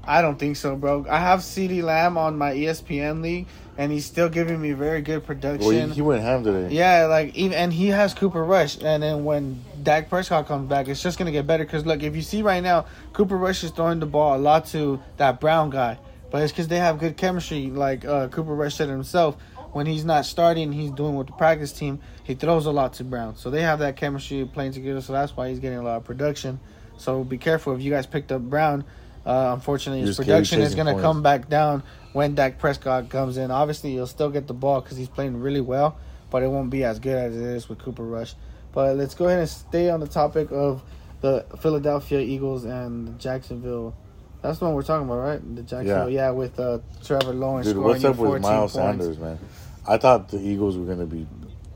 I 0.04 0.20
don't 0.20 0.38
think 0.38 0.56
so, 0.56 0.74
bro. 0.76 1.06
I 1.08 1.18
have 1.18 1.40
CeeDee 1.40 1.82
Lamb 1.82 2.18
on 2.18 2.36
my 2.36 2.52
ESPN 2.52 3.22
league, 3.22 3.46
and 3.78 3.92
he's 3.92 4.04
still 4.04 4.28
giving 4.28 4.60
me 4.60 4.72
very 4.72 5.00
good 5.00 5.24
production. 5.24 5.66
Well, 5.66 5.88
he, 5.88 5.94
he 5.94 6.02
went 6.02 6.22
ham 6.22 6.42
today. 6.42 6.74
Yeah, 6.74 7.06
like 7.06 7.34
even 7.36 7.56
and 7.56 7.72
he 7.72 7.88
has 7.88 8.12
Cooper 8.12 8.44
Rush, 8.44 8.78
and 8.82 9.02
then 9.02 9.24
when 9.24 9.62
Dak 9.82 10.08
Prescott 10.08 10.48
comes 10.48 10.68
back, 10.68 10.88
it's 10.88 11.02
just 11.02 11.18
gonna 11.18 11.30
get 11.30 11.46
better. 11.46 11.64
Cause 11.64 11.86
look, 11.86 12.02
if 12.02 12.16
you 12.16 12.22
see 12.22 12.42
right 12.42 12.62
now, 12.62 12.86
Cooper 13.12 13.36
Rush 13.36 13.62
is 13.62 13.70
throwing 13.70 14.00
the 14.00 14.06
ball 14.06 14.36
a 14.36 14.40
lot 14.40 14.66
to 14.66 15.00
that 15.18 15.40
Brown 15.40 15.70
guy, 15.70 15.98
but 16.30 16.42
it's 16.42 16.52
because 16.52 16.68
they 16.68 16.78
have 16.78 16.98
good 16.98 17.16
chemistry. 17.16 17.68
Like 17.68 18.04
uh, 18.04 18.28
Cooper 18.28 18.54
Rush 18.54 18.74
said 18.74 18.88
himself, 18.88 19.36
when 19.72 19.86
he's 19.86 20.04
not 20.04 20.26
starting, 20.26 20.72
he's 20.72 20.90
doing 20.90 21.14
with 21.14 21.28
the 21.28 21.32
practice 21.34 21.72
team. 21.72 22.00
He 22.24 22.34
throws 22.34 22.66
a 22.66 22.72
lot 22.72 22.94
to 22.94 23.04
Brown, 23.04 23.36
so 23.36 23.50
they 23.50 23.62
have 23.62 23.78
that 23.78 23.96
chemistry 23.96 24.44
playing 24.52 24.72
together. 24.72 25.00
So 25.00 25.12
that's 25.12 25.36
why 25.36 25.48
he's 25.48 25.60
getting 25.60 25.78
a 25.78 25.82
lot 25.82 25.96
of 25.96 26.04
production. 26.04 26.58
So 26.96 27.22
be 27.24 27.38
careful 27.38 27.74
if 27.74 27.80
you 27.80 27.90
guys 27.90 28.06
picked 28.06 28.32
up 28.32 28.42
Brown. 28.42 28.84
Uh, 29.24 29.52
unfortunately, 29.54 30.00
his 30.04 30.16
production 30.16 30.60
is 30.60 30.74
going 30.74 30.94
to 30.94 31.00
come 31.00 31.22
back 31.22 31.48
down 31.48 31.82
when 32.12 32.34
Dak 32.34 32.58
Prescott 32.58 33.08
comes 33.08 33.36
in. 33.36 33.50
Obviously, 33.50 33.92
he'll 33.92 34.06
still 34.06 34.30
get 34.30 34.46
the 34.46 34.54
ball 34.54 34.80
because 34.80 34.96
he's 34.96 35.08
playing 35.08 35.40
really 35.40 35.60
well, 35.60 35.96
but 36.30 36.42
it 36.42 36.48
won't 36.48 36.70
be 36.70 36.84
as 36.84 36.98
good 36.98 37.16
as 37.16 37.36
it 37.36 37.42
is 37.42 37.68
with 37.68 37.78
Cooper 37.78 38.04
Rush. 38.04 38.34
But 38.72 38.96
let's 38.96 39.14
go 39.14 39.26
ahead 39.26 39.40
and 39.40 39.48
stay 39.48 39.90
on 39.90 40.00
the 40.00 40.08
topic 40.08 40.48
of 40.50 40.82
the 41.20 41.44
Philadelphia 41.60 42.20
Eagles 42.20 42.64
and 42.64 43.18
Jacksonville. 43.20 43.94
That's 44.40 44.58
the 44.58 44.64
one 44.64 44.74
we're 44.74 44.82
talking 44.82 45.06
about, 45.06 45.18
right? 45.18 45.56
The 45.56 45.62
Jacksonville, 45.62 46.10
yeah, 46.10 46.30
with 46.30 46.58
uh, 46.58 46.80
Trevor 47.04 47.32
Lawrence 47.32 47.66
Dude, 47.68 47.76
scoring 47.76 47.88
what's 47.90 48.04
up 48.04 48.16
with 48.16 48.28
14 48.28 48.42
Miles 48.42 48.72
points. 48.72 48.74
Sanders, 48.74 49.18
man? 49.18 49.38
I 49.86 49.98
thought 49.98 50.28
the 50.30 50.40
Eagles 50.40 50.76
were 50.76 50.84
gonna 50.84 51.06
be 51.06 51.26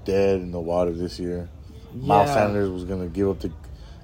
dead 0.04 0.40
in 0.40 0.50
the 0.50 0.60
water 0.60 0.92
this 0.92 1.20
year. 1.20 1.48
Miles 1.94 2.30
Sanders 2.30 2.70
was 2.70 2.84
gonna 2.84 3.06
give 3.06 3.28
up 3.28 3.40
the 3.40 3.52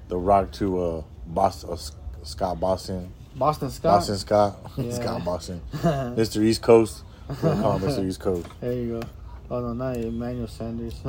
the 0.07 0.17
rock 0.17 0.51
to 0.53 0.79
uh, 0.79 1.03
Boston, 1.27 1.71
uh, 1.71 1.77
Scott 2.23 2.59
Boston, 2.59 3.11
Boston 3.35 3.69
Scott. 3.69 3.99
Boston 3.99 4.17
Scott, 4.17 4.59
Yeah. 4.77 4.91
Scott 4.91 5.25
Boston, 5.25 5.61
Mr. 5.73 6.43
East 6.43 6.61
Coast. 6.61 7.03
Call 7.39 7.77
him 7.77 7.89
Mr. 7.89 8.05
East 8.05 8.19
Coast. 8.21 8.47
There 8.61 8.73
you 8.73 8.99
go. 8.99 9.07
Oh 9.51 9.59
no, 9.61 9.73
not 9.73 9.97
Emmanuel 9.97 10.47
Sanders. 10.47 10.99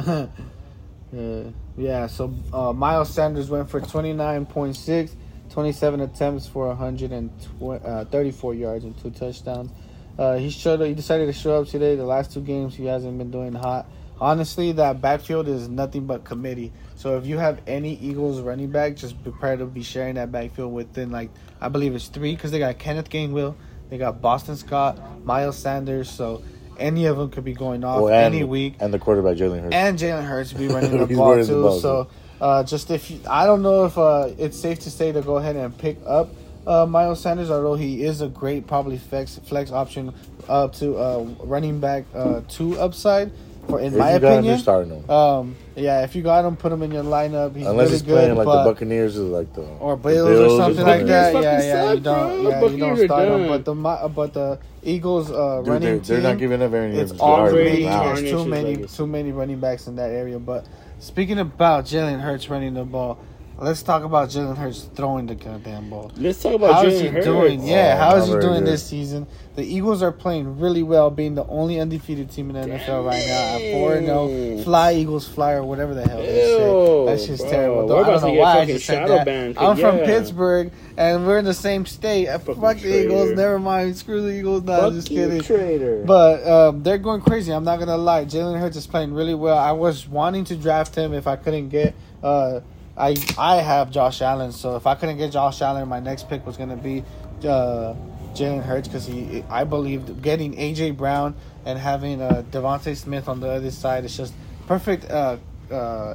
yeah, 1.13 1.43
yeah. 1.77 2.07
So 2.07 2.35
uh, 2.53 2.73
Miles 2.73 3.11
Sanders 3.13 3.49
went 3.51 3.69
for 3.71 3.81
29.6, 3.81 5.11
27 5.51 6.01
attempts 6.01 6.47
for 6.47 6.69
134 6.69 8.51
uh, 8.51 8.55
yards 8.55 8.85
and 8.85 8.97
two 9.01 9.11
touchdowns. 9.11 9.71
Uh, 10.19 10.37
he 10.37 10.51
showed. 10.51 10.81
He 10.81 10.95
decided 10.95 11.27
to 11.27 11.33
show 11.33 11.61
up 11.63 11.69
today. 11.69 11.97
The 11.97 12.05
last 12.05 12.33
two 12.33 12.41
games 12.41 12.75
he 12.75 12.87
hasn't 12.87 13.19
been 13.19 13.31
doing 13.31 13.53
hot. 13.53 13.87
Honestly, 14.21 14.71
that 14.73 15.01
backfield 15.01 15.49
is 15.49 15.69
nothing 15.69 16.07
but 16.07 16.23
committee. 16.25 16.73
So 16.95 17.17
if 17.19 17.27
you 17.27 17.37
have 17.39 17.61
any 17.67 17.95
Eagles 17.97 18.41
running 18.41 18.71
back, 18.71 18.95
just 18.95 19.21
prepare 19.25 19.57
to 19.57 19.67
be 19.67 19.83
sharing 19.83 20.15
that 20.15 20.31
backfield 20.31 20.73
within 20.73 21.11
like 21.11 21.31
I 21.65 21.69
believe 21.69 21.95
it's 21.95 22.09
three 22.09 22.35
because 22.35 22.51
they 22.51 22.59
got 22.59 22.79
Kenneth 22.79 23.09
Gainwell, 23.11 23.55
they 23.91 23.99
got 23.99 24.21
Boston 24.21 24.57
Scott, 24.57 25.25
Miles 25.25 25.57
Sanders. 25.57 26.11
So 26.11 26.43
any 26.79 27.07
of 27.07 27.17
them 27.17 27.31
could 27.31 27.45
be 27.45 27.55
going 27.55 27.85
off 27.85 28.01
Oh, 28.03 28.07
and, 28.09 28.17
any 28.35 28.45
week 28.45 28.75
and 28.81 28.93
the 28.93 28.99
quarterback 28.99 29.37
Jalen 29.37 29.63
Hurts. 29.63 29.75
and 29.75 29.99
Jalen 29.99 30.25
Hurts 30.25 30.53
be 30.53 30.69
running 30.75 30.91
the 30.97 31.07
ball 31.15 31.31
running 31.31 31.47
the 31.47 31.53
too. 31.53 31.63
ball, 31.63 31.81
so 31.81 32.09
uh, 32.41 32.65
just 32.65 32.91
if 32.91 33.11
you, 33.11 33.21
I 33.29 33.47
don't 33.47 33.63
know 33.63 33.85
if 33.85 33.97
uh, 33.97 34.31
it's 34.39 34.59
safe 34.59 34.81
to 34.81 34.91
say 34.91 35.13
to 35.13 35.23
go 35.23 35.37
ahead 35.39 35.57
and 35.57 35.77
pick 35.79 35.99
up 36.07 36.31
uh, 36.67 36.85
Miles 36.87 37.21
Sanders, 37.21 37.51
although 37.51 37.75
he 37.77 38.03
is 38.05 38.21
a 38.23 38.29
great 38.29 38.67
probably 38.67 38.99
flex 38.99 39.39
flex 39.45 39.71
option 39.71 40.13
up 40.49 40.73
to 40.75 40.97
uh, 40.97 41.21
running 41.45 41.79
back 41.81 42.05
uh, 42.15 42.41
two 42.49 42.79
upside 42.79 43.31
for 43.69 43.81
in 43.81 43.93
if 43.93 43.99
my 43.99 44.15
you 44.15 44.19
got 44.21 44.27
him, 44.27 44.33
opinion. 44.35 44.45
you're 44.45 44.59
starting 44.59 44.91
him. 45.03 45.11
Um, 45.11 45.57
yeah, 45.77 46.03
if 46.05 46.15
you 46.15 46.23
got 46.23 46.45
him, 46.45 46.57
put 46.57 46.73
him 46.73 46.83
in 46.83 46.91
your 46.93 47.03
lineup. 47.05 47.57
He's 47.57 47.67
Unless 47.67 47.85
really 47.87 47.91
he's 47.93 48.03
good, 48.03 48.13
playing 48.13 48.35
like 48.37 48.45
but, 48.47 48.65
the 48.65 48.71
Buccaneers 48.71 49.19
or 49.19 49.23
like 49.23 49.53
the 49.55 49.63
or 49.63 49.97
the 49.97 50.03
Bills, 50.03 50.53
or 50.53 50.57
something 50.59 50.85
like 50.87 51.07
that. 51.07 51.33
Buccaneers 51.33 51.43
Yeah, 51.43 51.63
fucking 51.63 51.69
yeah, 51.69 51.91
you 51.91 51.95
suck, 51.97 52.03
don't, 52.05 52.43
bro. 52.43 52.51
yeah, 52.51 52.67
you 52.71 52.79
don't 52.79 52.97
start 53.05 53.29
him. 53.29 53.49
But 53.49 53.65
the 53.65 53.75
but 54.15 54.35
the 54.35 54.59
Eagles 54.83 55.31
uh, 55.31 55.59
Dude, 55.59 55.69
running 55.69 55.81
they're, 55.83 55.95
team, 55.99 56.03
they're 56.07 56.21
not 56.33 56.39
giving 56.39 56.63
up 56.63 56.73
any. 56.73 56.99
it's 56.99 57.13
yards. 57.13 57.53
already 57.53 57.85
Wow. 57.85 58.15
there's 58.15 58.31
too 58.31 58.45
many 58.47 58.75
legacy. 58.77 58.97
too 58.97 59.07
many 59.07 59.33
running 59.33 59.61
backs 59.61 59.87
in 59.87 59.97
that 59.97 60.11
area. 60.11 60.39
But 60.39 60.67
speaking 60.99 61.39
about 61.39 61.85
Jalen 61.87 62.21
Hurts 62.21 62.49
running 62.49 62.75
the 62.75 62.85
ball, 62.85 63.19
let's 63.65 63.83
talk 63.83 64.03
about 64.05 64.29
Jalen 64.29 64.57
Hurts 64.57 64.89
throwing 64.95 65.27
the 65.27 65.35
goddamn 65.35 65.91
ball. 65.91 66.13
Let's 66.17 66.43
talk 66.43 66.55
about 66.55 66.75
How 66.75 66.85
is 66.85 67.01
he 67.01 67.09
Hurts. 67.09 67.27
doing? 67.27 67.67
Yeah, 67.67 67.95
Oh, 67.99 68.05
how 68.11 68.17
is 68.17 68.27
he 68.27 68.33
doing 68.35 68.61
good. 68.65 68.67
this 68.67 68.85
season? 68.85 69.27
The 69.57 69.63
Eagles 69.65 70.03
are 70.03 70.11
playing 70.11 70.59
really 70.59 70.83
well, 70.83 71.11
being 71.11 71.35
the 71.37 71.47
only 71.47 71.79
undefeated 71.79 72.29
team 72.31 72.51
in 72.51 72.57
the 72.61 72.75
NFL 72.77 73.05
right 73.07 73.25
now 73.27 73.57
at 73.57 73.73
four 73.73 73.95
and 73.95 74.07
zero. 74.07 74.63
Fly 74.65 74.95
Eagles, 74.95 75.29
fly 75.29 75.53
or 75.53 75.63
whatever 75.63 75.95
the 75.95 76.07
hell 76.09 76.19
they 76.19 76.27
say. 76.27 76.67
Ew, 76.67 77.07
That's 77.07 77.27
just 77.27 77.43
bro. 77.43 77.51
terrible. 77.51 77.87
We're 77.89 77.97
I 77.97 78.01
about 78.01 78.11
don't 78.11 78.21
to 78.21 78.27
know 78.27 78.33
get 78.35 78.41
why 78.41 78.51
I 78.51 78.55
fucking 78.61 78.75
just 78.75 78.87
said 78.87 78.95
shadow 78.95 79.15
that. 79.17 79.25
banned, 79.27 79.59
I'm 79.59 79.77
from. 79.77 79.99
Pittsburgh, 79.99 80.73
and 80.97 81.25
we're 81.27 81.39
in 81.39 81.45
the 81.45 81.55
same 81.55 81.87
state. 81.87 82.27
Fucking 82.27 82.61
Fuck 82.61 82.79
the 82.79 83.05
Eagles. 83.05 83.31
Never 83.31 83.59
mind. 83.61 83.97
Screw 83.97 84.23
the 84.23 84.37
Eagles. 84.37 84.65
Nah, 84.65 84.77
Fuck 84.81 84.93
just 84.95 85.11
you, 85.11 85.21
kidding. 85.29 85.43
traitor. 85.43 86.03
But 86.05 86.45
um, 86.47 86.83
they're 86.83 86.99
going 86.99 87.21
crazy. 87.21 87.53
I'm 87.53 87.65
not 87.65 87.79
gonna 87.79 87.97
lie. 87.97 88.25
Jalen 88.25 88.59
Hurts 88.59 88.77
is 88.77 88.89
playing 88.89 89.15
really 89.15 89.35
well. 89.35 89.57
I 89.57 89.71
was 89.73 90.09
wanting 90.09 90.45
to 90.47 90.57
draft 90.57 90.97
him 90.97 91.13
if 91.15 91.27
I 91.29 91.37
couldn't 91.37 91.69
get. 91.69 91.95
Uh, 92.25 92.61
I 92.97 93.17
I 93.37 93.57
have 93.57 93.91
Josh 93.91 94.23
Allen, 94.23 94.53
so 94.53 94.77
if 94.77 94.87
I 94.87 94.95
couldn't 94.95 95.19
get 95.19 95.33
Josh 95.33 95.61
Allen, 95.63 95.89
my 95.89 96.01
next 96.01 96.29
pick 96.29 96.47
was 96.47 96.57
gonna 96.57 96.77
be 96.77 97.03
uh, 97.41 97.95
Jalen 98.35 98.63
Hurts 98.63 98.89
because 98.89 99.07
he. 99.07 99.45
I 99.51 99.65
believed 99.65 100.23
getting 100.23 100.55
AJ 100.55 100.97
Brown 100.97 101.35
and 101.65 101.79
having 101.79 102.23
uh, 102.23 102.45
DeVonta 102.51 102.97
Smith 102.97 103.29
on 103.29 103.41
the 103.41 103.49
other 103.49 103.71
side 103.71 104.05
is 104.05 104.17
just 104.17 104.33
perfect. 104.67 105.11
Uh, 105.11 105.39
uh, 105.71 106.15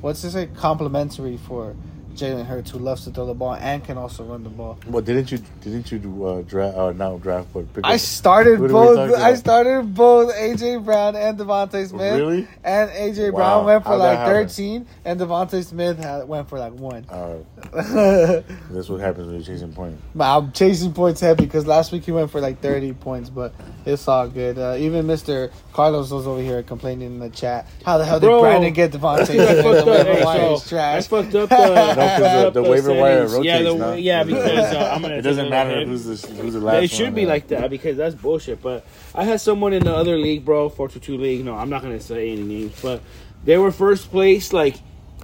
what's 0.00 0.22
this 0.22 0.32
say? 0.34 0.46
Complimentary 0.46 1.36
for 1.36 1.74
Jalen 2.14 2.46
Hurts, 2.46 2.70
who 2.70 2.78
loves 2.78 3.04
to 3.04 3.10
throw 3.10 3.26
the 3.26 3.34
ball 3.34 3.54
and 3.54 3.82
can 3.84 3.96
also 3.98 4.24
run 4.24 4.42
the 4.42 4.50
ball. 4.50 4.78
Well, 4.86 5.02
didn't 5.02 5.30
you? 5.32 5.38
Didn't 5.62 5.90
you 5.92 6.26
uh, 6.26 6.42
draft? 6.42 6.76
Uh, 6.76 6.92
not 6.92 7.20
draft, 7.22 7.48
but 7.52 7.72
pick 7.72 7.86
I 7.86 7.96
started 7.96 8.58
Who 8.58 8.68
both. 8.68 8.98
I 9.18 9.34
started 9.34 9.94
both 9.94 10.34
AJ 10.34 10.84
Brown 10.84 11.16
and 11.16 11.38
DeVonta 11.38 11.86
Smith. 11.88 12.18
Really? 12.20 12.48
And 12.64 12.90
AJ 12.90 13.32
Wow. 13.32 13.38
Brown 13.38 13.64
went 13.66 13.82
for 13.84 13.90
How'd 13.90 13.98
like 14.00 14.26
thirteen, 14.26 14.86
and 15.04 15.20
DeVonta 15.20 15.64
Smith 15.64 15.98
had, 15.98 16.26
went 16.28 16.48
for 16.48 16.58
like 16.58 16.72
one. 16.74 17.04
Uh, 17.08 17.38
that's 18.70 18.88
what 18.88 19.00
happens 19.00 19.26
when 19.26 19.36
you're 19.36 19.44
chasing 19.44 19.72
points. 19.72 20.02
I'm 20.18 20.52
chasing 20.52 20.92
points 20.92 21.20
heavy 21.20 21.44
because 21.44 21.66
last 21.66 21.92
week 21.92 22.04
he 22.04 22.12
went 22.12 22.30
for 22.30 22.40
like 22.40 22.60
thirty 22.60 22.92
points, 22.92 23.30
but 23.30 23.54
it's 23.86 24.06
all 24.08 24.28
good. 24.28 24.58
Uh, 24.58 24.76
even 24.78 25.06
Mr. 25.06 25.50
Carlos 25.72 26.10
was 26.10 26.26
over 26.26 26.40
here 26.40 26.62
complaining 26.62 27.06
in 27.06 27.18
the 27.18 27.30
chat. 27.30 27.66
How 27.84 27.98
the 27.98 28.04
hell 28.04 28.20
did 28.20 28.26
Bro, 28.26 28.40
Brandon 28.40 28.72
get 28.72 28.92
DeVonta 28.92 29.26
Smith? 29.26 29.40
I 29.48 29.54
The 29.54 29.62
fucked 29.62 29.78
up. 29.80 29.86
waiver 29.86 30.12
Hey, 30.14 30.24
wire 30.24 30.40
so 30.40 30.54
is 30.54 30.68
trash. 30.68 30.96
I 30.96 31.00
fucked 31.08 31.34
up 31.34 31.48
the, 31.48 31.56
I 32.00 32.44
the- 32.44 32.50
the 32.50 32.62
waiver 32.62 32.92
wire 32.94 33.28
settings. 33.28 33.44
Yeah, 33.46 33.58
rotates 33.58 33.72
the, 33.72 33.78
now. 33.78 33.92
yeah, 33.94 34.22
because 34.24 34.74
uh, 34.74 34.90
I'm 34.94 35.02
gonna. 35.02 35.14
It 35.18 35.22
doesn't 35.22 35.50
matter 35.50 35.76
look. 35.76 35.88
who's 35.88 36.04
the 36.04 36.32
who's 36.34 36.54
the 36.54 36.60
last. 36.60 36.82
It 36.84 36.90
should 36.90 37.04
one, 37.06 37.14
be 37.14 37.20
man. 37.22 37.28
like 37.30 37.48
that 37.48 37.70
because 37.70 37.96
that's 37.96 38.14
bullshit. 38.14 38.62
But 38.62 38.86
I 39.14 39.24
had 39.24 39.40
someone 39.40 39.72
in 39.72 39.84
the 39.84 39.94
other 39.94 40.16
league, 40.16 40.44
bro, 40.44 40.68
four 40.68 40.88
two 40.88 41.00
two 41.00 41.16
league. 41.18 41.44
No, 41.44 41.54
I'm 41.54 41.70
not 41.70 41.82
gonna 41.82 42.00
say 42.00 42.30
any 42.30 42.42
names, 42.42 42.80
but 42.82 43.02
they 43.44 43.58
were 43.58 43.72
first 43.72 44.10
place 44.10 44.52
like 44.52 44.76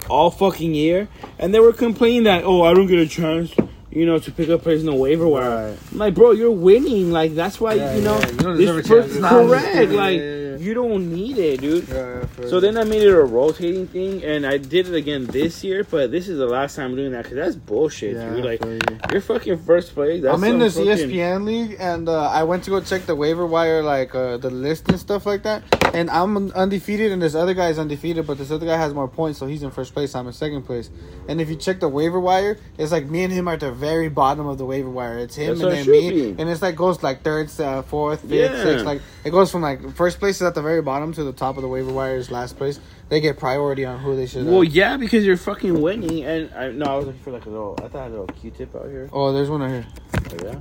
all 0.09 0.29
fucking 0.31 0.73
year, 0.75 1.07
and 1.39 1.53
they 1.53 1.59
were 1.59 1.73
complaining 1.73 2.23
that 2.23 2.43
oh, 2.43 2.63
I 2.63 2.73
don't 2.73 2.87
get 2.87 2.99
a 2.99 3.07
chance, 3.07 3.51
you 3.91 4.05
know, 4.05 4.19
to 4.19 4.31
pick 4.31 4.49
up 4.49 4.63
players 4.63 4.81
in 4.81 4.85
the 4.87 4.93
waiver 4.95 5.27
wire. 5.27 5.69
Right. 5.71 5.77
I'm 5.91 5.97
like, 5.97 6.13
bro, 6.13 6.31
you're 6.31 6.51
winning. 6.51 7.11
Like 7.11 7.35
that's 7.35 7.59
why 7.59 7.73
Yeah, 7.75 7.95
you 7.95 8.01
know 8.01 8.19
yeah, 8.19 8.27
you 8.31 8.37
don't 8.37 8.57
this 8.57 8.65
deserve 8.67 8.77
a 8.77 8.87
per- 8.87 9.01
chance. 9.07 9.15
Nah, 9.19 9.29
correct. 9.29 9.91
like 9.91 10.19
yeah, 10.19 10.57
you 10.57 10.73
don't 10.73 11.13
need 11.13 11.37
it, 11.37 11.61
dude. 11.61 11.87
So 12.49 12.59
then 12.59 12.77
I 12.77 12.83
made 12.83 13.01
it 13.03 13.13
a 13.13 13.23
rotating 13.23 13.87
thing, 13.87 14.23
and 14.23 14.45
I 14.45 14.57
did 14.57 14.87
it 14.87 14.95
again 14.95 15.25
this 15.25 15.63
year. 15.63 15.83
But 15.83 16.11
this 16.11 16.27
is 16.27 16.37
the 16.37 16.47
last 16.47 16.75
time 16.75 16.91
I'm 16.91 16.95
doing 16.95 17.11
that 17.11 17.23
because 17.23 17.37
that's 17.37 17.55
bullshit, 17.55 18.15
dude. 18.15 18.43
Like 18.43 18.63
you. 18.65 18.79
you're 19.11 19.21
fucking 19.21 19.59
first 19.63 19.93
place. 19.93 20.21
That's 20.21 20.35
I'm 20.35 20.43
in 20.43 20.59
this 20.59 20.75
fucking- 20.75 21.09
ESPN 21.09 21.45
league, 21.45 21.77
and 21.79 22.09
uh, 22.09 22.29
I 22.29 22.43
went 22.43 22.63
to 22.65 22.69
go 22.71 22.81
check 22.81 23.05
the 23.05 23.15
waiver 23.15 23.45
wire, 23.45 23.81
like 23.83 24.13
uh, 24.15 24.37
the 24.37 24.49
list 24.49 24.89
and 24.89 24.99
stuff 24.99 25.25
like 25.25 25.43
that. 25.43 25.63
And 25.93 26.09
I'm 26.09 26.51
undefeated, 26.51 27.11
and 27.11 27.21
this 27.21 27.33
other 27.35 27.53
guy 27.53 27.69
is 27.69 27.79
undefeated, 27.79 28.27
but 28.27 28.37
this 28.37 28.51
other 28.51 28.65
guy 28.65 28.77
has 28.77 28.93
more 28.93 29.07
points, 29.07 29.39
so 29.39 29.47
he's 29.47 29.63
in 29.63 29.71
first 29.71 29.93
place. 29.93 30.13
I'm 30.15 30.27
in 30.27 30.33
second 30.33 30.63
place. 30.63 30.89
And 31.29 31.39
if 31.39 31.49
you 31.49 31.55
check 31.55 31.79
the 31.79 31.87
waiver 31.87 32.19
wire, 32.19 32.57
it's 32.77 32.91
like 32.91 33.05
me 33.05 33.23
and 33.23 33.31
him 33.31 33.47
are 33.47 33.57
the 33.57 33.71
very 33.77 34.09
bottom 34.09 34.45
of 34.47 34.57
the 34.57 34.65
waiver 34.65 34.89
wire. 34.89 35.17
It's 35.19 35.35
him 35.35 35.57
That's 35.59 35.61
and 35.61 35.71
then 35.87 35.89
me, 35.89 36.09
be. 36.33 36.41
and 36.41 36.49
it's 36.49 36.61
like 36.61 36.75
goes 36.75 37.01
like 37.03 37.21
third, 37.23 37.49
uh, 37.59 37.81
fourth, 37.83 38.21
fifth, 38.21 38.31
Yeah. 38.31 38.63
sixth. 38.63 38.85
Like 38.85 39.01
it 39.23 39.29
goes 39.29 39.51
from 39.51 39.61
like 39.61 39.93
first 39.95 40.19
place 40.19 40.37
is 40.37 40.41
at 40.41 40.55
the 40.55 40.61
very 40.61 40.81
bottom 40.81 41.13
to 41.13 41.23
the 41.23 41.31
top 41.33 41.55
of 41.57 41.61
the 41.61 41.67
waiver 41.69 41.91
wire 41.93 42.17
is 42.17 42.29
last 42.31 42.57
place, 42.57 42.79
they 43.09 43.21
get 43.21 43.37
priority 43.37 43.85
on 43.85 43.99
who 43.99 44.15
they 44.15 44.25
should. 44.25 44.47
uh, 44.47 44.51
Well, 44.51 44.63
yeah, 44.63 44.97
because 44.97 45.25
you're 45.25 45.37
fucking 45.37 45.81
winning. 45.81 46.23
And 46.25 46.53
I 46.53 46.69
no, 46.71 46.85
I 46.85 46.95
was 46.97 47.05
looking 47.07 47.21
for 47.21 47.31
like 47.31 47.45
a 47.45 47.49
little. 47.49 47.75
I 47.77 47.87
thought 47.87 47.95
I 47.95 48.03
had 48.03 48.11
a 48.11 48.19
little 48.19 48.27
Q-tip 48.27 48.75
out 48.75 48.85
here. 48.89 49.09
oh, 49.13 49.31
there's 49.31 49.49
one 49.49 49.61
right 49.61 49.69
here. 49.71 49.85
Oh, 50.31 50.45
yeah. 50.45 50.59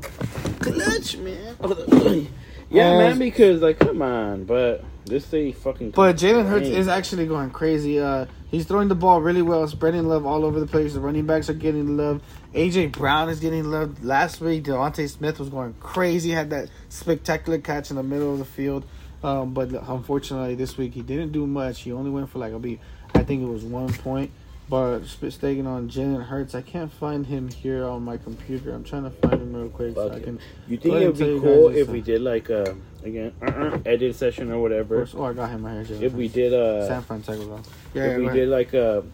Clutch, 0.61 1.17
man. 1.19 1.57
yeah, 2.71 2.89
Uh, 2.91 2.99
man. 2.99 3.19
Because 3.19 3.63
like, 3.63 3.79
come 3.79 4.03
on, 4.03 4.45
but 4.45 4.85
this 5.07 5.25
thing 5.27 5.53
fucking. 5.53 5.91
But 5.91 6.17
Jalen 6.17 6.49
Hurts 6.49 6.69
is 6.69 6.89
actually 6.89 7.27
going 7.27 7.51
crazy. 7.51 8.01
Uh, 8.01 8.27
he's 8.49 8.67
throwing 8.67 8.89
the 8.89 8.95
ball 8.95 9.21
really 9.21 9.43
well, 9.43 9.67
spreading 9.69 10.07
love 10.07 10.27
all 10.27 10.45
over 10.45 10.61
the 10.61 10.67
place. 10.67 10.95
The 10.95 11.01
running 11.01 11.27
backs 11.27 11.49
are 11.49 11.55
getting 11.55 11.97
love. 11.97 12.23
AJ 12.55 12.93
Brown 12.93 13.29
is 13.29 13.41
getting 13.41 13.65
love. 13.71 14.05
Last 14.05 14.41
week, 14.41 14.65
DeVonta 14.65 15.09
Smith 15.09 15.39
was 15.39 15.49
going 15.49 15.75
crazy. 15.81 16.31
Had 16.31 16.51
that 16.51 16.69
spectacular 16.89 17.59
catch 17.59 17.91
in 17.91 17.97
the 17.97 18.03
middle 18.03 18.33
of 18.33 18.39
the 18.39 18.45
field. 18.45 18.85
Um, 19.23 19.55
but 19.55 19.71
unfortunately, 19.71 20.55
this 20.55 20.77
week 20.77 20.93
he 20.93 21.03
didn't 21.03 21.33
do 21.33 21.47
much. 21.47 21.81
He 21.83 21.93
only 21.93 22.11
went 22.11 22.29
for 22.29 22.39
like 22.39 22.53
a 22.53 22.59
beat. 22.59 22.81
I 23.15 23.23
think 23.23 23.43
it 23.43 23.47
was 23.47 23.65
one 23.65 23.93
point. 23.93 24.31
But 24.69 25.05
staying 25.05 25.67
on 25.67 25.89
Jalen 25.89 26.27
Hurts, 26.27 26.57
I 26.57 26.63
can't 26.63 26.93
find 26.93 27.25
him 27.25 27.49
here 27.49 27.85
on 27.85 28.05
my 28.05 28.17
computer. 28.17 28.75
I'm 28.75 28.83
trying 28.83 29.05
to 29.05 29.11
find 29.11 29.35
him 29.35 29.55
real 29.55 29.69
quick 29.69 29.95
so 29.95 30.11
I 30.11 30.19
can. 30.19 30.41
You 30.67 30.77
think 30.77 30.95
it 30.97 31.07
would 31.07 31.19
be 31.19 31.41
cool 31.41 31.69
if 31.69 31.89
we 31.89 32.01
uh, 32.01 32.05
did 32.05 32.23
like 32.23 32.51
a 32.51 32.77
again 33.05 33.33
uh-uh, 33.43 33.79
edit 33.87 34.17
session 34.17 34.51
or 34.51 34.61
whatever? 34.61 35.07
Oh, 35.15 35.25
I 35.25 35.35
got 35.35 35.51
him 35.51 35.65
right 35.65 35.87
here. 35.87 35.99
Jalen 35.99 36.03
If 36.03 36.13
we 36.15 36.27
did 36.27 36.53
uh 36.53 36.89
San 36.89 37.03
Francisco. 37.03 37.63
Yeah, 37.95 38.07
if 38.07 38.11
yeah, 38.11 38.19
we 38.19 38.35
did 38.35 38.49
like 38.49 38.75
a 38.75 39.05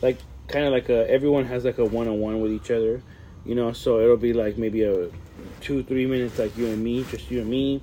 like 0.00 0.18
kind 0.48 0.66
of 0.66 0.72
like 0.72 0.88
a 0.88 1.08
everyone 1.08 1.44
has 1.44 1.64
like 1.64 1.78
a 1.78 1.84
one 1.84 2.08
on 2.08 2.18
one 2.18 2.40
with 2.40 2.50
each 2.50 2.72
other, 2.72 3.02
you 3.44 3.54
know. 3.54 3.72
So 3.72 4.00
it'll 4.00 4.16
be 4.16 4.32
like 4.32 4.58
maybe 4.58 4.82
a 4.82 5.08
two 5.60 5.84
three 5.84 6.06
minutes 6.06 6.40
like 6.40 6.56
you 6.56 6.66
and 6.66 6.82
me, 6.82 7.04
just 7.04 7.30
you 7.30 7.40
and 7.40 7.48
me. 7.48 7.80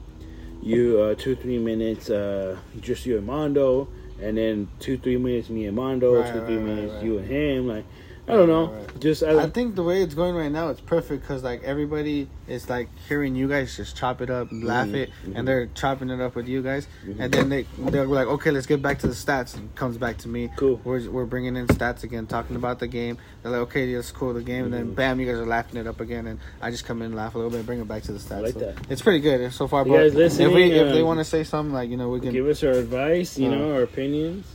You 0.61 0.99
uh, 0.99 1.15
two 1.15 1.37
three 1.37 1.59
minutes 1.59 2.09
uh, 2.09 2.57
just 2.81 3.05
you 3.05 3.17
and 3.17 3.25
Mondo, 3.25 3.87
and 4.21 4.37
then 4.37 4.67
two 4.79 4.97
three 4.97 5.17
minutes 5.17 5.49
me 5.49 5.65
and 5.65 5.75
Mondo, 5.75 6.21
Right, 6.21 6.33
two 6.33 6.45
three 6.45 6.57
right, 6.57 6.65
minutes 6.65 6.93
right. 6.95 7.03
you 7.03 7.17
and 7.17 7.27
him. 7.27 7.67
Like 7.67 7.85
I 8.29 8.33
don't 8.33 8.47
know, 8.47 8.67
Right, 8.67 8.79
right. 8.81 8.99
just 8.99 9.23
I 9.23 9.41
I, 9.43 9.49
think 9.49 9.75
the 9.75 9.81
way 9.81 10.03
it's 10.03 10.13
going 10.13 10.35
right 10.35 10.51
now, 10.51 10.69
it's 10.69 10.79
perfect 10.81 11.23
because 11.23 11.43
like 11.43 11.63
everybody 11.63 12.27
is 12.47 12.69
like 12.69 12.87
hearing 13.07 13.35
you 13.35 13.47
guys 13.47 13.75
just 13.75 13.97
chop 13.97 14.21
it 14.21 14.29
up, 14.29 14.51
and 14.51 14.63
laugh 14.63 14.87
Mhm, 14.89 14.93
it, 14.95 15.09
and 15.33 15.47
they're 15.47 15.65
chopping 15.73 16.11
it 16.11 16.21
up 16.21 16.35
with 16.35 16.47
you 16.47 16.61
guys, 16.61 16.87
Mhm. 17.07 17.15
and 17.19 17.33
then 17.33 17.49
they 17.49 17.65
they're 17.79 18.05
like, 18.05 18.27
okay, 18.27 18.51
let's 18.51 18.67
get 18.67 18.81
back 18.83 18.99
to 18.99 19.07
the 19.07 19.13
stats. 19.13 19.55
And 19.57 19.73
comes 19.75 19.97
back 19.97 20.17
to 20.19 20.27
me. 20.27 20.51
Cool. 20.57 20.79
We're 20.83 21.09
we're 21.09 21.25
bringing 21.25 21.55
in 21.55 21.65
stats 21.67 22.03
again, 22.03 22.27
talking 22.27 22.55
about 22.55 22.77
the 22.79 22.87
game. 22.87 23.17
They're 23.41 23.51
like, 23.51 23.61
okay, 23.61 23.91
that's 23.95 24.11
cool, 24.11 24.33
the 24.33 24.41
game, 24.43 24.65
and 24.65 24.73
then 24.73 24.87
Mhm. 24.91 24.95
bam, 24.95 25.19
you 25.19 25.25
guys 25.25 25.37
are 25.37 25.45
laughing 25.47 25.79
it 25.79 25.87
up 25.87 25.99
again, 25.99 26.27
and 26.27 26.37
I 26.61 26.69
just 26.69 26.85
come 26.85 27.01
in, 27.01 27.15
laugh 27.15 27.33
a 27.33 27.37
little 27.39 27.51
bit, 27.51 27.65
bring 27.65 27.79
it 27.79 27.87
back 27.87 28.03
to 28.03 28.11
the 28.11 28.19
stats. 28.19 28.43
like 28.43 28.53
So 28.53 28.59
that. 28.59 28.75
It's 28.91 29.01
pretty 29.01 29.21
good 29.21 29.51
so 29.53 29.67
far. 29.67 29.85
You 29.87 29.91
but 29.93 29.97
guys 29.97 30.11
if 30.11 30.17
listening, 30.17 30.53
we, 30.53 30.71
if 30.71 30.93
they 30.93 31.01
um, 31.01 31.07
want 31.07 31.19
to 31.19 31.25
say 31.25 31.43
something, 31.43 31.73
like 31.73 31.89
you 31.89 31.97
know, 31.97 32.09
we 32.09 32.19
can. 32.19 32.31
give 32.31 32.45
us 32.47 32.63
our 32.63 32.73
advice, 32.73 33.39
you 33.39 33.47
Uh. 33.47 33.55
know, 33.55 33.73
our 33.73 33.81
opinions. 33.83 34.45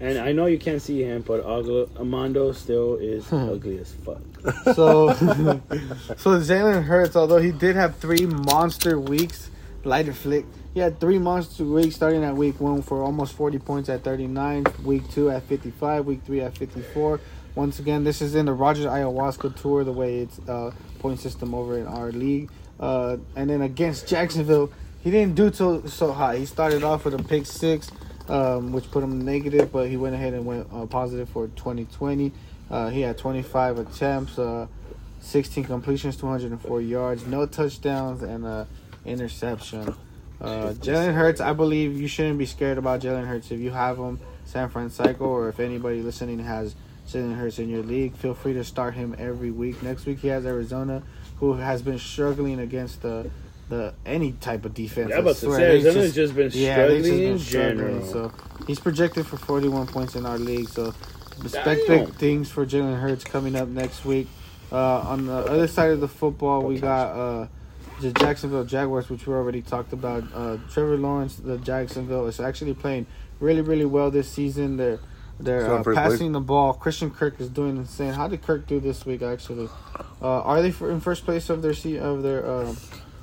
And 0.00 0.18
I 0.18 0.32
know 0.32 0.46
you 0.46 0.58
can't 0.58 0.80
see 0.80 1.02
him, 1.02 1.22
but 1.22 1.44
Amando 1.44 2.54
still 2.54 2.96
is 2.96 3.30
ugly 3.32 3.78
as 3.78 3.92
fuck. 3.92 4.22
So, 4.74 5.12
so 5.12 6.40
Jalen 6.40 6.84
Hurts, 6.84 7.14
although 7.14 7.36
he 7.36 7.52
did 7.52 7.76
have 7.76 7.96
three 7.96 8.24
monster 8.24 8.98
weeks, 8.98 9.50
lighter 9.84 10.14
flick. 10.14 10.46
He 10.72 10.80
had 10.80 10.98
three 10.98 11.18
monster 11.18 11.64
weeks 11.64 11.96
starting 11.96 12.24
at 12.24 12.34
week 12.34 12.58
one 12.58 12.80
for 12.80 13.02
almost 13.02 13.34
40 13.34 13.58
points 13.58 13.88
at 13.90 14.02
39, 14.02 14.64
week 14.84 15.10
two 15.10 15.30
at 15.30 15.42
55, 15.42 16.06
week 16.06 16.22
three 16.24 16.40
at 16.40 16.56
54. 16.56 17.20
Once 17.54 17.78
again, 17.80 18.04
this 18.04 18.22
is 18.22 18.34
in 18.34 18.46
the 18.46 18.52
Rodgers 18.54 18.86
Ayahuasca 18.86 19.60
tour, 19.60 19.84
the 19.84 19.92
way 19.92 20.20
it's 20.20 20.38
uh, 20.48 20.72
point 21.00 21.20
system 21.20 21.54
over 21.54 21.76
in 21.76 21.86
our 21.86 22.12
league. 22.12 22.50
Uh, 22.78 23.18
and 23.36 23.50
then 23.50 23.60
against 23.60 24.08
Jacksonville, 24.08 24.70
he 25.02 25.10
didn't 25.10 25.34
do 25.34 25.52
so 25.52 25.84
so 25.86 26.12
hot. 26.12 26.36
He 26.36 26.46
started 26.46 26.84
off 26.84 27.04
with 27.04 27.14
a 27.14 27.22
pick 27.22 27.46
six, 27.46 27.90
um, 28.30 28.72
which 28.72 28.90
put 28.90 29.02
him 29.02 29.24
negative, 29.24 29.72
but 29.72 29.88
he 29.88 29.96
went 29.96 30.14
ahead 30.14 30.34
and 30.34 30.46
went 30.46 30.68
uh, 30.72 30.86
positive 30.86 31.28
for 31.28 31.48
2020. 31.48 32.32
Uh, 32.70 32.88
he 32.88 33.00
had 33.00 33.18
25 33.18 33.78
attempts, 33.80 34.38
uh, 34.38 34.66
16 35.20 35.64
completions, 35.64 36.16
204 36.16 36.80
yards, 36.80 37.26
no 37.26 37.44
touchdowns, 37.44 38.22
and 38.22 38.46
uh, 38.46 38.64
interception. 39.04 39.94
Uh, 40.40 40.72
Jalen 40.74 41.12
Hurts, 41.12 41.40
I 41.40 41.52
believe 41.52 42.00
you 42.00 42.06
shouldn't 42.06 42.38
be 42.38 42.46
scared 42.46 42.78
about 42.78 43.00
Jalen 43.00 43.26
Hurts. 43.26 43.50
If 43.50 43.58
you 43.58 43.72
have 43.72 43.98
him, 43.98 44.20
San 44.44 44.68
Francisco, 44.68 45.24
or 45.24 45.48
if 45.48 45.58
anybody 45.58 46.00
listening 46.00 46.38
has 46.38 46.76
Jalen 47.08 47.36
Hurts 47.36 47.58
in 47.58 47.68
your 47.68 47.82
league, 47.82 48.14
feel 48.14 48.34
free 48.34 48.52
to 48.52 48.62
start 48.62 48.94
him 48.94 49.16
every 49.18 49.50
week. 49.50 49.82
Next 49.82 50.06
week 50.06 50.20
he 50.20 50.28
has 50.28 50.46
Arizona, 50.46 51.02
who 51.40 51.54
has 51.54 51.82
been 51.82 51.98
struggling 51.98 52.60
against 52.60 53.02
the 53.02 53.28
the 53.70 53.94
any 54.04 54.32
type 54.32 54.66
of 54.66 54.74
defense. 54.74 55.08
Yeah, 55.08 55.14
I 55.14 55.18
I'm 55.18 55.24
about 55.24 55.36
to 55.36 55.52
say, 55.52 55.58
They 55.58 55.88
Arizona's 55.88 56.14
just 56.14 56.34
been 56.34 56.50
yeah, 56.52 56.74
struggling 56.74 57.02
just 57.02 57.10
been 57.10 57.32
in 57.32 57.38
general. 57.38 58.04
So 58.04 58.32
he's 58.66 58.80
projected 58.80 59.26
for 59.26 59.38
41 59.38 59.86
points 59.86 60.16
in 60.16 60.26
our 60.26 60.38
league. 60.38 60.68
So 60.68 60.92
expect 61.42 61.86
Damn. 61.86 62.04
big 62.04 62.14
things 62.16 62.50
for 62.50 62.66
Jalen 62.66 63.00
Hurts 63.00 63.24
coming 63.24 63.56
up 63.56 63.68
next 63.68 64.04
week. 64.04 64.28
Uh, 64.70 65.00
on 65.00 65.26
the 65.26 65.32
other 65.32 65.66
side 65.66 65.90
of 65.90 66.00
the 66.00 66.08
football, 66.08 66.62
we 66.62 66.78
got 66.78 67.16
uh, 67.16 67.46
the 68.00 68.12
Jacksonville 68.12 68.64
Jaguars, 68.64 69.08
which 69.08 69.26
we 69.26 69.34
already 69.34 69.62
talked 69.62 69.92
about. 69.92 70.24
Uh, 70.34 70.58
Trevor 70.70 70.96
Lawrence, 70.96 71.36
the 71.36 71.58
Jacksonville, 71.58 72.26
is 72.26 72.38
actually 72.40 72.74
playing 72.74 73.06
really, 73.38 73.62
really 73.62 73.84
well 73.84 74.10
this 74.10 74.28
season. 74.28 74.76
They're 74.76 75.00
they're 75.38 75.72
uh, 75.72 75.82
first 75.82 75.96
passing 75.96 76.32
the 76.32 76.40
ball. 76.40 76.74
Christian 76.74 77.10
Kirk 77.10 77.40
is 77.40 77.48
doing 77.48 77.78
insane. 77.78 78.12
How 78.12 78.28
did 78.28 78.42
Kirk 78.42 78.66
do 78.66 78.78
this 78.78 79.06
week? 79.06 79.22
Actually, 79.22 79.68
uh, 80.20 80.42
are 80.42 80.60
they 80.60 80.70
for, 80.70 80.90
in 80.90 81.00
first 81.00 81.24
place 81.24 81.48
of 81.50 81.62
their 81.62 81.74
se- 81.74 81.98
of 81.98 82.22
their? 82.22 82.48
Um, 82.48 82.76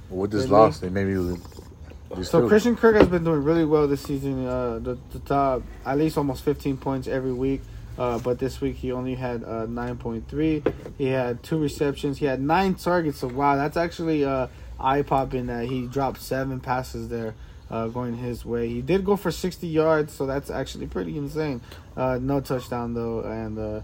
With 0.10 0.32
this 0.32 0.48
loss, 0.50 0.80
they 0.80 0.90
maybe. 0.90 1.14
they 1.16 2.24
so 2.24 2.48
Christian 2.48 2.76
Kirk 2.78 2.96
has 2.96 3.08
been 3.08 3.24
doing 3.24 3.44
really 3.44 3.66
well 3.66 3.88
this 3.88 4.02
season. 4.02 4.46
Uh, 4.46 4.80
the, 4.80 4.98
the 5.12 5.20
top 5.20 5.64
at 5.86 5.98
least 5.98 6.18
almost 6.18 6.44
15 6.44 6.78
points 6.78 7.08
every 7.08 7.34
week. 7.34 7.62
Uh, 7.98 8.20
but 8.20 8.38
this 8.38 8.62
week 8.62 8.76
he 8.76 8.92
only 8.92 9.16
had 9.16 9.44
uh, 9.44 9.66
9.3. 9.66 10.74
He 11.00 11.08
had 11.08 11.42
two 11.42 11.58
receptions. 11.58 12.20
He 12.20 12.26
had 12.26 12.40
nine 12.40 12.76
targets. 12.76 13.18
So 13.20 13.28
wow, 13.28 13.56
that's 13.56 13.76
actually 13.76 14.24
uh, 14.24 14.48
eye 14.80 15.02
popping 15.02 15.48
that 15.48 15.66
he 15.66 15.88
dropped 15.88 16.22
seven 16.22 16.60
passes 16.60 17.10
there. 17.10 17.34
Uh, 17.70 17.88
going 17.88 18.16
his 18.16 18.46
way, 18.46 18.70
he 18.70 18.82
did 18.82 19.04
go 19.04 19.18
for 19.18 19.30
60 19.30 19.68
yards, 19.68 20.14
so 20.14 20.26
that's 20.26 20.50
actually 20.50 20.86
pretty 20.88 21.18
insane. 21.18 21.60
Uh, 21.98 22.18
no 22.22 22.40
touchdown 22.40 22.94
though, 22.94 23.20
and 23.24 23.60
uh, 23.60 23.82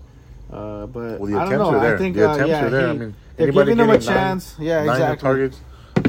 uh, 0.55 0.86
but 0.86 1.19
Well, 1.19 1.38
I 1.38 1.49
don't 1.49 1.59
know. 1.59 1.78
I 1.80 1.97
think 1.97 2.15
the 2.15 2.30
uh, 2.32 2.45
yeah, 2.45 2.63
are 2.65 2.69
there. 2.69 2.82
he- 2.82 2.88
I 2.88 2.93
mean, 2.93 3.15
they're 3.36 3.51
giving 3.51 3.78
him 3.78 3.89
a 3.89 3.93
nine- 3.93 3.99
chance. 3.99 4.55
yeah, 4.57 4.86
nine 4.86 4.95
exactly. 4.95 5.21
targets. 5.21 5.59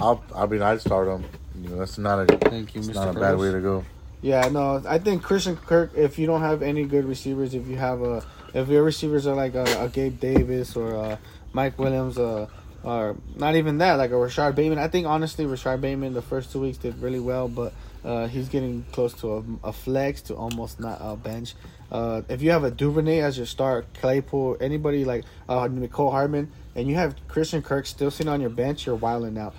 I'll, 0.01 0.23
I 0.35 0.47
mean, 0.47 0.63
I'd 0.63 0.81
start 0.81 1.09
him. 1.09 1.25
You 1.63 1.71
know, 1.71 1.77
that's 1.77 1.99
not 1.99 2.19
a, 2.31 2.39
Thank 2.39 2.75
you, 2.75 2.81
it's 2.81 2.91
Mr. 2.91 2.95
not 2.95 3.09
a 3.09 3.13
bad 3.13 3.21
Carlos. 3.21 3.41
way 3.41 3.53
to 3.53 3.61
go. 3.61 3.85
Yeah, 4.23 4.49
no, 4.49 4.83
I 4.89 4.99
think 4.99 5.23
Christian 5.23 5.57
Kirk. 5.57 5.93
If 5.95 6.19
you 6.19 6.27
don't 6.27 6.41
have 6.41 6.63
any 6.63 6.85
good 6.85 7.05
receivers, 7.05 7.55
if 7.55 7.67
you 7.67 7.77
have 7.77 8.01
a, 8.03 8.25
if 8.55 8.69
your 8.69 8.83
receivers 8.83 9.27
are 9.27 9.35
like 9.35 9.55
a, 9.55 9.65
a 9.85 9.89
Gabe 9.89 10.19
Davis 10.19 10.77
or 10.77 10.95
a 10.95 11.19
Mike 11.53 11.79
Williams, 11.79 12.17
uh, 12.19 12.47
or 12.83 13.17
not 13.37 13.55
even 13.55 13.79
that, 13.79 13.95
like 13.95 14.11
a 14.11 14.17
Rashod 14.17 14.55
Bateman. 14.57 14.79
I 14.79 14.89
think 14.89 15.07
honestly, 15.07 15.47
Rashod 15.47 15.81
Bateman 15.81 16.15
the 16.15 16.23
first 16.23 16.53
two 16.53 16.61
weeks 16.61 16.79
did 16.79 17.01
really 17.01 17.21
well, 17.21 17.49
but 17.49 17.73
uh, 18.05 18.27
he's 18.27 18.49
getting 18.49 18.85
close 18.93 19.13
to 19.21 19.37
a, 19.63 19.69
a 19.69 19.73
flex 19.73 20.23
to 20.23 20.35
almost 20.35 20.81
not 20.81 20.99
a 21.01 21.17
bench. 21.17 21.55
Uh, 21.93 22.23
if 22.29 22.43
you 22.43 22.51
have 22.51 22.65
a 22.65 22.71
Duvernay 22.71 23.21
as 23.21 23.37
your 23.37 23.47
start, 23.47 23.87
Claypool, 24.01 24.57
anybody 24.61 25.05
like 25.05 25.25
uh, 25.49 25.69
Mecole 25.69 26.11
Hardman, 26.11 26.51
and 26.75 26.89
you 26.89 26.95
have 26.97 27.15
Christian 27.29 27.63
Kirk 27.63 27.87
still 27.87 28.11
sitting 28.11 28.33
on 28.33 28.41
your 28.41 28.51
bench, 28.51 28.87
you're 28.87 28.97
wilding 28.97 29.39
out 29.39 29.55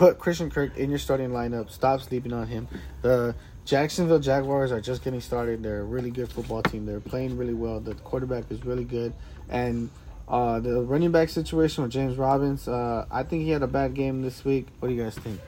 put 0.00 0.18
Christian 0.18 0.50
Kirk 0.50 0.78
in 0.78 0.88
your 0.88 0.98
starting 0.98 1.28
lineup. 1.28 1.70
Stop 1.70 2.00
sleeping 2.00 2.32
on 2.32 2.46
him. 2.46 2.66
The 3.02 3.34
Jacksonville 3.66 4.18
Jaguars 4.18 4.72
are 4.72 4.80
just 4.80 5.04
getting 5.04 5.20
started. 5.20 5.62
They're 5.62 5.82
a 5.82 5.84
really 5.84 6.10
good 6.10 6.32
football 6.32 6.62
team. 6.62 6.86
They're 6.86 7.00
playing 7.00 7.36
really 7.36 7.52
well. 7.52 7.80
The 7.80 7.94
quarterback 7.96 8.44
is 8.50 8.64
really 8.64 8.84
good, 8.84 9.12
and 9.50 9.90
uh, 10.26 10.58
the 10.60 10.80
running 10.80 11.12
back 11.12 11.28
situation 11.28 11.82
with 11.82 11.92
James 11.92 12.16
Robinson. 12.16 12.72
Uh, 12.72 13.04
I 13.10 13.24
think 13.24 13.42
he 13.42 13.50
had 13.50 13.62
a 13.62 13.66
bad 13.66 13.92
game 13.92 14.22
this 14.22 14.42
week. 14.42 14.68
What 14.78 14.88
do 14.88 14.94
you 14.94 15.02
guys 15.02 15.16
think? 15.18 15.38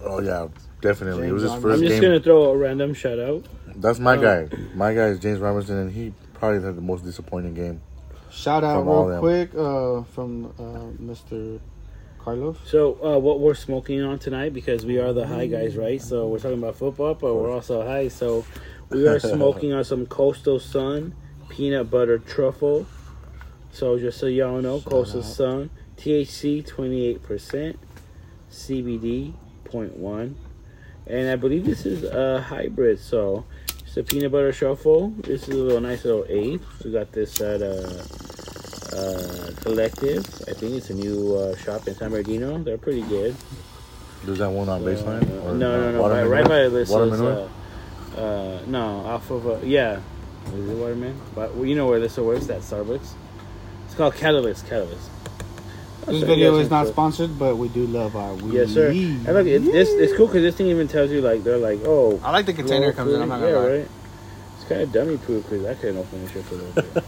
Oh 0.00 0.20
yeah, 0.20 0.48
definitely. 0.80 1.28
it 1.28 1.32
was 1.32 1.42
his 1.42 1.52
James 1.52 1.62
first 1.62 1.80
I'm 1.80 1.88
just 1.88 2.02
gonna 2.02 2.18
throw 2.20 2.50
a 2.50 2.56
random 2.56 2.92
shout 2.92 3.20
out. 3.20 3.44
That's 3.76 4.00
my 4.00 4.14
Um, 4.16 4.20
guy. 4.20 4.48
My 4.74 4.94
guy 4.94 5.06
is 5.06 5.20
James 5.20 5.38
Robinson, 5.38 5.78
and 5.78 5.92
he 5.92 6.12
probably 6.34 6.60
had 6.60 6.74
the 6.74 6.82
most 6.82 7.04
disappointing 7.04 7.54
game. 7.54 7.80
Shout 8.32 8.64
out 8.64 8.82
real 8.82 9.20
quick 9.20 9.54
uh, 9.54 10.02
from 10.12 10.46
uh, 10.58 10.90
Mr. 11.00 11.60
Carlos. 12.26 12.56
So, 12.64 12.98
uh, 13.04 13.20
what 13.20 13.38
we're 13.38 13.54
smoking 13.54 14.02
on 14.02 14.18
tonight 14.18 14.52
because 14.52 14.84
we 14.84 14.98
are 14.98 15.12
the 15.12 15.28
high 15.28 15.46
guys, 15.46 15.76
right? 15.76 16.02
So 16.02 16.26
we're 16.26 16.40
talking 16.40 16.58
about 16.58 16.74
football, 16.74 17.14
but 17.14 17.32
we're 17.32 17.52
also 17.52 17.86
high. 17.86 18.08
So 18.08 18.44
we 18.90 19.06
are 19.06 19.20
smoking 19.36 19.72
on 19.72 19.84
some 19.84 20.06
Coastal 20.06 20.58
Sun 20.58 21.14
peanut 21.48 21.88
butter 21.88 22.18
truffle. 22.18 22.84
So 23.70 23.96
just 24.00 24.18
so 24.18 24.26
y'all 24.26 24.60
know, 24.60 24.80
Shout 24.80 24.90
Coastal 24.90 25.20
out. 25.20 25.24
Sun 25.24 25.70
THC 25.98 26.66
twenty 26.66 27.06
eight 27.06 27.22
percent, 27.22 27.78
CBD 28.50 29.32
0.1. 29.66 30.34
and 31.06 31.30
I 31.30 31.36
believe 31.36 31.64
this 31.64 31.86
is 31.86 32.02
a 32.02 32.40
hybrid. 32.40 32.98
So 32.98 33.44
it's 33.82 33.96
a 33.96 34.02
peanut 34.02 34.32
butter 34.32 34.50
truffle. 34.50 35.10
This 35.18 35.46
is 35.46 35.54
a 35.54 35.62
little 35.62 35.80
nice 35.80 36.04
little 36.04 36.26
eighth. 36.28 36.82
We 36.84 36.90
got 36.90 37.12
this 37.12 37.40
at 37.40 37.62
uh, 37.62 38.02
uh, 38.92 39.50
Collective. 39.62 40.24
I 40.48 40.52
think 40.52 40.74
it's 40.74 40.90
a 40.90 40.94
new 40.94 41.34
uh, 41.36 41.56
shop 41.56 41.86
in 41.88 41.94
San 41.94 42.10
Bernardino. 42.10 42.58
They're 42.58 42.78
pretty 42.78 43.02
good. 43.02 43.34
There's 44.24 44.38
that 44.38 44.50
one 44.50 44.68
on 44.68 44.82
Uh, 44.82 44.86
baseline. 44.86 45.28
no, 45.28 45.52
no, 45.54 45.92
no. 45.92 45.92
Right, 45.92 46.00
Waterman 46.00 46.28
right 46.30 46.44
by 46.48 46.68
this 46.68 46.88
is 46.88 46.94
Waterman 46.94 47.20
North? 47.20 47.50
uh, 48.16 48.20
Uh, 48.20 48.58
no, 48.66 48.80
off 49.06 49.30
of 49.30 49.46
uh, 49.46 49.56
yeah. 49.62 50.00
Is 50.54 50.68
it 50.68 50.74
Waterman? 50.76 51.20
But 51.34 51.54
well, 51.54 51.66
you 51.66 51.74
know 51.76 51.86
where 51.86 52.00
this 52.00 52.16
works? 52.16 52.46
That 52.46 52.60
Starbucks. 52.62 53.08
It's 53.86 53.94
called 53.94 54.14
Catalyst. 54.14 54.66
Catalyst. 54.66 55.10
This 56.06 56.20
So, 56.20 56.26
video 56.26 56.56
is 56.58 56.70
not 56.70 56.84
yes, 56.84 56.92
sponsored, 56.92 57.36
but 57.36 57.56
we 57.56 57.68
do 57.68 57.84
love 57.86 58.14
our 58.14 58.34
weed. 58.34 58.54
Yes, 58.54 58.70
sir. 58.70 58.90
And 58.90 59.24
look, 59.26 59.46
it, 59.46 59.58
this 59.64 59.88
it's 59.90 60.16
cool 60.16 60.26
because 60.28 60.42
this 60.42 60.54
thing 60.54 60.68
even 60.68 60.86
tells 60.86 61.10
you 61.10 61.20
like 61.20 61.42
they're 61.42 61.58
like, 61.58 61.80
oh, 61.84 62.20
I 62.22 62.30
like 62.30 62.46
the 62.46 62.52
container 62.52 62.90
it 62.90 62.96
comes 62.96 63.12
in. 63.12 63.20
I'm 63.20 63.28
not 63.28 63.40
yeah, 63.40 63.50
gonna 63.52 63.58
lie. 63.66 63.76
right. 63.78 63.88
It's 64.66 64.72
kind 64.72 64.82
of 64.82 64.90
dummy 64.92 65.16
proof 65.18 65.44
because 65.48 65.64
I 65.64 65.74
couldn't 65.74 65.98
open 65.98 66.22
this 66.24 66.32
shit 66.32 66.44
for 66.46 66.54
a 66.56 66.58
little 66.58 66.82
bit. 66.82 67.04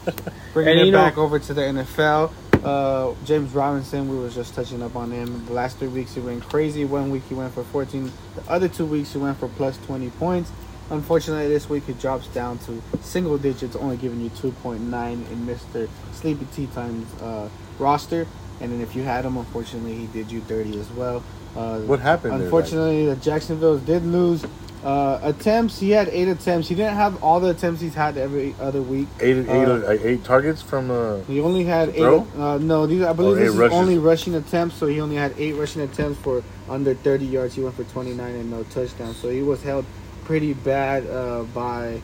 Bringing 0.52 0.70
And 0.72 0.80
it 0.80 0.86
you 0.86 0.93
know- 0.93 0.98
back 0.98 1.18
over 1.18 1.40
to 1.40 1.55
the 1.55 1.62
NFL, 1.62 2.30
uh, 2.62 3.14
James 3.24 3.52
Robinson, 3.52 4.09
we 4.09 4.16
was 4.16 4.32
just 4.36 4.55
touching 4.55 4.80
up 4.80 4.94
on 4.94 5.10
him. 5.10 5.44
The 5.47 5.52
last 5.55 5.78
three 5.78 5.89
weeks 5.89 6.14
he 6.14 6.20
went 6.20 6.44
crazy. 6.48 6.85
One 6.85 7.10
week 7.10 7.24
he 7.28 7.35
went 7.35 7.52
for 7.52 7.64
14. 7.64 8.12
The 8.36 8.48
other 8.48 8.68
two 8.68 8.86
weeks 8.86 9.12
he 9.12 9.18
went 9.18 9.39
for 9.40 9.48
plus 9.48 9.76
20 9.86 10.09
points. 10.10 10.52
Unfortunately, 10.90 11.48
this 11.48 11.68
week 11.68 11.85
he 11.86 11.94
drops 11.94 12.28
down 12.28 12.59
to 12.59 12.80
single 13.02 13.36
digits, 13.39 13.74
only 13.74 13.97
giving 13.97 14.20
you 14.20 14.30
2.9 14.30 15.12
in 15.32 15.47
Mr. 15.47 15.89
Sleepy 16.12 16.47
Tea 16.55 16.68
Time's 16.72 17.12
uh, 17.20 17.48
roster. 17.80 18.24
And 18.60 18.70
then 18.72 18.80
if 18.80 18.94
you 18.94 19.02
had 19.02 19.24
him, 19.24 19.36
unfortunately, 19.36 19.94
he 19.97 20.06
did 20.06 20.30
you 20.30 20.40
dirty 20.47 20.78
as 20.78 20.89
well. 20.93 21.24
Uh, 21.56 21.80
What 21.80 21.98
happened 21.98 22.35
there, 22.35 22.43
Unfortunately, 22.43 23.06
the 23.06 23.16
Jacksonville 23.16 23.78
did 23.78 24.05
lose 24.06 24.44
uh, 24.84 25.18
attempts. 25.22 25.78
He 25.80 25.90
had 25.90 26.09
eight 26.09 26.28
attempts. 26.28 26.68
He 26.68 26.74
didn't 26.74 26.94
have 26.94 27.22
all 27.22 27.40
the 27.40 27.50
attempts 27.50 27.80
he's 27.80 27.94
had 27.94 28.16
every 28.16 28.55
other 28.60 28.80
week. 28.82 29.09
Eight, 29.20 29.38
eight, 29.38 29.48
Uh, 29.48 29.72
uh, 29.86 29.96
eight 30.02 30.24
targets 30.24 30.62
from 30.62 30.90
uh, 30.90 31.18
He 31.26 31.40
only 31.40 31.64
had 31.64 31.90
eight. 31.90 32.02
Uh, 32.02 32.59
no, 32.59 32.86
these 32.86 33.02
I 33.02 33.12
believe 33.12 33.32
Oh, 33.32 33.40
this 33.40 33.50
is 33.52 33.56
rushes. 33.56 33.76
only 33.76 33.98
rushing 33.98 34.34
attempts. 34.34 34.76
So 34.76 34.86
he 34.86 35.00
only 35.00 35.16
had 35.16 35.34
eight 35.38 35.55
rushing 35.55 35.82
attempts 35.82 36.20
for 36.20 36.42
under 36.68 36.94
30 36.94 37.24
yards. 37.26 37.55
He 37.55 37.62
went 37.62 37.74
for 37.76 37.84
29 37.84 38.34
and 38.34 38.50
no 38.50 38.62
touchdown. 38.64 39.14
So 39.14 39.28
he 39.30 39.42
was 39.42 39.62
held 39.62 39.84
pretty 40.24 40.52
bad 40.55 41.06
uh, 41.10 41.42
by 41.55 42.00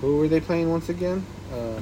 who 0.00 0.18
were 0.18 0.28
they 0.28 0.40
playing 0.40 0.70
once 0.70 0.88
again? 0.88 1.24
Uh, 1.52 1.80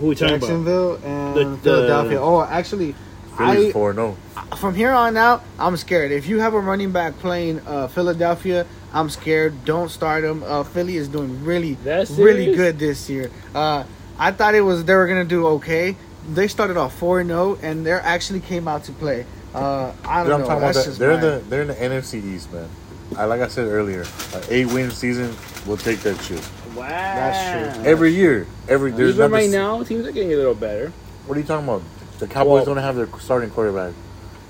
Who 0.00 0.06
we 0.08 0.14
talking 0.14 0.34
about? 0.36 0.40
Jacksonville 0.40 0.94
and 1.04 1.36
The- 1.36 1.44
the- 1.44 1.56
Philadelphia. 1.58 2.20
Oh, 2.20 2.42
actually, 2.42 2.94
Phillies 3.38 3.68
I 3.68 3.72
four 3.72 3.92
no. 3.92 4.16
from 4.56 4.74
here 4.74 4.90
on 4.90 5.16
out, 5.16 5.42
I'm 5.58 5.76
scared. 5.76 6.10
If 6.10 6.26
you 6.26 6.40
have 6.40 6.54
a 6.54 6.58
running 6.60 6.90
back 6.90 7.18
playing 7.20 7.60
uh, 7.66 7.86
Philadelphia, 7.88 8.66
I'm 8.92 9.08
scared. 9.10 9.64
Don't 9.64 9.88
start 9.88 10.24
him. 10.24 10.42
Uh, 10.44 10.64
Philly 10.64 10.96
is 10.96 11.08
doing 11.08 11.44
really, 11.44 11.76
really 11.84 12.54
good 12.54 12.78
this 12.78 13.08
year. 13.08 13.30
Uh, 13.54 13.84
I 14.18 14.32
thought 14.32 14.54
it 14.54 14.60
was 14.62 14.84
they 14.84 14.94
were 14.94 15.06
gonna 15.06 15.24
do 15.24 15.46
okay. 15.58 15.96
They 16.32 16.48
started 16.48 16.76
off 16.76 16.94
four 16.98 17.24
0 17.24 17.58
and 17.62 17.86
they 17.86 17.92
actually 17.92 18.40
came 18.40 18.68
out 18.68 18.84
to 18.84 18.92
play. 18.92 19.24
Uh, 19.54 19.92
I 20.04 20.22
don't 20.22 20.32
I'm 20.32 20.40
know. 20.40 20.46
talking 20.46 20.58
about 20.58 20.60
That's 20.60 20.78
that. 20.78 20.84
just 20.86 20.98
They're 20.98 21.14
my- 21.14 21.20
the 21.20 21.42
they're 21.48 21.62
in 21.62 21.68
the 21.68 21.74
NFC 21.74 22.22
East, 22.34 22.52
man. 22.52 22.68
I, 23.16 23.24
like 23.24 23.40
I 23.40 23.48
said 23.48 23.66
earlier, 23.66 24.02
an 24.34 24.42
eight 24.50 24.66
win 24.66 24.90
season 24.90 25.34
will 25.66 25.76
take 25.76 25.98
that 26.00 26.20
shit 26.22 26.40
Wow. 26.76 26.86
That's 26.86 27.76
true. 27.76 27.84
every 27.84 28.12
year. 28.12 28.46
Every 28.68 28.92
there's 28.92 29.14
Even 29.16 29.30
not 29.30 29.36
right 29.36 29.42
this- 29.46 29.52
now, 29.52 29.82
teams 29.82 30.06
are 30.06 30.12
getting 30.12 30.32
a 30.32 30.36
little 30.36 30.54
better. 30.54 30.92
What 31.26 31.36
are 31.36 31.40
you 31.40 31.46
talking 31.46 31.66
about? 31.68 31.82
The 32.20 32.26
Cowboys 32.28 32.50
Well- 32.66 32.74
don't 32.74 32.76
have 32.84 32.94
their 32.96 33.08
starting 33.18 33.50
quarterback. 33.50 33.94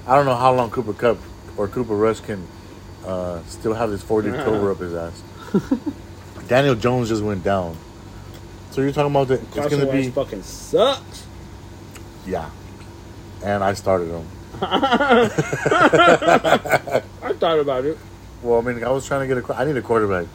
I 0.07 0.17
don't 0.17 0.27
know 0.27 0.35
how 0.35 0.53
long 0.53 0.71
Cooper 0.71 0.93
Kupp 0.93 1.19
or 1.57 1.69
Cooper 1.69 1.95
Rush 1.95 2.21
can 2.21 2.47
uh, 3.07 3.43
still 3.45 3.75
have 3.75 3.91
this 3.91 4.03
40 4.03 4.31
Uh-huh. 4.31 4.45
clover 4.45 4.71
up 4.73 4.79
his 4.79 4.95
ass. 4.95 5.23
Daniel 6.49 6.75
Jones 6.75 7.09
just 7.09 7.23
went 7.23 7.45
down. 7.45 7.77
So 8.73 8.81
you're 8.83 8.93
talking 8.93 9.13
about 9.13 9.29
that? 9.29 9.41
It's 9.43 9.55
Carson 9.55 9.71
going 9.79 9.81
to 9.83 9.87
Wentz 9.93 10.07
be 10.09 10.13
fucking 10.13 10.43
sucks. 10.43 11.27
yeah. 12.27 12.51
And 13.43 13.63
I 13.65 13.73
started 13.75 14.09
him. 14.11 14.27
I 14.63 15.29
thought 17.39 17.59
about 17.59 17.85
it. 17.85 17.99
Well, 18.43 18.59
I 18.59 18.63
mean, 18.63 18.85
I 18.85 18.91
was 18.91 19.07
trying 19.07 19.21
to 19.21 19.27
get 19.27 19.39
a. 19.39 19.43
qu- 19.43 19.53
I 19.55 19.65
need 19.65 19.77
a 19.77 19.83
quarterback. 19.83 20.27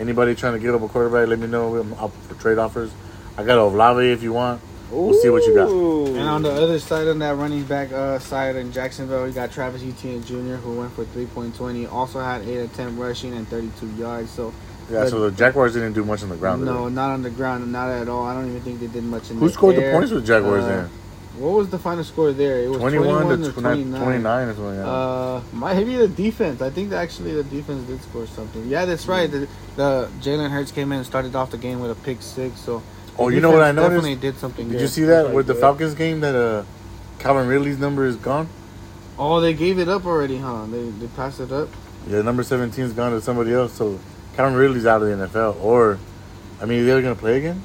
Anybody 0.00 0.34
trying 0.34 0.54
to 0.54 0.58
get 0.58 0.74
up 0.74 0.82
a 0.82 0.88
quarterback? 0.88 1.28
Let 1.28 1.38
me 1.38 1.46
know. 1.46 1.76
I'm 1.76 1.92
up 1.94 2.12
for 2.28 2.34
trade 2.34 2.58
offers. 2.58 2.90
I 3.36 3.44
got 3.44 3.58
Olave 3.58 4.10
if 4.10 4.22
you 4.22 4.32
want. 4.32 4.60
We'll 4.92 5.14
see 5.14 5.30
what 5.30 5.42
you 5.44 5.54
got. 5.54 5.68
And 5.68 6.28
on 6.28 6.42
the 6.42 6.50
other 6.52 6.78
side, 6.78 7.08
on 7.08 7.18
that 7.20 7.36
running 7.36 7.64
back 7.64 7.90
uh, 7.92 8.18
side 8.18 8.56
in 8.56 8.72
Jacksonville, 8.72 9.24
we 9.24 9.32
got 9.32 9.50
Travis 9.50 9.82
Etienne 9.82 10.22
Jr., 10.22 10.56
who 10.56 10.78
went 10.78 10.92
for 10.92 11.04
3.20. 11.06 11.90
Also 11.90 12.20
had 12.20 12.42
8 12.42 12.56
attempt 12.58 12.98
rushing 13.00 13.32
and 13.32 13.48
32 13.48 13.86
yards. 13.96 14.30
So, 14.30 14.52
Yeah, 14.90 15.06
so 15.06 15.30
the 15.30 15.36
Jaguars 15.36 15.72
didn't 15.72 15.94
do 15.94 16.04
much 16.04 16.22
on 16.22 16.28
the 16.28 16.36
ground. 16.36 16.64
no, 16.64 16.88
not 16.88 17.10
on 17.10 17.22
the 17.22 17.30
ground, 17.30 17.70
not 17.72 17.88
at 17.88 18.08
all. 18.08 18.24
I 18.26 18.34
don't 18.34 18.48
even 18.48 18.60
think 18.60 18.80
they 18.80 18.86
did 18.88 19.04
much 19.04 19.30
in 19.30 19.36
the 19.36 19.40
Who 19.40 19.46
the 19.48 19.52
scored 19.54 19.76
the 19.76 19.90
points 19.92 20.10
with 20.12 20.26
Jaguars 20.26 20.64
Uh, 20.64 20.68
then? 20.68 20.90
What 21.38 21.52
was 21.54 21.70
the 21.70 21.78
final 21.78 22.04
score 22.04 22.32
there? 22.32 22.58
It 22.58 22.68
was 22.68 22.78
21, 22.78 23.08
21, 23.22 23.38
to 23.38 23.44
to 23.46 23.52
29, 23.52 24.02
29. 24.02 24.48
or 24.48 24.54
something. 24.54 24.66
like 24.66 24.76
that. 24.76 24.86
Uh, 24.86 25.42
maybe 25.74 25.96
the 25.96 26.08
defense. 26.08 26.60
I 26.60 26.68
think 26.68 26.90
that 26.90 26.98
actually 26.98 27.32
the 27.32 27.44
defense 27.44 27.86
did 27.88 28.02
score 28.02 28.26
something. 28.26 28.68
Yeah, 28.68 28.84
that's 28.84 29.06
right. 29.06 29.30
The, 29.30 29.48
the 29.76 30.10
Jalen 30.20 30.50
Hurts 30.50 30.72
came 30.72 30.92
in 30.92 30.98
and 30.98 31.06
started 31.06 31.34
off 31.34 31.50
the 31.50 31.56
game 31.56 31.80
with 31.80 31.90
a 31.90 31.94
pick 31.94 32.20
six. 32.20 32.60
So, 32.60 32.82
oh, 33.18 33.28
you 33.28 33.40
know 33.40 33.50
what 33.50 33.62
I 33.62 33.72
defense 33.72 33.76
noticed? 33.76 34.04
Definitely 34.04 34.30
did 34.30 34.38
something. 34.38 34.66
Did 34.68 34.74
there. 34.74 34.82
you 34.82 34.88
see 34.88 35.04
that 35.04 35.32
with 35.32 35.46
the. 35.46 35.54
Falcons 35.54 35.94
game 35.94 36.20
that 36.20 36.34
uh, 36.34 36.64
Calvin 37.18 37.46
Ridley's 37.46 37.78
number 37.78 38.04
is 38.04 38.16
gone? 38.16 38.48
Oh, 39.18 39.40
they 39.40 39.54
gave 39.54 39.78
it 39.78 39.88
up 39.88 40.06
already, 40.06 40.38
huh? 40.38 40.66
They 40.66 40.90
they 40.90 41.06
passed 41.08 41.40
it 41.40 41.52
up. 41.52 41.68
Yeah, 42.08 42.22
number 42.22 42.42
17 42.42 42.84
is 42.84 42.92
gone 42.92 43.12
to 43.12 43.20
somebody 43.20 43.52
else. 43.52 43.72
So 43.74 43.98
Calvin 44.34 44.58
Ridley's 44.58 44.86
out 44.86 45.02
of 45.02 45.08
the 45.08 45.26
NFL. 45.26 45.62
Or, 45.62 45.98
I 46.60 46.64
mean, 46.64 46.82
are 46.82 46.84
they're 46.84 47.02
going 47.02 47.14
to 47.14 47.20
play 47.20 47.38
again? 47.38 47.62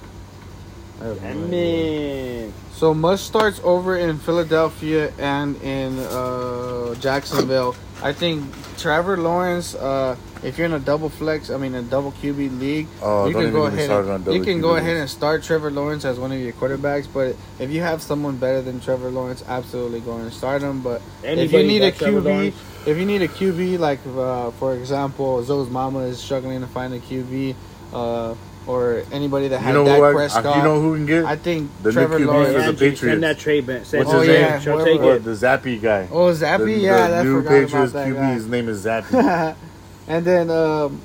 I 1.01 1.05
have 1.05 1.21
no 1.21 1.29
I 1.29 1.33
mean, 1.33 2.53
So 2.73 2.93
must 2.93 3.25
starts 3.25 3.59
over 3.63 3.97
in 3.97 4.17
Philadelphia 4.19 5.11
and 5.17 5.59
in 5.61 5.97
uh, 5.99 6.95
Jacksonville. 6.95 7.75
I 8.03 8.13
think 8.13 8.45
Trevor 8.77 9.17
Lawrence. 9.17 9.73
Uh, 9.75 10.15
if 10.43 10.57
you're 10.57 10.65
in 10.65 10.73
a 10.73 10.79
double 10.79 11.09
flex, 11.09 11.49
I 11.49 11.57
mean 11.57 11.73
a 11.75 11.81
double 11.81 12.11
QB 12.13 12.59
league, 12.59 12.87
Oh, 13.01 13.27
you 13.27 13.33
can 13.33 13.51
go 13.51 13.65
ahead. 13.65 13.89
And, 13.89 14.25
you 14.27 14.43
can 14.43 14.59
QB 14.59 14.61
go 14.61 14.75
ahead 14.75 14.97
and 14.97 15.09
start 15.09 15.43
Trevor 15.43 15.71
Lawrence 15.71 16.05
as 16.05 16.19
one 16.19 16.31
of 16.31 16.39
your 16.39 16.53
quarterbacks. 16.53 17.07
But 17.11 17.35
if 17.59 17.69
you 17.71 17.81
have 17.81 18.01
someone 18.01 18.37
better 18.37 18.61
than 18.61 18.79
Trevor 18.79 19.09
Lawrence, 19.09 19.43
absolutely 19.47 19.99
go 20.01 20.17
and 20.17 20.31
start 20.33 20.61
him. 20.61 20.81
But 20.81 21.01
if 21.23 21.51
you 21.51 21.63
need 21.63 21.81
a 21.83 21.91
QB, 21.91 22.53
if 22.85 22.97
you 22.97 23.05
need 23.05 23.21
a 23.21 23.27
QB, 23.27 23.79
like 23.79 23.99
uh, 24.15 24.51
for 24.51 24.75
example, 24.75 25.43
Zoe's 25.43 25.69
mama 25.69 25.99
is 25.99 26.19
struggling 26.19 26.61
to 26.61 26.67
find 26.67 26.93
a 26.93 26.99
QB, 26.99 27.55
uh, 27.93 28.35
or 28.67 29.03
anybody 29.13 29.47
that 29.47 29.61
You 29.61 29.65
had 29.65 29.73
know, 29.75 29.85
Dak 29.85 30.01
I, 30.01 30.11
Prescott. 30.11 30.57
you 30.57 30.63
know 30.63 30.81
who 30.81 30.95
can 30.95 31.05
get? 31.05 31.23
I 31.23 31.37
think 31.37 31.71
The 31.83 31.89
new 31.89 31.93
Trevor 31.93 32.19
QB 32.19 32.25
for 32.25 32.25
Lawrence. 32.33 32.51
the 32.53 32.59
Andrew, 32.59 32.73
Patriots. 32.73 32.99
Send 33.01 33.23
that 33.23 33.39
trade 33.39 33.65
back. 33.65 33.85
Send 33.85 34.05
What's 34.05 34.13
it 34.13 34.27
his 34.27 34.27
to 34.27 34.33
name? 34.51 34.59
She'll 34.61 34.73
Whoever- 34.73 34.85
take 34.91 35.01
Or 35.01 35.15
it. 35.15 35.23
the 35.23 35.31
Zappy 35.31 35.81
guy. 35.81 36.07
Oh, 36.11 36.31
Zappy, 36.33 36.65
The, 36.65 36.71
yeah, 36.73 37.07
the 37.07 37.13
that's 37.13 37.23
new 37.25 37.35
forgot 37.37 37.49
Patriots 37.49 37.73
about 37.73 37.93
that 37.93 38.07
QB, 38.09 38.15
guy. 38.15 38.33
his 38.33 38.47
name 38.47 38.67
is 38.69 38.85
Zappy. 38.85 39.55
and 40.07 40.25
then 40.25 40.49
um, 40.49 41.01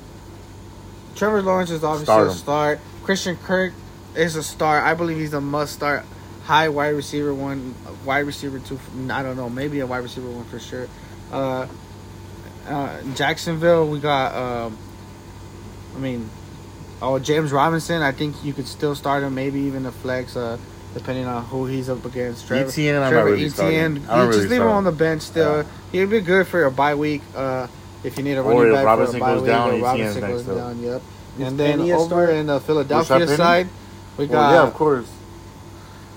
Trevor 1.15 1.41
Lawrence 1.41 1.69
is 1.69 1.83
obviously 1.83 2.05
Start 2.05 2.27
a 2.27 2.31
him. 2.31 2.37
start. 2.37 2.79
Christian 3.03 3.37
Kirk 3.37 3.73
is 4.15 4.35
a 4.35 4.43
start. 4.43 4.83
I 4.83 4.93
believe 4.93 5.17
he's 5.17 5.33
a 5.33 5.41
must 5.41 5.73
start. 5.73 6.05
High 6.45 6.69
wide 6.69 6.89
receiver 6.95 7.33
one, 7.33 7.73
wide 8.05 8.25
receiver 8.25 8.59
two. 8.59 8.79
I 9.09 9.23
don't 9.23 9.37
know, 9.37 9.49
maybe 9.49 9.79
a 9.79 9.87
wide 9.87 10.03
receiver 10.03 10.29
one 10.29 10.43
for 10.45 10.59
sure. 10.59 10.87
Uh, 11.31 11.67
uh, 12.67 13.01
Jacksonville, 13.15 13.87
we 13.89 13.99
got. 13.99 14.33
Um, 14.35 14.77
I 15.95 15.99
mean, 15.99 16.29
oh 17.01 17.19
James 17.19 17.51
Robinson. 17.51 18.01
I 18.01 18.11
think 18.11 18.35
you 18.43 18.51
could 18.53 18.67
still 18.67 18.95
start 18.95 19.23
him, 19.23 19.35
maybe 19.35 19.59
even 19.61 19.85
a 19.85 19.91
flex, 19.91 20.35
uh, 20.35 20.57
depending 20.93 21.25
on 21.25 21.45
who 21.45 21.65
he's 21.65 21.89
up 21.89 22.03
against. 22.03 22.47
Trevor, 22.47 22.69
Etienne, 22.69 22.95
I'm 22.95 23.01
not 23.03 23.09
Trevor 23.11 23.31
really 23.31 23.49
starting. 23.49 23.77
Etienne. 23.77 24.05
I 24.09 24.17
don't 24.17 24.25
You 24.27 24.31
just 24.33 24.37
really 24.43 24.49
leave 24.49 24.61
him 24.61 24.67
on 24.67 24.83
the 24.83 24.91
bench 24.91 25.21
still. 25.21 25.57
Yeah. 25.57 25.63
He'd 25.91 26.09
be 26.09 26.19
good 26.21 26.45
for 26.47 26.65
a 26.65 26.71
bye 26.71 26.95
week. 26.95 27.21
Uh, 27.35 27.67
if 28.03 28.17
you 28.17 28.23
need 28.23 28.33
a 28.37 28.41
running 28.41 28.67
if 28.67 28.73
back 28.73 28.85
Robinson 28.85 29.19
for 29.19 29.25
a 29.25 29.27
bye 29.27 29.33
goes 29.33 29.41
week, 29.41 29.47
down, 29.51 29.69
or 29.69 29.73
Etienne's 29.73 29.83
Robinson 29.83 30.21
next 30.21 30.33
goes 30.33 30.49
up. 30.49 30.55
down. 30.57 30.81
Yep. 30.83 31.01
Is 31.39 31.47
And 31.47 31.59
then 31.59 31.79
Penny 31.79 31.91
over 31.93 32.05
start? 32.05 32.29
in 32.31 32.45
the 32.47 32.59
Philadelphia 32.59 33.27
side, 33.27 33.67
we 34.17 34.25
Well, 34.25 34.33
got. 34.33 34.51
yeah, 34.53 34.63
of 34.67 34.73
course. 34.73 35.07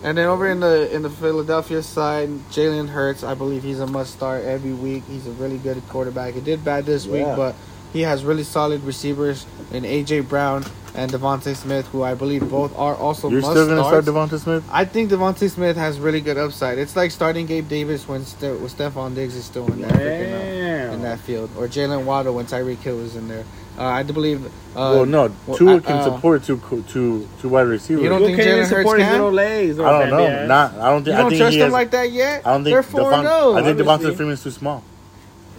And 0.02 0.18
then 0.18 0.26
over 0.26 0.46
in 0.46 0.60
the 0.60 0.94
in 0.94 1.02
the 1.02 1.10
Philadelphia 1.10 1.82
side, 1.82 2.28
Jalen 2.50 2.88
Hurts, 2.90 3.24
I 3.24 3.34
believe 3.34 3.62
he's 3.62 3.80
a 3.80 3.86
must 3.86 4.12
start 4.12 4.44
every 4.44 4.72
week. 4.74 5.02
He's 5.08 5.26
a 5.26 5.30
really 5.32 5.56
good 5.58 5.80
quarterback. 5.88 6.34
He 6.34 6.40
did 6.40 6.64
bad 6.64 6.84
this 6.86 7.06
week, 7.06 7.24
but 7.34 7.54
he 7.92 8.02
has 8.02 8.22
really 8.24 8.44
solid 8.44 8.84
receivers 8.84 9.46
in 9.72 9.84
AJ 9.84 10.28
Brown 10.28 10.64
and 10.96 11.12
DeVonta 11.12 11.54
Smith, 11.54 11.86
who 11.88 12.02
I 12.02 12.14
believe 12.14 12.48
both 12.48 12.76
are 12.78 12.94
also 12.96 13.28
You're 13.28 13.40
must 13.42 13.52
still 13.52 13.66
going 13.66 13.76
to 13.78 13.84
start 13.84 14.04
DeVonta 14.06 14.40
Smith? 14.40 14.64
I 14.72 14.84
think 14.84 15.10
DeVonta 15.10 15.48
Smith 15.50 15.76
has 15.76 16.00
really 16.00 16.20
good 16.22 16.38
upside. 16.38 16.78
It's 16.78 16.96
like 16.96 17.10
starting 17.10 17.46
Gabe 17.46 17.68
Davis 17.68 18.08
when 18.08 18.24
Ste- 18.24 18.42
when 18.42 18.68
Stefon 18.68 19.14
Diggs 19.14 19.34
is 19.36 19.44
still 19.44 19.66
in 19.72 19.82
that 19.82 19.92
freaking, 19.92 20.90
uh, 20.90 20.92
in 20.94 21.02
that 21.02 21.20
field, 21.20 21.50
or 21.58 21.68
Jaylen 21.68 22.04
Waddle 22.04 22.34
when 22.34 22.46
Tyreek 22.46 22.78
Hill 22.78 22.96
was 22.96 23.14
in 23.14 23.28
there. 23.28 23.44
Uh, 23.78 23.84
I 23.84 24.02
do 24.04 24.14
believe. 24.14 24.46
Uh, 24.46 24.50
well, 24.74 25.04
no. 25.04 25.30
well, 25.46 25.58
Tua 25.58 25.76
I- 25.76 25.80
can 25.80 25.96
uh, 25.98 26.04
support 26.04 26.42
two, 26.44 26.56
co- 26.56 26.80
two, 26.88 27.28
two 27.42 27.50
wide 27.50 27.66
receivers. 27.66 28.02
You 28.02 28.08
don't 28.08 28.22
think 28.22 28.38
can't 28.38 28.48
Jalen 28.48 28.58
Hurts 28.60 28.68
support 28.70 28.98
his 29.00 29.06
can? 29.06 29.12
little 29.18 29.32
legs. 29.32 29.78
I 29.78 29.82
don't 30.00 30.10
know. 30.10 30.26
ass. 30.26 30.48
Not. 30.48 30.74
I 30.80 30.90
don't 30.90 31.04
think. 31.04 31.14
I 31.16 31.20
don't 31.20 31.28
think 31.30 31.40
trust 31.40 31.52
he 31.52 31.58
him 31.60 31.64
has, 31.66 31.72
like 31.74 31.90
that 31.90 32.10
yet? 32.10 32.46
I 32.46 32.52
don't 32.52 32.64
think 32.64 32.72
They're 32.74 32.82
four 32.82 33.10
Devon- 33.10 33.26
zero. 33.26 33.52
I 33.54 33.62
think 33.62 33.80
obviously. 33.80 34.12
Devonta 34.12 34.16
Freeman's 34.16 34.42
too 34.42 34.50
small. 34.50 34.82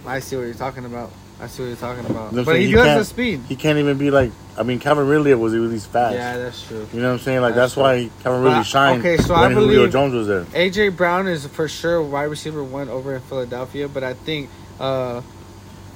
I 0.04 0.18
see 0.18 0.34
what 0.36 0.42
you're 0.46 0.54
talking 0.54 0.84
about. 0.84 1.12
I 1.40 1.46
see 1.46 1.62
what 1.62 1.68
you're 1.68 1.76
talking 1.76 2.04
about. 2.06 2.30
I'm 2.30 2.36
But 2.36 2.46
saying 2.46 2.60
he 2.62 2.66
he 2.68 2.72
does 2.72 2.98
the 2.98 3.04
speed. 3.04 3.40
He 3.48 3.54
can't 3.56 3.78
even 3.78 3.96
be 3.96 4.10
like. 4.10 4.32
I 4.56 4.64
mean, 4.64 4.80
Calvin 4.80 5.06
Ridley 5.06 5.32
was 5.34 5.52
he 5.52 5.60
was 5.60 5.86
fast. 5.86 6.14
Yeah, 6.16 6.36
that's 6.36 6.66
true. 6.66 6.84
You 6.92 7.00
know 7.00 7.08
what 7.08 7.12
I'm 7.14 7.18
saying? 7.20 7.42
Like 7.42 7.54
That's 7.54 7.76
that's, 7.76 7.76
why 7.76 8.10
Calvin 8.24 8.42
But, 8.42 8.48
Ridley 8.48 8.64
shined 8.64 9.00
okay, 9.06 9.16
so 9.22 9.34
I 9.34 9.42
when 9.42 9.52
Julio 9.52 9.78
believe- 9.78 9.92
Jones 9.92 10.14
was 10.14 10.26
there. 10.26 10.44
AJ 10.46 10.96
Brown 10.96 11.28
is 11.28 11.46
for 11.46 11.68
sure 11.68 12.02
wide 12.02 12.24
receiver 12.24 12.64
one 12.64 12.88
over 12.88 13.14
in 13.14 13.20
Philadelphia, 13.20 13.86
but 13.88 14.02
I 14.02 14.14
think 14.14 14.50
uh, 14.80 15.20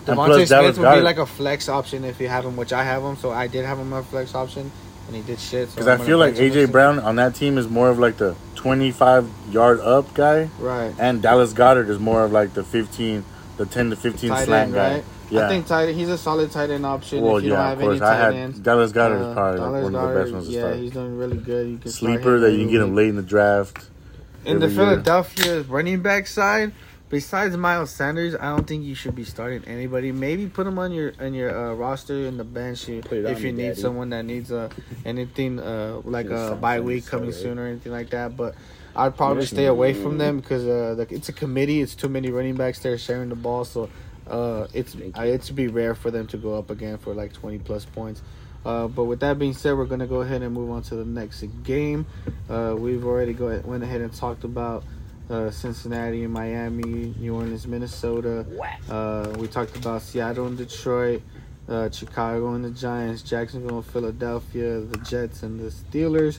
DeVonta 0.07 0.47
Smith 0.47 0.79
would 0.79 0.95
be 0.95 1.01
like 1.01 1.19
a 1.19 1.27
flex 1.27 1.69
option 1.69 2.05
if 2.05 2.21
you 2.21 2.29
have 2.29 2.45
him, 2.45 2.57
which 2.57 2.73
I 2.73 2.85
have 2.85 3.03
him. 3.03 3.17
So 3.17 3.31
I 3.33 3.47
did 3.49 3.65
have 3.65 3.79
him 3.79 3.93
a 3.93 4.03
flex 4.05 4.35
option, 4.37 4.71
and 5.09 5.17
he 5.17 5.23
did 5.23 5.41
shit. 5.41 5.71
Because 5.71 5.89
I'm 5.89 6.01
I 6.01 6.05
feel 6.05 6.19
like 6.19 6.35
AJ 6.35 6.71
Brown 6.71 7.01
on 7.01 7.17
that 7.17 7.35
team 7.35 7.59
is 7.59 7.69
more 7.69 7.89
of 7.91 7.99
like 7.99 8.17
the 8.17 8.37
25 8.55 9.29
yard 9.51 9.81
up 9.81 10.15
guy, 10.15 10.49
right? 10.61 10.95
and 11.01 11.21
Dallas 11.21 11.53
Goedert 11.53 11.89
is 11.89 11.99
more 11.99 12.23
of 12.25 12.31
like 12.31 12.55
the 12.55 12.63
15, 12.63 13.25
the 13.57 13.67
10 13.67 13.91
to 13.91 13.97
15 13.97 14.31
Tight 14.31 14.45
slant 14.45 14.73
guy. 14.73 14.95
right? 14.95 15.05
Yeah. 15.33 15.47
I 15.47 15.49
think 15.49 15.67
tight. 15.67 15.95
He's 15.95 16.09
a 16.09 16.19
solid 16.19 16.51
tight 16.51 16.71
end 16.71 16.85
option 16.85 17.23
well, 17.23 17.39
if 17.39 17.45
you 17.45 17.51
yeah, 17.51 17.57
don't 17.57 17.65
of 17.65 17.69
have 17.71 17.79
any 17.81 17.99
course. 17.99 18.01
I 18.03 18.15
tight 18.15 18.21
had 18.25 18.35
ends. 18.35 18.59
Dallas 18.59 18.93
Goedert 18.93 19.21
Uh, 19.23 19.29
is 19.31 19.35
probably 19.35 19.59
Dallas 19.61 19.85
one 19.85 19.95
of 19.95 20.09
the 20.15 20.21
best 20.21 20.33
ones 20.33 20.47
to 20.47 20.53
yeah, 20.53 20.61
start. 20.61 20.77
he's 20.77 20.91
doing 20.93 21.17
really 21.19 21.37
good. 21.39 21.69
You 21.69 21.79
can 21.79 21.91
Sleeper 21.91 22.39
that 22.41 22.53
you 22.53 22.59
can 22.59 22.69
get 22.71 22.81
him 22.83 22.95
late 22.95 23.09
in 23.09 23.17
the 23.17 23.23
draft. 23.23 23.89
In 24.45 24.59
the 24.59 24.67
every 24.67 24.77
year. 24.77 24.87
Philadelphia 24.87 25.63
running 25.63 26.03
back 26.03 26.27
side, 26.27 26.73
besides 27.09 27.57
Miles 27.57 27.91
Sanders, 27.91 28.35
I 28.35 28.55
don't 28.55 28.67
think 28.67 28.85
you 28.85 28.95
should 28.95 29.15
be 29.15 29.25
starting 29.25 29.63
anybody. 29.67 30.13
Maybe 30.13 30.49
put 30.49 30.67
him 30.67 30.79
on 30.79 30.93
your 30.93 31.13
on 31.21 31.33
your 31.33 31.51
uh, 31.57 31.75
roster 31.75 32.27
in 32.27 32.37
the 32.37 32.45
bench 32.45 32.89
you- 32.89 33.03
if 33.11 33.41
you 33.43 33.53
need 33.53 33.69
Daddy. 33.69 33.81
someone 33.81 34.11
that 34.11 34.25
needs 34.25 34.51
uh, 34.53 34.69
anything 35.05 35.61
uh, 35.61 36.01
like 36.05 36.27
a 36.27 36.37
started 36.39 36.61
bye 36.61 36.81
week 36.81 37.07
coming 37.07 37.31
start, 37.33 37.43
soon 37.43 37.59
or 37.59 37.67
anything 37.67 37.93
like 37.93 38.11
that. 38.11 38.37
But 38.37 38.55
I'd 38.95 39.17
probably 39.17 39.47
stay 39.47 39.67
away 39.67 39.95
from 39.95 40.19
them 40.19 40.41
because 40.41 40.65
uh, 40.67 40.95
the, 40.97 41.07
it's 41.15 41.29
a 41.31 41.33
committee. 41.33 41.81
It's 41.81 41.95
too 41.95 42.09
many 42.11 42.31
running 42.31 42.57
backs 42.57 42.81
there 42.81 42.99
sharing 42.99 43.31
the 43.31 43.37
ball, 43.37 43.65
so 43.65 43.89
uh, 44.33 44.67
it's 44.73 44.95
Thank 44.95 45.19
uh, 45.19 45.23
it's 45.23 45.51
be 45.51 45.69
rare 45.69 45.95
for 45.95 46.11
them 46.11 46.27
to 46.29 46.37
go 46.37 46.55
up 46.59 46.71
again 46.71 46.99
for 46.99 47.15
like 47.15 47.33
twenty 47.33 47.59
plus 47.59 47.85
points. 47.85 48.23
Uh, 48.65 48.87
but 48.89 49.05
with 49.05 49.21
that 49.21 49.39
being 49.39 49.53
said, 49.53 49.77
we're 49.77 49.85
gonna 49.85 50.07
go 50.07 50.23
ahead 50.23 50.43
and 50.43 50.55
move 50.55 50.71
on 50.71 50.83
to 50.83 50.95
the 50.97 51.05
next 51.05 51.45
game. 51.63 52.07
Uh, 52.49 52.75
we've 52.79 53.05
already 53.05 53.33
go 53.33 53.61
went 53.65 53.83
ahead 53.83 54.01
and 54.01 54.13
talked 54.13 54.45
about 54.45 54.85
uh, 55.31 55.51
Cincinnati 55.51 56.25
and 56.25 56.33
Miami, 56.33 57.15
New 57.19 57.35
Orleans, 57.35 57.67
Minnesota. 57.67 58.47
Uh, 58.89 59.35
we 59.39 59.49
talked 59.49 59.77
about 59.77 60.03
Seattle 60.03 60.47
and 60.47 60.57
Detroit, 60.57 61.23
uh, 61.69 61.91
Chicago 61.91 62.55
and 62.55 62.65
the 62.65 62.71
Giants, 62.71 63.23
Jacksonville 63.23 63.79
and 63.79 63.87
Philadelphia, 63.87 64.81
the 64.81 64.99
Jets 64.99 65.43
and 65.43 65.61
the 65.61 65.71
Steelers. 65.71 66.39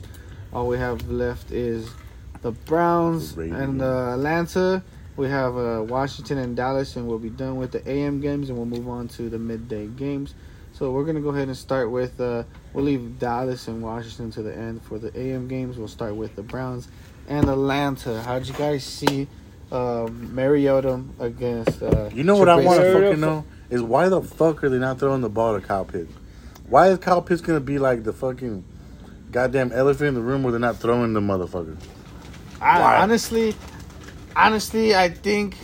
All 0.52 0.68
we 0.68 0.78
have 0.78 1.08
left 1.10 1.50
is 1.50 1.90
the 2.42 2.52
Browns 2.52 3.34
The 3.34 3.42
and 3.42 3.82
uh, 3.82 4.14
Atlanta. 4.14 4.82
We 5.16 5.28
have 5.28 5.56
uh, 5.56 5.82
Washington 5.86 6.38
and 6.38 6.56
Dallas, 6.56 6.96
and 6.96 7.06
we'll 7.06 7.18
be 7.20 7.30
done 7.30 7.56
with 7.56 7.70
the 7.72 7.88
AM 7.88 8.20
games, 8.20 8.48
and 8.48 8.58
we'll 8.58 8.66
move 8.66 8.88
on 8.88 9.06
to 9.08 9.28
the 9.30 9.38
midday 9.38 9.86
games. 9.86 10.34
So 10.72 10.90
we're 10.90 11.04
gonna 11.04 11.20
go 11.20 11.28
ahead 11.28 11.46
and 11.46 11.56
start 11.56 11.90
with. 11.90 12.20
Uh, 12.20 12.42
we'll 12.72 12.84
leave 12.84 13.18
Dallas 13.20 13.68
and 13.68 13.80
Washington 13.80 14.32
to 14.32 14.42
the 14.42 14.52
end 14.56 14.82
for 14.82 14.98
the 14.98 15.16
AM 15.16 15.46
games. 15.46 15.78
We'll 15.78 15.86
start 15.86 16.16
with 16.16 16.34
the 16.34 16.42
Browns 16.42 16.88
and 17.28 17.48
Atlanta. 17.48 18.20
How'd 18.22 18.46
you 18.48 18.54
guys 18.54 18.82
see 18.82 19.28
uh, 19.70 20.08
Mariota 20.10 21.00
against? 21.20 21.80
Uh, 21.80 22.10
You 22.12 22.24
know 22.24 22.36
what 22.36 22.48
I 22.48 22.56
want 22.56 22.80
to 22.80 22.86
Trubisky. 22.86 23.02
fucking 23.04 23.20
know 23.20 23.44
is 23.70 23.82
why 23.82 24.08
the 24.08 24.20
fuck 24.20 24.64
are 24.64 24.68
they 24.68 24.78
not 24.78 24.98
throwing 24.98 25.20
the 25.20 25.28
ball 25.28 25.58
to 25.58 25.64
Kyle 25.64 25.84
Pitts? 25.84 26.12
Why 26.68 26.88
is 26.88 26.98
Kyle 26.98 27.22
Pitts 27.22 27.40
gonna 27.40 27.60
be 27.60 27.78
like 27.78 28.02
the 28.02 28.12
fucking 28.12 28.64
goddamn 29.30 29.70
elephant 29.70 30.08
in 30.08 30.14
the 30.14 30.20
room 30.22 30.42
where 30.42 30.50
they're 30.50 30.60
not 30.60 30.78
throwing 30.78 31.12
the 31.12 31.20
motherfucker? 31.20 31.76
I, 32.60 32.96
honestly, 33.02 33.54
honestly, 34.36 34.94
I 34.94 35.08
think 35.08 35.56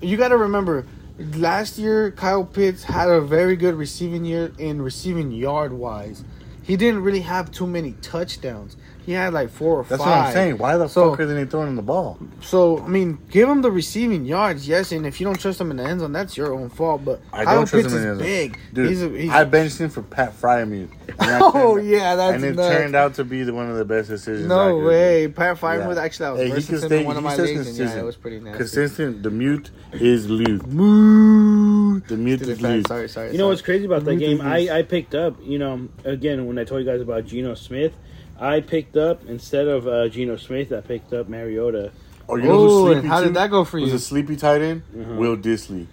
you 0.00 0.16
got 0.16 0.28
to 0.28 0.36
remember 0.36 0.86
last 1.18 1.78
year 1.78 2.10
Kyle 2.10 2.44
Pitts 2.44 2.84
had 2.84 3.08
a 3.08 3.20
very 3.20 3.56
good 3.56 3.74
receiving 3.74 4.24
year 4.24 4.52
in 4.58 4.80
receiving 4.82 5.32
yard 5.32 5.72
wise. 5.72 6.24
He 6.62 6.76
didn't 6.76 7.02
really 7.02 7.22
have 7.22 7.50
too 7.50 7.66
many 7.66 7.92
touchdowns. 8.02 8.76
He 9.08 9.14
had 9.14 9.32
like 9.32 9.48
four 9.48 9.78
or 9.80 9.84
That's 9.84 10.02
five. 10.02 10.10
what 10.10 10.26
I'm 10.26 10.32
saying. 10.34 10.58
Why 10.58 10.76
the 10.76 10.86
So- 10.86 11.08
fuck 11.12 11.20
are 11.20 11.24
they 11.26 11.46
throwing 11.46 11.68
him 11.68 11.76
the 11.76 11.82
ball? 11.94 12.18
So 12.42 12.78
I 12.84 12.88
mean, 12.88 13.16
give 13.30 13.48
him 13.48 13.62
the 13.62 13.70
receiving 13.70 14.26
yards, 14.26 14.68
yes. 14.68 14.92
And 14.92 15.06
if 15.06 15.18
you 15.18 15.24
don't 15.24 15.40
trust 15.40 15.58
him 15.58 15.70
in 15.70 15.78
the 15.78 15.84
end 15.84 16.00
zone, 16.00 16.12
that's 16.12 16.36
your 16.36 16.52
own 16.52 16.68
fault. 16.68 17.06
But 17.06 17.22
I 17.32 17.44
Kyle 17.46 17.54
don't 17.54 17.66
trust 17.66 17.84
Pitts 17.86 17.94
him 17.94 18.00
in 18.02 18.04
the 18.04 18.10
end 18.10 18.18
zone. 18.18 18.26
big, 18.26 18.58
Dude, 18.74 18.88
He's 18.90 19.02
a, 19.02 19.08
he's, 19.08 19.30
I 19.30 19.44
benched 19.44 19.78
him 19.78 19.88
for 19.88 20.02
Pat 20.02 20.38
Freiermuth. 20.38 20.90
And 21.08 21.28
that 21.30 21.40
oh 21.42 21.76
turned- 21.76 21.88
yeah, 21.88 22.16
that's 22.16 22.34
and 22.34 22.44
it 22.44 22.54
nuts. 22.56 22.68
turned 22.76 22.94
out 22.94 23.14
to 23.14 23.24
be 23.24 23.42
the, 23.44 23.54
one 23.54 23.70
of 23.70 23.76
the 23.78 23.84
best 23.86 24.10
decisions. 24.10 24.44
I 24.44 24.54
No 24.54 24.76
could- 24.78 24.86
way, 24.86 25.28
Pat 25.28 25.56
Freiermuth. 25.58 25.94
Yeah. 25.96 26.02
Actually, 26.02 26.26
I 26.26 26.30
was 26.32 26.40
Hey, 26.40 26.46
he 26.60 26.62
can 26.66 26.78
stay- 26.80 27.00
in 27.00 27.06
one 27.06 27.16
of 27.16 27.22
my 27.24 27.32
stays 27.32 27.48
leagues, 27.56 27.66
and 27.78 27.88
yeah, 27.88 27.98
it 28.00 28.04
was 28.04 28.16
pretty 28.16 28.40
nasty. 28.40 28.58
Consistent. 28.58 29.22
The 29.22 29.30
mute 29.30 29.70
is 29.94 30.28
loose. 30.28 30.60
Moo. 30.66 32.00
The 32.00 32.16
mute 32.18 32.42
is 32.42 32.60
fan. 32.60 32.72
loose. 32.72 32.84
Sorry, 32.86 33.08
sorry. 33.08 33.32
You 33.32 33.38
know 33.38 33.48
what's 33.48 33.62
crazy 33.62 33.86
about 33.86 34.04
that 34.04 34.16
game? 34.16 34.40
I, 34.42 34.68
I 34.78 34.82
picked 34.82 35.14
up, 35.14 35.36
you 35.42 35.58
know, 35.58 35.88
again, 36.04 36.46
when 36.46 36.58
I 36.58 36.64
told 36.64 36.84
you 36.84 36.86
guys 36.90 37.00
about 37.00 37.24
Geno 37.26 37.54
Smith, 37.54 37.92
I 38.40 38.60
picked 38.60 38.96
up, 38.96 39.26
instead 39.26 39.66
of 39.68 39.86
uh, 39.88 40.08
Geno 40.08 40.36
Smith, 40.36 40.72
I 40.72 40.80
picked 40.80 41.12
up 41.12 41.28
Mariota. 41.28 41.92
Oh, 42.28 42.36
you 42.36 42.44
know 42.44 42.50
Oh, 42.52 42.58
who's 42.86 42.90
and 42.92 42.94
sleepy 43.00 43.08
how 43.08 43.18
too? 43.20 43.24
did 43.26 43.34
that 43.34 43.50
go 43.50 43.64
for 43.64 43.78
you? 43.78 43.84
Was 43.84 43.92
you? 43.92 43.96
a 43.96 44.00
sleepy 44.00 44.36
tight 44.36 44.60
end? 44.62 44.82
Mhm. 44.94 45.16
Will 45.16 45.36
Dissly. 45.36 45.86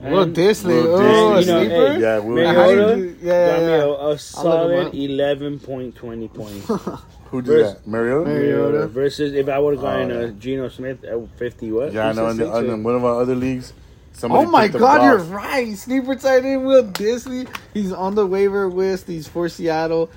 Will 0.00 0.22
And- 0.22 0.36
Dissly. 0.36 0.66
Will 0.82 0.96
Oh, 0.96 1.34
a 1.34 1.38
Dissly. 1.38 1.40
You 1.40 1.46
know, 1.46 1.60
sleeper. 1.60 1.92
hey, 1.94 2.00
Yeah, 2.00 2.18
Will 2.18 2.34
Mariota 2.34 2.58
How 2.58 2.94
do 2.94 3.00
you 3.02 3.16
yeah, 3.22 3.46
got 3.46 3.60
yeah, 3.60 3.66
me 3.66 3.72
yeah. 3.72 3.82
a, 3.84 4.08
a 4.10 4.18
solid 4.18 4.86
up. 4.88 4.92
11.20 4.92 6.34
points. 6.34 6.66
Who 7.30 7.42
did 7.42 7.48
Vers- 7.50 7.74
that? 7.74 7.86
Mariota? 7.86 8.30
Mariota. 8.30 8.86
Versus 8.88 9.32
if 9.32 9.48
I 9.48 9.58
would 9.58 9.74
have 9.74 9.82
gone 9.82 10.12
Oh, 10.12 10.16
uh, 10.18 10.26
yeah. 10.26 10.32
Geno 10.38 10.68
Smith 10.68 11.04
at 11.04 11.18
50 11.38 11.72
what? 11.72 11.92
Yeah, 11.92 12.08
I 12.08 12.12
know. 12.12 12.28
In, 12.28 12.36
the, 12.36 12.56
in 12.58 12.82
one 12.82 12.94
of 12.94 13.04
our 13.04 13.20
other 13.20 13.34
leagues, 13.34 13.72
somebody 14.12 14.46
Oh 14.46 14.50
my 14.50 14.64
picked 14.64 14.74
up 14.76 14.80
God, 14.80 15.02
you're 15.04 15.18
Goff. 15.18 15.30
right. 15.30 15.76
Sleeper 15.76 16.14
tight 16.16 16.44
end 16.44 16.66
Will 16.66 16.84
Dissly. 16.84 17.48
He's 17.72 17.92
on 17.92 18.14
the 18.14 18.26
waiver 18.26 18.68
list. 18.68 19.06
He's 19.08 19.26
for 19.26 19.48
Seattle. 19.48 20.10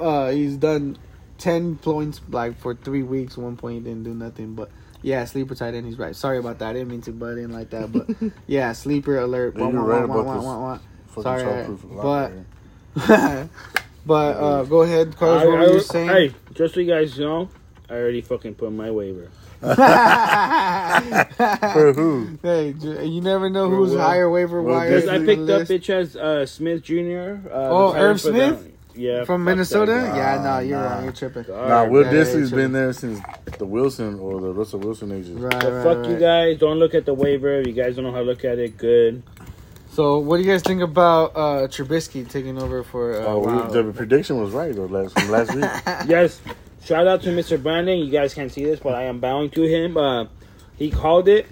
Uh, 0.00 0.30
he's 0.30 0.56
done 0.56 0.96
ten 1.38 1.76
points 1.76 2.20
like 2.30 2.58
for 2.58 2.74
three 2.74 3.02
weeks. 3.02 3.36
One 3.36 3.56
point 3.56 3.74
he 3.74 3.80
didn't 3.80 4.04
do 4.04 4.14
nothing, 4.14 4.54
but 4.54 4.70
yeah, 5.02 5.24
sleeper 5.26 5.54
tight 5.54 5.74
end. 5.74 5.86
He's 5.86 5.98
right. 5.98 6.14
Sorry 6.16 6.38
about 6.38 6.58
that. 6.60 6.70
I 6.70 6.72
didn't 6.74 6.88
mean 6.88 7.02
to 7.02 7.12
butt 7.12 7.38
in 7.38 7.52
like 7.52 7.70
that, 7.70 7.92
but 7.92 8.08
yeah, 8.46 8.72
sleeper 8.72 9.18
alert. 9.18 9.54
Wah, 9.56 9.68
you're 9.70 9.82
wah, 9.82 9.86
right 9.88 10.08
wah, 10.08 10.14
about 10.20 10.26
wah, 10.26 10.34
this. 10.36 10.44
wah, 10.44 10.60
wah. 10.60 10.78
Sorry, 11.22 11.76
but- 12.02 12.32
but 14.06 14.36
uh, 14.36 14.62
go 14.64 14.82
ahead, 14.82 15.16
Carlos. 15.16 15.42
I- 15.42 15.46
What 15.46 15.58
were 15.58 15.64
I- 15.64 15.72
you 15.72 15.80
saying? 15.80 16.08
Hey, 16.08 16.34
just 16.54 16.74
so 16.74 16.80
you 16.80 16.86
guys 16.92 17.18
know, 17.18 17.48
I 17.90 17.94
already 17.94 18.20
fucking 18.22 18.54
put 18.56 18.72
my 18.72 18.90
waiver. 18.90 19.30
For 21.72 21.92
who? 21.94 22.38
hey, 22.42 22.74
you 23.06 23.20
never 23.20 23.48
know 23.50 23.68
For 23.70 23.76
who's 23.76 23.90
Will. 23.92 24.00
higher 24.00 24.28
waiver 24.30 24.60
Will 24.62 24.72
wire. 24.74 24.90
Because 25.00 25.08
I 25.08 25.18
picked 25.24 25.48
up 25.48 25.62
bitch 25.62 25.88
as 25.90 26.16
uh, 26.16 26.44
Smith 26.46 26.82
Jr. 26.82 27.48
Uh, 27.50 27.68
Oh, 27.70 27.92
the 27.92 27.98
Irv 27.98 27.98
tight 27.98 28.00
end 28.00 28.20
for 28.20 28.28
Smith? 28.30 28.64
the- 28.64 28.73
yeah, 28.94 29.24
from 29.24 29.44
Minnesota. 29.44 29.92
guy. 29.92 30.16
Yeah, 30.16 30.42
no, 30.42 30.58
you're 30.60 30.78
nah. 30.78 30.94
wrong. 30.94 31.04
You're 31.04 31.12
tripping. 31.12 31.42
God, 31.44 31.68
Nah, 31.68 31.84
Will 31.86 32.02
yeah, 32.04 32.12
yeah, 32.12 32.18
Dissly's 32.24 32.50
yeah, 32.50 32.56
been 32.56 32.72
there 32.72 32.92
since 32.92 33.20
the 33.58 33.66
Wilson 33.66 34.18
or 34.20 34.40
the 34.40 34.52
Russell 34.52 34.80
Wilson 34.80 35.12
ages. 35.12 35.30
Right, 35.30 35.60
So 35.62 35.70
right, 35.72 35.82
fuck 35.84 36.06
you 36.08 36.18
guys. 36.18 36.58
Don't 36.58 36.78
look 36.78 36.94
at 36.94 37.04
the 37.06 37.14
waiver. 37.14 37.60
If 37.60 37.66
you 37.66 37.72
guys 37.72 37.96
don't 37.96 38.04
know 38.04 38.12
how 38.12 38.18
to 38.18 38.24
look 38.24 38.44
at 38.44 38.58
it, 38.58 38.76
good. 38.76 39.22
So, 39.90 40.18
what 40.18 40.38
do 40.38 40.42
you 40.42 40.50
guys 40.50 40.62
think 40.62 40.82
about 40.82 41.36
uh, 41.36 41.68
Trubisky 41.68 42.28
taking 42.28 42.60
over 42.60 42.82
for? 42.82 43.14
Uh, 43.20 43.26
Oh, 43.26 43.38
we- 43.66 43.72
the 43.72 43.92
prediction 43.92 44.40
was 44.40 44.50
right 44.52 44.74
though 44.74 44.86
last 44.86 45.18
from 45.18 45.30
last 45.30 45.54
week. 45.54 45.64
yes, 46.08 46.40
shout 46.84 47.06
out 47.06 47.22
to 47.22 47.28
Mr. 47.30 47.62
Brandon. 47.62 47.98
You 48.00 48.10
guys 48.10 48.34
can't 48.34 48.50
see 48.50 48.64
this, 48.64 48.80
but 48.80 48.94
I 48.94 49.02
am 49.04 49.20
bowing 49.20 49.50
to 49.50 49.62
him. 49.62 49.96
Uh, 49.96 50.26
he 50.76 50.90
called 50.90 51.28
it. 51.28 51.46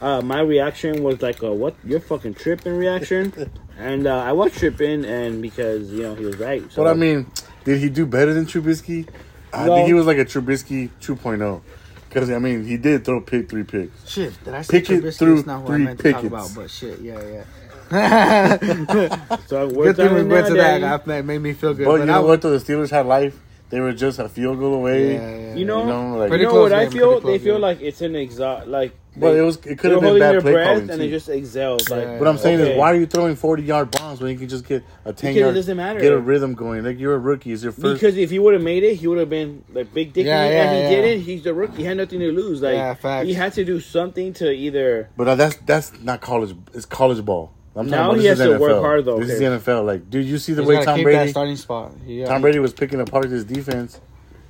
Uh, 0.00 0.20
my 0.22 0.40
reaction 0.40 1.02
was 1.04 1.20
like, 1.22 1.42
a, 1.42 1.52
"What? 1.52 1.74
You're 1.84 2.00
fucking 2.00 2.34
tripping?" 2.34 2.76
reaction, 2.76 3.30
and 3.78 4.06
uh, 4.06 4.16
I 4.18 4.32
was 4.32 4.52
tripping, 4.56 5.04
and 5.04 5.40
because 5.42 5.90
you 5.90 6.02
know 6.02 6.14
he 6.14 6.24
was 6.24 6.36
right. 6.38 6.62
So 6.72 6.82
But 6.84 6.90
I 6.90 6.94
mean, 6.94 7.30
did 7.64 7.78
he 7.78 7.88
do 7.88 8.06
better 8.06 8.32
than 8.34 8.46
Trubisky? 8.46 9.08
I 9.52 9.66
No. 9.66 9.74
think 9.76 9.86
he 9.88 9.94
was 9.94 10.06
like 10.06 10.18
a 10.18 10.24
Trubisky 10.24 10.88
2.0. 11.00 11.60
Because 12.08 12.30
I 12.30 12.38
mean, 12.38 12.64
he 12.66 12.76
did 12.76 13.04
throw 13.04 13.20
pick 13.20 13.48
three 13.48 13.64
picks. 13.64 14.08
Shit, 14.10 14.32
did 14.44 14.54
I 14.54 14.62
say 14.62 14.80
Pickett 14.80 15.02
Trubisky? 15.04 15.18
threw 15.18 15.34
That's 15.36 15.46
not 15.46 15.62
what 15.62 15.70
I 15.72 15.74
three 15.76 15.84
meant 15.84 16.00
to 16.00 16.12
talk 16.12 16.24
about, 16.24 16.50
but 16.54 16.70
shit, 16.70 17.00
yeah, 17.00 17.20
yeah. 17.20 17.44
so 19.46 19.68
good 19.70 19.96
thing 19.96 20.14
we 20.14 20.22
went 20.24 20.46
to 20.46 20.54
that. 20.54 21.04
That 21.06 21.24
made 21.24 21.38
me 21.40 21.52
feel 21.52 21.74
good. 21.74 21.84
But, 21.84 21.90
but 21.92 21.96
you 21.96 22.02
I 22.04 22.06
know 22.06 22.22
was- 22.22 22.28
what? 22.28 22.42
Though 22.42 22.58
the 22.58 22.64
Steelers 22.64 22.90
had 22.90 23.06
life. 23.06 23.38
They 23.70 23.80
were 23.80 23.92
just 23.94 24.18
a 24.18 24.28
field 24.28 24.58
goal 24.58 24.74
away. 24.74 25.14
Yeah, 25.14 25.30
yeah, 25.36 25.54
You 25.54 25.64
know, 25.64 25.80
You 25.80 25.86
know, 25.86 26.16
like, 26.18 26.30
you 26.32 26.38
know 26.42 26.50
close 26.50 26.70
what 26.70 26.78
I 26.78 26.88
feel? 26.90 27.14
They 27.14 27.20
close 27.20 27.42
feel 27.42 27.58
like 27.58 27.80
it's 27.80 28.02
an 28.02 28.16
exhaust. 28.16 28.66
Like 28.66 28.92
but 29.16 29.36
it 29.36 29.42
was. 29.42 29.56
It 29.66 29.78
could 29.78 29.90
have 29.90 30.00
been 30.00 30.08
holding 30.10 30.20
bad 30.20 30.40
play 30.42 30.52
breath 30.52 30.66
calling 30.68 30.90
and 30.90 31.00
too. 31.00 31.06
it 31.06 31.10
just 31.10 31.28
exhaled. 31.28 31.88
Like, 31.90 32.02
Yeah. 32.02 32.18
What 32.18 32.28
I'm 32.28 32.38
saying 32.38 32.60
okay. 32.60 32.72
is, 32.72 32.78
why 32.78 32.92
are 32.92 32.94
you 32.94 33.06
throwing 33.06 33.36
40 33.36 33.62
yard 33.62 33.90
bombs 33.90 34.20
when 34.20 34.32
you 34.32 34.38
can 34.38 34.48
just 34.48 34.66
get 34.66 34.82
a 35.04 35.12
10 35.12 35.30
Because 35.32 35.36
yard? 35.40 35.50
it 35.50 35.58
doesn't 35.58 35.76
matter. 35.76 36.00
Get 36.00 36.12
a 36.12 36.18
rhythm 36.18 36.54
going. 36.54 36.82
Like 36.84 36.98
you're 36.98 37.14
a 37.14 37.18
rookie. 37.18 37.52
It's 37.52 37.62
your 37.62 37.72
first. 37.72 38.00
Because 38.00 38.16
if 38.16 38.30
he 38.30 38.38
would 38.38 38.54
have 38.54 38.62
made 38.62 38.82
it, 38.84 38.94
he 38.96 39.06
would 39.06 39.18
have 39.18 39.28
been 39.30 39.64
like 39.72 39.92
big 39.92 40.12
dick, 40.12 40.24
Yeah, 40.26 40.42
and 40.44 40.52
yeah, 40.54 40.88
he 40.88 40.94
yeah. 40.96 41.00
didn't. 41.02 41.24
He's 41.24 41.42
the 41.44 41.52
rookie. 41.52 41.76
He 41.78 41.84
had 41.84 41.96
nothing 41.98 42.20
to 42.20 42.32
lose. 42.32 42.62
Like 42.62 42.74
Yeah, 42.74 42.94
facts. 42.94 43.26
he 43.26 43.34
had 43.34 43.52
to 43.54 43.64
do 43.64 43.80
something 43.80 44.32
to 44.34 44.50
either. 44.50 45.08
but 45.16 45.28
uh, 45.28 45.34
that's 45.34 45.56
that's 45.66 45.92
not 46.02 46.20
college. 46.20 46.54
It's 46.72 46.86
college 46.86 47.24
ball. 47.24 47.52
I'm 47.74 47.86
Now 47.88 48.08
talking 48.08 48.10
about 48.10 48.16
he 48.16 48.28
this 48.28 48.38
has 48.38 48.48
is 48.48 48.54
to 48.54 48.58
work 48.60 48.72
NFL. 48.72 48.80
hard, 48.82 49.04
though, 49.06 49.18
This 49.20 49.30
is 49.30 49.38
the 49.38 49.44
NFL. 49.46 49.86
Like, 49.86 50.10
dude, 50.10 50.26
you 50.26 50.36
see 50.38 50.52
the 50.52 50.60
He's 50.62 50.68
way 50.68 50.84
Tom 50.84 50.96
keep 50.96 51.06
that 51.06 51.12
Brady. 51.12 51.30
starting 51.30 51.56
spot. 51.56 51.92
Yeah. 52.06 52.26
Tom 52.26 52.42
Brady 52.42 52.58
was 52.58 52.74
picking 52.74 53.00
apart 53.00 53.24
his 53.30 53.44
defense, 53.46 53.98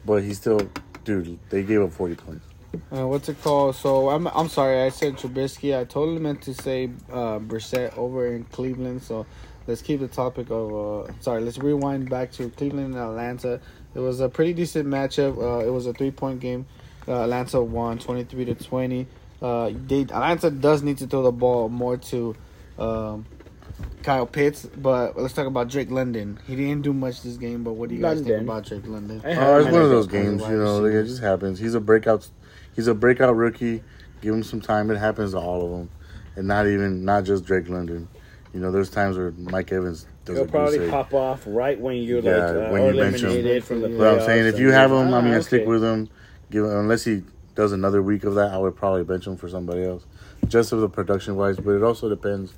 but 0.04 0.24
he 0.24 0.34
still, 0.34 0.60
dude, 1.04 1.38
they 1.48 1.62
gave 1.62 1.82
up 1.82 1.92
40 1.92 2.16
points. 2.16 2.44
Uh, 2.90 3.06
what's 3.06 3.28
it 3.28 3.40
called? 3.42 3.76
So 3.76 4.08
I'm 4.10 4.26
I'm 4.28 4.48
sorry, 4.48 4.82
I 4.82 4.88
said 4.88 5.16
Trubisky. 5.16 5.78
I 5.78 5.84
totally 5.84 6.18
meant 6.18 6.42
to 6.42 6.54
say 6.54 6.90
uh, 7.10 7.38
Brissett 7.38 7.96
over 7.96 8.26
in 8.26 8.44
Cleveland. 8.44 9.02
So 9.02 9.26
let's 9.66 9.82
keep 9.82 10.00
the 10.00 10.08
topic 10.08 10.50
of. 10.50 10.74
Uh, 11.08 11.12
sorry, 11.20 11.42
let's 11.42 11.58
rewind 11.58 12.08
back 12.08 12.32
to 12.32 12.48
Cleveland 12.50 12.94
and 12.94 13.02
Atlanta. 13.02 13.60
It 13.94 13.98
was 14.00 14.20
a 14.20 14.28
pretty 14.28 14.54
decent 14.54 14.88
matchup. 14.88 15.36
Uh, 15.36 15.66
it 15.66 15.70
was 15.70 15.86
a 15.86 15.92
three 15.92 16.10
point 16.10 16.40
game. 16.40 16.66
Uh, 17.06 17.22
Atlanta 17.24 17.60
won 17.60 17.98
twenty 17.98 18.24
three 18.24 18.44
to 18.46 18.54
twenty. 18.54 19.06
Uh, 19.40 19.70
they, 19.86 20.02
Atlanta 20.02 20.50
does 20.50 20.82
need 20.82 20.98
to 20.98 21.06
throw 21.06 21.22
the 21.22 21.32
ball 21.32 21.68
more 21.68 21.96
to 21.96 22.34
um, 22.78 23.26
Kyle 24.02 24.26
Pitts. 24.26 24.64
But 24.64 25.18
let's 25.18 25.34
talk 25.34 25.46
about 25.46 25.68
Drake 25.68 25.90
London. 25.90 26.38
He 26.46 26.56
didn't 26.56 26.82
do 26.82 26.92
much 26.92 27.22
this 27.22 27.36
game, 27.36 27.64
but 27.64 27.72
what 27.72 27.88
do 27.88 27.96
you 27.96 28.00
guys 28.00 28.20
think 28.22 28.42
about 28.42 28.64
Drake 28.64 28.86
London? 28.86 29.20
I 29.24 29.34
Oh, 29.34 29.58
it's 29.58 29.70
one 29.70 29.82
of 29.82 29.90
those 29.90 30.06
games, 30.06 30.42
you 30.42 30.56
know. 30.56 30.78
Like, 30.78 30.92
it 30.94 31.04
just 31.04 31.20
happens. 31.20 31.58
He's 31.58 31.74
a 31.74 31.80
breakout. 31.80 32.28
He's 32.74 32.86
a 32.86 32.94
breakout 32.94 33.36
rookie. 33.36 33.82
Give 34.20 34.34
him 34.34 34.42
some 34.42 34.60
time. 34.60 34.90
It 34.90 34.98
happens 34.98 35.32
to 35.32 35.38
all 35.38 35.64
of 35.64 35.70
them, 35.72 35.90
and 36.36 36.46
not 36.46 36.66
even 36.66 37.04
not 37.04 37.24
just 37.24 37.44
Drake 37.44 37.68
London. 37.68 38.08
You 38.54 38.60
know, 38.60 38.70
there's 38.70 38.90
times 38.90 39.16
where 39.16 39.30
Mike 39.32 39.72
Evans 39.72 40.06
does 40.24 40.36
He'll 40.36 40.44
a 40.46 40.48
probably 40.48 40.78
egg. 40.80 40.90
pop 40.90 41.12
off 41.14 41.42
right 41.46 41.78
when 41.80 41.96
you're 41.96 42.20
Yeah, 42.20 42.36
like 42.36 42.54
uh, 42.68 42.70
when 42.70 42.94
you 42.94 43.00
bench 43.00 43.20
him. 43.22 43.30
eliminated 43.30 43.64
from 43.64 43.80
the 43.80 43.88
playoffs. 43.88 43.98
But 43.98 44.18
I'm 44.20 44.26
saying, 44.26 44.46
if 44.46 44.58
you 44.58 44.70
have 44.70 44.90
him, 44.92 45.10
like, 45.10 45.22
I 45.22 45.24
mean, 45.24 45.34
"Ah, 45.34 45.38
I 45.38 45.40
stick 45.40 45.66
with 45.66 45.82
him. 45.82 46.08
Give 46.50 46.64
unless 46.66 47.04
he 47.04 47.22
does 47.54 47.72
another 47.72 48.02
week 48.02 48.24
of 48.24 48.34
that, 48.36 48.52
I 48.52 48.58
would 48.58 48.76
probably 48.76 49.04
bench 49.04 49.26
him 49.26 49.36
for 49.36 49.48
somebody 49.48 49.84
else, 49.84 50.04
just 50.48 50.72
of 50.72 50.80
the 50.80 50.88
production 50.88 51.36
wise. 51.36 51.56
But 51.58 51.72
it 51.72 51.82
also 51.82 52.08
depends 52.08 52.52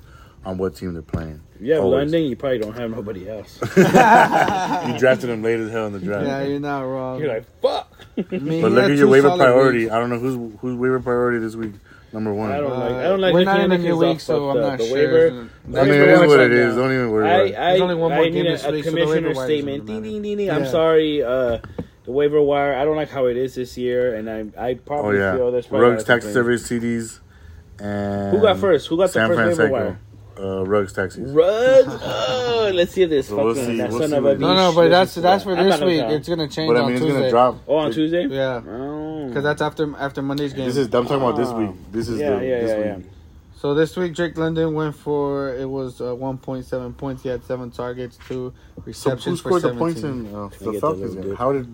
on 0.45 0.57
what 0.57 0.75
team 0.75 0.93
they're 0.93 1.01
playing. 1.01 1.41
Yeah, 1.59 1.77
Always. 1.77 2.11
London, 2.11 2.29
you 2.29 2.35
probably 2.35 2.59
don't 2.59 2.77
have 2.77 2.91
nobody 2.91 3.27
else. 3.29 3.57
You 3.77 4.97
drafted 4.99 5.29
him 5.29 5.41
late 5.41 5.59
as 5.59 5.71
hell 5.71 5.87
in 5.87 5.93
the 5.93 5.99
draft. 5.99 6.27
Yeah, 6.27 6.43
you're 6.43 6.59
not 6.59 6.81
wrong. 6.81 7.19
You're 7.19 7.29
like, 7.29 7.45
fuck. 7.61 7.91
I 8.31 8.37
mean, 8.37 8.61
but 8.61 8.71
look 8.71 8.89
at 8.91 8.97
your 8.97 9.07
waiver 9.07 9.29
priority. 9.35 9.79
weeks. 9.79 9.91
I 9.91 9.99
don't 9.99 10.09
know 10.09 10.19
who's 10.19 10.59
who's 10.61 10.75
waiver 10.75 10.99
priority 10.99 11.39
this 11.39 11.55
week. 11.55 11.73
Number 12.13 12.33
one. 12.33 12.51
I 12.51 12.59
don't 12.61 12.71
Uh, 12.71 12.79
like. 12.79 12.93
I 12.93 13.03
don't 13.03 13.19
like. 13.21 13.33
We're 13.33 13.43
not 13.43 13.59
in 13.61 13.71
a 13.73 13.77
new 13.77 13.97
week, 13.97 14.19
so 14.21 14.49
I'm 14.51 14.61
not 14.61 14.77
the 14.77 14.85
sure. 14.85 14.93
Waiver. 14.95 15.27
I 15.27 15.31
mean, 15.31 15.49
Waiver 15.89 16.03
it 16.03 16.09
is 16.23 16.27
what 16.27 16.39
it 16.39 16.51
is. 16.53 16.75
Don't 16.75 16.93
even 16.93 17.11
worry 17.11 17.27
I, 17.29 17.33
about 17.33 17.47
it. 17.47 17.55
I, 17.55 17.69
There's 17.71 17.81
only 17.81 17.95
one 17.95 18.11
more 18.11 18.21
I 18.23 18.29
game 18.29 18.33
need 18.45 18.51
this 18.53 18.63
a, 18.63 18.69
a 18.69 18.71
week, 18.71 18.83
so 18.85 18.89
commissioner 18.91 19.27
waiver 19.29 19.45
statement. 19.45 19.85
doesn't 19.85 20.03
Ding, 20.03 20.13
ding, 20.13 20.21
ding, 20.21 20.37
ding. 20.37 20.51
I'm 20.51 20.65
sorry. 20.65 21.21
Uh, 21.23 21.57
the 22.05 22.11
waiver 22.11 22.41
wire. 22.41 22.75
I 22.75 22.85
don't 22.85 22.95
like 22.95 23.09
how 23.09 23.25
it 23.25 23.35
is 23.35 23.55
this 23.55 23.77
year, 23.77 24.15
and 24.15 24.29
I, 24.29 24.45
I 24.57 24.71
Oh 24.71 24.75
probably 24.85 25.17
yeah, 25.17 25.35
feel 25.35 25.51
there's 25.51 25.65
probably 25.67 25.89
Rugs 25.89 26.03
a 26.03 26.11
lot 26.11 26.17
of 26.17 26.23
taxi 26.23 26.33
complaints. 26.33 26.65
service 26.67 27.19
CDs. 27.19 27.19
And 27.79 28.31
Who 28.37 28.41
got 28.41 28.57
first? 28.59 28.87
Who 28.87 28.95
got 28.97 29.07
the 29.07 29.13
San 29.13 29.27
first 29.29 29.59
waiver 29.59 29.71
wire? 29.71 29.99
Uh, 30.37 30.65
Rugs 30.65 30.91
taxis. 30.93 31.31
Rugs. 31.31 31.87
Oh, 32.03 32.71
let's 32.73 32.91
see 32.91 33.03
if 33.03 33.09
this 33.09 33.27
So 33.29 33.37
we'll 33.37 33.53
fucking 33.55 33.69
see- 33.69 33.77
that 33.77 33.89
we'll 33.89 33.99
son 34.01 34.09
see 34.09 34.15
of 34.17 34.25
a 34.25 34.27
what- 34.29 34.37
bitch. 34.37 34.41
No, 34.41 34.53
no, 34.55 34.73
but 34.75 34.89
that's 34.89 35.11
listens 35.15 35.23
that's 35.23 35.43
for 35.45 35.55
I'm 35.55 35.65
this 35.65 35.75
gonna 35.75 35.85
week. 35.85 35.99
tell. 36.01 36.11
It's 36.11 36.27
gonna 36.29 36.47
change 36.49 36.67
But 36.73 36.77
I 36.77 36.79
on 36.81 36.85
mean, 36.87 36.95
it's 36.97 37.05
Tuesday. 37.05 37.19
gonna 37.19 37.29
drop. 37.31 37.57
Oh, 37.67 37.75
on 37.77 37.91
Tuesday. 37.93 38.27
Yeah, 38.27 38.61
Oh. 38.69 39.27
because 39.27 39.43
that's 39.43 39.61
after 39.61 39.95
after 39.97 40.21
Monday's 40.21 40.53
game. 40.53 40.65
This 40.65 40.75
is. 40.77 40.87
I'm 40.93 41.03
talking 41.05 41.17
about 41.23 41.37
this 41.37 41.49
Oh. 41.49 41.57
week. 41.59 41.71
This 41.91 42.09
is 42.09 42.19
yeah, 42.19 42.31
the, 42.37 42.45
yeah, 42.45 42.59
this 42.61 42.69
yeah, 42.69 42.77
week. 42.77 43.05
yeah. 43.05 43.11
So 43.57 43.73
this 43.73 43.95
week, 43.95 44.13
Drake 44.13 44.37
London 44.37 44.73
went 44.73 44.95
for 44.95 45.55
it 45.55 45.65
was 45.69 45.99
uh, 46.01 46.13
1.7 46.13 46.97
points. 46.97 47.23
He 47.23 47.29
had 47.29 47.43
seven 47.45 47.71
targets, 47.71 48.19
two 48.27 48.51
So 48.77 48.83
receptions 48.85 49.39
who 49.39 49.49
for 49.49 49.59
scored 49.59 49.61
the 49.63 49.67
17. 49.69 49.79
points 49.79 50.01
in 50.03 50.35
uh, 50.35 50.47
get 50.49 50.59
the 50.59 50.71
the 50.73 50.79
Falcons 50.81 51.01
little 51.01 51.15
game? 51.15 51.23
dude. 51.29 51.37
How 51.37 51.51
did 51.53 51.73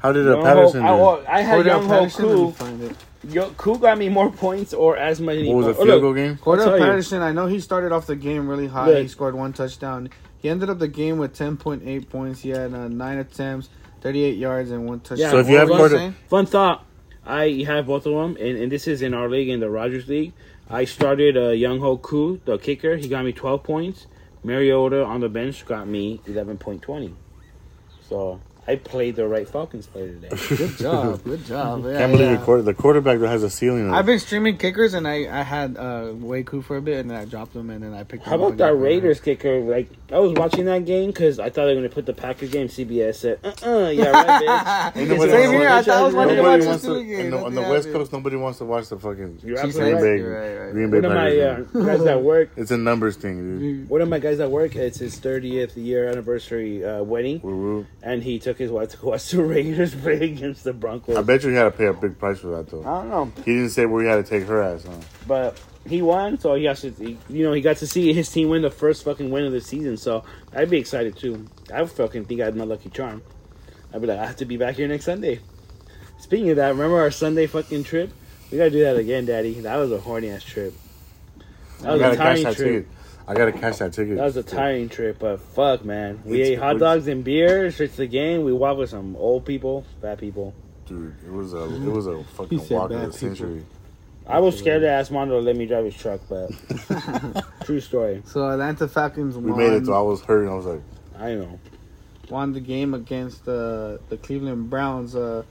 how 0.00 0.12
did 0.12 0.26
uh, 0.26 0.30
Young 0.32 0.42
Patterson 0.42 0.82
I, 0.82 0.96
do? 0.96 1.02
well, 1.02 1.22
I 1.28 1.40
had 1.42 1.60
Cordarrelle 1.60 1.66
Young 1.66 1.82
Ho 1.84 1.88
Patterson, 1.88 2.26
let 2.26 2.34
me 2.36 2.42
Koo. 2.44 2.50
find 2.52 2.82
it. 2.82 2.96
Yo, 3.28 3.50
Koo 3.50 3.78
got 3.78 3.98
me 3.98 4.08
more 4.08 4.30
points 4.44 4.72
or 4.72 4.96
as 4.96 5.20
many. 5.20 5.46
What 5.48 5.56
was 5.56 5.66
oh, 5.66 5.70
a 5.70 5.74
field 5.74 5.88
look, 5.88 6.00
goal 6.02 6.14
game? 6.14 6.36
Cordarrelle 6.36 6.64
tell 6.64 6.78
you. 6.78 6.84
Patterson, 6.84 7.22
I 7.22 7.32
know 7.32 7.46
he 7.46 7.60
started 7.60 7.92
off 7.92 8.06
the 8.06 8.16
game 8.16 8.48
really 8.48 8.66
high. 8.66 8.86
Look. 8.86 9.02
He 9.02 9.08
scored 9.08 9.34
one 9.34 9.52
touchdown. 9.52 10.10
He 10.38 10.48
ended 10.48 10.70
up 10.70 10.78
the 10.78 10.88
game 10.88 11.18
with 11.18 11.36
10.8 11.36 12.08
points. 12.08 12.40
He 12.40 12.50
had 12.50 12.72
uh, 12.72 12.88
nine 12.88 13.18
attempts, 13.18 13.68
38 14.00 14.36
yards, 14.38 14.70
and 14.70 14.86
one 14.86 15.00
touchdown. 15.00 15.18
Yeah, 15.18 15.30
So 15.30 15.38
if 15.38 15.48
you 15.48 15.56
have 15.56 15.68
were 15.68 15.76
quarter- 15.76 16.14
Fun 16.28 16.46
thought. 16.46 16.86
I 17.26 17.64
have 17.66 17.86
both 17.86 18.06
of 18.06 18.14
them, 18.14 18.36
and, 18.40 18.56
and 18.56 18.72
this 18.72 18.88
is 18.88 19.02
in 19.02 19.12
our 19.12 19.28
league, 19.28 19.50
in 19.50 19.60
the 19.60 19.68
Rodgers 19.68 20.08
League. 20.08 20.32
I 20.70 20.86
started 20.86 21.36
uh, 21.36 21.50
Younghoe 21.50 22.00
Koo, 22.00 22.40
the 22.46 22.56
kicker. 22.56 22.96
He 22.96 23.08
got 23.08 23.24
me 23.24 23.32
12 23.32 23.62
points. 23.62 24.06
Mariota 24.42 25.04
on 25.04 25.20
the 25.20 25.28
bench 25.28 25.66
got 25.66 25.86
me 25.86 26.20
11.20. 26.26 27.14
So 28.08 28.40
I 28.68 28.76
played 28.76 29.16
the 29.16 29.26
right 29.26 29.48
Falcons 29.48 29.86
player 29.86 30.08
today. 30.08 30.28
Good 30.56 30.76
job, 30.78 31.24
good 31.24 31.44
job. 31.46 31.84
Yeah, 31.90 31.98
Can't 31.98 32.12
believe 32.12 32.30
yeah. 32.30 32.36
the, 32.36 32.44
quarter, 32.44 32.62
the 32.62 32.74
quarterback 32.74 33.18
that 33.20 33.28
has 33.28 33.42
a 33.42 33.50
ceiling. 33.50 33.88
Of, 33.88 33.94
I've 33.94 34.06
been 34.06 34.18
streaming 34.18 34.58
kickers, 34.58 34.94
and 34.94 35.08
I 35.08 35.26
I 35.40 35.42
had 35.42 35.76
uh, 35.76 36.12
Waku 36.14 36.62
for 36.62 36.76
a 36.76 36.82
bit, 36.82 36.98
and 37.00 37.10
then 37.10 37.16
I 37.18 37.24
dropped 37.24 37.54
him, 37.56 37.70
and 37.70 37.82
then 37.82 37.94
I 37.94 38.04
picked. 38.04 38.24
How 38.24 38.34
him 38.34 38.42
up 38.42 38.42
How 38.42 38.46
about 38.48 38.58
that 38.58 38.70
again. 38.72 38.82
Raiders 38.82 39.20
kicker? 39.20 39.60
Like 39.60 39.88
I 40.12 40.18
was 40.18 40.32
watching 40.34 40.66
that 40.66 40.84
game 40.84 41.10
because 41.10 41.38
I 41.38 41.50
thought 41.50 41.64
they 41.66 41.74
were 41.74 41.80
gonna 41.80 41.88
put 41.88 42.06
the 42.06 42.12
Packers 42.12 42.50
game. 42.50 42.68
CBS 42.68 43.14
said, 43.16 43.38
"Uh, 43.42 43.52
uh 43.86 43.88
yeah, 43.90 44.10
right, 44.10 44.42
bitch." 44.94 44.96
Ain't 45.00 45.08
Because 45.08 45.08
nobody 45.08 45.32
it 45.32 45.46
Same 45.46 45.50
here. 45.52 45.68
I 45.68 45.82
thought 45.82 45.96
I 45.96 46.02
was 46.02 46.14
out 46.14 46.18
wanting 46.18 46.36
to 46.36 46.42
watch 46.42 46.60
nobody 46.60 46.62
the 46.62 46.68
wants 46.68 46.84
to. 46.84 47.04
Game. 47.04 47.20
in 47.20 47.30
the- 47.30 47.36
on 47.38 47.54
the 47.54 47.60
Nothing 47.60 47.70
West 47.72 47.86
happened. 47.86 48.00
Coast, 48.02 48.12
nobody 48.12 48.36
wants 48.36 48.58
to 48.58 48.64
watch 48.66 48.88
the 48.88 48.98
fucking 48.98 49.40
You're 49.42 49.54
Green 49.56 49.66
absolutely 49.66 49.92
right. 49.94 50.02
Bay. 50.02 50.16
You're 50.18 50.40
right, 50.40 50.64
right. 50.66 50.72
Green 50.72 50.90
Bay 50.90 50.96
One 51.00 51.04
of 51.06 51.12
my 51.12 51.38
uh, 51.38 51.96
guys 51.96 52.06
at 52.06 52.22
work, 52.22 52.50
It's 52.56 52.70
a 52.70 52.76
numbers 52.78 53.16
thing, 53.16 53.58
dude. 53.58 53.88
one 53.88 54.00
of 54.02 54.08
my 54.08 54.18
guys 54.18 54.38
at 54.40 54.50
work, 54.50 54.76
it's 54.76 54.98
his 54.98 55.18
30th 55.18 55.76
year 55.76 56.08
anniversary 56.08 56.84
uh, 56.84 57.02
wedding, 57.02 57.40
Woo 57.42 57.56
woo. 57.56 57.86
and 58.02 58.22
he 58.22 58.38
took 58.38 58.49
his 58.58 58.70
wife 58.70 58.90
to 58.90 59.06
watch 59.06 59.30
the 59.30 59.42
Raiders 59.44 59.94
play 59.94 60.16
against 60.32 60.64
the 60.64 60.72
Broncos. 60.72 61.16
I 61.16 61.22
bet 61.22 61.42
you 61.42 61.50
he 61.50 61.56
had 61.56 61.64
to 61.64 61.70
pay 61.70 61.86
a 61.86 61.92
big 61.92 62.18
price 62.18 62.38
for 62.40 62.48
that 62.56 62.68
though. 62.70 62.80
I 62.82 63.02
don't 63.02 63.08
know, 63.10 63.32
He 63.44 63.54
didn't 63.54 63.70
say 63.70 63.86
where 63.86 64.02
he 64.02 64.08
had 64.08 64.24
to 64.24 64.28
take 64.28 64.46
her 64.48 64.62
ass 64.62 64.86
on. 64.86 65.00
but 65.26 65.60
he 65.88 66.02
won, 66.02 66.38
so 66.38 66.54
he 66.54 66.64
has 66.64 66.82
to. 66.82 66.90
He, 66.90 67.16
you 67.28 67.44
know, 67.44 67.52
he 67.52 67.60
got 67.62 67.78
to 67.78 67.86
see 67.86 68.12
his 68.12 68.28
team 68.30 68.48
win 68.50 68.62
the 68.62 68.70
first 68.70 69.04
fucking 69.04 69.30
win 69.30 69.44
of 69.44 69.52
the 69.52 69.60
season. 69.60 69.96
So 69.96 70.24
I'd 70.54 70.68
be 70.70 70.78
excited 70.78 71.16
too. 71.16 71.46
I 71.72 71.84
fucking 71.86 72.26
think 72.26 72.40
I 72.40 72.44
had 72.44 72.56
my 72.56 72.64
lucky 72.64 72.90
charm. 72.90 73.22
I'd 73.92 74.00
be 74.00 74.06
like, 74.06 74.18
I 74.18 74.26
have 74.26 74.36
to 74.36 74.44
be 74.44 74.56
back 74.56 74.76
here 74.76 74.86
next 74.88 75.06
Sunday. 75.06 75.40
Speaking 76.18 76.50
of 76.50 76.56
that, 76.56 76.68
remember 76.68 76.98
our 77.00 77.10
Sunday 77.10 77.46
fucking 77.46 77.84
trip? 77.84 78.12
We 78.52 78.58
gotta 78.58 78.70
do 78.70 78.80
that 78.84 78.96
again, 78.96 79.24
Daddy. 79.26 79.54
That 79.60 79.76
was 79.76 79.90
a 79.90 79.98
horny 79.98 80.28
ass 80.30 80.44
trip. 80.44 80.74
That 81.80 81.92
was 81.92 82.02
a 82.02 82.16
that 82.16 82.54
trip. 82.56 82.88
Ticket. 83.34 83.42
I 83.48 83.50
gotta 83.52 83.58
catch 83.60 83.78
that 83.78 83.92
ticket. 83.92 84.16
That 84.16 84.24
was 84.24 84.36
a 84.36 84.42
tiring 84.42 84.88
trip, 84.88 85.18
but 85.18 85.40
fuck, 85.40 85.84
man. 85.84 86.20
We 86.24 86.34
It's- 86.40 86.48
ate 86.50 86.58
hot 86.58 86.78
dogs 86.78 87.08
and 87.08 87.22
beer 87.24 87.70
straight 87.70 87.90
to 87.92 87.96
the 87.98 88.06
game. 88.06 88.44
We 88.44 88.52
walked 88.52 88.78
with 88.78 88.90
some 88.90 89.16
old 89.16 89.44
people, 89.44 89.84
fat 90.00 90.18
people. 90.18 90.54
Dude, 90.86 91.14
it 91.24 91.32
was 91.32 91.52
a 91.54 91.64
it 91.64 91.90
was 91.92 92.06
a 92.06 92.22
fucking 92.34 92.58
said 92.60 92.70
walk 92.76 92.90
of 92.90 92.96
bad 92.96 93.08
the 93.12 93.12
people. 93.12 93.18
century. 93.36 93.64
I 94.26 94.38
was 94.38 94.56
scared 94.58 94.82
to 94.82 94.88
ask 94.88 95.10
Mondo 95.10 95.38
to 95.38 95.44
let 95.44 95.56
me 95.56 95.66
drive 95.66 95.84
his 95.84 95.96
truck, 95.96 96.20
but 96.28 96.50
true 97.64 97.80
story. 97.80 98.22
So 98.26 98.48
Atlanta 98.48 98.86
Falcons 98.86 99.36
We 99.36 99.50
won, 99.50 99.58
made 99.58 99.72
it, 99.72 99.86
so 99.86 99.92
I 99.92 100.00
was 100.02 100.20
hurting. 100.22 100.48
I 100.50 100.54
was 100.54 100.66
like, 100.66 100.82
I 101.18 101.34
know. 101.34 101.58
won 102.28 102.52
the 102.52 102.60
game 102.60 102.94
against 102.94 103.48
uh, 103.48 103.98
the 104.08 104.16
Cleveland 104.22 104.70
Browns. 104.70 105.16
Uh, 105.16 105.42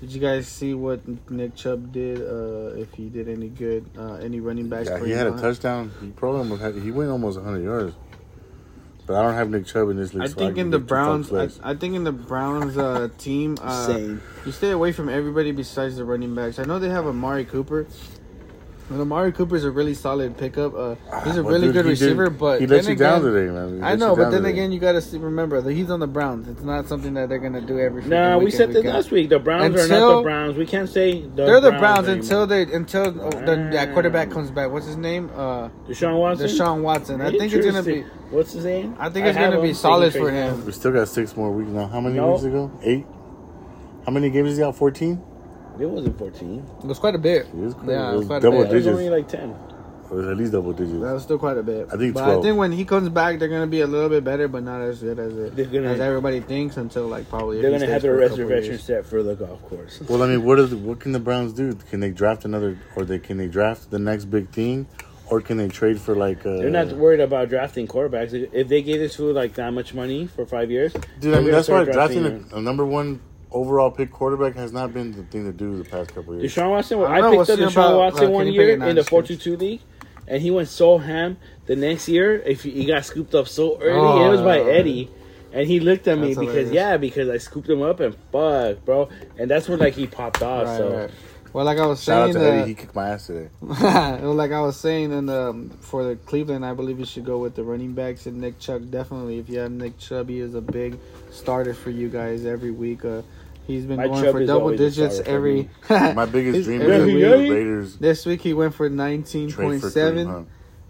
did 0.00 0.12
you 0.12 0.20
guys 0.20 0.46
see 0.48 0.74
what 0.74 1.00
Nick 1.30 1.54
Chubb 1.54 1.92
did? 1.92 2.20
Uh, 2.20 2.76
if 2.76 2.92
he 2.94 3.08
did 3.08 3.28
any 3.28 3.48
good, 3.48 3.88
uh, 3.96 4.14
any 4.14 4.40
running 4.40 4.68
backs? 4.68 4.88
yeah, 4.88 5.00
he 5.00 5.10
you 5.10 5.14
had 5.16 5.26
a 5.26 5.38
touchdown. 5.38 5.92
He 6.00 6.08
probably 6.10 6.40
almost 6.40 6.62
had, 6.62 6.74
he 6.74 6.90
went 6.90 7.10
almost 7.10 7.38
100 7.38 7.62
yards. 7.62 7.94
But 9.06 9.16
I 9.16 9.22
don't 9.22 9.34
have 9.34 9.50
Nick 9.50 9.66
Chubb 9.66 9.90
in 9.90 9.96
this 9.98 10.14
league. 10.14 10.22
I 10.22 10.26
so 10.28 10.34
think 10.34 10.54
can 10.54 10.66
in 10.66 10.70
the 10.70 10.78
Browns, 10.78 11.30
I. 11.30 11.48
I 11.62 11.74
think 11.74 11.94
in 11.94 12.04
the 12.04 12.12
Browns 12.12 12.78
uh, 12.78 13.08
team, 13.18 13.58
uh, 13.60 13.86
Same. 13.86 14.22
you 14.46 14.52
stay 14.52 14.70
away 14.70 14.92
from 14.92 15.10
everybody 15.10 15.52
besides 15.52 15.96
the 15.96 16.04
running 16.04 16.34
backs. 16.34 16.58
I 16.58 16.64
know 16.64 16.78
they 16.78 16.88
have 16.88 17.06
Amari 17.06 17.44
Cooper. 17.44 17.86
And 18.90 19.00
Amari 19.00 19.32
Cooper's 19.32 19.64
a 19.64 19.70
really 19.70 19.94
solid 19.94 20.36
pickup. 20.36 20.74
Uh, 20.74 20.94
he's 21.24 21.38
a 21.38 21.42
But 21.42 21.52
really 21.52 21.66
dude, 21.68 21.72
good 21.74 21.86
he 21.86 21.94
did- 21.94 22.00
receiver, 22.02 22.28
but 22.28 22.60
he 22.60 22.66
let 22.66 22.82
then 22.82 22.90
you 22.92 22.96
down 22.98 23.20
again- 23.20 23.32
today, 23.32 23.50
man. 23.52 23.76
He 23.78 23.82
I 23.82 23.96
know, 23.96 24.14
but 24.14 24.24
then 24.30 24.42
today. 24.42 24.50
again, 24.50 24.72
you 24.72 24.78
got 24.78 25.00
to 25.00 25.18
remember 25.18 25.62
that 25.62 25.72
he's 25.72 25.88
on 25.90 26.00
the 26.00 26.06
Browns. 26.06 26.48
It's 26.48 26.62
not 26.62 26.86
something 26.86 27.14
that 27.14 27.30
they're 27.30 27.38
gonna 27.38 27.62
do 27.62 27.78
every. 27.78 28.04
No, 28.04 28.36
Nah, 28.36 28.44
we 28.44 28.50
said 28.50 28.68
every 28.68 28.82
this 28.82 28.92
last 28.92 29.10
week. 29.10 29.30
The 29.30 29.38
Browns 29.38 29.74
are 29.80 29.88
not 29.88 30.16
the 30.18 30.22
Browns. 30.22 30.56
We 30.58 30.66
can't 30.66 30.88
say 30.90 31.22
the 31.22 31.46
They're 31.46 31.60
the 31.62 31.70
Browns 31.72 32.08
anymore. 32.08 32.22
until 32.24 32.46
they 32.46 32.62
until 32.70 33.06
oh, 33.22 33.30
the, 33.30 33.68
that 33.72 33.94
quarterback 33.94 34.30
comes 34.30 34.50
back. 34.50 34.70
What's 34.70 34.86
his 34.86 34.98
name? 34.98 35.30
Uh, 35.34 35.70
Deshaun 35.88 36.18
Watson. 36.20 36.46
Deshaun 36.48 36.82
Watson. 36.82 37.20
I 37.22 37.30
think 37.30 37.54
it's 37.54 37.64
gonna 37.64 37.82
be. 37.82 38.02
What's 38.30 38.52
his 38.52 38.66
name? 38.66 38.96
I 38.98 39.08
think 39.08 39.26
it's 39.26 39.38
gonna 39.38 39.62
be 39.62 39.72
solid 39.72 40.12
for 40.12 40.30
him. 40.30 40.66
We 40.66 40.72
still 40.72 40.92
got 40.92 41.08
six 41.08 41.34
more 41.38 41.50
weeks 41.50 41.70
now. 41.70 41.86
How 41.86 42.02
many 42.02 42.16
No. 42.16 42.32
weeks 42.32 42.44
ago? 42.44 42.70
Eight? 42.82 43.06
How 44.04 44.12
many 44.12 44.28
games 44.28 44.50
is 44.50 44.58
he 44.58 44.62
out? 44.62 44.76
14? 44.76 45.22
It 45.80 45.86
wasn't 45.86 46.18
14. 46.18 46.64
It 46.82 46.86
was 46.86 46.98
quite 46.98 47.14
a 47.14 47.18
bit. 47.18 47.46
It 47.56 47.64
is 47.64 47.74
quite- 47.74 47.88
Yeah, 47.88 48.08
it 48.10 48.10
it 48.10 48.12
was 48.12 48.18
was 48.20 48.26
quite 48.28 48.36
a 48.36 48.40
double 48.40 48.58
bit. 48.62 48.70
It 48.70 48.74
was 48.74 48.84
digits. 48.84 48.98
only 48.98 49.10
like 49.10 49.28
10. 49.28 49.54
Or 50.10 50.30
at 50.30 50.36
least 50.36 50.52
double 50.52 50.72
digits. 50.72 51.00
That 51.00 51.12
was 51.14 51.22
still 51.22 51.38
quite 51.38 51.56
a 51.56 51.62
bit. 51.62 51.88
I 51.92 51.96
think 51.96 52.14
but 52.14 52.24
12. 52.24 52.38
I 52.38 52.42
think 52.42 52.58
when 52.58 52.72
he 52.72 52.84
comes 52.84 53.08
back, 53.08 53.38
they're 53.38 53.48
gonna 53.48 53.66
be 53.66 53.80
a 53.80 53.86
little 53.86 54.08
bit 54.10 54.22
better, 54.22 54.46
but 54.48 54.62
not 54.62 54.80
as 54.82 55.00
good 55.00 55.18
as 55.18 55.32
it 55.36 55.56
They're 55.56 55.64
gonna- 55.64 55.88
as 55.94 55.98
everybody 56.00 56.40
thinks 56.40 56.76
until 56.76 57.06
like 57.08 57.28
probably. 57.28 57.56
if 57.56 57.62
They're 57.62 57.70
going 57.70 57.80
to 57.80 57.86
have 57.88 58.02
stays 58.02 58.02
their 58.02 58.14
a 58.14 58.18
reservation 58.18 58.78
set 58.78 59.06
for 59.06 59.22
the 59.22 59.34
golf 59.34 59.62
course. 59.68 60.00
Well, 60.08 60.22
I 60.22 60.28
mean, 60.28 60.44
what 60.44 60.58
is 60.60 60.74
what 60.74 61.00
can 61.00 61.12
the 61.12 61.18
Browns 61.20 61.52
do? 61.54 61.72
Can 61.90 62.00
they 62.00 62.10
draft 62.10 62.44
another, 62.44 62.78
or 62.96 63.04
they 63.04 63.18
can 63.18 63.38
they 63.38 63.48
draft 63.48 63.90
the 63.90 63.98
next 63.98 64.26
big 64.26 64.50
thing, 64.50 64.86
or 65.30 65.40
can 65.40 65.56
they 65.56 65.68
trade 65.68 65.98
for 65.98 66.14
like? 66.14 66.40
Uh, 66.46 66.58
They're 66.58 66.70
not 66.70 66.92
worried 66.92 67.20
about 67.20 67.48
drafting 67.48 67.88
quarterbacks. 67.88 68.32
If 68.52 68.68
they 68.68 68.82
gave 68.82 69.00
this 69.00 69.16
fool 69.16 69.32
like 69.32 69.54
that 69.54 69.72
much 69.72 69.94
money 69.94 70.26
for 70.26 70.44
five 70.46 70.70
years, 70.70 70.92
Dude, 71.18 71.34
I 71.34 71.40
mean, 71.40 71.50
that's 71.50 71.66
why 71.68 71.82
start 71.82 71.92
drafting 71.92 72.46
a, 72.52 72.56
a 72.58 72.60
number 72.60 72.84
one 72.84 73.20
overall 73.54 73.90
pick 73.90 74.10
quarterback 74.10 74.54
has 74.56 74.72
not 74.72 74.92
been 74.92 75.12
the 75.12 75.22
thing 75.24 75.44
to 75.44 75.52
do 75.52 75.76
the 75.82 75.88
past 75.88 76.14
couple 76.14 76.34
of 76.34 76.40
years. 76.40 76.54
Deshaun 76.54 76.70
Watson. 76.70 77.00
I 77.00 77.04
I, 77.04 77.20
know, 77.20 77.30
picked 77.38 77.50
up 77.50 77.58
Deshaun 77.58 77.72
about, 77.72 77.96
Watson 77.96 78.26
uh, 78.26 78.30
one 78.30 78.48
year 78.48 78.70
in 78.74 78.80
the 78.80 78.92
next 78.94 79.08
four 79.08 79.20
year. 79.20 79.26
two 79.28 79.36
two 79.36 79.56
league, 79.56 79.80
and 80.28 80.42
he 80.42 80.50
went 80.50 80.68
so 80.68 80.98
ham. 80.98 81.38
The 81.66 81.76
next 81.76 82.08
year, 82.08 82.34
if 82.36 82.62
he, 82.64 82.70
he 82.72 82.84
got 82.84 83.04
scooped 83.06 83.34
up 83.34 83.48
so 83.48 83.78
early, 83.80 83.98
Oh, 83.98 84.26
it 84.26 84.30
was 84.30 84.42
by 84.42 84.58
yeah. 84.58 84.72
Eddie, 84.78 85.10
and 85.52 85.66
he 85.66 85.80
looked 85.80 86.06
at 86.08 86.18
me 86.18 86.34
That's 86.34 86.40
because 86.40 86.54
hilarious. 86.68 86.72
yeah, 86.74 86.96
because 86.98 87.28
I 87.30 87.38
scooped 87.38 87.68
him 87.68 87.80
up 87.82 88.00
and 88.00 88.14
fuck, 88.32 88.84
bro, 88.84 89.08
and 89.38 89.50
that's 89.50 89.68
when 89.68 89.78
like 89.78 89.94
he 89.94 90.06
popped 90.06 90.42
off. 90.42 90.66
Right, 90.66 90.76
so 90.76 90.96
right. 90.98 91.10
Well, 91.54 91.64
like 91.64 91.78
I 91.78 91.86
was 91.86 92.02
Shout 92.02 92.30
out 92.30 92.32
saying, 92.32 92.44
to 92.44 92.50
uh, 92.50 92.54
Eddie. 92.62 92.68
He 92.70 92.74
kicked 92.74 92.96
my 92.96 93.10
ass 93.10 93.28
today. 93.28 93.48
well, 93.62 94.34
like 94.34 94.50
I 94.50 94.60
was 94.60 94.76
saying, 94.76 95.12
in 95.12 95.26
the 95.26 95.70
for 95.80 96.02
the 96.02 96.16
Cleveland, 96.16 96.66
I 96.66 96.74
believe 96.74 96.98
you 96.98 97.04
should 97.04 97.24
go 97.24 97.38
with 97.38 97.54
the 97.54 97.62
running 97.62 97.92
backs 97.92 98.26
and 98.26 98.40
Nick 98.40 98.58
Chubb. 98.58 98.90
Definitely, 98.90 99.38
if 99.38 99.48
you 99.48 99.60
have 99.60 99.70
Nick 99.70 99.96
Chubb, 99.98 100.28
he 100.28 100.40
is 100.40 100.54
a 100.56 100.60
big 100.60 100.98
starter 101.30 101.72
for 101.72 101.90
you 101.90 102.08
guys 102.08 102.44
every 102.44 102.72
week. 102.72 103.04
Uh, 103.04 103.22
he's 103.66 103.86
been 103.86 103.96
My 103.96 104.08
going 104.08 104.30
for 104.32 104.44
double 104.46 104.76
digits 104.76 105.20
every. 105.20 105.68
My 105.90 106.26
biggest 106.26 106.64
dream 106.64 106.82
every 106.82 107.22
is 107.22 107.32
week- 107.36 107.48
the 107.48 107.54
Raiders 107.54 107.96
This 107.98 108.26
week 108.26 108.40
he 108.42 108.54
went 108.54 108.74
for 108.74 108.88
trade 108.90 109.80
for 109.80 109.90
Kareem 109.90 110.26
19.7. 110.26 110.46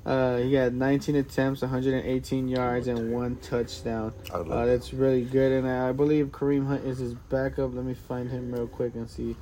Uh, 0.07 0.37
he 0.37 0.53
had 0.53 0.75
19 0.75 1.17
attempts, 1.17 1.63
118 1.63 2.47
yards, 2.49 2.89
and 2.89 3.11
one 3.11 3.37
touchdown. 3.37 4.13
Uh, 4.31 4.67
that's 4.67 4.93
really 4.93 5.25
good. 5.25 5.51
And 5.51 5.67
I 5.67 5.93
believe 5.93 6.27
Kareem 6.27 6.67
Hunt 6.67 6.85
is 6.85 6.99
his 6.99 7.15
backup. 7.15 7.75
Let 7.75 7.87
me 7.87 7.95
find 7.95 8.31
him 8.31 8.53
real 8.53 8.67
quick 8.67 8.95
and 8.97 9.09
see 9.09 9.35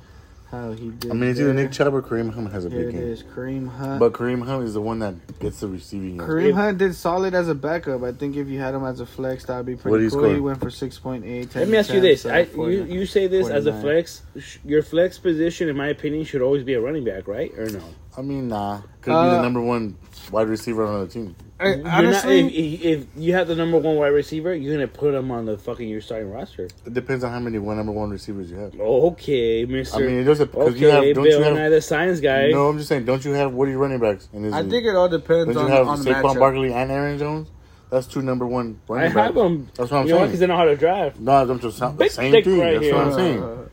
how 0.53 0.71
he 0.71 0.89
did. 0.91 1.09
I 1.11 1.15
mean, 1.15 1.31
it's 1.31 1.39
either 1.39 1.51
there. 1.53 1.63
Nick 1.63 1.71
Chubb 1.73 1.93
or 1.95 2.01
Kareem 2.03 2.31
Hunt 2.33 2.51
has 2.51 2.63
a 2.65 2.69
Here 2.69 2.85
big 2.85 2.89
it 2.89 2.91
game. 2.99 3.07
is, 3.07 3.23
Kareem 3.23 3.67
Hunt. 3.67 3.99
But 3.99 4.13
Kareem 4.13 4.45
Hunt 4.45 4.63
is 4.63 4.75
the 4.75 4.81
one 4.81 4.99
that 4.99 5.15
gets 5.39 5.59
the 5.59 5.67
receiving. 5.67 6.17
yards. 6.17 6.31
Kareem 6.31 6.53
Hunt 6.53 6.77
did 6.77 6.93
solid 6.95 7.33
as 7.33 7.49
a 7.49 7.55
backup. 7.55 8.03
I 8.03 8.11
think 8.11 8.35
if 8.37 8.47
you 8.47 8.59
had 8.59 8.75
him 8.75 8.85
as 8.85 8.99
a 8.99 9.05
flex, 9.05 9.45
that'd 9.45 9.65
be 9.65 9.75
pretty 9.75 9.97
did 9.97 10.03
he 10.03 10.09
cool. 10.11 10.33
He 10.33 10.39
went 10.39 10.59
for 10.59 10.67
6.8. 10.69 11.55
Let 11.55 11.67
me 11.67 11.77
ask 11.77 11.91
you 11.91 11.99
this: 12.01 12.25
I, 12.27 12.41
you, 12.41 12.85
you 12.85 13.05
say 13.07 13.25
this 13.27 13.49
as 13.49 13.65
a 13.65 13.81
flex. 13.81 14.21
Sh- 14.39 14.57
Your 14.63 14.83
flex 14.83 15.17
position, 15.17 15.69
in 15.69 15.75
my 15.75 15.87
opinion, 15.87 16.23
should 16.23 16.41
always 16.43 16.63
be 16.63 16.75
a 16.75 16.81
running 16.81 17.03
back, 17.03 17.27
right? 17.27 17.51
Or 17.57 17.69
no? 17.69 17.81
I 18.15 18.21
mean, 18.21 18.47
nah. 18.47 18.81
Could 19.01 19.09
be 19.11 19.15
Uh, 19.15 19.35
the 19.37 19.41
number 19.41 19.59
one 19.61 19.97
wide 20.31 20.47
receiver 20.47 20.85
on 20.85 21.01
the 21.01 21.07
team. 21.07 21.35
I- 21.59 21.67
You're 21.67 21.77
not- 21.77 21.93
honestly, 22.05 22.39
if, 22.75 22.83
if 22.83 23.05
you 23.15 23.33
have 23.35 23.47
the 23.47 23.55
number 23.55 23.77
one 23.77 23.95
wide 23.95 24.07
receiver, 24.07 24.53
you're 24.55 24.73
gonna 24.73 24.87
put 24.87 25.13
him 25.13 25.31
on 25.31 25.45
the 25.45 25.57
fucking 25.57 25.87
your 25.87 26.01
starting 26.01 26.29
roster. 26.31 26.65
It 26.85 26.93
depends 26.93 27.23
on 27.23 27.31
how 27.31 27.39
many 27.39 27.59
one 27.59 27.77
number 27.77 27.91
one 27.91 28.09
receivers 28.09 28.49
you 28.51 28.57
have. 28.57 28.73
Okay, 28.79 29.63
Mister. 29.65 29.97
I 30.03 30.07
mean, 30.07 30.19
it 30.19 30.23
doesn't 30.23 30.51
because 30.51 30.69
okay, 30.69 30.79
you 30.79 30.87
have. 30.87 31.03
Don't 31.15 31.23
Bill, 31.23 31.39
you 31.39 31.45
and 31.45 31.57
I 31.57 31.61
have? 31.63 31.71
the 31.71 31.81
science 31.81 32.19
guy. 32.19 32.49
No, 32.49 32.67
I'm 32.69 32.77
just 32.77 32.89
saying. 32.89 33.05
Don't 33.05 33.23
you 33.23 33.31
have? 33.31 33.53
What 33.53 33.67
are 33.67 33.71
your 33.71 33.79
running 33.79 33.99
backs 33.99 34.27
in 34.33 34.41
this 34.43 34.53
I 34.53 34.61
league? 34.61 34.71
think 34.71 34.85
it 34.87 34.95
all 34.95 35.07
depends 35.09 35.53
Don't 35.53 35.65
on, 35.65 35.71
you 35.71 35.77
have 35.77 35.87
on 35.87 36.03
the 36.03 36.09
Saquon 36.11 36.21
matchup. 36.23 36.39
Barkley 36.39 36.73
and 36.73 36.91
Aaron 36.91 37.17
Jones? 37.19 37.49
That's 37.91 38.07
two 38.07 38.23
number 38.23 38.47
one 38.47 38.79
I 38.89 38.93
running 38.93 39.11
have 39.11 39.15
backs. 39.15 39.35
them. 39.35 39.67
That's 39.75 39.91
what 39.91 39.97
I'm 39.99 40.07
you 40.07 40.11
know 40.13 40.17
saying. 40.17 40.27
Because 40.29 40.39
they 40.39 40.47
know 40.47 40.57
how 40.57 40.65
to 40.65 40.75
drive. 40.75 41.19
No, 41.19 41.31
I'm 41.33 41.59
just 41.59 41.79
the 41.79 42.09
same 42.09 42.31
thing. 42.43 42.59
right 42.59 42.73
That's 42.73 42.83
here. 42.83 42.95
what 42.95 43.03
I'm 43.03 43.11
Uh, 43.11 43.15
saying. 43.15 43.69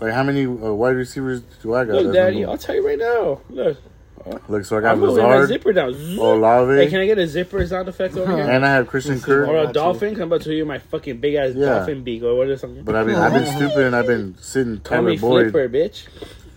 Like 0.00 0.12
how 0.12 0.22
many 0.24 0.44
uh, 0.44 0.50
wide 0.50 0.96
receivers 0.96 1.40
do 1.62 1.74
I 1.74 1.84
got? 1.84 1.94
Look, 1.94 2.04
That's 2.06 2.14
Daddy, 2.16 2.44
I'll 2.44 2.58
tell 2.58 2.74
you 2.74 2.86
right 2.86 2.98
now. 2.98 3.40
Look, 3.48 3.78
one. 4.26 4.40
Look, 4.48 4.64
so 4.64 4.76
I 4.78 4.80
got 4.80 4.92
I'm 4.92 5.00
moving 5.00 5.22
my 5.22 5.30
Lazard, 5.36 5.48
zipper 5.48 5.72
down. 5.72 5.92
Zzz. 5.94 6.18
Olave, 6.18 6.74
Hey, 6.76 6.86
can 6.88 7.00
I 7.00 7.06
get 7.06 7.18
a 7.18 7.26
zipper 7.26 7.66
sound 7.66 7.88
effect 7.88 8.16
over 8.16 8.36
here? 8.36 8.44
and 8.50 8.64
I 8.64 8.72
have 8.74 8.86
Christian 8.86 9.14
This 9.14 9.24
Kirk. 9.24 9.48
or 9.48 9.56
a 9.58 9.72
dolphin? 9.72 10.14
I'm 10.16 10.22
about 10.22 10.42
to 10.42 10.52
you 10.54 10.64
my 10.64 10.78
fucking 10.78 11.18
big 11.18 11.34
ass 11.34 11.52
Yeah. 11.54 11.66
dolphin 11.78 12.02
beak 12.04 12.22
or 12.22 12.34
what 12.36 12.48
is 12.48 12.60
something. 12.60 12.84
But 12.84 12.94
I've 12.96 13.06
been 13.06 13.16
I've 13.16 13.32
been 13.32 13.46
stupid 13.46 13.78
and 13.86 13.94
I've 13.96 14.06
been 14.06 14.36
sitting 14.38 14.78
Call 14.78 14.98
Tyler 14.98 15.10
me 15.10 15.16
Boyd. 15.18 15.50
Flipper, 15.52 15.68
bitch. 15.68 16.06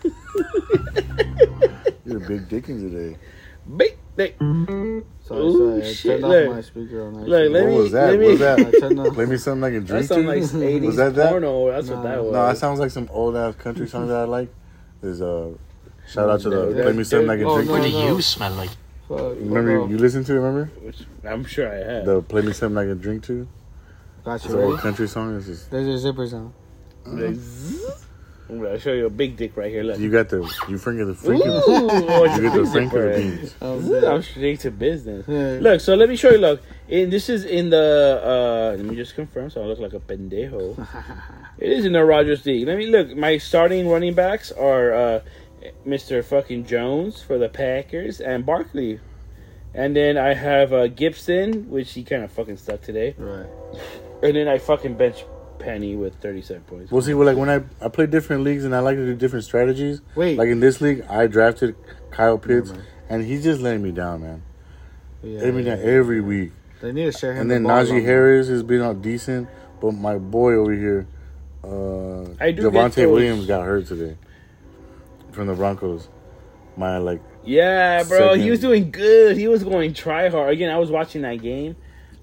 You're 2.06 2.20
big 2.20 2.48
dickin' 2.50 2.80
today. 2.92 3.18
Big 3.78 3.98
dick. 4.16 4.36
Sorry, 4.40 5.42
Ooh, 5.42 5.58
sorry. 5.58 5.82
I 5.82 5.92
shit, 5.94 6.22
turned 6.22 6.24
look. 6.32 6.50
off 6.50 6.56
my 6.56 6.62
speaker 6.62 7.02
on 7.08 7.14
that. 7.16 7.28
Look, 7.28 7.40
shit. 7.42 7.52
let 7.52 7.64
What 7.64 7.70
me. 7.72 7.78
was 7.78 7.92
that? 7.94 8.10
Let 8.12 8.20
What 8.20 8.28
was 8.30 8.40
that? 8.40 8.60
I 8.76 8.80
turned 8.80 9.00
off- 9.00 9.14
Play 9.16 9.26
me 9.26 9.38
something 9.38 9.64
I 9.64 9.70
can 9.72 9.80
That 9.80 9.88
drink 9.88 10.06
sounds 10.06 10.22
to. 10.52 10.58
like 10.60 10.72
80s 10.82 10.86
Was 10.86 10.96
that 10.98 11.16
that? 11.16 11.30
porno. 11.32 11.72
That's 11.72 11.90
what 11.90 11.96
Nah. 11.98 12.04
that 12.04 12.24
was. 12.24 12.34
No, 12.34 12.46
that 12.48 12.58
sounds 12.58 12.80
like 12.80 12.92
some 12.92 13.10
old 13.12 13.36
ass 13.36 13.56
country 13.56 13.88
song 13.88 14.08
that 14.10 14.18
I 14.18 14.24
like. 14.26 14.54
There's 15.02 15.22
a 15.22 15.54
shout 16.08 16.30
out 16.30 16.42
to 16.42 16.50
the 16.50 16.74
Yeah, 16.76 16.84
play 16.84 16.94
me 16.94 17.04
something 17.04 17.30
I 17.30 17.38
can 17.38 17.46
oh, 17.46 17.56
drink. 17.56 17.70
What 17.72 17.82
do 17.84 17.90
you 17.90 18.22
smell 18.22 18.52
like? 18.54 18.70
Fuck, 19.08 19.20
Remember 19.38 19.78
hold 19.78 19.90
you 19.92 19.98
on. 19.98 20.02
listened 20.02 20.26
to 20.28 20.34
it? 20.34 20.36
Remember 20.36 20.66
Which 20.82 21.04
I'm 21.24 21.46
sure 21.46 21.72
I 21.72 21.76
have. 21.76 22.06
the 22.06 22.22
play 22.22 22.42
me 22.42 22.54
something 22.54 22.78
I 22.78 22.86
can 22.86 22.98
drink 22.98 23.24
to? 23.26 23.48
Got 24.24 24.36
It's 24.36 24.46
an 24.46 24.60
old 24.60 24.80
country 24.80 25.08
song. 25.08 25.38
It's 25.38 25.46
just, 25.46 25.70
There's 25.70 26.04
your 26.04 26.14
zippers 26.14 26.34
on. 26.34 26.54
Like, 27.06 27.36
zzz. 27.36 28.06
I'm 28.50 28.62
gonna 28.62 28.80
show 28.80 28.94
you 28.94 29.08
a 29.08 29.10
big 29.10 29.38
dick 29.38 29.58
right 29.58 29.72
here. 29.72 29.82
Look. 29.84 29.98
you 29.98 30.12
got 30.12 30.30
the 30.30 30.38
you 30.70 30.78
finger 30.78 31.06
the 31.06 31.14
Ooh, 31.14 31.16
freaking 31.16 31.64
oh, 31.68 32.36
you 32.36 32.42
get 32.42 32.54
the 32.54 32.62
big 32.64 32.72
Frank 32.72 32.92
zipper. 32.92 33.10
or 33.10 33.18
beans. 33.18 33.56
I'm 34.06 34.22
straight 34.22 34.60
to 34.62 34.72
business. 34.72 35.26
Yeah. 35.28 35.58
Look, 35.62 35.82
so 35.82 35.96
let 35.96 36.10
me 36.10 36.16
show 36.16 36.30
you. 36.30 36.38
Look, 36.38 36.62
in, 36.88 37.10
this 37.10 37.28
is 37.28 37.44
in 37.46 37.72
the. 37.72 38.22
uh 38.24 38.78
Let 38.78 38.86
me 38.86 38.96
just 38.96 39.16
confirm, 39.16 39.50
so 39.50 39.64
I 39.64 39.66
look 39.66 39.80
like 39.80 39.94
a 39.94 40.00
pendejo. 40.00 40.78
it 41.58 41.72
is 41.72 41.86
in 41.86 41.94
the 41.94 42.06
Rodgers 42.06 42.46
League. 42.46 42.68
Let 42.68 42.78
me 42.78 42.86
look. 42.86 43.16
My 43.18 43.40
starting 43.40 43.90
running 43.90 44.14
backs 44.14 44.52
are 44.52 44.94
uh 44.94 45.20
Mr. 45.86 46.24
fucking 46.24 46.66
Jones 46.66 47.22
for 47.22 47.38
the 47.38 47.50
Packers 47.50 48.20
and 48.22 48.46
Barkley, 48.46 49.00
and 49.74 49.96
then 49.96 50.18
I 50.18 50.34
have 50.34 50.74
uh 50.74 50.88
Gibson, 50.88 51.70
which 51.70 51.94
he 51.94 52.04
kind 52.04 52.24
of 52.24 52.32
fucking 52.32 52.58
stuck 52.58 52.82
today, 52.82 53.16
Right. 53.18 53.46
and 54.24 54.36
then 54.36 54.48
I 54.48 54.58
fucking 54.58 54.96
bench 54.96 55.26
Penny 55.60 55.96
with 55.96 56.16
37 56.22 56.64
points. 56.64 56.92
Well, 56.92 57.02
see, 57.02 57.14
well, 57.14 57.26
like 57.28 57.38
when 57.38 57.50
I 57.50 57.64
I 57.84 57.90
play 57.90 58.06
different 58.08 58.44
leagues 58.44 58.66
and 58.66 58.76
I 58.76 58.80
like 58.80 58.98
to 58.98 59.06
do 59.06 59.16
different 59.16 59.46
strategies. 59.46 60.02
Wait. 60.16 60.38
Like 60.38 60.50
in 60.50 60.60
this 60.60 60.82
league, 60.82 61.04
I 61.10 61.28
drafted 61.28 61.76
Kyle 62.12 62.38
Pitts, 62.38 62.70
Never 62.72 62.84
and 63.10 63.26
he's 63.26 63.44
just 63.44 63.62
letting 63.62 63.82
me 63.82 63.92
down, 63.92 64.22
man. 64.22 64.44
Yeah, 65.24 65.40
Letting 65.40 65.56
me 65.58 65.64
down 65.64 65.80
every 65.82 66.22
week. 66.22 66.52
They 66.82 66.92
need 66.92 67.06
to 67.06 67.18
share 67.18 67.34
him. 67.34 67.42
And 67.42 67.50
the 67.50 67.56
then 67.56 67.64
ball 67.64 67.84
Najee. 67.84 68.04
Harris 68.04 68.48
has 68.50 68.62
been 68.64 68.82
on 68.82 69.02
decent, 69.02 69.48
but 69.82 69.94
my 69.94 70.18
boy 70.18 70.54
over 70.54 70.74
here, 70.74 71.08
uh, 71.64 72.24
I 72.40 72.52
Javonte 72.54 73.10
Williams 73.10 73.46
got 73.48 73.64
hurt 73.66 73.88
today 73.88 74.18
from 75.36 75.48
the 75.48 75.54
Broncos. 75.54 76.08
My 76.78 76.98
like, 76.98 77.22
Yeah, 77.44 78.04
bro, 78.04 78.34
he 78.34 78.50
was 78.50 78.60
doing 78.60 78.92
good. 78.92 79.38
He 79.38 79.48
was 79.48 79.64
going 79.64 79.94
try 79.94 80.30
hard. 80.30 80.52
Again, 80.52 80.72
I 80.72 80.78
was 80.78 80.90
watching 80.92 81.22
that 81.22 81.42
game. 81.42 81.76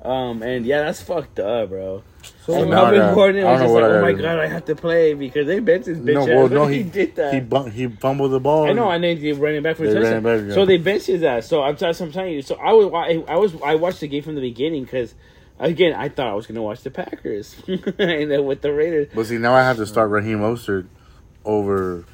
Um, 0.03 0.43
and 0.43 0.67
yeah, 0.67 0.83
that's 0.83 1.01
fucked 1.01 1.39
up, 1.39 1.69
bro. 1.69 2.03
So, 2.45 2.55
and 2.55 2.65
I 2.67 2.69
Melvin 2.69 2.99
got- 2.99 3.15
Gordon 3.15 3.47
I 3.47 3.53
was 3.53 3.61
don't 3.61 3.69
just 3.69 3.75
know 3.75 3.89
like, 3.89 3.93
"Oh 3.93 4.03
my 4.03 4.13
god, 4.21 4.39
I 4.41 4.47
have 4.49 4.65
to 4.65 4.75
play 4.75 5.15
because 5.15 5.47
they 5.47 5.61
benched 5.61 5.87
his 5.87 5.99
bitch 5.99 6.15
no, 6.15 6.23
ass 6.23 6.29
well, 6.29 6.49
no, 6.49 6.67
he, 6.67 6.79
he 6.79 6.83
did 6.83 7.15
that." 7.15 7.35
He 7.35 7.41
bum, 7.41 7.71
he 7.71 7.87
fumbled 7.87 8.33
the 8.33 8.41
ball. 8.41 8.69
I 8.69 8.73
know, 8.73 8.91
and 8.91 9.03
then 9.05 9.21
they 9.21 9.33
ran 9.33 9.55
it 9.55 9.63
back 9.63 9.77
for 9.77 9.85
a 9.85 9.95
touchdown. 9.95 10.23
back, 10.25 10.49
yeah. 10.49 10.55
So 10.55 10.67
they 10.67 10.77
benched 10.77 11.07
his 11.07 11.23
ass. 11.23 11.47
So 11.47 11.63
I'm, 11.63 11.77
t- 11.77 11.93
so 11.93 12.05
I'm 12.05 12.11
telling 12.11 12.33
you. 12.33 12.43
So 12.43 12.57
I 12.57 12.73
was, 12.73 12.91
I, 12.93 13.33
I 13.33 13.37
was, 13.37 13.55
I 13.63 13.77
watched 13.77 14.01
the 14.01 14.09
game 14.09 14.25
from 14.25 14.35
the 14.35 14.41
beginning 14.41 14.83
because, 14.83 15.15
again, 15.61 15.95
I 15.95 16.09
thought 16.09 16.27
I 16.27 16.35
was 16.35 16.49
gonna 16.49 16.63
watch 16.63 16.83
the 16.83 16.91
Packers, 16.91 17.55
and 17.69 18.29
then 18.31 18.45
with 18.45 18.61
the 18.61 18.73
Raiders. 18.73 19.09
But 19.15 19.27
see, 19.27 19.39
now 19.39 19.55
I 19.55 19.61
have 19.63 19.77
to 19.77 19.87
start 19.87 20.11
Raheem 20.11 20.41
Mostert 20.41 20.89
over 21.45 22.05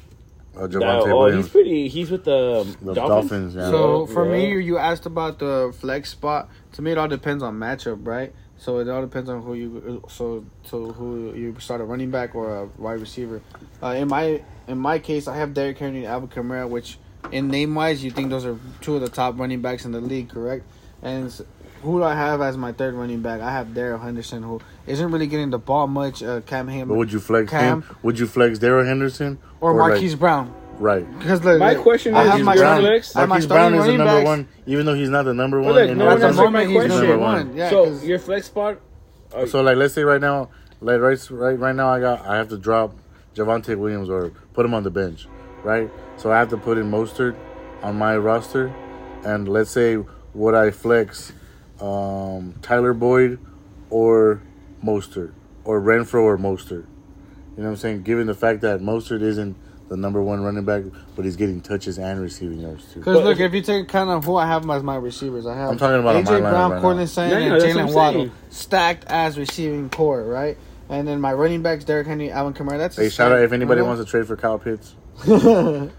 uh, 0.63 0.67
Javonte 0.67 0.79
Now, 0.79 1.01
oh, 1.01 1.19
Williams. 1.19 1.45
he's 1.45 1.51
pretty. 1.51 1.87
He's 1.87 2.11
with 2.11 2.23
the, 2.25 2.63
the 2.81 2.93
Dolphins. 2.93 3.53
Dolphins. 3.53 3.55
yeah. 3.55 3.69
So 3.69 4.05
for 4.07 4.25
Yeah. 4.25 4.31
me, 4.55 4.63
you 4.63 4.77
asked 4.77 5.05
about 5.05 5.39
the 5.39 5.73
flex 5.79 6.09
spot. 6.09 6.49
To 6.73 6.81
me, 6.81 6.91
it 6.91 6.97
all 6.97 7.07
depends 7.07 7.41
on 7.43 7.57
matchup, 7.59 8.05
right? 8.05 8.33
So 8.57 8.79
it 8.79 8.89
all 8.89 9.01
depends 9.01 9.29
on 9.29 9.41
who 9.41 9.53
you 9.53 10.03
so 10.09 10.43
so 10.63 10.91
who 10.91 11.33
you 11.33 11.55
start 11.59 11.79
a 11.79 11.85
running 11.85 12.11
back 12.11 12.35
or 12.35 12.53
a 12.63 12.65
wide 12.77 12.99
receiver. 12.99 13.41
Uh, 13.81 13.87
in 13.97 14.09
my 14.09 14.43
in 14.67 14.77
my 14.77 14.99
case, 14.99 15.27
I 15.29 15.37
have 15.37 15.53
Derrick 15.53 15.77
Henry 15.77 15.99
and 15.99 16.07
Alvin 16.07 16.27
Kamara, 16.29 16.67
which 16.67 16.97
in 17.31 17.47
name 17.47 17.73
wise, 17.75 18.03
you 18.03 18.11
think 18.11 18.29
those 18.29 18.45
are 18.45 18.57
two 18.81 18.95
of 18.95 19.01
the 19.01 19.09
top 19.09 19.39
running 19.39 19.61
backs 19.61 19.85
in 19.85 19.91
the 19.93 20.01
league, 20.01 20.29
correct? 20.29 20.65
And 21.01 21.27
s- 21.27 21.41
who 21.81 21.99
do 21.99 22.03
I 22.03 22.15
have 22.15 22.41
as 22.41 22.57
my 22.57 22.71
third 22.71 22.93
running 22.93 23.21
back? 23.21 23.41
I 23.41 23.51
have 23.51 23.73
Darrell 23.73 23.99
Henderson, 23.99 24.43
who 24.43 24.61
isn't 24.87 25.11
really 25.11 25.27
getting 25.27 25.49
the 25.49 25.59
ball 25.59 25.87
much. 25.87 26.21
Uh, 26.23 26.41
Cam 26.41 26.67
but 26.87 26.95
would 26.95 27.11
you 27.11 27.19
flex 27.19 27.49
Cam. 27.51 27.81
him? 27.83 27.95
Would 28.03 28.19
you 28.19 28.27
flex 28.27 28.59
Darrell 28.59 28.85
Henderson 28.85 29.39
or 29.61 29.73
like- 29.73 29.89
Marquise 29.91 30.15
Brown. 30.15 30.53
right? 30.79 31.05
Because 31.19 31.43
look, 31.43 31.59
My 31.59 31.73
look, 31.73 31.83
question 31.83 32.15
I 32.15 32.23
is, 32.23 32.29
have 32.31 32.41
my 32.41 32.53
your 32.53 32.63
starting- 32.63 32.85
flex- 32.87 33.15
I 33.15 33.19
my 33.21 33.25
Marquise 33.27 33.47
Brown 33.47 33.73
is 33.75 33.85
the 33.85 33.91
number 33.97 34.05
backs. 34.05 34.25
one, 34.25 34.47
even 34.65 34.85
though 34.85 34.93
he's 34.93 35.09
not 35.09 35.23
the 35.25 35.33
number 35.33 35.61
one. 35.61 35.73
look, 35.73 35.89
in 35.89 35.97
no 35.97 36.05
all 36.05 36.11
one 36.13 36.21
At 36.23 36.27
the 36.29 36.33
my 36.35 36.43
moment, 36.43 36.67
he's 36.69 36.75
question. 36.77 36.89
number 36.97 37.07
Number 37.07 37.23
one. 37.25 37.47
one. 37.49 37.57
Yeah, 37.57 37.69
so 37.69 37.85
'cause- 37.85 38.05
your 38.05 38.19
flex 38.19 38.45
spot. 38.47 38.77
uh, 39.35 39.45
So 39.45 39.61
like, 39.61 39.77
let's 39.77 39.93
say 39.93 40.03
right 40.03 40.21
now, 40.21 40.49
like 40.81 40.99
right, 41.01 41.27
right, 41.31 41.59
right 41.59 41.75
now, 41.75 41.89
I 41.89 41.99
got 41.99 42.25
I 42.25 42.37
have 42.37 42.47
to 42.49 42.57
drop 42.57 42.95
Javonte 43.35 43.77
Williams 43.77 44.09
or 44.09 44.31
put 44.53 44.65
him 44.65 44.73
on 44.73 44.83
the 44.83 44.89
bench, 44.89 45.27
right? 45.63 45.89
So 46.17 46.31
I 46.31 46.37
have 46.39 46.49
to 46.49 46.57
put 46.57 46.77
in 46.77 46.89
Mostert 46.89 47.35
on 47.83 47.97
my 47.97 48.17
roster, 48.17 48.71
and 49.25 49.47
let's 49.47 49.69
say 49.71 49.97
would 50.33 50.55
I 50.55 50.71
flex 50.71 51.31
um, 51.81 52.55
Tyler 52.61 52.93
Boyd 52.93 53.39
or 53.89 54.41
Mostert 54.83 55.33
or 55.63 55.81
Renfrow 55.81 56.23
or 56.23 56.37
Mostert? 56.37 56.85
You 57.55 57.63
know 57.63 57.63
what 57.63 57.69
I'm 57.71 57.75
saying? 57.77 58.03
Given 58.03 58.27
the 58.27 58.33
fact 58.33 58.61
that 58.61 58.79
Mostert 58.79 59.21
isn't 59.21 59.55
the 59.89 59.97
number 59.97 60.21
one 60.21 60.41
running 60.41 60.65
back, 60.65 60.83
but 61.15 61.25
he's 61.25 61.35
getting 61.35 61.61
touches 61.61 61.97
and 61.97 62.21
receiving 62.21 62.59
yards 62.59 62.85
too. 62.93 62.99
Because 62.99 63.23
look, 63.23 63.39
if 63.39 63.53
you 63.53 63.61
take 63.61 63.87
kind 63.87 64.09
of 64.09 64.23
who 64.23 64.35
I 64.35 64.45
have 64.45 64.69
as 64.69 64.83
my 64.83 64.95
receivers, 64.95 65.45
I 65.45 65.55
have 65.55 65.71
I'm 65.71 65.77
talking 65.77 65.99
about 65.99 66.23
AJ 66.23 66.39
Brown, 66.41 66.71
right 66.71 66.81
Courtland 66.81 66.99
now. 66.99 67.05
Sutton, 67.05 67.31
Yeah, 67.31 67.39
yeah, 67.39 67.53
and 67.53 67.63
Jaylen 67.63 67.95
Waddle 67.95 68.29
stacked 68.49 69.05
as 69.05 69.37
receiving 69.37 69.89
core, 69.89 70.23
right? 70.23 70.57
And 70.89 71.07
then 71.07 71.19
my 71.19 71.33
running 71.33 71.61
backs, 71.61 71.83
Derrick 71.83 72.07
Henry, 72.07 72.31
Alvin 72.31 72.53
Kamara. 72.53 72.77
That's 72.77 72.97
a 72.97 73.03
Hey, 73.03 73.09
shout 73.09 73.31
out 73.31 73.41
if 73.41 73.51
anybody 73.51 73.81
wants 73.81 74.03
to 74.03 74.09
trade 74.09 74.25
for 74.25 74.37
Kyle 74.37 74.59
Pitts. 74.59 74.95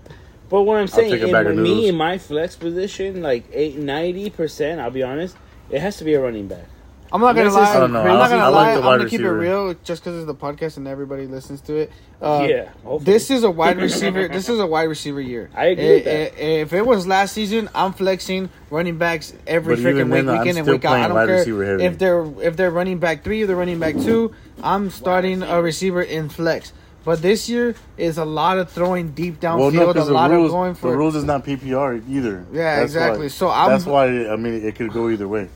But 0.51 0.63
what 0.63 0.79
I'm 0.79 0.89
saying, 0.89 1.13
take 1.13 1.23
a 1.23 1.49
in, 1.49 1.63
me 1.63 1.69
noodles. 1.69 1.85
in 1.91 1.97
my 1.97 2.19
flex 2.19 2.57
position, 2.57 3.23
like 3.23 3.45
eight 3.53 3.77
ninety 3.77 4.31
percent, 4.31 4.81
I'll 4.81 4.91
be 4.91 5.05
honest, 5.05 5.37
it 5.71 5.81
has 5.81 5.97
to 5.99 6.05
be 6.05 6.15
a 6.15 6.21
running 6.21 6.49
back. 6.49 6.65
I'm 7.13 7.21
not 7.21 7.33
gonna 7.35 7.47
This 7.47 7.55
is- 7.55 7.59
lie. 7.61 7.75
I 7.77 7.81
don't 7.81 7.93
know. 7.93 8.01
I'm 8.03 8.07
I 8.07 8.09
not 8.11 8.19
like- 8.21 8.31
gonna 8.31 8.43
I 8.45 8.49
like 8.49 8.55
lie. 8.55 8.73
the 8.75 8.79
I'm 8.79 8.85
wide 8.87 8.97
gonna 8.99 9.11
keep 9.11 9.21
it 9.21 9.25
receiver. 9.25 9.37
real, 9.67 9.75
just 9.83 10.05
because 10.05 10.17
it's 10.19 10.27
the 10.27 10.35
podcast 10.35 10.77
and 10.77 10.87
everybody 10.87 11.27
listens 11.27 11.61
to 11.63 11.75
it. 11.75 11.91
Uh, 12.23 12.47
yeah, 12.49 12.69
hopefully. 12.85 13.13
This 13.13 13.31
is 13.33 13.43
a 13.43 13.51
wide 13.51 13.79
receiver. 13.83 14.29
this 14.29 14.49
is 14.49 14.61
a 14.61 14.67
wide 14.67 14.85
receiver 14.85 15.21
year. 15.21 15.51
I 15.57 15.65
agree 15.67 15.89
with 15.95 16.07
eh, 16.07 16.25
that. 16.31 16.33
I- 16.39 16.47
If 16.63 16.73
it 16.73 16.87
was 16.87 17.09
last 17.09 17.33
season, 17.33 17.69
I'm 17.75 17.95
flexing 17.95 18.49
running 18.71 18.97
backs 18.97 19.33
every 19.45 19.75
But 19.75 19.81
even 19.81 19.97
freaking 19.97 20.05
week, 20.05 20.13
then, 20.27 20.29
I'm 20.29 20.39
week 20.39 20.51
in 20.51 20.57
and 20.59 20.65
still 20.67 20.75
week 20.75 20.85
out. 20.85 20.93
I 20.93 20.95
playing 20.95 21.09
don't 21.09 21.17
wide 21.17 21.27
care 21.27 21.37
receiver 21.39 21.65
heavy. 21.65 21.85
if 21.85 21.99
they're 21.99 22.27
if 22.43 22.57
they're 22.57 22.71
running 22.71 22.99
back 22.99 23.25
three 23.25 23.43
or 23.43 23.47
they're 23.49 23.57
running 23.57 23.81
back 23.81 23.97
two. 23.99 24.31
I'm 24.63 24.91
starting 24.91 25.43
a 25.43 25.61
receiver 25.61 26.03
in 26.03 26.29
flex. 26.29 26.73
But 27.03 27.23
this 27.23 27.49
year 27.49 27.75
is 27.97 28.19
a 28.19 28.25
lot 28.27 28.59
of 28.59 28.71
throwing 28.71 29.13
deep 29.13 29.41
downfield. 29.41 29.59
Well, 29.59 29.71
no, 29.73 29.85
a 29.91 29.93
because 29.95 30.07
the 30.09 30.13
lot 30.15 30.31
rules, 30.31 30.51
of 30.51 30.53
going 30.53 30.75
for 30.75 30.91
the 30.93 30.97
rules 30.99 31.17
is 31.17 31.25
not 31.25 31.45
PPR 31.47 32.03
either. 32.09 32.45
Yeah, 32.53 32.77
That's 32.77 32.83
exactly. 32.93 33.23
Why, 33.23 33.29
So 33.29 33.49
I'm- 33.49 33.71
that's 33.71 33.87
why 33.87 34.05
I 34.29 34.37
mean 34.37 34.63
it 34.65 34.77
could 34.77 34.93
go 34.93 35.09
either 35.09 35.27
way. 35.27 35.49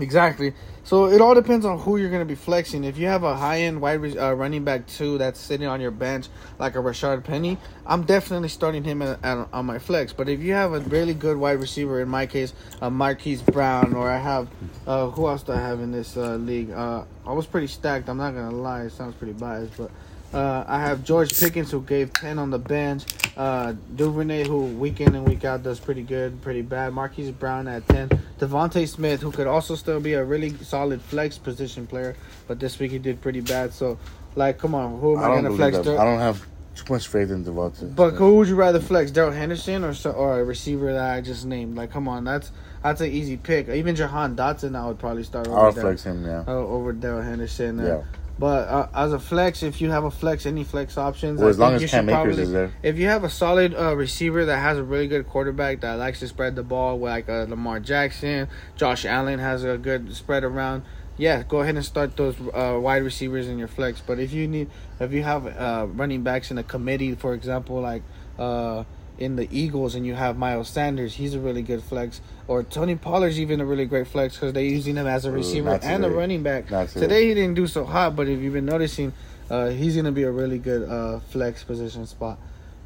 Exactly. 0.00 0.54
So 0.82 1.06
it 1.06 1.20
all 1.20 1.34
depends 1.34 1.66
on 1.66 1.78
who 1.78 1.98
you're 1.98 2.08
going 2.08 2.26
to 2.26 2.26
be 2.26 2.34
flexing. 2.34 2.84
If 2.84 2.96
you 2.96 3.06
have 3.06 3.22
a 3.22 3.36
high 3.36 3.60
end 3.60 3.80
wide 3.80 4.16
uh, 4.16 4.34
running 4.34 4.64
back 4.64 4.86
too 4.86 5.18
that's 5.18 5.38
sitting 5.38 5.66
on 5.66 5.80
your 5.80 5.90
bench 5.90 6.28
like 6.58 6.74
a 6.74 6.78
Rashaad 6.78 7.22
Penny, 7.22 7.58
I'm 7.86 8.04
definitely 8.04 8.48
starting 8.48 8.82
him 8.82 9.02
at, 9.02 9.22
at, 9.22 9.46
on 9.52 9.66
my 9.66 9.78
flex. 9.78 10.12
But 10.12 10.28
if 10.28 10.40
you 10.40 10.54
have 10.54 10.72
a 10.72 10.80
really 10.80 11.14
good 11.14 11.36
wide 11.36 11.60
receiver, 11.60 12.00
in 12.00 12.08
my 12.08 12.26
case, 12.26 12.54
a 12.80 12.90
Marquise 12.90 13.42
Brown, 13.42 13.94
or 13.94 14.10
I 14.10 14.18
have 14.18 14.48
uh, 14.86 15.10
who 15.10 15.28
else 15.28 15.42
do 15.42 15.52
I 15.52 15.58
have 15.58 15.80
in 15.80 15.92
this 15.92 16.16
uh, 16.16 16.36
league? 16.36 16.70
Uh, 16.70 17.04
I 17.26 17.32
was 17.32 17.46
pretty 17.46 17.66
stacked. 17.66 18.08
I'm 18.08 18.16
not 18.16 18.34
gonna 18.34 18.50
lie. 18.50 18.82
It 18.82 18.92
sounds 18.92 19.14
pretty 19.14 19.34
biased, 19.34 19.76
but 19.76 19.90
uh, 20.32 20.64
I 20.66 20.80
have 20.80 21.02
George 21.04 21.38
Pickens 21.38 21.70
who 21.70 21.80
gave 21.82 22.12
ten 22.12 22.38
on 22.38 22.50
the 22.50 22.58
bench. 22.58 23.04
Uh, 23.36 23.74
Duvernay 23.96 24.46
who 24.46 24.64
week 24.64 25.00
in 25.00 25.14
and 25.14 25.26
week 25.26 25.44
out 25.44 25.62
does 25.62 25.80
pretty 25.80 26.02
good, 26.02 26.40
pretty 26.42 26.62
bad. 26.62 26.92
Marquise 26.92 27.30
Brown 27.30 27.66
at 27.68 27.86
ten. 27.88 28.08
DeVonta 28.38 28.86
Smith 28.88 29.20
who 29.20 29.30
could 29.32 29.46
also 29.46 29.74
still 29.74 30.00
be 30.00 30.14
a 30.14 30.24
really 30.24 30.56
solid 30.58 31.00
flex 31.02 31.36
position 31.38 31.86
player, 31.86 32.16
but 32.48 32.58
this 32.60 32.78
week 32.78 32.90
he 32.92 32.98
did 32.98 33.20
pretty 33.20 33.40
bad. 33.40 33.72
So, 33.72 33.98
like, 34.36 34.58
come 34.58 34.74
on, 34.74 35.00
who 35.00 35.16
am 35.18 35.24
I, 35.24 35.34
I 35.34 35.42
gonna 35.42 35.56
flex? 35.56 35.76
that. 35.78 35.84
Dar- 35.84 35.98
I 35.98 36.04
don't 36.04 36.18
have 36.20 36.46
too 36.74 36.92
much 36.92 37.08
faith 37.08 37.30
in 37.30 37.44
DeVonta. 37.44 37.94
but 37.94 38.12
who 38.14 38.36
would 38.36 38.48
you 38.48 38.54
rather 38.54 38.80
flex, 38.80 39.10
Darrell 39.10 39.32
Henderson 39.32 39.84
or 39.84 39.92
so, 39.94 40.12
or 40.12 40.40
a 40.40 40.44
receiver 40.44 40.92
that 40.92 41.14
I 41.14 41.20
just 41.20 41.44
named? 41.44 41.76
Like, 41.76 41.90
come 41.90 42.06
on, 42.08 42.24
that's 42.24 42.52
that's 42.82 43.00
an 43.00 43.10
easy 43.10 43.36
pick. 43.36 43.68
Even 43.68 43.94
Jahan 43.96 44.36
Dotson, 44.36 44.74
I 44.76 44.86
would 44.86 44.98
probably 44.98 45.24
start 45.24 45.48
over 45.48 45.58
I'll 45.58 45.72
flex 45.72 46.04
him. 46.04 46.24
Yeah. 46.24 46.44
uh, 46.46 46.52
over 46.52 46.92
Darrell 46.92 47.22
Henderson. 47.22 47.80
Uh, 47.80 47.84
Yeah. 47.84 48.02
But 48.40 48.68
uh, 48.68 48.88
as 48.94 49.12
a 49.12 49.18
flex, 49.18 49.62
if 49.62 49.82
you 49.82 49.90
have 49.90 50.04
a 50.04 50.10
flex, 50.10 50.46
any 50.46 50.64
flex 50.64 50.96
options, 50.96 51.40
Well, 51.40 51.48
I 51.48 51.50
as 51.50 51.58
long 51.58 51.74
as 51.74 51.90
Cam 51.90 52.08
Akers 52.08 52.38
is 52.38 52.50
there. 52.50 52.72
If 52.82 52.96
you 52.96 53.06
have 53.06 53.22
a 53.22 53.28
solid 53.28 53.74
uh, 53.74 53.94
receiver 53.94 54.46
that 54.46 54.56
has 54.56 54.78
a 54.78 54.82
really 54.82 55.08
good 55.08 55.28
quarterback 55.28 55.82
that 55.82 55.98
likes 55.98 56.20
to 56.20 56.28
spread 56.28 56.56
the 56.56 56.62
ball, 56.62 56.98
like 56.98 57.28
uh, 57.28 57.44
Lamar 57.46 57.80
Jackson, 57.80 58.48
Josh 58.76 59.04
Allen 59.04 59.40
has 59.40 59.62
a 59.62 59.76
good 59.76 60.16
spread 60.16 60.42
around. 60.42 60.84
Yeah, 61.18 61.42
go 61.42 61.60
ahead 61.60 61.74
and 61.74 61.84
start 61.84 62.16
those 62.16 62.34
uh, 62.54 62.78
wide 62.80 63.02
receivers 63.02 63.46
in 63.46 63.58
your 63.58 63.68
flex. 63.68 64.00
But 64.00 64.18
if 64.18 64.32
you 64.32 64.48
need, 64.48 64.70
if 64.98 65.12
you 65.12 65.22
have 65.22 65.46
uh, 65.46 65.86
running 65.92 66.22
backs 66.22 66.50
in 66.50 66.56
a 66.56 66.62
committee, 66.62 67.14
for 67.16 67.34
example, 67.34 67.78
like 67.82 68.02
uh, 68.38 68.84
in 69.20 69.36
the 69.36 69.46
Eagles, 69.56 69.94
and 69.94 70.06
you 70.06 70.14
have 70.14 70.36
Miles 70.38 70.68
Sanders, 70.68 71.14
he's 71.14 71.34
a 71.34 71.38
really 71.38 71.62
good 71.62 71.82
flex. 71.82 72.20
Or 72.48 72.62
Tony 72.62 72.96
Pollard's 72.96 73.38
even 73.38 73.60
a 73.60 73.64
really 73.66 73.84
great 73.84 74.08
flex 74.08 74.34
because 74.34 74.54
they're 74.54 74.62
using 74.62 74.96
him 74.96 75.06
as 75.06 75.26
a 75.26 75.30
receiver 75.30 75.70
not 75.70 75.84
and 75.84 76.04
a 76.04 76.10
running 76.10 76.42
back. 76.42 76.66
Today. 76.66 76.86
Today 76.86 77.28
he 77.28 77.34
didn't 77.34 77.54
do 77.54 77.66
so 77.66 77.84
hot, 77.84 78.16
but 78.16 78.28
if 78.28 78.40
you've 78.40 78.54
been 78.54 78.64
noticing, 78.64 79.12
uh, 79.50 79.68
he's 79.68 79.94
gonna 79.94 80.10
be 80.10 80.22
a 80.22 80.30
really 80.30 80.58
good 80.58 80.88
uh, 80.88 81.20
flex 81.20 81.62
position 81.62 82.06
spot. 82.06 82.38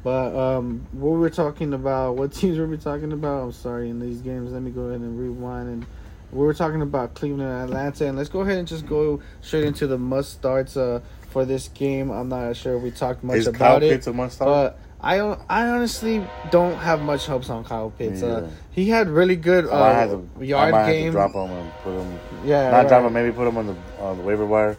But 0.03 0.35
um, 0.35 0.85
what 0.91 1.11
we 1.11 1.19
were 1.19 1.29
talking 1.31 1.73
about, 1.73 2.17
what 2.17 2.31
teams 2.33 2.59
were 2.59 2.67
we 2.67 2.77
talking 2.77 3.11
about? 3.13 3.43
I'm 3.43 3.51
sorry, 3.53 3.89
in 3.89 3.99
these 3.99 4.21
games. 4.21 4.51
Let 4.51 4.61
me 4.61 4.71
go 4.71 4.81
ahead 4.81 4.99
and 4.99 5.17
rewind. 5.19 5.69
And 5.69 5.85
we 6.31 6.45
were 6.45 6.53
talking 6.53 6.81
about 6.81 7.13
Cleveland 7.15 7.49
and 7.49 7.63
Atlanta, 7.63 8.07
and 8.07 8.17
let's 8.17 8.29
go 8.29 8.41
ahead 8.41 8.57
and 8.57 8.67
just 8.67 8.85
go 8.85 9.21
straight 9.41 9.63
into 9.63 9.87
the 9.87 9.97
must 9.97 10.33
starts 10.33 10.75
uh, 10.75 10.99
for 11.29 11.45
this 11.45 11.69
game. 11.69 12.11
I'm 12.11 12.29
not 12.29 12.55
sure 12.55 12.77
we 12.77 12.91
talked 12.91 13.23
much 13.23 13.37
Is 13.37 13.45
Kyle 13.45 13.55
about 13.55 13.83
it, 13.83 13.91
Pitts 13.91 14.07
a 14.07 14.13
must 14.13 14.35
start? 14.35 14.75
I 15.05 15.19
I 15.47 15.67
honestly 15.67 16.25
don't 16.49 16.75
have 16.77 16.99
much 17.01 17.27
hopes 17.27 17.51
on 17.51 17.63
Kyle 17.63 17.91
Pitts. 17.91 18.23
Uh, 18.23 18.49
he 18.71 18.89
had 18.89 19.07
really 19.07 19.35
good 19.35 19.67
uh, 19.67 19.83
I 19.83 20.07
to, 20.07 20.27
I 20.39 20.43
yard 20.43 20.71
might 20.71 20.91
game. 20.91 21.13
have 21.13 21.27
to 21.27 21.31
drop 21.31 21.49
him 21.49 21.55
and 21.55 21.71
put 21.83 21.93
him. 21.93 22.19
Yeah, 22.43 22.71
not 22.71 22.77
right. 22.77 22.87
drop 22.87 23.03
him. 23.05 23.13
Maybe 23.13 23.31
put 23.31 23.47
him 23.47 23.57
on 23.57 23.67
the 23.67 23.75
on 23.99 24.17
the 24.17 24.23
waiver 24.23 24.45
wire. 24.47 24.77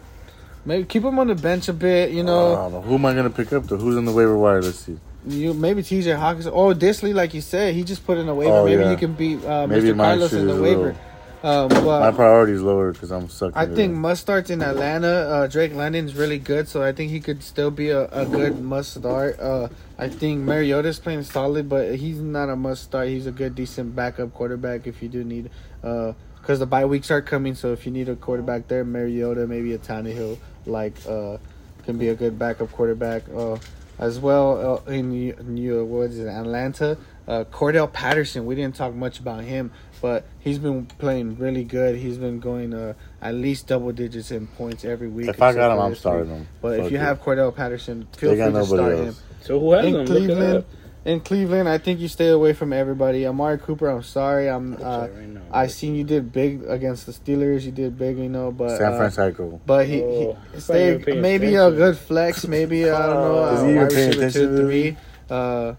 Maybe 0.65 0.83
keep 0.83 1.03
him 1.03 1.17
on 1.17 1.27
the 1.27 1.35
bench 1.35 1.69
a 1.69 1.73
bit. 1.73 2.11
You 2.11 2.23
know, 2.23 2.53
I 2.53 2.55
don't 2.63 2.71
know. 2.73 2.81
Who 2.81 2.95
am 2.95 3.05
I 3.05 3.13
gonna 3.13 3.29
pick 3.29 3.53
up? 3.53 3.67
To 3.69 3.77
who's 3.77 3.95
on 3.95 4.03
the 4.03 4.11
waiver 4.11 4.37
wire? 4.37 4.61
Let's 4.61 4.79
see. 4.79 4.99
You 5.25 5.53
maybe 5.53 5.81
T.J. 5.81 6.11
Hawkins. 6.11 6.47
Oh, 6.47 6.73
Dissly, 6.73 7.13
like 7.13 7.33
you 7.33 7.41
said, 7.41 7.73
he 7.73 7.83
just 7.85 8.05
put 8.05 8.17
in 8.17 8.27
a 8.27 8.35
waiver. 8.35 8.51
Oh, 8.51 8.65
maybe 8.65 8.83
yeah. 8.83 8.91
you 8.91 8.97
can 8.97 9.13
beat 9.13 9.43
uh, 9.45 9.65
Maybe 9.67 9.89
Mr. 9.89 9.97
Carlos 9.97 10.33
in 10.33 10.47
the 10.47 10.61
waiver. 10.61 10.79
little- 10.93 11.01
Um, 11.43 11.69
My 11.69 11.81
but 11.81 12.15
priority 12.15 12.53
is 12.53 12.61
lower 12.61 12.91
because 12.91 13.11
I'm 13.11 13.29
sucking. 13.29 13.55
I 13.55 13.65
think 13.67 13.93
in. 13.93 13.93
must 13.93 14.21
starts 14.21 14.49
in 14.49 14.61
Atlanta. 14.61 15.07
Uh, 15.07 15.47
Drake 15.47 15.73
London's 15.73 16.15
really 16.15 16.39
good, 16.39 16.67
so 16.67 16.81
I 16.81 16.91
think 16.91 17.11
he 17.11 17.19
could 17.19 17.43
still 17.43 17.69
be 17.69 17.89
a, 17.89 18.05
a 18.05 18.25
good 18.25 18.59
must 18.61 18.95
start. 18.95 19.39
Uh, 19.39 19.69
I 19.99 20.09
think 20.09 20.41
Mariota's 20.41 20.99
playing 20.99 21.23
solid, 21.23 21.69
but 21.69 21.95
he's 21.95 22.19
not 22.19 22.49
a 22.49 22.55
must 22.55 22.83
start. 22.83 23.09
He's 23.09 23.27
a 23.27 23.31
good, 23.31 23.53
decent 23.53 23.95
backup 23.95 24.33
quarterback 24.33 24.87
if 24.87 25.03
you 25.03 25.09
do 25.09 25.23
need. 25.23 25.51
Because 25.81 26.59
the 26.59 26.65
bye 26.65 26.85
weeks 26.85 27.11
are 27.11 27.21
coming, 27.21 27.53
so 27.53 27.71
if 27.71 27.85
you 27.85 27.91
need 27.91 28.09
a 28.09 28.15
quarterback 28.15 28.67
there, 28.67 28.83
Mariota, 28.83 29.45
maybe 29.45 29.73
a 29.73 29.77
Tannehill, 29.77 30.37
like 30.65 30.95
uh, 31.07 31.37
can 31.85 31.97
be 31.97 32.09
a 32.09 32.15
good 32.15 32.39
backup 32.39 32.71
quarterback. 32.71 33.23
Uh, 33.29 33.57
as 33.99 34.19
well 34.19 34.83
uh, 34.87 34.91
in 34.91 35.09
New, 35.09 35.35
New 35.43 35.85
what 35.85 36.11
is 36.11 36.19
it, 36.19 36.27
Atlanta. 36.27 36.97
Uh, 37.27 37.43
Cordarrelle 37.43 37.91
Patterson. 37.91 38.45
We 38.45 38.55
didn't 38.55 38.75
talk 38.75 38.93
much 38.93 39.19
about 39.19 39.43
him, 39.43 39.71
but 40.01 40.25
he's 40.39 40.59
been 40.59 40.85
playing 40.85 41.37
really 41.37 41.63
good. 41.63 41.95
He's 41.97 42.17
been 42.17 42.39
going 42.39 42.73
uh, 42.73 42.93
at 43.21 43.35
least 43.35 43.67
double 43.67 43.91
digits 43.91 44.31
in 44.31 44.47
points 44.47 44.85
every 44.85 45.07
week. 45.07 45.27
If 45.29 45.41
I 45.41 45.53
got 45.53 45.71
him, 45.73 45.79
I'm 45.79 45.95
starting 45.95 46.29
week. 46.29 46.39
him. 46.39 46.47
But 46.61 46.79
if 46.81 46.91
you 46.91 46.97
it. 46.97 47.01
have 47.01 47.21
Cordarrelle 47.21 47.55
Patterson, 47.55 48.07
feel 48.17 48.31
They 48.31 48.35
free 48.35 48.37
got 48.37 48.45
to 48.47 48.51
nobody 48.53 48.67
start 48.67 48.93
else. 48.93 49.17
him. 49.19 49.23
So 49.41 49.59
who 49.59 49.71
has 49.73 49.85
In 49.85 49.93
them? 49.93 50.05
Look 50.05 50.09
it 50.09 50.25
Cleveland, 50.27 50.65
in 51.05 51.19
Cleveland, 51.21 51.69
I 51.69 51.77
think 51.77 52.01
you 52.01 52.09
stay 52.09 52.27
away 52.27 52.51
from 52.51 52.73
everybody. 52.73 53.25
Amari 53.25 53.57
Cooper, 53.59 53.87
I'm 53.87 54.03
sorry. 54.03 54.49
I'm. 54.49 54.75
I'll 54.77 54.83
Uh, 54.85 55.07
check 55.07 55.15
right 55.15 55.27
now. 55.29 55.41
I 55.51 55.67
seen 55.67 55.95
you 55.95 56.03
did 56.03 56.33
big 56.33 56.65
against 56.65 57.05
the 57.05 57.13
Steelers. 57.13 57.63
You 57.63 57.71
did 57.71 57.97
big, 57.97 58.17
you 58.17 58.27
know, 58.27 58.51
but 58.51 58.77
San 58.77 58.91
uh, 58.93 58.97
Francisco. 58.97 59.61
but 59.65 59.85
he, 59.87 60.01
Oh, 60.01 60.37
he 60.53 60.59
stay 60.59 60.73
thought 60.73 60.75
you 60.91 60.93
were 60.97 61.05
paying 61.05 61.21
maybe 61.21 61.55
a 61.55 61.71
good 61.71 61.97
flex, 61.97 62.45
maybe 62.45 62.89
I 62.89 63.05
don't 63.07 63.15
know. 63.15 63.45
Is 63.53 63.59
uh, 63.61 63.63
he 63.65 63.71
even 63.71 63.87
paying 63.87 64.13
attention 64.13 64.41
two, 64.41 64.57
to 64.57 64.63
three. 64.63 64.97
Uh, 65.29 65.73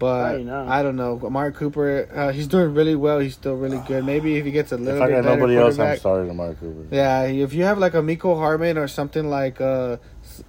but 0.00 0.40
I 0.48 0.82
don't 0.82 0.96
know. 0.96 1.20
Amari 1.22 1.52
Cooper, 1.52 2.08
uh, 2.12 2.32
he's 2.32 2.48
doing 2.48 2.74
really 2.74 2.96
well. 2.96 3.20
He's 3.20 3.34
still 3.34 3.54
really 3.54 3.80
good. 3.86 4.04
Maybe 4.04 4.36
if 4.36 4.44
he 4.46 4.50
gets 4.50 4.72
a 4.72 4.76
If 4.76 4.80
little 4.80 4.94
bit. 4.94 4.96
If 4.96 5.02
I 5.02 5.06
bit 5.06 5.14
got 5.16 5.24
better 5.24 5.36
nobody 5.36 5.56
else, 5.58 5.74
I'm 5.74 5.86
sorry, 5.86 5.98
starting 5.98 6.30
Amari 6.30 6.54
Cooper. 6.56 6.94
Yeah, 6.94 7.22
if 7.24 7.52
you 7.52 7.64
have 7.64 7.78
like 7.78 7.94
a 7.94 7.98
Mecole 8.02 8.36
Hardman 8.36 8.78
or 8.78 8.88
something 8.88 9.28
like 9.30 9.60
uh, 9.60 9.98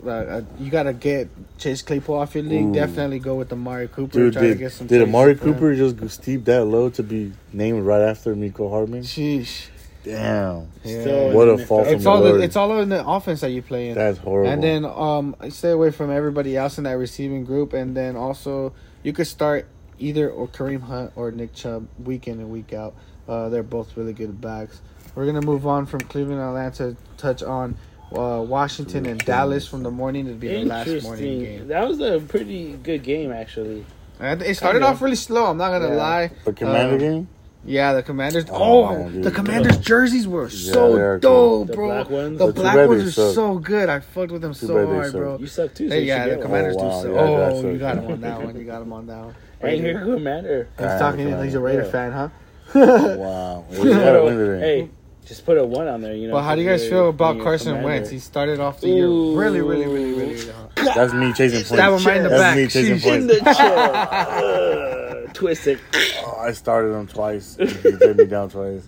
uh, 0.06 0.10
uh, 0.10 0.42
you 0.58 0.72
gotta 0.72 0.94
get 0.94 1.30
Chase 1.58 1.82
Claypool 1.82 2.16
off 2.16 2.34
your 2.34 2.46
league. 2.46 2.66
Ooh. 2.68 2.74
Definitely 2.74 3.20
go 3.20 3.36
with 3.36 3.52
Amari 3.52 3.90
Cooper. 3.90 4.14
Dude, 4.14 4.34
try 4.34 4.42
to 4.42 4.48
did, 4.50 4.58
get 4.60 4.72
some. 4.72 4.88
did 4.88 4.98
trades 4.98 5.10
Amari 5.10 5.36
for 5.36 5.48
him. 5.48 5.54
Cooper 5.54 5.76
just 5.76 5.98
go 5.98 6.08
steep 6.08 6.46
that 6.46 6.66
low 6.66 6.90
to 6.90 7.04
be 7.04 7.34
named 7.52 7.84
right 7.84 8.02
after 8.02 8.34
Mecole 8.36 8.70
Hardman? 8.70 9.04
Sheesh. 9.04 9.68
Damn, 10.04 10.68
Yeah. 10.84 11.32
What 11.34 11.48
a 11.48 11.54
in 11.54 11.66
fall 11.68 11.84
from 11.84 11.94
It's 11.94 12.06
all 12.08 12.22
the, 12.24 12.30
Lord. 12.30 12.42
it's 12.42 12.56
all 12.56 12.80
in 12.80 12.90
the 12.90 13.06
offense 13.08 13.42
that 13.42 13.52
you 13.52 13.62
play 13.62 13.90
in. 13.90 13.96
that's 13.96 14.18
horrible. 14.18 14.50
And 14.52 14.64
then 14.64 14.84
um 14.86 15.36
stay 15.50 15.70
away 15.70 15.92
from 15.92 16.10
everybody 16.10 16.58
else 16.58 16.80
in 16.80 16.86
that 16.86 16.94
receiving 16.98 17.46
group 17.46 17.74
and 17.74 17.96
then 17.96 18.16
also 18.16 18.74
you 19.04 19.14
could 19.14 19.28
start 19.28 19.68
either 20.00 20.30
or 20.30 20.48
Kareem 20.48 20.82
Hunt 20.82 21.12
or 21.16 21.32
Nick 21.32 21.54
Chubb 21.54 21.88
week 22.04 22.28
in 22.28 22.40
and 22.40 22.50
week 22.50 22.74
out. 22.74 22.94
Uh, 23.28 23.50
they're 23.50 23.64
both 23.64 23.96
really 23.96 24.14
good 24.14 24.40
backs. 24.42 24.82
We're 25.16 25.26
gonna 25.26 25.42
move 25.42 25.68
on 25.68 25.86
from 25.86 26.02
Cleveland, 26.02 26.40
Atlanta, 26.42 26.96
touch 27.18 27.44
on 27.44 27.78
uh, 28.16 28.44
Washington 28.46 29.06
and 29.06 29.24
Dallas 29.24 29.68
from 29.68 29.84
the 29.84 29.92
morning. 29.92 30.26
It'd 30.28 30.40
be 30.40 30.48
the 30.50 30.64
last 30.66 31.04
morning 31.04 31.40
game. 31.44 31.68
That 31.68 31.88
was 31.88 32.00
a 32.00 32.20
pretty 32.20 32.74
good 32.74 33.04
game, 33.04 33.32
actually. 33.32 33.86
And 34.20 34.42
it 34.42 34.56
started 34.56 34.80
Kinda. 34.80 34.88
off 34.94 35.02
really 35.02 35.16
slow. 35.16 35.46
I'm 35.46 35.58
not 35.58 35.72
gonna 35.72 35.90
Yeah. 35.96 36.02
lie. 36.02 36.32
the 36.46 36.54
Commander 36.54 36.96
uh, 36.96 37.00
game. 37.00 37.28
Yeah, 37.64 37.94
the 37.94 38.02
Commanders. 38.04 38.46
Oh, 38.52 38.86
Oh, 38.86 39.10
dude. 39.10 39.24
the 39.24 39.30
Commanders 39.32 39.78
jerseys 39.78 40.28
were 40.28 40.48
Yeah, 40.50 40.74
so 40.74 40.96
they 40.96 41.02
are 41.02 41.18
too. 41.20 41.22
dope, 41.22 41.68
The 41.68 41.74
bro. 41.74 41.88
black 41.90 42.10
ones? 42.10 42.40
The 42.40 42.48
black 42.54 42.88
ones 42.88 43.04
are 43.04 43.12
suck. 43.12 43.36
so 43.36 43.58
good. 43.60 43.88
I 43.90 44.00
fucked 44.00 44.32
with 44.32 44.42
them 44.42 44.54
Too 44.56 44.66
so 44.68 44.86
hard, 44.88 45.06
suck. 45.12 45.16
bro. 45.16 45.38
You 45.38 45.46
suck 45.48 45.74
too. 45.76 45.88
So 45.88 45.94
Hey, 45.96 46.02
you 46.02 46.08
yeah, 46.08 46.26
the 46.28 46.34
one. 46.38 46.42
Commanders 46.46 46.76
Oh, 46.78 46.82
do 46.82 46.86
wow. 46.88 47.02
so. 47.02 47.14
Yeah, 47.14 47.20
oh, 47.22 47.38
that's 47.40 47.64
you 47.64 47.78
got 47.78 47.98
him 48.00 48.08
on 48.12 48.22
that 48.22 48.44
one. 48.44 48.56
You 48.58 48.64
got 48.66 48.82
him 48.82 48.94
on 48.94 49.06
that 49.08 49.26
one. 49.26 49.36
Hey, 49.62 49.76
you're 49.80 50.00
a 50.02 50.04
commander. 50.16 50.68
He's 50.78 50.88
talking. 50.88 51.26
Commander. 51.26 51.44
He's 51.46 51.54
a 51.54 51.60
Raider 51.60 51.84
Yeah. 51.84 51.92
fan, 51.92 52.12
huh? 52.12 52.30
Wow, 52.74 53.66
we 53.70 53.90
gotta 53.90 54.24
win. 54.24 54.60
Hey, 54.60 54.90
just 55.26 55.46
put 55.46 55.58
a 55.60 55.64
one 55.64 55.88
on 55.88 56.02
there. 56.02 56.16
You 56.16 56.30
know. 56.30 56.34
Well, 56.36 56.44
how 56.44 56.56
do 56.56 56.62
you 56.62 56.68
guys 56.70 56.88
feel 56.88 57.10
about 57.10 57.40
Carson 57.42 57.68
commander. 57.76 57.88
Wentz? 57.90 58.10
He 58.10 58.18
started 58.18 58.60
off 58.60 58.82
the 58.82 58.88
year 58.90 59.06
Ooh. 59.06 59.38
really, 59.38 59.62
really, 59.62 59.86
really, 59.86 60.14
really, 60.14 60.34
really. 60.34 60.52
That's 60.96 61.14
me 61.14 61.32
chasing 61.34 61.58
points. 61.60 61.68
Stab 61.70 61.94
him 61.94 62.04
right 62.08 62.18
in 62.18 62.24
the 62.24 62.30
back. 62.30 62.56
That's 62.56 62.56
back. 62.56 62.58
me 62.58 62.68
chasing 62.68 62.98
Sheesh. 62.98 63.40
points. 63.40 65.08
In 65.40 65.46
the. 65.46 65.50
Uh, 65.50 65.54
Twisted. 65.80 65.80
Oh, 66.26 66.38
I 66.40 66.52
started 66.52 66.94
him 66.94 67.08
twice. 67.08 67.56
He 67.60 67.92
let 67.92 68.18
me 68.18 68.26
down 68.26 68.50
twice. 68.50 68.88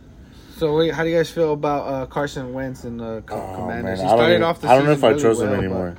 So, 0.58 0.76
wait, 0.78 0.94
how 0.94 1.04
do 1.04 1.10
you 1.10 1.18
guys 1.18 1.30
feel 1.32 1.54
about 1.54 1.88
uh, 1.88 2.06
Carson 2.06 2.54
Wentz 2.54 2.84
and 2.84 3.00
the 3.00 3.24
Co- 3.26 3.36
Oh, 3.36 3.56
Commanders? 3.56 3.84
man, 3.84 3.98
He 3.98 4.04
I 4.04 4.08
don't, 4.08 4.18
started 4.18 4.34
even, 4.34 4.44
off 4.44 4.62
the 4.62 4.68
I 4.70 4.76
don't 4.76 4.86
know 4.86 4.92
if 4.92 4.98
season 4.98 5.06
I 5.06 5.10
really 5.12 5.22
trust 5.22 5.42
well, 5.42 5.54
him 5.54 5.60
anymore. 5.60 5.96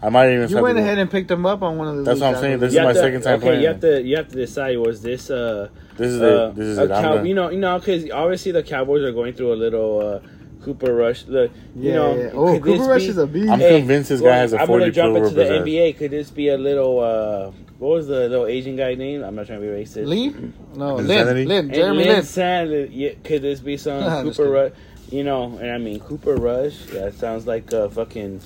I 0.00 0.08
might 0.10 0.32
even. 0.32 0.48
You 0.48 0.62
went 0.62 0.76
to- 0.78 0.82
ahead 0.82 0.98
and 0.98 1.10
picked 1.10 1.30
him 1.30 1.44
up 1.44 1.62
on 1.62 1.76
one 1.76 1.88
of 1.88 1.96
the. 1.96 2.02
That's 2.04 2.20
what 2.20 2.34
I'm 2.34 2.40
saying. 2.40 2.58
believe. 2.58 2.60
This 2.60 2.74
You 2.74 2.80
is 2.80 2.86
have 2.86 2.88
my 2.88 2.92
to- 2.94 2.98
second 3.00 3.22
time 3.22 3.34
okay, 3.34 3.46
playing. 3.46 3.60
You 3.62 3.68
have 3.68 3.80
to 3.80 4.02
you 4.02 4.16
have 4.16 4.28
to 4.28 4.34
decide. 4.36 4.78
Was 4.78 5.02
this 5.02 5.28
uh 5.30 5.68
This 5.96 6.12
is 6.12 6.22
uh, 6.22 6.50
it. 6.50 6.54
This 6.56 6.66
is 6.66 6.78
a 6.78 6.84
it. 6.84 6.90
I'm 6.92 7.02
cow, 7.02 7.14
done. 7.16 7.26
you 7.26 7.34
know 7.34 7.50
you 7.50 7.58
know 7.58 7.78
because 7.78 8.08
obviously 8.10 8.52
the 8.52 8.62
Cowboys 8.62 9.02
are 9.02 9.12
going 9.12 9.34
through 9.34 9.52
a 9.52 9.58
little 9.58 10.00
uh, 10.00 10.20
Cooper 10.64 10.94
Rush. 10.94 11.24
The 11.24 11.50
you 11.76 11.90
Yeah, 11.90 11.94
know 11.96 12.16
yeah. 12.16 12.30
Oh, 12.32 12.60
Cooper 12.60 12.84
Rush 12.84 13.02
be- 13.02 13.08
is 13.08 13.18
a 13.18 13.26
beast. 13.26 13.50
I'm 13.50 13.58
Hey, 13.60 13.78
convinced 13.80 14.08
this 14.08 14.20
well, 14.20 14.32
guy 14.32 14.36
has 14.38 14.52
a 14.52 14.60
I'm 14.60 14.66
40 14.68 14.80
gonna 14.84 14.92
jump 14.92 15.16
into 15.16 15.30
the 15.30 15.36
represent. 15.42 15.66
NBA. 15.66 15.96
Could 15.98 16.10
this 16.12 16.30
be 16.30 16.48
a 16.48 16.56
little? 16.58 17.00
uh 17.00 17.50
What 17.78 17.90
was 17.90 18.06
the 18.08 18.28
little 18.28 18.46
Asian 18.46 18.74
guy 18.76 18.94
name? 18.94 19.22
I'm 19.22 19.34
not 19.36 19.46
trying 19.46 19.60
to 19.60 19.66
be 19.66 19.72
racist. 19.72 20.06
Lee? 20.06 20.34
No, 20.74 20.98
Insanity? 20.98 21.44
Lynn. 21.44 21.48
Lynn. 21.48 21.64
And 21.66 21.74
Jeremy 21.74 21.98
Lin 22.04 22.08
Lynn. 22.08 22.22
Sand- 22.24 22.92
yeah, 22.92 23.10
could 23.24 23.42
this 23.42 23.60
be 23.60 23.76
some 23.76 24.02
I'm 24.02 24.30
Cooper. 24.32 24.50
Rush? 24.50 24.72
You 25.10 25.24
know, 25.24 25.56
and 25.58 25.70
I 25.70 25.78
mean 25.78 26.00
Cooper 26.00 26.34
Rush. 26.34 26.76
That 26.86 27.14
sounds 27.14 27.46
like 27.46 27.72
a 27.72 27.88
fucking, 27.90 28.40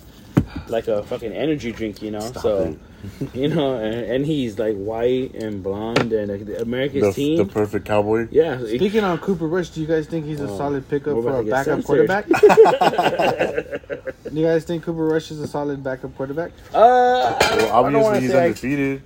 like 0.68 0.86
a 0.88 1.02
fucking 1.02 1.32
energy 1.32 1.72
drink. 1.72 2.00
You 2.02 2.10
know, 2.12 2.20
Stop 2.20 2.42
so 2.42 2.76
it. 3.22 3.34
you 3.42 3.48
know, 3.48 3.76
and, 3.78 3.94
and 4.12 4.26
he's 4.26 4.58
like 4.60 4.76
white 4.76 5.34
and 5.34 5.60
blonde, 5.62 6.12
and 6.12 6.30
like, 6.30 6.46
the 6.46 6.62
America's 6.62 7.02
The, 7.02 7.12
team. 7.12 7.36
the 7.38 7.44
perfect 7.46 7.84
cowboy. 7.86 8.28
yeah, 8.30 8.60
it- 8.60 8.76
Speaking 8.76 9.02
on 9.02 9.18
Cooper 9.18 9.48
Rush, 9.48 9.70
do 9.70 9.80
you 9.80 9.86
guys 9.88 10.06
think 10.06 10.24
he's 10.24 10.40
a 10.40 10.48
Oh, 10.48 10.56
solid 10.56 10.88
pickup 10.88 11.20
for 11.20 11.40
a 11.40 11.44
backup 11.44 11.82
censored. 11.82 11.86
quarterback? 11.86 12.28
do 14.32 14.40
you 14.40 14.46
guys 14.46 14.62
think 14.64 14.84
Cooper 14.84 15.04
Rush 15.04 15.32
is 15.32 15.40
a 15.40 15.48
solid 15.48 15.82
backup 15.82 16.14
quarterback? 16.16 16.52
uh, 16.72 17.36
Well, 17.40 17.72
obviously 17.72 18.20
he's 18.20 18.30
say. 18.30 18.44
undefeated. 18.46 19.02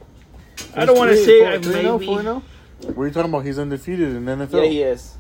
I, 0.75 0.83
I 0.83 0.85
don't 0.87 0.97
want 0.99 1.11
to 1.11 1.17
say 1.17 1.41
four- 1.41 1.49
I 1.49 1.59
three 1.61 1.75
and 1.81 1.89
maybe. 1.93 2.07
four 2.07 2.19
and 2.21 2.29
oh? 2.29 2.43
What 2.83 2.99
are 3.05 3.07
you 3.07 3.13
talking 3.13 3.31
about? 3.31 3.45
He's 3.45 3.59
undefeated 3.59 4.15
in 4.15 4.25
NFL. 4.25 4.53
Yeah, 4.65 4.69
he 4.71 4.83
is. 4.83 5.15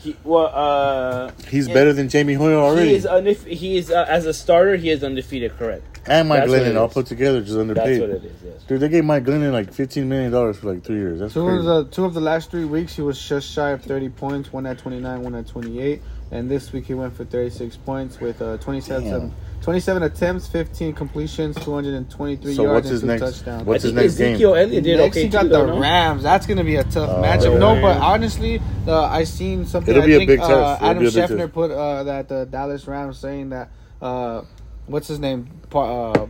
He, 0.00 0.16
well, 0.22 0.50
uh, 0.54 1.30
He's 1.48 1.66
better 1.68 1.92
than 1.92 2.08
Jamie 2.08 2.34
Hoyer 2.34 2.56
already. 2.56 2.90
he 2.90 2.94
is 2.94 3.06
undefe- 3.06 3.46
He 3.46 3.76
is 3.78 3.90
uh, 3.90 4.04
as 4.08 4.26
a 4.26 4.34
starter. 4.34 4.76
He 4.76 4.90
is 4.90 5.02
undefeated. 5.02 5.56
Correct. 5.56 6.00
and 6.06 6.28
Mike 6.28 6.40
That's 6.48 6.52
Glennon 6.52 6.76
all 6.78 6.88
put 6.90 7.06
together, 7.06 7.40
just 7.40 7.52
That's 7.52 7.60
underpaid. 7.60 8.00
what 8.02 8.10
it 8.10 8.24
is. 8.24 8.32
Yes. 8.44 8.62
Dude, 8.64 8.80
they 8.80 8.88
gave 8.90 9.04
Mike 9.04 9.24
Glennon 9.24 9.52
like 9.52 9.72
fifteen 9.72 10.08
million 10.08 10.30
dollars 10.30 10.58
for 10.58 10.72
like 10.74 10.84
three 10.84 10.96
years. 10.98 11.20
That's 11.20 11.32
Two 11.32 11.48
of 11.48 11.64
the 11.64 11.84
two 11.86 12.04
of 12.04 12.12
the 12.12 12.20
last 12.20 12.50
three 12.50 12.66
weeks, 12.66 12.94
he 12.94 13.00
was 13.02 13.20
just 13.26 13.50
shy 13.50 13.70
of 13.70 13.82
30 13.82 14.10
points. 14.10 14.52
One 14.52 14.66
at 14.66 14.78
29, 14.78 15.22
one 15.22 15.34
at 15.34 15.46
28, 15.46 16.02
and 16.34 16.50
this 16.50 16.72
week 16.72 16.84
he 16.86 16.94
went 16.94 17.16
for 17.16 17.24
36 17.24 17.76
points 17.78 18.20
with 18.20 18.42
uh, 18.42 18.58
27, 18.58 19.04
Damn. 19.08 19.32
27 19.62 20.02
attempts, 20.02 20.46
15 20.48 20.92
completions, 20.92 21.56
223 21.64 22.54
So 22.54 22.62
yards, 22.64 22.74
what's 22.74 22.90
and 22.90 23.00
two 23.00 23.06
next- 23.06 23.20
touchdowns. 23.38 23.64
what's 23.64 23.82
his 23.84 23.92
think 23.92 24.02
next 24.04 24.16
game? 24.18 24.32
Ezekiel 24.34 24.54
Elliott 24.56 24.84
did 24.84 24.96
Next 24.98 25.16
okay 25.16 25.22
he 25.22 25.28
got 25.30 25.42
too, 25.42 25.48
the 25.48 25.54
though, 25.58 25.66
no? 25.66 25.78
Rams. 25.80 26.22
That's 26.22 26.46
gonna 26.46 26.64
be 26.64 26.76
a 26.76 26.84
tough 26.84 27.08
Oh, 27.08 27.22
matchup. 27.22 27.58
No, 27.58 27.80
but 27.80 27.96
honestly, 27.98 28.60
uh, 28.86 29.04
I 29.04 29.24
seen 29.24 29.64
something. 29.64 29.90
It'll 29.94 30.02
I 30.02 30.06
be 30.06 30.14
a 30.22 30.26
big 30.26 30.40
uh, 30.40 30.48
test. 30.48 30.82
It'll 30.82 30.90
Adam 30.90 31.02
be 31.02 31.08
a 31.08 31.10
big 31.12 31.22
Scheffner 31.30 31.38
test. 31.38 31.52
put 31.54 31.70
uh, 31.70 32.02
that 32.04 32.28
the 32.28 32.44
Dallas 32.44 32.86
Rams 32.86 33.16
saying 33.18 33.48
that 33.50 33.70
uh, 34.02 34.42
what's 34.86 35.08
his 35.08 35.18
name? 35.20 35.48
Uh, 35.72 36.26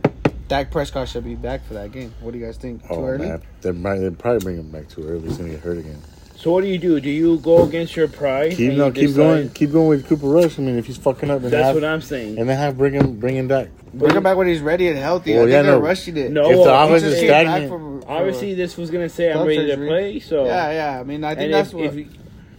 Dak 0.47 0.69
Prescott 0.71 1.09
should 1.09 1.23
be 1.23 1.33
back 1.35 1.65
for 1.65 1.73
that 1.73 1.91
game. 1.91 2.13
What 2.21 2.31
do 2.31 2.37
you 2.37 2.45
guys 2.45 2.57
think? 2.57 2.83
Too 2.83 2.93
Oh 2.93 3.03
early? 3.05 3.27
man, 3.27 3.41
they 3.61 3.71
might 3.71 3.97
they 3.97 4.09
probably 4.11 4.39
bring 4.43 4.57
him 4.57 4.69
back 4.69 4.87
too 4.87 5.03
early. 5.03 5.27
He's 5.27 5.37
gonna 5.37 5.49
get 5.49 5.59
hurt 5.61 5.79
again. 5.79 5.99
So 6.37 6.51
what 6.51 6.61
do 6.61 6.67
you 6.67 6.77
do? 6.77 6.99
Do 6.99 7.09
you 7.09 7.37
go 7.39 7.63
against 7.63 7.95
your 7.95 8.07
pride? 8.07 8.51
Keep 8.55 8.73
no, 8.73 8.87
you 8.87 8.91
keep 8.91 9.01
decide- 9.07 9.15
going, 9.15 9.49
keep 9.49 9.71
going 9.71 9.87
with 9.87 10.07
Cooper 10.07 10.27
Rush. 10.27 10.59
I 10.59 10.61
mean, 10.61 10.77
if 10.77 10.85
he's 10.85 10.97
fucking 10.97 11.31
up, 11.31 11.41
and 11.41 11.51
That's 11.51 11.63
have, 11.67 11.75
what 11.75 11.83
I'm 11.85 12.01
saying. 12.01 12.37
and 12.37 12.47
then 12.49 12.57
have 12.57 12.77
bring 12.77 12.93
him 12.93 13.17
bring 13.19 13.35
him 13.35 13.47
back. 13.47 13.69
Bring 13.93 14.15
him 14.15 14.23
back 14.23 14.35
when 14.37 14.47
he's 14.47 14.59
ready 14.59 14.89
and 14.89 14.97
healthy. 14.97 15.31
Well, 15.33 15.41
I 15.41 15.45
think 15.45 15.53
yeah, 15.53 15.61
they're 15.63 15.71
no. 15.79 15.79
rushing 15.79 16.17
it. 16.17 16.31
No, 16.31 16.49
if 16.49 16.57
the 16.57 16.61
well, 16.63 16.85
offense 16.85 17.03
is 17.03 17.11
just 17.13 17.21
came 17.21 17.29
back 17.31 17.45
stagnant, 17.47 17.71
from- 17.71 18.01
from- 18.01 18.09
Obviously, 18.11 18.53
this 18.53 18.77
was 18.77 18.91
gonna 18.91 19.09
say 19.09 19.29
I'm 19.29 19.37
Club 19.37 19.47
ready 19.47 19.67
to 19.67 19.77
play. 19.77 20.19
So 20.19 20.45
yeah, 20.45 20.71
yeah. 20.71 20.99
I 20.99 21.03
mean, 21.03 21.23
I 21.23 21.35
think 21.35 21.45
and 21.45 21.53
that's 21.53 21.69
if, 21.69 21.73
what. 21.75 21.85
if 21.85 21.95
you- 21.95 22.07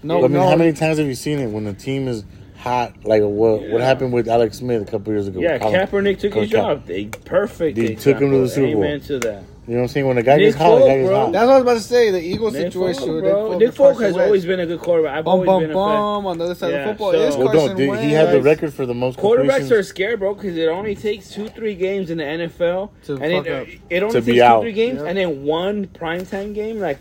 no, 0.03 0.19
I 0.19 0.23
mean, 0.23 0.32
no. 0.32 0.48
how 0.48 0.57
many 0.57 0.73
times 0.73 0.98
have 0.98 1.07
you 1.07 1.15
seen 1.15 1.39
it 1.39 1.48
when 1.48 1.65
the 1.65 1.73
team 1.74 2.09
is 2.09 2.24
hot? 2.57 2.94
Like 3.05 3.23
what 3.23 3.69
what 3.69 3.81
happened 3.82 4.12
with 4.15 4.27
Alex 4.28 4.59
Smith 4.59 4.82
a 4.82 4.90
couple 4.90 5.12
years 5.12 5.28
ago? 5.28 5.39
yeah, 5.40 5.59
Colin- 5.59 5.81
Kaepernick 5.86 6.19
took 6.19 6.32
his 6.35 6.51
Colin 6.51 6.51
Ka- 6.51 6.57
job. 6.74 6.86
They 6.86 7.05
perfect. 7.05 7.77
He 7.77 7.94
took 7.94 8.19
him 8.19 8.31
to 8.31 8.39
the 8.39 8.43
example. 8.44 8.48
Super 8.48 8.73
Bowl. 8.74 8.85
Amen 8.85 9.01
to 9.03 9.19
that. 9.20 9.43
You 9.66 9.72
know 9.74 9.78
what 9.80 9.82
I'm 9.82 9.88
saying? 9.88 10.06
When 10.06 10.14
the 10.16 10.22
guy 10.22 10.36
Nick 10.36 10.44
gets 10.47 10.56
hot, 10.59 10.78
the 10.78 10.86
guy 10.86 10.97
gets 10.98 11.09
bro. 11.09 11.16
hot. 11.24 11.32
That's 11.32 11.47
what 11.47 11.52
I 11.52 11.55
was 11.56 11.62
about 11.62 11.74
to 11.74 11.80
say. 11.80 12.10
The 12.12 12.20
Eagles 12.20 12.52
Nick 12.52 12.62
situation. 12.72 13.02
Foles, 13.02 13.14
with 13.16 13.24
bro. 13.24 13.51
Nick 13.51 13.59
Nick 13.59 13.70
Foles, 13.74 13.94
Foles 13.97 14.01
has 14.02 14.16
always 14.16 14.47
been 14.47 14.60
a 14.60 14.66
good 14.66 14.78
quarterback. 14.80 15.18
I've 15.18 15.24
Bum, 15.24 15.32
always 15.32 15.47
bum, 15.47 15.60
been 15.62 15.70
a 15.70 15.74
fan. 15.74 15.74
bum 15.74 16.26
on 16.26 16.38
the 16.38 16.44
other 16.44 16.55
side 16.55 16.70
Yeah, 16.70 16.76
of 16.76 16.88
football. 16.90 17.12
so- 17.12 17.20
It's 17.20 17.36
well, 17.36 17.47
Carson 17.48 17.66
don't, 17.68 17.76
dude, 17.76 17.88
Wentz. 17.88 18.05
he 18.05 18.12
had 18.12 18.32
the 18.32 18.43
record 18.43 18.72
for 18.74 18.86
the 18.86 18.94
most 18.94 19.18
Quarterbacks 19.18 19.38
completions. 19.38 19.72
are 19.72 19.82
scared, 19.82 20.20
bro, 20.20 20.34
because 20.34 20.56
it 20.56 20.68
only 20.68 20.94
takes 20.94 21.30
two, 21.30 21.48
three 21.48 21.74
games 21.74 22.10
in 22.10 22.18
the 22.18 22.24
NFL, 22.24 22.90
To 23.06 23.14
and 23.14 23.24
it, 23.24 23.36
fuck 23.44 23.47
up. 23.48 23.68
it 23.90 24.02
only 24.05 24.12
To 24.14 24.20
be 24.20 24.32
takes 24.32 24.38
two, 24.38 24.43
out. 24.44 24.62
three 24.62 24.72
games, 24.72 24.98
Yep. 25.01 25.06
and 25.09 25.18
then 25.18 25.43
one 25.44 25.86
primetime 25.86 26.55
game. 26.55 26.78
Like, 26.78 26.98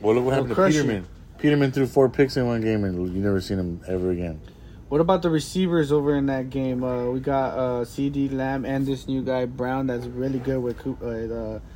Well, 0.00 0.14
look 0.14 0.24
what 0.26 0.34
happened 0.34 0.50
to 0.50 0.54
crush 0.54 0.74
you. 0.74 0.82
Peterman. 0.82 1.06
Peterman 1.38 1.72
threw 1.72 1.86
four 1.86 2.08
picks 2.08 2.36
in 2.36 2.46
one 2.46 2.60
game, 2.60 2.84
and 2.84 3.12
you 3.12 3.20
never 3.20 3.40
seen 3.40 3.58
him 3.58 3.80
ever 3.88 4.12
again. 4.12 4.40
What 4.88 5.00
about 5.00 5.22
the 5.22 5.30
receivers 5.30 5.90
over 5.90 6.14
in 6.14 6.26
that 6.26 6.50
game? 6.50 6.84
Uh, 6.84 7.06
we 7.06 7.18
got 7.18 7.58
uh, 7.58 7.84
CeeDee 7.84 8.32
Lamb 8.32 8.64
and 8.64 8.86
this 8.86 9.08
new 9.08 9.20
guy 9.22 9.44
Brown 9.44 9.88
that's 9.88 10.06
really 10.06 10.38
good 10.38 10.62
with 10.62 10.78
Cooper. 10.78 11.60
Uh, 11.60 11.75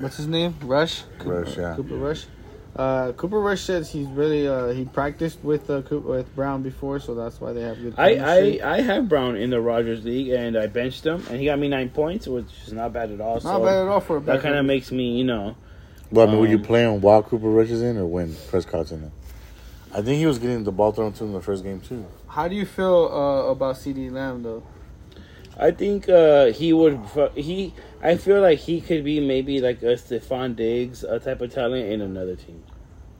what's 0.00 0.16
his 0.16 0.26
name? 0.26 0.54
Rush. 0.62 1.02
Cooper, 1.18 1.42
Rush, 1.42 1.56
yeah. 1.56 1.74
Cooper 1.76 1.96
Rush. 1.96 2.26
Uh, 2.76 3.12
Cooper 3.12 3.40
Rush 3.40 3.62
says 3.62 3.90
he's 3.90 4.06
really 4.06 4.46
uh, 4.46 4.68
he 4.68 4.84
practiced 4.84 5.42
with 5.42 5.68
uh, 5.68 5.82
Cooper, 5.82 6.08
with 6.08 6.34
Brown 6.36 6.62
before, 6.62 7.00
so 7.00 7.14
that's 7.14 7.40
why 7.40 7.52
they 7.52 7.62
have 7.62 7.80
good. 7.80 7.94
I, 7.98 8.14
chemistry. 8.14 8.62
I 8.62 8.76
I 8.76 8.80
have 8.82 9.08
Brown 9.08 9.36
in 9.36 9.50
the 9.50 9.60
Rodgers 9.60 10.04
League, 10.04 10.28
and 10.28 10.56
I 10.56 10.68
benched 10.68 11.04
him, 11.04 11.24
and 11.28 11.40
he 11.40 11.46
got 11.46 11.58
me 11.58 11.68
nine 11.68 11.90
points, 11.90 12.28
which 12.28 12.46
is 12.66 12.72
not 12.72 12.92
bad 12.92 13.10
at 13.10 13.20
all. 13.20 13.34
not 13.34 13.42
so 13.42 13.64
bad 13.64 13.82
at 13.82 13.88
all 13.88 14.00
for 14.00 14.18
a 14.18 14.20
that 14.20 14.42
kind 14.42 14.54
of 14.54 14.64
makes 14.64 14.92
me, 14.92 15.18
you 15.18 15.24
know, 15.24 15.56
Well, 16.12 16.28
I 16.28 16.30
mean, 16.30 16.40
would 16.40 16.50
you 16.50 16.58
playing 16.60 17.00
play 17.00 17.10
while 17.10 17.22
Cooper 17.22 17.48
Rush 17.48 17.70
is 17.70 17.82
in, 17.82 17.96
or 17.96 18.06
when 18.06 18.36
Prescott's 18.48 18.92
in 18.92 19.02
it? 19.04 19.12
I 19.92 20.02
think 20.02 20.18
he 20.18 20.26
was 20.26 20.38
getting 20.38 20.62
the 20.64 20.72
ball 20.72 20.92
thrown 20.92 21.12
to 21.14 21.24
him 21.24 21.30
in 21.30 21.34
the 21.34 21.40
first 21.40 21.64
game 21.64 21.80
too. 21.80 22.06
How 22.28 22.46
do 22.46 22.54
you 22.54 22.66
feel 22.66 23.10
uh, 23.10 23.50
about 23.50 23.76
CeeDee 23.76 24.12
Lamb 24.12 24.42
though? 24.42 24.62
I 25.58 25.72
think 25.72 26.08
uh, 26.08 26.46
he 26.46 26.72
would. 26.72 27.00
He, 27.34 27.74
I 28.02 28.16
feel 28.16 28.40
like 28.40 28.58
he 28.60 28.80
could 28.80 29.02
be 29.04 29.18
maybe 29.20 29.60
like 29.60 29.82
a 29.82 29.96
Stefon 29.96 30.54
Diggs, 30.54 31.02
a 31.02 31.18
type 31.18 31.40
of 31.40 31.52
talent 31.52 31.90
in 31.90 32.00
another 32.00 32.36
team. 32.36 32.62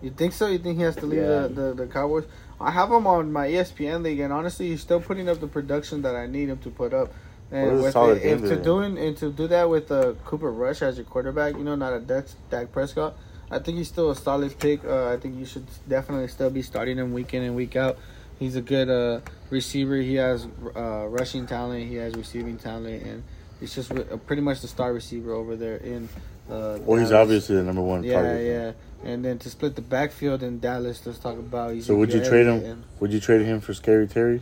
You 0.01 0.11
think 0.11 0.33
so? 0.33 0.47
You 0.47 0.59
think 0.59 0.77
he 0.79 0.85
has 0.85 0.95
to 0.97 1.07
leave 1.07 1.21
Yeah. 1.21 1.49
the, 1.49 1.49
the, 1.49 1.75
the 1.75 1.87
Cowboys? 1.89 2.25
I 2.61 2.71
have 2.71 2.91
him 2.91 3.07
on 3.07 3.33
my 3.33 3.49
ESPN 3.49 4.03
league, 4.03 4.21
and 4.21 4.33
honestly, 4.33 4.69
he's 4.69 4.81
still 4.81 5.01
putting 5.01 5.29
up 5.29 5.41
the 5.41 5.49
production 5.49 6.03
that 6.03 6.15
I 6.15 6.27
need 6.27 6.49
him 6.49 6.59
to 6.59 6.71
put 6.71 6.95
up. 6.95 7.13
Well, 7.51 7.61
And 7.61 7.71
it's 7.73 7.81
a 7.81 7.83
with 7.85 7.93
solid 7.93 8.17
it, 8.19 8.23
game 8.23 8.45
if 8.45 8.51
to 8.51 8.57
doing 8.63 8.99
and 8.99 9.17
to 9.17 9.33
do 9.33 9.47
that 9.49 9.69
with 9.69 9.91
uh, 9.91 10.13
Cooper 10.25 10.53
Rush 10.53 10.83
as 10.83 10.97
your 10.99 11.07
quarterback, 11.07 11.57
you 11.57 11.65
know, 11.65 11.75
not 11.75 11.93
a 11.93 11.99
Dak, 12.01 12.27
Dak 12.51 12.71
Prescott. 12.73 13.17
I 13.51 13.59
think 13.59 13.79
he's 13.79 13.89
still 13.89 14.11
a 14.11 14.15
solid 14.17 14.57
pick. 14.59 14.85
Uh, 14.85 15.09
I 15.11 15.17
think 15.17 15.37
you 15.39 15.47
should 15.47 15.67
definitely 15.89 16.29
still 16.29 16.51
be 16.51 16.63
starting 16.63 16.99
him 16.99 17.13
week 17.13 17.33
in 17.35 17.43
and 17.43 17.57
week 17.57 17.75
out. 17.75 17.97
He's 18.39 18.57
a 18.57 18.61
good 18.63 18.89
uh, 18.89 19.21
receiver. 19.51 19.97
He 19.97 20.15
has 20.17 20.47
uh, 20.77 21.07
rushing 21.09 21.47
talent. 21.47 21.89
He 21.89 21.97
has 21.97 22.15
receiving 22.15 22.57
talent, 22.57 23.03
and 23.03 23.23
he's 23.61 23.75
just 23.75 23.91
re- 23.91 24.05
uh, 24.13 24.17
pretty 24.17 24.43
much 24.43 24.61
the 24.61 24.69
star 24.69 24.93
receiver 24.93 25.33
over 25.33 25.57
there 25.57 25.77
in. 25.77 26.09
Uh, 26.51 26.79
Well, 26.83 26.99
he's 26.99 27.13
obviously 27.13 27.57
the 27.57 27.63
number 27.65 27.83
one 27.83 28.03
Yeah, 28.05 28.23
target. 28.23 28.47
yeah. 28.47 29.11
And 29.11 29.25
then 29.25 29.39
to 29.41 29.51
split 29.51 29.77
the 29.77 29.83
backfield 29.83 30.43
in 30.43 30.61
Dallas, 30.61 31.05
let's 31.05 31.19
talk 31.19 31.39
about. 31.39 31.81
So 31.83 31.95
would 31.97 32.13
you 32.13 32.25
trade 32.25 32.47
him? 32.47 32.85
Would 33.01 33.13
you 33.13 33.21
trade 33.21 33.43
him 33.45 33.61
for 33.61 33.75
Scary 33.75 34.07
Terry? 34.07 34.41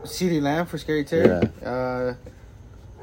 and 0.00 0.08
CeeDee 0.08 0.40
Lamb 0.42 0.66
for 0.66 0.78
Scary 0.78 1.04
Terry? 1.04 1.48
Uh, 1.64 2.14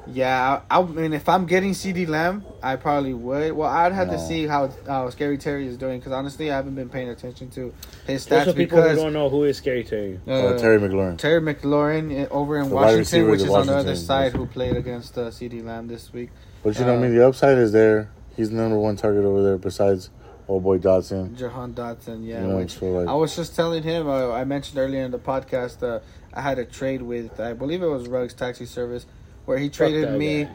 yeah, 0.08 0.62
I, 0.70 0.80
I 0.80 0.84
mean, 0.84 1.14
if 1.14 1.30
I'm 1.30 1.46
getting 1.46 1.72
CeeDee 1.72 2.08
Lamb, 2.08 2.44
I 2.62 2.76
probably 2.76 3.14
would. 3.14 3.54
Well, 3.54 3.70
I'd 3.70 3.94
have 3.94 4.10
to 4.10 4.20
see 4.20 4.48
how 4.48 4.70
how 4.88 5.10
Scary 5.10 5.38
Terry 5.38 5.68
is 5.68 5.78
doing 5.78 6.00
because 6.00 6.12
honestly, 6.12 6.52
I 6.52 6.56
haven't 6.56 6.76
been 6.76 6.90
paying 6.90 7.10
attention 7.10 7.50
to 7.52 7.74
his 8.06 8.26
Just 8.26 8.30
stats 8.30 8.46
so 8.46 8.54
people 8.54 8.82
who 8.82 8.96
don't 8.96 9.14
know 9.14 9.30
who 9.30 9.44
is 9.44 9.58
Scary 9.58 9.84
Terry. 9.84 10.20
uh, 10.28 10.32
Uh, 10.32 10.58
Terry 10.58 10.80
McLaurin. 10.80 11.18
Terry 11.18 11.42
McLaurin 11.42 12.26
uh, 12.26 12.34
over 12.34 12.60
in 12.60 12.70
The 12.70 12.76
Washington, 12.76 13.30
which 13.30 13.42
is 13.42 13.48
the 13.48 13.54
on 13.54 13.68
the 13.68 13.78
other 13.78 13.96
side, 13.96 14.34
who 14.34 14.46
played 14.46 14.76
against 14.76 15.18
uh, 15.18 15.28
CeeDee 15.30 15.64
Lamb 15.64 15.88
this 15.88 16.12
week. 16.12 16.30
But 16.64 16.78
you 16.78 16.86
know, 16.86 16.94
I 16.94 16.98
uh, 16.98 17.02
mean, 17.02 17.16
the 17.16 17.26
upside 17.28 17.58
is 17.58 17.72
there. 17.72 18.10
He's 18.36 18.50
the 18.50 18.56
number 18.56 18.78
one 18.78 18.96
target 18.96 19.24
over 19.24 19.44
there 19.44 19.58
besides 19.58 20.10
old 20.48 20.64
boy 20.64 20.80
Dotson. 20.80 21.38
Jahan 21.38 21.74
Dotson, 21.74 22.26
yeah. 22.26 22.42
You 22.42 22.48
know, 22.48 22.58
which 22.58 22.80
so 22.80 22.92
like, 22.92 23.08
I 23.08 23.14
was 23.14 23.36
just 23.36 23.56
telling 23.56 23.84
him. 23.84 24.08
Uh, 24.08 24.32
I 24.32 24.44
mentioned 24.44 24.78
earlier 24.80 25.04
in 25.04 25.12
the 25.12 25.20
podcast. 25.20 25.84
Uh, 25.84 26.00
I 26.34 26.42
had 26.42 26.58
a 26.60 26.66
trade 26.66 27.02
with, 27.04 27.40
I 27.40 27.54
believe 27.54 27.84
it 27.84 27.88
was 27.88 28.08
Rugs 28.08 28.34
Taxi 28.34 28.66
Service, 28.66 29.06
where 29.46 29.58
he 29.58 29.70
traded 29.70 30.18
me 30.18 30.48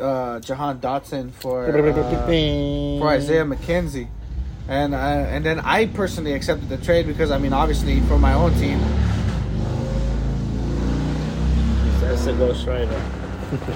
uh, 0.00 0.40
Jahan 0.40 0.80
Dotson 0.80 1.30
for 1.32 1.64
uh, 1.64 1.72
for 3.00 3.08
Isaiah 3.08 3.44
McKenzie, 3.44 4.08
and 4.68 4.94
uh, 4.94 4.98
and 4.98 5.44
then 5.44 5.60
I 5.60 5.86
personally 5.86 6.32
accepted 6.32 6.68
the 6.68 6.78
trade 6.78 7.06
because 7.06 7.30
I 7.30 7.38
mean, 7.38 7.52
obviously, 7.52 8.00
for 8.02 8.18
my 8.18 8.34
own 8.34 8.52
team, 8.54 8.80
That's 12.00 12.24
the 12.26 12.32
Ghost 12.34 12.66
Rider. 12.66 13.02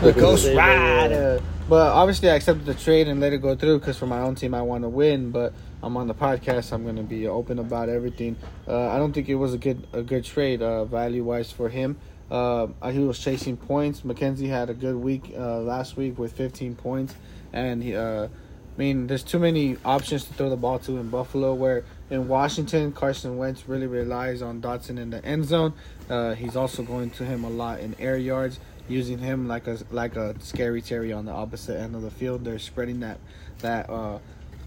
the 0.03 0.13
Ghost 0.13 0.47
Rider. 0.55 0.57
Rider. 0.57 1.43
But 1.69 1.93
obviously, 1.93 2.31
I 2.31 2.35
accepted 2.37 2.65
the 2.65 2.75
trade 2.75 3.09
and 3.09 3.21
let 3.21 3.33
it 3.33 3.39
go 3.39 3.57
through 3.57 3.81
because 3.81 3.97
for 3.99 4.07
my 4.07 4.21
own 4.21 4.37
team, 4.37 4.55
I 4.55 4.63
want 4.63 4.85
to 4.85 4.89
win. 4.89 5.31
But 5.33 5.53
I'm 5.83 5.97
on 5.97 6.07
the 6.07 6.15
podcast. 6.15 6.73
I'm 6.73 6.85
going 6.85 6.97
to 6.97 7.03
be 7.03 7.27
open 7.27 7.59
about 7.59 7.89
everything. 7.89 8.37
Uh, 8.69 8.89
I 8.89 8.99
don't 8.99 9.13
think 9.13 9.29
it 9.29 9.35
was 9.35 9.55
a 9.55 9.59
good 9.59 9.87
a 9.93 10.03
good 10.03 10.25
trade 10.25 10.63
uh, 10.63 10.85
value 10.85 11.25
wise 11.25 11.51
for 11.51 11.69
him. 11.69 11.99
Uh, 12.31 12.67
he 12.91 12.99
was 12.99 13.19
chasing 13.19 13.57
points. 13.57 14.01
McKenzie 14.01 14.49
had 14.49 14.71
a 14.71 14.75
good 14.75 14.97
week 14.97 15.33
uh, 15.37 15.59
last 15.59 15.97
week 15.97 16.19
with 16.19 16.33
15 16.33 16.75
points, 16.75 17.15
and 17.53 17.83
he. 17.83 17.95
Uh, 17.95 18.29
I 18.77 18.79
mean, 18.79 19.07
there's 19.07 19.23
too 19.23 19.39
many 19.39 19.79
options 19.87 20.27
to 20.27 20.35
throw 20.35 20.51
the 20.51 20.57
ball 20.57 20.79
to 20.81 20.99
in 20.99 21.09
Buffalo. 21.09 21.55
Where 21.55 21.85
in 22.11 22.29
Washington, 22.29 22.93
Carson 22.93 23.39
Wentz 23.39 23.67
really 23.67 23.87
relies 23.87 24.43
on 24.43 24.61
Dotson 24.61 24.99
in 24.99 25.09
the 25.09 25.25
end 25.25 25.47
zone. 25.47 25.73
Uh, 26.11 26.35
he's 26.35 26.57
also 26.57 26.83
going 26.83 27.09
to 27.13 27.25
him 27.25 27.45
a 27.45 27.49
lot 27.49 27.81
in 27.81 27.97
air 27.99 28.19
yards, 28.19 28.61
using 28.87 29.19
him 29.19 29.49
like 29.49 29.67
a 29.67 29.79
like 29.91 30.17
a 30.17 30.39
scary 30.41 30.83
Terry 30.83 31.11
on 31.11 31.25
the 31.25 31.33
opposite 31.33 31.79
end 31.79 31.95
of 31.95 32.03
the 32.03 32.11
field. 32.11 32.45
They're 32.45 32.59
spreading 32.59 33.01
that 33.01 33.19
that 33.61 33.89
uh, 33.89 34.19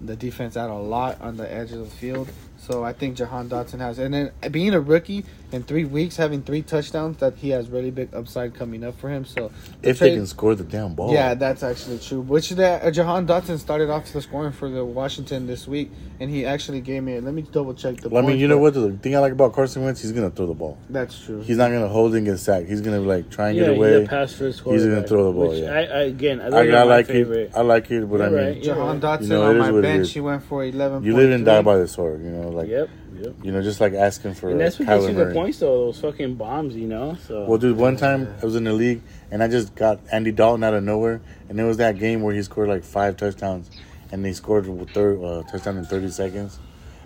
the 0.02 0.16
defense 0.16 0.58
out 0.58 0.72
a 0.72 0.74
lot 0.74 1.22
on 1.22 1.38
the 1.38 1.52
edge 1.52 1.72
of 1.72 1.80
the 1.80 1.86
field. 1.86 2.30
So 2.62 2.84
I 2.84 2.94
think 2.94 3.16
Jahan 3.16 3.50
Dotson 3.50 3.80
has, 3.80 4.00
and 4.00 4.14
then 4.14 4.32
being 4.52 4.74
a 4.74 4.80
rookie 4.82 5.26
in 5.52 5.64
three 5.64 5.86
weeks, 5.86 6.18
having 6.18 6.44
three 6.44 6.62
touchdowns, 6.62 7.18
that 7.18 7.36
he 7.38 7.50
has 7.50 7.70
really 7.70 7.90
big 7.90 8.14
upside 8.14 8.54
coming 8.54 8.84
up 8.84 9.00
for 9.00 9.10
him. 9.10 9.26
So 9.26 9.50
the 9.82 9.90
If 9.90 10.00
they 10.00 10.14
can 10.14 10.28
score 10.28 10.54
the 10.56 10.64
damn 10.66 10.94
ball. 10.94 11.12
yeah, 11.14 11.34
that's 11.34 11.64
actually 11.64 11.98
true. 12.00 12.22
Which 12.22 12.50
that 12.52 12.84
uh, 12.84 12.92
Jahan 12.92 13.26
Dotson 13.26 13.58
started 13.60 13.90
off 13.90 14.12
the 14.12 14.22
scoring 14.22 14.52
for 14.52 14.70
the 14.70 14.84
Washington 14.86 15.48
this 15.48 15.68
week, 15.68 15.90
and 16.20 16.30
he 16.30 16.46
actually 16.46 16.82
gave 16.82 17.02
me. 17.02 17.20
Let 17.20 17.34
me 17.34 17.42
double 17.44 17.74
check 17.74 17.98
the. 18.02 18.10
Well, 18.10 18.24
I 18.24 18.28
mean, 18.28 18.38
you 18.38 18.48
know 18.48 18.58
what? 18.60 18.74
The 18.76 18.92
thing 18.92 19.16
I 19.16 19.20
like 19.20 19.32
about 19.32 19.54
Carson 19.54 19.84
Wentz, 19.84 20.02
he's 20.02 20.12
gonna 20.12 20.30
throw 20.30 20.46
the 20.46 20.54
ball. 20.54 20.78
That's 20.90 21.18
true. 21.20 21.42
He's 21.42 21.58
not 21.58 21.72
gonna 21.72 21.88
hold 21.88 22.14
and 22.14 22.26
get 22.26 22.38
sacked. 22.38 22.68
He's 22.68 22.82
gonna 22.82 23.00
like 23.00 23.30
try 23.32 23.50
and 23.50 23.58
Yeah, 23.58 23.64
get 23.64 23.70
he's 23.72 23.78
away. 23.80 24.04
a 24.04 24.08
pass 24.08 24.34
first 24.34 24.62
He's 24.66 24.84
gonna 24.84 25.08
throw 25.08 25.24
the 25.26 25.32
ball, 25.32 25.50
Which 25.50 25.64
yeah. 25.64 25.72
I, 25.74 25.80
I 25.80 26.02
again, 26.04 26.42
I, 26.42 26.48
I, 26.48 26.68
I 26.68 26.84
like 26.84 27.08
favorite. 27.08 27.52
it. 27.52 27.52
I 27.56 27.62
like 27.62 27.90
it, 27.90 28.08
but 28.10 28.22
I 28.22 28.28
You're 28.30 28.38
mean, 28.38 28.48
right. 28.50 28.64
Jahan 28.64 29.02
Dotson 29.02 29.22
You 29.24 29.28
know, 29.30 29.44
on 29.50 29.58
my 29.58 29.82
bench. 29.82 30.12
He 30.12 30.20
went 30.20 30.44
for 30.44 30.64
eleven. 30.66 31.04
you 31.04 31.16
live 31.16 31.32
and 31.32 31.46
die 31.46 31.62
by 31.64 31.78
the 31.78 31.88
sword. 31.88 32.22
You 32.24 32.30
know, 32.32 32.49
like 32.54 32.68
Yep, 32.70 32.90
yep. 33.22 33.36
you 33.44 33.52
know, 33.52 33.62
just 33.62 33.80
like 33.82 33.94
asking 33.94 34.34
for 34.34 34.50
And 34.50 34.60
that's 34.60 34.80
what 34.80 34.88
Kyler 34.88 34.96
gets 34.98 35.08
you 35.10 35.14
the 35.14 35.26
Murray. 35.26 35.34
points 35.34 35.60
though. 35.60 35.86
Those 35.86 36.00
fucking 36.00 36.36
bombs, 36.36 36.76
you 36.76 36.88
know. 36.88 37.18
So 37.28 37.46
Well, 37.46 37.58
dude, 37.58 37.78
one 37.78 37.96
time 37.98 38.34
I 38.42 38.46
was 38.46 38.56
in 38.56 38.64
the 38.64 38.74
league 38.74 39.02
and 39.32 39.42
I 39.44 39.48
just 39.48 39.76
got 39.76 40.00
Andy 40.12 40.32
Dalton 40.32 40.64
out 40.64 40.74
of 40.74 40.84
nowhere, 40.84 41.22
and 41.50 41.60
it 41.60 41.64
was 41.64 41.78
that 41.78 41.98
game 42.00 42.22
where 42.22 42.34
he 42.34 42.42
scored 42.44 42.70
like 42.70 42.84
five 42.84 43.18
touchdowns, 43.18 43.70
and 44.12 44.24
they 44.26 44.34
scored 44.34 44.68
a 44.68 44.86
third 44.86 45.24
uh, 45.24 45.44
touchdown 45.44 45.78
in 45.78 45.86
thirty 45.86 46.10
seconds, 46.10 46.60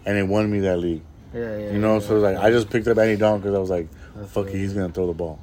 and 0.05 0.17
it 0.17 0.23
won 0.23 0.51
me 0.51 0.59
that 0.61 0.77
league. 0.79 1.01
Yeah, 1.33 1.57
yeah. 1.57 1.71
You 1.71 1.79
know, 1.79 1.95
yeah, 1.95 2.07
so 2.07 2.19
like 2.19 2.37
I 2.37 2.51
just 2.51 2.69
picked 2.69 2.87
up 2.87 2.97
Andy 2.97 3.17
Dalton 3.17 3.41
because 3.41 3.55
I 3.55 3.59
was 3.59 3.69
like, 3.69 3.87
That's 4.15 4.31
"Fuck 4.31 4.47
it, 4.47 4.55
he's 4.55 4.73
gonna 4.73 4.89
throw 4.89 5.07
the 5.07 5.13
ball," 5.13 5.39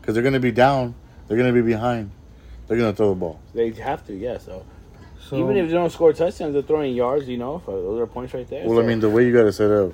because 0.00 0.14
they're 0.14 0.24
gonna 0.24 0.40
be 0.40 0.50
down, 0.52 0.94
they're 1.28 1.36
gonna 1.36 1.52
be 1.52 1.62
behind, 1.62 2.10
they're 2.66 2.76
gonna 2.76 2.92
throw 2.92 3.10
the 3.10 3.14
ball. 3.14 3.40
they 3.54 3.70
have 3.70 4.04
to, 4.08 4.14
yeah. 4.14 4.38
So, 4.38 4.64
So, 5.28 5.38
even 5.38 5.56
if 5.56 5.68
they 5.68 5.74
don't 5.74 5.90
score 5.90 6.12
touchdowns, 6.12 6.52
they're 6.52 6.62
throwing 6.62 6.94
yards. 6.94 7.28
You 7.28 7.38
know, 7.38 7.62
so 7.64 7.72
those 7.72 8.00
are 8.00 8.06
points 8.06 8.34
right 8.34 8.48
there. 8.48 8.66
Well, 8.66 8.78
I 8.78 8.82
mean, 8.82 9.00
the 9.00 9.10
way 9.10 9.26
you 9.26 9.32
gotta 9.32 9.52
set 9.52 9.70
up 9.70 9.92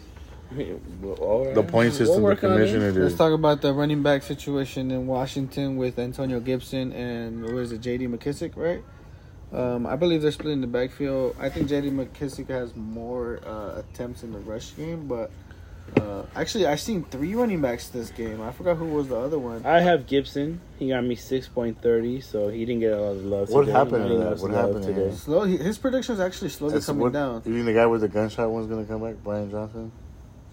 Well, 1.00 1.54
the 1.54 1.62
point 1.62 1.90
We'll 1.90 1.92
system, 1.92 2.16
the 2.16 2.22
work 2.22 2.42
on 2.42 2.50
it. 2.50 2.54
commissioner 2.54 2.92
Let's 2.92 3.14
talk 3.14 3.32
about 3.32 3.60
the 3.60 3.72
running 3.72 4.02
back 4.02 4.22
situation 4.22 4.90
in 4.90 5.06
Washington 5.06 5.76
with 5.76 5.98
Antonio 5.98 6.40
Gibson 6.40 6.92
and 6.92 7.42
what 7.42 7.54
is 7.54 7.72
it, 7.72 7.80
J.D. 7.80 8.08
McKissick, 8.08 8.56
right? 8.56 8.82
Um, 9.52 9.86
I 9.86 9.96
believe 9.96 10.22
they're 10.22 10.32
splitting 10.32 10.60
the 10.60 10.66
backfield. 10.66 11.36
I 11.38 11.48
think 11.50 11.68
J.D. 11.68 11.90
McKissick 11.90 12.48
has 12.48 12.74
more 12.74 13.40
uh, 13.46 13.80
attempts 13.80 14.24
in 14.24 14.32
the 14.32 14.38
rush 14.40 14.74
game, 14.76 15.06
but 15.06 15.30
uh, 15.96 16.22
actually, 16.36 16.66
I've 16.66 16.80
seen 16.80 17.04
three 17.04 17.34
running 17.34 17.60
backs 17.60 17.88
this 17.88 18.10
game. 18.10 18.40
I 18.40 18.52
forgot 18.52 18.76
who 18.76 18.86
was 18.86 19.08
the 19.08 19.16
other 19.16 19.38
one. 19.38 19.64
I 19.66 19.80
have 19.80 20.06
Gibson. 20.06 20.60
He 20.78 20.88
got 20.88 21.02
me 21.04 21.14
six 21.16 21.48
point 21.48 21.80
thirty, 21.82 22.20
so 22.20 22.48
he 22.48 22.64
didn't 22.64 22.80
get 22.80 22.92
a 22.92 23.00
lot 23.00 23.10
of 23.16 23.24
love. 23.24 23.48
What 23.50 23.62
today. 23.62 23.72
happened 23.72 24.08
to 24.08 24.14
He 24.14 24.16
that? 24.22 24.38
What 24.38 24.50
happened 24.52 24.82
to 24.84 24.88
today? 24.94 25.08
him? 25.08 25.16
Slow. 25.16 25.44
he- 25.44 25.56
His 25.56 25.78
predictions 25.78 26.20
actually 26.20 26.50
slowly 26.50 26.74
That's 26.74 26.86
coming 26.86 27.02
what- 27.02 27.12
down. 27.12 27.42
You 27.44 27.52
think 27.54 27.66
the 27.66 27.72
guy 27.74 27.86
with 27.86 28.00
the 28.02 28.08
gunshot 28.08 28.48
one's 28.50 28.66
gonna 28.68 28.84
come 28.84 29.02
back, 29.02 29.16
Brian 29.24 29.50
Johnson? 29.50 29.90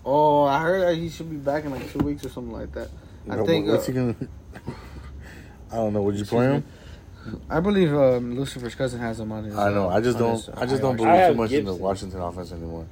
Oh, 0.06 0.44
I 0.44 0.60
heard 0.62 0.82
that 0.82 0.96
he 0.96 1.10
should 1.10 1.30
be 1.30 1.36
back 1.38 1.66
in 1.66 1.72
like 1.72 1.92
two 1.92 2.00
weeks 2.00 2.26
or 2.26 2.30
something 2.30 2.54
like 2.54 2.72
that. 2.74 2.90
I 3.30 3.36
What- 3.38 3.46
think. 3.46 3.68
What's 3.68 3.84
uh, 3.84 3.92
he 3.92 3.94
gonna? 3.94 4.16
I 5.72 5.76
don't 5.76 5.94
know. 5.94 6.02
Would 6.04 6.16
you 6.16 6.26
play 6.26 6.46
him? 6.46 6.64
I 7.50 7.60
believe 7.60 7.94
um, 7.94 8.38
Lucifer's 8.40 8.74
cousin 8.74 9.02
has 9.02 9.20
him 9.20 9.32
on 9.34 9.44
his. 9.44 9.56
I 9.58 9.70
know. 9.72 9.90
uh, 9.90 9.96
I 9.98 10.00
just 10.00 10.18
don't. 10.18 10.32
his, 10.38 10.48
uh, 10.48 10.54
I 10.58 10.66
just 10.66 10.82
don't 10.82 10.96
believe 10.96 11.28
too 11.28 11.36
much 11.36 11.52
in 11.52 11.66
the 11.66 11.76
Washington 11.76 12.22
offense 12.22 12.54
anymore. 12.54 12.86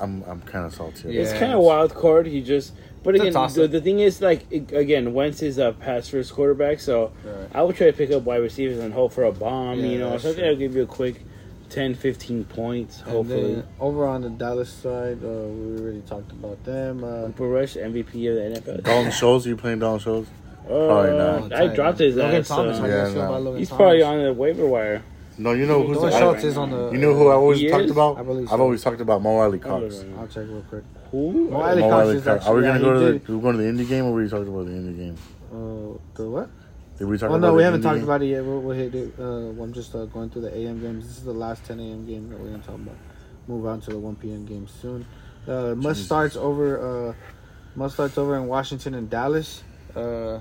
I'm. 0.00 0.22
I'm 0.24 0.40
kind 0.42 0.64
of 0.66 0.74
salty. 0.74 1.12
Yeah. 1.12 1.22
It's 1.22 1.32
kind 1.32 1.52
of 1.52 1.60
wild 1.60 1.94
card. 1.94 2.26
He 2.26 2.42
just, 2.42 2.72
but 3.02 3.14
again, 3.14 3.32
the, 3.32 3.68
the 3.70 3.80
thing 3.80 4.00
is, 4.00 4.20
like 4.20 4.44
it- 4.50 4.72
again, 4.72 5.14
Wentz 5.14 5.42
is 5.42 5.58
a 5.58 5.72
pass 5.72 6.08
first 6.08 6.32
quarterback, 6.34 6.80
so 6.80 7.12
Right. 7.24 7.48
I 7.54 7.62
would 7.62 7.76
try 7.76 7.86
to 7.88 7.92
pick 7.92 8.10
up 8.10 8.22
wide 8.24 8.42
receivers 8.42 8.78
and 8.78 8.92
hope 8.92 9.12
for 9.12 9.24
a 9.24 9.32
bomb. 9.32 9.78
Yeah, 9.80 9.86
you 9.86 9.98
know, 9.98 10.10
that's 10.10 10.22
something 10.24 10.38
true. 10.38 10.42
that'll 10.44 10.58
give 10.58 10.74
you 10.76 10.82
a 10.82 10.86
quick 10.86 11.22
10, 11.70 11.94
15 11.94 12.44
points. 12.44 13.00
And 13.02 13.08
Hopefully, 13.10 13.54
then 13.56 13.64
over 13.80 14.06
on 14.06 14.22
the 14.22 14.30
Dallas 14.30 14.70
side, 14.70 15.18
uh, 15.24 15.28
we 15.28 15.80
already 15.80 16.00
talked 16.02 16.30
about 16.32 16.62
them. 16.64 17.02
Uh, 17.02 17.26
Cooper 17.26 17.48
Rush, 17.48 17.74
MVP 17.74 18.28
of 18.28 18.54
the 18.54 18.60
NFL. 18.60 18.82
Dalton 18.84 19.10
Schultz. 19.12 19.46
You 19.46 19.56
playing 19.56 19.78
Dalton 19.80 20.00
Schultz? 20.00 20.28
Uh, 20.64 20.68
Probably 20.68 21.16
not. 21.16 21.52
I 21.52 21.66
dropped 21.68 21.98
his 22.00 22.16
Logan 22.16 22.40
ass. 22.40 22.48
Thomas. 22.48 22.76
so- 22.76 22.82
How 22.82 22.88
Yeah, 22.88 23.12
no. 23.14 23.38
Logan 23.38 23.58
He's 23.58 23.68
Thomas? 23.68 23.78
probably 23.78 24.02
on 24.02 24.22
the 24.24 24.32
waiver 24.32 24.66
wire. 24.66 25.02
No, 25.38 25.52
you 25.52 25.66
know 25.66 25.82
who's. 25.82 25.98
Dalton 25.98 26.14
I- 26.14 26.18
Schultz 26.20 26.44
is 26.44 26.56
on 26.56 26.70
the. 26.70 26.90
You 26.92 26.98
know 26.98 27.14
who 27.14 27.28
I 27.28 27.34
always 27.34 27.58
He 27.60 27.68
talked 27.68 27.84
is? 27.84 27.90
about? 27.90 28.18
I 28.18 28.22
believe 28.22 28.46
I've 28.46 28.56
so. 28.56 28.62
always 28.62 28.82
talked 28.82 29.00
about 29.00 29.22
Mo 29.22 29.40
Alley 29.42 29.60
I'll 29.64 29.80
Cox. 29.80 29.98
look. 29.98 30.18
I'll 30.18 30.26
check 30.28 30.44
real 30.48 30.62
quick. 30.68 30.84
Who? 31.10 31.50
Mo 31.50 31.62
Alley 31.62 31.82
Mo 31.82 31.90
Cox 31.90 32.02
Alley 32.06 32.16
is 32.16 32.24
Cox. 32.24 32.46
Are 32.46 32.54
we 32.54 32.62
gonna 32.62 32.74
yeah, 32.74 32.84
go 32.84 32.92
to 32.94 32.98
he 33.00 33.04
the? 33.06 33.12
did. 33.18 33.28
We're 33.28 33.40
going 33.42 33.56
to 33.58 33.62
the 33.62 33.68
indie 33.84 33.88
game, 33.88 34.04
or 34.06 34.12
were 34.12 34.22
we 34.22 34.28
talking 34.28 34.48
about 34.48 34.66
the 34.66 34.72
indie 34.72 34.96
game? 34.96 35.16
Uh, 35.52 35.98
the 36.14 36.30
what? 36.30 36.50
Did 36.98 37.04
we 37.08 37.18
talk 37.18 37.30
Oh 37.30 37.34
about 37.34 37.40
no, 37.42 37.46
the 37.48 37.52
we 37.54 37.62
haven't 37.62 37.80
indie 37.80 37.84
talked 37.84 37.96
game? 37.96 38.04
about 38.04 38.22
it 38.22 38.26
yet. 38.26 38.44
We'll, 38.44 38.60
we'll 38.62 38.76
hit 38.76 38.94
it. 38.94 39.12
Uh, 39.18 39.22
I'm 39.62 39.72
just 39.74 39.94
uh, 39.94 40.06
going 40.06 40.30
through 40.30 40.42
the 40.42 40.56
AM 40.56 40.80
games. 40.80 41.06
This 41.06 41.18
is 41.18 41.24
the 41.24 41.32
last 41.34 41.64
10 41.64 41.78
AM 41.80 42.06
game 42.06 42.30
that 42.30 42.38
we're 42.40 42.50
gonna 42.50 42.62
talk 42.62 42.76
about. 42.76 42.96
Move 43.46 43.66
on 43.66 43.80
to 43.82 43.90
the 43.90 43.98
1 43.98 44.16
PM 44.16 44.46
game 44.46 44.66
soon. 44.66 45.06
Uh, 45.46 45.74
must 45.76 45.96
Jesus. 45.98 46.06
starts 46.06 46.36
over. 46.36 47.10
Uh, 47.10 47.14
must 47.76 47.94
starts 47.94 48.16
over 48.16 48.36
in 48.36 48.46
Washington 48.46 48.94
and 48.94 49.10
Dallas. 49.10 49.62
Uh, 49.94 50.40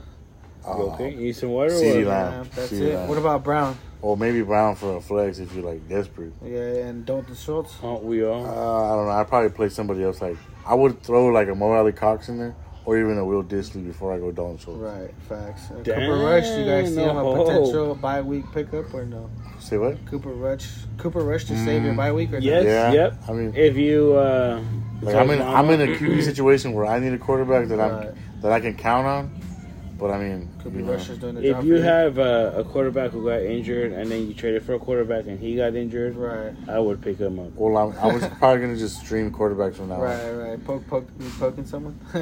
You 0.65 0.71
okay? 0.93 1.11
You 1.11 1.17
need 1.17 1.35
some 1.35 1.49
water? 1.49 1.73
or 1.73 1.77
CeeDee 1.77 1.97
what? 2.05 2.07
Lamb. 2.07 2.33
yeah, 2.45 2.49
that's 2.55 2.71
CeeDee 2.71 2.81
it. 2.81 2.95
Lamb. 2.95 3.09
What 3.09 3.17
about 3.17 3.43
Brown? 3.43 3.77
Or 4.05 4.15
maybe 4.15 4.43
Brown 4.43 4.75
for 4.75 4.97
a 4.97 5.01
flex 5.01 5.39
if 5.39 5.51
you're 5.55 5.65
like 5.65 5.89
desperate. 5.89 6.31
Yeah, 6.45 6.85
and 6.85 7.07
Dalton 7.07 7.33
Schultz. 7.33 7.73
Aren't 7.81 8.03
we 8.03 8.23
Uh. 8.23 8.29
I 8.29 8.95
don't 8.95 9.05
know. 9.07 9.09
I'd 9.09 9.27
probably 9.27 9.49
play 9.49 9.67
somebody 9.69 10.03
else. 10.03 10.21
Like 10.21 10.37
I 10.63 10.75
would 10.75 11.01
throw 11.01 11.25
like 11.29 11.47
a 11.47 11.55
Mo 11.55 11.71
Alie-Cox 11.73 12.29
in 12.29 12.37
there, 12.37 12.55
or 12.85 12.99
even 12.99 13.17
a 13.17 13.25
Will 13.25 13.43
Dissly 13.43 13.83
before 13.83 14.13
I 14.13 14.19
go 14.19 14.31
Dalton 14.31 14.59
Schultz. 14.59 14.79
Right, 14.79 15.11
facts. 15.27 15.71
Uh, 15.71 15.81
Damn, 15.81 16.01
Cooper 16.01 16.23
Rush, 16.23 16.45
you 16.55 16.65
guys 16.65 16.93
see 16.93 17.01
him 17.01 17.17
a 17.17 17.35
potential 17.35 17.95
bye 17.95 18.21
week 18.21 18.45
pickup 18.53 18.93
or 18.93 19.05
no? 19.05 19.27
Say 19.57 19.79
what? 19.79 19.97
Cooper 20.05 20.29
Rush, 20.29 20.67
Cooper 20.99 21.21
Rush 21.21 21.45
to 21.45 21.57
save 21.65 21.83
your 21.83 21.93
Mm. 21.93 21.97
bye 21.97 22.11
week 22.11 22.31
or 22.31 22.37
Yes. 22.37 22.63
no? 22.63 22.69
Yeah. 22.69 22.91
yep. 22.91 23.17
I 23.27 23.31
mean, 23.33 23.53
If 23.55 23.75
you, 23.75 24.13
uh, 24.13 24.61
like 25.01 25.15
I'm 25.15 25.31
in 25.31 25.41
I'm 25.41 25.67
in 25.71 25.81
a 25.81 25.87
QB 25.95 26.21
situation 26.31 26.73
where 26.73 26.85
I 26.85 26.99
need 26.99 27.13
a 27.13 27.17
quarterback 27.17 27.69
that 27.69 27.79
Right. 27.79 27.91
I'm 28.09 28.41
that 28.43 28.51
I 28.51 28.59
can 28.59 28.75
count 28.75 29.07
on. 29.07 29.31
But 29.97 30.11
I 30.11 30.19
mean, 30.19 30.49
Cooper 30.65 30.79
you 30.79 30.85
know, 30.85 30.93
Rush 30.93 31.07
doing 31.09 31.35
the 31.35 31.41
job. 31.43 31.51
If 31.51 31.57
for 31.57 31.65
you 31.65 31.75
have 31.75 32.17
uh, 32.17 32.51
a 32.55 32.63
quarterback 32.63 33.11
who 33.11 33.23
got 33.23 33.43
injured 33.43 33.91
and 33.91 34.09
then 34.09 34.27
you 34.27 34.33
traded 34.33 34.63
for 34.63 34.73
a 34.73 34.79
quarterback 34.79 35.27
and 35.27 35.39
he 35.39 35.55
got 35.57 35.75
injured, 35.75 36.15
right, 36.15 36.55
I 36.67 36.79
would 36.79 37.01
pick 37.03 37.19
him 37.19 37.37
up. 37.37 37.51
well, 37.53 37.77
I'm, 37.77 37.97
I 37.99 38.11
was 38.11 38.25
probably 38.39 38.61
gonna 38.61 38.75
just 38.75 38.99
stream 38.99 39.31
quarterbacks 39.31 39.75
from 39.75 39.89
now 39.89 39.95
on. 39.95 40.01
right, 40.01 40.31
right, 40.31 40.65
poke, 40.65 40.87
poke, 40.87 41.07
you 41.19 41.29
poking 41.37 41.67
someone. 41.67 41.99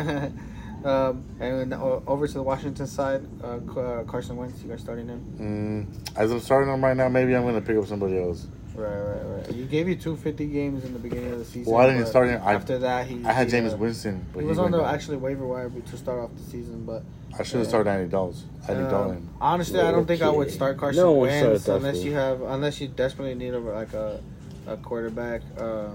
um, 0.84 1.24
and 1.40 1.72
then 1.72 1.74
over 1.74 2.28
to 2.28 2.34
the 2.34 2.44
Washington 2.44 2.86
side, 2.86 3.26
uh, 3.42 3.60
uh, 3.80 4.04
Carson 4.04 4.36
Wentz, 4.36 4.62
you 4.62 4.70
guys 4.70 4.82
starting 4.82 5.08
him? 5.08 5.88
Mm, 5.96 6.18
as 6.18 6.30
I'm 6.30 6.42
starting 6.42 6.74
him 6.74 6.84
right 6.84 6.98
now, 6.98 7.08
maybe 7.08 7.34
I'm 7.34 7.46
gonna 7.46 7.62
pick 7.62 7.78
up 7.78 7.88
somebody 7.88 8.22
else. 8.22 8.46
Right, 8.76 8.90
right, 8.90 9.22
right. 9.24 9.54
You 9.54 9.66
gave 9.66 9.88
you 9.88 9.96
two 9.96 10.18
fifty 10.18 10.48
games 10.48 10.84
in 10.84 10.92
the 10.92 11.00
beginning 11.00 11.32
of 11.32 11.40
the 11.40 11.46
season. 11.46 11.72
Well, 11.72 11.82
I 11.82 11.86
didn't 11.86 12.02
but 12.02 12.10
start 12.10 12.28
him. 12.28 12.42
I- 12.44 12.56
after 12.56 12.80
that, 12.80 13.08
he 13.08 13.24
I 13.24 13.32
had 13.32 13.50
he, 13.50 13.58
Jameis 13.58 13.74
uh, 13.74 13.78
Winston, 13.78 14.26
but 14.34 14.42
He 14.42 14.46
was 14.48 14.60
on 14.60 14.72
the 14.72 14.80
down. 14.80 14.94
actually 14.94 15.18
waiver 15.18 15.48
wire 15.48 15.70
to 15.70 15.98
start 15.98 16.20
off 16.20 16.32
the 16.36 16.44
season, 16.44 16.84
but 16.84 17.04
I 17.38 17.44
should 17.44 17.56
have 17.56 17.64
yeah. 17.64 17.70
started 17.70 17.90
Andy 17.90 18.10
Dalton. 18.12 18.50
Andy 18.68 18.84
Um, 18.84 18.92
Dalton. 18.92 19.30
Honestly, 19.42 19.80
I 19.80 19.92
don't 19.92 20.06
think 20.06 20.22
I 20.22 20.30
would 20.30 20.52
start 20.52 20.78
Carson 20.78 21.04
No 21.04 21.14
Wentz 21.14 21.68
unless 21.68 22.04
you 22.04 22.14
have 22.14 22.42
unless 22.42 22.80
you 22.80 22.88
desperately 22.88 23.36
need 23.36 23.54
a 23.54 23.60
like 23.60 23.94
a 23.94 24.22
a 24.68 24.78
quarterback. 24.78 25.42
Uh, 25.58 25.90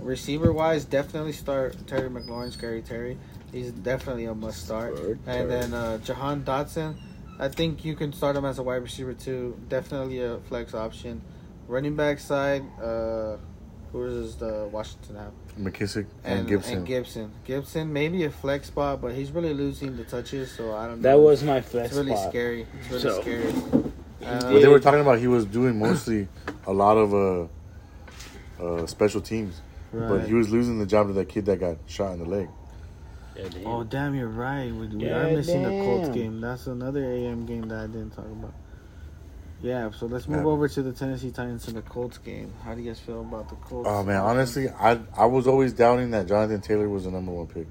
receiver 0.00 0.52
wise, 0.52 0.84
definitely 0.84 1.32
start 1.32 1.74
Terry 1.86 2.08
McLaurin, 2.10 2.52
Scary 2.52 2.82
Terry. 2.82 3.16
He's 3.52 3.70
definitely 3.72 4.26
a 4.26 4.34
must 4.34 4.64
start. 4.64 4.96
Start 4.96 5.18
And 5.26 5.50
then 5.50 5.72
uh, 5.74 5.98
Jahan 5.98 6.44
Dotson, 6.44 6.96
I 7.38 7.48
think 7.48 7.84
you 7.84 7.94
can 7.94 8.12
start 8.12 8.36
him 8.36 8.44
as 8.44 8.58
a 8.58 8.62
wide 8.62 8.82
receiver 8.82 9.14
too. 9.14 9.58
Definitely 9.68 10.20
a 10.20 10.38
flex 10.48 10.74
option. 10.74 11.22
Running 11.68 11.96
back 11.96 12.18
side, 12.20 12.64
uh, 12.80 13.38
who 13.92 14.06
does 14.06 14.36
the 14.36 14.68
Washington 14.70 15.16
have? 15.16 15.32
McKissick 15.58 16.06
and, 16.24 16.46
Gibson. 16.46 16.78
And 16.78 16.86
Gibson. 16.86 17.32
Gibson, 17.44 17.92
maybe 17.92 18.24
a 18.24 18.30
flex 18.30 18.66
spot, 18.68 19.00
but 19.00 19.14
he's 19.14 19.30
really 19.32 19.54
losing 19.54 19.96
the 19.96 20.04
touches, 20.04 20.50
so 20.50 20.74
I 20.74 20.86
don't 20.86 20.96
know. 21.00 21.02
That 21.08 21.18
was 21.18 21.42
my 21.42 21.60
flex 21.60 21.70
spot. 21.70 21.84
It's 21.86 21.94
really 21.96 22.16
spot. 22.16 22.30
scary. 22.30 22.66
It's 22.80 22.90
really 22.90 23.02
So- 23.02 23.20
scary. 23.22 23.52
Uh, 24.24 24.40
But 24.52 24.60
they 24.60 24.68
were 24.68 24.80
talking 24.80 25.00
about 25.00 25.18
he 25.18 25.28
was 25.28 25.44
doing 25.44 25.78
mostly 25.78 26.26
a 26.66 26.72
lot 26.72 26.96
of 26.96 27.14
uh, 27.14 27.46
uh, 28.62 28.86
special 28.86 29.20
teams, 29.20 29.60
but 29.92 30.20
he 30.26 30.34
was 30.34 30.50
losing 30.50 30.78
the 30.78 30.86
job 30.86 31.06
to 31.08 31.12
that 31.14 31.28
kid 31.28 31.46
that 31.46 31.60
got 31.60 31.76
shot 31.86 32.12
in 32.14 32.18
the 32.20 32.24
leg. 32.24 32.48
Yeah, 33.36 33.48
damn. 33.50 33.66
Oh 33.66 33.84
damn, 33.84 34.14
you're 34.14 34.28
right. 34.28 34.72
We, 34.72 34.86
we 34.88 35.06
Yeah, 35.06 35.18
are 35.18 35.30
missing 35.32 35.62
the 35.62 35.68
Colts 35.68 36.08
game. 36.08 36.40
That's 36.40 36.66
another 36.66 37.04
AM 37.04 37.44
game 37.46 37.68
that 37.68 37.78
I 37.78 37.86
didn't 37.86 38.10
talk 38.16 38.24
about. 38.24 38.54
Yeah, 39.62 39.90
so 39.90 40.06
let's 40.06 40.28
move 40.28 40.42
Yeah. 40.42 40.50
over 40.50 40.68
to 40.68 40.82
the 40.82 40.92
Tennessee 40.92 41.30
Titans 41.30 41.66
and 41.68 41.76
the 41.76 41.82
Colts 41.82 42.18
game. 42.18 42.52
How 42.64 42.74
do 42.74 42.82
you 42.82 42.88
guys 42.90 43.00
feel 43.00 43.20
about 43.22 43.48
the 43.48 43.54
Colts? 43.56 43.88
Oh 43.90 44.02
man, 44.02 44.20
honestly, 44.20 44.68
I 44.68 45.00
I 45.16 45.26
was 45.26 45.46
always 45.46 45.72
doubting 45.72 46.10
that 46.10 46.26
Jonathan 46.26 46.60
Taylor 46.60 46.88
was 46.88 47.04
the 47.04 47.10
number 47.10 47.32
one 47.32 47.46
pick. 47.46 47.66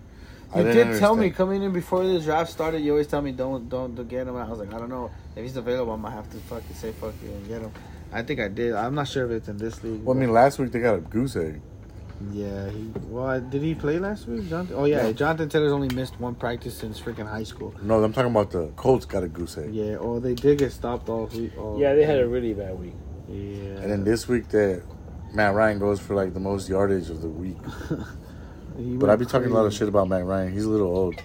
I 0.53 0.59
you 0.61 0.71
did 0.71 0.99
tell 0.99 1.15
me 1.15 1.29
coming 1.31 1.61
in 1.63 1.73
before 1.73 2.03
the 2.05 2.19
draft 2.19 2.49
started. 2.51 2.81
You 2.81 2.91
always 2.91 3.07
tell 3.07 3.21
me 3.21 3.31
don't 3.31 3.69
don't, 3.69 3.93
don't 3.95 4.07
get 4.07 4.27
him. 4.27 4.35
I 4.35 4.47
was 4.49 4.59
like, 4.59 4.73
I 4.73 4.79
don't 4.79 4.89
know 4.89 5.11
if 5.35 5.43
he's 5.43 5.57
available. 5.57 5.93
I 5.93 5.97
might 5.97 6.11
have 6.13 6.29
to 6.31 6.37
fucking 6.37 6.75
say 6.75 6.91
fuck 6.91 7.13
you 7.23 7.29
and 7.29 7.47
get 7.47 7.61
him. 7.61 7.71
I 8.11 8.23
think 8.23 8.39
I 8.39 8.47
did. 8.47 8.73
I'm 8.73 8.95
not 8.95 9.07
sure 9.07 9.25
if 9.25 9.31
it's 9.31 9.47
in 9.49 9.57
this 9.57 9.83
league. 9.83 10.03
Well, 10.03 10.15
I 10.15 10.19
mean, 10.19 10.31
last 10.31 10.57
week 10.59 10.71
they 10.71 10.79
got 10.79 10.95
a 10.95 11.01
goose 11.01 11.35
egg. 11.35 11.61
Yeah, 12.31 12.69
he. 12.69 12.91
Well, 13.09 13.41
did 13.41 13.61
he 13.61 13.75
play 13.75 13.99
last 13.99 14.27
week, 14.27 14.49
Jonathan? 14.49 14.75
Oh 14.77 14.85
yeah, 14.85 15.07
Yeah. 15.07 15.11
Jonathan 15.11 15.49
Taylor's 15.49 15.73
only 15.73 15.93
missed 15.93 16.19
one 16.19 16.33
practice 16.35 16.75
since 16.77 16.99
freaking 16.99 17.27
high 17.29 17.43
school. 17.43 17.73
No, 17.81 18.01
I'm 18.03 18.13
talking 18.13 18.31
about 18.31 18.51
the 18.51 18.67
Colts 18.77 19.05
got 19.05 19.23
a 19.23 19.27
goose 19.27 19.57
egg. 19.57 19.73
Yeah. 19.73 19.97
Oh, 19.99 20.19
they 20.19 20.33
did 20.33 20.59
get 20.59 20.71
stopped 20.71 21.09
all 21.09 21.25
week. 21.27 21.51
All 21.57 21.79
Yeah, 21.79 21.93
they 21.93 22.05
had 22.05 22.19
a 22.19 22.27
really 22.27 22.53
bad 22.53 22.79
week. 22.79 22.93
Yeah. 23.27 23.81
And 23.81 23.91
then 23.91 24.03
this 24.03 24.27
week 24.27 24.47
that 24.49 24.83
Matt 25.33 25.53
Ryan 25.55 25.79
goes 25.79 25.99
for 25.99 26.15
like 26.15 26.33
the 26.33 26.39
most 26.39 26.69
yardage 26.69 27.09
of 27.09 27.21
the 27.21 27.29
week. 27.29 27.57
But 28.77 29.07
went 29.07 29.09
I 29.09 29.15
be 29.15 29.25
talking 29.25 29.49
a 29.51 29.53
lot 29.53 29.65
of 29.65 29.73
shit 29.73 29.87
about 29.87 30.09
Matt 30.09 30.25
Ryan. 30.25 30.51
He's 30.51 30.65
a 30.65 30.69
little 30.69 30.87
old. 30.93 31.15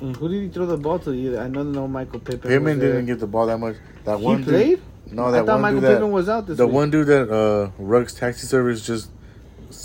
And 0.00 0.14
who 0.16 0.28
did 0.28 0.42
he 0.42 0.48
throw 0.48 0.64
the 0.66 0.76
ball 0.76 1.00
to? 1.00 1.12
Either? 1.12 1.40
I 1.40 1.48
know 1.48 1.64
no 1.64 1.88
Michael 1.88 2.20
Pippen. 2.20 2.48
Pittman 2.48 2.78
didn't 2.78 3.06
get 3.06 3.18
the 3.18 3.26
ball 3.26 3.46
that 3.46 3.58
much. 3.58 3.74
That 4.04 4.18
He 4.20 4.24
one 4.24 4.36
dude- 4.38 4.46
played. 4.48 4.80
No, 5.10 5.24
I 5.26 5.30
that 5.32 5.38
thought 5.46 5.54
one 5.54 5.62
Michael 5.62 5.80
dude 5.80 5.90
that 6.02 6.06
was 6.06 6.28
out 6.28 6.46
this 6.46 6.56
the 6.56 6.66
week. 6.66 6.74
one 6.74 6.90
dude 6.90 7.06
that 7.08 7.30
uh 7.32 7.70
Ruggs 7.78 8.14
Taxi 8.14 8.46
Service 8.46 8.86
just 8.86 9.10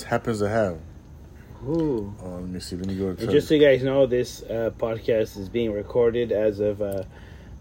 happens 0.08 0.40
to 0.40 0.50
have. 0.50 0.78
Who? 1.62 2.14
Oh, 2.24 2.30
let 2.36 2.44
me 2.50 2.60
see. 2.60 2.76
Let 2.78 2.88
me 2.88 2.96
go. 2.96 3.10
And 3.10 3.18
To 3.20 3.28
just 3.28 3.48
so 3.48 3.54
you 3.56 3.62
guys 3.62 3.84
know, 3.84 4.06
this 4.06 4.44
uh, 4.44 4.72
podcast 4.78 5.38
is 5.38 5.50
being 5.50 5.72
recorded 5.74 6.32
as 6.32 6.60
of 6.62 6.82
uh, 6.82 7.04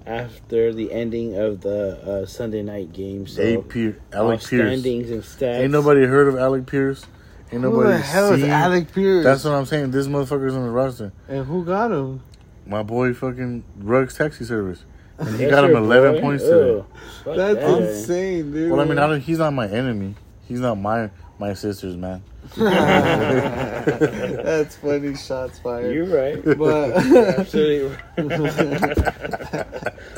after 0.07 0.73
the 0.73 0.93
ending 0.93 1.37
of 1.37 1.61
the 1.61 2.23
uh, 2.23 2.27
Sunday 2.27 2.63
night 2.63 2.93
game. 2.93 3.27
So 3.27 3.43
AP 3.43 3.75
all 4.15 4.21
Alec 4.31 4.41
Pierce. 4.41 4.47
standings 4.81 5.11
and 5.11 5.23
stats. 5.23 5.61
Ain't 5.63 5.73
nobody 5.73 6.05
heard 6.07 6.29
of 6.29 6.37
Alec 6.37 6.67
Pierce. 6.67 7.05
Ain't 7.51 7.63
Who 7.63 7.71
nobody 7.71 7.93
the 7.93 7.99
hell 7.99 8.33
is 8.35 8.41
seen- 8.43 8.51
Alec 8.51 8.93
Pierce? 8.95 9.25
That's 9.25 9.45
what 9.45 9.55
I'm 9.55 9.67
saying. 9.67 9.91
This 9.91 10.07
motherfucker's 10.07 10.55
on 10.55 10.63
the 10.65 10.71
roster. 10.71 11.13
and 11.29 11.45
who 11.47 11.65
got 11.65 11.91
him? 11.91 12.23
My 12.67 12.83
boy, 12.83 13.15
fucking 13.15 13.65
Rugs 13.79 14.15
Taxi 14.15 14.45
Service. 14.45 14.85
And 15.19 15.41
he 15.41 15.47
got 15.49 15.65
him 15.65 15.71
your 15.71 15.79
11 15.81 16.13
boy? 16.15 16.21
points 16.21 16.45
today. 16.45 16.85
That's 17.25 17.37
that 17.65 17.81
insane, 17.83 18.53
dude. 18.53 18.71
Well, 18.71 18.81
I 18.81 18.85
mean, 18.85 18.99
I 18.99 19.07
don't, 19.09 19.21
he's 19.21 19.39
not 19.39 19.53
my 19.55 19.67
enemy. 19.67 20.15
He's 20.47 20.61
not 20.61 20.77
my 20.77 21.11
my 21.39 21.55
sister's 21.55 21.97
man. 21.97 22.23
That's 22.57 24.77
funny. 24.77 25.15
Shots 25.17 25.59
fired. 25.59 25.95
You're 25.95 26.07
right. 26.07 26.43
But 26.45 26.93
Absolutely 27.39 27.97
right. 28.17 28.17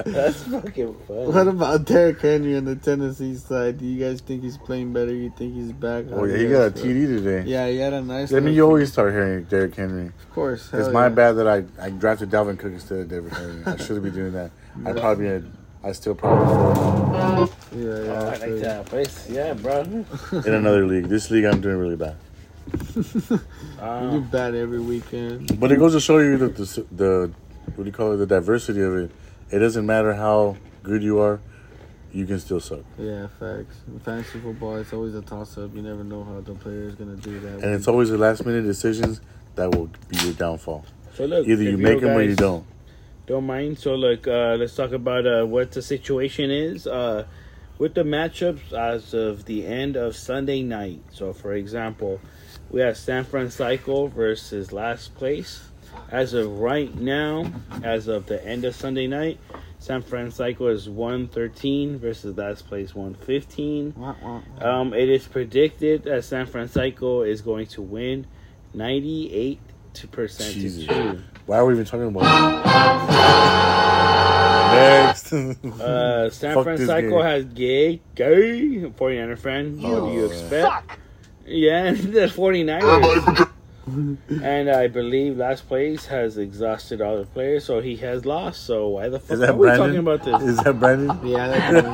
That's 0.06 0.42
fucking 0.44 0.96
funny. 1.06 1.26
what 1.26 1.48
about 1.48 1.84
Derrick 1.84 2.20
Henry 2.20 2.56
on 2.56 2.64
the 2.64 2.76
Tennessee 2.76 3.36
side? 3.36 3.78
Do 3.78 3.84
you 3.84 4.02
guys 4.02 4.20
think 4.20 4.42
he's 4.42 4.56
playing 4.56 4.92
better? 4.92 5.12
You 5.12 5.32
think 5.36 5.54
he's 5.54 5.72
back? 5.72 6.06
Oh, 6.10 6.24
yeah, 6.24 6.36
he 6.38 6.48
got 6.48 6.68
a 6.68 6.70
TD 6.70 7.22
today. 7.22 7.48
Yeah, 7.48 7.68
he 7.68 7.78
had 7.78 7.92
a 7.92 8.00
nice. 8.00 8.32
I 8.32 8.40
mean, 8.40 8.54
you 8.54 8.64
always 8.64 8.92
start 8.92 9.12
hearing 9.12 9.44
Derrick 9.44 9.74
Henry. 9.74 10.06
Of 10.06 10.30
course. 10.30 10.70
It's 10.72 10.88
my 10.88 11.04
yeah. 11.04 11.08
bad 11.10 11.32
that 11.32 11.48
I, 11.48 11.84
I 11.84 11.90
drafted 11.90 12.30
Dalvin 12.30 12.58
Cook 12.58 12.72
instead 12.72 13.00
of 13.00 13.08
Derrick 13.08 13.34
Henry. 13.34 13.62
I 13.66 13.76
shouldn't 13.76 14.04
be 14.04 14.10
doing 14.10 14.32
that. 14.32 14.50
I 14.86 14.92
probably 14.92 15.26
had, 15.26 15.50
I 15.82 15.92
still 15.92 16.14
probably 16.14 17.50
Yeah, 17.74 17.86
yeah. 17.86 18.10
Oh, 18.12 18.26
I 18.26 18.36
like 18.36 18.60
that 18.60 18.86
place. 18.86 19.28
Yeah, 19.30 19.54
bro. 19.54 19.80
In 20.32 20.54
another 20.54 20.86
league. 20.86 21.06
This 21.08 21.30
league, 21.30 21.44
I'm 21.44 21.60
doing 21.60 21.76
really 21.76 21.96
bad. 21.96 22.16
You 22.96 23.02
do 23.02 23.40
Um, 23.80 24.28
bad 24.30 24.54
every 24.54 24.80
weekend. 24.80 25.58
But 25.58 25.72
it 25.72 25.78
goes 25.78 25.92
to 25.94 26.00
show 26.00 26.18
you 26.18 26.36
that 26.38 26.56
the, 26.56 26.86
the, 26.92 27.32
what 27.74 27.84
do 27.84 27.88
you 27.88 27.92
call 27.92 28.12
it, 28.12 28.18
the 28.18 28.26
diversity 28.26 28.82
of 28.82 28.94
it. 28.96 29.10
It 29.50 29.58
doesn't 29.58 29.86
matter 29.86 30.12
how 30.14 30.56
good 30.82 31.02
you 31.02 31.18
are, 31.20 31.40
you 32.12 32.26
can 32.26 32.38
still 32.38 32.60
suck. 32.60 32.84
Yeah, 32.98 33.28
facts. 33.38 33.76
In 33.88 33.98
fantasy 34.00 34.38
football, 34.40 34.76
it's 34.76 34.92
always 34.92 35.14
a 35.14 35.22
toss 35.22 35.56
up. 35.58 35.74
You 35.74 35.82
never 35.82 36.04
know 36.04 36.22
how 36.24 36.40
the 36.40 36.54
player 36.54 36.82
is 36.82 36.94
gonna 36.94 37.16
do 37.16 37.40
that. 37.40 37.64
And 37.64 37.74
it's 37.74 37.88
always 37.88 38.10
the 38.10 38.18
last 38.18 38.44
minute 38.44 38.62
decisions 38.62 39.20
that 39.54 39.74
will 39.74 39.90
be 40.08 40.18
your 40.18 40.34
downfall. 40.34 40.84
so 41.14 41.24
look, 41.24 41.46
Either 41.48 41.62
you 41.62 41.78
make 41.78 42.00
them 42.00 42.16
or 42.16 42.22
you 42.22 42.36
don't. 42.36 42.64
Don't 43.30 43.46
mind. 43.46 43.78
So 43.78 43.94
look, 43.94 44.26
uh, 44.26 44.56
let's 44.58 44.74
talk 44.74 44.90
about 44.90 45.24
uh, 45.24 45.46
what 45.46 45.70
the 45.70 45.82
situation 45.82 46.50
is 46.50 46.88
uh, 46.88 47.26
with 47.78 47.94
the 47.94 48.02
matchups 48.02 48.72
as 48.72 49.14
of 49.14 49.44
the 49.44 49.64
end 49.64 49.94
of 49.94 50.16
Sunday 50.16 50.64
night. 50.64 51.00
So, 51.12 51.32
for 51.32 51.54
example, 51.54 52.20
we 52.70 52.80
have 52.80 52.96
San 52.96 53.22
Francisco 53.22 54.08
versus 54.08 54.72
last 54.72 55.14
place. 55.14 55.62
As 56.10 56.34
of 56.34 56.58
right 56.58 56.92
now, 56.96 57.52
as 57.84 58.08
of 58.08 58.26
the 58.26 58.44
end 58.44 58.64
of 58.64 58.74
Sunday 58.74 59.06
night, 59.06 59.38
San 59.78 60.02
Francisco 60.02 60.66
is 60.66 60.88
113 60.88 62.00
versus 62.00 62.36
last 62.36 62.66
place 62.66 62.96
115. 62.96 63.94
Wah, 63.96 64.16
wah. 64.20 64.40
Um, 64.60 64.92
it 64.92 65.08
is 65.08 65.28
predicted 65.28 66.02
that 66.02 66.24
San 66.24 66.46
Francisco 66.46 67.22
is 67.22 67.42
going 67.42 67.68
to 67.68 67.80
win 67.80 68.26
98 68.74 69.60
to 69.94 70.08
percent 70.08 70.54
to 70.54 70.86
two. 70.86 71.22
Why 71.50 71.56
are 71.58 71.66
we 71.66 71.72
even 71.74 71.84
talking 71.84 72.06
about 72.06 72.22
it? 72.22 72.30
Next. 74.72 75.32
Uh, 75.82 76.30
San 76.30 76.54
Fuck 76.54 76.64
this 76.66 76.86
Francisco 76.86 77.00
game. 77.00 77.20
has 77.22 77.44
gay, 77.46 78.00
gay 78.14 78.82
49er 78.96 79.36
fan. 79.36 79.82
What 79.82 80.06
do 80.06 80.12
you 80.12 80.22
Oh. 80.26 80.30
expect? 80.30 80.92
Yeah, 81.44 81.90
the 82.16 82.28
49ers. 82.28 83.48
and 84.44 84.70
I 84.70 84.86
believe 84.86 85.38
last 85.38 85.66
place 85.66 86.06
has 86.06 86.38
exhausted 86.38 87.00
all 87.00 87.18
the 87.18 87.24
players, 87.26 87.64
so 87.64 87.80
he 87.80 87.96
has 87.96 88.24
lost. 88.24 88.64
So 88.64 88.86
why 88.90 89.08
the 89.08 89.18
fuck 89.18 89.32
Is 89.32 89.40
that 89.40 89.50
are 89.50 89.54
we 89.56 89.66
Brandon? 89.66 89.86
talking 89.88 89.98
about 89.98 90.22
this? 90.22 90.50
Is 90.50 90.58
that 90.62 90.78
Brandon? 90.78 91.18
Yeah, 91.28 91.48
that's 91.48 91.72
me. 91.72 91.90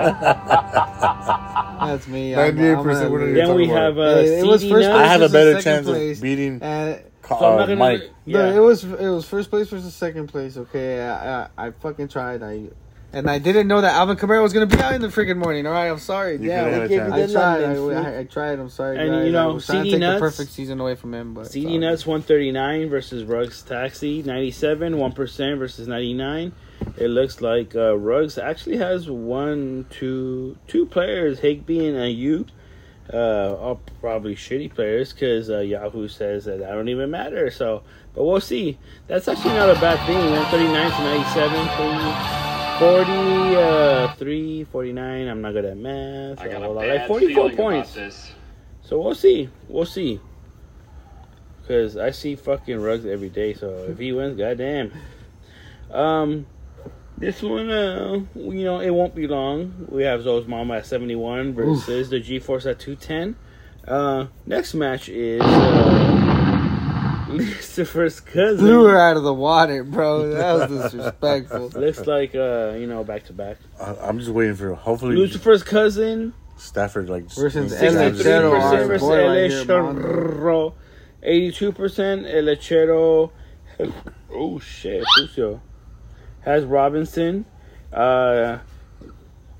that's 1.86 2.08
me. 2.08 2.34
I'm- 2.34 2.48
I'm 2.50 2.56
98% 2.58 2.84
gonna 2.84 3.10
winner. 3.10 3.24
lose. 3.24 3.36
You're 3.36 3.46
then 3.46 3.56
we 3.56 3.66
talking 3.68 3.76
have 3.82 3.92
about- 3.96 4.16
uh, 4.18 4.20
It- 4.20 4.38
it 4.40 4.46
was 4.46 4.60
CD 4.60 4.72
first 4.74 4.88
Nuts. 4.90 4.98
I 5.00 5.06
have 5.06 5.20
a 5.22 5.28
versus 5.28 5.32
better 5.32 5.52
second 5.62 5.72
chance 5.72 5.86
place. 5.86 6.18
of 6.18 6.22
beating 6.22 6.58
And 6.60 7.00
Ca- 7.26 7.38
So 7.38 7.44
I'm 7.46 7.56
not 7.56 7.62
uh, 7.64 7.66
gonna. 7.66 7.76
Mike. 7.76 8.10
Yeah. 8.24 8.38
no, 8.50 8.56
it 8.56 8.60
was 8.66 8.84
it 8.84 9.08
was 9.08 9.24
first 9.28 9.50
place 9.50 9.68
versus 9.68 9.94
second 9.94 10.28
place. 10.28 10.56
Okay, 10.56 11.00
I, 11.02 11.42
I, 11.42 11.48
I 11.58 11.70
fucking 11.72 12.08
tried. 12.08 12.42
I 12.42 12.68
and 13.12 13.30
I 13.30 13.38
didn't 13.38 13.68
know 13.68 13.80
that 13.80 13.94
Alvin 13.94 14.16
Kamara 14.16 14.42
was 14.42 14.52
gonna 14.52 14.66
be 14.66 14.78
out 14.78 14.92
in 14.94 15.00
the 15.00 15.08
freaking 15.08 15.38
morning. 15.38 15.66
All 15.66 15.72
right, 15.72 15.86
I'm 15.88 15.98
sorry. 15.98 16.34
You 16.36 16.48
yeah, 16.48 16.64
could've 16.64 16.82
we 16.82 16.88
gave 16.88 17.06
you. 17.06 17.12
I 17.14 17.26
tried. 17.26 17.64
I, 17.64 17.74
I, 17.76 18.18
I 18.20 18.24
tried. 18.24 18.58
I'm 18.58 18.68
sorry, 18.68 18.98
And, 18.98 19.10
guys. 19.10 19.26
you 19.26 19.32
know, 19.32 19.50
I 19.50 19.52
was 19.52 19.64
trying 19.66 19.78
CD 19.84 19.90
to 19.90 19.96
take 19.96 20.00
Nuts- 20.00 20.14
the 20.20 20.20
perfect 20.20 20.50
season 20.50 20.80
away 20.80 20.94
from 20.96 21.14
him, 21.14 21.32
but 21.34 21.46
CD 21.50 21.66
sorry. 21.66 21.78
Nuts 21.78 22.06
139 22.06 22.90
versus 22.90 23.24
Rugs 23.24 23.62
Taxi 23.62 24.22
97, 24.22 24.94
1% 24.94 25.58
versus 25.58 25.88
99. 25.88 26.52
It 26.98 27.08
looks 27.08 27.40
like 27.40 27.74
uh, 27.74 27.96
Ruggs 27.96 28.36
actually 28.38 28.76
has 28.78 29.08
one, 29.08 29.86
two, 29.88 30.58
two 30.66 30.84
players, 30.86 31.38
Higby 31.40 31.86
and 31.88 31.96
Aiyuk. 31.96 32.48
Uh, 33.12 33.54
all 33.60 33.80
probably 34.00 34.34
shitty 34.34 34.74
players 34.74 35.12
because 35.12 35.48
uh, 35.48 35.60
Yahoo 35.60 36.08
says 36.08 36.46
that 36.46 36.62
I 36.62 36.72
don't 36.72 36.88
even 36.88 37.10
matter. 37.10 37.50
So, 37.50 37.82
but 38.14 38.24
we'll 38.24 38.40
see. 38.40 38.78
That's 39.06 39.28
actually 39.28 39.54
not 39.54 39.70
a 39.70 39.74
bad 39.74 40.04
thing. 40.06 40.18
139 40.18 40.90
to 40.90 40.98
97, 41.04 41.68
40, 42.78 43.56
uh, 43.56 44.14
3, 44.14 44.64
49. 44.64 45.28
I'm 45.28 45.40
not 45.40 45.52
good 45.52 45.64
at 45.64 45.76
math. 45.76 46.40
I 46.40 46.48
got 46.48 46.62
a 46.62 46.74
bad 46.74 47.00
like 47.00 47.06
44 47.06 47.50
points. 47.50 47.96
So 48.82 49.00
we'll 49.00 49.14
see. 49.14 49.48
We'll 49.68 49.86
see. 49.86 50.20
Cause 51.68 51.96
I 51.96 52.10
see 52.10 52.36
fucking 52.36 52.80
rugs 52.80 53.06
every 53.06 53.28
day. 53.28 53.54
So 53.54 53.86
if 53.88 53.98
he 53.98 54.12
wins, 54.12 54.36
goddamn. 54.36 54.92
Um, 55.90 56.46
this 57.18 57.42
one, 57.42 57.70
uh, 57.70 58.20
you 58.34 58.64
know, 58.64 58.80
it 58.80 58.90
won't 58.90 59.14
be 59.14 59.26
long. 59.26 59.86
We 59.88 60.02
have 60.04 60.22
Zoe's 60.22 60.46
mama 60.46 60.76
at 60.76 60.86
seventy 60.86 61.14
one 61.16 61.54
versus 61.54 62.10
the 62.10 62.20
G 62.20 62.38
Force 62.38 62.66
at 62.66 62.78
two 62.78 62.96
ten. 62.96 63.36
Uh, 63.86 64.26
next 64.46 64.74
match 64.74 65.08
is 65.08 65.40
uh, 65.42 67.26
Lucifer's 67.28 68.20
cousin. 68.20 68.64
blew 68.64 68.84
her 68.86 68.98
out 68.98 69.16
of 69.16 69.22
the 69.22 69.32
water, 69.34 69.84
bro. 69.84 70.28
That 70.30 70.52
was 70.70 70.82
disrespectful. 70.92 71.68
Looks 71.74 72.06
like 72.06 72.34
uh, 72.34 72.74
you 72.78 72.86
know, 72.86 73.04
back 73.04 73.24
to 73.26 73.32
back. 73.32 73.58
I- 73.80 73.96
I'm 74.02 74.18
just 74.18 74.30
waiting 74.30 74.54
for 74.56 74.74
hopefully 74.74 75.16
Lucifer's 75.16 75.62
cousin 75.62 76.34
Stafford 76.58 77.08
like 77.08 77.24
just 77.24 77.38
Versus 77.38 77.70
makes 77.70 77.82
El 77.82 77.96
it 77.96 78.14
Sixty-three 78.16 78.32
Lechero, 78.32 78.86
versus 78.86 79.08
El 79.08 79.18
Lechero. 79.76 80.72
Eighty-two 81.22 81.72
percent 81.72 82.26
El 82.26 82.42
Lechero. 82.44 83.30
Oh 84.32 84.58
shit, 84.58 85.04
Lucio 85.18 85.60
has 86.46 86.64
Robinson. 86.64 87.44
Uh, 87.92 88.58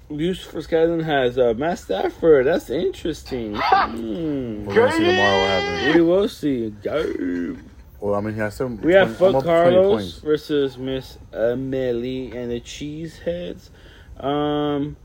Lucifer's 0.08 0.66
cousin 0.66 1.00
has 1.00 1.36
uh, 1.36 1.52
Matt 1.56 1.80
Stafford. 1.80 2.46
That's 2.46 2.70
interesting. 2.70 3.54
Hmm. 3.66 4.64
We're 4.64 4.74
gonna 4.74 4.92
see 4.92 5.04
tomorrow 5.04 5.40
what 5.40 5.48
happens. 5.50 5.94
We 5.94 6.00
will 6.00 6.28
see. 6.28 6.70
Go. 6.70 7.56
Well, 8.00 8.14
I 8.14 8.20
mean, 8.20 8.34
he 8.34 8.40
has 8.40 8.54
some. 8.54 8.80
We 8.80 8.92
have 8.94 9.16
20 9.16 9.18
Fuck 9.18 9.28
I'm 9.28 9.36
up 9.36 9.42
20 9.44 9.76
Carlos 9.76 10.18
versus 10.20 10.78
Miss 10.78 11.18
Amelie 11.32 12.32
and 12.36 12.50
the 12.50 12.60
Cheeseheads. 12.60 13.70
Um, 14.18 14.96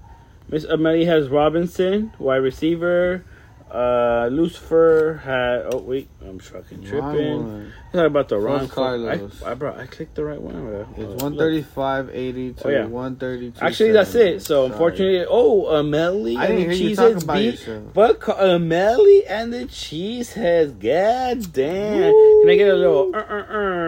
Miss 0.49 0.63
Amelie 0.65 1.05
has 1.05 1.29
Robinson, 1.29 2.13
wide 2.19 2.37
receiver. 2.37 3.25
Uh, 3.73 4.27
Lucifer 4.29 5.21
had. 5.23 5.63
Oh 5.73 5.77
wait, 5.77 6.09
I'm 6.27 6.39
fucking 6.39 6.83
tripping. 6.83 7.39
Wrong 7.41 7.71
Sorry 7.93 8.07
about 8.07 8.27
the 8.27 8.35
Fuck 8.35 8.43
wrong. 8.45 8.59
fuck- 8.67 8.71
Carlos. 8.75 9.43
I, 9.43 9.51
I 9.51 9.53
brought. 9.53 9.77
I 9.79 9.85
clicked 9.85 10.15
the 10.15 10.25
right 10.25 10.41
one. 10.41 10.55
Uh, 10.55 10.85
It's 10.97 11.23
look. 11.23 11.33
135.80 11.35 12.57
to 12.57 12.67
Oh, 12.67 12.69
yeah. 12.69 12.85
132. 12.85 13.65
Actually, 13.65 13.91
that's 13.93 14.13
it. 14.15 14.41
So 14.41 14.65
unfortunately, 14.65 15.25
oh, 15.29 15.67
Amelie 15.67 16.35
I 16.35 16.47
and 16.47 16.57
didn't 16.57 16.69
the 16.69 16.75
hear 16.75 16.89
you 16.89 16.95
talking 16.97 17.15
Cheeseheads 17.15 17.23
about 17.23 17.35
beat. 17.37 17.45
yourself. 17.51 17.83
But 17.93 18.19
Ca- 18.19 18.55
Amelie 18.55 19.25
and 19.27 19.53
the 19.53 19.65
Cheeseheads. 19.65 20.79
God 20.79 21.53
damn! 21.53 22.11
Can 22.11 22.49
I 22.49 22.55
get 22.55 22.67
a 22.73 22.75
little 22.75 23.15
uh, 23.15 23.19
uh, 23.19 23.21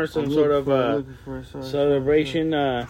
uh, 0.03 0.07
some 0.07 0.31
sort 0.31 0.51
of 0.51 0.69
uh, 0.69 1.01
celebration. 1.61 2.53
Uh, 2.53 2.87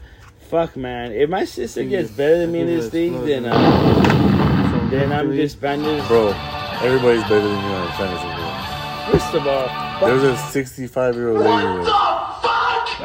fuck, 0.49 0.75
man. 0.77 1.11
If 1.11 1.27
my 1.29 1.45
sister 1.45 1.83
gets 1.85 2.11
better 2.11 2.37
than 2.39 2.51
me 2.51 2.59
in 2.61 2.67
give 2.67 2.75
me 2.75 2.81
this 2.81 2.91
the 2.91 3.09
league, 3.09 3.25
then 3.25 3.45
uh, 3.47 4.87
then 4.91 5.11
I'm 5.11 5.29
just 5.35 5.55
disbanded. 5.55 6.07
Bro, 6.07 6.33
everybody's 6.81 7.23
better 7.23 7.41
than 7.41 7.51
you 7.63 7.71
on 7.75 7.87
fantasy 7.97 8.27
football. 8.27 9.11
First 9.11 9.33
of 9.35 9.47
all. 9.47 10.07
There's 10.07 10.23
a 10.23 10.37
65 10.37 11.15
year 11.15 11.29
old 11.29 11.39
lady. 11.39 11.89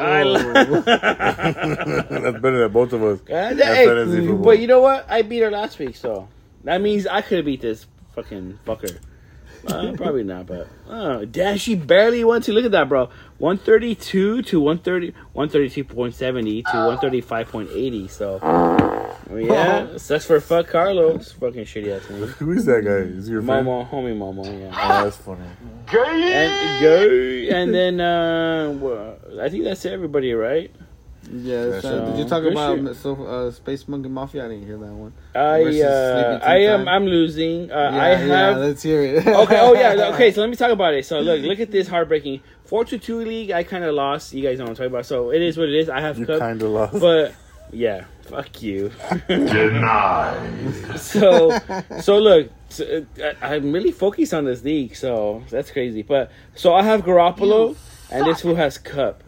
I 0.01 0.23
lo- 0.23 0.53
That's 0.81 2.39
better 2.39 2.59
than 2.59 2.71
both 2.71 2.93
of 2.93 3.03
us. 3.03 3.19
God, 3.21 3.57
That's 3.57 3.75
hey, 3.75 3.85
fantasy 3.85 4.25
football. 4.27 4.45
but 4.45 4.59
you 4.59 4.67
know 4.67 4.79
what? 4.81 5.05
I 5.09 5.21
beat 5.23 5.39
her 5.39 5.51
last 5.51 5.77
week, 5.79 5.95
so 5.95 6.27
that 6.63 6.81
means 6.81 7.05
I 7.07 7.21
could 7.21 7.37
have 7.39 7.45
beat 7.45 7.61
this 7.61 7.85
fucking 8.15 8.59
fucker. 8.65 8.97
Uh, 9.67 9.93
probably 9.95 10.23
not, 10.23 10.45
but 10.45 10.67
oh, 10.89 11.25
damn, 11.25 11.57
she 11.57 11.75
barely 11.75 12.23
went 12.23 12.43
to 12.45 12.53
look 12.53 12.65
at 12.65 12.71
that, 12.71 12.89
bro. 12.89 13.09
One 13.37 13.57
thirty 13.57 13.95
two 13.95 14.41
to 14.43 14.59
130, 14.59 15.13
132.70 15.35 16.63
to 16.71 16.87
one 16.87 16.97
thirty 16.97 17.21
five 17.21 17.47
point 17.49 17.69
eighty. 17.73 18.07
So, 18.07 18.39
yeah, 19.33 19.97
sucks 19.97 20.25
for 20.25 20.39
fuck 20.39 20.67
Carlos. 20.67 21.31
Fucking 21.33 21.65
shitty 21.65 21.95
ass 21.95 22.09
movie. 22.09 22.31
Who 22.33 22.51
is 22.51 22.65
that 22.65 22.83
guy? 22.83 22.91
Is 23.17 23.27
he 23.27 23.33
your 23.33 23.41
friend? 23.41 23.67
Momo, 23.67 23.89
homie 23.89 24.17
Momo, 24.17 24.45
yeah. 24.45 24.71
Oh, 24.73 25.03
that's 25.03 25.17
funny. 25.17 25.41
And 25.91 26.81
go, 26.81 27.55
and 27.55 27.73
then 27.73 28.01
uh, 28.01 28.71
well, 28.79 29.17
I 29.41 29.49
think 29.49 29.63
that's 29.63 29.85
everybody, 29.85 30.33
right? 30.33 30.71
Yeah. 31.31 31.79
So, 31.81 32.05
did 32.07 32.17
you 32.19 32.25
talk 32.25 32.41
good 32.43 32.53
about 32.53 32.79
shit. 32.79 32.95
so, 32.95 33.23
uh, 33.23 33.51
Space 33.51 33.87
Monkey 33.87 34.09
Mafia? 34.09 34.45
I 34.45 34.47
didn't 34.49 34.65
hear 34.65 34.77
that 34.77 34.91
one. 34.91 35.13
I 35.35 35.81
uh, 35.81 36.39
I 36.41 36.57
am 36.59 36.87
I'm 36.87 37.05
losing. 37.05 37.71
Uh, 37.71 37.75
Yeah, 37.75 38.03
I 38.03 38.09
yeah, 38.11 38.17
have 38.17 38.57
let's 38.57 38.81
hear 38.81 39.01
it. 39.03 39.27
okay. 39.43 39.59
Oh 39.59 39.73
yeah. 39.73 40.09
Okay. 40.13 40.31
So 40.31 40.41
let 40.41 40.49
me 40.49 40.55
talk 40.55 40.71
about 40.71 40.93
it. 40.95 41.05
So 41.05 41.19
look, 41.19 41.41
look 41.41 41.59
at 41.59 41.69
this 41.71 41.87
heartbreaking 41.87 42.41
four 42.65 42.83
to 42.85 42.97
two 42.97 43.19
league. 43.19 43.51
I 43.51 43.63
kind 43.63 43.83
of 43.83 43.93
lost. 43.93 44.33
You 44.33 44.41
guys 44.43 44.57
know 44.57 44.63
what 44.65 44.71
I'm 44.71 44.75
talking 44.77 44.91
about. 44.91 45.05
So 45.05 45.31
it 45.31 45.41
is 45.41 45.57
what 45.57 45.69
it 45.69 45.75
is. 45.75 45.89
I 45.89 46.01
have 46.01 46.17
You 46.17 46.25
cup, 46.25 46.39
kind 46.39 46.61
of 46.61 46.69
lost. 46.71 46.99
but 46.99 47.33
yeah, 47.71 48.05
fuck 48.23 48.61
you. 48.63 48.91
Denied. 49.27 50.99
so 50.99 51.57
so 52.01 52.17
look, 52.17 52.49
so, 52.69 53.05
uh, 53.21 53.33
I- 53.41 53.55
I'm 53.55 53.71
really 53.71 53.91
focused 53.91 54.33
on 54.33 54.45
this 54.45 54.63
league. 54.63 54.95
So 54.95 55.43
that's 55.49 55.69
crazy. 55.71 56.01
But 56.01 56.31
so 56.55 56.73
I 56.73 56.83
have 56.83 57.03
Garoppolo, 57.03 57.75
and 58.11 58.25
this 58.25 58.41
who 58.41 58.55
has 58.55 58.77
Cup. 58.77 59.23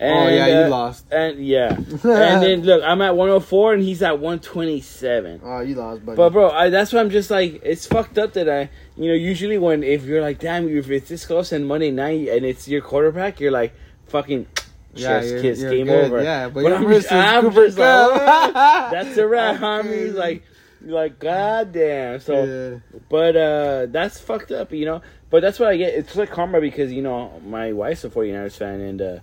Oh 0.00 0.28
yeah, 0.28 0.46
you 0.46 0.54
uh, 0.66 0.68
lost. 0.68 1.06
And 1.10 1.44
yeah, 1.44 1.74
and 1.76 2.42
then 2.42 2.62
look, 2.62 2.82
I'm 2.84 3.00
at 3.02 3.16
104, 3.16 3.74
and 3.74 3.82
he's 3.82 4.02
at 4.02 4.18
127. 4.18 5.40
Oh, 5.44 5.60
you 5.60 5.74
lost, 5.74 6.04
buddy. 6.04 6.16
But 6.16 6.30
bro, 6.30 6.50
I, 6.50 6.70
that's 6.70 6.92
why 6.92 7.00
I'm 7.00 7.10
just 7.10 7.30
like, 7.30 7.60
it's 7.62 7.86
fucked 7.86 8.18
up 8.18 8.32
that 8.34 8.48
I, 8.48 8.68
you 8.96 9.08
know, 9.08 9.14
usually 9.14 9.58
when 9.58 9.82
if 9.82 10.04
you're 10.04 10.20
like, 10.22 10.38
damn, 10.38 10.68
if 10.68 10.90
it's 10.90 11.08
this 11.08 11.24
close 11.26 11.52
and 11.52 11.66
Monday 11.66 11.90
night 11.90 12.28
and 12.28 12.44
it's 12.44 12.68
your 12.68 12.80
quarterback, 12.82 13.40
you're 13.40 13.50
like, 13.52 13.74
fucking, 14.08 14.46
yeah, 14.94 15.22
you're, 15.22 15.40
kiss, 15.42 15.60
you're 15.60 15.70
game 15.70 15.86
good. 15.86 16.04
over. 16.06 16.22
Yeah, 16.22 16.46
but, 16.48 16.62
But 16.62 16.68
you're 16.68 16.76
I'm 16.76 16.88
just- 16.88 17.12
I'm 17.12 17.52
just 17.54 17.78
like, 17.78 18.12
Cup. 18.14 18.52
That's 18.92 19.16
a 19.16 19.26
wrap, 19.26 19.56
homie. 19.60 20.12
Like, 20.14 20.42
like, 20.82 21.18
goddamn. 21.18 22.20
So, 22.20 22.44
Yeah. 22.44 22.98
but 23.08 23.34
uh 23.36 23.86
that's 23.86 24.20
fucked 24.20 24.52
up, 24.52 24.72
you 24.72 24.84
know. 24.84 25.02
But 25.30 25.40
that's 25.40 25.58
what 25.58 25.68
I 25.70 25.76
get. 25.76 25.94
It's 25.94 26.14
like 26.14 26.30
karma 26.30 26.60
because 26.60 26.92
you 26.92 27.02
know 27.02 27.40
my 27.44 27.72
wife's 27.72 28.04
a 28.04 28.10
49ers 28.10 28.56
fan 28.56 28.80
and. 28.80 29.00
uh 29.02 29.18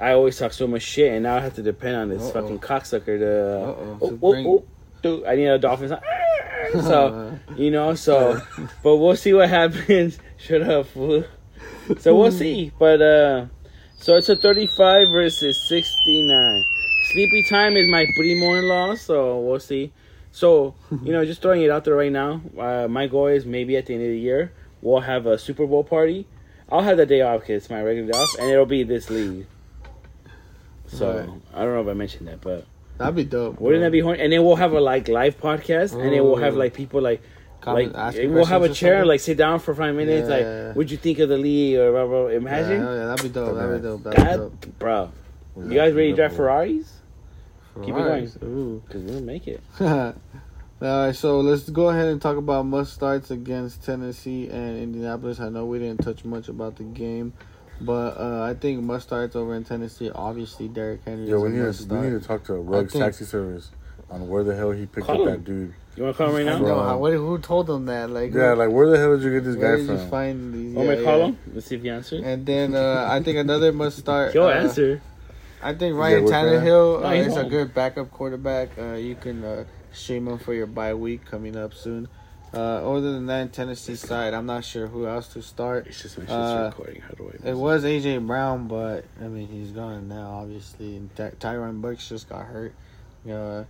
I 0.00 0.12
always 0.12 0.38
talk 0.38 0.52
so 0.52 0.66
much 0.66 0.82
shit, 0.82 1.12
and 1.12 1.22
now 1.24 1.36
I 1.36 1.40
have 1.40 1.54
to 1.54 1.62
depend 1.62 1.96
on 1.96 2.08
this 2.08 2.22
Uh-oh. 2.22 2.30
fucking 2.32 2.58
cocksucker 2.60 3.18
to. 3.18 3.60
Uh-oh. 3.60 3.98
Oh, 4.00 4.08
So 4.08 4.18
oh, 4.22 4.32
bring- 4.32 4.46
oh, 4.46 4.64
dude, 5.02 5.24
I 5.26 5.36
need 5.36 5.46
a 5.46 5.58
Dolphins. 5.58 5.92
So 6.72 7.36
you 7.56 7.70
know, 7.72 7.94
so 7.94 8.40
but 8.82 8.96
we'll 8.96 9.16
see 9.16 9.32
what 9.32 9.48
happens. 9.48 10.18
Shut 10.36 10.62
up, 10.62 10.86
fool. 10.86 11.24
So 11.98 12.14
we'll 12.14 12.30
see. 12.30 12.70
But 12.78 13.02
uh 13.02 13.46
so 13.96 14.16
it's 14.16 14.28
a 14.28 14.36
35 14.36 15.08
versus 15.10 15.60
69. 15.68 16.64
Sleepy 17.10 17.42
time 17.48 17.76
is 17.76 17.88
my 17.90 18.06
primo 18.16 18.54
in 18.54 18.68
law, 18.68 18.94
so 18.94 19.40
we'll 19.40 19.58
see. 19.58 19.92
So, 20.32 20.74
you 21.02 21.12
know, 21.12 21.24
just 21.24 21.42
throwing 21.42 21.62
it 21.62 21.70
out 21.70 21.84
there 21.84 21.96
right 21.96 22.12
now. 22.12 22.40
Uh, 22.56 22.86
my 22.88 23.08
goal 23.08 23.26
is 23.26 23.44
maybe 23.44 23.76
at 23.76 23.86
the 23.86 23.94
end 23.94 24.04
of 24.04 24.10
the 24.10 24.18
year 24.20 24.52
we'll 24.80 25.00
have 25.00 25.26
a 25.26 25.38
Super 25.38 25.66
Bowl 25.66 25.82
party. 25.82 26.26
I'll 26.70 26.82
have 26.82 26.98
the 26.98 27.06
day 27.06 27.22
off 27.22 27.40
because 27.40 27.62
it's 27.64 27.70
my 27.70 27.82
regular 27.82 28.12
day 28.12 28.18
off, 28.18 28.30
and 28.38 28.48
it'll 28.48 28.64
be 28.64 28.84
this 28.84 29.10
league. 29.10 29.46
So 30.90 31.18
Right. 31.18 31.28
I 31.54 31.64
don't 31.64 31.74
know 31.74 31.82
if 31.82 31.88
I 31.88 31.94
mentioned 31.94 32.28
that, 32.28 32.40
but 32.40 32.66
That'd 32.98 33.14
be 33.14 33.24
dope. 33.24 33.60
wouldn't 33.60 33.82
that 33.82 33.92
be 33.92 34.00
horny? 34.00 34.20
And 34.20 34.32
then 34.32 34.44
we'll 34.44 34.56
have 34.56 34.72
a 34.72 34.80
like 34.80 35.08
live 35.08 35.40
podcast, 35.40 35.94
and 35.94 36.12
then 36.12 36.22
we'll 36.24 36.36
have 36.36 36.54
mm. 36.54 36.58
like 36.58 36.74
people 36.74 37.00
like 37.00 37.22
Comment- 37.60 37.94
like 37.94 38.14
we'll 38.16 38.46
have 38.46 38.62
a 38.62 38.70
chair, 38.70 39.04
like 39.04 39.20
sit 39.20 39.36
down 39.36 39.60
for 39.60 39.74
five 39.74 39.94
minutes. 39.94 40.28
Yeah. 40.28 40.36
Like, 40.36 40.76
what'd 40.76 40.90
you 40.90 40.96
think 40.96 41.18
of 41.18 41.28
the 41.28 41.36
league 41.36 41.76
or 41.76 41.92
blah, 41.92 42.06
blah, 42.06 42.22
blah. 42.22 42.30
Imagine 42.30 42.82
yeah, 42.82 43.06
that'd 43.06 43.22
be 43.22 43.28
dope. 43.28 43.54
That'd 43.54 43.82
be 43.82 43.88
dope. 43.88 44.02
That'd 44.02 44.60
be 44.60 44.66
dope. 44.66 44.78
bro. 44.78 45.12
You 45.56 45.74
guys 45.74 45.92
ready 45.92 46.10
to 46.10 46.16
drive 46.16 46.36
Ferraris? 46.36 47.00
Keep 47.84 47.94
it 47.94 47.98
going. 47.98 48.32
Ooh. 48.42 48.82
Cause 48.90 49.02
we'll 49.02 49.20
make 49.20 49.46
it. 49.46 49.60
All 49.80 50.14
right, 50.80 51.14
so 51.14 51.40
let's 51.40 51.68
go 51.68 51.90
ahead 51.90 52.06
and 52.08 52.22
talk 52.22 52.38
about 52.38 52.64
must 52.64 52.94
starts 52.94 53.30
against 53.30 53.84
Tennessee 53.84 54.48
and 54.48 54.78
Indianapolis. 54.78 55.38
I 55.38 55.50
know 55.50 55.66
we 55.66 55.78
didn't 55.78 56.02
touch 56.02 56.24
much 56.24 56.48
about 56.48 56.76
the 56.76 56.84
game, 56.84 57.34
but 57.80 58.16
uh, 58.18 58.42
I 58.42 58.54
think 58.54 58.82
must 58.82 59.06
starts 59.06 59.36
over 59.36 59.54
in 59.54 59.64
Tennessee. 59.64 60.10
Obviously, 60.14 60.68
Derrick 60.68 61.00
Henry 61.04 61.28
Yo, 61.28 61.36
is 61.36 61.42
we 61.42 61.48
need, 61.50 61.64
must 61.64 61.88
to, 61.88 61.94
we 61.94 62.00
need 62.10 62.20
to 62.20 62.26
talk 62.26 62.44
to 62.44 62.54
Rugs 62.54 62.92
think- 62.92 63.04
Taxi 63.04 63.24
Service 63.24 63.70
on 64.10 64.28
where 64.28 64.42
the 64.44 64.54
hell 64.56 64.70
he 64.72 64.86
picked 64.86 65.06
Call 65.06 65.16
up 65.16 65.20
him. 65.22 65.26
that 65.26 65.44
dude. 65.44 65.74
You 65.96 66.04
want 66.04 66.16
to 66.16 66.18
call 66.24 66.28
him 66.34 66.46
right 66.46 66.54
I 66.54 66.58
now? 66.58 66.58
know. 66.58 66.64
Bro. 66.74 66.82
how- 66.82 66.98
what- 66.98 67.12
who 67.12 67.38
told 67.38 67.70
him 67.70 67.86
that? 67.86 68.10
Like, 68.10 68.32
Yeah, 68.34 68.52
like 68.54 68.70
where 68.70 68.88
the 68.90 68.98
hell 68.98 69.16
did 69.16 69.24
you 69.24 69.30
get 69.32 69.44
this 69.44 69.56
where 69.56 69.76
guy 69.76 69.82
did 69.82 69.90
you 69.90 69.98
from? 69.98 70.10
find 70.10 70.54
these? 70.54 70.74
Want 70.74 70.88
me 70.88 70.94
to 70.96 71.00
yeah, 71.02 71.06
call 71.10 71.24
him? 71.26 71.38
Let's 71.54 71.66
see 71.66 71.76
if 71.76 71.82
he 71.82 71.90
answers. 71.90 72.22
And 72.24 72.44
then 72.46 72.74
uh, 72.74 73.06
I 73.10 73.22
think 73.22 73.38
another 73.38 73.72
must 73.72 73.98
start. 74.06 74.32
He'll 74.32 74.44
uh, 74.44 74.50
answer. 74.50 75.00
I 75.62 75.74
think 75.74 75.94
Yeah, 75.94 76.00
Ryan 76.00 76.22
with 76.24 76.32
that. 76.32 76.44
Tannehill 76.44 77.00
No, 77.02 77.06
uh, 77.06 77.10
he's 77.12 77.26
is 77.28 77.36
a 77.36 77.44
good 77.44 77.74
backup 77.74 78.10
quarterback. 78.10 78.70
Uh, 78.78 78.94
you 78.94 79.14
can 79.14 79.44
uh, 79.44 79.64
stream 79.92 80.26
him 80.28 80.38
for 80.38 80.54
your 80.54 80.66
bye 80.66 80.94
week 80.94 81.24
coming 81.26 81.54
up 81.56 81.74
soon. 81.74 82.08
Uh, 82.52 82.58
other 82.96 83.12
than 83.12 83.26
that, 83.26 83.52
Tennessee 83.52 83.94
side, 83.94 84.34
I'm 84.34 84.46
not 84.46 84.64
sure 84.64 84.88
who 84.88 85.06
else 85.06 85.28
to 85.34 85.42
start. 85.42 85.86
It's 85.86 86.02
just 86.02 86.18
it's 86.18 86.30
Uh, 86.30 86.72
recording. 86.76 87.00
How 87.02 87.14
do 87.14 87.32
I? 87.44 87.48
It 87.50 87.56
was 87.56 87.84
AJ 87.84 88.26
Brown, 88.26 88.66
but 88.66 89.04
I 89.20 89.28
mean 89.28 89.46
he's 89.48 89.70
gone 89.70 90.08
now, 90.08 90.30
obviously. 90.42 90.96
And 90.96 91.14
Ty- 91.14 91.32
Tyron 91.38 91.80
Burks 91.80 92.08
just 92.08 92.28
got 92.28 92.44
hurt, 92.46 92.72
uh, 93.28 93.62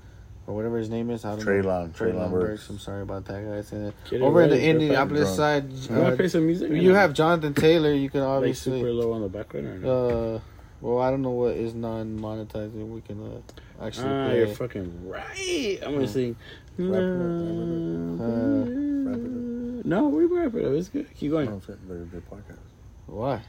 or 0.47 0.55
whatever 0.57 0.79
his 0.79 0.89
name 0.89 1.11
is. 1.11 1.27
I 1.27 1.37
don't 1.37 1.45
know. 1.45 1.53
Treylon, 1.53 1.91
Treylon 1.93 2.31
Burks. 2.31 2.71
I'm 2.71 2.79
sorry 2.79 3.03
about 3.03 3.27
that, 3.27 3.45
guys. 3.45 3.71
And 3.73 3.87
then 3.87 3.93
Get 4.09 4.23
it 4.23 4.25
over 4.25 4.43
in 4.43 4.51
the 4.51 4.63
Indianapolis 4.63 5.37
drunk. 5.37 5.37
side, 5.37 5.73
You 5.73 6.03
uh, 6.03 6.17
play 6.17 6.29
some 6.29 6.47
music? 6.47 6.71
you 6.73 6.95
have 6.95 7.13
Jonathan 7.13 7.53
Taylor. 7.53 7.93
You 7.93 8.09
can 8.09 8.21
like 8.23 8.29
obviously. 8.31 8.79
super 8.81 8.93
low 8.93 9.13
on 9.13 9.21
the 9.21 9.29
background 9.29 9.67
or 9.67 9.79
no? 9.79 10.09
Uh, 10.37 10.41
well, 10.81 11.01
I 11.03 11.11
don't 11.11 11.21
know 11.21 11.33
what 11.33 11.55
is 11.57 11.75
non-monetizing. 11.75 12.89
We 12.89 13.03
can 13.03 13.21
uh, 13.23 13.85
actually 13.85 14.09
ah, 14.09 14.27
play. 14.29 14.39
you're 14.39 14.47
fucking 14.49 15.09
right. 15.09 15.79
I'm 15.85 15.93
gonna 15.93 16.09
sing. 16.09 16.37
Wrap 16.79 17.03
it 17.03 18.21
up, 18.21 18.21
Uh, 18.21 19.83
No, 19.85 20.09
we 20.09 20.25
wrap 20.25 20.55
it 20.55 20.65
up. 20.65 20.73
It's 20.73 20.89
good. 20.89 21.07
Keep 21.17 21.31
going. 21.33 21.51
No, 21.51 21.59
the, 21.67 21.95
the 21.95 22.21
podcast. 22.21 22.59
Why? 23.07 23.41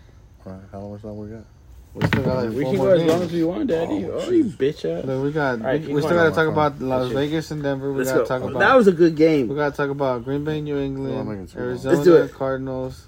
All 0.45 0.53
right, 0.53 0.61
how 0.71 0.81
much 0.87 1.01
time 1.01 1.17
we 1.17 1.27
got? 1.27 1.45
We 1.93 2.07
still 2.07 2.23
got 2.23 2.45
like 2.45 2.55
we 2.55 2.63
can 2.63 2.77
go 2.77 2.87
as 2.89 3.03
long 3.03 3.21
as 3.21 3.31
we 3.33 3.43
want, 3.43 3.67
Daddy. 3.67 4.05
Oh, 4.05 4.11
Oh, 4.21 4.29
you 4.31 4.45
jeez. 4.45 4.55
bitch 4.57 4.85
ass. 4.99 5.05
Look, 5.05 5.23
we 5.23 5.31
got. 5.31 5.59
All 5.59 5.65
right, 5.67 5.81
we, 5.85 5.93
we 5.93 6.01
still 6.01 6.13
got 6.13 6.29
to 6.29 6.31
talk 6.35 6.47
about 6.47 6.79
Las 6.81 7.03
Let's 7.03 7.13
Vegas 7.13 7.51
and 7.51 7.61
Denver. 7.61 7.91
We 7.91 7.99
Let's 7.99 8.11
got 8.11 8.17
to 8.19 8.23
go. 8.23 8.27
talk 8.39 8.49
about. 8.49 8.59
That 8.59 8.75
was 8.75 8.87
a 8.87 8.91
good 8.93 9.15
game. 9.15 9.49
We 9.49 9.55
got 9.55 9.71
to 9.71 9.77
talk 9.77 9.89
about 9.89 10.23
Green 10.23 10.43
Bay, 10.45 10.61
New 10.61 10.77
England, 10.79 11.27
make 11.29 11.39
it 11.39 11.51
too 11.51 11.59
long. 11.59 11.67
Arizona, 11.67 11.95
Let's 11.95 12.05
do 12.05 12.15
it. 12.15 12.33
Cardinals, 12.33 13.05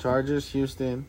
Chargers, 0.00 0.48
Houston, 0.50 1.06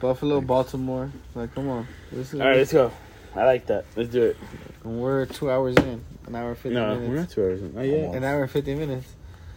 Buffalo, 0.00 0.40
Baltimore. 0.40 1.12
Like, 1.36 1.54
come 1.54 1.68
on. 1.68 1.86
This 2.10 2.34
is, 2.34 2.40
All 2.40 2.46
right, 2.48 2.56
let's 2.56 2.72
go. 2.72 2.90
I 3.34 3.44
like 3.44 3.66
that. 3.66 3.84
Let's 3.96 4.10
do 4.10 4.22
it. 4.24 4.36
and 4.84 5.00
we're 5.00 5.26
two 5.26 5.50
hours 5.50 5.76
in. 5.76 6.04
An 6.26 6.34
hour 6.36 6.50
and 6.50 6.58
50 6.58 6.74
No, 6.74 6.98
we're 6.98 7.16
not 7.16 7.30
two 7.30 7.42
hours. 7.42 7.60
in. 7.62 7.74
Not 7.74 7.82
yet. 7.86 8.14
An 8.14 8.24
hour 8.24 8.42
and 8.42 8.50
50 8.50 8.74
minutes. 8.74 9.06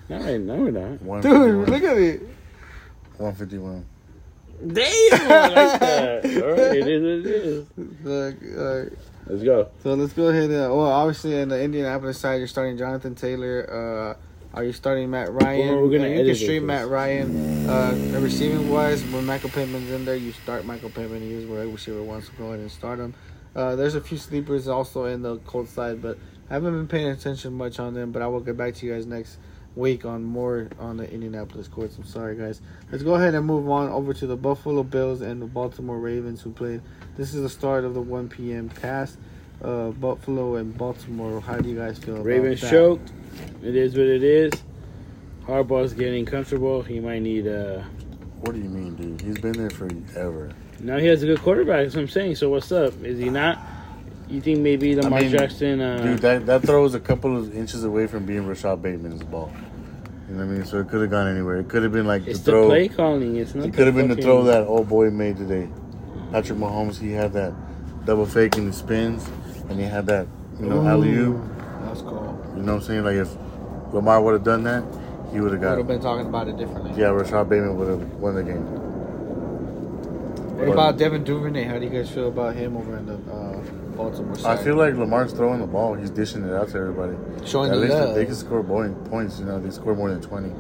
Not 0.10 0.22
right. 0.22 0.40
No, 0.40 0.56
we're 0.56 0.72
not. 0.72 1.22
Dude, 1.22 1.68
look 1.70 1.84
at 1.84 1.98
it. 1.98 2.22
151. 3.18 3.86
Damn, 4.68 4.86
I 5.32 5.48
like 5.50 5.80
that. 5.80 6.26
All 6.44 6.52
right, 6.52 6.78
it 6.78 6.88
is 6.88 7.24
what 7.24 7.32
it 7.32 7.44
is. 7.44 7.68
Look, 8.04 8.36
uh, 8.58 8.96
Let's 9.28 9.44
go. 9.44 9.70
So 9.84 9.94
let's 9.96 10.14
go 10.14 10.28
ahead. 10.28 10.44
And, 10.52 10.52
well, 10.72 10.82
obviously, 10.86 11.36
in 11.36 11.50
the 11.50 11.60
Indianapolis 11.62 12.20
side, 12.20 12.36
you're 12.36 12.48
starting 12.48 12.78
Jonathan 12.78 13.16
Taylor. 13.16 14.16
Uh, 14.16 14.58
are 14.58 14.64
you 14.64 14.72
starting 14.72 15.10
Matt 15.10 15.34
Ryan? 15.34 15.68
Well, 15.76 15.82
we're 15.82 15.98
gonna 15.98 16.06
Uh, 16.06 16.12
you 16.12 16.18
can 16.20 16.28
it, 16.30 16.36
stream 16.36 16.62
please. 16.64 16.68
Matt 16.68 16.88
Ryan. 16.88 17.68
Uh, 17.70 18.20
receiving 18.22 18.70
wise, 18.70 19.04
when 19.06 19.26
Michael 19.26 19.50
Pittman's 19.50 19.90
in 19.92 20.06
there, 20.06 20.16
you 20.16 20.32
start 20.32 20.64
Michael 20.66 20.92
Pittman. 20.92 21.22
He 21.22 21.34
is 21.34 21.46
where 21.50 21.68
receiver 21.68 22.04
wants 22.04 22.30
to 22.30 22.36
go 22.36 22.46
ahead 22.50 22.60
and 22.60 22.72
start 22.72 23.00
him. 23.00 23.14
Uh, 23.56 23.76
there's 23.76 23.96
a 23.96 24.02
few 24.02 24.18
sleepers 24.18 24.68
also 24.68 25.06
in 25.06 25.22
the 25.22 25.38
cold 25.40 25.70
side, 25.70 26.02
but 26.02 26.18
I 26.50 26.54
haven't 26.54 26.74
been 26.74 26.88
paying 26.88 27.08
attention 27.08 27.54
much 27.54 27.80
on 27.80 27.94
them. 27.94 28.12
But 28.12 28.22
I 28.22 28.28
will 28.28 28.42
get 28.42 28.58
back 28.58 28.76
to 28.76 28.86
you 28.86 28.94
guys 28.94 29.06
next 29.06 29.38
week 29.76 30.06
on 30.06 30.24
more 30.24 30.70
on 30.80 30.98
the 30.98 31.10
Indianapolis 31.12 31.68
courts. 31.68 31.98
I'm 31.98 32.06
sorry, 32.06 32.36
guys. 32.36 32.62
Let's 32.92 33.04
go 33.04 33.16
ahead 33.16 33.34
and 33.34 33.46
move 33.46 33.70
on 33.70 33.90
over 33.90 34.14
to 34.14 34.28
the 34.28 34.36
Buffalo 34.38 34.84
Bills 34.84 35.22
and 35.22 35.42
the 35.42 35.46
Baltimore 35.46 36.00
Ravens, 36.00 36.42
who 36.42 36.52
played. 36.52 36.82
This 37.16 37.34
is 37.34 37.42
the 37.42 37.50
start 37.50 37.86
of 37.86 37.94
the 37.94 38.02
1 38.02 38.30
p.m. 38.30 38.70
cast. 38.70 39.18
Uh, 39.64 39.92
Buffalo 39.92 40.56
and 40.56 40.78
Baltimore. 40.78 41.40
How 41.40 41.58
do 41.58 41.70
you 41.70 41.78
guys 41.78 41.98
feel 41.98 42.16
about 42.16 42.26
Ravens 42.26 42.62
that? 42.62 42.70
choked. 42.70 43.12
It 43.64 43.76
is 43.76 43.94
what 43.96 44.06
it 44.06 44.24
is. 44.24 44.52
Harbaugh's 45.46 45.94
getting 45.94 46.26
comfortable. 46.26 46.82
He 46.82 47.00
might 47.00 47.22
need 47.22 47.48
uh 47.48 47.84
What 48.42 48.54
do 48.54 48.60
you 48.60 48.70
mean, 48.70 48.96
dude? 48.96 49.22
He's 49.22 49.38
been 49.38 49.54
there 49.54 49.70
forever. 49.70 50.52
Now 50.80 50.98
he 50.98 51.08
has 51.08 51.24
a 51.24 51.26
good 51.26 51.42
quarterback. 51.42 51.84
That's 51.84 51.96
what 51.96 52.02
I'm 52.02 52.08
saying. 52.08 52.36
So 52.36 52.50
what's 52.50 52.72
up? 52.72 52.94
Is 53.04 53.20
he 53.20 53.30
not? 53.30 53.60
You 54.28 54.42
think 54.42 54.60
maybe 54.60 54.96
Lamar 54.96 55.22
mean, 55.22 55.32
Jackson? 55.32 55.82
Uh, 55.82 56.02
Dude, 56.02 56.20
that, 56.20 56.46
that 56.48 56.64
throw 56.64 56.82
was 56.82 56.96
a 56.96 57.00
couple 57.00 57.38
of 57.38 57.56
inches 57.56 57.84
away 57.84 58.08
from 58.08 58.26
being 58.26 58.48
Rashod 58.48 58.82
Bateman's 58.82 59.24
ball. 59.24 59.52
You 60.28 60.36
know 60.36 60.46
what 60.46 60.52
I 60.52 60.56
mean? 60.56 60.66
So 60.66 60.80
it 60.80 60.90
could 60.90 61.02
have 61.02 61.12
gone 61.12 61.28
anywhere. 61.28 61.58
It 61.58 61.70
could 61.70 61.84
have 61.84 61.92
been 61.92 62.08
like 62.08 62.26
it's 62.26 62.40
the 62.40 62.46
the 62.46 62.52
throw. 62.52 62.68
play 62.68 62.88
calling. 62.88 63.36
It's 63.36 63.54
not. 63.54 63.68
It 63.68 63.74
could 63.76 63.86
have 63.86 63.96
been 63.96 64.08
the 64.08 64.16
throw 64.16 64.44
that 64.46 64.64
old 64.64 64.90
boy 64.90 65.12
made 65.12 65.38
today. 65.38 65.70
Patrick 66.32 66.58
Mahomes, 66.58 67.00
he 67.00 67.12
had 67.12 67.34
that 67.34 67.54
double 68.06 68.26
fake 68.26 68.58
and 68.58 68.68
the 68.68 68.74
spins, 68.74 69.30
and 69.70 69.80
he 69.80 69.86
had 69.86 70.08
that, 70.08 70.28
you 70.60 70.66
know, 70.66 70.86
alley 70.88 71.14
oop. 71.14 71.40
That's 71.82 72.02
cool. 72.02 72.44
You 72.56 72.64
know 72.64 72.74
what 72.74 72.82
I'm 72.82 72.88
saying? 72.88 73.04
Like 73.04 73.16
if 73.18 73.30
Lamar 73.94 74.22
would 74.22 74.34
have 74.34 74.44
done 74.44 74.64
that, 74.64 74.84
he 75.32 75.40
would 75.40 75.52
have 75.52 75.62
got. 75.62 75.78
would 75.78 75.80
have 75.80 75.88
been 75.88 76.02
talking 76.02 76.26
about 76.26 76.48
it 76.48 76.58
differently. 76.58 77.00
Yeah, 77.00 77.10
Rashod 77.10 77.48
Bateman 77.48 77.78
would 77.78 77.88
have 77.88 78.14
won 78.16 78.34
the 78.34 78.44
game. 78.44 78.85
What 80.56 80.70
about 80.70 80.98
Devin 80.98 81.24
Duvernay? 81.24 81.64
How 81.64 81.78
do 81.78 81.86
you 81.86 81.92
guys 81.92 82.10
feel 82.10 82.30
about 82.30 82.56
him 82.56 82.78
over 82.78 82.98
in 82.98 83.06
the 83.06 83.16
uh, 83.16 83.62
Baltimore 83.96 84.36
I 84.46 84.56
feel 84.56 84.76
like 84.76 84.96
Lamar's 84.96 85.34
throwing 85.34 85.60
the 85.60 85.68
ball. 85.68 85.96
He's 85.96 86.10
dishing 86.10 86.44
it 86.44 86.54
out 86.54 86.70
to 86.70 86.78
everybody. 86.78 87.16
showing 87.46 87.72
At 87.72 87.76
the 87.76 87.82
least 87.82 87.94
love. 87.94 88.16
they 88.16 88.26
can 88.26 88.36
score 88.36 88.64
boy- 88.64 88.94
points. 89.10 89.40
You 89.40 89.46
know, 89.46 89.60
they 89.60 89.70
score 89.70 89.96
more 89.96 90.10
than 90.10 90.22
twenty. 90.22 90.54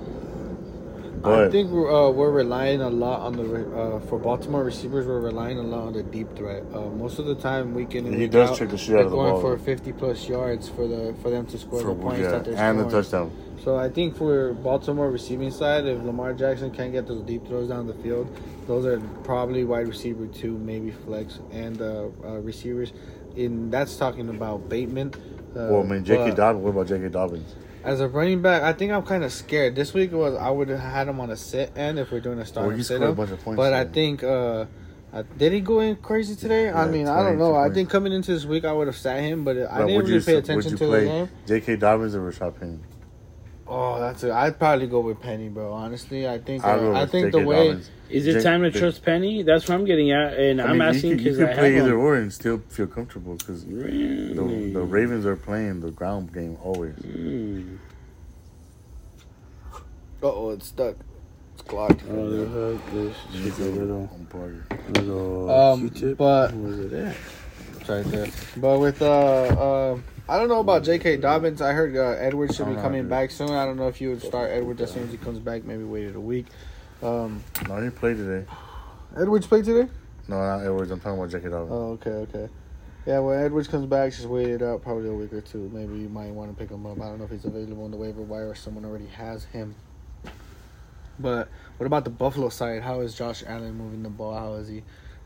But 1.22 1.48
I 1.48 1.50
think 1.50 1.72
we're, 1.72 1.92
uh, 1.92 2.12
we're 2.12 2.30
relying 2.30 2.82
a 2.82 2.90
lot 2.90 3.22
on 3.22 3.34
the 3.34 3.44
uh, 3.76 4.00
for 4.02 4.20
Baltimore 4.20 4.64
receivers. 4.64 5.08
We're 5.08 5.22
relying 5.22 5.58
a 5.58 5.64
lot 5.64 5.88
on 5.88 5.94
the 5.94 6.04
deep 6.04 6.36
threat. 6.36 6.64
Uh, 6.72 6.82
most 6.82 7.18
of 7.18 7.26
the 7.26 7.34
time, 7.34 7.74
we 7.74 7.86
can. 7.86 8.14
He 8.14 8.28
does 8.28 8.52
out, 8.52 8.58
check 8.58 8.70
the 8.70 8.78
shit 8.78 8.96
out 8.96 9.06
of 9.06 9.12
the 9.12 9.18
going 9.18 9.32
ball. 9.32 9.42
for 9.42 9.58
50 9.58 9.94
plus 9.94 10.28
yards 10.28 10.70
for 10.70 10.88
the 10.88 11.16
for 11.24 11.32
them 11.32 11.48
to 11.48 11.58
score 11.58 11.82
for, 11.82 11.96
the 11.96 11.96
points 11.96 12.20
yeah, 12.20 12.32
that 12.32 12.46
they're 12.46 12.58
and 12.58 12.80
the 12.80 12.90
touchdown. 12.90 13.32
So 13.66 13.78
I 13.78 13.90
think 13.90 14.16
for 14.16 14.54
Baltimore 14.54 15.10
receiving 15.10 15.50
side, 15.50 15.86
if 15.88 16.02
Lamar 16.04 16.34
Jackson 16.34 16.70
can't 16.70 16.92
get 16.92 17.08
those 17.08 17.24
deep 17.24 17.48
throws 17.48 17.68
down 17.68 17.88
the 17.88 17.96
field, 17.96 18.30
those 18.68 18.86
are 18.86 19.00
probably 19.24 19.64
wide 19.64 19.88
receiver 19.88 20.28
two, 20.28 20.56
maybe 20.60 20.92
flex, 20.92 21.40
and 21.52 21.82
uh, 21.82 22.04
uh, 22.24 22.38
receivers. 22.42 22.94
In 23.36 23.72
that's 23.72 23.98
talking 23.98 24.30
about 24.30 24.70
Bateman. 24.70 25.16
Uh, 25.56 25.68
well, 25.72 25.82
I 25.82 25.84
mean, 25.84 26.06
J.K. 26.06 26.36
Dobbins. 26.36 26.64
What 26.64 26.70
about 26.70 26.88
J.K. 26.88 27.10
Dobbins? 27.10 27.56
As 27.84 28.02
a 28.02 28.08
running 28.08 28.44
back, 28.44 28.62
I 28.62 28.72
think 28.72 28.92
I'm 28.92 29.02
kind 29.04 29.24
of 29.24 29.34
scared. 29.34 29.76
This 29.76 29.96
week 29.96 30.12
was 30.12 30.36
I 30.36 30.52
would 30.52 30.70
have 30.70 30.80
had 30.80 31.08
him 31.08 31.20
on 31.20 31.32
a 31.32 31.36
sit 31.36 31.76
end 31.76 31.98
if 31.98 32.12
we're 32.12 32.20
doing 32.20 32.38
a 32.38 32.46
start 32.46 32.68
Well, 32.68 32.84
sit 32.84 33.02
a 33.02 33.10
up. 33.10 33.16
bunch 33.16 33.32
of 33.32 33.44
points. 33.44 33.58
But 33.58 33.74
I 33.74 33.86
think 33.86 34.24
uh, 34.24 34.66
uh, 35.12 35.24
did 35.40 35.54
he 35.54 35.60
go 35.62 35.80
in 35.80 35.96
crazy 35.96 36.36
today? 36.36 36.70
I 36.70 36.86
Yeah, 36.86 36.92
mean, 36.92 37.08
I 37.08 37.16
don't 37.24 37.38
22 37.38 37.40
know. 37.40 37.56
I 37.56 37.72
think 37.72 37.90
coming 37.90 38.14
into 38.14 38.32
this 38.32 38.46
week, 38.46 38.64
I 38.64 38.72
would 38.72 38.86
have 38.86 38.96
sat 38.96 39.22
him, 39.22 39.44
but 39.44 39.58
I 39.58 39.80
But 39.80 39.88
didn't 39.88 40.02
really 40.06 40.14
you, 40.14 40.22
pay 40.22 40.36
attention 40.36 40.78
to 40.78 40.78
play 40.78 41.00
the 41.02 41.06
game. 41.08 41.30
J.K. 41.48 41.76
Dobbins 41.78 42.14
or 42.14 42.32
Rashaad 42.32 42.60
Penny? 42.60 42.78
Oh, 43.68 44.00
that's 44.00 44.24
it. 44.24 44.30
I'd 44.32 44.60
probably 44.60 44.86
go 44.86 45.00
with 45.00 45.20
Penny, 45.20 45.50
bro. 45.50 45.74
Honestly, 45.74 46.28
I 46.28 46.38
think 46.38 46.64
I'll 46.64 46.96
uh, 46.96 47.02
I 47.02 47.06
think 47.08 47.32
the 47.32 47.40
way 47.44 47.70
Dobbins. 47.70 47.90
Is 48.10 48.28
it 48.28 48.34
J- 48.34 48.44
time 48.44 48.62
to 48.62 48.70
the- 48.70 48.80
trust 48.80 49.04
Penny? 49.04 49.42
That's 49.42 49.68
what 49.68 49.74
I'm 49.74 49.86
getting 49.86 50.12
at, 50.12 50.34
and 50.38 50.62
I 50.62 50.66
I'm 50.66 50.78
mean, 50.78 50.82
asking 50.88 51.10
you, 51.12 51.16
you 51.16 51.24
because 51.24 51.40
I 51.40 51.54
play 51.56 51.74
have 51.74 51.84
either 51.86 51.96
him. 51.96 52.00
or 52.00 52.16
and 52.16 52.32
still 52.32 52.62
feel 52.70 52.86
comfortable 52.86 53.36
because 53.36 53.66
Really? 53.66 54.34
the, 54.34 54.72
the 54.74 54.82
Ravens 54.84 55.26
are 55.26 55.36
playing 55.36 55.80
the 55.82 55.90
ground 55.90 56.32
game 56.32 56.58
always. 56.64 56.94
Mm. 56.98 57.78
oh, 60.22 60.52
it's 60.52 60.68
stuck. 60.68 60.96
It's 61.54 61.64
clogged. 61.64 62.04
Oh, 62.10 62.30
the 62.30 62.46
hook, 62.46 62.82
this 62.94 63.16
shit, 63.34 63.58
a 63.60 63.70
little, 63.72 64.10
Unplug. 64.20 64.98
little 64.98 65.50
Um, 65.50 65.90
Q-tip. 65.90 66.18
but- 66.18 66.54
Where's 66.54 66.80
it 66.80 66.94
at? 66.94 67.16
It's 67.80 67.90
right 67.90 68.06
there. 68.06 68.28
But 68.58 68.80
with 68.80 69.02
uh, 69.02 69.06
uh 69.12 69.98
I 70.28 70.38
don't 70.40 70.48
know 70.50 70.60
about 70.60 70.84
J.K. 70.84 71.18
Dobbins. 71.18 71.62
I 71.62 71.72
heard 71.74 71.96
uh, 71.96 72.02
Edwards 72.20 72.56
should 72.56 72.68
be 72.68 72.76
coming 72.76 73.08
back 73.08 73.30
soon. 73.30 73.52
I 73.52 73.64
don't 73.66 73.78
know 73.78 73.88
if 73.88 74.02
you 74.02 74.10
would 74.10 74.24
start 74.24 74.50
Edwards 74.52 74.82
as 74.82 74.92
soon 74.92 75.04
as 75.04 75.12
he 75.12 75.18
comes 75.18 75.38
back. 75.40 75.64
Maybe 75.64 75.84
waited 75.84 76.16
a 76.16 76.20
week. 76.20 76.48
Um, 77.04 77.44
No, 77.68 77.80
he 77.82 77.92
played 77.92 78.18
today. 78.18 78.50
Edwards 79.16 79.46
played 79.46 79.66
today. 79.66 79.90
No, 80.28 80.38
not 80.40 80.62
Edwards. 80.62 80.90
I'm 80.90 81.00
talking 81.00 81.20
about 81.20 81.30
J.K. 81.30 81.50
Dobbins. 81.50 81.72
Oh, 81.72 81.92
okay, 82.02 82.10
okay. 82.10 82.50
Yeah, 83.06 83.20
when 83.20 83.40
Edwards 83.40 83.68
comes 83.68 83.86
back, 83.86 84.14
just 84.14 84.26
wait 84.26 84.48
it 84.50 84.64
out 84.64 84.82
probably 84.82 85.10
a 85.10 85.14
week 85.14 85.32
or 85.32 85.42
two. 85.42 85.70
Maybe 85.72 86.00
you 86.00 86.10
might 86.10 86.32
want 86.32 86.50
to 86.52 86.58
pick 86.58 86.72
him 86.72 86.88
up. 86.88 87.00
I 87.00 87.06
don't 87.06 87.20
know 87.20 87.26
if 87.26 87.30
he's 87.32 87.46
available 87.46 87.84
on 87.84 87.92
the 87.92 87.98
waiver 87.98 88.24
wire 88.24 88.50
or 88.50 88.56
someone 88.56 88.84
already 88.84 89.06
has 89.08 89.44
him. 89.46 89.76
But 91.20 91.50
what 91.78 91.86
about 91.86 92.04
the 92.04 92.10
Buffalo 92.10 92.50
side? 92.50 92.82
How 92.82 93.02
is 93.02 93.14
Josh 93.14 93.44
Allen 93.46 93.76
moving 93.78 94.02
the 94.02 94.10
ball? 94.10 94.34
How 94.34 94.54
is 94.56 94.68
he 94.68 94.82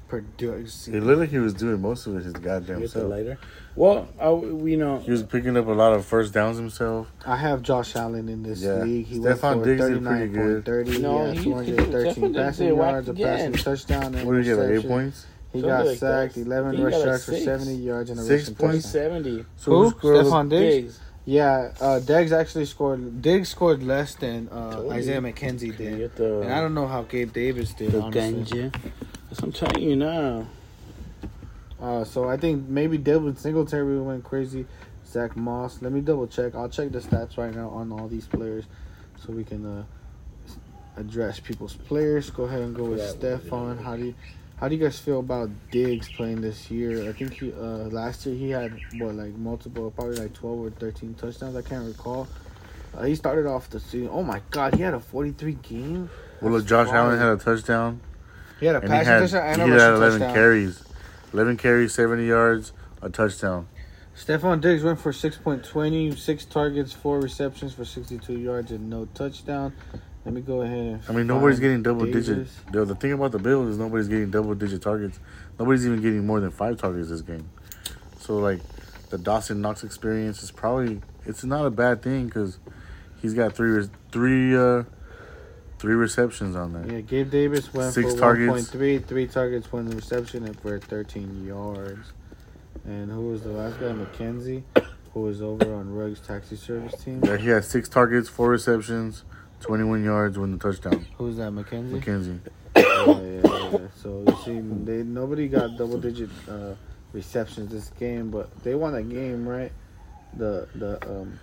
producing? 0.10 0.94
It 0.96 1.04
looked 1.04 1.20
like 1.20 1.30
he 1.30 1.38
was 1.40 1.54
doing 1.54 1.82
most 1.82 2.06
of 2.08 2.18
it 2.18 2.24
his 2.24 2.34
goddamn 2.34 2.80
Get 2.80 2.92
the 2.92 3.00
self. 3.00 3.10
lighter. 3.10 3.38
Well, 3.76 4.10
I, 4.20 4.30
we 4.32 4.76
know. 4.76 4.98
He 5.00 5.12
was 5.12 5.24
picking 5.24 5.56
up 5.56 5.68
a 5.68 5.72
lot 5.72 5.94
of 5.94 6.06
first 6.06 6.34
downs 6.34 6.58
himself. 6.58 7.10
I 7.26 7.38
have 7.38 7.62
Josh 7.62 7.96
Allen 7.96 8.28
in 8.28 8.44
this 8.44 8.62
Yeah. 8.62 8.84
league. 8.84 9.06
He 9.06 9.20
Stefon 9.20 9.24
went 9.24 9.40
for 9.40 9.66
Diggs 9.66 9.82
did 9.88 10.04
pretty 10.04 10.34
39 10.34 10.62
30. 10.64 10.98
No, 11.00 11.22
he 11.22 11.28
had 11.30 11.38
he- 11.38 11.44
213 11.46 12.14
Stefon 12.14 12.22
Diggs 12.34 12.36
passing 12.38 12.68
yards, 12.76 13.08
a 13.10 13.14
passing 13.14 13.54
touchdown, 13.54 14.16
and 14.16 14.28
What 14.28 14.34
did 14.34 14.44
he 14.46 14.50
get? 14.52 14.58
Like 14.58 14.70
eight 14.84 14.88
points. 14.88 15.26
He 15.54 15.62
Something 15.62 15.70
got 15.78 15.86
like 15.88 15.98
sacked, 15.98 16.36
that. 16.36 16.42
11 16.42 16.84
rush 16.84 16.92
got 16.92 16.98
like 17.00 17.06
yards 17.08 17.26
for 17.26 17.36
70 17.36 17.76
yards 17.76 18.10
and 18.10 18.20
a 18.20 18.24
Six 18.24 18.50
points? 18.50 18.86
Seventy. 18.90 19.46
So 19.58 19.72
Who? 19.72 19.90
who 19.90 20.08
Stefon 20.10 20.50
Diggs? 20.50 20.76
Diggs. 20.84 21.00
Yeah, 21.26 21.72
uh, 21.80 22.00
Diggs 22.00 22.32
actually 22.32 22.66
scored. 22.66 23.22
Diggs 23.22 23.50
scored 23.50 23.84
less 23.84 24.16
than 24.16 24.48
uh, 24.52 24.74
Told. 24.74 24.92
Isaiah 24.94 25.22
McKenzie 25.22 25.76
did, 25.78 26.16
the, 26.16 26.42
and 26.42 26.52
I 26.54 26.60
don't 26.60 26.74
know 26.74 26.88
how 26.88 27.04
Gabe 27.04 27.32
Davis 27.34 27.74
did. 27.74 27.92
the 27.92 28.02
honestly. 28.02 28.44
ganja. 28.72 28.92
That's 29.30 29.42
what 29.42 29.48
I'm 29.48 29.52
telling 29.54 29.84
you 29.88 29.96
now. 29.96 30.48
Uh, 31.80 32.04
so 32.04 32.28
I 32.28 32.38
think 32.38 32.68
maybe 32.68 32.98
Devin 32.98 33.36
Singletary 33.38 34.00
went 34.02 34.24
crazy. 34.24 34.66
Zack 35.06 35.36
Moss. 35.38 35.82
Let 35.82 35.92
me 35.92 36.02
double 36.02 36.28
check. 36.28 36.56
I'll 36.56 36.70
check 36.70 36.92
the 36.92 37.00
stats 37.00 37.38
right 37.38 37.54
now 37.54 37.70
on 37.70 37.92
all 37.92 38.08
these 38.08 38.28
players, 38.28 38.66
so 39.18 39.32
we 39.34 39.44
can 39.44 39.66
uh, 39.66 39.84
address 40.98 41.40
people's 41.40 41.74
players. 41.74 42.30
Go 42.30 42.44
ahead 42.44 42.62
and 42.62 42.76
go 42.76 42.86
with 42.86 43.00
Yeah, 43.00 43.38
Stefon. 43.38 43.82
How 43.84 43.96
do 43.96 44.06
you, 44.06 44.16
how 44.58 44.68
do 44.68 44.76
you 44.76 44.84
guys 44.84 45.00
feel 45.00 45.20
about 45.20 45.50
Diggs 45.72 46.12
playing 46.12 46.42
this 46.42 46.70
year? 46.70 47.10
I 47.10 47.14
think 47.14 47.34
he 47.34 47.52
uh, 47.54 47.90
last 47.90 48.26
year 48.26 48.36
he 48.36 48.50
had 48.52 48.78
what 48.98 49.16
like 49.16 49.34
multiple, 49.36 49.90
probably 49.90 50.18
like 50.18 50.34
twelve 50.34 50.60
or 50.60 50.70
thirteen 50.70 51.16
touchdowns. 51.16 51.56
I 51.56 51.62
can't 51.62 51.88
recall. 51.88 52.28
Uh, 52.96 53.04
he 53.04 53.16
started 53.16 53.48
off 53.48 53.70
the 53.70 53.80
season. 53.80 54.10
Oh 54.12 54.24
my 54.24 54.42
God, 54.52 54.76
he 54.76 54.84
had 54.84 54.94
a 54.94 55.00
forty-three 55.00 55.58
game. 55.64 56.10
Well, 56.42 56.52
look, 56.54 56.66
Josh 56.66 56.88
fire. 56.88 56.98
Allen 56.98 57.18
had 57.18 57.30
a 57.30 57.38
touchdown, 57.38 58.02
He 58.60 58.66
had 58.66 58.76
a 58.76 58.82
and 58.82 58.92
he 58.92 58.98
had 58.98 59.20
touchdown 59.20 59.44
and 59.44 59.62
he 59.62 59.70
rushing 59.70 59.80
had 59.80 59.94
11 59.94 60.20
touchdown. 60.20 60.36
carries, 60.36 60.84
11 61.34 61.58
carries, 61.58 61.94
70 61.94 62.26
yards, 62.26 62.74
a 63.02 63.10
touchdown. 63.10 63.68
Stefon 64.16 64.60
Diggs 64.60 64.84
went 64.84 65.00
for 65.00 65.14
6.20, 65.14 66.18
six 66.18 66.44
targets, 66.44 66.92
four 66.92 67.22
receptions 67.22 67.74
for 67.74 67.86
62 67.86 68.38
yards, 68.38 68.72
and 68.72 68.90
no 68.90 69.06
touchdown. 69.14 69.74
Let 70.26 70.34
me 70.34 70.42
go 70.42 70.62
ahead 70.62 70.78
and. 70.78 71.02
I 71.08 71.14
mean, 71.14 71.28
nobody's 71.28 71.60
getting 71.62 71.82
double 71.82 72.06
Davis. 72.06 72.28
digits. 72.28 72.60
The, 72.72 72.84
the 72.84 72.96
thing 72.96 73.14
about 73.14 73.32
the 73.32 73.40
Bills 73.40 73.70
is 73.70 73.78
nobody's 73.78 74.10
getting 74.10 74.30
double 74.30 74.54
digit 74.56 74.82
targets. 74.82 75.20
Nobody's 75.58 75.86
even 75.86 76.02
getting 76.02 76.26
more 76.26 76.42
than 76.42 76.52
five 76.52 76.78
targets 76.78 77.10
this 77.10 77.22
game. 77.22 77.50
So 78.20 78.38
like, 78.38 78.60
the 79.10 79.18
Dawson 79.18 79.62
Knox 79.62 79.84
experience 79.84 80.44
is 80.44 80.52
probably 80.52 81.02
it's 81.26 81.44
not 81.44 81.66
a 81.66 81.72
bad 81.72 82.02
thing 82.02 82.26
because 82.26 82.60
he's 83.22 83.34
got 83.34 83.54
three 83.54 83.88
three 84.12 84.56
uh 84.56 84.84
three 85.80 85.96
receptions 85.96 86.56
on 86.56 86.74
that. 86.74 86.92
Yeah, 86.92 87.00
Gabe 87.02 87.32
Davis 87.32 87.74
went 87.74 87.94
Six 87.94 88.14
for 88.14 88.20
targets. 88.20 88.70
1.3, 88.70 89.06
three 89.06 89.28
targets, 89.28 89.72
one 89.72 89.90
reception, 89.90 90.46
and 90.46 90.60
for 90.60 90.78
13 90.78 91.46
yards. 91.46 92.12
And 92.86 93.10
who 93.10 93.30
was 93.30 93.42
the 93.44 93.50
last 93.50 93.80
guy? 93.80 93.88
McKenzie, 93.88 94.64
who 95.14 95.22
was 95.22 95.42
over 95.42 95.74
on 95.74 95.94
Ruggs 95.94 96.20
Taxi 96.20 96.56
Service 96.56 97.02
Team. 97.04 97.22
Yeah, 97.24 97.38
he 97.38 97.48
had 97.50 97.66
six 97.66 97.90
targets, 97.90 98.30
four 98.30 98.50
receptions, 98.50 99.24
twenty 99.60 99.84
one 99.84 100.04
yards, 100.04 100.38
with 100.38 100.52
the 100.52 100.58
touchdown. 100.58 101.06
Who's 101.18 101.38
that? 101.38 101.52
McKenzie. 101.52 102.00
McKenzie. 102.00 102.40
yeah, 102.76 103.22
yeah, 103.22 103.70
yeah. 103.72 103.88
So 104.02 104.24
you 104.26 104.38
see, 104.46 104.60
they 104.86 105.04
nobody 105.04 105.48
got 105.50 105.78
double 105.78 105.98
digit 106.00 106.30
uh, 106.50 106.76
receptions 107.12 107.72
this 107.72 107.90
game, 108.00 108.32
but 108.32 108.64
they 108.64 108.76
won 108.76 108.96
a 108.96 109.04
game, 109.04 109.48
right? 109.48 109.72
The 110.38 110.68
the 110.76 111.06
um 111.10 111.40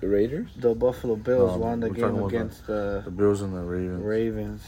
The 0.00 0.08
Raiders. 0.08 0.48
the 0.56 0.74
Buffalo 0.74 1.16
Bills 1.16 1.52
No, 1.52 1.58
won 1.58 1.80
the 1.80 1.90
game 1.90 2.00
talking 2.00 2.18
about 2.18 2.30
the- 2.30 2.36
against 2.36 2.66
the 2.66 3.02
The 3.04 3.10
Bills 3.10 3.42
and 3.42 3.54
the 3.54 3.60
Ravens. 3.60 4.02
Ravens. 4.02 4.62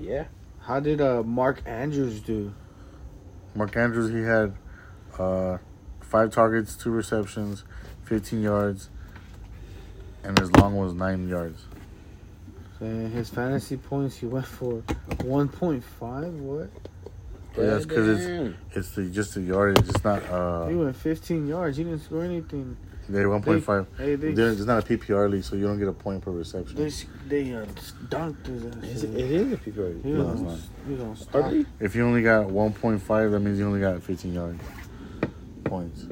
Yeah. 0.00 0.24
How 0.60 0.80
did 0.80 1.00
uh 1.00 1.22
Mark 1.22 1.62
Andrews 1.66 2.20
do? 2.20 2.52
Mark 3.54 3.76
Andrews, 3.76 4.10
he 4.10 4.22
had 4.22 4.54
uh, 5.18 5.58
five 6.00 6.30
targets, 6.30 6.76
two 6.76 6.90
receptions, 6.90 7.64
15 8.04 8.40
yards, 8.42 8.88
and 10.24 10.38
his 10.38 10.50
long 10.52 10.76
was 10.76 10.94
nine 10.94 11.28
yards. 11.28 11.64
And 12.78 13.12
his 13.12 13.28
fantasy 13.28 13.76
points, 13.76 14.16
he 14.18 14.26
went 14.26 14.46
for 14.46 14.82
1.5. 15.18 16.32
What? 16.38 16.70
Yeah, 17.58 17.64
that's 17.66 17.84
'cause 17.86 18.08
it's- 18.08 18.26
Damn. 18.26 18.56
It's 18.72 18.90
the 18.94 19.10
just 19.10 19.34
the 19.34 19.40
yardage. 19.42 19.86
It's 19.88 20.04
not. 20.04 20.22
Uh, 20.30 20.68
He 20.68 20.76
went 20.76 20.94
15 20.96 21.46
yards. 21.48 21.76
He 21.76 21.84
didn't 21.84 21.98
score 22.00 22.22
anything. 22.22 22.76
They 23.12 23.20
1.5. 23.24 23.86
Hey, 23.98 24.14
they 24.14 24.32
There- 24.32 24.50
It's 24.52 24.60
not 24.64 24.82
a 24.84 24.86
PPR 24.86 25.28
league, 25.30 25.44
so 25.44 25.56
you 25.56 25.66
don't 25.66 25.78
get 25.78 25.88
a 25.88 25.92
point 25.92 26.22
per 26.22 26.30
reception. 26.30 26.76
they 26.76 26.90
they 27.28 27.54
uh, 27.54 27.64
dunked 28.08 28.46
his 28.46 28.66
ass. 28.66 28.84
Is 28.84 29.04
it, 29.04 29.14
it 29.14 29.30
is 29.30 29.52
a 29.52 29.56
PPR. 29.56 30.02
He 30.02 30.10
No, 30.10 30.24
was 30.24 30.32
it's 30.32 30.40
on, 30.40 30.46
not. 30.46 30.58
he 30.86 30.92
was 30.92 31.00
on 31.02 31.16
stop. 31.16 31.52
If 31.80 31.94
you 31.94 32.04
only 32.06 32.22
got 32.22 32.46
1.5, 32.48 33.30
that 33.32 33.40
means 33.40 33.58
you 33.58 33.66
only 33.66 33.80
got 33.80 34.02
15 34.02 34.32
yards 34.32 34.60
points. 35.64 36.06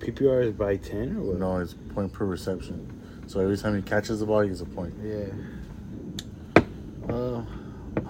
PPR 0.00 0.44
is 0.44 0.52
by 0.52 0.76
ten 0.76 1.16
or 1.16 1.22
what? 1.22 1.38
No, 1.38 1.58
it's 1.58 1.74
point 1.94 2.12
per 2.12 2.24
reception. 2.26 2.90
So 3.26 3.40
every 3.40 3.56
time 3.56 3.74
he 3.74 3.80
catches 3.82 4.20
the 4.20 4.26
ball, 4.26 4.40
he 4.40 4.48
gets 4.48 4.60
a 4.60 4.66
point. 4.66 4.92
Yeah. 5.02 5.24
Uh, 7.08 7.42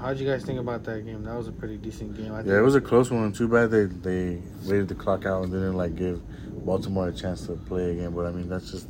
how'd 0.01 0.19
you 0.19 0.27
guys 0.27 0.45
think 0.45 0.59
about 0.59 0.83
that 0.85 1.05
game? 1.05 1.23
That 1.25 1.37
was 1.37 1.47
a 1.49 1.53
pretty 1.53 1.77
decent 1.77 2.17
game. 2.17 2.33
I 2.33 2.39
think 2.39 2.49
Yeah, 2.49 2.59
it 2.59 2.63
was 2.63 2.75
a 2.75 2.81
close 2.81 3.11
one. 3.11 3.33
Too 3.33 3.49
bad 3.49 3.71
they 3.71 3.85
they 3.85 4.41
waited 4.67 4.89
the 4.89 4.95
clock 4.95 5.25
out 5.27 5.45
and 5.45 5.53
didn't 5.53 5.77
like 5.77 5.95
give 5.97 6.21
Baltimore 6.65 7.09
a 7.09 7.13
chance 7.13 7.47
to 7.47 7.53
play 7.55 7.93
again. 7.93 8.13
But 8.13 8.27
I 8.27 8.31
mean, 8.33 8.49
that's 8.49 8.71
just 8.71 8.89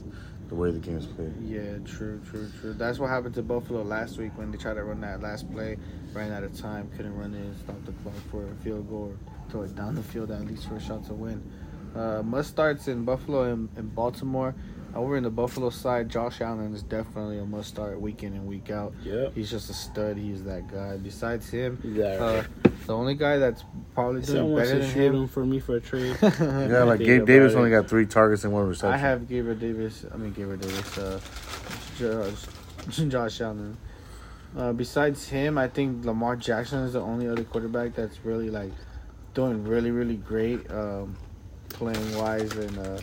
the 0.48 0.54
way 0.54 0.70
the 0.70 0.78
game 0.78 0.98
is 0.98 1.06
played. 1.06 1.32
Yeah, 1.42 1.78
true, 1.84 2.20
true, 2.30 2.50
true. 2.60 2.72
That's 2.74 2.98
what 2.98 3.10
happened 3.10 3.34
to 3.34 3.42
Buffalo 3.42 3.82
last 3.82 4.18
week 4.18 4.32
when 4.36 4.50
they 4.50 4.58
tried 4.58 4.74
to 4.74 4.84
run 4.84 5.00
that 5.00 5.20
last 5.20 5.50
play, 5.52 5.76
ran 6.12 6.32
out 6.32 6.44
of 6.44 6.56
time, 6.58 6.90
couldn't 6.96 7.16
run 7.16 7.34
it, 7.34 7.56
stop 7.64 7.82
the 7.84 7.92
clock 8.02 8.14
for 8.30 8.46
a 8.46 8.54
field 8.62 8.88
goal, 8.88 9.12
or 9.12 9.50
throw 9.50 9.62
it 9.62 9.74
down 9.74 9.94
the 9.94 10.02
field 10.02 10.30
at 10.30 10.46
least 10.46 10.68
for 10.68 10.76
a 10.76 10.80
shot 10.80 11.04
to 11.06 11.14
win. 11.14 11.42
Uh, 11.94 12.22
must 12.22 12.50
starts 12.50 12.88
in 12.88 13.04
Buffalo 13.04 13.52
and, 13.52 13.68
and 13.76 13.94
Baltimore. 13.94 14.54
Over 14.94 15.16
in 15.16 15.22
the 15.24 15.30
Buffalo 15.30 15.70
side, 15.70 16.08
Josh 16.08 16.40
Allen 16.40 16.72
is 16.74 16.82
definitely 16.82 17.38
a 17.38 17.44
must 17.44 17.68
start 17.68 18.00
week 18.00 18.22
in 18.22 18.32
and 18.34 18.46
week 18.46 18.70
out. 18.70 18.92
Yeah, 19.02 19.28
He's 19.34 19.50
just 19.50 19.68
a 19.70 19.74
stud. 19.74 20.16
He's 20.16 20.44
that 20.44 20.68
guy. 20.72 20.96
Besides 20.96 21.48
him, 21.50 21.78
Yeah. 21.84 22.04
uh, 22.04 22.44
the 22.86 22.94
only 22.94 23.14
guy 23.14 23.38
that's 23.38 23.64
probably 23.94 24.20
doing 24.22 24.36
Someone 24.38 24.52
wants 24.54 24.70
better 24.70 24.80
to 24.82 24.86
than 24.88 25.02
him. 25.02 25.14
him 25.14 25.28
for 25.28 25.44
me 25.46 25.58
for 25.60 25.76
a 25.76 25.80
trade. 25.80 26.16
Yeah, 26.22 26.84
like 26.84 27.00
Gabe 27.00 27.26
Davis 27.26 27.52
it. 27.54 27.56
only 27.56 27.70
got 27.70 27.88
three 27.88 28.06
targets 28.06 28.44
and 28.44 28.52
one 28.52 28.68
reception. 28.68 28.92
I 28.94 28.96
have 28.98 29.28
Gabriel 29.28 29.58
Davis. 29.58 30.04
I 30.12 30.16
mean 30.16 30.32
Gabriel 30.32 30.58
Davis. 30.58 30.98
Uh, 30.98 31.20
Josh, 31.98 32.46
Josh 33.08 33.40
Allen. 33.40 33.76
Uh, 34.56 34.72
besides 34.72 35.28
him, 35.28 35.58
I 35.58 35.66
think 35.68 36.04
Lamar 36.04 36.36
Jackson 36.36 36.80
is 36.80 36.92
the 36.92 37.00
only 37.00 37.26
other 37.28 37.42
quarterback 37.44 37.94
that's 37.94 38.24
really 38.24 38.50
like 38.50 38.72
doing 39.34 39.64
really 39.64 39.90
really 39.90 40.16
great, 40.16 40.70
um, 40.70 41.16
playing 41.70 42.16
wise 42.16 42.52
and 42.52 42.78
uh, 42.78 42.98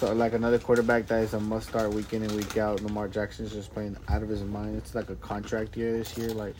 so 0.00 0.14
like 0.14 0.32
another 0.32 0.58
quarterback 0.58 1.06
that 1.08 1.22
is 1.22 1.34
a 1.34 1.40
must 1.40 1.68
start 1.68 1.92
week 1.92 2.14
in 2.14 2.22
and 2.22 2.32
week 2.32 2.56
out. 2.56 2.80
Lamar 2.80 3.06
Jackson 3.06 3.44
is 3.44 3.52
just 3.52 3.70
playing 3.74 3.98
out 4.08 4.22
of 4.22 4.30
his 4.30 4.42
mind. 4.42 4.78
It's 4.78 4.94
like 4.94 5.10
a 5.10 5.14
contract 5.16 5.76
year 5.76 5.92
this 5.92 6.16
year, 6.16 6.30
like 6.30 6.54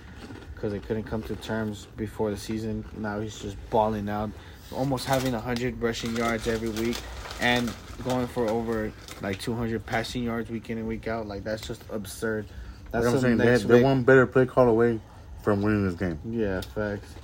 because 0.54 0.72
they 0.72 0.78
couldn't 0.78 1.04
come 1.04 1.22
to 1.22 1.34
terms 1.36 1.86
before 1.96 2.30
the 2.30 2.36
season. 2.36 2.84
Now 2.98 3.18
he's 3.18 3.38
just 3.38 3.56
balling 3.70 4.10
out, 4.10 4.30
almost 4.72 5.06
having 5.06 5.32
hundred 5.32 5.80
rushing 5.80 6.14
yards 6.14 6.46
every 6.48 6.68
week, 6.68 6.98
and 7.40 7.72
going 8.04 8.26
for 8.26 8.46
over 8.46 8.92
like 9.22 9.40
two 9.40 9.54
hundred 9.54 9.86
passing 9.86 10.22
yards 10.22 10.50
week 10.50 10.68
in 10.68 10.76
and 10.76 10.86
week 10.86 11.08
out. 11.08 11.26
Like 11.26 11.42
that's 11.42 11.66
just 11.66 11.82
absurd. 11.90 12.44
That's 12.90 13.06
I'm 13.06 13.20
saying, 13.20 13.38
they 13.38 13.56
they're 13.56 13.82
one 13.82 14.02
better 14.02 14.26
play 14.26 14.44
call 14.44 14.68
away 14.68 15.00
from 15.42 15.62
winning 15.62 15.86
this 15.86 15.94
game. 15.94 16.20
Yeah, 16.28 16.60
facts. 16.60 17.14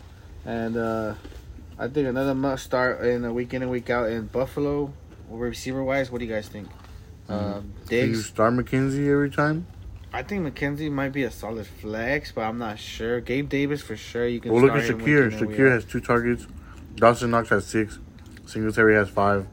And 0.46 0.78
uh 0.78 1.14
I 1.78 1.88
think 1.88 2.08
another 2.08 2.34
must 2.34 2.64
start 2.64 3.04
in 3.04 3.22
a 3.26 3.32
week 3.34 3.52
in 3.52 3.60
and 3.60 3.70
week 3.70 3.90
out 3.90 4.08
in 4.08 4.28
Buffalo, 4.28 4.94
receiver 5.30 5.82
wise. 5.82 6.10
What 6.10 6.18
do 6.18 6.24
you 6.24 6.32
guys 6.32 6.48
think? 6.48 6.68
Um, 7.28 7.72
Do 7.88 7.96
you 7.96 8.14
start 8.16 8.54
McKenzie 8.54 9.08
every 9.10 9.30
time? 9.30 9.66
I 10.12 10.22
think 10.22 10.46
McKenzie 10.46 10.90
might 10.90 11.12
be 11.12 11.24
a 11.24 11.30
solid 11.30 11.66
flex, 11.66 12.32
but 12.32 12.42
I'm 12.42 12.58
not 12.58 12.78
sure. 12.78 13.20
Gabe 13.20 13.48
Davis 13.48 13.82
for 13.82 13.96
sure. 13.96 14.26
You 14.26 14.40
can. 14.40 14.52
Well, 14.52 14.62
look 14.62 14.72
at 14.72 14.84
Shakir. 14.84 14.96
week 14.98 15.06
in 15.08 15.22
and 15.38 15.40
week 15.48 15.58
Shakir 15.58 15.70
has 15.70 15.84
two 15.84 16.00
targets. 16.00 16.46
Dawson 16.94 17.30
Knox 17.30 17.48
has 17.50 17.66
six. 17.66 17.98
Singletary 18.46 18.94
has 18.94 19.08
five. 19.08 19.46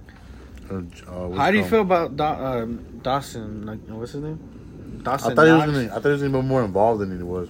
Uh, 0.72 0.82
uh, 1.08 1.32
How 1.32 1.52
do 1.52 1.58
you 1.58 1.66
feel 1.66 1.82
about 1.82 2.16
Da- 2.16 2.60
um, 2.62 3.00
Dawson? 3.02 3.66
Like, 3.66 3.80
what's 3.88 4.14
his 4.14 4.22
name? 4.24 5.02
Dawson. 5.04 5.32
I 5.32 5.36
thought 5.36 5.46
he 5.46 5.52
was 5.52 5.60
Knox 5.62 5.72
gonna. 5.72 5.86
I 5.86 5.94
thought 5.96 6.04
he 6.04 6.10
was 6.10 6.22
gonna 6.22 6.42
be 6.42 6.48
more 6.48 6.64
involved 6.64 7.02
than 7.02 7.18
he 7.18 7.24
was. 7.24 7.50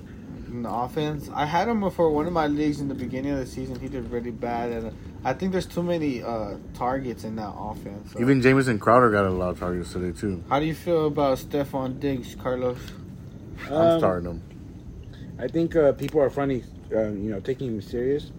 In 0.53 0.61
the 0.61 0.69
offense. 0.71 1.31
I 1.34 1.47
had 1.47 1.67
him 1.67 1.89
for 1.89 2.11
one 2.11 2.27
of 2.27 2.34
my 2.34 2.45
leagues 2.45 2.80
in 2.80 2.88
the 2.88 2.93
beginning 2.93 3.31
of 3.31 3.39
the 3.39 3.45
season. 3.47 3.80
He 3.80 3.88
did 3.88 4.11
really 4.11 4.30
bad, 4.30 4.71
and 4.71 4.88
uh, 4.88 4.91
I 5.25 5.34
think 5.34 5.51
there's 5.51 5.65
too 5.65 5.81
many 5.81 6.21
uh, 6.21 6.57
targets 6.75 7.23
in 7.23 7.35
that 7.38 7.51
offense. 7.57 8.13
So. 8.13 8.21
Even 8.21 8.39
Jamison 8.39 8.77
Crowder 8.77 9.09
got 9.09 9.25
a 9.25 9.31
lot 9.31 9.49
of 9.49 9.59
targets 9.59 9.91
today 9.91 10.15
too. 10.15 10.43
How 10.49 10.59
do 10.59 10.67
you 10.67 10.75
feel 10.75 11.07
about 11.07 11.39
Stefon 11.39 11.99
Diggs, 11.99 12.35
Carlos? 12.35 12.77
I'm 13.65 13.73
Um, 13.73 13.99
starting 13.99 14.30
him. 14.30 14.41
I 15.39 15.47
think 15.47 15.75
uh, 15.75 15.93
people 15.93 16.21
are 16.21 16.30
finally, 16.30 16.63
uh, 16.93 17.05
you 17.05 17.31
know, 17.31 17.39
taking 17.39 17.69
him 17.69 17.81
serious. 17.81 18.31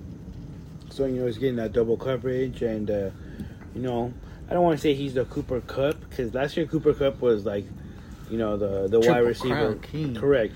So 0.91 1.07
you 1.07 1.19
know, 1.19 1.27
he's 1.27 1.39
getting 1.39 1.57
that 1.57 1.73
double 1.73 1.97
coverage, 1.97 2.63
and 2.63 2.89
uh, 2.89 3.11
you 3.75 3.83
know, 3.83 4.15
I 4.49 4.55
don't 4.55 4.63
want 4.63 4.79
to 4.79 4.81
say 4.81 4.95
he's 4.95 5.15
the 5.15 5.25
Cooper 5.25 5.63
Kupp 5.63 5.99
because 6.09 6.33
last 6.33 6.57
year 6.57 6.67
Cooper 6.67 6.95
Kupp 6.95 7.21
was 7.21 7.45
like, 7.45 7.65
you 8.31 8.39
know, 8.39 8.57
the 8.57 8.87
the 8.87 9.01
wide 9.01 9.25
receiver, 9.25 9.75
correct. 10.15 10.55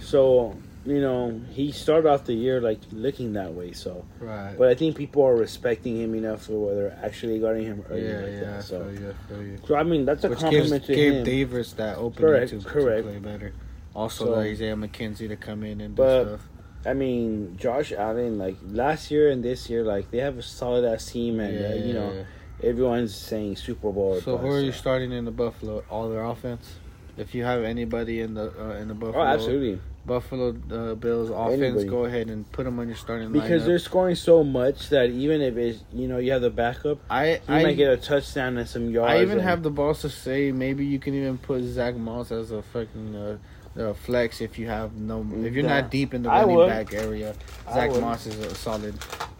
So 0.00 0.54
you 0.84 1.00
know, 1.00 1.40
he 1.50 1.70
started 1.72 2.08
off 2.08 2.24
the 2.24 2.32
year 2.34 2.60
like 2.60 2.78
looking 2.92 3.34
that 3.34 3.54
way. 3.54 3.72
So, 3.72 4.04
Right. 4.20 4.54
but 4.58 4.68
I 4.68 4.74
think 4.74 4.96
people 4.96 5.22
are 5.24 5.36
respecting 5.36 6.00
him 6.00 6.14
enough 6.14 6.46
for 6.46 6.52
where 6.66 6.74
they're 6.74 6.98
actually 7.02 7.38
guarding 7.38 7.66
him 7.66 7.84
early. 7.90 8.02
yeah, 8.04 8.16
like 8.20 8.32
yeah, 8.32 8.40
that. 8.40 8.64
So, 8.64 8.82
feel 8.84 8.92
you, 9.00 9.14
I 9.30 9.40
you. 9.40 9.58
so 9.66 9.74
I 9.76 9.82
mean, 9.84 10.04
that's 10.04 10.24
a 10.24 10.28
Which 10.30 10.40
gives 10.40 10.50
compliment 10.70 10.84
to 10.86 10.94
Gabe 10.94 11.12
him. 11.14 11.24
Davis 11.24 11.72
that 11.74 11.98
opening 11.98 12.28
Correct, 12.28 12.50
to, 12.50 12.58
to 12.60 12.64
correct. 12.68 13.06
play 13.06 13.18
better. 13.18 13.52
Also, 13.94 14.24
So- 14.24 14.30
the 14.34 14.40
Isaiah 14.40 14.74
McKenzie 14.76 15.28
to 15.28 15.36
come 15.36 15.62
in 15.64 15.80
and 15.80 15.94
do 15.94 16.02
But- 16.02 16.26
stuff. 16.26 16.48
I 16.84 16.94
mean, 16.94 17.56
Josh 17.58 17.92
Allen, 17.92 18.38
like 18.38 18.56
last 18.68 19.12
year 19.12 19.30
and 19.30 19.44
this 19.44 19.70
year, 19.70 19.84
like 19.84 20.10
they 20.10 20.18
have 20.18 20.36
a 20.38 20.42
solid 20.42 20.84
ass 20.84 21.12
team, 21.12 21.38
and 21.38 21.64
uh, 21.64 21.76
you 21.76 21.92
know, 21.94 22.24
everyone's 22.60 23.14
saying 23.14 23.54
Super 23.54 23.92
Bowl. 23.92 24.20
So 24.20 24.36
who 24.36 24.48
are 24.48 24.58
you 24.60 24.72
starting 24.72 25.12
in 25.12 25.24
the 25.24 25.30
Buffalo? 25.30 25.84
All 25.88 26.08
their 26.08 26.24
offense. 26.24 26.74
If 27.16 27.36
you 27.36 27.44
have 27.44 27.62
anybody 27.62 28.20
in 28.20 28.34
the 28.34 28.52
uh, 28.60 28.74
in 28.80 28.88
the 28.88 28.94
Buffalo, 28.94 29.22
Oh, 29.22 29.26
absolutely. 29.26 29.80
Buffalo 30.04 30.48
uh, 30.70 30.94
Bills 30.96 31.30
offense, 31.30 31.60
Anybody. 31.62 31.84
go 31.88 32.04
ahead 32.04 32.28
and 32.28 32.50
put 32.50 32.64
them 32.64 32.78
on 32.80 32.88
your 32.88 32.96
starting 32.96 33.32
line. 33.32 33.40
Because 33.40 33.62
lineup. 33.62 33.66
they're 33.66 33.78
scoring 33.78 34.14
so 34.16 34.42
much 34.42 34.88
that 34.88 35.10
even 35.10 35.40
if 35.40 35.56
it's 35.56 35.84
you 35.92 36.08
know 36.08 36.18
you 36.18 36.32
have 36.32 36.42
the 36.42 36.50
backup, 36.50 36.98
I 37.08 37.40
he 37.46 37.52
I, 37.54 37.62
might 37.62 37.76
get 37.76 37.92
a 37.92 37.96
touchdown 37.96 38.58
and 38.58 38.68
some 38.68 38.90
yards. 38.90 39.12
I 39.12 39.22
even 39.22 39.38
and- 39.38 39.42
have 39.42 39.62
the 39.62 39.70
balls 39.70 40.00
to 40.02 40.08
say 40.08 40.50
maybe 40.50 40.84
you 40.84 40.98
can 40.98 41.14
even 41.14 41.38
put 41.38 41.62
Zack 41.62 41.96
Moss 41.96 42.32
as 42.32 42.50
a 42.50 42.62
fucking 42.62 43.14
uh, 43.14 43.38
uh, 43.78 43.94
flex 43.94 44.40
if 44.40 44.58
you 44.58 44.66
have 44.66 44.94
no 44.96 45.20
if 45.44 45.54
you're 45.54 45.64
Yeah. 45.64 45.80
not 45.80 45.90
deep 45.90 46.14
in 46.14 46.22
the 46.24 46.28
running 46.28 46.66
back 46.68 46.92
area. 46.92 47.34
Zack. 47.72 47.90
Moss 47.92 48.26
is 48.26 48.38
a 48.40 48.54
solid 48.56 48.94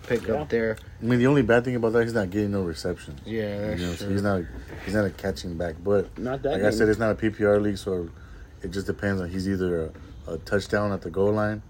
pickup 0.07 0.29
Yeah. 0.29 0.45
there. 0.49 0.77
I 1.01 1.05
mean, 1.05 1.19
the 1.19 1.27
only 1.27 1.43
bad 1.43 1.65
thing 1.65 1.75
about 1.77 1.93
that, 1.95 2.05
he's 2.05 2.15
not 2.15 2.31
getting 2.31 2.53
no 2.53 2.63
receptions. 2.63 3.21
Yeah, 3.25 3.59
that's 3.59 3.81
You 3.81 3.87
know, 3.89 3.95
so 3.95 4.09
he's 4.09 4.23
not. 4.23 4.43
He's 4.85 4.95
not 4.95 5.05
a 5.05 5.11
catching 5.11 5.57
back. 5.57 5.75
But 5.83 6.17
not 6.19 6.43
that. 6.43 6.53
like 6.53 6.63
I 6.63 6.71
said, 6.71 6.89
it's 6.89 6.99
not 7.01 7.11
a 7.11 7.15
PPR 7.15 7.61
league, 7.61 7.79
so 7.79 8.09
it 8.63 8.71
just 8.71 8.87
depends 8.87 9.21
on 9.21 9.29
he's 9.29 9.49
either 9.49 9.87
a, 9.87 9.91
a 10.27 10.39
touchdown 10.39 10.93
at 10.93 11.03
the 11.03 11.11
goal 11.11 11.33
line 11.33 11.63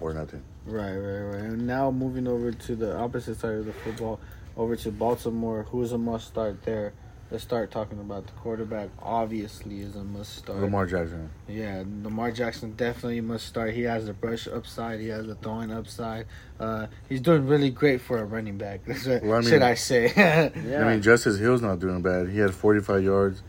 or 0.00 0.12
nothing. 0.14 0.42
Right, 0.66 0.94
right, 0.96 1.20
right. 1.20 1.42
And 1.44 1.66
now 1.66 1.90
moving 1.90 2.26
over 2.28 2.52
to 2.52 2.76
the 2.76 2.96
opposite 2.96 3.38
side 3.38 3.54
of 3.54 3.66
the 3.66 3.72
football, 3.72 4.20
over 4.56 4.76
to 4.76 4.90
Baltimore. 4.90 5.66
Who's 5.70 5.92
a 5.92 5.98
must 5.98 6.28
start 6.28 6.62
there? 6.64 6.92
Let's 7.30 7.44
start 7.44 7.70
talking 7.70 8.00
about 8.00 8.26
the 8.26 8.32
quarterback. 8.32 8.88
Obviously, 9.00 9.80
is 9.80 9.94
a 9.94 10.02
must 10.02 10.36
start. 10.38 10.58
Lamar 10.58 10.84
Jackson. 10.86 11.30
Yeah, 11.48 11.84
Lamar 12.02 12.32
Jackson 12.32 12.72
definitely 12.74 13.20
must 13.20 13.46
start. 13.46 13.72
He 13.72 13.82
has 13.82 14.06
the 14.06 14.12
brush 14.12 14.48
upside. 14.48 14.98
He 14.98 15.08
has 15.08 15.26
the 15.26 15.36
throwing 15.36 15.70
upside. 15.72 16.26
Uh, 16.58 16.88
he's 17.08 17.20
doing 17.20 17.46
really 17.46 17.70
great 17.70 18.00
for 18.00 18.18
a 18.18 18.24
running 18.24 18.58
back. 18.58 18.80
That's 18.86 19.06
what 19.06 19.22
Well, 19.22 19.34
I 19.34 19.40
mean- 19.40 19.48
should 19.48 19.62
I 19.62 19.74
say? 19.74 20.12
yeah. 20.16 20.50
I 20.84 20.90
mean, 20.92 21.02
Justice 21.02 21.38
Hill's 21.38 21.62
not 21.62 21.78
doing 21.78 22.02
bad. 22.02 22.28
He 22.28 22.38
had 22.38 22.52
45 22.52 23.04
yards, 23.04 23.42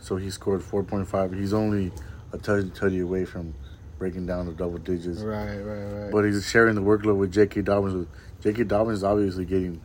so 0.00 0.16
he 0.16 0.30
scored 0.30 0.60
4.5. 0.60 1.38
He's 1.38 1.52
only 1.52 1.92
a 2.32 2.38
touch 2.38 2.64
tutty 2.66 3.02
away 3.02 3.24
from 3.24 3.54
breaking 3.98 4.26
down 4.26 4.46
the 4.46 4.52
double 4.52 4.78
digits. 4.78 5.20
right, 5.20 5.56
right, 5.58 6.02
right. 6.02 6.10
But 6.12 6.24
he's 6.24 6.48
sharing 6.48 6.74
the 6.74 6.82
workload 6.82 7.16
with 7.16 7.32
J.K. 7.32 7.62
Dobbins. 7.62 8.06
J.K. 8.42 8.64
Dobbins 8.64 8.98
is 8.98 9.04
obviously 9.04 9.44
getting 9.44 9.80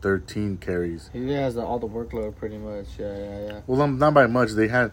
13 0.00 0.58
carries. 0.58 1.10
he 1.12 1.30
has 1.32 1.56
the, 1.56 1.62
all 1.62 1.78
the 1.78 1.88
workload 1.88 2.36
pretty 2.36 2.56
much. 2.58 2.86
Yeah, 2.98 3.16
yeah, 3.16 3.40
yeah. 3.46 3.60
Well, 3.66 3.82
um, 3.82 3.98
not 3.98 4.14
by 4.14 4.26
much. 4.26 4.50
They 4.52 4.68
had 4.68 4.92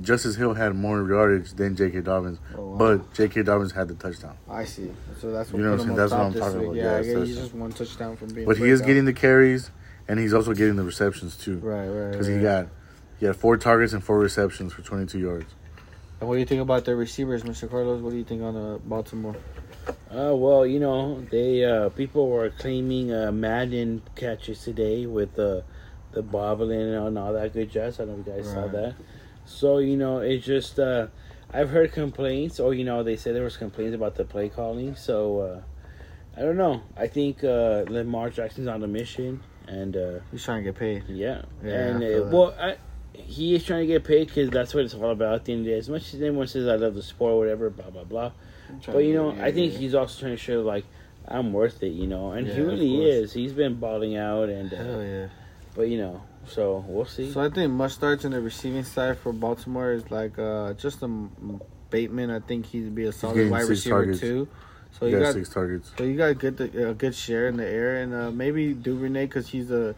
Justice 0.00 0.36
Hill 0.36 0.54
had 0.54 0.74
more 0.74 1.06
yardage 1.06 1.52
than 1.52 1.76
J.K. 1.76 2.00
Dobbins, 2.00 2.38
Oh, 2.56 2.62
wow. 2.70 2.76
but 2.78 3.14
J.K. 3.14 3.42
Dobbins 3.42 3.72
had 3.72 3.88
the 3.88 3.94
touchdown. 3.94 4.36
I 4.48 4.64
see. 4.64 4.90
So 5.20 5.30
that's 5.32 5.52
what 5.52 5.58
You 5.58 5.64
know 5.64 5.72
what 5.72 5.80
I'm 5.80 5.86
saying? 5.86 5.96
That's 5.96 6.12
what 6.12 6.20
I'm 6.20 6.34
talking 6.34 6.58
week. 6.58 6.66
about. 6.68 6.76
Yeah, 6.76 6.82
Yeah, 6.84 6.90
I 6.92 6.98
it's 7.00 7.08
guess 7.08 7.26
he's 7.26 7.36
just 7.36 7.54
one 7.54 7.72
touchdown 7.72 8.16
from 8.16 8.28
being. 8.28 8.46
But 8.46 8.56
he 8.56 8.68
is 8.70 8.80
getting 8.80 9.04
the 9.04 9.12
carries, 9.12 9.70
and 10.08 10.18
he's 10.18 10.32
also 10.34 10.54
getting 10.54 10.76
the 10.76 10.82
receptions 10.84 11.36
too. 11.36 11.58
right, 11.58 11.86
right. 11.88 12.10
Because 12.12 12.28
right. 12.28 12.36
he 12.36 12.42
got 12.42 12.68
he 13.18 13.26
had 13.26 13.36
four 13.36 13.56
targets 13.56 13.92
and 13.92 14.02
four 14.02 14.18
receptions 14.18 14.72
for 14.72 14.82
22 14.82 15.18
yards. 15.18 15.54
And 16.22 16.28
what 16.28 16.36
do 16.36 16.38
you 16.38 16.46
think 16.46 16.62
about 16.62 16.84
their 16.84 16.94
receivers, 16.94 17.42
Mr. 17.42 17.68
Carlos? 17.68 18.00
What 18.00 18.10
do 18.10 18.16
you 18.16 18.22
think 18.22 18.42
on 18.42 18.56
uh, 18.56 18.78
Baltimore? 18.84 19.34
Uh, 20.08 20.30
well, 20.36 20.64
you 20.64 20.78
know, 20.78 21.20
they 21.32 21.64
uh, 21.64 21.88
people 21.88 22.28
were 22.28 22.48
claiming 22.50 23.12
uh, 23.12 23.32
Madden 23.32 24.02
catches 24.14 24.62
today 24.62 25.06
with 25.06 25.34
the 25.34 25.64
the 26.12 26.22
bobbling 26.22 26.94
and 26.94 27.18
all 27.18 27.32
that 27.32 27.52
good 27.52 27.72
jazz. 27.72 27.98
I 27.98 28.04
don't 28.04 28.18
know 28.18 28.20
if 28.20 28.36
you 28.36 28.42
guys 28.44 28.52
saw 28.52 28.68
that. 28.68 28.94
So 29.46 29.78
you 29.78 29.96
know, 29.96 30.18
it's 30.18 30.46
just 30.46 30.78
uh, 30.78 31.08
I've 31.52 31.70
heard 31.70 31.90
complaints, 31.90 32.60
or 32.60 32.72
you 32.72 32.84
know, 32.84 33.02
they 33.02 33.16
said 33.16 33.34
there 33.34 33.42
was 33.42 33.56
complaints 33.56 33.96
about 33.96 34.14
the 34.14 34.24
play 34.24 34.48
calling. 34.48 34.94
So 34.94 35.40
uh, 35.40 35.60
I 36.36 36.42
don't 36.42 36.56
know. 36.56 36.82
I 36.96 37.08
think 37.08 37.42
uh, 37.42 37.82
Lamar 37.88 38.30
Jackson's 38.30 38.68
on 38.68 38.84
a 38.84 38.86
mission, 38.86 39.42
and 39.66 39.96
uh, 39.96 40.20
He's 40.30 40.44
trying 40.44 40.62
to 40.62 40.70
get 40.70 40.78
paid. 40.78 41.02
yeah, 41.08 41.42
Yeah, 41.64 41.72
and 41.72 42.04
I 42.04 42.14
uh, 42.14 42.30
well, 42.30 42.54
I, 42.60 42.76
he 43.14 43.54
is 43.54 43.64
trying 43.64 43.80
to 43.80 43.86
get 43.86 44.04
paid 44.04 44.28
because 44.28 44.50
that's 44.50 44.74
what 44.74 44.84
it's 44.84 44.94
all 44.94 45.10
about. 45.10 45.34
At 45.34 45.44
the 45.44 45.52
end 45.52 45.60
of 45.60 45.64
the 45.66 45.70
day, 45.72 45.78
as 45.78 45.88
much 45.88 46.14
as 46.14 46.20
anyone 46.20 46.46
says 46.46 46.66
I 46.68 46.76
love 46.76 46.94
the 46.94 47.02
sport, 47.02 47.32
or 47.32 47.38
whatever, 47.38 47.70
blah 47.70 47.90
blah 47.90 48.04
blah. 48.04 48.32
But 48.86 48.98
you 48.98 49.14
know, 49.14 49.36
I 49.40 49.52
think 49.52 49.72
he's 49.74 49.94
also 49.94 50.20
trying 50.20 50.32
to 50.32 50.38
show 50.42 50.60
like 50.62 50.84
I'm 51.26 51.52
worth 51.52 51.82
it, 51.82 51.92
you 51.92 52.06
know, 52.06 52.32
and 52.32 52.46
he 52.46 52.54
Yeah, 52.54 52.60
of 52.62 52.66
really 52.68 53.04
is. 53.04 53.32
He's 53.32 53.52
been 53.52 53.74
balling 53.76 54.16
out, 54.16 54.48
and 54.48 54.72
uh, 54.72 54.76
Hell 54.76 55.02
yeah. 55.02 55.26
but 55.74 55.88
you 55.88 55.98
know, 55.98 56.22
so 56.46 56.84
we'll 56.88 57.04
see. 57.04 57.30
So 57.32 57.40
I 57.40 57.48
think 57.50 57.70
must 57.72 57.94
starts 57.94 58.24
in 58.24 58.32
the 58.32 58.40
receiving 58.40 58.84
side 58.84 59.18
for 59.18 59.32
Baltimore 59.32 59.92
is 59.92 60.10
like 60.10 60.38
uh, 60.38 60.72
just 60.74 61.02
a 61.02 61.08
Bateman. 61.90 62.30
I 62.30 62.40
think 62.40 62.66
he'd 62.66 62.94
be 62.94 63.04
a 63.04 63.12
solid 63.12 63.34
getting 63.34 63.50
wide 63.50 63.68
receiver 63.68 63.96
targets. 63.96 64.20
too. 64.20 64.48
So 64.98 65.06
he 65.06 65.12
you 65.12 65.18
got, 65.18 65.26
got 65.26 65.34
six 65.34 65.48
targets. 65.48 65.90
so 65.96 66.04
you 66.04 66.16
got 66.16 66.38
good 66.38 66.60
a 66.60 66.94
good 66.94 67.14
share 67.14 67.48
in 67.48 67.56
the 67.56 67.66
air, 67.66 68.02
and 68.02 68.14
uh, 68.14 68.30
maybe 68.30 68.72
Duvernay 68.74 69.26
because 69.26 69.48
he's 69.48 69.70
a 69.70 69.94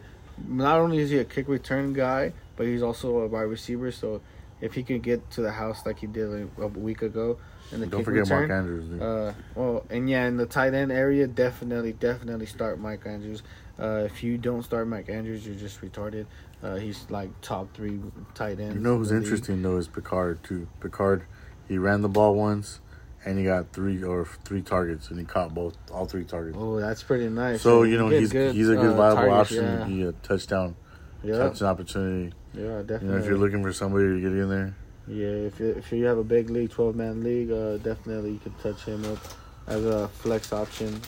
not 0.47 0.79
only 0.79 0.99
is 0.99 1.09
he 1.09 1.17
a 1.17 1.25
kick 1.25 1.47
return 1.47 1.93
guy, 1.93 2.33
but 2.55 2.65
he's 2.65 2.81
also 2.81 3.19
a 3.19 3.27
wide 3.27 3.41
receiver. 3.41 3.91
So 3.91 4.21
if 4.61 4.73
he 4.73 4.83
can 4.83 4.99
get 4.99 5.29
to 5.31 5.41
the 5.41 5.51
house 5.51 5.85
like 5.85 5.99
he 5.99 6.07
did 6.07 6.27
like 6.27 6.49
a 6.59 6.67
week 6.67 7.01
ago 7.01 7.37
in 7.71 7.81
the 7.81 7.87
Don't 7.87 8.03
forget 8.03 8.23
return, 8.23 8.47
Mark 8.47 8.51
Andrews. 8.51 8.85
Dude. 8.87 9.01
uh, 9.01 9.33
well, 9.55 9.85
and 9.89 10.09
yeah, 10.09 10.27
in 10.27 10.37
the 10.37 10.45
tight 10.45 10.73
end 10.73 10.91
area, 10.91 11.27
definitely, 11.27 11.93
definitely 11.93 12.45
start 12.45 12.79
Mike 12.79 13.05
Andrews. 13.05 13.43
Uh, 13.79 14.03
if 14.05 14.23
you 14.23 14.37
don't 14.37 14.63
start 14.63 14.87
Mike 14.87 15.09
Andrews, 15.09 15.45
you're 15.45 15.55
just 15.55 15.81
retarded. 15.81 16.25
Uh, 16.63 16.75
he's 16.75 17.05
like 17.09 17.29
top 17.41 17.73
three 17.75 17.99
tight 18.33 18.59
end. 18.59 18.75
you 18.75 18.79
know 18.79 18.97
who's 18.97 19.11
interesting 19.11 19.61
though 19.61 19.77
is 19.77 19.87
Picard 19.87 20.43
too. 20.43 20.67
Picard, 20.79 21.25
he 21.67 21.77
ran 21.77 22.01
the 22.01 22.09
ball 22.09 22.33
once, 22.35 22.79
and 23.25 23.37
he 23.37 23.43
got 23.43 23.73
three 23.73 24.01
or 24.01 24.25
three 24.45 24.61
targets, 24.61 25.09
and 25.09 25.19
he 25.19 25.25
caught 25.25 25.53
both 25.53 25.77
all 25.91 26.05
three 26.05 26.23
targets. 26.23 26.57
Oh, 26.59 26.79
that's 26.79 27.03
pretty 27.03 27.27
nice. 27.29 27.61
So 27.61 27.83
you 27.83 27.97
know 27.97 28.07
he's 28.07 28.31
good, 28.31 28.55
he's 28.55 28.69
a 28.69 28.75
good 28.75 28.93
uh, 28.93 29.13
viable 29.13 29.15
targets, 29.15 29.51
option 29.51 29.63
Yeah, 29.65 29.79
to 29.79 29.85
be 29.85 30.03
a 30.03 30.11
touchdown, 30.13 30.75
yeah, 31.23 31.37
touchdown 31.37 31.67
opportunity. 31.69 32.33
Yeah, 32.55 32.77
You 32.77 32.83
definitely. 32.83 33.07
know 33.09 33.17
if 33.17 33.25
you're 33.25 33.37
looking 33.37 33.61
for 33.63 33.73
somebody 33.73 34.05
to 34.05 34.21
get 34.21 34.31
in 34.31 34.49
there, 34.49 34.75
Yeah, 35.07 35.47
if 35.47 35.59
you, 35.59 35.67
if 35.69 35.91
you 35.91 36.05
have 36.05 36.17
a 36.17 36.23
big 36.23 36.49
league, 36.49 36.71
twelve 36.71 36.95
man 36.95 37.23
league, 37.23 37.51
uh, 37.51 37.77
definitely 37.77 38.31
you 38.31 38.39
could 38.39 38.57
touch 38.59 38.83
him 38.85 39.03
up 39.05 39.19
as 39.67 39.83
a 39.85 40.07
flex 40.07 40.53
option 40.53 40.99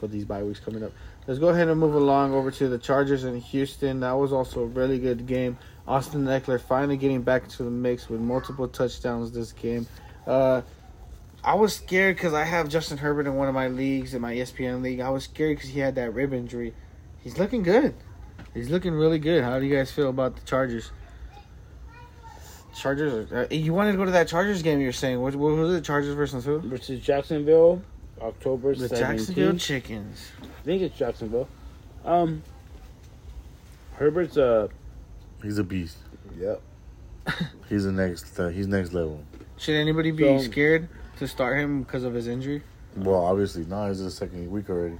for 0.00 0.06
these 0.08 0.24
bye 0.24 0.42
weeks 0.42 0.60
coming 0.60 0.82
up. 0.82 0.92
Let's 1.26 1.40
go 1.40 1.48
ahead 1.48 1.68
and 1.68 1.80
move 1.80 1.94
along 1.94 2.34
over 2.34 2.50
to 2.52 2.68
the 2.68 2.78
Chargers 2.78 3.24
in 3.24 3.36
Houston. 3.36 4.00
That 4.00 4.12
was 4.12 4.32
also 4.32 4.62
a 4.62 4.66
really 4.66 4.98
good 4.98 5.26
game. 5.26 5.58
Austin 5.88 6.24
Ekeler 6.24 6.60
finally 6.60 6.96
getting 6.96 7.22
back 7.22 7.44
into 7.44 7.62
the 7.64 7.70
mix 7.70 8.08
with 8.08 8.20
multiple 8.20 8.68
touchdowns 8.68 9.32
this 9.32 9.52
game. 9.52 9.86
Uh, 10.26 10.62
I 11.44 11.54
was 11.54 11.74
scared 11.74 12.16
because 12.16 12.32
I 12.32 12.44
have 12.44 12.68
Justin 12.68 12.98
Herbert 12.98 13.26
in 13.26 13.34
one 13.36 13.48
of 13.48 13.54
my 13.54 13.68
leagues 13.68 14.14
in 14.14 14.20
my 14.20 14.34
ESPN 14.34 14.82
league. 14.82 15.00
I 15.00 15.10
was 15.10 15.24
scared 15.24 15.56
because 15.56 15.70
he 15.70 15.80
had 15.80 15.94
that 15.96 16.12
rib 16.14 16.32
injury. 16.32 16.74
He's 17.22 17.38
looking 17.38 17.62
good. 17.62 17.94
He's 18.56 18.70
looking 18.70 18.94
really 18.94 19.18
good. 19.18 19.44
How 19.44 19.58
do 19.60 19.66
you 19.66 19.76
guys 19.76 19.90
feel 19.92 20.08
about 20.08 20.34
the 20.34 20.42
Chargers? 20.46 20.90
Chargers. 22.74 23.30
Uh, 23.32 23.46
you 23.50 23.72
wanted 23.74 23.92
to 23.92 23.98
go 23.98 24.04
to 24.06 24.10
that 24.12 24.28
Chargers 24.28 24.62
game. 24.62 24.80
You're 24.80 24.92
saying 24.92 25.20
what? 25.20 25.34
What 25.36 25.52
was 25.56 25.74
it? 25.74 25.84
Chargers 25.84 26.14
versus 26.14 26.44
who? 26.44 26.58
Versus 26.60 27.00
Jacksonville, 27.00 27.82
October 28.20 28.74
The 28.74 28.88
17th. 28.88 28.98
Jacksonville 28.98 29.56
Chickens. 29.58 30.32
I 30.42 30.46
think 30.64 30.82
it's 30.82 30.96
Jacksonville. 30.98 31.48
Um, 32.04 32.42
Herbert's 33.94 34.36
uh, 34.38 34.68
he's 35.42 35.58
a 35.58 35.64
beast. 35.64 35.98
yep. 36.38 36.60
He's 37.68 37.82
the 37.84 37.90
next. 37.92 38.38
Uh, 38.38 38.48
he's 38.48 38.68
next 38.68 38.92
level. 38.92 39.20
Should 39.58 39.74
anybody 39.74 40.12
be 40.12 40.22
So- 40.22 40.38
scared 40.44 40.88
to 41.18 41.26
start 41.26 41.58
him 41.58 41.82
because 41.82 42.04
of 42.04 42.14
his 42.14 42.28
injury 42.28 42.62
Well, 42.94 43.16
obviously, 43.24 43.64
no, 43.64 43.86
it's 43.90 43.98
the 44.00 44.10
second 44.10 44.48
week 44.50 44.70
already. 44.70 44.98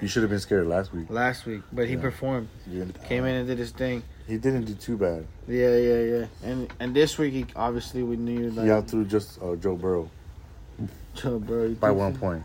You 0.00 0.08
should 0.08 0.22
have 0.22 0.30
been 0.30 0.40
scared 0.40 0.66
last 0.66 0.92
week. 0.92 1.06
last 1.08 1.46
week? 1.46 1.62
But 1.72 1.86
he 1.88 1.94
Yeah. 1.94 2.00
performed. 2.02 2.48
You- 2.70 2.92
Came 3.08 3.24
in 3.24 3.34
and 3.34 3.48
did 3.48 3.58
his 3.58 3.70
thing. 3.70 4.02
He 4.26 4.36
didn't 4.36 4.64
do 4.64 4.74
too 4.74 4.96
bad. 4.96 5.24
Yeah, 5.48 5.74
yeah, 5.76 6.00
yeah. 6.00 6.26
And 6.44 6.68
and 6.80 6.94
this 6.94 7.16
week, 7.16 7.32
he 7.32 7.46
obviously 7.56 8.02
we 8.02 8.16
knew 8.16 8.50
like 8.50 8.66
He 8.66 8.70
out 8.70 8.88
threw 8.88 9.04
just 9.04 9.40
uh, 9.42 9.56
Joe 9.56 9.76
Burrow 9.76 10.10
Joe 11.14 11.38
Burrow. 11.38 11.70
by 11.70 11.90
one 11.92 12.14
point. 12.16 12.42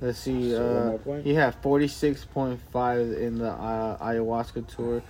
Let's 0.00 0.18
see. 0.18 0.50
So 0.50 0.60
one 0.84 0.94
Uh, 0.94 0.98
point? 0.98 1.24
he 1.24 1.34
had 1.34 1.54
forty 1.56 1.88
six 1.88 2.24
point 2.24 2.58
five 2.72 3.00
in 3.12 3.38
the 3.38 3.50
uh, 3.50 3.98
ayahuasca 3.98 4.66
tour 4.74 5.02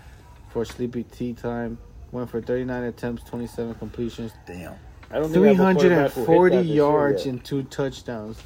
for 0.51 0.65
sleepy 0.65 1.05
tea 1.05 1.33
time. 1.35 1.79
Went 2.11 2.29
for 2.29 2.41
thirty 2.43 2.65
nine 2.65 2.85
attempts, 2.85 3.23
twenty 3.23 3.47
seven 3.47 3.75
completions, 3.75 4.33
Damn. 4.47 4.73
I 5.11 5.17
don't 5.17 5.25
think 5.25 5.35
we 5.35 5.41
three 5.41 5.49
have 5.49 5.61
a 5.61 5.63
hundred 5.63 5.93
and 5.93 6.11
quarterback 6.11 6.13
who 6.13 6.21
hit 6.21 6.27
forty 6.27 6.57
that 6.57 6.63
this 6.63 6.67
year 6.69 6.77
yards 6.77 7.25
yet. 7.27 7.33
and 7.35 7.45
two 7.45 7.63
touchdowns. 7.65 8.39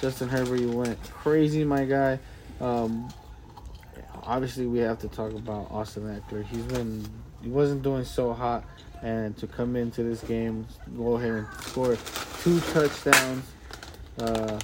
Justin 0.00 0.28
Herbert, 0.28 0.60
you 0.60 0.70
went 0.70 1.02
crazy, 1.10 1.64
my 1.64 1.84
guy. 1.84 2.18
Um, 2.60 3.08
obviously, 4.22 4.66
we 4.66 4.78
have 4.78 4.98
to 5.00 5.08
talk 5.08 5.32
about 5.32 5.70
Austin 5.70 6.04
Ekeler. 6.04 6.44
He's 6.46 6.62
been 6.64 7.04
he 7.42 7.48
wasn't 7.48 7.82
doing 7.82 8.04
so 8.04 8.32
hot, 8.32 8.64
and 9.02 9.36
to 9.38 9.46
come 9.46 9.76
into 9.76 10.02
this 10.02 10.22
game, 10.22 10.66
go 10.96 11.16
ahead 11.16 11.30
and 11.30 11.46
score 11.62 11.96
two 12.42 12.60
touchdowns. 12.72 13.44
Uh, 14.18 14.58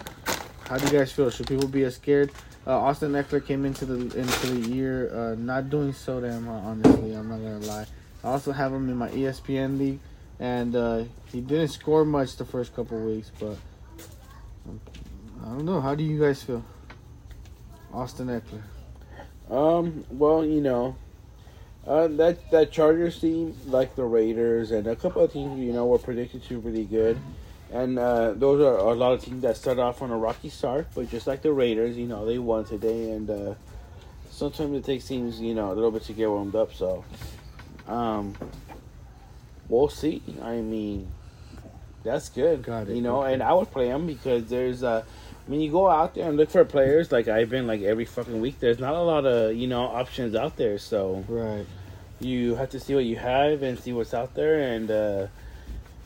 how 0.69 0.77
do 0.79 0.85
you 0.87 0.99
guys 0.99 1.12
feel? 1.12 1.31
Should 1.31 1.47
people 1.47 1.69
be 1.69 1.85
as 1.85 1.97
scared? 1.97 2.33
Uh, 2.66 2.79
Austin 2.79 3.12
Ekeler 3.12 3.45
came 3.45 3.65
into 3.65 3.85
the 3.85 4.19
into 4.19 4.47
the 4.47 4.69
year 4.71 5.15
uh, 5.15 5.35
not 5.37 5.71
doing 5.71 5.93
so 5.93 6.21
damn 6.21 6.47
hot. 6.47 6.65
Honestly, 6.65 7.12
I'm 7.12 7.29
not 7.29 7.39
gonna 7.39 7.59
lie. 7.59 7.87
I 8.25 8.29
also 8.29 8.53
have 8.53 8.73
him 8.73 8.89
in 8.89 8.97
my 8.97 9.11
ESPN 9.11 9.79
league, 9.79 10.01
and 10.41 10.75
uh, 10.75 11.05
he 11.31 11.41
didn't 11.41 11.69
score 11.69 12.05
much 12.05 12.37
the 12.37 12.45
first 12.45 12.75
couple 12.75 12.99
weeks, 12.99 13.31
but 13.39 13.59
um, 14.66 14.81
I 15.43 15.49
don't 15.51 15.66
know. 15.66 15.81
How 15.81 15.95
do 15.95 16.03
you 16.03 16.19
guys 16.19 16.43
feel? 16.43 16.65
Austin 17.95 18.27
Ekeler. 18.29 19.55
Um, 19.55 20.05
well, 20.11 20.45
you 20.45 20.61
know, 20.61 20.97
uh, 21.87 22.09
that 22.09 22.51
that 22.51 22.73
Chargers 22.73 23.21
team, 23.21 23.55
like 23.66 23.95
the 23.95 24.05
Raiders 24.05 24.71
and 24.71 24.87
a 24.87 24.97
couple 24.97 25.23
of 25.23 25.33
teams, 25.33 25.61
you 25.61 25.73
know, 25.73 25.87
were 25.87 25.99
predicted 25.99 26.43
to 26.45 26.49
be 26.49 26.57
really 26.71 26.85
good, 26.85 27.19
and 27.71 27.99
uh, 27.99 28.33
those 28.33 28.61
are 28.62 28.79
a 28.79 28.95
lot 28.95 29.12
of 29.12 29.23
teams 29.25 29.43
that 29.43 29.57
start 29.57 29.79
off 29.79 30.03
on 30.03 30.11
a 30.11 30.16
rocky 30.16 30.49
start. 30.49 30.89
But 30.95 31.11
just 31.11 31.27
like 31.27 31.43
the 31.43 31.53
Raiders, 31.53 31.97
you 31.97 32.07
know, 32.07 32.25
they 32.27 32.39
won 32.39 32.65
today, 32.65 33.11
and 33.11 33.31
uh, 33.31 33.55
sometimes 34.31 34.75
it 34.77 34.85
takes 34.85 35.07
teams, 35.07 35.41
you 35.41 35.55
know, 35.55 35.71
a 35.71 35.75
little 35.75 35.91
bit 35.91 36.03
to 36.05 36.15
get 36.15 36.29
warmed 36.29 36.57
up. 36.57 36.73
So, 36.75 37.05
um, 37.87 38.35
we'll 39.69 39.89
see. 39.91 40.23
I 40.43 40.57
mean, 40.57 41.12
that's 42.03 42.31
good. 42.31 42.62
Got 42.62 42.89
it. 42.89 42.97
You 42.97 43.03
know, 43.03 43.23
Okay. 43.23 43.35
and 43.35 43.43
I 43.43 43.53
would 43.53 43.71
play 43.71 43.89
them 43.89 44.07
because 44.07 44.47
there's 44.49 44.83
uh 44.83 45.05
Mean, 45.47 45.61
you 45.61 45.71
go 45.71 45.89
out 45.91 46.15
there 46.15 46.27
and 46.29 46.37
look 46.39 46.49
for 46.51 46.65
players 46.65 47.12
like 47.12 47.29
I've 47.29 47.51
been 47.51 47.66
like 47.66 47.83
every 47.83 48.07
fucking 48.07 48.41
week. 48.41 48.61
There's 48.61 48.79
not 48.79 48.95
a 48.95 49.03
lot 49.03 49.27
of 49.27 49.55
you 49.55 49.66
know 49.66 49.83
options 49.83 50.35
out 50.35 50.57
there, 50.57 50.79
so 50.79 51.23
Right. 51.29 51.66
you 52.19 52.55
have 52.55 52.71
to 52.71 52.81
see 52.81 52.95
what 52.95 53.05
you 53.05 53.16
have 53.16 53.62
and 53.62 53.79
see 53.79 53.93
what's 53.93 54.15
out 54.15 54.35
there, 54.35 54.59
and 54.59 54.91
uh 54.91 55.27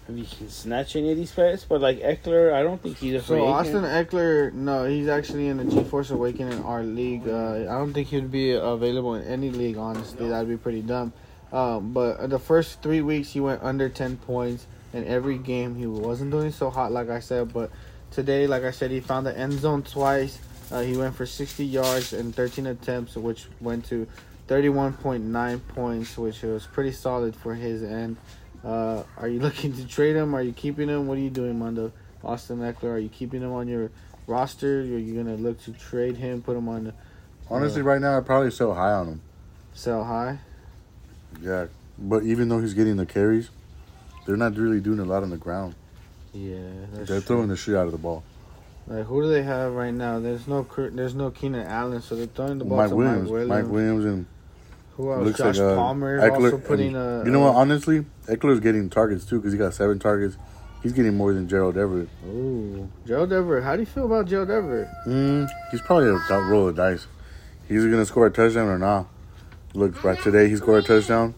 if 0.08 0.16
you 0.16 0.24
can 0.38 0.48
snatch 0.48 0.96
any 0.96 1.10
of 1.12 1.18
these 1.18 1.30
players. 1.30 1.64
But 1.68 1.80
like 1.82 2.00
Ekeler, 2.00 2.52
I 2.52 2.62
don't 2.62 2.82
think 2.82 2.96
he's 2.96 3.14
a 3.14 3.18
free 3.20 3.36
So 3.38 3.60
agent. 3.60 3.76
Austin 3.76 3.82
Ekeler, 3.84 4.52
no, 4.54 4.86
he's 4.86 5.06
actually 5.06 5.48
in 5.48 5.58
the 5.58 5.64
G 5.66 5.84
Force 5.84 6.10
Awakening 6.10 6.64
our 6.64 6.82
league. 6.82 7.28
Uh, 7.28 7.58
I 7.68 7.78
don't 7.78 7.92
think 7.92 8.08
he'd 8.08 8.32
be 8.32 8.52
available 8.52 9.14
in 9.16 9.24
any 9.24 9.50
league. 9.50 9.76
Honestly, 9.76 10.28
that'd 10.28 10.48
be 10.48 10.56
pretty 10.56 10.80
dumb. 10.82 11.12
Um, 11.52 11.92
but 11.92 12.28
the 12.28 12.38
first 12.38 12.82
three 12.82 13.02
weeks 13.02 13.30
he 13.32 13.40
went 13.40 13.62
under 13.62 13.88
ten 13.88 14.16
points 14.16 14.66
in 14.94 15.04
every 15.06 15.38
game. 15.38 15.76
He 15.76 15.86
wasn't 15.86 16.30
doing 16.30 16.50
so 16.52 16.70
hot, 16.70 16.90
like 16.90 17.08
I 17.10 17.20
said. 17.20 17.52
But 17.52 17.70
today, 18.10 18.46
like 18.46 18.64
I 18.64 18.70
said, 18.70 18.90
he 18.90 19.00
found 19.00 19.26
the 19.26 19.36
end 19.36 19.54
zone 19.60 19.82
twice. 19.82 20.38
Uh, 20.70 20.80
he 20.80 20.96
went 20.96 21.14
for 21.14 21.24
60 21.26 21.64
yards 21.64 22.12
and 22.12 22.34
13 22.34 22.66
attempts, 22.66 23.16
which 23.16 23.46
went 23.60 23.86
to 23.86 24.06
31.9 24.48 25.60
points, 25.68 26.18
which 26.18 26.42
was 26.42 26.66
pretty 26.66 26.92
solid 26.92 27.34
for 27.34 27.54
his 27.54 27.82
end. 27.82 28.16
Uh, 28.64 29.02
are 29.16 29.28
you 29.28 29.40
looking 29.46 29.72
to 29.74 29.86
trade 29.86 30.16
him? 30.16 30.34
Are 30.34 30.42
you 30.42 30.52
keeping 30.52 30.88
him? 30.88 31.06
What 31.06 31.18
are 31.18 31.22
you 31.22 31.30
doing, 31.30 31.58
Mondo? 31.58 31.92
Austin 32.24 32.58
Ekeler, 32.58 32.94
are 32.94 32.98
you 32.98 33.08
keeping 33.08 33.42
him 33.42 33.52
on 33.52 33.68
your 33.68 33.90
roster? 34.26 34.80
Are 34.80 34.84
you 34.84 35.14
gonna 35.14 35.36
look 35.36 35.62
to 35.64 35.72
trade 35.72 36.16
him? 36.16 36.42
Put 36.42 36.56
him 36.56 36.68
on 36.68 36.84
the 36.84 36.94
Honestly, 37.50 37.80
right 37.80 38.00
now 38.00 38.18
I'd 38.18 38.26
probably 38.26 38.50
sell 38.50 38.74
high 38.74 38.92
on 38.92 39.06
him. 39.06 39.20
sell 39.72 40.04
high? 40.04 40.38
Yeah, 41.40 41.66
but 41.98 42.24
even 42.24 42.48
though 42.48 42.60
he's 42.60 42.74
getting 42.74 42.96
the 42.96 43.06
carries, 43.06 43.50
they're 44.26 44.36
not 44.36 44.56
really 44.56 44.80
doing 44.80 44.98
a 44.98 45.04
lot 45.04 45.22
on 45.22 45.30
the 45.30 45.36
ground. 45.36 45.74
Yeah, 46.32 46.58
They're 46.92 47.20
throwing 47.20 47.48
the 47.48 47.56
shit 47.56 47.74
out 47.74 47.86
of 47.86 47.92
the 47.92 47.98
ball. 47.98 48.22
Like 48.86 49.04
who 49.04 49.22
do 49.22 49.28
they 49.28 49.42
have 49.42 49.72
right 49.72 49.92
now? 49.92 50.18
There's 50.18 50.46
no 50.48 50.66
there's 50.76 51.14
no 51.14 51.30
Keenan 51.30 51.66
Allen, 51.66 52.00
so 52.00 52.16
they're 52.16 52.26
throwing 52.26 52.58
the 52.58 52.64
ball 52.64 52.78
Mike 52.78 52.88
to 52.90 52.96
Williams, 52.96 53.22
Mike 53.24 53.30
Williams. 53.30 53.48
Mike 53.50 53.66
Williams, 53.72 54.04
and 54.06 54.26
Who 54.96 55.12
else? 55.12 55.24
looks 55.26 55.38
Josh 55.38 55.58
like 55.58 55.66
uh, 55.72 55.74
Palmer 55.76 56.20
Ekeler. 56.20 56.44
also 56.52 56.58
putting 56.58 56.96
and 56.96 57.22
a. 57.22 57.22
you 57.26 57.30
know 57.30 57.40
what? 57.40 57.54
Honestly, 57.54 58.06
Ekeler's 58.26 58.60
getting 58.60 58.88
targets 58.88 59.26
too 59.26 59.36
because 59.36 59.52
he 59.52 59.58
got 59.58 59.74
seven 59.74 59.98
targets. 59.98 60.36
He's 60.82 60.92
getting 60.92 61.16
more 61.16 61.34
than 61.34 61.48
Gerald 61.48 61.76
Everett. 61.76 62.08
Ooh, 62.26 62.88
Gerald 63.06 63.32
Everett. 63.32 63.64
How 63.64 63.74
do 63.74 63.80
you 63.80 63.86
feel 63.86 64.06
about 64.06 64.26
Gerald 64.26 64.50
Everett? 64.50 64.88
Mm, 65.06 65.50
he's 65.70 65.82
probably 65.82 66.08
a 66.08 66.40
roll 66.40 66.68
of 66.68 66.76
dice. 66.76 67.06
He's 67.68 67.84
gonna 67.84 68.06
score 68.06 68.26
a 68.26 68.30
touchdown 68.30 68.68
or 68.68 68.78
not. 68.78 69.06
Look, 69.74 70.02
right 70.02 70.18
today 70.22 70.48
he 70.48 70.56
scored 70.56 70.84
a 70.84 70.86
touchdown, 70.86 71.34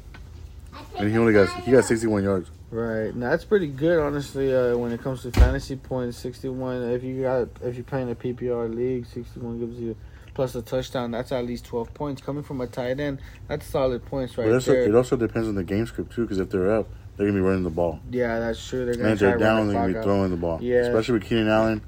and 0.99 1.11
he 1.11 1.19
only 1.19 1.33
got 1.33 1.49
he 1.65 1.73
got 1.73 1.85
61 1.85 2.23
yards. 2.23 2.49
Right, 2.71 3.15
now 3.15 3.31
that's 3.31 3.45
pretty 3.45 3.67
good, 3.67 3.99
honestly. 3.99 4.55
Uh, 4.55 4.77
when 4.77 4.93
it 4.93 5.03
comes 5.03 5.23
to 5.23 5.33
fantasy 5.33 5.75
points, 5.75 6.17
sixty-one. 6.19 6.91
If 6.91 7.03
you 7.03 7.23
got, 7.23 7.49
if 7.63 7.75
you're 7.75 7.85
playing 7.85 8.11
a 8.11 8.15
PPR 8.15 8.73
league, 8.73 9.07
sixty-one 9.07 9.59
gives 9.59 9.79
you 9.81 9.97
plus 10.35 10.55
a 10.55 10.63
touchdown. 10.63 11.11
That's 11.11 11.33
at 11.33 11.45
least 11.45 11.65
twelve 11.65 11.93
points 11.95 12.23
coming 12.23 12.45
from 12.45 12.61
a 12.61 12.69
tight 12.69 13.01
end. 13.01 13.21
That's 13.49 13.67
solid 13.67 14.05
points 14.07 14.39
right 14.39 14.47
but 14.47 14.55
also, 14.55 14.73
there. 14.73 14.85
it 14.85 14.95
also 14.95 15.17
depends 15.17 15.49
on 15.49 15.57
the 15.57 15.65
game 15.65 15.85
script 15.87 16.13
too, 16.13 16.23
because 16.23 16.39
if 16.39 16.49
they're 16.51 16.73
up, 16.73 16.89
they're 17.17 17.27
gonna 17.27 17.39
be 17.39 17.45
running 17.45 17.65
the 17.65 17.71
ball, 17.71 18.01
yeah, 18.11 18.39
that's 18.39 18.65
true. 18.67 18.85
They're 18.85 18.95
gonna 18.95 19.11
if 19.11 19.19
they're 19.19 19.37
down, 19.37 19.67
the 19.67 19.73
they're 19.73 19.83
gonna 19.83 19.93
be 19.93 19.99
out. 19.99 20.05
throwing 20.05 20.31
the 20.31 20.37
ball. 20.37 20.59
Yeah. 20.63 20.83
especially 20.83 21.15
with 21.15 21.25
Keenan 21.25 21.49
Allen. 21.49 21.83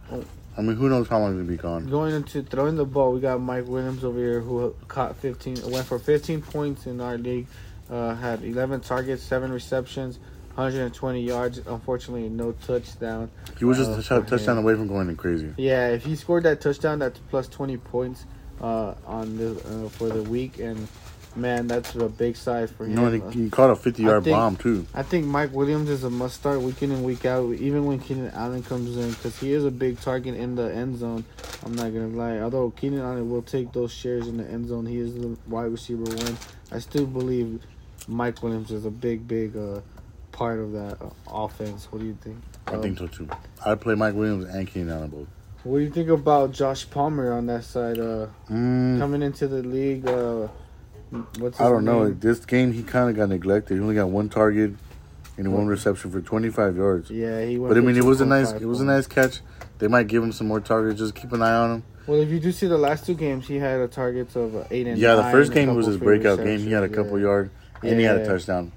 I 0.56 0.60
mean, 0.60 0.76
who 0.76 0.88
knows 0.90 1.08
how 1.08 1.20
long 1.20 1.32
he's 1.32 1.42
gonna 1.42 1.52
be 1.52 1.56
gone? 1.56 1.88
Going 1.88 2.14
into 2.14 2.42
throwing 2.42 2.76
the 2.76 2.84
ball, 2.84 3.12
we 3.12 3.20
got 3.20 3.40
Mike 3.40 3.66
Williams 3.66 4.04
over 4.04 4.18
here 4.18 4.40
who 4.40 4.74
caught 4.88 5.16
15, 5.16 5.70
went 5.70 5.86
for 5.86 5.98
15 5.98 6.42
points 6.42 6.86
in 6.86 7.00
our 7.00 7.16
league, 7.16 7.46
uh, 7.88 8.14
had 8.16 8.42
11 8.42 8.80
targets, 8.80 9.22
7 9.22 9.50
receptions, 9.50 10.18
120 10.54 11.20
yards. 11.22 11.58
Unfortunately, 11.66 12.28
no 12.28 12.52
touchdown. 12.52 13.30
He 13.58 13.64
was 13.64 13.78
just 13.78 14.10
Oh, 14.10 14.18
a 14.18 14.22
touchdown 14.22 14.58
away 14.58 14.74
from 14.74 14.86
going 14.88 15.14
crazy. 15.16 15.52
Yeah, 15.56 15.88
if 15.88 16.04
he 16.04 16.16
scored 16.16 16.42
that 16.44 16.60
touchdown, 16.60 16.98
that's 16.98 17.18
plus 17.30 17.48
20 17.48 17.76
points 17.78 18.26
uh, 18.60 18.94
on 19.06 19.36
the 19.36 19.52
uh, 19.52 19.88
for 19.88 20.08
the 20.08 20.22
week. 20.22 20.58
And 20.58 20.86
man, 21.34 21.66
that's 21.66 21.94
a 21.94 22.08
big 22.08 22.36
size 22.36 22.70
for 22.70 22.84
You 22.86 22.90
him. 22.90 22.96
know, 23.20 23.30
he, 23.30 23.44
he 23.44 23.50
caught 23.50 23.70
a 23.70 23.76
50 23.76 24.02
yard 24.02 24.24
think- 24.24 24.36
bomb 24.36 24.56
too. 24.56 24.86
I 24.94 25.02
think 25.02 25.24
Mike 25.26 25.52
Williams 25.52 25.88
is 25.88 26.04
a 26.04 26.10
must 26.10 26.34
start 26.34 26.60
week 26.60 26.82
in 26.82 26.90
and 26.92 27.02
week 27.04 27.24
out, 27.24 27.54
even 27.54 27.86
when 27.86 27.98
Keenan 27.98 28.30
Allen 28.34 28.62
comes 28.62 28.96
in, 28.98 29.10
because 29.10 29.38
he 29.38 29.52
is 29.54 29.64
a 29.64 29.70
big 29.70 29.98
target 30.00 30.34
in 30.34 30.54
the 30.54 30.72
end 30.74 30.98
zone. 30.98 31.24
I'm 31.64 31.74
not 31.74 31.84
gonna 31.94 32.08
lie. 32.08 32.40
Although 32.40 32.70
Keenan 32.70 33.00
Allen 33.00 33.30
will 33.30 33.40
take 33.42 33.72
those 33.72 33.92
shares 33.92 34.28
in 34.28 34.36
the 34.36 34.44
end 34.44 34.68
zone, 34.68 34.84
he 34.84 34.98
is 34.98 35.14
the 35.14 35.36
wide 35.46 35.70
receiver 35.72 36.02
one. 36.04 36.36
I 36.70 36.78
still 36.80 37.06
believe 37.06 37.62
Mike 38.08 38.42
Williams 38.42 38.70
is 38.70 38.84
a 38.84 38.90
big, 38.90 39.26
big 39.28 39.56
uh, 39.56 39.80
part 40.32 40.58
of 40.58 40.72
that 40.72 40.98
uh, 41.00 41.10
offense. 41.44 41.86
What 41.90 42.00
do 42.00 42.06
you 42.06 42.16
think? 42.20 42.36
I 42.66 42.74
Um, 42.74 42.82
think 42.82 42.98
so 42.98 43.06
too. 43.06 43.28
I'd 43.64 43.80
play 43.80 43.94
Mike 43.94 44.14
Williams 44.14 44.46
and 44.46 44.66
Keenan 44.66 44.90
Allen 44.90 45.08
both. 45.10 45.28
What 45.64 45.78
do 45.78 45.84
you 45.84 45.90
think 45.90 46.08
about 46.08 46.50
Josh 46.52 46.88
Palmer 46.90 47.32
on 47.32 47.46
that 47.46 47.64
side? 47.64 47.98
Uh, 47.98 48.26
Mm, 48.50 48.98
coming 48.98 49.22
into 49.22 49.46
the 49.46 49.62
league, 49.62 50.06
uh, 50.08 50.48
what's 51.38 51.60
I 51.60 51.68
don't 51.68 51.84
know. 51.84 52.10
This 52.10 52.44
game 52.44 52.72
he 52.72 52.82
kind 52.82 53.08
of 53.10 53.16
got 53.16 53.28
neglected. 53.28 53.74
He 53.74 53.80
only 53.80 53.94
got 53.94 54.08
one 54.08 54.28
target 54.28 54.72
and 55.36 55.52
one 55.54 55.66
reception 55.66 56.10
for 56.10 56.20
25 56.20 56.76
yards. 56.76 57.10
Yeah, 57.10 57.44
he. 57.44 57.58
But 57.58 57.76
I 57.76 57.80
mean, 57.80 57.96
it 57.96 58.04
was 58.04 58.20
a 58.20 58.26
nice, 58.26 58.52
2.5 58.52 58.60
it 58.62 58.66
was 58.66 58.80
a 58.80 58.84
nice 58.84 59.06
catch. 59.06 59.40
They 59.78 59.88
might 59.88 60.06
give 60.08 60.22
him 60.22 60.32
some 60.32 60.46
more 60.48 60.60
targets. 60.60 60.98
Just 60.98 61.14
keep 61.14 61.32
an 61.32 61.42
eye 61.42 61.54
on 61.54 61.70
him. 61.76 61.82
Well, 62.06 62.20
if 62.20 62.28
you 62.30 62.40
do 62.40 62.50
see 62.50 62.66
the 62.66 62.78
last 62.78 63.06
two 63.06 63.14
games, 63.14 63.46
he 63.46 63.56
had 63.56 63.80
a 63.80 63.86
targets 63.88 64.34
of 64.34 64.66
eight 64.72 64.86
and 64.88 64.98
Yeah, 64.98 65.14
the 65.14 65.30
first 65.30 65.52
game 65.52 65.74
was 65.74 65.86
his 65.86 65.96
breakout 65.96 66.38
game. 66.42 66.58
He 66.58 66.72
had 66.72 66.82
a 66.82 66.88
couple 66.88 67.18
yeah. 67.18 67.26
yard 67.26 67.50
and 67.82 67.98
he 67.98 68.04
had 68.04 68.16
a 68.16 68.26
touchdown. 68.26 68.72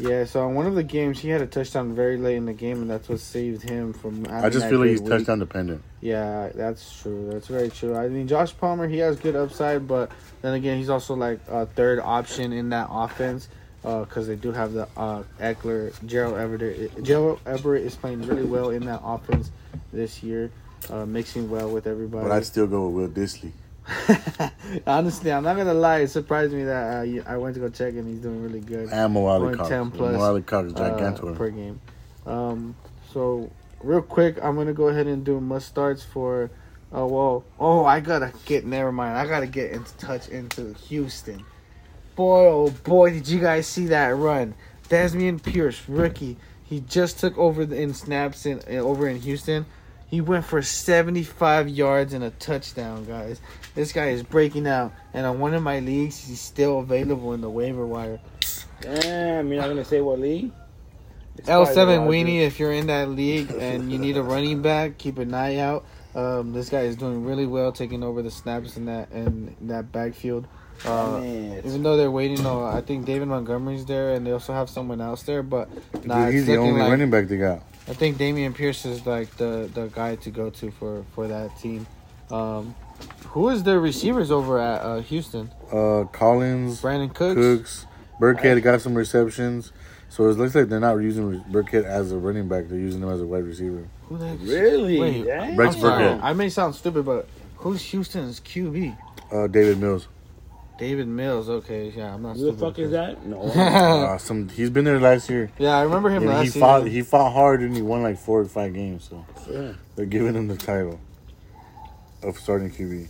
Yeah, 0.00 0.24
so 0.24 0.46
on 0.46 0.54
one 0.54 0.66
of 0.66 0.74
the 0.74 0.82
games, 0.82 1.20
he 1.20 1.28
had 1.28 1.42
a 1.42 1.46
touchdown 1.46 1.94
very 1.94 2.16
late 2.16 2.36
in 2.36 2.46
the 2.46 2.54
game, 2.54 2.80
and 2.80 2.90
that's 2.90 3.08
what 3.08 3.20
saved 3.20 3.62
him 3.62 3.92
from. 3.92 4.26
I 4.30 4.48
just 4.48 4.66
feel 4.68 4.78
like 4.78 4.90
he's 4.90 5.02
week. 5.02 5.10
touchdown 5.10 5.38
dependent. 5.38 5.82
Yeah, 6.00 6.50
that's 6.54 7.02
true. 7.02 7.28
That's 7.30 7.46
very 7.46 7.68
true. 7.68 7.94
I 7.94 8.08
mean, 8.08 8.26
Josh 8.26 8.56
Palmer, 8.56 8.88
he 8.88 8.96
has 8.98 9.20
good 9.20 9.36
upside, 9.36 9.86
but 9.86 10.10
then 10.40 10.54
again, 10.54 10.78
he's 10.78 10.88
also 10.88 11.14
like 11.14 11.40
a 11.48 11.66
third 11.66 12.00
option 12.00 12.52
in 12.52 12.70
that 12.70 12.88
offense 12.90 13.48
because 13.82 14.26
they 14.26 14.36
do 14.36 14.52
have 14.52 14.72
the 14.72 14.88
uh, 14.96 15.22
Ekeler, 15.38 15.92
Gerald 16.06 16.38
Everett. 16.38 17.02
Gerald 17.02 17.40
Everett 17.44 17.84
is 17.84 17.94
playing 17.94 18.22
really 18.22 18.44
well 18.44 18.70
in 18.70 18.86
that 18.86 19.02
offense 19.04 19.50
this 19.92 20.22
year, 20.22 20.50
uh, 20.88 21.04
mixing 21.04 21.50
well 21.50 21.68
with 21.70 21.86
everybody. 21.86 22.26
But 22.26 22.32
I'd 22.32 22.46
still 22.46 22.66
go 22.66 22.88
with 22.88 23.16
Will 23.16 23.24
Dissly. 23.24 23.52
Honestly, 24.86 25.32
I'm 25.32 25.42
not 25.42 25.56
gonna 25.56 25.74
lie. 25.74 26.00
It 26.00 26.08
surprised 26.08 26.52
me 26.52 26.64
that 26.64 27.06
uh, 27.06 27.22
I 27.26 27.36
went 27.36 27.54
to 27.54 27.60
go 27.60 27.68
check 27.68 27.94
and 27.94 28.06
he's 28.06 28.18
doing 28.18 28.42
really 28.42 28.60
good. 28.60 28.88
And 28.90 29.12
Mo 29.12 29.22
Going 29.22 29.42
Alie-Cox. 29.44 29.68
10 29.68 29.90
plus, 29.90 30.12
Mo 30.14 30.20
Alie-Cox 30.20 30.68
is 30.68 30.74
uh, 30.74 30.90
gigantor. 30.90 31.36
per 31.36 31.50
game. 31.50 31.80
Um, 32.26 32.76
so 33.12 33.50
real 33.82 34.02
quick, 34.02 34.38
I'm 34.42 34.56
gonna 34.56 34.72
go 34.72 34.88
ahead 34.88 35.06
and 35.06 35.24
do 35.24 35.40
must 35.40 35.68
starts 35.68 36.02
for. 36.02 36.50
Oh 36.92 37.06
well, 37.06 37.44
oh 37.58 37.84
I 37.84 38.00
gotta 38.00 38.32
get. 38.46 38.64
Never 38.64 38.90
mind. 38.92 39.16
I 39.16 39.26
gotta 39.26 39.46
get 39.46 39.72
into 39.72 39.96
touch 39.96 40.28
into 40.28 40.74
Houston. 40.88 41.44
Boy, 42.16 42.46
oh 42.46 42.70
boy, 42.84 43.10
did 43.10 43.28
you 43.28 43.40
guys 43.40 43.66
see 43.66 43.86
that 43.86 44.08
run? 44.16 44.54
Dameon 44.88 45.42
Pierce, 45.42 45.88
rookie. 45.88 46.36
He 46.64 46.80
just 46.80 47.18
took 47.18 47.36
over 47.38 47.64
the, 47.64 47.80
in 47.80 47.94
snaps 47.94 48.44
in 48.46 48.60
uh, 48.68 48.80
over 48.80 49.08
in 49.08 49.20
Houston. 49.20 49.66
He 50.10 50.20
went 50.20 50.44
for 50.44 50.60
75 50.60 51.68
yards 51.68 52.12
and 52.12 52.24
a 52.24 52.30
touchdown, 52.30 53.04
guys. 53.04 53.40
This 53.76 53.92
guy 53.92 54.08
is 54.08 54.24
breaking 54.24 54.66
out, 54.66 54.92
and 55.14 55.24
on 55.24 55.38
one 55.38 55.54
of 55.54 55.62
my 55.62 55.78
leagues, 55.78 56.26
he's 56.26 56.40
still 56.40 56.80
available 56.80 57.32
in 57.32 57.40
the 57.40 57.48
waiver 57.48 57.86
wire. 57.86 58.18
Damn, 58.80 59.52
you're 59.52 59.60
not 59.60 59.68
gonna 59.68 59.84
say 59.84 60.00
what 60.00 60.18
league? 60.18 60.50
It's 61.36 61.48
L7 61.48 62.08
weenie. 62.08 62.40
If 62.40 62.58
you're 62.58 62.72
in 62.72 62.88
that 62.88 63.08
league 63.08 63.50
and 63.58 63.92
you 63.92 63.98
need 63.98 64.16
a 64.16 64.22
running 64.22 64.62
back, 64.62 64.98
keep 64.98 65.18
an 65.18 65.32
eye 65.32 65.58
out. 65.58 65.84
Um, 66.14 66.52
this 66.52 66.68
guy 66.68 66.80
is 66.80 66.96
doing 66.96 67.24
really 67.24 67.46
well, 67.46 67.70
taking 67.70 68.02
over 68.02 68.20
the 68.20 68.32
snaps 68.32 68.76
in 68.76 68.86
that 68.86 69.12
in 69.12 69.54
that 69.62 69.92
backfield. 69.92 70.48
Uh, 70.84 71.20
Man, 71.20 71.58
even 71.58 71.82
though 71.82 71.96
they're 71.96 72.10
waiting, 72.10 72.44
on, 72.46 72.74
I 72.74 72.80
think 72.80 73.04
David 73.04 73.28
Montgomery's 73.28 73.84
there, 73.84 74.14
and 74.14 74.26
they 74.26 74.32
also 74.32 74.52
have 74.54 74.70
someone 74.70 75.00
else 75.00 75.22
there. 75.22 75.42
But 75.42 75.68
nah, 76.04 76.24
Dude, 76.24 76.34
he's 76.34 76.46
the 76.46 76.56
only 76.56 76.80
like, 76.80 76.90
running 76.90 77.10
back 77.10 77.28
they 77.28 77.36
got. 77.36 77.62
I 77.90 77.92
think 77.92 78.18
Dameon 78.18 78.54
Pierce 78.54 78.86
is 78.86 79.04
like 79.04 79.36
the 79.36 79.68
the 79.74 79.88
guy 79.88 80.14
to 80.14 80.30
go 80.30 80.48
to 80.48 80.70
for 80.70 81.04
for 81.12 81.26
that 81.26 81.58
team. 81.58 81.88
Um, 82.30 82.76
who 83.26 83.48
is 83.48 83.64
their 83.64 83.80
receivers 83.80 84.30
over 84.30 84.60
at 84.60 84.80
uh, 84.80 85.00
Houston? 85.00 85.50
Uh, 85.72 86.04
Collins, 86.12 86.80
Brandin 86.80 87.12
Cooks. 87.12 87.34
Cooks, 87.34 87.86
Burkhead 88.20 88.62
got 88.62 88.80
some 88.80 88.94
receptions. 88.94 89.72
So 90.08 90.28
it 90.28 90.38
looks 90.38 90.54
like 90.54 90.68
they're 90.68 90.78
not 90.78 90.94
using 90.98 91.40
Burkhead 91.50 91.84
as 91.84 92.12
a 92.12 92.16
running 92.18 92.46
back. 92.48 92.68
They're 92.68 92.78
using 92.78 93.02
him 93.02 93.08
as 93.08 93.20
a 93.20 93.26
wide 93.26 93.44
receiver. 93.44 93.88
Who 94.08 94.18
the 94.18 94.28
heck's- 94.28 94.42
really? 94.42 95.00
Wait, 95.00 95.24
Damn. 95.24 95.56
Rex 95.56 95.74
I'm 95.76 95.82
Burkhead. 95.82 96.20
I 96.22 96.32
may 96.32 96.48
sound 96.48 96.74
stupid, 96.76 97.04
but 97.04 97.28
who's 97.56 97.82
Houston's 97.82 98.38
QB? 98.40 98.96
Uh, 99.32 99.46
Davis 99.48 99.76
Mills. 99.76 100.06
Davis 100.80 101.06
Mills. 101.06 101.48
Okay, 101.48 101.92
yeah, 101.94 102.14
I'm 102.14 102.22
not. 102.22 102.36
Who 102.36 102.50
the 102.50 102.58
fuck 102.58 102.78
is 102.78 102.90
that? 102.90 103.24
No. 103.24 103.42
Uh, 103.54 104.18
some 104.18 104.48
he's 104.48 104.70
been 104.70 104.84
there 104.84 104.98
last 104.98 105.28
year. 105.30 105.50
yeah, 105.58 105.76
I 105.76 105.82
remember 105.82 106.08
him 106.10 106.22
And 106.22 106.30
last 106.32 106.40
he 106.42 106.46
season. 106.48 106.60
fought. 106.60 106.86
He 106.88 107.02
fought 107.02 107.32
hard 107.32 107.60
and 107.60 107.76
he 107.76 107.82
won 107.82 108.02
like 108.02 108.18
four 108.18 108.40
or 108.40 108.44
five 108.46 108.74
games. 108.74 109.08
So 109.08 109.24
Yeah. 109.48 109.72
they're 109.94 110.06
giving 110.06 110.34
him 110.34 110.48
the 110.48 110.56
title 110.56 110.98
of 112.22 112.36
starting 112.38 112.70
QB. 112.70 113.06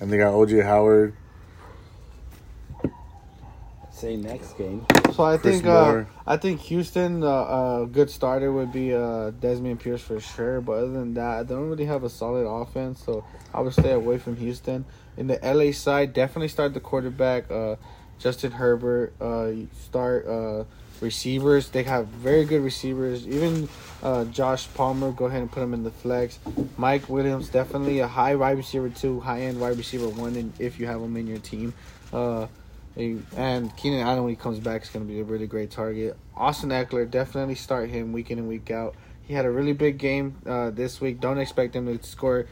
And 0.00 0.12
they 0.12 0.18
got 0.18 0.32
OJ 0.34 0.62
Howard, 0.64 1.14
Say 3.90 4.16
next 4.16 4.58
game. 4.58 4.84
so 5.14 5.22
I 5.22 5.36
Chris 5.38 5.54
think 5.56 5.66
uh, 5.66 6.04
I 6.26 6.36
think 6.36 6.60
Houston, 6.62 7.22
uh, 7.22 7.82
a 7.82 7.88
good 7.90 8.10
starter 8.10 8.50
would 8.52 8.72
be 8.72 8.92
uh, 8.92 9.30
Dameon 9.40 9.78
Pierce 9.78 10.02
for 10.02 10.18
sure. 10.20 10.60
But 10.60 10.72
other 10.72 10.90
than 10.92 11.14
that, 11.14 11.46
they 11.46 11.54
don't 11.54 11.68
really 11.70 11.84
have 11.84 12.02
a 12.02 12.10
solid 12.10 12.44
offense, 12.44 13.02
so 13.04 13.24
I 13.54 13.60
would 13.60 13.72
stay 13.72 13.92
away 13.92 14.18
from 14.18 14.36
Houston. 14.36 14.84
In 15.16 15.26
the 15.28 15.38
LA 15.42 15.72
side, 15.72 16.12
definitely 16.12 16.48
start 16.48 16.74
the 16.74 16.80
quarterback, 16.80 17.50
uh, 17.50 17.76
Justin 18.18 18.52
Herbert. 18.52 19.12
Uh, 19.20 19.52
start 19.72 20.26
uh, 20.26 20.64
receivers. 21.00 21.68
They 21.68 21.84
have 21.84 22.06
very 22.08 22.44
good 22.44 22.62
receivers. 22.62 23.26
Even 23.26 23.68
uh, 24.02 24.24
Josh 24.26 24.68
Palmer, 24.74 25.12
go 25.12 25.26
ahead 25.26 25.40
and 25.40 25.50
put 25.50 25.62
him 25.62 25.74
in 25.74 25.84
the 25.84 25.90
flex. 25.90 26.38
Mike 26.76 27.08
Williams, 27.08 27.48
definitely 27.48 28.00
a 28.00 28.08
high 28.08 28.34
wide 28.34 28.56
receiver 28.56 28.88
two, 28.88 29.20
high 29.20 29.42
end 29.42 29.60
wide 29.60 29.76
receiver 29.76 30.08
one, 30.08 30.34
and 30.36 30.52
if 30.58 30.80
you 30.80 30.86
have 30.86 31.00
him 31.00 31.16
in 31.16 31.26
your 31.26 31.38
team. 31.38 31.74
Uh, 32.12 32.46
and 32.96 33.76
Keenan 33.76 34.00
Allen, 34.00 34.22
when 34.22 34.30
he 34.30 34.36
comes 34.36 34.60
back, 34.60 34.82
is 34.82 34.88
going 34.88 35.04
to 35.06 35.12
be 35.12 35.20
a 35.20 35.24
really 35.24 35.46
great 35.46 35.70
target. 35.70 36.16
Austin 36.36 36.70
Ekeler, 36.70 37.10
definitely 37.10 37.56
start 37.56 37.90
him 37.90 38.12
week 38.12 38.30
in 38.30 38.38
and 38.38 38.48
week 38.48 38.70
out. 38.70 38.94
He 39.22 39.34
had 39.34 39.46
a 39.46 39.50
really 39.50 39.72
big 39.72 39.98
game 39.98 40.36
uh, 40.46 40.70
this 40.70 41.00
week. 41.00 41.20
Don't 41.20 41.38
expect 41.38 41.74
him 41.74 41.86
to 41.86 42.06
score 42.06 42.46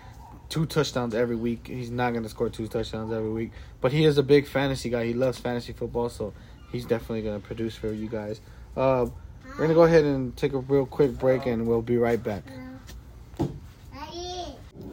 two 0.52 0.66
touchdowns 0.66 1.14
every 1.14 1.34
week. 1.34 1.66
He's 1.66 1.90
not 1.90 2.10
going 2.10 2.24
to 2.24 2.28
score 2.28 2.50
two 2.50 2.68
touchdowns 2.68 3.10
every 3.10 3.30
week. 3.30 3.52
But 3.80 3.90
he 3.90 4.04
is 4.04 4.18
a 4.18 4.22
big 4.22 4.46
fantasy 4.46 4.90
guy. 4.90 5.06
He 5.06 5.14
loves 5.14 5.38
fantasy 5.38 5.72
football, 5.72 6.10
so 6.10 6.34
he's 6.70 6.84
definitely 6.84 7.22
going 7.22 7.40
to 7.40 7.46
produce 7.46 7.74
for 7.74 7.90
you 7.90 8.06
guys. 8.06 8.42
Uh, 8.76 9.06
we're 9.46 9.56
going 9.56 9.70
to 9.70 9.74
go 9.74 9.84
ahead 9.84 10.04
and 10.04 10.36
take 10.36 10.52
a 10.52 10.58
real 10.58 10.84
quick 10.84 11.18
break, 11.18 11.46
and 11.46 11.66
we'll 11.66 11.80
be 11.80 11.96
right 11.96 12.22
back. 12.22 12.44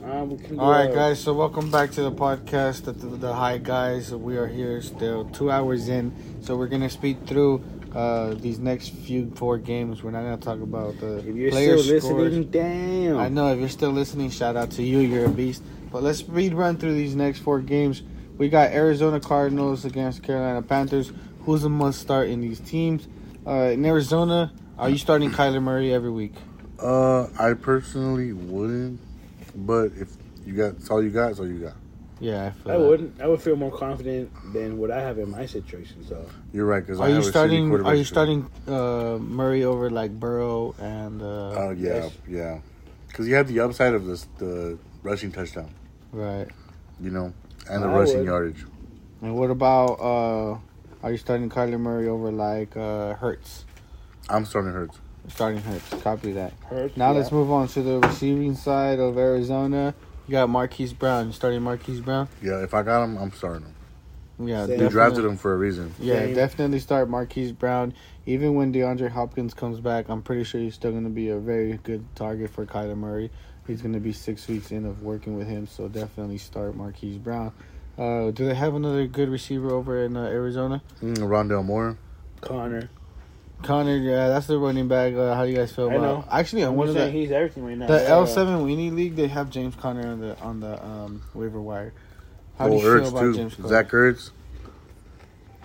Um, 0.01 0.29
we 0.29 0.37
can 0.37 0.55
do 0.55 0.61
All 0.61 0.71
right, 0.71 0.93
guys. 0.93 1.19
So 1.19 1.33
welcome 1.33 1.69
back 1.69 1.91
to 1.91 2.03
the 2.03 2.11
podcast. 2.11 2.85
The, 2.85 2.93
the, 2.93 3.17
the 3.17 3.33
Hi 3.33 3.57
Guys. 3.57 4.15
We 4.15 4.37
are 4.37 4.47
here 4.47 4.81
still 4.81 5.25
two 5.25 5.51
hours 5.51 5.89
in. 5.89 6.13
So 6.41 6.55
we're 6.55 6.67
gonna 6.67 6.89
speed 6.89 7.27
through 7.27 7.63
uh, 7.93 8.33
these 8.35 8.59
next 8.59 8.89
few 8.89 9.31
four 9.35 9.57
games. 9.57 10.03
We're 10.03 10.11
not 10.11 10.21
gonna 10.23 10.37
talk 10.37 10.61
about 10.61 10.99
the 10.99 11.17
If 11.19 11.35
you're 11.35 11.51
player 11.51 11.77
still 11.77 11.99
scores. 12.01 12.33
listening, 12.33 12.51
damn. 12.51 13.17
I 13.17 13.29
know 13.29 13.51
if 13.53 13.59
you're 13.59 13.69
still 13.69 13.91
listening, 13.91 14.29
shout 14.29 14.55
out 14.55 14.71
to 14.71 14.83
you. 14.83 14.99
You're 14.99 15.25
a 15.25 15.29
beast. 15.29 15.63
But 15.91 16.03
let's 16.03 16.19
speed 16.19 16.53
run 16.53 16.77
through 16.77 16.93
these 16.93 17.15
next 17.15 17.39
four 17.39 17.59
games. 17.59 18.03
We 18.37 18.47
got 18.49 18.71
Arizona 18.71 19.19
Cardinals 19.19 19.85
against 19.85 20.23
Carolina 20.23 20.61
Panthers. 20.61 21.11
Who's 21.45 21.63
a 21.63 21.69
must 21.69 21.99
start 21.99 22.29
in 22.29 22.41
these 22.41 22.59
teams? 22.59 23.07
Uh, 23.45 23.71
in 23.73 23.83
Arizona, 23.85 24.53
are 24.77 24.89
you 24.89 24.97
starting 24.97 25.31
Kyler 25.31 25.61
Murray 25.61 25.91
every 25.93 26.11
week? 26.11 26.33
Uh, 26.79 27.27
I 27.37 27.53
personally 27.53 28.31
wouldn't, 28.33 28.99
but 29.55 29.91
if 29.97 30.09
you 30.45 30.53
got, 30.53 30.75
it's 30.75 30.89
all 30.89 31.03
you 31.03 31.09
got, 31.09 31.31
it's 31.31 31.39
all 31.39 31.47
you 31.47 31.59
got. 31.59 31.73
Yeah, 32.19 32.47
I 32.47 32.51
feel 32.51 32.71
I 32.71 32.77
that. 32.77 32.87
wouldn't. 32.87 33.21
I 33.21 33.27
would 33.27 33.41
feel 33.41 33.55
more 33.55 33.71
confident 33.71 34.29
than 34.53 34.77
what 34.77 34.91
I 34.91 35.01
have 35.01 35.17
in 35.19 35.29
my 35.31 35.45
situation. 35.45 36.05
So 36.05 36.25
You're 36.53 36.65
right 36.65 36.85
because 36.85 36.99
Are 36.99 37.09
you 37.09 37.23
starting? 37.23 37.71
Are 37.85 37.95
you 37.95 38.03
starting 38.03 38.49
uh, 38.67 39.17
Murray 39.19 39.63
over 39.63 39.89
like 39.89 40.11
Burrow 40.19 40.75
and? 40.79 41.21
Uh, 41.21 41.25
Oh 41.63 41.69
yeah, 41.71 42.09
yeah, 42.27 42.59
because 43.07 43.27
you 43.27 43.35
have 43.35 43.47
the 43.47 43.59
upside 43.61 43.93
of 43.93 44.05
this 44.05 44.27
the 44.37 44.77
rushing 45.03 45.31
touchdown, 45.31 45.69
right. 46.11 46.47
you 46.99 47.09
know, 47.09 47.33
and 47.69 47.83
the 47.83 47.87
I 47.87 47.93
rushing 47.99 48.17
would. 48.19 48.25
yardage. 48.27 48.65
And 49.21 49.35
what 49.35 49.49
about? 49.49 49.93
Uh, 49.99 50.57
are 51.03 51.11
you 51.11 51.17
starting 51.17 51.49
Kyler 51.49 51.79
Murray 51.79 52.07
over 52.09 52.31
like 52.31 52.75
uh, 52.75 53.13
Hurts? 53.15 53.63
I'm 54.29 54.43
starting 54.45 54.73
Hurts. 54.73 54.99
Starting 55.29 55.61
Hurts. 55.61 55.89
Copy 56.03 56.33
that. 56.33 56.51
Hurts, 56.69 56.97
Now 56.97 57.11
yeah. 57.11 57.19
let's 57.19 57.31
move 57.31 57.49
on 57.51 57.67
to 57.69 57.81
the 57.81 57.99
receiving 57.99 58.55
side 58.55 58.99
of 58.99 59.17
Arizona. 59.17 59.93
You 60.29 60.33
got 60.33 60.47
Marquise 60.47 60.93
Brown. 60.93 61.25
You 61.25 61.31
starting 61.33 61.63
Marquise 61.63 62.01
Brown? 62.01 62.29
Yeah, 62.39 62.61
if 62.61 62.75
I 62.75 62.83
got 62.83 63.03
him, 63.03 63.17
I'm 63.17 63.31
starting 63.31 63.65
him. 63.65 64.47
Yeah, 64.47 64.59
Same. 64.59 64.67
They 64.67 64.73
Definitely. 64.75 64.89
drafted 64.91 65.25
him 65.25 65.37
for 65.37 65.53
a 65.53 65.57
reason. 65.57 65.95
Yeah, 65.99 66.19
Same. 66.19 66.35
definitely 66.35 66.79
start 66.81 67.09
Marquise 67.09 67.51
Brown. 67.51 67.95
Even 68.27 68.53
when 68.53 68.71
DeAndre 68.71 69.09
Hopkins 69.09 69.55
comes 69.55 69.79
back, 69.79 70.07
I'm 70.07 70.21
pretty 70.21 70.43
sure 70.43 70.61
he's 70.61 70.75
still 70.75 70.91
going 70.91 71.05
to 71.05 71.09
be 71.09 71.29
a 71.29 71.39
very 71.39 71.79
good 71.81 72.05
target 72.13 72.51
for 72.51 72.63
Kyler 72.67 72.95
Murray. 72.95 73.31
He's 73.65 73.81
going 73.81 73.93
to 73.95 73.99
be 73.99 74.13
six 74.13 74.47
weeks 74.47 74.69
in 74.69 74.85
of 74.85 75.01
working 75.01 75.35
with 75.35 75.47
him, 75.47 75.65
so 75.65 75.87
definitely 75.87 76.37
start 76.37 76.75
Marquise 76.75 77.17
Brown. 77.17 77.51
Uh, 77.97 78.29
do 78.29 78.45
they 78.45 78.53
have 78.53 78.75
another 78.75 79.07
good 79.07 79.29
receiver 79.29 79.71
over 79.71 80.03
in 80.03 80.15
uh, 80.15 80.25
Arizona? 80.25 80.83
Mm, 81.01 81.17
Rondale 81.17 81.65
Moore. 81.65 81.97
Conner. 82.41 82.91
Conner, 83.63 83.97
yeah, 83.97 84.29
that's 84.29 84.47
the 84.47 84.57
running 84.57 84.87
back. 84.87 85.13
Uh, 85.13 85.35
how 85.35 85.43
do 85.45 85.51
you 85.51 85.57
guys 85.57 85.71
feel 85.71 85.87
about? 85.87 85.99
I 85.99 86.01
know. 86.01 86.25
Actually, 86.31 86.61
I'm 86.63 86.75
one 86.75 86.87
just 86.87 86.97
of 86.97 87.05
the 87.05 87.11
he's 87.11 87.31
everything 87.31 87.65
right 87.65 87.77
now. 87.77 87.87
the 87.87 88.01
Yeah. 88.01 88.09
L 88.09 88.25
seven 88.27 88.65
Weenie 88.65 88.93
League, 88.95 89.15
they 89.15 89.27
have 89.27 89.49
James 89.49 89.75
Conner 89.75 90.07
on 90.07 90.19
the 90.21 90.39
on 90.39 90.59
the 90.61 90.83
um, 90.83 91.21
waiver 91.33 91.61
wire. 91.61 91.93
How 92.57 92.69
do 92.69 92.75
you 92.75 92.79
Oh, 92.87 92.99
feel 92.99 93.07
about 93.09 93.19
too. 93.21 93.33
James 93.35 93.55
Conner? 93.55 93.67
Zach 93.69 93.89
Ertz. 93.89 94.31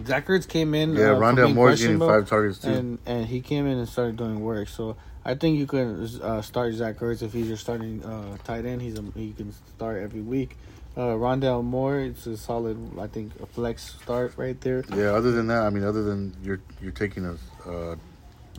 Zach 0.05 0.27
Ertz 0.27 0.49
came 0.49 0.75
in. 0.75 0.95
Yeah, 0.95 1.13
uh, 1.13 1.19
Rondale 1.21 1.45
being 1.45 1.55
Moore's 1.55 1.81
getting 1.81 1.99
five 2.01 2.29
targets, 2.29 2.59
too. 2.59 2.69
and 2.71 2.99
and 3.07 3.27
he 3.27 3.41
came 3.41 3.67
in 3.67 3.79
and 3.79 3.89
started 3.89 4.17
doing 4.17 4.41
work. 4.41 4.69
So 4.69 4.97
I 5.25 5.35
think 5.35 5.57
you 5.59 5.67
can 5.69 6.09
uh, 6.21 6.43
start 6.43 6.75
Zach 6.75 6.99
Ertz 6.99 7.23
if 7.23 7.33
he's 7.33 7.47
your 7.47 7.57
starting 7.57 8.05
uh, 8.05 8.37
tight 8.45 8.67
end. 8.67 8.83
He's 8.83 8.99
a, 8.99 9.03
he 9.15 9.33
can 9.33 9.53
start 9.77 10.03
every 10.03 10.21
week. 10.21 10.57
Uh, 10.97 11.15
Rondale 11.17 11.63
Moore, 11.65 11.99
it's 12.01 12.27
a 12.27 12.37
solid. 12.37 12.77
I 12.99 13.07
think 13.07 13.33
a 13.41 13.47
flex 13.47 13.95
start 14.03 14.35
right 14.37 14.61
there. 14.61 14.85
Yeah, 14.95 15.13
other 15.15 15.31
than 15.33 15.47
that, 15.49 15.63
I 15.63 15.71
mean, 15.71 15.85
other 15.85 16.03
than 16.03 16.37
you're 16.43 16.61
you're 16.83 16.93
taking 16.93 17.25
a 17.25 17.37
uh, 17.67 17.97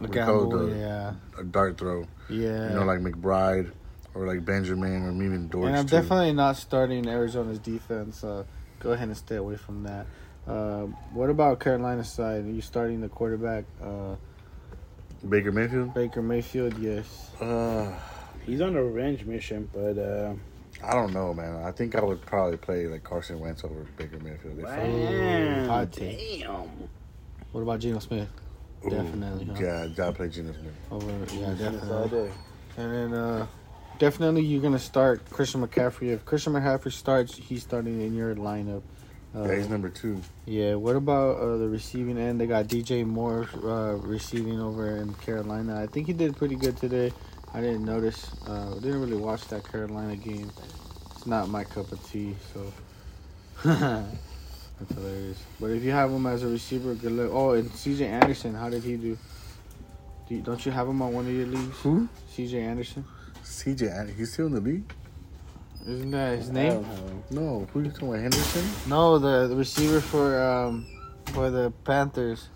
A 0.04 0.08
gamble, 0.08 0.50
call 0.52 0.58
the- 0.68 0.76
yeah, 0.76 1.14
a 1.40 1.44
dart 1.44 1.78
throw, 1.78 2.06
yeah. 2.30 2.70
you 2.70 2.76
know, 2.76 2.84
like 2.86 3.00
McBride 3.00 3.72
or 4.14 4.26
like 4.28 4.44
Benjamin 4.46 5.04
or 5.04 5.12
even 5.24 5.48
Dortch. 5.48 5.68
and 5.68 5.78
I'm 5.78 5.86
too. 5.86 5.96
definitely 5.98 6.34
not 6.34 6.58
starting 6.58 7.08
Arizona's 7.08 7.60
defense. 7.60 8.24
Uh, 8.24 8.44
go 8.80 8.92
ahead 8.92 9.08
and 9.08 9.18
stay 9.18 9.36
away 9.38 9.56
from 9.58 9.84
that. 9.84 10.06
Uh, 10.48 10.84
what 11.14 11.30
about 11.30 11.60
Carolina's 11.60 12.10
side? 12.10 12.46
Are 12.46 12.50
you 12.52 12.62
starting 12.62 13.02
the 13.02 13.10
quarterback 13.10 13.66
uh, 13.82 14.16
Baker 15.28 15.52
Mayfield. 15.52 15.94
Baker 15.94 16.22
Mayfield? 16.22 16.78
Yes. 16.78 17.32
Uh, 17.42 17.92
He's 18.46 18.62
on 18.62 18.76
a 18.76 18.84
revenge 18.84 19.26
mission, 19.26 19.68
but 19.74 19.98
uh, 19.98 20.34
I 20.84 20.94
don't 20.94 21.14
know, 21.14 21.34
man. 21.34 21.64
I 21.66 21.72
think 21.72 21.96
I 21.96 22.04
would 22.04 22.24
probably 22.28 22.58
play 22.58 22.86
like 22.86 23.04
Carson 23.04 23.40
Wentz 23.40 23.64
over 23.64 23.88
Baker 23.98 24.20
Mayfield. 24.20 24.60
If 24.60 24.66
I- 24.66 24.76
damn, 24.76 25.68
hot 25.68 25.92
damn. 25.92 26.70
What 27.52 27.62
about 27.62 27.80
Geno 27.80 27.98
Smith? 28.00 28.30
Ooh, 28.86 28.90
Definitely, 28.90 29.46
huh? 29.46 29.54
Yeah, 29.60 29.88
gotta 29.96 30.12
play 30.14 30.30
Geno 30.30 30.52
Smith. 30.54 30.74
Over, 30.92 31.08
yeah, 31.36 31.54
That's 31.58 31.90
all 31.90 32.08
definitely. 32.08 32.28
day. 32.30 32.34
And 32.78 32.94
then 32.94 33.14
uh, 33.14 33.48
definitely 33.98 34.44
you're 34.44 34.62
gonna 34.62 34.78
start 34.80 35.28
Christian 35.30 35.66
McCaffrey. 35.66 36.14
If 36.14 36.26
Christian 36.26 36.54
McCaffrey 36.54 36.92
starts, 36.92 37.36
he's 37.36 37.64
starting 37.64 38.02
in 38.02 38.14
your 38.14 38.36
lineup. 38.36 38.82
Uh, 39.36 39.44
Yeah, 39.44 39.56
he's 39.56 39.70
number 39.70 39.90
two. 39.90 40.22
Yeah, 40.46 40.76
what 40.76 40.96
about 40.96 41.38
uh, 41.38 41.58
the 41.58 41.68
receiving 41.68 42.18
end? 42.18 42.40
They 42.40 42.48
got 42.48 42.68
DJ 42.68 43.06
Moore 43.06 43.48
uh, 43.64 43.96
receiving 43.96 44.60
over 44.62 44.98
in 44.98 45.14
Carolina. 45.16 45.82
I 45.82 45.88
think 45.88 46.08
he 46.08 46.14
did 46.14 46.36
pretty 46.38 46.56
good 46.56 46.78
today. 46.78 47.12
I 47.54 47.62
didn't 47.62 47.86
notice. 47.86 48.32
Uh, 48.48 48.76
didn't 48.76 49.02
really 49.02 49.18
watch 49.18 49.48
that 49.48 49.64
Carolina 49.70 50.16
game. 50.16 50.52
It's 51.16 51.26
not 51.26 51.50
my 51.50 51.64
cup 51.64 51.92
of 51.92 52.06
tea, 52.12 52.36
so 52.54 52.72
that's 54.80 54.94
hilarious. 54.94 55.42
But 55.60 55.72
if 55.72 55.84
you 55.84 55.92
have 55.92 56.12
him 56.12 56.26
as 56.26 56.44
a 56.44 56.48
receiver, 56.48 56.94
good 56.96 57.12
luck. 57.14 57.30
Oh, 57.32 57.52
and 57.52 57.70
CJ 57.72 58.02
Anderson, 58.08 58.54
how 58.54 58.70
did 58.70 58.84
he 58.84 58.98
do? 58.98 59.18
do 60.28 60.36
you, 60.36 60.42
don't 60.42 60.66
you 60.66 60.72
have 60.72 60.88
him 60.88 61.02
on 61.02 61.14
one 61.14 61.26
of 61.28 61.32
your 61.34 61.46
leagues? 61.48 61.78
Who? 61.82 62.10
CJ 62.36 62.56
Anderson, 62.62 63.06
CJ. 63.44 64.00
An- 64.00 64.14
He's 64.16 64.34
still 64.34 64.48
in 64.48 64.54
the 64.54 64.62
league. 64.62 64.92
isn't 65.88 66.12
that 66.12 66.38
his 66.40 66.50
name? 66.52 66.86
No, 67.32 67.68
who 67.72 67.82
you 67.84 67.92
talking 67.92 68.10
about? 68.10 68.22
Henderson. 68.22 68.66
No, 68.90 69.18
the, 69.20 69.48
the 69.48 69.56
receiver 69.56 70.02
for 70.02 70.42
um 70.42 70.88
for 71.34 71.50
the 71.50 71.72
Panthers. 71.84 72.50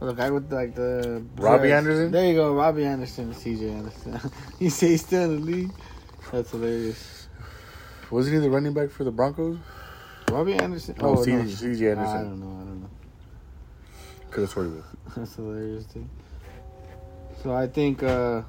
The 0.00 0.12
guy 0.12 0.28
with 0.30 0.52
like 0.52 0.74
the 0.74 1.24
Robbie 1.36 1.68
dreads. 1.68 1.86
Anderson? 1.86 2.10
There 2.12 2.26
you 2.26 2.34
go, 2.34 2.52
Robbie 2.54 2.84
Anderson, 2.84 3.32
CJ 3.32 3.72
Anderson. 3.78 4.20
you 4.58 4.68
say 4.68 4.88
he's 4.88 5.00
still 5.00 5.22
in 5.24 5.36
the 5.40 5.42
league? 5.52 5.70
That's 6.30 6.50
hilarious. 6.50 7.28
Wasn't 8.10 8.34
he 8.34 8.40
the 8.40 8.50
running 8.50 8.74
back 8.74 8.90
for 8.90 9.04
the 9.04 9.10
Broncos? 9.10 9.56
Robbie 10.34 10.54
Anderson. 10.54 10.96
Oh, 11.00 11.14
no. 11.14 11.20
CJ, 11.22 11.88
I 11.88 11.90
Anderson. 11.92 12.24
don't 12.28 12.40
know. 12.40 12.46
I 12.46 12.64
don't 12.64 12.80
know. 12.82 12.90
Could 14.30 14.40
have 14.42 14.50
sworn 14.50 14.70
he 14.70 14.76
was. 14.76 14.84
That's 15.16 15.34
hilarious, 15.36 15.84
dude. 15.84 16.08
So 17.42 17.54
I 17.54 17.66
think 17.66 18.02
uh 18.02 18.42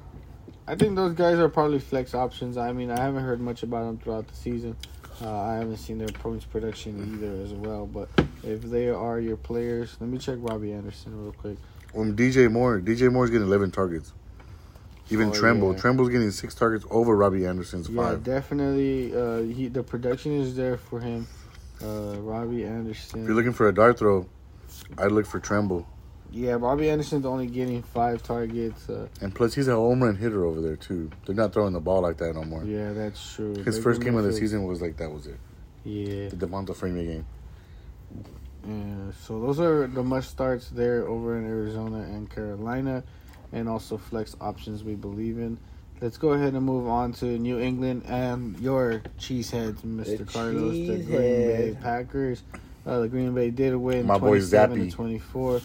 I 0.66 0.74
think 0.74 0.96
those 0.96 1.12
guys 1.14 1.38
are 1.38 1.48
probably 1.48 1.78
flex 1.78 2.12
options. 2.14 2.56
I 2.56 2.72
mean, 2.72 2.90
I 2.90 2.98
haven't 3.00 3.22
heard 3.22 3.40
much 3.40 3.62
about 3.62 3.84
them 3.86 3.98
throughout 3.98 4.26
the 4.26 4.34
season. 4.34 4.76
Uh, 5.22 5.30
I 5.40 5.54
haven't 5.54 5.76
seen 5.76 5.98
their 5.98 6.08
points 6.08 6.44
production 6.44 7.14
either 7.14 7.40
as 7.44 7.52
well. 7.52 7.86
But 7.86 8.08
if 8.42 8.62
they 8.62 8.88
are 8.88 9.20
your 9.20 9.36
players, 9.36 9.96
let 10.00 10.10
me 10.10 10.18
check 10.18 10.38
Robbie 10.40 10.72
Anderson 10.72 11.22
real 11.22 11.32
quick. 11.32 11.56
Um, 11.96 12.16
DJ 12.16 12.50
Moore. 12.50 12.80
DJ 12.80 13.10
Moore's 13.12 13.30
getting 13.30 13.46
11 13.46 13.70
targets. 13.70 14.12
Even 15.08 15.28
Oh, 15.28 15.32
Tremble. 15.32 15.72
yeah. 15.72 15.78
Tremble's 15.78 16.08
getting 16.08 16.32
six 16.32 16.52
targets 16.54 16.84
over 16.90 17.14
Robbie 17.16 17.46
Anderson's 17.46 17.88
Yeah, 17.88 18.02
five. 18.02 18.24
definitely. 18.24 19.14
Uh, 19.16 19.42
he 19.42 19.68
the 19.68 19.84
production 19.84 20.32
is 20.32 20.56
there 20.56 20.76
for 20.76 20.98
him. 21.00 21.28
Uh, 21.82 22.16
Robbie 22.20 22.64
Anderson. 22.64 23.20
If 23.22 23.26
you're 23.26 23.36
looking 23.36 23.52
for 23.52 23.68
a 23.68 23.74
dart 23.74 23.98
throw, 23.98 24.26
I'd 24.98 25.12
look 25.12 25.26
for 25.26 25.38
Tremble. 25.40 25.86
yeah, 26.32 26.52
Robbie 26.58 26.90
Anderson's 26.90 27.26
only 27.26 27.46
getting 27.46 27.82
five 27.82 28.22
targets. 28.22 28.88
Uh, 28.88 29.08
And 29.20 29.34
plus, 29.34 29.54
he's 29.54 29.68
a 29.68 29.74
home 29.74 30.02
run 30.02 30.16
hitter 30.16 30.44
over 30.44 30.60
there, 30.60 30.76
too. 30.76 31.10
They're 31.24 31.34
not 31.34 31.52
throwing 31.52 31.72
the 31.72 31.80
ball 31.80 32.02
like 32.02 32.16
that 32.18 32.34
no 32.34 32.44
more. 32.44 32.64
yeah, 32.64 32.92
that's 32.92 33.34
true. 33.34 33.54
His 33.56 33.76
Baker 33.76 33.82
first 33.82 34.00
game 34.02 34.16
of 34.16 34.24
the 34.24 34.32
season 34.32 34.64
was 34.64 34.80
like 34.82 34.96
that 34.98 35.10
was 35.10 35.26
it. 35.26 35.38
Yeah. 35.84 36.28
The 36.30 36.36
Devonta 36.36 36.74
Freeman 36.74 37.06
game. 37.06 37.26
Yeah, 38.66 39.12
so 39.22 39.40
those 39.40 39.60
are 39.60 39.86
the 39.86 40.02
must 40.02 40.28
starts 40.30 40.68
there 40.70 41.06
over 41.06 41.38
in 41.38 41.46
Arizona 41.46 41.98
and 41.98 42.28
Carolina, 42.28 43.04
and 43.52 43.68
also 43.68 43.96
flex 43.96 44.34
options 44.40 44.82
we 44.82 44.94
believe 44.96 45.38
in. 45.38 45.58
Let's 46.00 46.18
go 46.18 46.30
ahead 46.30 46.52
and 46.52 46.64
move 46.64 46.88
on 46.88 47.12
to 47.14 47.24
New 47.38 47.58
England 47.58 48.02
and 48.06 48.58
your 48.60 49.02
cheeseheads, 49.18 49.80
Mr. 49.80 50.18
The 50.18 50.24
Carlos, 50.24 50.72
the 50.72 50.86
Green 51.02 51.08
Bay. 51.08 51.76
Packers. 51.80 52.42
Uh, 52.86 53.00
the 53.00 53.08
Green 53.08 53.34
Bay 53.34 53.50
did 53.50 53.74
win, 53.76 54.06
My 54.06 54.18
boy 54.18 54.28
twenty-seven 54.28 54.78
Zappe. 54.78 54.90
to 54.90 54.96
twenty-four. 54.96 55.60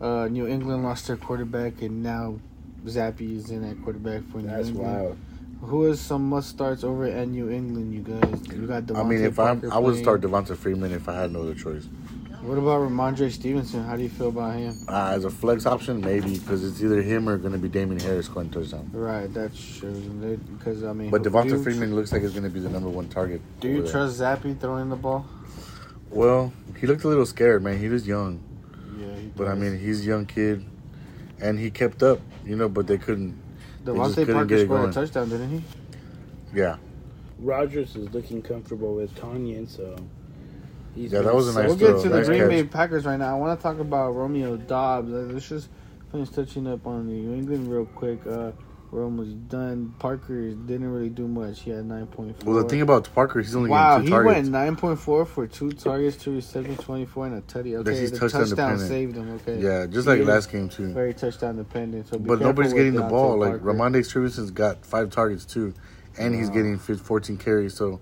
Uh, 0.00 0.28
New 0.28 0.46
England 0.46 0.82
lost 0.82 1.06
their 1.06 1.16
quarterback, 1.16 1.82
and 1.82 2.02
now 2.02 2.38
Zappe 2.86 3.20
is 3.36 3.50
in 3.50 3.64
at 3.64 3.80
quarterback 3.84 4.22
for 4.32 4.38
New 4.38 4.48
That's 4.48 4.68
England. 4.68 4.94
wild. 4.98 5.16
Who 5.62 5.86
is 5.86 6.00
some 6.00 6.28
must 6.28 6.48
starts 6.48 6.82
over 6.82 7.04
at 7.04 7.28
New 7.28 7.50
England? 7.50 7.92
You 7.94 8.00
guys, 8.00 8.46
you 8.56 8.66
got. 8.66 8.90
I 8.96 9.02
mean, 9.04 9.20
Devontae 9.20 9.24
if 9.26 9.38
I'm, 9.38 9.72
I 9.72 9.78
would 9.78 9.90
playing. 9.92 10.04
start 10.04 10.20
Devonta 10.22 10.56
Freeman 10.56 10.92
if 10.92 11.08
I 11.08 11.14
had 11.20 11.32
no 11.32 11.42
other 11.42 11.54
choice. 11.54 11.86
What 12.46 12.58
about 12.58 12.88
Rhamondre 12.88 13.30
Stevenson? 13.32 13.82
How 13.82 13.96
do 13.96 14.04
you 14.04 14.08
feel 14.08 14.28
about 14.28 14.54
him? 14.54 14.76
Uh, 14.88 15.10
as 15.16 15.24
a 15.24 15.30
flex 15.30 15.66
option, 15.66 16.00
maybe 16.00 16.38
because 16.38 16.62
it's 16.62 16.80
either 16.80 17.02
him 17.02 17.28
or 17.28 17.38
going 17.38 17.52
to 17.52 17.58
be 17.58 17.68
Damien 17.68 17.98
Harris 17.98 18.26
scoring 18.26 18.50
touchdown. 18.50 18.88
Right, 18.92 19.32
that's 19.34 19.58
true. 19.78 19.90
Because 20.56 20.84
I 20.84 20.92
mean, 20.92 21.10
But 21.10 21.24
do 21.24 21.30
Devonta 21.30 21.48
you- 21.50 21.62
Freeman 21.64 21.96
looks 21.96 22.12
like 22.12 22.22
he's 22.22 22.30
going 22.30 22.44
to 22.44 22.50
be 22.50 22.60
the 22.60 22.68
number 22.68 22.88
one 22.88 23.08
target. 23.08 23.40
Do 23.58 23.66
you 23.66 23.78
over 23.78 23.82
there. 23.82 23.92
trust 23.92 24.20
Zappe 24.20 24.60
throwing 24.60 24.90
the 24.90 24.96
ball? 24.96 25.26
Well, 26.08 26.52
he 26.78 26.86
looked 26.86 27.02
a 27.02 27.08
little 27.08 27.26
scared, 27.26 27.64
man. 27.64 27.78
He 27.80 27.88
was 27.88 28.06
young, 28.06 28.40
Yeah, 28.96 29.16
he 29.16 29.26
but 29.36 29.48
I 29.48 29.56
mean, 29.56 29.76
he's 29.76 30.02
a 30.02 30.04
young 30.04 30.24
kid, 30.24 30.64
and 31.40 31.58
he 31.58 31.68
kept 31.72 32.04
up, 32.04 32.20
you 32.44 32.54
know. 32.54 32.68
But 32.68 32.86
they 32.86 32.96
couldn't. 32.96 33.36
they 33.84 33.92
just 33.92 34.12
DeVante 34.12 34.14
couldn't 34.14 34.34
Parker 34.34 34.46
get 34.48 34.58
it 34.60 34.64
scored 34.66 34.90
a 34.90 34.92
touchdown, 34.92 35.28
didn't 35.30 35.50
he? 35.50 35.64
Yeah, 36.54 36.76
Rodgers 37.40 37.96
is 37.96 38.08
looking 38.14 38.40
comfortable 38.40 38.94
with 38.94 39.12
Tonyan, 39.16 39.68
so 39.68 39.96
he's 40.96 41.12
Yeah, 41.12 41.20
that 41.22 41.34
was 41.34 41.54
a 41.54 41.60
nice 41.60 41.68
we'll 41.68 41.76
get 41.76 41.88
throw. 41.90 42.02
to 42.02 42.08
the 42.08 42.16
Nice 42.18 42.26
Green 42.26 42.40
catch. 42.40 42.50
Bay 42.50 42.64
Packers 42.64 43.06
right 43.06 43.18
now. 43.18 43.36
I 43.36 43.38
want 43.38 43.58
to 43.58 43.62
talk 43.62 43.78
about 43.78 44.10
Romeo 44.16 44.56
Doubs. 44.56 45.12
Uh, 45.12 45.28
Let's 45.32 45.48
just 45.48 45.68
finish 46.10 46.30
touching 46.30 46.66
up 46.66 46.86
on 46.86 47.06
New 47.06 47.34
England 47.34 47.70
real 47.70 47.84
quick. 47.86 48.26
Uh, 48.26 48.50
we're 48.92 49.02
almost 49.04 49.48
done. 49.48 49.92
Parker 49.98 50.50
didn't 50.50 50.88
really 50.90 51.08
do 51.08 51.26
much. 51.26 51.60
He 51.62 51.70
had 51.70 51.84
nine 51.84 52.06
point 52.06 52.40
four. 52.40 52.54
Well, 52.54 52.62
the 52.62 52.68
thing 52.68 52.80
about 52.82 53.08
Parker, 53.14 53.40
he's 53.40 53.54
only 53.56 53.68
Wow, 53.68 53.96
getting 53.96 54.04
he 54.06 54.10
targets. 54.10 54.34
went 54.36 54.48
nine 54.48 54.76
point 54.76 54.98
four 55.00 55.26
for 55.26 55.46
two 55.48 55.72
targets, 55.72 56.16
two 56.16 56.36
receptions, 56.36 56.78
twenty 56.80 57.04
four, 57.04 57.26
and 57.26 57.34
a 57.36 57.40
tutty. 57.42 57.74
Okay, 57.76 58.06
the 58.06 58.16
touchdown 58.16 58.42
touchdown 58.46 58.78
saved 58.78 59.16
him. 59.16 59.30
Okay, 59.36 59.60
yeah, 59.60 59.86
just 59.86 60.06
like 60.06 60.16
He 60.18 60.22
is 60.22 60.28
last 60.28 60.52
game 60.52 60.68
too. 60.68 60.92
very 60.92 61.12
touchdown 61.14 61.56
dependent. 61.56 62.06
So, 62.08 62.18
But 62.18 62.40
nobody's 62.40 62.72
getting 62.72 62.94
the 62.94 63.02
ball. 63.02 63.36
Like 63.38 63.60
Parker. 63.60 63.74
Rhamondre 63.74 64.04
Stevenson's 64.06 64.52
got 64.52 64.86
five 64.86 65.10
targets 65.10 65.44
too, 65.44 65.74
and 66.16 66.32
he's 66.34 66.48
getting 66.48 66.78
fif- 66.78 67.00
14 67.00 67.36
carries. 67.38 67.74
So 67.74 68.00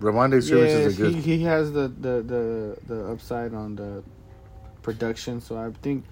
Rhamondre 0.00 0.42
Stevenson 0.42 0.78
Yes, 0.80 0.86
is 0.86 0.98
a 0.98 1.02
good. 1.02 1.14
he, 1.14 1.20
he 1.38 1.42
has 1.44 1.72
the, 1.72 1.88
the, 1.88 2.22
the, 2.22 2.76
the 2.86 3.06
upside 3.12 3.54
on 3.54 3.76
the 3.76 4.02
production, 4.82 5.40
so 5.40 5.56
I 5.56 5.70
think 5.82 6.04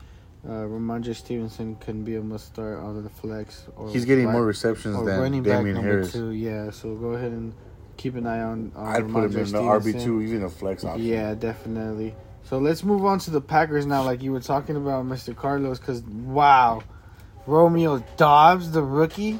uh, 0.47 0.51
Rhamondre 0.51 1.15
Stevenson 1.15 1.77
can 1.77 2.05
be 2.05 2.17
a 2.17 2.23
must 2.23 2.47
start 2.47 2.78
out 2.78 2.97
of 2.97 3.02
the 3.05 3.11
flex. 3.11 3.67
Or 3.77 3.91
he's 3.91 4.05
getting 4.05 4.27
right- 4.27 4.33
more 4.33 4.44
receptions 4.47 4.97
than 5.05 5.20
running 5.20 5.43
back 5.43 5.59
Damien 5.59 5.75
number 5.77 5.91
Harris. 5.91 6.12
two. 6.12 6.31
Yeah, 6.31 6.70
so 6.70 6.94
go 6.94 7.09
ahead 7.11 7.33
and 7.33 7.52
keep 7.97 8.15
an 8.17 8.27
eye 8.27 8.41
on. 8.41 8.73
on 8.75 8.86
I'd 8.86 9.11
put 9.12 9.25
him 9.25 9.31
Rhamondre 9.33 9.47
in 9.47 9.52
the 9.52 9.59
RB 9.61 9.81
Stevenson. 9.83 10.01
two, 10.09 10.23
even 10.23 10.43
a 10.44 10.49
flex 10.49 10.85
option. 10.85 11.05
Yeah, 11.05 11.35
definitely. 11.35 12.15
So 12.44 12.59
let's 12.59 12.83
move 12.83 13.05
on 13.05 13.19
to 13.20 13.31
the 13.31 13.41
Packers 13.41 13.86
now, 13.86 14.02
like 14.02 14.23
you 14.23 14.33
were 14.33 14.41
talking 14.41 14.77
about, 14.77 15.05
Mr. 15.07 15.35
Carlos, 15.35 15.78
because 15.78 16.02
wow, 16.02 16.83
Romeo 17.47 18.02
Doubs, 18.17 18.70
the 18.73 18.83
rookie, 18.83 19.39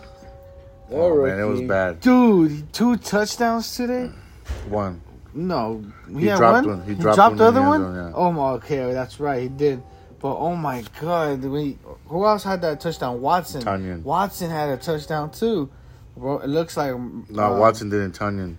Oh, 0.91 1.25
man, 1.25 1.39
it 1.41 1.45
was 1.45 1.63
bad. 1.63 2.01
dude, 2.01 2.71
two 2.73 2.97
touchdowns 2.99 3.75
today. 3.75 4.11
One. 4.69 5.01
No, 5.35 5.83
He 6.15 6.27
had 6.27 6.37
dropped 6.37 6.67
one. 6.67 6.79
one. 6.79 6.87
He 6.87 6.95
He 6.95 7.01
dropped 7.01 7.17
dropped, 7.17 7.31
one 7.33 7.39
the 7.39 7.45
other 7.45 7.61
the 7.61 7.61
end 7.61 7.69
one. 7.69 7.81
zone, 7.95 7.95
yeah. 8.09 8.13
Oh 8.15 8.33
my, 8.33 8.51
okay, 8.53 8.93
that's 8.93 9.19
right, 9.19 9.43
he 9.43 9.49
did. 9.49 9.83
But 10.21 10.37
oh 10.37 10.55
my 10.55 10.85
god, 11.01 11.43
we, 11.43 11.79
who 12.07 12.25
else 12.27 12.45
had 12.45 12.61
that 12.63 12.81
touchdown? 12.81 13.21
Watson. 13.21 13.63
Tonyan. 13.63 14.03
Watson 14.03 14.51
had 14.51 14.69
a 14.69 14.77
touchdown 14.77 15.31
too. 15.31 15.71
Bro, 16.17 16.41
it 16.41 16.49
looks 16.49 16.77
like 16.77 16.95
No, 17.31 17.55
uh, 17.55 17.59
Watson 17.59 17.89
didn't. 17.89 18.17
Tonyan. 18.19 18.57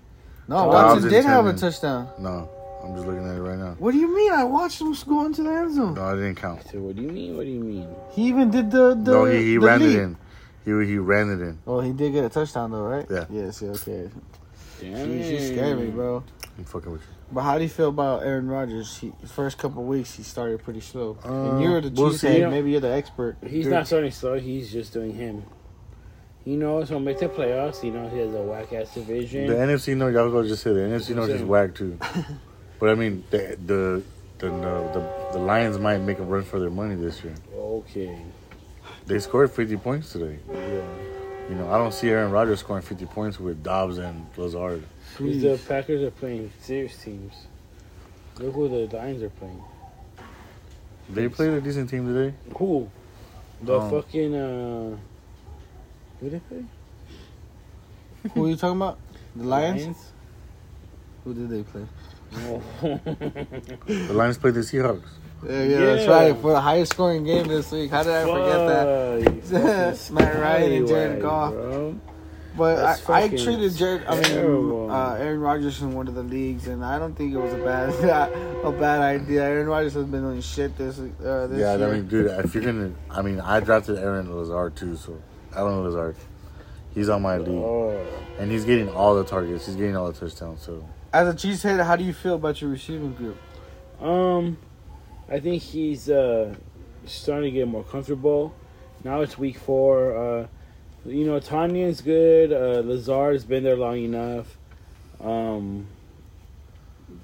No, 0.47 0.55
Doubs 0.57 0.73
Watson 0.73 1.03
and 1.03 1.09
did 1.11 1.25
have 1.25 1.45
a 1.45 1.53
touchdown. 1.53 2.09
No. 2.19 2.49
I'm 2.83 2.95
just 2.95 3.07
looking 3.07 3.25
at 3.25 3.37
it 3.37 3.41
right 3.41 3.57
now. 3.57 3.75
What 3.79 3.93
do 3.93 3.97
you 3.97 4.13
mean? 4.13 4.33
I 4.33 4.43
watched 4.43 4.81
him 4.81 4.93
go 5.07 5.25
into 5.25 5.41
the 5.43 5.51
end 5.51 5.73
zone. 5.73 5.93
No, 5.93 6.03
I 6.03 6.15
didn't 6.15 6.35
count. 6.35 6.63
So 6.69 6.79
what 6.79 6.97
do 6.97 7.01
you 7.01 7.07
mean? 7.07 7.37
What 7.37 7.45
do 7.45 7.49
you 7.51 7.61
mean? 7.61 7.87
He 8.11 8.23
even 8.27 8.51
did 8.51 8.71
the 8.71 8.93
the. 8.93 9.11
no, 9.13 9.23
he, 9.25 9.37
he 9.37 9.53
the 9.53 9.59
ran 9.61 9.79
leap. 9.79 9.95
it 9.97 10.01
in. 10.01 10.17
He 10.65 10.71
he 10.91 10.97
ran 10.97 11.29
it 11.29 11.41
in. 11.41 11.59
Oh, 11.65 11.79
he 11.79 11.93
did 11.93 12.11
get 12.11 12.25
a 12.25 12.29
touchdown 12.29 12.71
though, 12.71 12.83
right? 12.83 13.05
Yeah. 13.09 13.23
Yes. 13.29 13.61
Yeah, 13.61 13.69
okay. 13.69 14.09
Damn. 14.91 15.07
Jeez, 15.09 15.31
you 15.31 15.39
scared 15.55 15.93
bro. 15.93 16.23
I'm 16.57 16.65
fucking 16.65 16.91
with 16.91 17.01
you. 17.01 17.07
But 17.31 17.41
how 17.41 17.57
do 17.57 17.63
you 17.63 17.69
feel 17.69 17.89
about 17.89 18.23
Aaron 18.23 18.47
Rodgers? 18.47 18.97
He 18.97 19.11
first 19.25 19.57
couple 19.57 19.83
weeks 19.83 20.13
he 20.15 20.23
started 20.23 20.63
pretty 20.63 20.81
slow, 20.81 21.17
Uh, 21.25 21.51
and 21.51 21.61
you're 21.63 21.81
the 21.81 21.89
we'll 21.89 22.09
Chiefs 22.11 22.21
see. 22.21 22.39
head. 22.39 22.49
Maybe 22.51 22.71
you're 22.71 22.79
the 22.79 22.91
expert. 22.93 23.37
He's 23.41 23.65
You're- 23.65 23.71
not 23.75 23.87
starting 23.87 24.11
slow. 24.11 24.39
He's 24.39 24.71
just 24.71 24.93
doing 24.93 25.13
him. 25.13 25.43
He 26.45 26.55
knows 26.57 26.89
he'll 26.89 26.99
make 26.99 27.19
the 27.19 27.29
playoffs. 27.29 27.79
He 27.81 27.89
knows 27.89 28.11
he 28.11 28.19
has 28.19 28.33
a 28.33 28.41
whack 28.41 28.73
ass 28.73 28.93
division. 28.93 29.47
The 29.47 29.53
NFC 29.55 29.95
North, 29.95 30.13
y'all 30.13 30.29
go 30.29 30.43
just 30.45 30.61
say 30.61 30.73
the 30.73 30.81
NFC 30.81 31.15
North 31.15 31.29
is 31.29 31.41
whack 31.41 31.73
too. 31.73 31.97
but 32.79 32.89
I 32.89 32.95
mean, 32.95 33.23
the 33.31 33.57
the 33.65 34.03
the 34.39 34.49
the, 34.49 34.51
the, 34.51 35.29
the 35.33 35.39
Lions 35.39 35.79
might 35.79 35.99
make 35.99 36.19
a 36.19 36.23
run 36.23 36.43
for 36.43 36.59
their 36.59 36.69
money 36.69 36.95
this 36.95 37.23
year. 37.23 37.33
okay. 37.55 38.19
They 39.05 39.19
scored 39.19 39.51
50 39.51 39.77
points 39.77 40.11
today. 40.13 40.37
Yeah. 40.51 40.81
You 41.53 41.59
know, 41.59 41.69
I 41.71 41.77
don't 41.77 41.93
see 41.93 42.09
Aaron 42.09 42.31
Rodgers 42.31 42.61
scoring 42.61 42.81
50 42.81 43.05
points 43.05 43.39
with 43.39 43.61
Doubs 43.61 43.99
and 43.99 44.25
Lazard. 44.37 44.83
Because 45.15 45.43
the 45.43 45.59
Packers 45.67 46.01
are 46.01 46.09
playing 46.09 46.51
serious 46.59 46.97
teams. 46.97 47.31
Look 48.39 48.55
who 48.55 48.87
the 48.87 48.97
Lions 48.97 49.21
are 49.21 49.29
playing. 49.29 49.61
They 51.11 51.29
played 51.29 51.51
a 51.51 51.61
decent 51.61 51.91
team 51.91 52.07
today. 52.11 52.35
Who? 52.57 52.89
The 53.61 53.79
Um, 53.79 53.91
fucking 53.91 54.33
uh. 54.33 54.97
Who 56.21 56.29
they 56.31 56.39
play? 56.39 56.65
Who 58.33 58.45
are 58.45 58.49
you 58.49 58.55
talking 58.55 58.77
about? 58.77 58.97
The 59.35 59.43
Lions? 59.43 60.11
Who 61.23 61.35
did 61.35 61.49
they 61.51 61.61
play? 61.61 61.85
The 64.07 64.13
Lions 64.13 64.39
played 64.39 64.55
the 64.55 64.61
Seahawks. 64.61 65.03
Yeah, 65.45 65.63
yeah, 65.63 65.79
that's 65.79 66.07
right. 66.07 66.35
For 66.41 66.51
the 66.51 66.61
highest 66.61 66.93
scoring 66.93 67.23
game 67.23 67.47
this 67.47 67.71
week. 67.71 67.91
How 67.91 68.03
did 68.03 68.13
I 68.13 68.23
forget 68.23 68.67
that? 68.67 69.49
that? 69.49 70.09
Matt 70.11 70.39
Ryan 70.39 70.71
and 70.71 70.87
Jared 70.87 71.21
Goff. 71.21 71.53
But 72.55 73.09
I, 73.09 73.23
I 73.23 73.27
treated 73.29 73.75
Jared, 73.75 74.05
I 74.05 74.15
mean, 74.21 74.89
uh, 74.91 75.13
Aaron 75.19 75.39
Rodgers 75.39 75.81
in 75.81 75.93
one 75.93 76.07
of 76.07 76.13
the 76.13 76.21
leagues, 76.21 76.67
and 76.67 76.85
I 76.85 76.99
don't 76.99 77.15
think 77.15 77.33
it 77.33 77.37
was 77.37 77.51
a 77.51 77.57
bad, 77.57 77.89
a 78.63 78.71
bad 78.71 79.01
idea. 79.01 79.43
Aaron 79.43 79.67
Rodgers 79.67 79.93
has 79.95 80.05
been 80.05 80.21
doing 80.21 80.39
shit 80.41 80.77
this, 80.77 80.99
uh, 80.99 81.47
this 81.47 81.59
Yeah, 81.59 81.75
year. 81.75 81.87
I 81.89 81.91
mean, 81.93 82.07
dude, 82.07 82.27
if 82.45 82.53
you're 82.53 82.63
gonna, 82.63 82.91
I 83.09 83.23
mean, 83.23 83.39
I 83.39 83.59
drafted 83.59 83.97
Aaron 83.97 84.31
Lazard 84.35 84.75
too, 84.75 84.95
so 84.95 85.19
I 85.51 85.57
don't 85.61 85.71
Allen 85.71 85.83
Lazard, 85.83 86.15
he's 86.93 87.09
on 87.09 87.23
my 87.23 87.37
league, 87.37 87.49
Oh. 87.49 87.99
and 88.37 88.51
he's 88.51 88.65
getting 88.65 88.87
all 88.89 89.15
the 89.15 89.23
targets, 89.23 89.65
he's 89.65 89.75
getting 89.75 89.95
all 89.97 90.11
the 90.11 90.19
touchdowns. 90.19 90.61
So 90.61 90.87
As 91.11 91.27
a 91.27 91.33
cheesehead, 91.33 91.83
how 91.83 91.95
do 91.95 92.03
you 92.03 92.13
feel 92.13 92.35
about 92.35 92.61
your 92.61 92.69
receiving 92.69 93.13
group? 93.15 93.37
Um, 93.99 94.57
I 95.29 95.39
think 95.39 95.61
he's 95.63 96.09
uh 96.09 96.55
starting 97.05 97.51
to 97.53 97.59
get 97.59 97.67
more 97.67 97.83
comfortable. 97.83 98.53
Now 99.03 99.21
it's 99.21 99.37
week 99.37 99.57
four. 99.57 100.15
Uh, 100.15 100.47
you 101.05 101.25
know, 101.25 101.39
Tanya's 101.39 102.01
good. 102.01 102.53
Uh, 102.53 102.81
Lazard's 102.87 103.43
been 103.43 103.63
there 103.63 103.75
long 103.75 103.97
enough. 103.97 104.57
Um, 105.19 105.87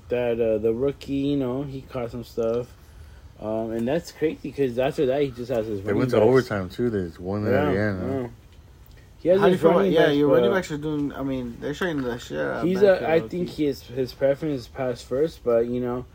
that 0.10 0.40
uh, 0.40 0.58
the 0.58 0.74
rookie, 0.74 1.14
you 1.14 1.38
know, 1.38 1.64
he 1.64 1.82
caught 1.82 2.11
some 2.11 2.24
stuff. 2.24 2.68
Um, 3.40 3.72
and 3.72 3.88
that's 3.88 4.11
crazy 4.11 4.38
because 4.44 4.78
after 4.78 5.06
that 5.06 5.22
he 5.22 5.32
just 5.32 5.50
has 5.52 5.66
his. 5.68 5.82
they 5.84 5.94
went 5.94 6.10
to 6.10 6.18
backs. 6.18 6.28
overtime 6.28 6.69
too. 6.69 6.90
They 6.90 7.10
won 7.18 7.48
it 7.48 7.53
at 7.53 7.72
the 7.72 7.80
end. 7.80 8.02
huh? 8.02 8.19
yeah. 8.22 8.28
He 9.22 9.30
has 9.30 9.40
How 9.40 9.45
do 9.45 9.52
you 9.52 9.58
his 9.58 9.61
feel 9.61 9.72
running 9.72 9.92
yeah, 9.94 10.06
backs, 10.08 10.16
your 10.16 10.28
running 10.30 10.52
backs 10.52 10.72
are 10.72 10.78
doing, 10.78 11.14
I 11.14 11.24
mean, 11.24 11.58
they're 11.60 11.74
showing 11.74 12.02
the 12.02 12.18
shit 12.19 12.38
out 12.40 12.58
of 12.58 12.64
He's 12.64 12.82
backfield, 12.82 13.02
a. 13.03 13.08
I 13.08 13.18
low-key. 13.19 13.30
think 13.30 13.50
his 13.50 13.84
his 13.84 14.14
preference 14.14 14.61
is 14.61 14.68
pass 14.68 15.02
first, 15.02 15.44
but 15.44 15.68
you 15.68 15.80
know, 15.82 16.06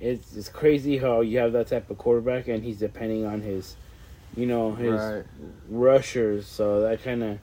it's 0.00 0.36
it's 0.36 0.48
crazy 0.48 0.98
how 0.98 1.20
you 1.20 1.38
have 1.38 1.52
that 1.52 1.66
type 1.68 1.90
of 1.90 1.98
quarterback 1.98 2.48
and 2.48 2.62
he's 2.64 2.78
depending 2.78 3.24
on 3.26 3.40
his, 3.42 3.76
you 4.36 4.46
know, 4.46 4.72
his 4.74 4.92
Right. 5.00 5.24
rushers. 5.68 6.46
So 6.46 6.80
that 6.80 7.02
kind 7.02 7.22
of, 7.22 7.38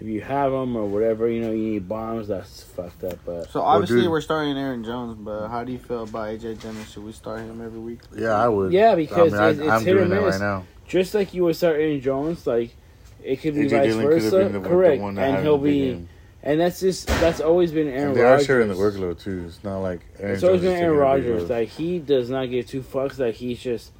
if 0.00 0.06
you 0.06 0.20
have 0.22 0.50
them 0.52 0.76
or 0.76 0.86
whatever, 0.86 1.28
you 1.28 1.40
know, 1.42 1.50
you 1.50 1.72
need 1.72 1.88
bombs. 1.88 2.28
That's 2.28 2.62
fucked 2.62 3.04
up. 3.04 3.18
But 3.24 3.50
So 3.50 3.60
obviously 3.60 4.02
dude. 4.02 4.10
we're 4.10 4.20
starting 4.22 4.56
Aaron 4.56 4.82
Jones, 4.84 5.16
but 5.20 5.48
how 5.48 5.62
do 5.64 5.72
you 5.72 5.78
feel 5.78 6.04
about 6.04 6.28
AJ 6.28 6.54
Dennis? 6.62 6.90
Should 6.90 7.04
we 7.04 7.12
start 7.12 7.40
him 7.40 7.60
every 7.64 7.80
week? 7.80 8.00
Yeah, 8.16 8.30
I 8.30 8.48
would. 8.48 8.72
Yeah, 8.72 8.94
because 8.94 9.34
I 9.34 9.50
it's- 9.50 9.56
mean, 9.58 9.64
it's 9.66 9.72
I, 9.72 9.76
am 9.76 9.84
hit 9.84 9.96
or 9.96 9.98
doing 10.06 10.12
it 10.12 10.24
miss. 10.24 10.34
right 10.34 10.40
now. 10.40 10.64
just 10.88 11.14
like 11.14 11.34
you 11.34 11.44
would 11.44 11.56
start 11.56 11.76
Aaron 11.76 12.00
Jones, 12.00 12.46
like 12.46 12.74
it 13.22 13.36
could 13.42 13.54
be 13.54 13.66
AJ 13.66 13.70
vice 13.70 13.86
Dillon 13.88 14.04
versa. 14.06 14.36
been 14.38 14.52
the, 14.54 14.60
Correct, 14.68 14.96
the 14.96 15.02
one 15.02 15.14
that 15.16 15.34
and 15.34 15.42
he'll 15.42 15.58
be, 15.58 15.80
game. 15.90 16.08
And 16.42 16.60
that's 16.60 16.80
just 16.80 17.06
that's 17.06 17.40
always 17.40 17.72
been 17.72 17.88
Aaron 17.88 18.08
And 18.08 18.16
they 18.16 18.22
are 18.22 18.40
sharing 18.42 18.68
the 18.68 18.74
workload 18.74 19.20
too. 19.20 19.44
It's 19.46 19.62
not 19.62 19.78
like 19.78 20.00
Aaron 20.18 20.34
It's 20.34 20.42
always 20.42 20.62
Jones 20.62 20.74
been 20.74 20.82
Aaron 20.82 20.82
taking 20.82 20.88
a 20.88 20.92
big 20.92 21.30
Rodgers. 21.30 21.50
load. 21.50 21.58
Like 21.58 21.68
he 21.68 21.98
does 21.98 22.30
not 22.30 22.46
give 22.50 22.66
two 22.66 22.82
fucks. 22.82 23.18
Like 23.18 23.34
he's 23.34 23.58
just, 23.60 23.92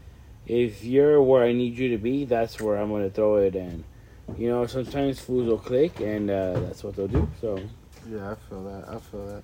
if 0.46 0.84
you're 0.84 1.22
where 1.22 1.44
I 1.44 1.52
need 1.52 1.76
you 1.78 1.90
to 1.90 1.98
be, 1.98 2.24
that's 2.24 2.60
where 2.60 2.76
I'm 2.76 2.90
gonna 2.90 3.10
throw 3.10 3.36
it. 3.36 3.54
And 3.56 3.84
you 4.38 4.48
know, 4.48 4.66
sometimes 4.66 5.18
fools 5.20 5.46
will 5.48 5.58
click, 5.58 6.00
and 6.00 6.30
uh, 6.30 6.60
that's 6.60 6.84
what 6.84 6.94
they'll 6.96 7.08
do. 7.08 7.28
So 7.40 7.58
Yeah, 8.08 8.30
I 8.30 8.34
feel 8.48 8.62
that. 8.64 8.84
I 8.88 8.98
feel 8.98 9.26
that. 9.26 9.42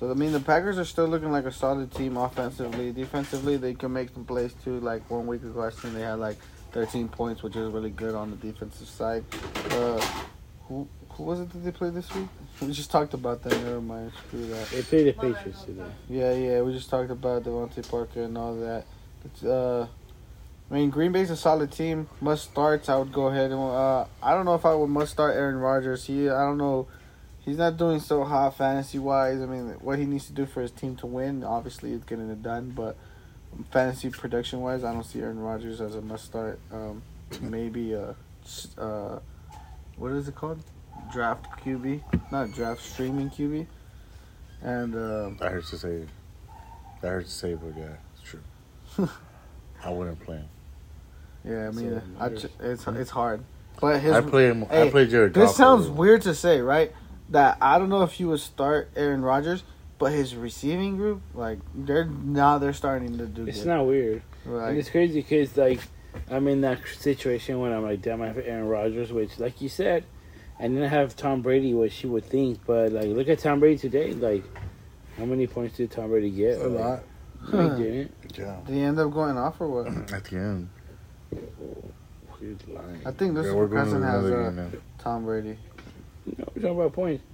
So 0.00 0.10
I 0.10 0.14
mean, 0.14 0.32
the 0.32 0.40
Packers 0.40 0.78
are 0.78 0.84
still 0.84 1.06
looking 1.06 1.30
like 1.30 1.44
a 1.44 1.52
solid 1.52 1.92
team 1.94 2.16
offensively. 2.16 2.92
Defensively, 2.92 3.56
they 3.56 3.74
can 3.74 3.92
make 3.92 4.08
some 4.12 4.24
plays 4.24 4.54
too. 4.64 4.80
Like 4.80 5.08
one 5.10 5.26
week 5.26 5.42
ago, 5.42 5.62
I 5.62 5.70
seen 5.70 5.94
they 5.94 6.00
had 6.00 6.18
like 6.18 6.38
13 6.72 7.08
points, 7.08 7.42
which 7.42 7.54
is 7.54 7.70
really 7.70 7.90
good 7.90 8.14
on 8.14 8.30
the 8.30 8.36
defensive 8.36 8.88
side. 8.88 9.22
Uh, 9.70 10.04
who 10.66 10.88
who 11.14 11.24
was 11.24 11.40
it 11.40 11.50
that 11.50 11.58
they 11.58 11.70
played 11.70 11.94
this 11.94 12.12
week? 12.14 12.28
We 12.60 12.72
just 12.72 12.90
talked 12.90 13.14
about 13.14 13.42
that. 13.42 13.52
Never 13.62 13.80
mind. 13.80 14.12
Screw 14.26 14.46
that. 14.46 14.68
they 14.68 14.82
played 14.82 15.06
the 15.06 15.12
Patriots 15.12 15.62
today. 15.64 15.84
Yeah, 16.08 16.32
yeah. 16.32 16.60
We 16.62 16.72
just 16.72 16.90
talked 16.90 17.10
about 17.10 17.44
DeVante 17.44 17.88
Parker 17.88 18.22
and 18.22 18.36
all 18.38 18.54
that. 18.56 18.84
It's, 19.24 19.44
uh, 19.44 19.86
I 20.70 20.74
mean, 20.74 20.90
Green 20.90 21.12
Bay's 21.12 21.30
a 21.30 21.36
solid 21.36 21.70
team. 21.70 22.08
Must 22.20 22.42
starts. 22.42 22.88
I 22.88 22.96
would 22.96 23.12
go 23.12 23.26
ahead 23.26 23.50
and 23.50 23.60
uh, 23.60 24.06
I 24.22 24.34
don't 24.34 24.44
know 24.44 24.54
if 24.54 24.64
I 24.64 24.74
would 24.74 24.88
must 24.88 25.12
start 25.12 25.36
Aaron 25.36 25.56
Rodgers. 25.56 26.06
He, 26.06 26.28
I 26.28 26.40
don't 26.40 26.58
know. 26.58 26.88
He's 27.40 27.58
not 27.58 27.76
doing 27.76 28.00
so 28.00 28.24
hot 28.24 28.56
fantasy 28.56 28.98
wise. 28.98 29.42
I 29.42 29.46
mean, 29.46 29.70
what 29.80 29.98
he 29.98 30.06
needs 30.06 30.26
to 30.26 30.32
do 30.32 30.46
for 30.46 30.62
his 30.62 30.70
team 30.70 30.96
to 30.96 31.06
win, 31.06 31.42
obviously, 31.44 31.92
is 31.92 32.04
getting 32.04 32.30
it 32.30 32.42
done. 32.42 32.70
But 32.70 32.96
fantasy 33.70 34.10
production 34.10 34.60
wise, 34.60 34.84
I 34.84 34.92
don't 34.92 35.04
see 35.04 35.20
Aaron 35.20 35.40
Rodgers 35.40 35.80
as 35.80 35.94
a 35.94 36.00
must 36.00 36.24
start. 36.24 36.58
Um, 36.72 37.02
maybe 37.40 37.94
uh, 37.94 38.14
uh, 38.78 39.18
what 39.96 40.12
is 40.12 40.28
it 40.28 40.34
called? 40.34 40.62
Draft 41.12 41.46
QB, 41.64 42.02
not 42.32 42.52
draft 42.52 42.80
streaming 42.82 43.28
QB. 43.30 43.66
And 44.62 44.94
uh, 44.94 45.30
That 45.40 45.52
hurts 45.52 45.70
to 45.70 45.78
say. 45.78 46.06
That 47.02 47.08
hurts 47.08 47.28
to 47.32 47.38
say, 47.38 47.54
but 47.54 47.76
yeah, 47.76 47.96
it's 48.14 48.22
true. 48.22 48.40
I 49.84 49.90
wouldn't 49.90 50.20
play 50.20 50.36
him. 50.36 50.48
Yeah, 51.44 51.68
I 51.68 51.70
mean, 51.72 51.90
So, 51.90 52.02
I 52.20 52.28
ch- 52.28 52.46
it's 52.60 52.86
it's 52.86 53.10
hard, 53.10 53.42
but 53.80 54.00
his 54.00 54.12
I 54.12 54.20
play 54.20 54.46
him. 54.46 54.64
I 54.70 54.88
play 54.90 55.06
Jared. 55.06 55.34
this 55.34 55.48
Goff 55.48 55.56
sounds 55.56 55.86
over- 55.86 55.94
weird 55.94 56.22
to 56.22 56.34
say, 56.34 56.60
right? 56.60 56.92
That 57.30 57.58
I 57.60 57.78
don't 57.78 57.88
know 57.88 58.02
if 58.02 58.20
you 58.20 58.28
would 58.28 58.38
start 58.40 58.90
Aaron 58.94 59.22
Rodgers, 59.22 59.64
but 59.98 60.12
his 60.12 60.36
receiving 60.36 60.96
group, 60.96 61.20
like 61.34 61.58
they're 61.74 62.04
now 62.04 62.58
they're 62.58 62.72
starting 62.72 63.18
to 63.18 63.26
do 63.26 63.46
It's 63.46 63.58
good. 63.58 63.66
not 63.68 63.86
weird, 63.86 64.22
and 64.46 64.78
it's 64.78 64.88
crazy 64.88 65.20
because 65.20 65.56
like 65.56 65.80
I'm 66.30 66.46
in 66.46 66.60
that 66.60 66.78
situation 66.86 67.58
when 67.58 67.72
I'm 67.72 67.82
like, 67.82 68.02
damn, 68.02 68.22
I 68.22 68.28
have 68.28 68.38
Aaron 68.38 68.68
Rodgers, 68.68 69.12
which, 69.12 69.40
like 69.40 69.60
you 69.60 69.68
said, 69.68 70.04
and 70.62 70.74
then 70.76 70.82
I 70.84 70.88
have 70.88 71.14
Tom 71.16 71.42
Brady, 71.42 71.74
what 71.74 71.92
she 71.92 72.06
would 72.06 72.24
think, 72.24 72.60
but 72.66 72.92
like, 72.92 73.08
look 73.08 73.28
at 73.28 73.40
Tom 73.40 73.60
Brady 73.60 73.76
today. 73.78 74.12
Like, 74.14 74.44
how 75.18 75.24
many 75.26 75.46
points 75.46 75.76
did 75.76 75.90
Tom 75.90 76.08
Brady 76.08 76.30
get? 76.30 76.58
A 76.60 76.68
Like, 76.68 76.80
lot. 76.84 77.02
no, 77.52 77.76
He 77.76 77.82
didn't. 77.84 78.14
Yeah. 78.38 78.56
did 78.66 78.74
he 78.74 78.80
end 78.80 78.98
up 78.98 79.12
going 79.12 79.36
off 79.36 79.60
or 79.60 79.68
what? 79.68 79.86
At 80.12 80.24
the 80.24 80.36
end. 80.36 80.68
He's 82.40 82.56
lying. 82.68 83.00
I 83.06 83.10
think 83.12 83.34
this 83.34 83.46
Yeah, 83.46 83.52
we're 83.54 83.66
going 83.68 83.84
to 83.86 83.90
person 83.92 84.02
has 84.02 84.24
another 84.24 84.60
uh. 84.76 85.02
Tom 85.02 85.24
Brady. 85.24 85.58
No, 86.26 86.44
we're 86.54 86.62
talking 86.62 86.68
about 86.80 86.92
points. 86.92 87.24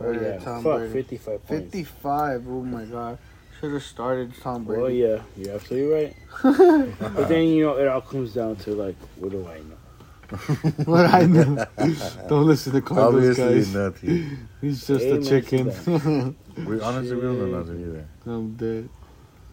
Oh 0.00 0.12
Yeah, 0.12 0.20
yeah, 0.20 0.38
Tom 0.38 0.62
fuck, 0.62 0.78
Brady. 0.78 0.92
55 0.92 1.24
points. 1.46 1.62
Fifty-five. 1.64 2.46
Oh 2.48 2.62
my 2.62 2.84
god, 2.84 3.18
should 3.60 3.72
have 3.72 3.82
started 3.82 4.32
Tom 4.42 4.64
Well, 4.64 4.80
Brady. 4.80 4.98
yeah, 5.00 5.22
you're 5.36 5.54
absolutely 5.54 5.94
right. 5.94 6.16
But 7.00 7.28
then 7.28 7.48
you 7.48 7.64
know, 7.66 7.76
it 7.76 7.86
all 7.88 8.00
comes 8.00 8.32
down 8.34 8.56
to 8.56 8.70
like, 8.74 8.96
what 9.16 9.30
do 9.30 9.46
I 9.46 9.58
know? 9.58 9.76
what 10.86 11.06
I 11.06 11.22
know. 11.26 11.64
Don't 12.28 12.46
listen 12.46 12.72
to 12.74 12.80
Carlos, 12.82 13.38
Obviously 13.38 13.54
guys. 13.54 13.74
nothing. 13.74 14.48
He's 14.60 14.86
just 14.86 15.04
Amen 15.04 15.22
a 15.22 15.24
chicken. 15.24 16.36
We 16.66 16.80
honestly 16.80 17.16
we 17.16 17.22
don't 17.22 17.38
know 17.38 17.46
Shit. 17.46 17.54
nothing 17.68 17.80
either. 17.80 18.08
I'm 18.26 18.54
dead. 18.54 18.88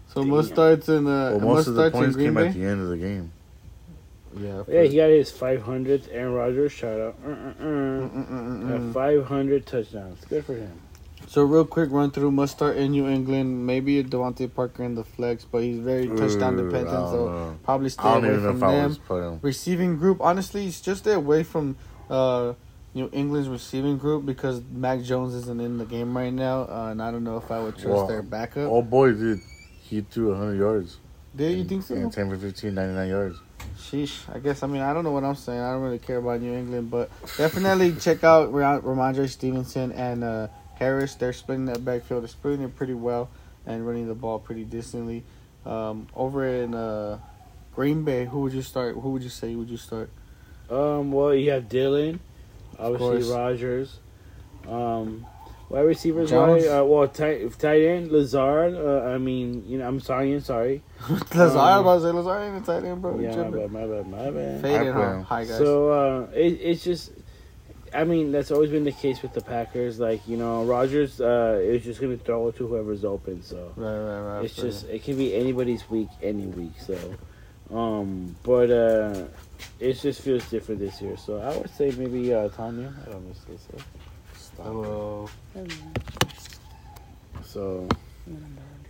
So 0.07 0.21
Damn. 0.21 0.29
most 0.29 0.49
starts 0.49 0.89
in 0.89 1.07
uh, 1.07 1.31
Well, 1.31 1.39
most 1.39 1.41
most 1.41 1.67
of 1.67 1.75
the 1.75 1.81
starts 1.89 1.95
in 1.95 2.01
points 2.01 2.15
Green 2.15 2.27
came 2.27 2.33
Bay. 2.35 2.47
at 2.47 2.53
the 2.53 2.63
end 2.65 2.81
of 2.81 2.89
the 2.89 2.97
game. 2.97 3.31
Yeah. 4.37 4.63
Yeah, 4.67 4.83
he 4.83 4.95
got 4.97 5.09
his 5.09 5.31
500th 5.31 6.09
Aaron 6.11 6.33
Rodgers 6.33 6.71
shout 6.71 6.99
out. 6.99 7.15
Uh, 7.25 7.29
uh, 7.29 7.33
uh. 7.33 7.63
Mm-mm-mm-mm. 7.63 8.93
Got 8.93 8.93
500 8.93 9.65
touchdowns. 9.65 10.23
Good 10.25 10.45
for 10.45 10.55
him. 10.55 10.79
So 11.27 11.43
real 11.43 11.65
quick 11.65 11.89
run 11.91 12.11
through 12.11 12.31
must 12.31 12.53
start 12.53 12.77
in 12.77 12.91
New 12.91 13.07
England. 13.07 13.65
Maybe 13.65 14.01
DeVante 14.01 14.53
Parker 14.53 14.83
in 14.83 14.95
the 14.95 15.03
flex, 15.03 15.43
but 15.43 15.61
he's 15.61 15.77
very 15.77 16.07
touchdown 16.07 16.55
dependent, 16.55 16.89
so 17.09 17.27
know. 17.27 17.59
probably 17.63 17.89
stay 17.89 18.03
I 18.03 18.13
don't 18.15 18.23
away 18.23 18.33
even 18.33 18.59
know 18.59 18.97
from 18.97 19.09
them. 19.09 19.39
Receiving 19.41 19.97
group, 19.97 20.21
honestly, 20.21 20.67
it's 20.67 20.79
just 20.79 21.01
stay 21.01 21.11
away 21.11 21.43
from 21.43 21.75
uh, 22.09 22.53
New 22.93 23.09
England's 23.11 23.49
receiving 23.49 23.97
group 23.97 24.25
because 24.25 24.61
Mac 24.71 25.01
Jones 25.01 25.33
isn't 25.33 25.59
in 25.59 25.77
the 25.77 25.85
game 25.85 26.15
right 26.15 26.31
now, 26.31 26.61
uh, 26.61 26.89
and 26.91 27.01
I 27.01 27.11
don't 27.11 27.25
know 27.25 27.37
if 27.37 27.51
I 27.51 27.59
would 27.59 27.73
trust 27.73 27.87
Well, 27.87 28.07
their 28.07 28.21
backup. 28.21 28.71
Oh 28.71 28.81
boy, 28.81 29.11
dude, 29.11 29.41
he 29.81 30.01
threw 30.01 30.29
100 30.29 30.57
yards. 30.57 30.97
Did 31.35 31.57
you 31.57 31.65
think 31.65 31.83
so? 31.83 31.93
Yeah, 31.93 32.09
10 32.09 32.29
for 32.29 32.37
15, 32.37 32.73
99 32.73 33.09
yards. 33.09 33.37
Sheesh. 33.77 34.33
I 34.33 34.39
guess, 34.39 34.63
I 34.63 34.67
mean, 34.67 34.81
I 34.81 34.93
don't 34.93 35.03
know 35.03 35.11
what 35.11 35.23
I'm 35.23 35.35
saying. 35.35 35.59
I 35.59 35.71
don't 35.71 35.81
really 35.81 35.99
care 35.99 36.17
about 36.17 36.41
New 36.41 36.53
England, 36.53 36.89
but 36.89 37.11
definitely 37.37 37.93
check 37.95 38.23
out 38.23 38.51
Ra- 38.53 38.79
Rhamondre 38.79 39.29
Stevenson 39.29 39.91
and 39.91 40.23
uh, 40.23 40.47
Harris. 40.79 41.15
They're 41.15 41.33
splitting 41.33 41.65
that 41.65 41.83
backfield. 41.83 42.23
They're 42.23 42.27
splitting 42.29 42.63
it 42.63 42.75
pretty 42.75 42.93
well 42.93 43.29
and 43.65 43.85
running 43.85 44.07
the 44.07 44.15
ball 44.15 44.39
pretty 44.39 44.63
decently. 44.63 45.23
Um, 45.65 46.07
over 46.15 46.45
in 46.47 46.73
uh, 46.73 47.19
Green 47.75 48.03
Bay, 48.03 48.25
who 48.25 48.41
would 48.41 48.53
you 48.53 48.61
start? 48.61 48.95
Who 48.95 49.09
would 49.11 49.23
you 49.23 49.29
say 49.29 49.55
would 49.55 49.69
you 49.69 49.77
start? 49.77 50.09
Um, 50.69 51.11
well, 51.11 51.33
you 51.33 51.51
have 51.51 51.67
Dillon, 51.69 52.19
obviously 52.79 53.31
Rodgers. 53.33 53.99
Um, 54.67 55.25
wide 55.69 55.81
receivers, 55.81 56.29
Jones. 56.29 56.63
wise, 56.63 56.71
uh, 56.71 56.83
well, 56.85 57.07
tight, 57.07 57.57
tight 57.59 57.81
end 57.83 58.11
Lazard. 58.11 58.73
Uh, 58.75 59.09
I 59.13 59.17
mean, 59.17 59.63
you 59.67 59.77
know, 59.77 59.87
I'm 59.87 59.99
sorry, 59.99 60.33
I'm 60.33 60.41
sorry. 60.41 60.81
Lazard, 61.09 61.57
I 61.57 61.75
Um, 61.77 61.85
was 61.85 62.03
about 62.03 62.07
to 62.13 62.21
say 62.23 62.29
Lazard 62.29 62.53
ain't 62.55 62.63
a 62.63 62.65
tight 62.65 62.83
end, 62.87 63.01
bro. 63.01 63.19
Yeah, 63.19 63.35
my 63.35 63.49
bad, 63.49 63.71
my 63.71 63.85
bad, 63.87 64.07
my 64.07 64.29
bad. 64.31 64.61
Fading, 64.61 64.89
I 64.89 64.91
play 64.93 65.03
huh? 65.03 65.13
him. 65.13 65.23
Hi, 65.23 65.45
guys. 65.45 65.57
So 65.57 65.91
uh, 65.91 66.27
it, 66.33 66.59
it's 66.61 66.83
just, 66.83 67.11
I 67.93 68.03
mean, 68.03 68.31
that's 68.31 68.51
always 68.51 68.69
been 68.69 68.83
the 68.83 68.91
case 68.91 69.21
with 69.21 69.33
the 69.33 69.41
Packers. 69.41 69.99
Like 69.99 70.27
you 70.27 70.37
know, 70.37 70.63
Rodgers 70.63 71.19
uh, 71.21 71.59
is 71.61 71.83
just 71.83 72.01
gonna 72.01 72.17
throw 72.17 72.47
it 72.49 72.57
to 72.57 72.67
whoever's 72.67 73.05
open. 73.05 73.43
So 73.43 73.73
right, 73.75 73.97
right, 73.97 74.35
right. 74.35 74.45
it's 74.45 74.55
for 74.55 74.61
just 74.61 74.87
it 74.87 75.03
can 75.03 75.17
be 75.17 75.35
anybody's 75.35 75.89
week 75.89 76.09
any 76.21 76.45
week. 76.45 76.73
So, 76.79 76.97
um, 77.73 78.35
but 78.43 78.71
uh, 78.71 79.25
it 79.79 79.93
just 79.93 80.21
feels 80.21 80.49
different 80.49 80.79
this 80.79 81.01
year. 81.01 81.17
So 81.17 81.39
I 81.39 81.55
would 81.57 81.69
say 81.69 81.91
maybe 81.91 82.33
uh, 82.33 82.49
Tanya. 82.49 82.93
I 83.05 83.11
don't 83.11 83.27
know 83.27 83.33
say 83.33 83.57
so. 83.71 84.63
Hello. 84.63 85.29
So, 87.43 87.87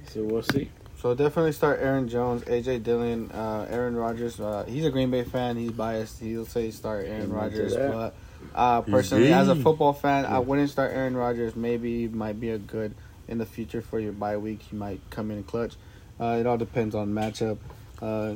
so 0.08 0.24
we'll 0.24 0.42
see. 0.42 0.70
So 1.00 1.14
definitely 1.14 1.52
start 1.52 1.80
Aaron 1.82 2.08
Jones, 2.10 2.42
AJ 2.44 2.84
Dillon, 2.84 3.30
uh, 3.32 3.68
Aaron 3.70 3.96
Rodgers. 3.96 4.40
Uh, 4.40 4.66
he's 4.68 4.86
a 4.86 4.90
Green 4.90 5.12
Bay 5.12 5.24
fan. 5.24 5.56
He's 5.56 5.72
biased. 5.72 6.20
He'll 6.20 6.46
say 6.46 6.72
start 6.72 7.06
Aaron 7.06 7.24
Amen 7.24 7.32
Rodgers, 7.32 7.76
but 7.76 8.16
uh, 8.58 8.82
personally, 8.82 9.32
as 9.32 9.48
a 9.48 9.56
football 9.56 9.94
fan, 9.94 10.26
I 10.26 10.40
wouldn't 10.40 10.70
start 10.70 10.92
Aaron 10.92 11.16
Rodgers. 11.16 11.56
Maybe 11.56 12.02
he 12.02 12.08
might 12.08 12.40
be 12.40 12.50
a 12.50 12.58
good 12.58 12.96
in 13.28 13.38
the 13.38 13.46
future 13.46 13.82
for 13.82 14.00
your 14.00 14.14
bye 14.14 14.38
week. 14.38 14.64
He 14.64 14.76
might 14.76 15.00
come 15.10 15.32
in 15.32 15.44
clutch. 15.44 15.76
Uh, 16.20 16.38
it 16.40 16.48
all 16.48 16.58
depends 16.58 16.96
on 16.96 17.10
matchup. 17.14 17.58
Uh, 18.02 18.36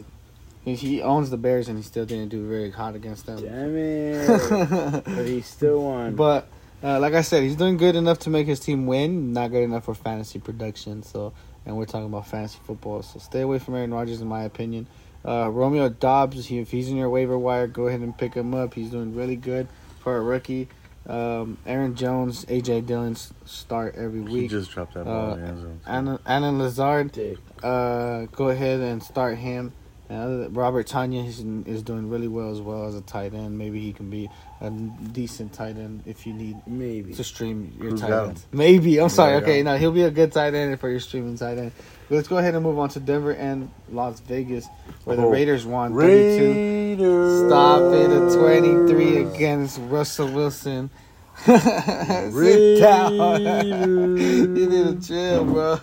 he, 0.63 0.75
he 0.75 1.01
owns 1.01 1.31
the 1.31 1.37
Bears, 1.37 1.67
and 1.69 1.77
he 1.77 1.83
still 1.83 2.05
didn't 2.05 2.29
do 2.29 2.47
very 2.47 2.69
hot 2.69 2.95
against 2.95 3.25
them. 3.25 3.41
Damn 3.41 3.75
it! 3.75 5.03
but 5.05 5.25
he 5.25 5.41
still 5.41 5.83
won. 5.83 6.15
But 6.15 6.47
uh, 6.83 6.99
like 6.99 7.15
I 7.15 7.21
said, 7.21 7.43
he's 7.43 7.55
doing 7.55 7.77
good 7.77 7.95
enough 7.95 8.19
to 8.19 8.29
make 8.29 8.45
his 8.45 8.59
team 8.59 8.85
win. 8.85 9.33
Not 9.33 9.49
good 9.49 9.63
enough 9.63 9.85
for 9.85 9.95
fantasy 9.95 10.37
production. 10.37 11.01
So, 11.01 11.33
and 11.65 11.75
we're 11.75 11.85
talking 11.85 12.05
about 12.05 12.27
fantasy 12.27 12.59
football. 12.63 13.01
So 13.01 13.17
stay 13.19 13.41
away 13.41 13.57
from 13.57 13.75
Aaron 13.75 13.93
Rodgers, 13.93 14.21
in 14.21 14.27
my 14.27 14.43
opinion. 14.43 14.85
Uh, 15.25 15.49
Romeo 15.49 15.89
Doubs, 15.89 16.47
he, 16.47 16.59
if 16.59 16.71
he's 16.71 16.89
in 16.89 16.95
your 16.95 17.09
waiver 17.09 17.37
wire, 17.37 17.67
go 17.67 17.87
ahead 17.87 18.01
and 18.01 18.15
pick 18.15 18.35
him 18.35 18.53
up. 18.53 18.75
He's 18.75 18.89
doing 18.89 19.15
really 19.15 19.35
good 19.35 19.67
for 20.01 20.17
a 20.17 20.21
rookie. 20.21 20.67
Um, 21.07 21.57
Aaron 21.65 21.95
Jones, 21.95 22.45
AJ 22.45 22.85
Dillon 22.85 23.15
start 23.45 23.95
every 23.95 24.19
week. 24.21 24.29
He 24.29 24.41
week. 24.41 24.51
just 24.51 24.71
dropped 24.71 24.93
that 24.93 25.05
ball 25.05 25.31
Uh, 25.31 25.33
in 25.35 25.41
the 25.41 25.47
end 25.47 25.61
zone. 25.61 25.79
Anna, 25.87 26.19
Anna 26.27 26.51
Lazard, 26.51 27.17
uh, 27.63 28.25
go 28.31 28.49
ahead 28.49 28.79
and 28.81 29.01
start 29.01 29.37
him. 29.37 29.73
And 30.09 30.55
Robert 30.55 30.87
Tonyan 30.87 31.25
is, 31.25 31.39
is 31.67 31.81
doing 31.83 32.09
really 32.09 32.27
well 32.27 32.51
as 32.51 32.59
well 32.59 32.85
as 32.85 32.95
a 32.95 33.01
tight 33.01 33.33
end. 33.33 33.57
Maybe 33.57 33.79
he 33.79 33.93
can 33.93 34.09
be 34.09 34.29
a 34.59 34.69
decent 34.69 35.53
tight 35.53 35.77
end 35.77 36.03
if 36.05 36.27
you 36.27 36.33
need 36.33 36.57
maybe. 36.67 37.13
to 37.13 37.23
stream 37.23 37.73
your 37.79 37.91
Who's 37.91 38.01
tight 38.01 38.11
end. 38.11 38.41
Maybe. 38.51 38.99
I'm 38.99 39.07
sorry. 39.09 39.31
Yeah, 39.31 39.37
okay, 39.39 39.57
yeah. 39.57 39.63
no, 39.63 39.77
he'll 39.77 39.93
be 39.93 40.01
a 40.03 40.11
good 40.11 40.33
tight 40.33 40.53
end 40.53 40.77
for 40.81 40.89
your 40.89 40.99
streaming 40.99 41.37
tight 41.37 41.57
end. 41.57 41.71
Let's 42.11 42.27
go 42.27 42.37
ahead 42.37 42.55
and 42.55 42.63
move 42.63 42.77
on 42.77 42.89
to 42.89 42.99
Denver 42.99 43.31
and 43.31 43.71
Las 43.89 44.19
Vegas, 44.19 44.67
where 45.05 45.15
the 45.15 45.23
Oh. 45.23 45.29
Raiders 45.29 45.65
won 45.65 45.93
32. 45.95 46.51
Raiders. 46.51 47.47
Stop 47.47 47.81
it 47.93 48.11
at 48.11 48.37
23 48.37 49.17
against 49.23 49.79
Russell 49.83 50.27
Wilson. 50.27 50.89
Sit 51.45 52.79
down. 52.81 53.41
you 53.77 54.47
need 54.47 55.01
to 55.01 55.07
chill, 55.07 55.45
bro. 55.45 55.79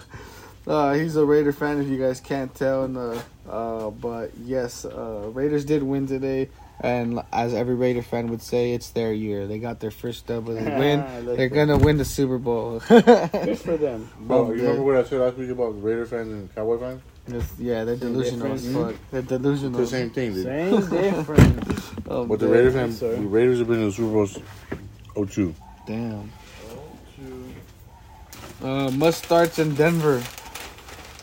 Uh, 0.66 0.92
he's 0.92 1.16
a 1.16 1.24
Raider 1.24 1.52
fan, 1.52 1.80
if 1.80 1.88
you 1.88 1.96
guys 1.96 2.20
can't 2.20 2.54
tell. 2.54 2.84
And, 2.84 2.96
uh, 2.98 3.18
uh, 3.50 3.88
but 3.90 4.32
yes, 4.44 4.84
uh, 4.84 5.30
Raiders 5.32 5.64
did 5.64 5.82
win 5.82 6.06
today. 6.06 6.50
And 6.80 7.20
as 7.32 7.54
every 7.54 7.74
Raider 7.74 8.02
fan 8.02 8.28
would 8.28 8.40
say, 8.42 8.72
it's 8.72 8.90
their 8.90 9.12
year. 9.12 9.46
They 9.48 9.58
got 9.58 9.80
their 9.80 9.90
first 9.90 10.26
double. 10.26 10.54
They 10.54 10.62
win. 10.78 11.26
They're 11.36 11.48
gonna 11.48 11.76
win 11.76 11.96
the 11.98 12.04
Super 12.04 12.38
Bowl. 12.38 12.78
Good 12.88 13.58
for 13.58 13.76
them. 13.76 14.08
Bro, 14.20 14.52
you 14.52 14.62
remember 14.62 14.82
what 14.82 14.96
I 14.96 15.02
said 15.04 15.20
last 15.20 15.36
week 15.36 15.50
about 15.50 15.82
Raider 15.82 16.06
fans 16.06 16.28
and 16.32 16.54
Cowboy 16.54 16.78
fans? 16.78 17.02
It's- 17.26 17.52
yeah, 17.58 17.84
they're 17.84 17.98
Same 17.98 18.12
delusional 18.14 18.52
as 18.52 18.72
fuck. 18.72 18.94
They're 19.10 19.22
delusional. 19.22 19.80
The 19.80 19.86
same 19.86 20.10
thing, 20.10 20.32
dude. 20.34 20.44
Same 20.44 20.80
difference. 20.90 21.90
Oh, 22.08 22.24
But 22.24 22.38
the 22.38 22.46
damn. 22.46 22.54
Raiders, 22.54 22.74
fans, 22.74 23.00
the 23.00 23.08
Raiders 23.16 23.58
have 23.58 23.66
been 23.68 23.80
in 23.80 23.86
the 23.86 23.92
Super 23.92 24.12
Bowls 24.12 24.38
02. 25.30 25.54
Damn. 25.86 26.30
Uh, 28.62 28.90
must 28.92 29.24
starts 29.24 29.58
in 29.58 29.74
Denver. 29.74 30.22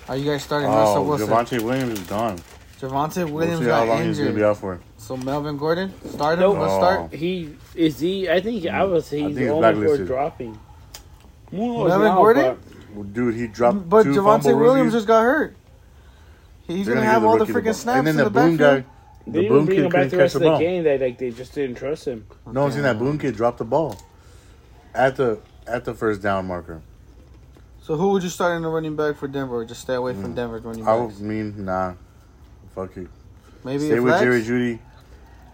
Are 0.08 0.16
you 0.16 0.32
guys 0.32 0.44
starting 0.44 0.70
Russell 0.70 0.98
Oh, 0.98 1.04
Wilson? 1.04 1.28
Javonte 1.28 1.62
Williams 1.62 2.00
is 2.00 2.08
gone. 2.08 2.38
Javonte 2.80 3.26
We'll 3.26 3.34
Williams 3.34 3.60
see 3.60 3.66
how 3.66 3.86
got 3.86 3.88
long 3.88 4.04
he's 4.06 4.18
going 4.18 4.28
to 4.28 4.34
injured. 4.34 4.36
be 4.36 4.44
out 4.44 4.58
for. 4.58 4.80
So 5.06 5.16
Melvin 5.16 5.56
Gordon, 5.58 5.94
start 6.10 6.40
him. 6.40 6.40
Nope. 6.40 6.58
Must 6.58 6.74
Oh. 6.74 6.78
start. 6.80 7.14
He 7.14 7.56
is 7.76 8.00
he. 8.00 8.28
I 8.28 8.42
think 8.42 8.66
I 8.66 8.84
was. 8.86 9.06
say 9.06 9.18
I 9.24 9.28
he's 9.28 9.36
think 9.36 9.40
he's 9.42 9.50
only 9.52 9.62
for 9.70 9.74
blacklisted. 9.76 10.08
dropping. 10.08 10.58
Melvin 11.52 12.16
Gordon? 12.16 12.58
Well, 12.96 13.04
dude, 13.04 13.36
he 13.36 13.46
dropped 13.48 13.88
But 13.88 14.04
two 14.04 14.14
Javonte 14.16 14.46
Williams 14.46 14.78
rookies. 14.80 14.94
just 14.94 15.08
got 15.08 15.22
hurt. 15.22 15.56
He's 16.66 16.88
They're 16.88 16.96
gonna 16.96 17.06
give 17.06 17.14
have 17.14 17.24
all 17.24 17.34
the 17.38 17.46
rookie 17.46 17.54
ball. 17.54 17.62
freaking 17.62 17.76
snaps 17.76 17.98
And 18.00 18.08
then 18.08 18.14
in 18.14 18.18
the 18.18 18.24
the 18.24 18.30
Boone 18.32 18.58
backfield. 18.58 18.84
guy, 18.84 18.90
They 19.28 19.32
the 19.32 19.42
didn't 19.42 19.50
Boone 19.58 19.66
bring 19.66 19.76
kid 19.78 19.86
him 19.86 19.92
back 19.92 19.92
couldn't 19.92 20.10
the 20.10 20.16
catch 20.18 20.22
rest 20.24 20.34
the 20.34 20.38
of 20.40 20.42
the 20.44 20.50
ball. 20.50 20.60
game. 20.60 20.84
They 20.84 20.98
like 20.98 21.18
they 21.20 21.30
just 21.30 21.54
didn't 21.54 21.76
trust 21.76 22.06
him. 22.08 22.26
No, 22.52 22.64
I'm 22.64 22.72
saying 22.72 22.84
that 22.84 22.94
Damn. 22.94 23.00
Boone 23.06 23.18
kid 23.20 23.36
dropped 23.36 23.60
the 23.60 23.64
ball 23.66 23.96
at 24.96 25.18
the 25.18 25.38
at 25.68 25.86
the 25.86 25.94
first 25.94 26.24
down 26.24 26.48
marker. 26.48 26.82
So 27.84 27.96
who 27.96 28.10
would 28.10 28.24
you 28.24 28.30
start 28.30 28.56
in 28.56 28.64
the 28.64 28.70
running 28.70 28.96
back 28.96 29.18
for 29.18 29.28
Denver? 29.28 29.58
Or 29.58 29.66
just 29.66 29.82
stay 29.82 29.94
away 29.94 30.14
from 30.16 30.32
Mm. 30.34 30.36
Denver's 30.36 30.64
running 30.64 30.88
I 30.88 30.98
backs? 30.98 31.20
would 31.20 31.22
mean 31.28 31.64
nah, 31.64 31.94
fuck 32.74 32.96
you. 32.96 33.08
Maybe 33.64 33.86
Stay 33.86 33.98
a 33.98 34.02
with 34.02 34.14
flex? 34.16 34.24
Jerry 34.24 34.42
Jeudy 34.42 34.80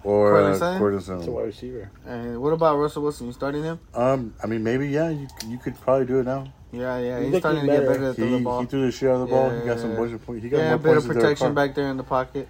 or 0.04 0.32
Courtland 0.32 0.56
uh, 0.56 0.58
Sutton? 1.02 1.20
It's 1.20 1.28
a 1.28 1.32
wide 1.32 1.46
receiver. 1.46 1.92
And 2.06 2.42
what 2.42 2.54
about 2.54 2.78
Russell 2.78 3.04
Wilson? 3.04 3.28
You 3.28 3.34
starting 3.34 3.64
him? 3.64 3.80
Um, 3.94 4.34
I 4.44 4.48
mean 4.48 4.64
maybe 4.64 4.90
yeah, 4.90 5.10
you 5.10 5.28
you 5.48 5.58
could 5.58 5.80
probably 5.82 6.06
do 6.06 6.20
it 6.20 6.26
now. 6.26 6.52
Yeah, 6.72 6.98
yeah. 7.00 7.18
He's 7.20 7.26
He's, 7.26 7.34
looking 7.34 7.40
starting 7.42 7.62
to 7.62 7.68
get 7.68 7.80
better. 7.82 7.88
better 7.94 8.10
at 8.12 8.16
He, 8.16 8.22
throwing 8.22 8.32
the 8.38 8.40
ball. 8.44 8.62
he 8.62 8.68
threw 8.68 8.86
the 8.86 8.92
shit 8.92 9.10
out 9.10 9.16
of 9.16 9.20
the 9.22 9.26
ball. 9.28 9.50
He 9.50 9.58
Yeah, 9.58 9.66
got 9.66 9.80
some 9.80 9.92
yeah, 9.92 9.98
points. 9.98 10.44
He 10.44 10.50
got 10.50 10.58
yeah, 10.58 10.64
more 10.68 10.76
a 10.76 10.78
bit 10.80 10.88
of 10.98 11.04
points 11.04 11.08
than 11.08 11.14
Derek 11.16 11.24
protection 11.38 11.54
back 11.54 11.76
there 11.76 11.90
in 11.92 11.98
the 11.98 12.04
pocket, 12.04 12.48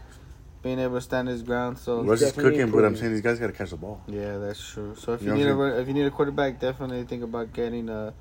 being 0.62 0.78
able 0.78 0.96
to 0.96 1.02
stand 1.02 1.28
his 1.28 1.42
ground. 1.42 1.80
So 1.80 2.04
Russ 2.04 2.22
is 2.22 2.32
cooking, 2.34 2.70
but 2.70 2.86
I'm 2.86 2.96
saying 2.96 3.14
these 3.14 3.22
guys 3.22 3.40
got 3.40 3.48
to 3.48 3.54
catch 3.54 3.72
the 3.72 3.78
ball. 3.78 4.02
yeah, 4.08 4.38
that's 4.38 4.64
true. 4.74 4.94
So 4.96 5.14
if 5.14 5.22
You 5.24 5.30
you, 5.30 5.34
know 5.34 5.38
need 5.38 5.44
what 5.46 5.50
a 5.50 5.54
I'm 5.54 5.60
run- 5.74 5.82
if 5.82 5.88
you 5.88 5.94
need 5.96 6.06
a 6.06 6.12
quarterback, 6.12 6.60
definitely 6.60 7.04
think 7.06 7.24
about 7.24 7.52
getting 7.52 7.90
uh, 7.90 8.12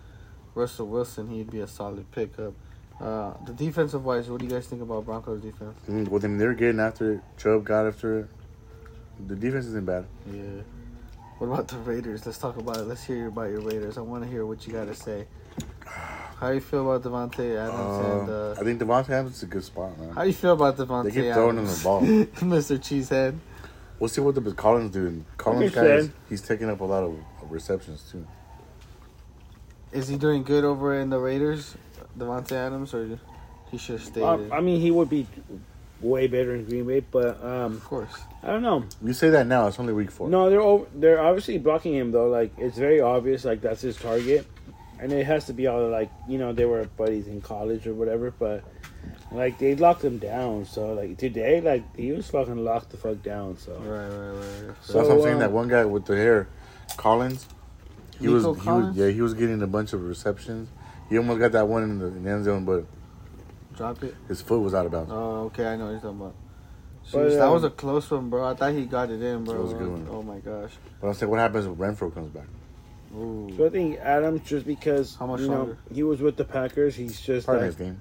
Russell 0.54 0.86
Wilson. 0.86 1.28
He'd 1.28 1.50
be 1.50 1.60
a 1.60 1.66
solid 1.66 2.10
pickup. 2.12 2.54
Uh, 2.98 3.32
the 3.46 3.52
defensive 3.52 4.04
wise, 4.04 4.28
what 4.30 4.40
do 4.40 4.46
you 4.46 4.50
guys 4.50 4.66
think 4.66 4.80
about 4.82 5.04
Broncos 5.06 5.40
defense? 5.42 5.78
I 5.88 5.90
mean, 5.92 6.04
well, 6.10 6.18
then 6.20 6.36
they're 6.38 6.52
getting 6.54 6.80
after 6.80 7.12
it. 7.14 7.20
Chubb 7.38 7.64
got 7.64 7.86
after 7.86 8.20
it. 8.20 8.26
The 9.26 9.36
defense 9.36 9.66
isn't 9.66 9.84
bad. 9.86 10.06
Yeah. 10.32 10.40
What 11.38 11.46
about 11.48 11.68
the 11.68 11.78
Raiders? 11.78 12.26
Let's 12.26 12.38
talk 12.38 12.56
about 12.58 12.76
it. 12.78 12.82
Let's 12.84 13.02
hear 13.04 13.28
about 13.28 13.50
your 13.50 13.60
Raiders. 13.60 13.96
I 13.98 14.02
want 14.02 14.24
to 14.24 14.28
hear 14.30 14.44
what 14.44 14.66
you 14.66 14.72
got 14.72 14.86
to 14.86 14.94
say. 14.94 15.26
How 15.84 16.48
do 16.48 16.54
you 16.54 16.60
feel 16.60 16.90
about 16.90 17.02
Davante 17.02 17.56
Adams 17.56 18.06
and 18.06 18.30
Uh, 18.30 18.32
uh, 18.32 18.56
I 18.58 18.64
think 18.64 18.80
Davante 18.80 19.10
Adams 19.10 19.36
is 19.36 19.42
a 19.42 19.46
good 19.46 19.64
spot, 19.64 19.98
man. 19.98 20.10
how 20.10 20.22
do 20.22 20.28
you 20.28 20.34
feel 20.34 20.52
about 20.52 20.76
Davante 20.76 21.04
They 21.04 21.10
keep 21.10 21.24
Adams? 21.24 21.34
throwing 21.34 21.58
him 21.58 21.66
the 21.66 21.80
ball. 21.82 22.00
Mr. 22.50 22.78
Cheesehead. 22.78 23.36
We'll 23.98 24.08
see 24.08 24.20
what 24.22 24.34
the 24.34 24.52
Collins 24.52 24.92
doing. 24.92 25.26
Collins 25.36 25.76
Okay, 25.76 25.88
guys, 25.88 26.04
Shane. 26.04 26.12
he's 26.30 26.40
taking 26.40 26.70
up 26.70 26.80
a 26.80 26.84
lot 26.84 27.02
of 27.04 27.12
of 27.42 27.50
receptions 27.52 28.02
too. 28.10 28.26
Is 29.92 30.08
he 30.08 30.16
doing 30.16 30.42
good 30.42 30.64
over 30.64 30.98
in 30.98 31.10
the 31.10 31.18
Raiders, 31.18 31.74
Davante 32.18 32.52
Adams, 32.52 32.94
or 32.94 33.18
he 33.70 33.76
should 33.76 33.98
have 34.00 34.04
stayed? 34.08 34.22
Um. 34.22 34.50
I 34.52 34.60
mean, 34.60 34.80
he 34.80 34.90
would 34.90 35.10
be 35.10 35.26
way 36.00 36.26
better 36.28 36.54
in 36.54 36.64
Green 36.64 36.86
Bay, 36.86 37.00
but 37.00 37.42
um, 37.44 37.72
of 37.74 37.84
course. 37.84 38.14
I 38.42 38.46
don't 38.48 38.62
know. 38.62 38.84
You 39.04 39.12
say 39.12 39.30
that 39.30 39.46
now. 39.46 39.66
It's 39.66 39.78
only 39.78 39.92
week 39.92 40.10
four. 40.10 40.28
No, 40.28 40.48
they're 40.48 40.60
over, 40.62 40.86
they're 40.94 41.20
obviously 41.20 41.58
blocking 41.58 41.94
him 41.94 42.10
though. 42.12 42.28
Like 42.28 42.52
it's 42.58 42.78
very 42.78 43.00
obvious, 43.00 43.44
like 43.44 43.60
that's 43.60 43.82
his 43.82 43.96
target, 43.96 44.46
and 44.98 45.12
it 45.12 45.26
has 45.26 45.44
to 45.46 45.52
be 45.52 45.66
all 45.66 45.88
like 45.88 46.10
you 46.28 46.38
know 46.38 46.52
they 46.52 46.64
were 46.64 46.84
buddies 46.96 47.26
in 47.28 47.40
college 47.42 47.86
or 47.86 47.92
whatever. 47.94 48.30
But 48.30 48.64
like 49.30 49.58
they 49.58 49.74
locked 49.76 50.02
him 50.02 50.16
down, 50.18 50.64
so 50.64 50.94
like 50.94 51.18
today, 51.18 51.60
like 51.60 51.94
he 51.96 52.12
was 52.12 52.30
fucking 52.30 52.64
locked 52.64 52.90
the 52.90 52.96
fuck 52.96 53.22
down. 53.22 53.58
So 53.58 53.72
Right, 53.74 54.08
right, 54.08 54.68
right. 54.68 54.76
So 54.82 54.94
that's 54.94 55.08
what 55.08 55.14
I'm 55.14 55.18
So, 55.20 55.24
saying. 55.24 55.36
uh, 55.36 55.40
that 55.40 55.52
one 55.52 55.68
guy 55.68 55.84
with 55.84 56.06
the 56.06 56.16
hair, 56.16 56.48
Collins, 56.96 57.46
he 58.18 58.28
was, 58.28 58.44
Nico 58.44 58.54
he 58.60 58.68
was 58.70 58.96
yeah 58.96 59.08
he 59.08 59.20
was 59.20 59.34
getting 59.34 59.60
a 59.60 59.66
bunch 59.66 59.92
of 59.92 60.02
receptions. 60.02 60.70
He 61.10 61.18
almost 61.18 61.40
got 61.40 61.52
that 61.52 61.68
one 61.68 61.82
in 61.82 61.98
the, 61.98 62.06
in 62.06 62.24
the 62.24 62.30
end 62.30 62.44
zone, 62.44 62.64
but 62.64 62.84
Drop 63.76 64.02
it. 64.02 64.14
his 64.28 64.40
foot 64.40 64.60
was 64.60 64.72
out 64.74 64.86
of 64.86 64.92
bounds. 64.92 65.10
Oh, 65.12 65.44
okay. 65.46 65.66
I 65.66 65.76
know 65.76 65.86
what 65.86 65.90
you're 65.90 66.00
talking 66.00 66.20
about. 66.20 66.34
But, 67.12 67.28
Jeez, 67.28 67.30
that 67.30 67.46
um, 67.46 67.52
was 67.52 67.64
a 67.64 67.70
close 67.70 68.10
one, 68.10 68.30
bro. 68.30 68.46
I 68.48 68.54
thought 68.54 68.72
he 68.72 68.84
got 68.86 69.10
it 69.10 69.20
in, 69.22 69.44
bro. 69.44 69.54
That 69.54 69.62
was 69.62 69.72
a 69.72 69.76
good 69.76 69.88
one. 69.88 70.08
Oh 70.10 70.22
my 70.22 70.38
gosh. 70.38 70.70
But 71.00 71.08
I'm 71.08 71.14
saying, 71.14 71.30
what 71.30 71.38
happens 71.40 71.66
when 71.66 71.76
Renfrow 71.76 72.12
comes 72.14 72.30
back? 72.30 72.46
Ooh. 73.16 73.52
So 73.56 73.66
I 73.66 73.70
think 73.70 73.98
Adams 73.98 74.42
just 74.48 74.66
because 74.66 75.16
How 75.16 75.26
much 75.26 75.40
you 75.40 75.48
know 75.48 75.54
longer? 75.56 75.78
he 75.92 76.02
was 76.02 76.20
with 76.20 76.36
the 76.36 76.44
Packers, 76.44 76.94
he's 76.94 77.20
just 77.20 77.46
Part 77.46 77.58
of 77.58 77.62
like, 77.62 77.66
his 77.68 77.76
game. 77.76 78.00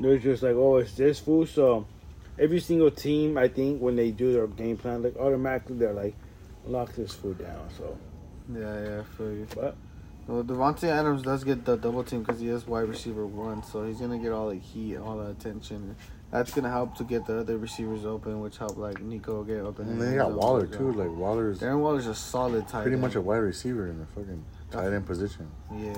They're 0.00 0.18
just 0.18 0.42
like, 0.42 0.54
oh, 0.54 0.76
it's 0.78 0.92
this 0.94 1.18
fool. 1.18 1.44
So 1.46 1.86
every 2.38 2.60
single 2.60 2.90
team, 2.90 3.36
I 3.36 3.48
think, 3.48 3.80
when 3.82 3.96
they 3.96 4.10
do 4.10 4.32
their 4.32 4.46
game 4.46 4.76
plan, 4.76 5.02
like 5.02 5.16
automatically 5.16 5.76
they're 5.76 5.92
like, 5.92 6.14
lock 6.64 6.94
this 6.94 7.12
fool 7.14 7.34
down. 7.34 7.68
So, 7.76 7.98
Yeah, 8.52 8.60
yeah, 8.60 9.00
I 9.00 9.16
feel 9.16 9.32
you. 9.32 9.46
but 9.54 9.76
Well, 10.26 10.42
Davante 10.44 10.84
Adams 10.84 11.22
does 11.22 11.44
get 11.44 11.64
the 11.64 11.76
double 11.76 12.04
team 12.04 12.22
because 12.22 12.40
he 12.40 12.48
is 12.48 12.66
wide 12.66 12.88
receiver 12.88 13.26
one, 13.26 13.62
so 13.62 13.86
he's 13.86 13.98
gonna 14.00 14.18
get 14.18 14.32
all 14.32 14.48
the 14.48 14.56
heat, 14.56 14.96
all 14.96 15.18
the 15.18 15.30
attention. 15.30 15.96
That's 16.30 16.52
gonna 16.52 16.70
help 16.70 16.94
to 16.96 17.04
get 17.04 17.26
the 17.26 17.38
other 17.40 17.56
receivers 17.56 18.04
open, 18.04 18.40
which 18.40 18.58
help 18.58 18.76
like 18.76 19.00
Nico 19.00 19.42
get 19.44 19.60
open. 19.60 19.88
And 19.88 20.00
then 20.00 20.10
they 20.10 20.16
got 20.16 20.32
Waller 20.32 20.66
too. 20.66 20.92
Like 20.92 21.10
Waller's 21.10 21.60
Darren 21.60 21.80
Waller's 21.80 22.06
a 22.06 22.14
solid 22.14 22.68
tight 22.68 22.82
pretty 22.82 22.94
end. 22.94 23.02
much 23.02 23.14
a 23.14 23.20
wide 23.20 23.36
receiver 23.38 23.88
in 23.88 23.98
the 23.98 24.06
fucking 24.06 24.44
tight 24.70 24.92
end 24.92 25.06
position. 25.06 25.48
Yeah. 25.74 25.94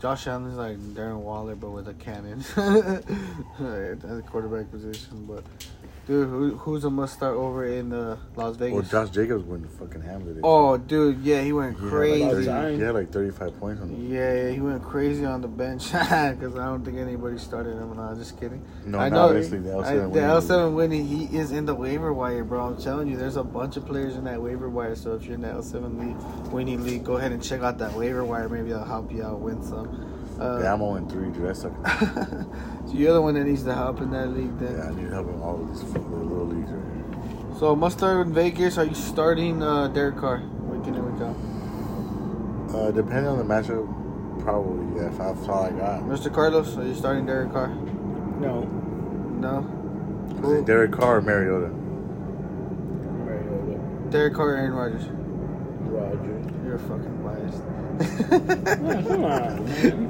Josh 0.00 0.26
Allen's 0.28 0.56
like 0.56 0.78
Darren 0.78 1.18
Waller, 1.20 1.56
but 1.56 1.70
with 1.70 1.88
a 1.88 1.94
cannon 1.94 2.40
at 2.56 4.00
the 4.00 4.22
quarterback 4.26 4.70
position. 4.70 5.26
But 5.26 5.44
dude, 6.06 6.28
who, 6.28 6.56
who's 6.56 6.84
a 6.84 6.90
must 6.90 7.14
start 7.14 7.36
over 7.36 7.64
in 7.66 7.92
uh, 7.92 8.16
Las 8.36 8.56
Vegas? 8.56 8.74
Well, 8.74 9.04
Josh 9.04 9.14
Jacobs 9.14 9.44
went 9.44 9.62
to 9.62 9.68
fucking 9.68 10.02
ham 10.02 10.24
today. 10.24 10.40
oh, 10.42 10.76
dude, 10.76 11.20
yeah, 11.22 11.42
he 11.42 11.52
went 11.52 11.76
He 11.78 11.82
had, 11.84 11.92
like, 11.92 11.92
crazy. 11.92 12.44
30 12.46 12.76
he 12.76 12.82
had 12.82 12.94
like 12.94 13.12
35 13.12 13.60
points 13.60 13.82
on 13.82 13.88
him. 13.90 14.12
Yeah, 14.12 14.34
yeah, 14.34 14.50
he 14.50 14.60
went 14.60 14.82
crazy 14.82 15.24
on 15.24 15.40
the 15.40 15.48
bench 15.48 15.84
because 15.92 16.56
I 16.56 16.64
don't 16.66 16.84
think 16.84 16.98
anybody 16.98 17.38
started 17.38 17.76
him. 17.76 17.96
No, 17.96 18.14
just 18.16 18.38
kidding. 18.40 18.62
No, 18.86 18.98
I 18.98 19.08
know. 19.08 19.28
honestly, 19.28 19.58
the 19.60 19.70
I- 19.72 19.92
L7 19.94 20.12
the 20.12 20.20
L7 20.20 20.74
winning, 20.74 21.06
he 21.06 21.36
is 21.36 21.52
in 21.52 21.66
the 21.66 21.74
waiver 21.74 22.12
wire, 22.12 22.44
bro. 22.44 22.66
I'm 22.66 22.76
telling 22.76 23.08
you, 23.08 23.16
there's 23.16 23.36
a 23.36 23.44
bunch 23.44 23.76
of 23.76 23.86
players 23.86 24.16
in 24.16 24.24
that 24.24 24.40
waiver 24.42 24.68
wire. 24.68 24.94
So 24.96 25.14
if 25.14 25.24
you're 25.24 25.34
in 25.34 25.42
that 25.42 25.54
L7 25.54 25.98
league, 25.98 26.52
winning 26.52 26.84
league, 26.84 27.04
go 27.04 27.16
ahead 27.16 27.32
and 27.32 27.42
check 27.42 27.60
out 27.62 27.78
that 27.78 27.92
waiver 27.94 28.24
wire. 28.24 28.48
Maybe 28.48 28.70
that'll 28.70 28.84
help 28.86 29.12
you 29.12 29.22
out 29.22 29.40
win 29.40 29.62
some. 29.62 30.19
Uh, 30.40 30.60
Yeah, 30.62 30.72
I'm 30.72 30.80
0 30.80 31.06
3, 31.08 31.30
dude. 31.30 31.42
That 31.48 31.56
sucks. 31.56 31.74
so 32.90 32.92
you're 32.92 33.12
the 33.12 33.20
one 33.20 33.34
that 33.34 33.44
needs 33.44 33.62
the 33.64 33.74
help 33.74 34.00
in 34.00 34.10
that 34.12 34.28
league, 34.28 34.58
then. 34.58 34.76
Yeah, 34.76 34.88
I 34.88 34.94
need 34.94 35.10
help 35.12 35.28
in 35.28 35.40
all 35.42 35.60
of 35.60 35.68
these 35.68 35.82
fucking 35.92 36.28
little 36.28 36.46
leagues 36.46 36.70
right 36.70 36.84
here. 36.84 37.58
So 37.58 37.76
must 37.76 37.98
start 37.98 38.26
in 38.26 38.32
Vegas. 38.32 38.78
Are 38.78 38.84
you 38.84 38.94
starting 38.94 39.62
uh, 39.62 39.88
Derek 39.88 40.16
Carr 40.16 40.40
week 40.62 40.86
in 40.88 40.94
and 40.94 41.12
week 41.12 41.20
out? 41.22 41.36
Uh, 42.74 42.90
depending 42.92 43.26
on 43.26 43.36
the 43.38 43.44
matchup, 43.44 43.84
probably, 44.42 45.00
yeah, 45.00 45.08
if 45.08 45.18
that's 45.18 45.46
all 45.48 45.64
I 45.64 45.70
got. 45.70 46.02
Mr. 46.04 46.32
Carlos, 46.32 46.76
are 46.78 46.86
you 46.86 46.94
starting 46.94 47.26
Derek 47.26 47.52
Carr? 47.52 47.68
no, 48.40 48.62
No. 49.40 49.66
Is 50.48 50.60
it 50.60 50.64
Derek 50.64 50.92
Carr 50.92 51.18
or 51.18 51.20
Mariota? 51.22 51.68
Mariota, 53.26 53.78
Derek 54.10 54.32
Carr, 54.34 54.54
Aaron 54.54 54.72
Rodgers. 54.72 55.04
Rodgers. 55.82 56.46
You're 56.64 56.78
fucking 56.78 57.22
biased. 57.22 57.62
Yeah, 58.30 59.02
come 59.02 59.24
on, 59.24 59.64
man. 59.66 60.09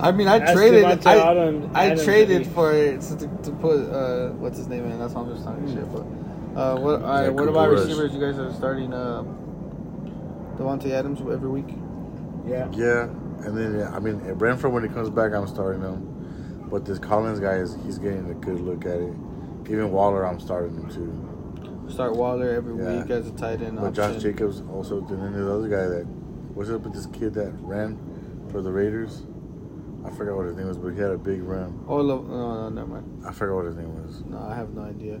I 0.00 0.12
mean, 0.12 0.28
I 0.28 0.38
Ask 0.38 0.52
traded. 0.54 0.84
Davante 0.84 1.06
I, 1.06 1.30
Adams- 1.30 1.70
I 1.74 1.84
Adams 1.86 2.04
traded 2.04 2.42
if 2.42 2.52
for 2.52 2.72
it 2.72 3.00
to, 3.02 3.16
to 3.16 3.50
put 3.52 3.90
uh, 3.90 4.30
what's 4.32 4.58
his 4.58 4.68
name 4.68 4.84
in. 4.86 4.98
That's 4.98 5.14
why 5.14 5.22
I'm 5.22 5.32
just 5.32 5.44
talking 5.44 5.66
shit. 5.68 5.90
But 5.92 6.00
uh, 6.58 6.76
what? 6.78 7.02
All 7.02 7.08
right, 7.08 7.22
Yeah, 7.24 7.28
what 7.30 7.48
about 7.48 7.70
Rush. 7.70 7.80
receivers? 7.80 8.12
You 8.14 8.20
guys 8.20 8.38
are 8.38 8.52
starting 8.52 8.92
uh, 8.92 9.22
Davante 10.56 10.90
Adams 10.90 11.20
every 11.20 11.48
week. 11.48 11.74
Yeah, 12.46 12.68
Yeah, 12.72 13.04
and 13.44 13.56
then, 13.56 13.78
yeah, 13.78 13.94
I 13.94 14.00
mean, 14.00 14.20
if 14.26 14.38
Brentford, 14.38 14.72
when 14.72 14.82
he 14.82 14.88
comes 14.88 15.10
back, 15.10 15.32
I'm 15.32 15.46
starting 15.46 15.82
him. 15.82 16.66
But 16.70 16.84
this 16.84 16.98
Collins 16.98 17.38
guy, 17.40 17.54
is 17.56 17.76
he's 17.84 17.98
getting 17.98 18.30
a 18.30 18.34
good 18.34 18.60
look 18.60 18.86
at 18.86 18.96
it. 19.00 19.12
Even 19.68 19.90
Waller, 19.92 20.24
I'm 20.26 20.40
starting 20.40 20.74
him 20.74 20.88
too. 20.88 21.92
Start 21.92 22.16
Waller 22.16 22.50
every 22.50 22.76
Yeah. 22.76 23.02
week 23.02 23.10
as 23.10 23.26
a 23.28 23.32
tight 23.32 23.60
end 23.62 23.76
But 23.76 23.88
option. 23.98 24.14
Josh 24.14 24.22
Jacobs 24.22 24.62
also, 24.72 24.98
and 25.06 25.22
then 25.22 25.32
the 25.32 25.52
other 25.52 25.68
guy 25.68 25.86
that, 25.86 26.06
what's 26.54 26.70
up 26.70 26.82
with 26.82 26.94
this 26.94 27.06
kid 27.06 27.34
that 27.34 27.52
ran 27.60 27.98
for 28.50 28.62
the 28.62 28.70
Raiders? 28.72 29.22
I 30.04 30.10
forgot 30.10 30.36
what 30.36 30.46
his 30.46 30.56
name 30.56 30.66
was, 30.66 30.78
but 30.78 30.90
he 30.90 31.00
had 31.00 31.10
a 31.10 31.18
big 31.18 31.42
run. 31.42 31.84
Oh 31.86 32.02
no, 32.02 32.22
no, 32.22 32.54
no, 32.54 32.68
never 32.70 32.86
mind. 32.86 33.22
I 33.26 33.32
forgot 33.32 33.56
what 33.56 33.64
his 33.66 33.76
name 33.76 34.02
was. 34.02 34.22
No, 34.24 34.38
I 34.38 34.54
have 34.54 34.70
no 34.70 34.82
idea. 34.82 35.20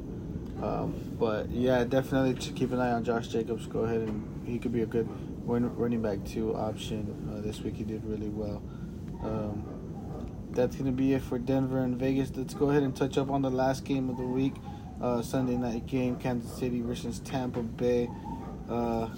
Um, 0.62 0.94
but 1.18 1.48
yeah, 1.50 1.84
definitely 1.84 2.34
to 2.34 2.52
keep 2.52 2.72
an 2.72 2.80
eye 2.80 2.92
on 2.92 3.04
Josh 3.04 3.28
Jacobs. 3.28 3.66
Go 3.66 3.80
ahead 3.80 4.00
and 4.00 4.46
he 4.46 4.58
could 4.58 4.72
be 4.72 4.82
a 4.82 4.86
good 4.86 5.08
run- 5.46 5.74
running 5.76 6.02
back 6.02 6.24
two 6.24 6.54
option. 6.54 7.32
Uh, 7.32 7.40
this 7.40 7.60
week 7.60 7.76
he 7.76 7.84
did 7.84 8.04
really 8.04 8.28
well. 8.28 8.62
Um, 9.22 9.64
that's 10.52 10.76
gonna 10.76 10.92
be 10.92 11.14
it 11.14 11.22
for 11.22 11.38
Denver 11.38 11.78
and 11.78 11.96
Vegas. 11.96 12.32
Let's 12.34 12.54
go 12.54 12.70
ahead 12.70 12.82
and 12.82 12.94
touch 12.94 13.16
up 13.18 13.30
on 13.30 13.42
the 13.42 13.50
last 13.50 13.84
game 13.84 14.10
of 14.10 14.16
the 14.16 14.24
week, 14.24 14.54
uh, 15.00 15.22
Sunday 15.22 15.56
night 15.56 15.86
game, 15.86 16.16
Kansas 16.16 16.52
City 16.58 16.80
versus 16.80 17.20
Tampa 17.20 17.62
Bay. 17.62 18.10
Uh, 18.68 19.08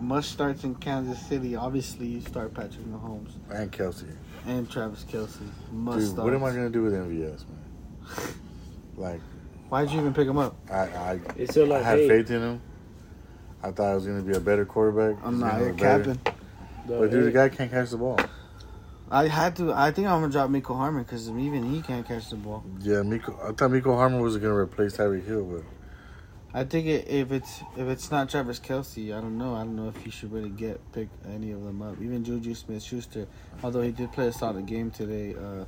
must 0.00 0.30
starts 0.30 0.64
in 0.64 0.74
Kansas 0.74 1.18
City. 1.26 1.56
Obviously, 1.56 2.06
you 2.06 2.20
start 2.20 2.52
Patrick 2.52 2.84
Mahomes 2.86 3.30
And 3.50 3.72
Kelce. 3.72 4.14
And 4.46 4.70
Travis 4.70 5.04
Kelce. 5.04 5.38
Must 5.72 5.98
Dude, 5.98 6.08
start. 6.10 6.24
what 6.24 6.34
am 6.34 6.44
I 6.44 6.50
going 6.52 6.64
to 6.64 6.70
do 6.70 6.82
with 6.82 6.92
MVS, 6.94 7.44
man? 7.48 8.34
Like, 8.96 9.20
Why'd 9.68 9.90
you 9.90 10.00
even 10.00 10.14
pick 10.14 10.26
him 10.26 10.38
up? 10.38 10.56
I, 10.70 10.74
I, 10.86 11.20
it's 11.36 11.50
still 11.50 11.70
I 11.74 11.82
had 11.82 11.98
hey, 11.98 12.08
faith 12.08 12.30
in 12.30 12.40
him. 12.40 12.60
I 13.62 13.70
thought 13.72 13.90
I 13.90 13.94
was 13.94 14.06
going 14.06 14.18
to 14.18 14.24
be 14.24 14.34
a 14.34 14.40
better 14.40 14.64
quarterback. 14.64 15.22
I'm 15.22 15.34
He's 15.34 15.40
not. 15.42 15.50
gonna 15.50 15.60
You're 15.64 15.68
look 15.72 15.78
better. 15.80 16.04
capping. 16.14 16.20
the- 16.86 16.98
But 17.00 17.10
dude, 17.10 17.24
the 17.26 17.30
guy 17.32 17.48
can't 17.50 17.70
catch 17.70 17.90
the 17.90 17.98
ball. 17.98 18.18
I 19.10 19.28
had 19.28 19.54
to. 19.56 19.72
I 19.72 19.90
think 19.90 20.06
I'm 20.08 20.20
gonna 20.20 20.32
drop 20.32 20.48
Mecole 20.50 20.76
Hardman 20.76 21.02
because 21.04 21.28
even 21.28 21.70
he 21.72 21.82
can't 21.82 22.06
catch 22.06 22.30
the 22.30 22.36
ball. 22.36 22.64
Yeah, 22.80 22.96
Mecole. 23.02 23.38
I 23.44 23.48
thought 23.52 23.70
Mecole 23.70 23.96
Hardman 23.96 24.20
was 24.20 24.36
going 24.38 24.52
to 24.52 24.56
replace 24.58 24.96
Tyreek 24.96 25.26
Hill, 25.26 25.44
but 25.44 25.62
I 26.56 26.64
think 26.64 26.86
it, 26.86 27.06
if 27.06 27.32
it's 27.32 27.60
if 27.76 27.86
it's 27.86 28.10
not 28.10 28.30
Travis 28.30 28.58
Kelce, 28.58 29.14
I 29.16 29.20
don't 29.20 29.36
know. 29.36 29.54
I 29.54 29.58
don't 29.58 29.76
know 29.76 29.88
if 29.88 29.96
he 30.02 30.10
should 30.10 30.32
really 30.32 30.48
get 30.48 30.80
pick 30.92 31.08
any 31.30 31.52
of 31.52 31.62
them 31.62 31.82
up. 31.82 32.00
Even 32.00 32.24
Juju 32.24 32.54
Smith 32.54 32.82
Schuster, 32.82 33.26
although 33.62 33.82
he 33.82 33.90
did 33.92 34.10
play 34.10 34.28
a 34.28 34.32
solid 34.32 34.64
game 34.64 34.90
today, 34.90 35.34
uh, 35.34 35.66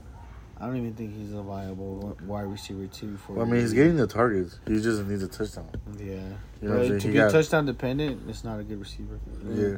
I 0.58 0.66
don't 0.66 0.78
even 0.78 0.94
think 0.94 1.14
he's 1.14 1.34
a 1.34 1.42
viable 1.42 2.16
wide 2.24 2.50
receiver 2.50 2.86
two 2.86 3.18
for. 3.18 3.34
well, 3.34 3.46
I 3.46 3.50
mean, 3.50 3.60
he's 3.60 3.74
getting 3.74 3.96
the 3.96 4.06
targets. 4.06 4.58
He 4.66 4.80
just 4.80 5.04
needs 5.04 5.22
a 5.22 5.28
touchdown. 5.28 5.68
Yeah, 5.98 6.14
You 6.62 6.68
know 6.70 6.88
to 6.88 6.98
He 6.98 7.08
be 7.08 7.14
got- 7.14 7.32
touchdown 7.32 7.66
dependent, 7.66 8.22
it's 8.26 8.42
not 8.42 8.58
a 8.58 8.62
good 8.62 8.80
receiver. 8.80 9.20
Yeah. 9.46 9.76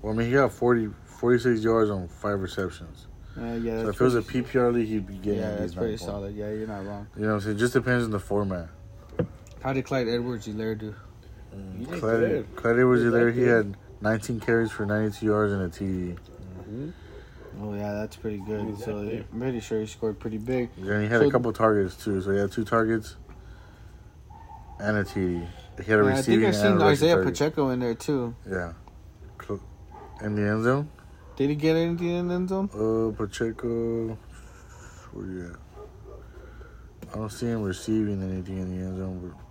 Well, 0.00 0.14
I 0.14 0.16
mean, 0.16 0.28
he 0.28 0.32
got 0.32 0.52
40, 0.52 0.88
46 1.04 1.62
yards 1.64 1.90
on 1.90 2.08
five 2.08 2.40
receptions. 2.40 3.08
uh, 3.38 3.58
yeah. 3.60 3.82
So 3.82 3.88
if 3.90 4.00
it 4.00 4.04
was 4.04 4.14
a 4.14 4.22
PPR 4.22 4.72
league, 4.72 4.88
he'd 4.88 5.06
be 5.06 5.18
getting 5.18 5.40
yeah, 5.40 5.56
that's 5.56 5.74
pretty 5.74 5.98
solid. 5.98 6.34
Yeah, 6.34 6.50
you're 6.50 6.66
not 6.66 6.86
wrong. 6.86 7.06
You 7.14 7.26
know 7.26 7.34
what 7.34 7.44
It 7.44 7.56
just 7.56 7.74
depends 7.74 8.04
on 8.06 8.10
the 8.10 8.18
format. 8.20 8.68
How 9.66 9.72
did 9.72 9.84
Clyde 9.84 10.06
Edwards-Helaire 10.06 10.78
do? 10.78 10.94
You 11.76 11.86
did 11.86 11.98
Clyde, 11.98 12.20
good. 12.20 12.46
Clyde 12.54 12.78
Edwards 12.78 13.02
You 13.02 13.10
there, 13.10 13.32
did 13.32 13.34
he 13.34 13.42
had 13.48 13.76
19 14.00 14.38
carries 14.38 14.70
for 14.70 14.86
92 14.86 15.26
yards 15.26 15.52
and 15.52 15.62
a 15.62 15.68
TD. 15.68 16.16
Mhm. 16.70 16.92
Oh 17.60 17.74
yeah, 17.74 17.92
that's 17.94 18.14
pretty 18.14 18.38
good. 18.46 18.60
Exactly. 18.68 19.18
So 19.18 19.24
I'm 19.32 19.40
pretty 19.40 19.58
sure 19.58 19.80
he 19.80 19.86
scored 19.86 20.20
pretty 20.20 20.38
big. 20.38 20.70
And 20.76 21.02
he 21.02 21.08
had 21.08 21.20
So- 21.20 21.26
a 21.28 21.32
couple 21.32 21.52
targets 21.52 21.96
too. 21.96 22.20
So 22.20 22.30
he 22.30 22.38
had 22.38 22.52
two 22.52 22.62
targets 22.64 23.16
and 24.78 24.98
a 24.98 25.02
TD. 25.02 25.48
He 25.82 25.90
had 25.90 25.98
a 25.98 26.04
Yeah, 26.04 26.14
I 26.16 26.22
think 26.22 26.42
I 26.44 26.46
and 26.46 26.54
seen 26.54 26.80
Isaiah 26.82 27.14
target. 27.16 27.34
Pacheco 27.34 27.70
in 27.70 27.80
there 27.80 27.94
too. 27.96 28.36
Yeah. 28.48 28.72
In 30.22 30.36
the 30.36 30.42
end 30.42 30.62
zone? 30.62 30.88
Did 31.34 31.50
he 31.50 31.56
get 31.56 31.74
anything 31.74 32.06
in 32.10 32.28
the 32.28 32.34
end 32.34 32.48
zone? 32.50 32.70
Uh, 32.72 33.10
Pacheco. 33.16 34.16
Where 35.12 35.26
you 35.26 35.46
at? 35.46 35.56
I 37.12 37.16
don't 37.18 37.32
see 37.32 37.46
him 37.46 37.62
receiving 37.62 38.22
anything 38.22 38.58
in 38.58 38.70
the 38.70 38.86
end 38.86 38.96
zone, 38.98 39.20
but 39.34 39.45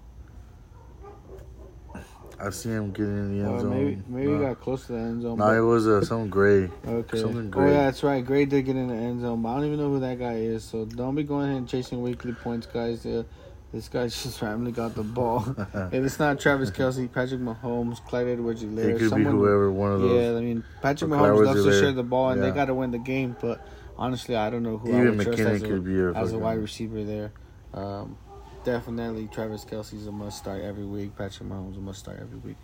I 2.46 2.50
see 2.52 2.70
him 2.70 2.92
getting 2.92 3.18
in 3.18 3.40
the 3.40 3.46
end 3.48 3.56
Uh, 3.56 3.60
zone. 3.62 3.70
maybe 3.72 4.02
maybe 4.08 4.28
no. 4.28 4.40
he 4.40 4.46
got 4.46 4.62
close 4.62 4.86
to 4.88 4.92
the 4.94 5.00
end 5.00 5.22
zone. 5.24 5.38
No, 5.40 5.50
it 5.52 5.60
was 5.68 5.88
uh, 5.88 6.04
some 6.04 6.30
gray. 6.30 6.70
okay. 6.88 7.18
something 7.20 7.52
Oh 7.56 7.66
yeah, 7.66 7.86
that's 7.86 8.04
right. 8.04 8.24
Gray 8.26 8.46
did 8.46 8.66
get 8.66 8.76
in 8.76 8.88
the 8.88 8.94
end 8.94 9.22
zone, 9.22 9.42
but 9.42 9.50
I 9.50 9.56
don't 9.56 9.66
even 9.66 9.80
know 9.80 9.90
who 9.90 10.00
that 10.02 10.20
guy 10.20 10.36
is. 10.36 10.64
So 10.64 10.86
don't 10.86 11.16
be 11.16 11.24
going 11.24 11.46
ahead 11.48 11.58
and 11.58 11.68
chasing 11.68 12.02
weekly 12.02 12.34
points, 12.34 12.68
guys. 12.68 13.06
Uh, 13.06 13.24
this 13.74 13.90
guy 13.90 14.04
just 14.08 14.42
randomly 14.42 14.72
got 14.72 14.96
the 14.96 15.04
ball. 15.04 15.44
if 15.74 15.94
it's 16.06 16.20
not 16.20 16.40
Travis 16.40 16.70
Kelce, 16.72 17.12
Patrick 17.12 17.42
Mahomes, 17.42 18.04
Clyde 18.06 18.28
Edwards-Helaire, 18.28 18.78
It 18.78 18.92
could 18.94 19.00
be 19.00 19.10
someone. 19.10 19.40
wherever 19.40 19.72
one 19.72 19.92
of 19.94 20.02
those. 20.02 20.22
Yeah, 20.24 20.38
I 20.38 20.42
mean 20.42 20.64
Patrick 20.82 21.10
Mahomes 21.12 21.46
loves 21.46 21.64
to 21.64 21.72
share 21.80 21.92
the 21.92 22.04
ball, 22.04 22.30
and 22.30 22.44
they 22.44 22.52
got 22.52 22.66
to 22.66 22.74
win 22.74 22.92
the 22.92 23.00
game. 23.00 23.36
But 23.42 23.66
honestly, 23.98 24.36
I 24.36 24.50
don't 24.50 24.64
know 24.64 24.78
who 24.78 24.94
I 24.94 25.02
Even 25.02 25.18
would 25.18 25.26
trust 25.26 25.40
McKinnon 25.40 25.52
as 25.56 25.64
a, 25.64 25.68
could 25.68 25.84
be 25.84 26.00
a, 26.00 26.14
as 26.14 26.32
a 26.34 26.38
wide 26.38 26.60
receiver 26.60 27.04
there. 27.04 27.32
Um, 27.74 28.18
definitely, 28.66 29.28
Travis 29.32 29.64
Kelce's 29.64 30.08
a 30.08 30.12
must 30.12 30.38
start 30.38 30.62
every 30.62 30.84
week. 30.86 31.16
Patrick 31.18 31.48
Mahomes 31.48 31.78
a 31.78 31.80
must 31.80 32.00
start 32.00 32.20
every 32.20 32.40
week. 32.40 32.58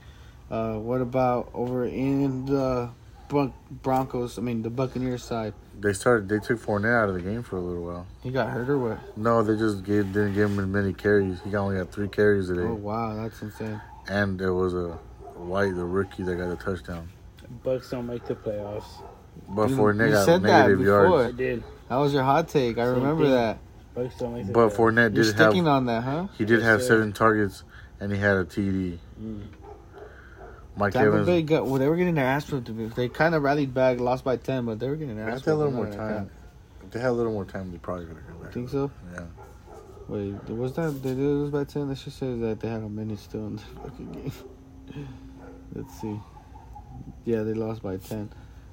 Uh, 0.50 0.74
what 0.78 1.00
about 1.00 1.50
over 1.54 1.86
in 1.86 2.46
the 2.46 2.90
Bron- 3.30 3.54
Broncos? 3.70 4.38
I 4.38 4.42
mean, 4.42 4.62
the 4.64 4.70
Buccaneers 4.70 5.24
side. 5.24 5.54
They 5.80 5.94
started. 5.94 6.28
They 6.28 6.40
took 6.40 6.60
Fournette 6.60 7.04
out 7.04 7.10
of 7.10 7.16
the 7.16 7.22
game 7.22 7.44
for 7.44 7.56
a 7.56 7.62
little 7.62 7.84
while. 7.86 8.08
He 8.22 8.32
got 8.32 8.50
hurt 8.50 8.70
or 8.70 8.78
what? 8.78 9.18
No, 9.18 9.42
they 9.44 9.56
just 9.56 9.84
gave, 9.86 10.12
didn't 10.12 10.34
give 10.34 10.50
him 10.52 10.72
many 10.72 10.92
carries. 10.94 11.40
He 11.42 11.56
only 11.56 11.78
got 11.78 11.92
three 11.92 12.10
carries 12.10 12.48
today, 12.50 12.64
Oh 12.64 12.74
wow, 12.74 13.16
that's 13.16 13.42
insane. 13.42 13.80
and 14.10 14.38
there 14.38 14.54
was 14.54 14.74
a 14.74 15.00
White, 15.38 15.74
the 15.76 15.86
rookie, 15.86 16.22
that 16.24 16.36
got 16.36 16.52
a 16.52 16.56
touchdown. 16.56 17.08
Bucks 17.64 17.90
don't 17.90 18.06
make 18.08 18.26
the 18.26 18.36
playoffs. 18.36 18.84
But 19.50 19.70
You- 19.70 19.78
Fournette 19.78 20.06
you 20.08 20.12
got 20.12 20.26
said 20.26 20.44
that 20.44 20.68
negative 20.68 20.80
before. 20.80 21.24
I 21.26 21.32
did. 21.32 21.64
That 21.90 21.96
was 21.96 22.14
your 22.14 22.24
hot 22.24 22.48
take. 22.50 22.78
I 22.78 22.86
Same 22.86 22.96
remember 22.96 23.24
thing. 23.24 23.32
that. 23.34 23.58
Bucks 23.94 24.16
don't 24.18 24.34
make 24.34 24.52
But 24.54 24.70
playoffs. 24.70 24.76
Fournette 24.76 25.16
You're 25.16 25.26
did 25.26 25.36
sticking 25.36 25.66
have 25.66 25.74
on 25.74 25.86
that, 25.88 26.04
huh? 26.04 26.28
he 26.38 26.46
did 26.46 26.62
have 26.62 26.82
seven 26.82 27.12
targets, 27.14 27.64
and 28.00 28.12
he 28.12 28.18
had 28.18 28.38
a 28.38 28.46
TD. 28.46 28.98
Mm. 29.22 29.42
Mike 30.78 30.94
Tampa 30.94 31.08
Evans. 31.08 31.26
Bay 31.26 31.42
got 31.42 31.66
well. 31.66 31.80
They 31.80 31.88
were 31.90 31.98
getting 31.98 32.16
their 32.16 32.26
ass 32.26 32.50
whipped. 32.50 32.96
They 32.96 33.10
kind 33.10 33.36
of 33.36 33.44
rallied 33.44 33.74
back, 33.74 34.00
lost 34.00 34.24
by 34.24 34.38
ten, 34.38 34.66
but 34.66 34.80
they 34.80 34.88
were 34.88 34.96
getting 34.96 35.18
their 35.18 35.28
If 35.28 35.36
ass 35.36 35.42
they 35.42 35.52
had 35.52 35.56
a 35.56 35.58
little 35.58 35.74
more 35.74 35.88
I'm 35.88 35.94
time. 35.94 36.30
If 36.84 36.92
they 36.92 37.00
had 37.00 37.10
a 37.10 37.12
little 37.12 37.34
more 37.34 37.46
time, 37.46 37.72
they 37.72 37.78
probably 37.78 38.06
could 38.06 38.16
have 38.16 38.26
come 38.26 38.36
cap. 38.36 38.44
back. 38.46 38.54
Think 38.54 38.70
so? 38.70 38.92
Yeah. 39.14 39.24
Wait, 40.08 40.50
was 40.50 40.74
that 40.76 41.02
did 41.02 41.18
they 41.18 41.22
lose 41.22 41.52
by 41.52 41.66
ten? 41.66 41.90
That 41.90 41.96
just 41.96 42.18
says 42.18 42.40
that 42.40 42.60
they 42.62 42.70
had 42.70 42.82
a 42.84 42.90
minute 42.90 43.20
still 43.20 43.48
in 43.48 43.56
the 43.58 43.62
fucking 43.84 44.12
game. 44.14 45.08
Let's 45.74 46.02
see. 46.02 46.20
Yeah, 47.26 47.44
they 47.44 47.54
lost 47.54 47.84
by 47.84 47.98
ten. 47.98 48.30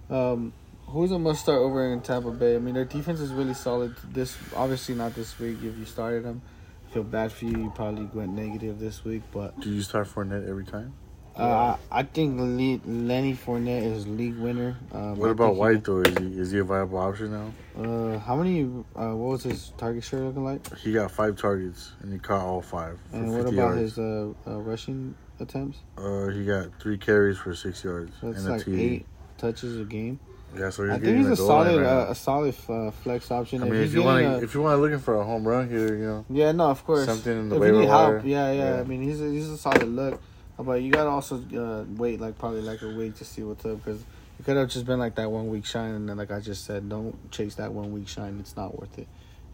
Um, 0.08 0.52
who's 0.89 1.10
a 1.12 1.18
must 1.18 1.41
start 1.42 1.58
over 1.60 1.92
in 1.92 2.00
Tampa 2.00 2.31
Bay? 2.31 2.57
I 2.57 2.58
mean, 2.58 2.75
their 2.75 2.84
defense 2.84 3.20
is 3.20 3.33
really 3.33 3.55
solid. 3.55 3.94
This 4.12 4.36
obviously 4.57 4.94
not 4.94 5.15
this 5.15 5.39
week. 5.39 5.58
If 5.62 5.76
you 5.78 5.84
started 5.84 6.25
them, 6.25 6.42
I 6.89 6.94
feel 6.94 7.05
bad 7.05 7.33
for 7.33 7.44
you. 7.44 7.57
You 7.65 7.73
probably 7.75 8.05
went 8.12 8.33
negative 8.33 8.78
this 8.78 9.05
week, 9.05 9.23
but 9.33 9.58
Do 9.60 9.70
you 9.70 9.83
start 9.83 10.08
Fournette 10.08 10.49
every 10.49 10.65
time? 10.65 10.94
uh, 11.36 11.76
I 11.92 12.02
think 12.02 12.36
Le- 12.41 12.81
Lenny 12.91 13.33
Fournette 13.34 13.84
is 13.84 14.08
league 14.08 14.36
winner. 14.39 14.76
Um, 14.91 15.17
What 15.17 15.31
about 15.31 15.52
he- 15.52 15.58
White 15.60 15.84
though? 15.84 16.00
Is 16.00 16.18
he 16.18 16.41
is 16.41 16.50
he 16.50 16.58
a 16.58 16.65
viable 16.65 16.99
option 16.99 17.31
now? 17.31 17.52
Uh, 17.81 18.18
how 18.18 18.34
many? 18.34 18.65
Uh, 18.65 19.15
what 19.15 19.31
was 19.33 19.42
his 19.44 19.73
target 19.76 20.02
share 20.02 20.20
looking 20.20 20.44
like? 20.44 20.76
He 20.78 20.92
got 20.92 21.10
five 21.12 21.36
targets 21.36 21.92
and 22.02 22.12
he 22.12 22.18
caught 22.18 22.41
all 22.44 22.60
five 22.62 22.99
for 23.10 23.17
And 23.17 23.26
50 23.26 23.36
what 23.36 23.41
about 23.52 23.55
yards. 23.76 23.81
his 23.81 23.99
uh, 23.99 24.33
uh, 24.49 24.58
rushing 24.58 25.15
attempts? 25.39 25.78
Uh, 25.97 26.26
he 26.28 26.44
got 26.44 26.67
three 26.81 26.99
carries 26.99 27.39
for 27.39 27.55
six 27.55 27.84
yards 27.84 28.12
So 28.20 28.31
it's 28.31 28.41
and 28.41 28.49
a 28.49 28.52
like 28.57 28.67
eight 28.68 29.07
touches 29.36 29.78
a 29.78 29.84
game. 29.84 30.18
Yeah, 30.56 30.70
so 30.70 30.84
I 30.86 30.92
think 30.92 31.02
getting 31.04 31.18
he's 31.18 31.26
a 31.26 31.30
the 31.30 31.36
goal 31.36 31.46
line 31.48 31.66
solid, 31.66 31.84
uh, 31.86 32.06
a 32.10 32.14
solid 32.14 32.54
uh, 32.68 32.90
flex 32.90 33.30
option. 33.30 33.62
I 33.62 33.66
If 33.66 33.72
mean, 33.72 33.80
he's 33.82 33.90
if 33.90 33.96
you 33.96 34.02
want 34.02 34.24
a- 34.24 34.42
if 34.42 34.54
you 34.54 34.62
want 34.62 34.80
looking 34.80 34.98
for 34.98 35.14
a 35.20 35.24
home 35.24 35.46
run 35.46 35.68
here, 35.68 35.94
you 35.94 36.06
know, 36.06 36.24
yeah, 36.30 36.52
no, 36.52 36.70
of 36.70 36.84
course. 36.84 37.04
something 37.06 37.32
in 37.32 37.48
the 37.50 37.56
if 37.56 37.60
waiver 37.60 37.84
wire. 37.84 38.14
help, 38.18 38.24
yeah, 38.26 38.50
yeah, 38.52 38.74
Yeah. 38.76 38.80
I 38.80 38.84
mean, 38.84 39.02
he's 39.02 39.20
a, 39.20 39.30
he's 39.30 39.48
a 39.50 39.58
solid 39.58 39.82
look, 39.88 40.20
but 40.58 40.82
you 40.82 40.90
gotta 40.90 41.10
also 41.10 41.36
uh, 41.54 41.84
wait 41.96 42.20
like 42.20 42.38
probably 42.38 42.62
like 42.62 42.80
a 42.82 42.88
week 42.88 43.16
to 43.16 43.24
see 43.24 43.42
what's 43.42 43.64
up 43.66 43.76
because 43.84 44.00
it 44.38 44.44
could 44.46 44.56
have 44.56 44.68
just 44.70 44.86
been 44.86 44.98
like 44.98 45.16
that 45.16 45.30
one 45.30 45.48
week 45.48 45.66
shine, 45.66 45.90
and 45.94 46.08
then 46.08 46.16
like 46.16 46.30
I 46.30 46.40
just 46.40 46.64
said, 46.64 46.88
don't 46.88 47.30
chase 47.30 47.56
that 47.56 47.72
one 47.72 47.92
week 47.92 48.08
shine. 48.08 48.38
It's 48.40 48.56
not 48.56 48.78
worth 48.80 48.98
it. 48.98 49.06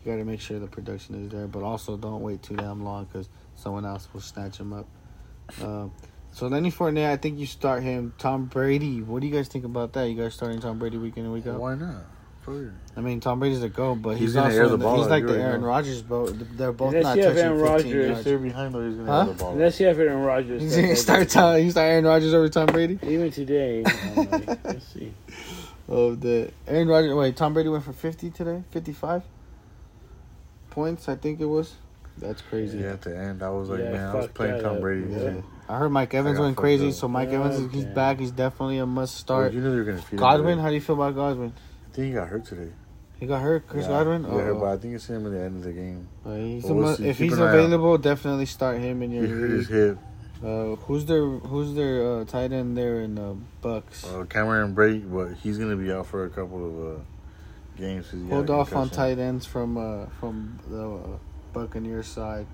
You 0.04 0.12
gotta 0.12 0.24
make 0.24 0.40
sure 0.40 0.58
the 0.60 0.66
production 0.68 1.24
is 1.24 1.32
there, 1.32 1.48
but 1.48 1.62
also 1.64 1.96
don't 1.96 2.20
wait 2.20 2.42
too 2.42 2.54
damn 2.56 2.84
long 2.84 3.06
because 3.06 3.28
someone 3.56 3.84
else 3.84 4.08
will 4.12 4.20
snatch 4.20 4.58
him 4.58 4.72
up. 4.72 4.86
So 6.34 6.48
Lenny 6.48 6.72
Fournette, 6.72 7.10
I 7.10 7.16
think 7.16 7.38
you 7.38 7.46
start 7.46 7.84
him. 7.84 8.12
Tom 8.18 8.46
Brady, 8.46 9.00
what 9.00 9.20
do 9.20 9.28
you 9.28 9.32
guys 9.32 9.46
think 9.46 9.64
about 9.64 9.92
that? 9.92 10.08
You 10.08 10.20
guys 10.20 10.34
starting 10.34 10.58
Tom 10.60 10.80
Brady 10.80 10.96
week 10.98 11.16
in 11.16 11.24
and 11.24 11.32
week 11.32 11.46
out? 11.46 11.60
Why 11.60 11.76
not? 11.76 11.94
Fuck. 12.42 12.56
I 12.96 13.00
mean, 13.00 13.20
Tom 13.20 13.38
Brady's 13.38 13.60
the 13.60 13.68
go, 13.68 13.94
but 13.94 14.10
He's 14.16 14.20
he's, 14.20 14.34
gonna 14.34 14.48
also 14.48 14.62
the 14.70 14.76
the- 14.76 14.84
ball 14.84 14.98
he's 14.98 15.06
like 15.06 15.22
the 15.22 15.28
already 15.30 15.44
Aaron 15.44 15.60
know. 15.62 15.68
Rodgers 15.68 16.02
boat. 16.02 16.34
They're 16.56 16.72
both 16.72 16.88
Unless 16.92 17.04
not 17.04 17.16
touching 17.22 17.38
Aaron 17.38 17.58
15 17.58 17.72
Rodgers, 17.72 18.06
yards. 18.08 18.24
They're 18.24 18.38
behind 18.38 18.74
though. 18.74 18.86
He's 18.86 18.96
gonna 18.96 19.10
Huh? 19.10 19.18
have 19.26 19.28
the 19.38 19.44
ball. 19.44 19.52
Unless 19.52 19.80
you 19.80 19.86
have 19.86 19.98
Aaron 20.00 20.22
Rodgers. 20.24 20.62
He's 20.64 20.76
gonna 20.76 20.96
start. 20.96 21.28
Tom, 21.30 21.58
you 21.58 21.70
start 21.70 21.86
Aaron 21.90 22.04
Rodgers 22.04 22.34
over 22.34 22.48
Tom 22.48 22.66
Brady. 22.66 22.98
Even 23.02 23.30
today. 23.30 23.84
I'm 23.86 24.16
like, 24.30 24.46
let's 24.64 24.86
see. 24.88 25.14
Oh, 25.88 26.14
the 26.16 26.50
Aaron 26.66 26.88
Rodgers. 26.88 27.14
Wait, 27.14 27.36
Tom 27.36 27.54
Brady 27.54 27.68
went 27.70 27.84
for 27.84 27.92
fifty 27.94 28.30
today. 28.30 28.62
Fifty-five 28.72 29.22
points, 30.70 31.08
I 31.08 31.14
think 31.14 31.40
it 31.40 31.46
was. 31.46 31.74
That's 32.18 32.42
crazy. 32.42 32.78
Yeah, 32.78 32.92
at 32.94 33.02
the 33.02 33.16
end, 33.16 33.42
I 33.42 33.48
was 33.50 33.68
like, 33.70 33.80
Yeah, 33.80 33.92
man, 33.92 34.06
I 34.10 34.14
was 34.16 34.26
fuck 34.26 34.34
playing 34.34 34.60
Tom 34.62 34.74
up. 34.76 34.80
Brady. 34.80 35.06
Yeah. 35.10 35.34
Yeah. 35.68 35.74
I 35.74 35.78
heard 35.78 35.90
Mike 35.90 36.12
Evans 36.14 36.36
got 36.38 36.44
went 36.44 36.56
crazy, 36.56 36.88
up. 36.88 36.94
so 36.94 37.08
Mike 37.08 37.28
Evans 37.30 37.72
he's 37.72 37.84
Okay. 37.84 37.94
back. 37.94 38.18
He's 38.20 38.30
definitely 38.30 38.78
a 38.78 38.86
must 38.86 39.14
Well, 39.14 39.38
start. 39.40 39.52
you 39.52 39.60
knew 39.60 39.70
they 39.70 39.76
were 39.76 39.84
gonna 39.84 39.98
feed 39.98 40.12
him 40.12 40.18
Godwin, 40.18 40.58
how 40.58 40.68
do 40.68 40.74
you 40.74 40.80
feel 40.80 40.94
about 40.96 41.14
Godwin? 41.14 41.52
I 41.56 41.94
think 41.94 42.06
he 42.08 42.12
got 42.12 42.28
hurt 42.28 42.44
today. 42.44 42.70
He 43.20 43.26
got 43.26 43.40
hurt, 43.40 43.66
Chris 43.68 43.84
yeah. 43.84 43.90
Godwin. 43.90 44.22
Yeah, 44.24 44.28
Oh, 44.30 44.58
but 44.60 44.66
I 44.66 44.76
think 44.76 44.94
it's 44.94 45.06
him 45.06 45.24
at 45.26 45.32
the 45.32 45.40
end 45.40 45.56
of 45.58 45.62
the 45.62 45.72
game. 45.72 46.08
uh, 46.26 46.34
he's 46.34 46.64
Well, 46.64 46.74
we'll 46.74 46.88
mu- 46.90 46.94
see. 46.96 47.08
if 47.08 47.16
Keep 47.18 47.30
he's 47.30 47.38
an 47.38 47.44
out. 47.48 47.54
available, 47.54 47.96
definitely 47.98 48.46
start 48.46 48.78
him 48.80 49.02
in 49.02 49.10
your. 49.12 49.22
He 49.24 49.28
your 49.30 49.38
hurt 49.40 49.50
his 49.50 49.68
hip. 49.68 49.98
Uh, 50.44 50.74
who's 50.86 51.06
their 51.06 51.24
Who's 51.24 51.74
their 51.74 52.20
uh, 52.20 52.24
tight 52.24 52.52
end 52.52 52.76
there 52.76 53.00
in 53.00 53.14
the 53.14 53.36
Bucks? 53.62 54.04
Uh, 54.04 54.24
Cameron 54.28 54.74
Brate, 54.74 55.10
but 55.10 55.38
he's 55.42 55.56
gonna 55.56 55.76
be 55.76 55.90
out 55.90 56.06
for 56.06 56.24
a 56.26 56.28
couple 56.28 56.66
of 56.66 56.96
uh, 56.96 57.00
games. 57.78 58.08
'cause 58.10 58.20
he 58.20 58.28
Hold 58.28 58.50
off 58.50 58.74
on 58.74 58.90
tight 58.90 59.18
ends 59.18 59.46
from 59.46 59.78
uh, 59.78 60.06
from 60.20 60.58
the 60.68 60.84
uh, 60.86 60.98
Buccaneers 61.54 62.08
side. 62.08 62.46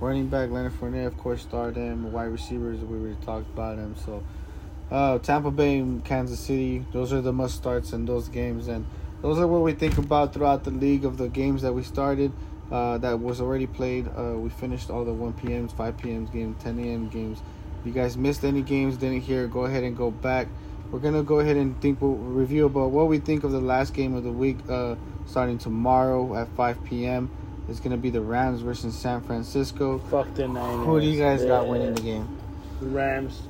Running 0.00 0.26
back 0.26 0.50
Leonard 0.50 0.72
Fournette, 0.72 1.06
of 1.06 1.16
course, 1.16 1.42
started 1.42 1.76
him. 1.76 2.12
Wide 2.12 2.24
receivers, 2.24 2.80
we 2.80 2.98
already 2.98 3.16
talked 3.24 3.48
about 3.52 3.78
him. 3.78 3.94
So, 4.04 4.22
uh, 4.90 5.18
Tampa 5.18 5.50
Bay 5.50 5.78
and 5.78 6.04
Kansas 6.04 6.40
City, 6.40 6.84
those 6.92 7.12
are 7.12 7.20
the 7.20 7.32
must 7.32 7.54
starts 7.54 7.92
in 7.92 8.04
those 8.04 8.28
games, 8.28 8.68
and 8.68 8.84
those 9.20 9.38
are 9.38 9.46
what 9.46 9.62
we 9.62 9.72
think 9.72 9.98
about 9.98 10.34
throughout 10.34 10.64
the 10.64 10.70
league 10.70 11.04
of 11.04 11.18
the 11.18 11.28
games 11.28 11.62
that 11.62 11.72
we 11.72 11.82
started. 11.82 12.32
Uh, 12.70 12.98
that 12.98 13.20
was 13.20 13.40
already 13.40 13.66
played. 13.66 14.08
Uh, 14.16 14.34
we 14.36 14.48
finished 14.48 14.90
all 14.90 15.04
the 15.04 15.12
1 15.12 15.34
p.m., 15.34 15.68
5 15.68 15.98
p.m. 15.98 16.26
games, 16.26 16.62
10 16.62 16.78
a.m. 16.78 17.08
games. 17.08 17.42
If 17.80 17.86
you 17.86 17.92
guys 17.92 18.16
missed 18.16 18.44
any 18.44 18.62
games, 18.62 18.96
didn't 18.96 19.20
hear, 19.20 19.46
go 19.46 19.66
ahead 19.66 19.84
and 19.84 19.96
go 19.96 20.10
back. 20.10 20.48
We're 20.90 20.98
gonna 20.98 21.22
go 21.22 21.40
ahead 21.40 21.56
and 21.56 21.80
think 21.80 22.00
we'll 22.00 22.14
review 22.14 22.66
about 22.66 22.90
what 22.90 23.08
we 23.08 23.18
think 23.18 23.44
of 23.44 23.52
the 23.52 23.60
last 23.60 23.94
game 23.94 24.14
of 24.14 24.24
the 24.24 24.32
week, 24.32 24.58
uh, 24.68 24.96
starting 25.26 25.58
tomorrow 25.58 26.34
at 26.34 26.48
5 26.56 26.84
p.m. 26.84 27.30
It's 27.68 27.80
gonna 27.80 27.96
be 27.96 28.10
the 28.10 28.20
Rams 28.20 28.60
versus 28.60 28.94
San 28.94 29.20
Francisco. 29.22 29.98
Fuck 30.10 30.34
the 30.34 30.48
Niners. 30.48 30.86
Who 30.86 31.00
do 31.00 31.06
you 31.06 31.18
guys 31.20 31.44
got 31.44 31.68
winning 31.68 31.94
the 31.94 32.02
game? 32.02 32.38
The 32.80 32.86
Rams. 32.88 33.40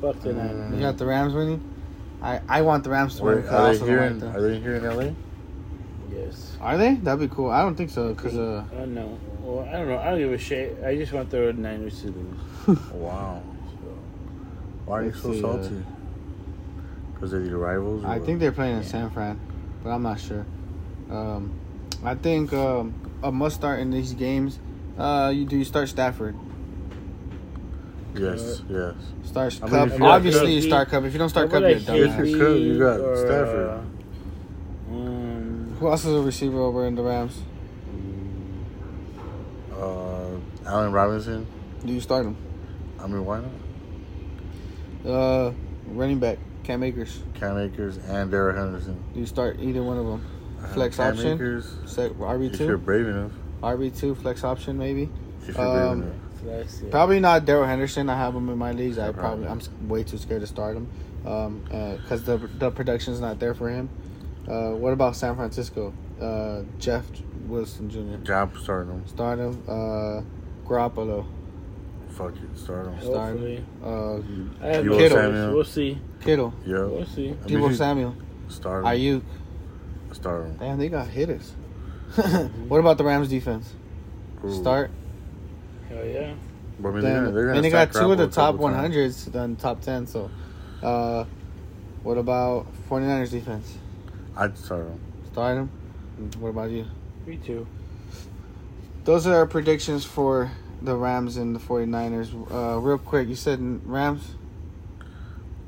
Fuck 0.00 0.20
the 0.20 0.30
Mm. 0.30 0.36
Niners. 0.36 0.74
You 0.74 0.80
got 0.80 0.96
the 0.98 1.06
Rams 1.06 1.34
winning. 1.34 1.60
I, 2.22 2.40
I 2.48 2.62
want 2.62 2.84
the 2.84 2.90
Rams 2.90 3.16
to 3.16 3.24
win. 3.24 3.36
Wait, 3.36 3.46
'cause 3.46 3.52
I 3.54 3.70
are 3.70 3.74
they 3.76 3.86
here? 3.86 4.02
In, 4.04 4.22
are 4.22 4.40
they 4.40 4.60
here 4.60 4.74
in 4.76 4.84
LA? 4.84 5.12
Yes. 6.12 6.56
Are 6.60 6.76
they? 6.78 6.94
That'd 6.94 7.28
be 7.28 7.34
cool. 7.34 7.50
I 7.50 7.62
don't 7.62 7.74
think 7.74 7.90
so, 7.90 8.14
cause 8.14 8.36
uh, 8.36 8.64
I 8.72 8.74
don't 8.76 8.94
know. 8.94 9.18
Well, 9.42 9.66
I 9.68 9.72
don't 9.72 9.88
know. 9.88 9.98
I 9.98 10.10
don't 10.10 10.18
give 10.18 10.32
a 10.32 10.38
shit. 10.38 10.82
I 10.84 10.96
just 10.96 11.12
want 11.12 11.30
the 11.30 11.52
Niners 11.52 12.00
to 12.02 12.08
lose. 12.08 12.78
Wow. 12.92 13.42
So, 13.66 13.98
Why 14.86 14.98
are 15.00 15.04
you 15.04 15.12
so 15.12 15.32
see, 15.32 15.38
uh, 15.38 15.42
salty? 15.42 15.82
Because 17.14 17.30
they're 17.32 17.40
your 17.42 17.58
rivals? 17.58 18.04
I 18.04 18.18
what? 18.18 18.26
think 18.26 18.38
they're 18.40 18.52
playing 18.52 18.76
in 18.76 18.82
Yeah. 18.82 18.88
San 18.88 19.10
Fran, 19.10 19.40
but 19.82 19.90
I'm 19.90 20.02
not 20.02 20.20
sure. 20.20 20.46
Um, 21.10 21.52
I 22.04 22.14
think 22.14 22.52
um, 22.52 22.94
a 23.22 23.30
must 23.30 23.56
start 23.56 23.80
in 23.80 23.90
these 23.90 24.14
games. 24.14 24.58
Uh, 24.98 25.30
you 25.34 25.44
do 25.44 25.56
you 25.56 25.64
start 25.64 25.88
Stafford? 25.88 26.34
Yes, 28.14 28.62
yes. 28.68 28.94
Start 29.24 29.58
I 29.62 29.66
mean, 29.66 29.70
Kupp. 29.74 29.86
if 29.88 29.92
you 29.94 29.98
got 30.00 30.10
Obviously, 30.10 30.54
you 30.54 30.60
Kupp- 30.60 30.68
start 30.68 30.88
Kupp. 30.88 31.04
If 31.04 31.12
you 31.12 31.18
don't 31.18 31.28
start 31.28 31.46
How 31.48 31.52
Kupp, 31.60 31.62
you're 31.68 31.78
like 31.78 31.86
done. 31.86 31.96
If 31.96 32.26
you 32.28 32.36
could, 32.38 32.60
you 32.60 32.78
got 32.78 33.00
or, 33.00 33.16
Stafford. 33.16 33.68
uh, 33.68 34.92
um, 34.92 35.76
Who 35.78 35.88
else 35.88 36.04
is 36.04 36.14
a 36.14 36.20
receiver 36.20 36.58
over 36.58 36.86
in 36.86 36.94
the 36.96 37.02
Rams? 37.02 37.38
Uh, 39.72 40.30
Allen 40.66 40.92
Robinson. 40.92 41.46
Do 41.84 41.92
you 41.92 42.00
start 42.00 42.26
him? 42.26 42.36
I 42.98 43.06
mean, 43.06 43.24
why 43.24 43.40
not? 45.04 45.10
Uh, 45.10 45.52
running 45.86 46.18
back 46.18 46.38
Cam 46.64 46.82
Akers. 46.82 47.20
Cam 47.34 47.56
Akers 47.58 47.96
and 47.98 48.30
Derek 48.30 48.56
Henderson. 48.56 49.02
Do 49.14 49.20
you 49.20 49.26
start 49.26 49.58
either 49.60 49.82
one 49.82 49.96
of 49.98 50.04
them? 50.06 50.26
Uh, 50.62 50.66
Flex 50.68 50.96
Cam 50.96 51.12
option? 51.14 51.34
Akers, 51.34 51.74
Set 51.86 52.12
RB 52.12 52.52
if 52.52 52.60
you're 52.60 52.70
two, 52.72 52.78
brave 52.78 53.06
enough. 53.08 53.32
RB 53.62 53.96
two 53.98 54.14
flex 54.14 54.44
option 54.44 54.78
maybe. 54.78 55.08
If 55.42 55.48
you're 55.48 55.54
brave 55.56 55.66
Um, 55.68 56.02
enough. 56.02 56.14
that's 56.44 56.80
it. 56.80 56.90
Probably 56.90 57.20
not 57.20 57.44
Darrell 57.44 57.66
Henderson. 57.66 58.08
I 58.08 58.16
have 58.16 58.34
him 58.34 58.48
in 58.48 58.58
my 58.58 58.72
leagues. 58.72 58.98
I 58.98 59.12
probably 59.12 59.46
probably. 59.46 59.66
I'm 59.80 59.88
way 59.88 60.02
too 60.04 60.18
scared 60.18 60.40
to 60.42 60.46
start 60.46 60.76
him, 60.76 60.88
um, 61.26 61.62
because 62.02 62.24
the 62.24 62.38
the 62.58 62.70
production's 62.70 63.20
not 63.20 63.38
there 63.38 63.54
for 63.54 63.68
him. 63.68 63.88
Uh, 64.48 64.70
what 64.70 64.92
about 64.92 65.16
San 65.16 65.36
Francisco? 65.36 65.92
Uh, 66.20 66.62
Jeff 66.78 67.04
Wilson 67.46 67.88
Jr. 67.90 68.24
Job 68.24 68.52
starting 68.62 68.92
him. 68.92 69.06
Start 69.06 69.38
him. 69.38 69.62
Uh, 69.68 70.22
Garoppolo. 70.68 71.24
Fuck 72.10 72.32
it, 72.36 72.58
start 72.58 72.86
him. 72.86 73.00
Start 73.00 73.30
Hopefully. 73.30 73.64
Uh, 73.82 74.14
I 74.62 74.66
have 74.74 74.84
Deebo 74.84 74.98
Kittle. 74.98 75.18
Samuel. 75.18 75.54
We'll 75.54 75.64
see. 75.64 75.98
Kittle. 76.20 76.54
Yeah. 76.66 76.84
We'll 76.84 77.06
see. 77.06 77.28
I 77.28 77.30
mean, 77.30 77.58
Deebo 77.60 77.74
Samuel. 77.76 78.14
Start 78.48 78.84
him. 78.84 78.90
Aiyuk. 78.90 79.22
Start 80.12 80.46
him. 80.46 80.56
Damn, 80.58 80.78
they 80.78 80.88
got 80.88 81.08
hitters. 81.08 81.52
what 82.68 82.78
about 82.78 82.98
the 82.98 83.04
Rams 83.04 83.28
defense? 83.28 83.72
Ooh. 84.44 84.52
Start. 84.54 84.90
Hell 85.88 86.04
yeah. 86.04 86.34
But 86.78 86.88
I 86.88 86.92
mean, 86.92 87.02
Damn. 87.02 87.02
they're 87.02 87.20
gonna, 87.22 87.32
they're 87.32 87.44
gonna 87.46 87.56
and 87.56 87.64
they 87.64 87.70
got 87.70 87.92
two 87.92 88.12
of 88.12 88.18
the 88.18 88.26
top 88.26 88.54
couple 88.54 88.68
times. 88.70 88.94
100s 88.94 89.32
than 89.32 89.56
top 89.56 89.80
10. 89.82 90.06
So, 90.06 90.30
uh, 90.82 91.24
what 92.02 92.18
about 92.18 92.66
49ers 92.88 93.30
defense? 93.30 93.76
I'd 94.36 94.56
start 94.56 94.88
them. 94.88 95.00
Start 95.32 95.56
them. 95.56 96.30
What 96.40 96.48
about 96.50 96.70
you? 96.70 96.86
Me 97.26 97.36
too. 97.36 97.66
Those 99.04 99.26
are 99.26 99.34
our 99.34 99.46
predictions 99.46 100.04
for 100.04 100.50
the 100.82 100.94
Rams 100.96 101.36
and 101.36 101.54
the 101.54 101.60
49ers. 101.60 102.32
Uh, 102.52 102.78
real 102.78 102.98
quick, 102.98 103.28
you 103.28 103.34
said 103.34 103.60
Rams, 103.86 104.34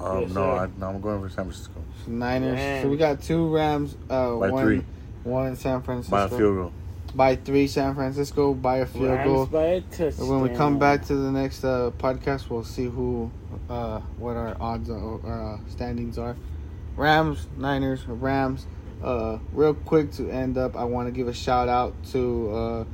Um, 0.01 0.23
Yes, 0.23 0.31
no, 0.31 0.35
sir. 0.35 0.51
I, 0.65 0.69
no, 0.81 0.89
I'm 0.89 1.01
going 1.01 1.21
for 1.21 1.29
San 1.29 1.45
Francisco 1.45 1.83
Niners. 2.06 2.56
Man. 2.56 2.82
So 2.82 2.89
we 2.89 2.97
got 2.97 3.22
two 3.22 3.48
Rams, 3.48 3.97
uh, 4.08 4.36
by 4.36 4.50
one, 4.50 4.64
three, 4.64 4.84
one 5.24 5.47
in 5.48 5.56
San 5.56 5.82
Francisco. 5.82 6.16
by 6.16 6.24
a 6.24 6.28
field 6.28 6.56
goal. 6.56 6.72
By 7.14 7.36
three, 7.36 7.66
San 7.66 7.94
Francisco. 7.94 8.55
By 8.55 8.78
a 8.78 8.86
field 8.86 9.10
Rams 9.10 9.26
goal. 9.26 9.47
by 9.47 9.64
a 9.64 9.81
touchdown. 9.82 10.28
When 10.28 10.40
we 10.40 10.48
come 10.50 10.78
back 10.78 11.05
to 11.06 11.14
the 11.14 11.31
next 11.31 11.64
uh, 11.64 11.90
podcast, 11.98 12.48
we'll 12.48 12.64
see 12.64 12.86
who, 12.86 13.31
uh, 13.68 14.00
what 14.16 14.36
our 14.36 14.56
odds 14.60 14.89
or 14.89 15.20
uh, 15.26 15.58
standings 15.70 16.18
are. 16.18 16.36
Rams, 16.97 17.47
Niners, 17.56 18.06
Rams. 18.06 18.66
Uh, 19.02 19.39
real 19.52 19.74
quick 19.74 20.12
to 20.12 20.31
end 20.31 20.56
up, 20.56 20.76
I 20.76 20.84
want 20.84 21.08
to 21.08 21.12
give 21.12 21.26
a 21.26 21.34
shout 21.34 21.68
out 21.68 21.94
to 22.12 22.50
uh, 22.50 22.84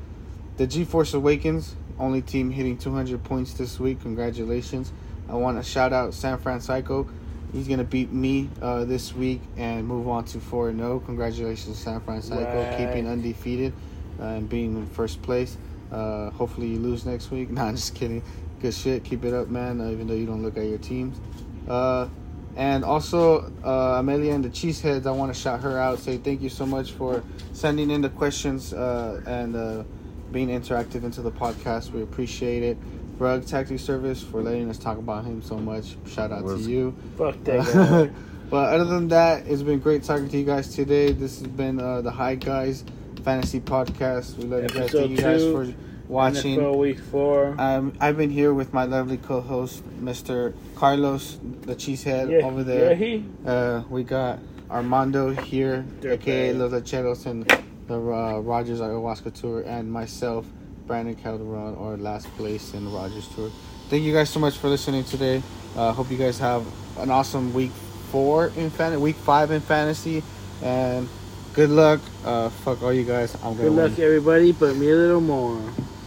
the 0.57 0.67
G-Force 0.67 1.13
Awakens, 1.15 1.77
only 1.99 2.23
team 2.23 2.51
hitting 2.51 2.79
200 2.79 3.23
points 3.25 3.53
this 3.53 3.79
week. 3.79 4.01
Congratulations! 4.01 4.93
I 5.29 5.35
want 5.35 5.63
to 5.63 5.69
shout 5.69 5.93
out 5.93 6.15
San 6.15 6.39
Francisco. 6.39 7.07
He's 7.53 7.67
gonna 7.69 7.85
beat 7.85 8.13
me 8.13 8.49
uh, 8.61 8.85
this 8.85 9.15
week 9.15 9.41
and 9.57 9.87
move 9.87 10.07
on 10.09 10.25
to 10.27 10.39
four 10.41 10.69
and 10.69 10.79
zero. 10.79 11.01
Congratulations, 11.01 11.79
San 11.79 12.01
Francisco, 12.01 12.37
Right. 12.45 12.77
keeping 12.77 13.09
undefeated. 13.09 13.73
and 14.21 14.49
being 14.49 14.77
in 14.77 14.85
first 14.89 15.23
place. 15.23 15.57
Uh, 15.93 16.31
hopefully 16.31 16.67
you 16.67 16.79
lose 16.81 17.07
next 17.07 17.31
week. 17.31 17.49
Nah, 17.53 17.67
I'm 17.69 17.77
just 17.77 17.95
kidding. 17.95 18.21
Good 18.61 18.75
shit. 18.75 19.05
Keep 19.05 19.25
it 19.25 19.33
up, 19.33 19.47
man. 19.49 19.81
Uh, 19.81 19.91
even 19.91 20.09
though 20.09 20.15
you 20.15 20.27
don't 20.27 20.43
look 20.43 20.57
at 20.59 20.67
your 20.67 20.79
teams. 20.79 21.21
Uh, 21.69 22.09
and 22.57 22.85
also, 22.85 23.53
uh, 23.65 24.01
Amelia 24.01 24.33
and 24.35 24.45
the 24.45 24.49
Cheeseheads, 24.51 25.07
I 25.07 25.13
want 25.13 25.33
to 25.33 25.41
shout 25.41 25.61
her 25.61 25.79
out. 25.79 26.01
Say 26.01 26.17
thank 26.17 26.43
you 26.43 26.49
so 26.49 26.67
much 26.67 26.91
for 26.91 27.23
sending 27.53 27.91
in 27.93 28.01
the 28.01 28.09
questions 28.09 28.73
uh, 28.73 29.21
and 29.25 29.55
uh, 29.55 29.85
being 30.33 30.49
interactive 30.49 31.05
into 31.05 31.23
the 31.23 31.31
podcast. 31.31 31.93
We 31.93 32.03
appreciate 32.03 32.65
it. 32.65 32.77
Rug 33.19 33.47
Taxi 33.47 33.79
Service 33.79 34.23
for 34.23 34.43
letting 34.43 34.71
us 34.71 34.79
talk 34.79 34.99
about 34.99 35.25
him 35.25 35.43
so 35.43 35.57
much. 35.57 35.97
Shout 36.07 36.33
out 36.33 36.45
Was- 36.45 36.65
to 36.65 36.71
you. 36.71 36.97
Fuck 37.17 37.43
that 37.45 38.13
but 38.51 38.75
other 38.75 38.85
than 38.85 39.09
that, 39.09 39.47
it's 39.47 39.63
been 39.63 39.81
great 39.81 40.03
talking 40.05 40.29
to 40.29 40.39
you 40.39 40.45
guys 40.45 40.75
today. 40.75 41.13
This 41.13 41.41
has 41.41 41.49
been 41.49 41.81
uh, 41.81 42.01
the 42.01 42.11
High 42.11 42.37
Guys 42.37 42.85
Fantasy 43.25 43.61
Podcast. 43.61 44.37
We 44.37 44.45
love 44.45 44.63
you 44.63 44.69
guys. 44.69 44.91
Thank 44.91 45.11
you 45.11 45.17
guys 45.17 45.43
for 45.43 45.75
watching. 46.07 46.59
NFL 46.59 46.79
Week 46.79 46.99
Four. 46.99 47.55
Um, 47.59 47.93
I've 48.01 48.17
been 48.17 48.31
here 48.31 48.55
with 48.55 48.73
my 48.73 48.85
lovely 48.85 49.19
co-host, 49.19 49.83
Mr. 50.01 50.55
Carlos, 50.75 51.39
the 51.63 51.77
cheesehead 51.77 52.31
yeah, 52.31 52.47
over 52.47 52.63
there. 52.63 52.91
Yeah, 52.91 52.97
he. 52.97 53.25
Uh, 53.45 53.83
we 53.91 54.05
got 54.05 54.39
Armando 54.71 55.31
here, 55.31 55.85
Dirtbag. 56.01 56.13
aka 56.13 56.53
Los 56.55 56.73
Lecheros, 56.73 57.27
and 57.27 57.47
the 57.87 57.95
uh, 57.97 58.39
Rodgers 58.41 58.81
Ayahuasca 58.81 59.33
Tour, 59.39 59.63
and 59.63 59.91
myself, 59.93 60.47
Brandon 60.89 61.15
Calderon, 61.15 61.77
or 61.77 61.97
last 61.99 62.27
place 62.37 62.73
in 62.75 62.87
the 62.87 62.91
Rodgers 62.91 63.29
Tour. 63.35 63.51
Thank 63.91 64.03
you 64.03 64.13
guys 64.13 64.31
so 64.31 64.41
much 64.41 64.57
for 64.57 64.69
listening 64.69 65.05
today. 65.05 65.43
Uh, 65.77 65.93
hope 65.93 66.11
you 66.11 66.17
guys 66.17 66.39
have 66.41 66.67
an 66.99 67.11
awesome 67.11 67.53
week 67.55 67.71
four 68.11 68.47
in 68.57 68.71
fantasy, 68.71 69.01
week 69.01 69.17
five 69.17 69.51
in 69.51 69.61
fantasy, 69.61 70.23
and 70.63 71.07
good 71.53 71.71
luck. 71.71 72.01
Uh, 72.25 72.49
fuck 72.49 72.83
all 72.83 72.93
you 72.93 73.05
guys. 73.05 73.35
I'm 73.37 73.55
gonna 73.57 73.69
Good 73.69 73.73
luck, 73.73 73.97
win. 73.99 74.07
everybody, 74.07 74.53
but 74.53 74.75
me 74.77 74.91
a 74.91 74.95
little 74.97 75.21
more. 75.21 75.61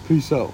Peace 0.07 0.31
out. 0.33 0.51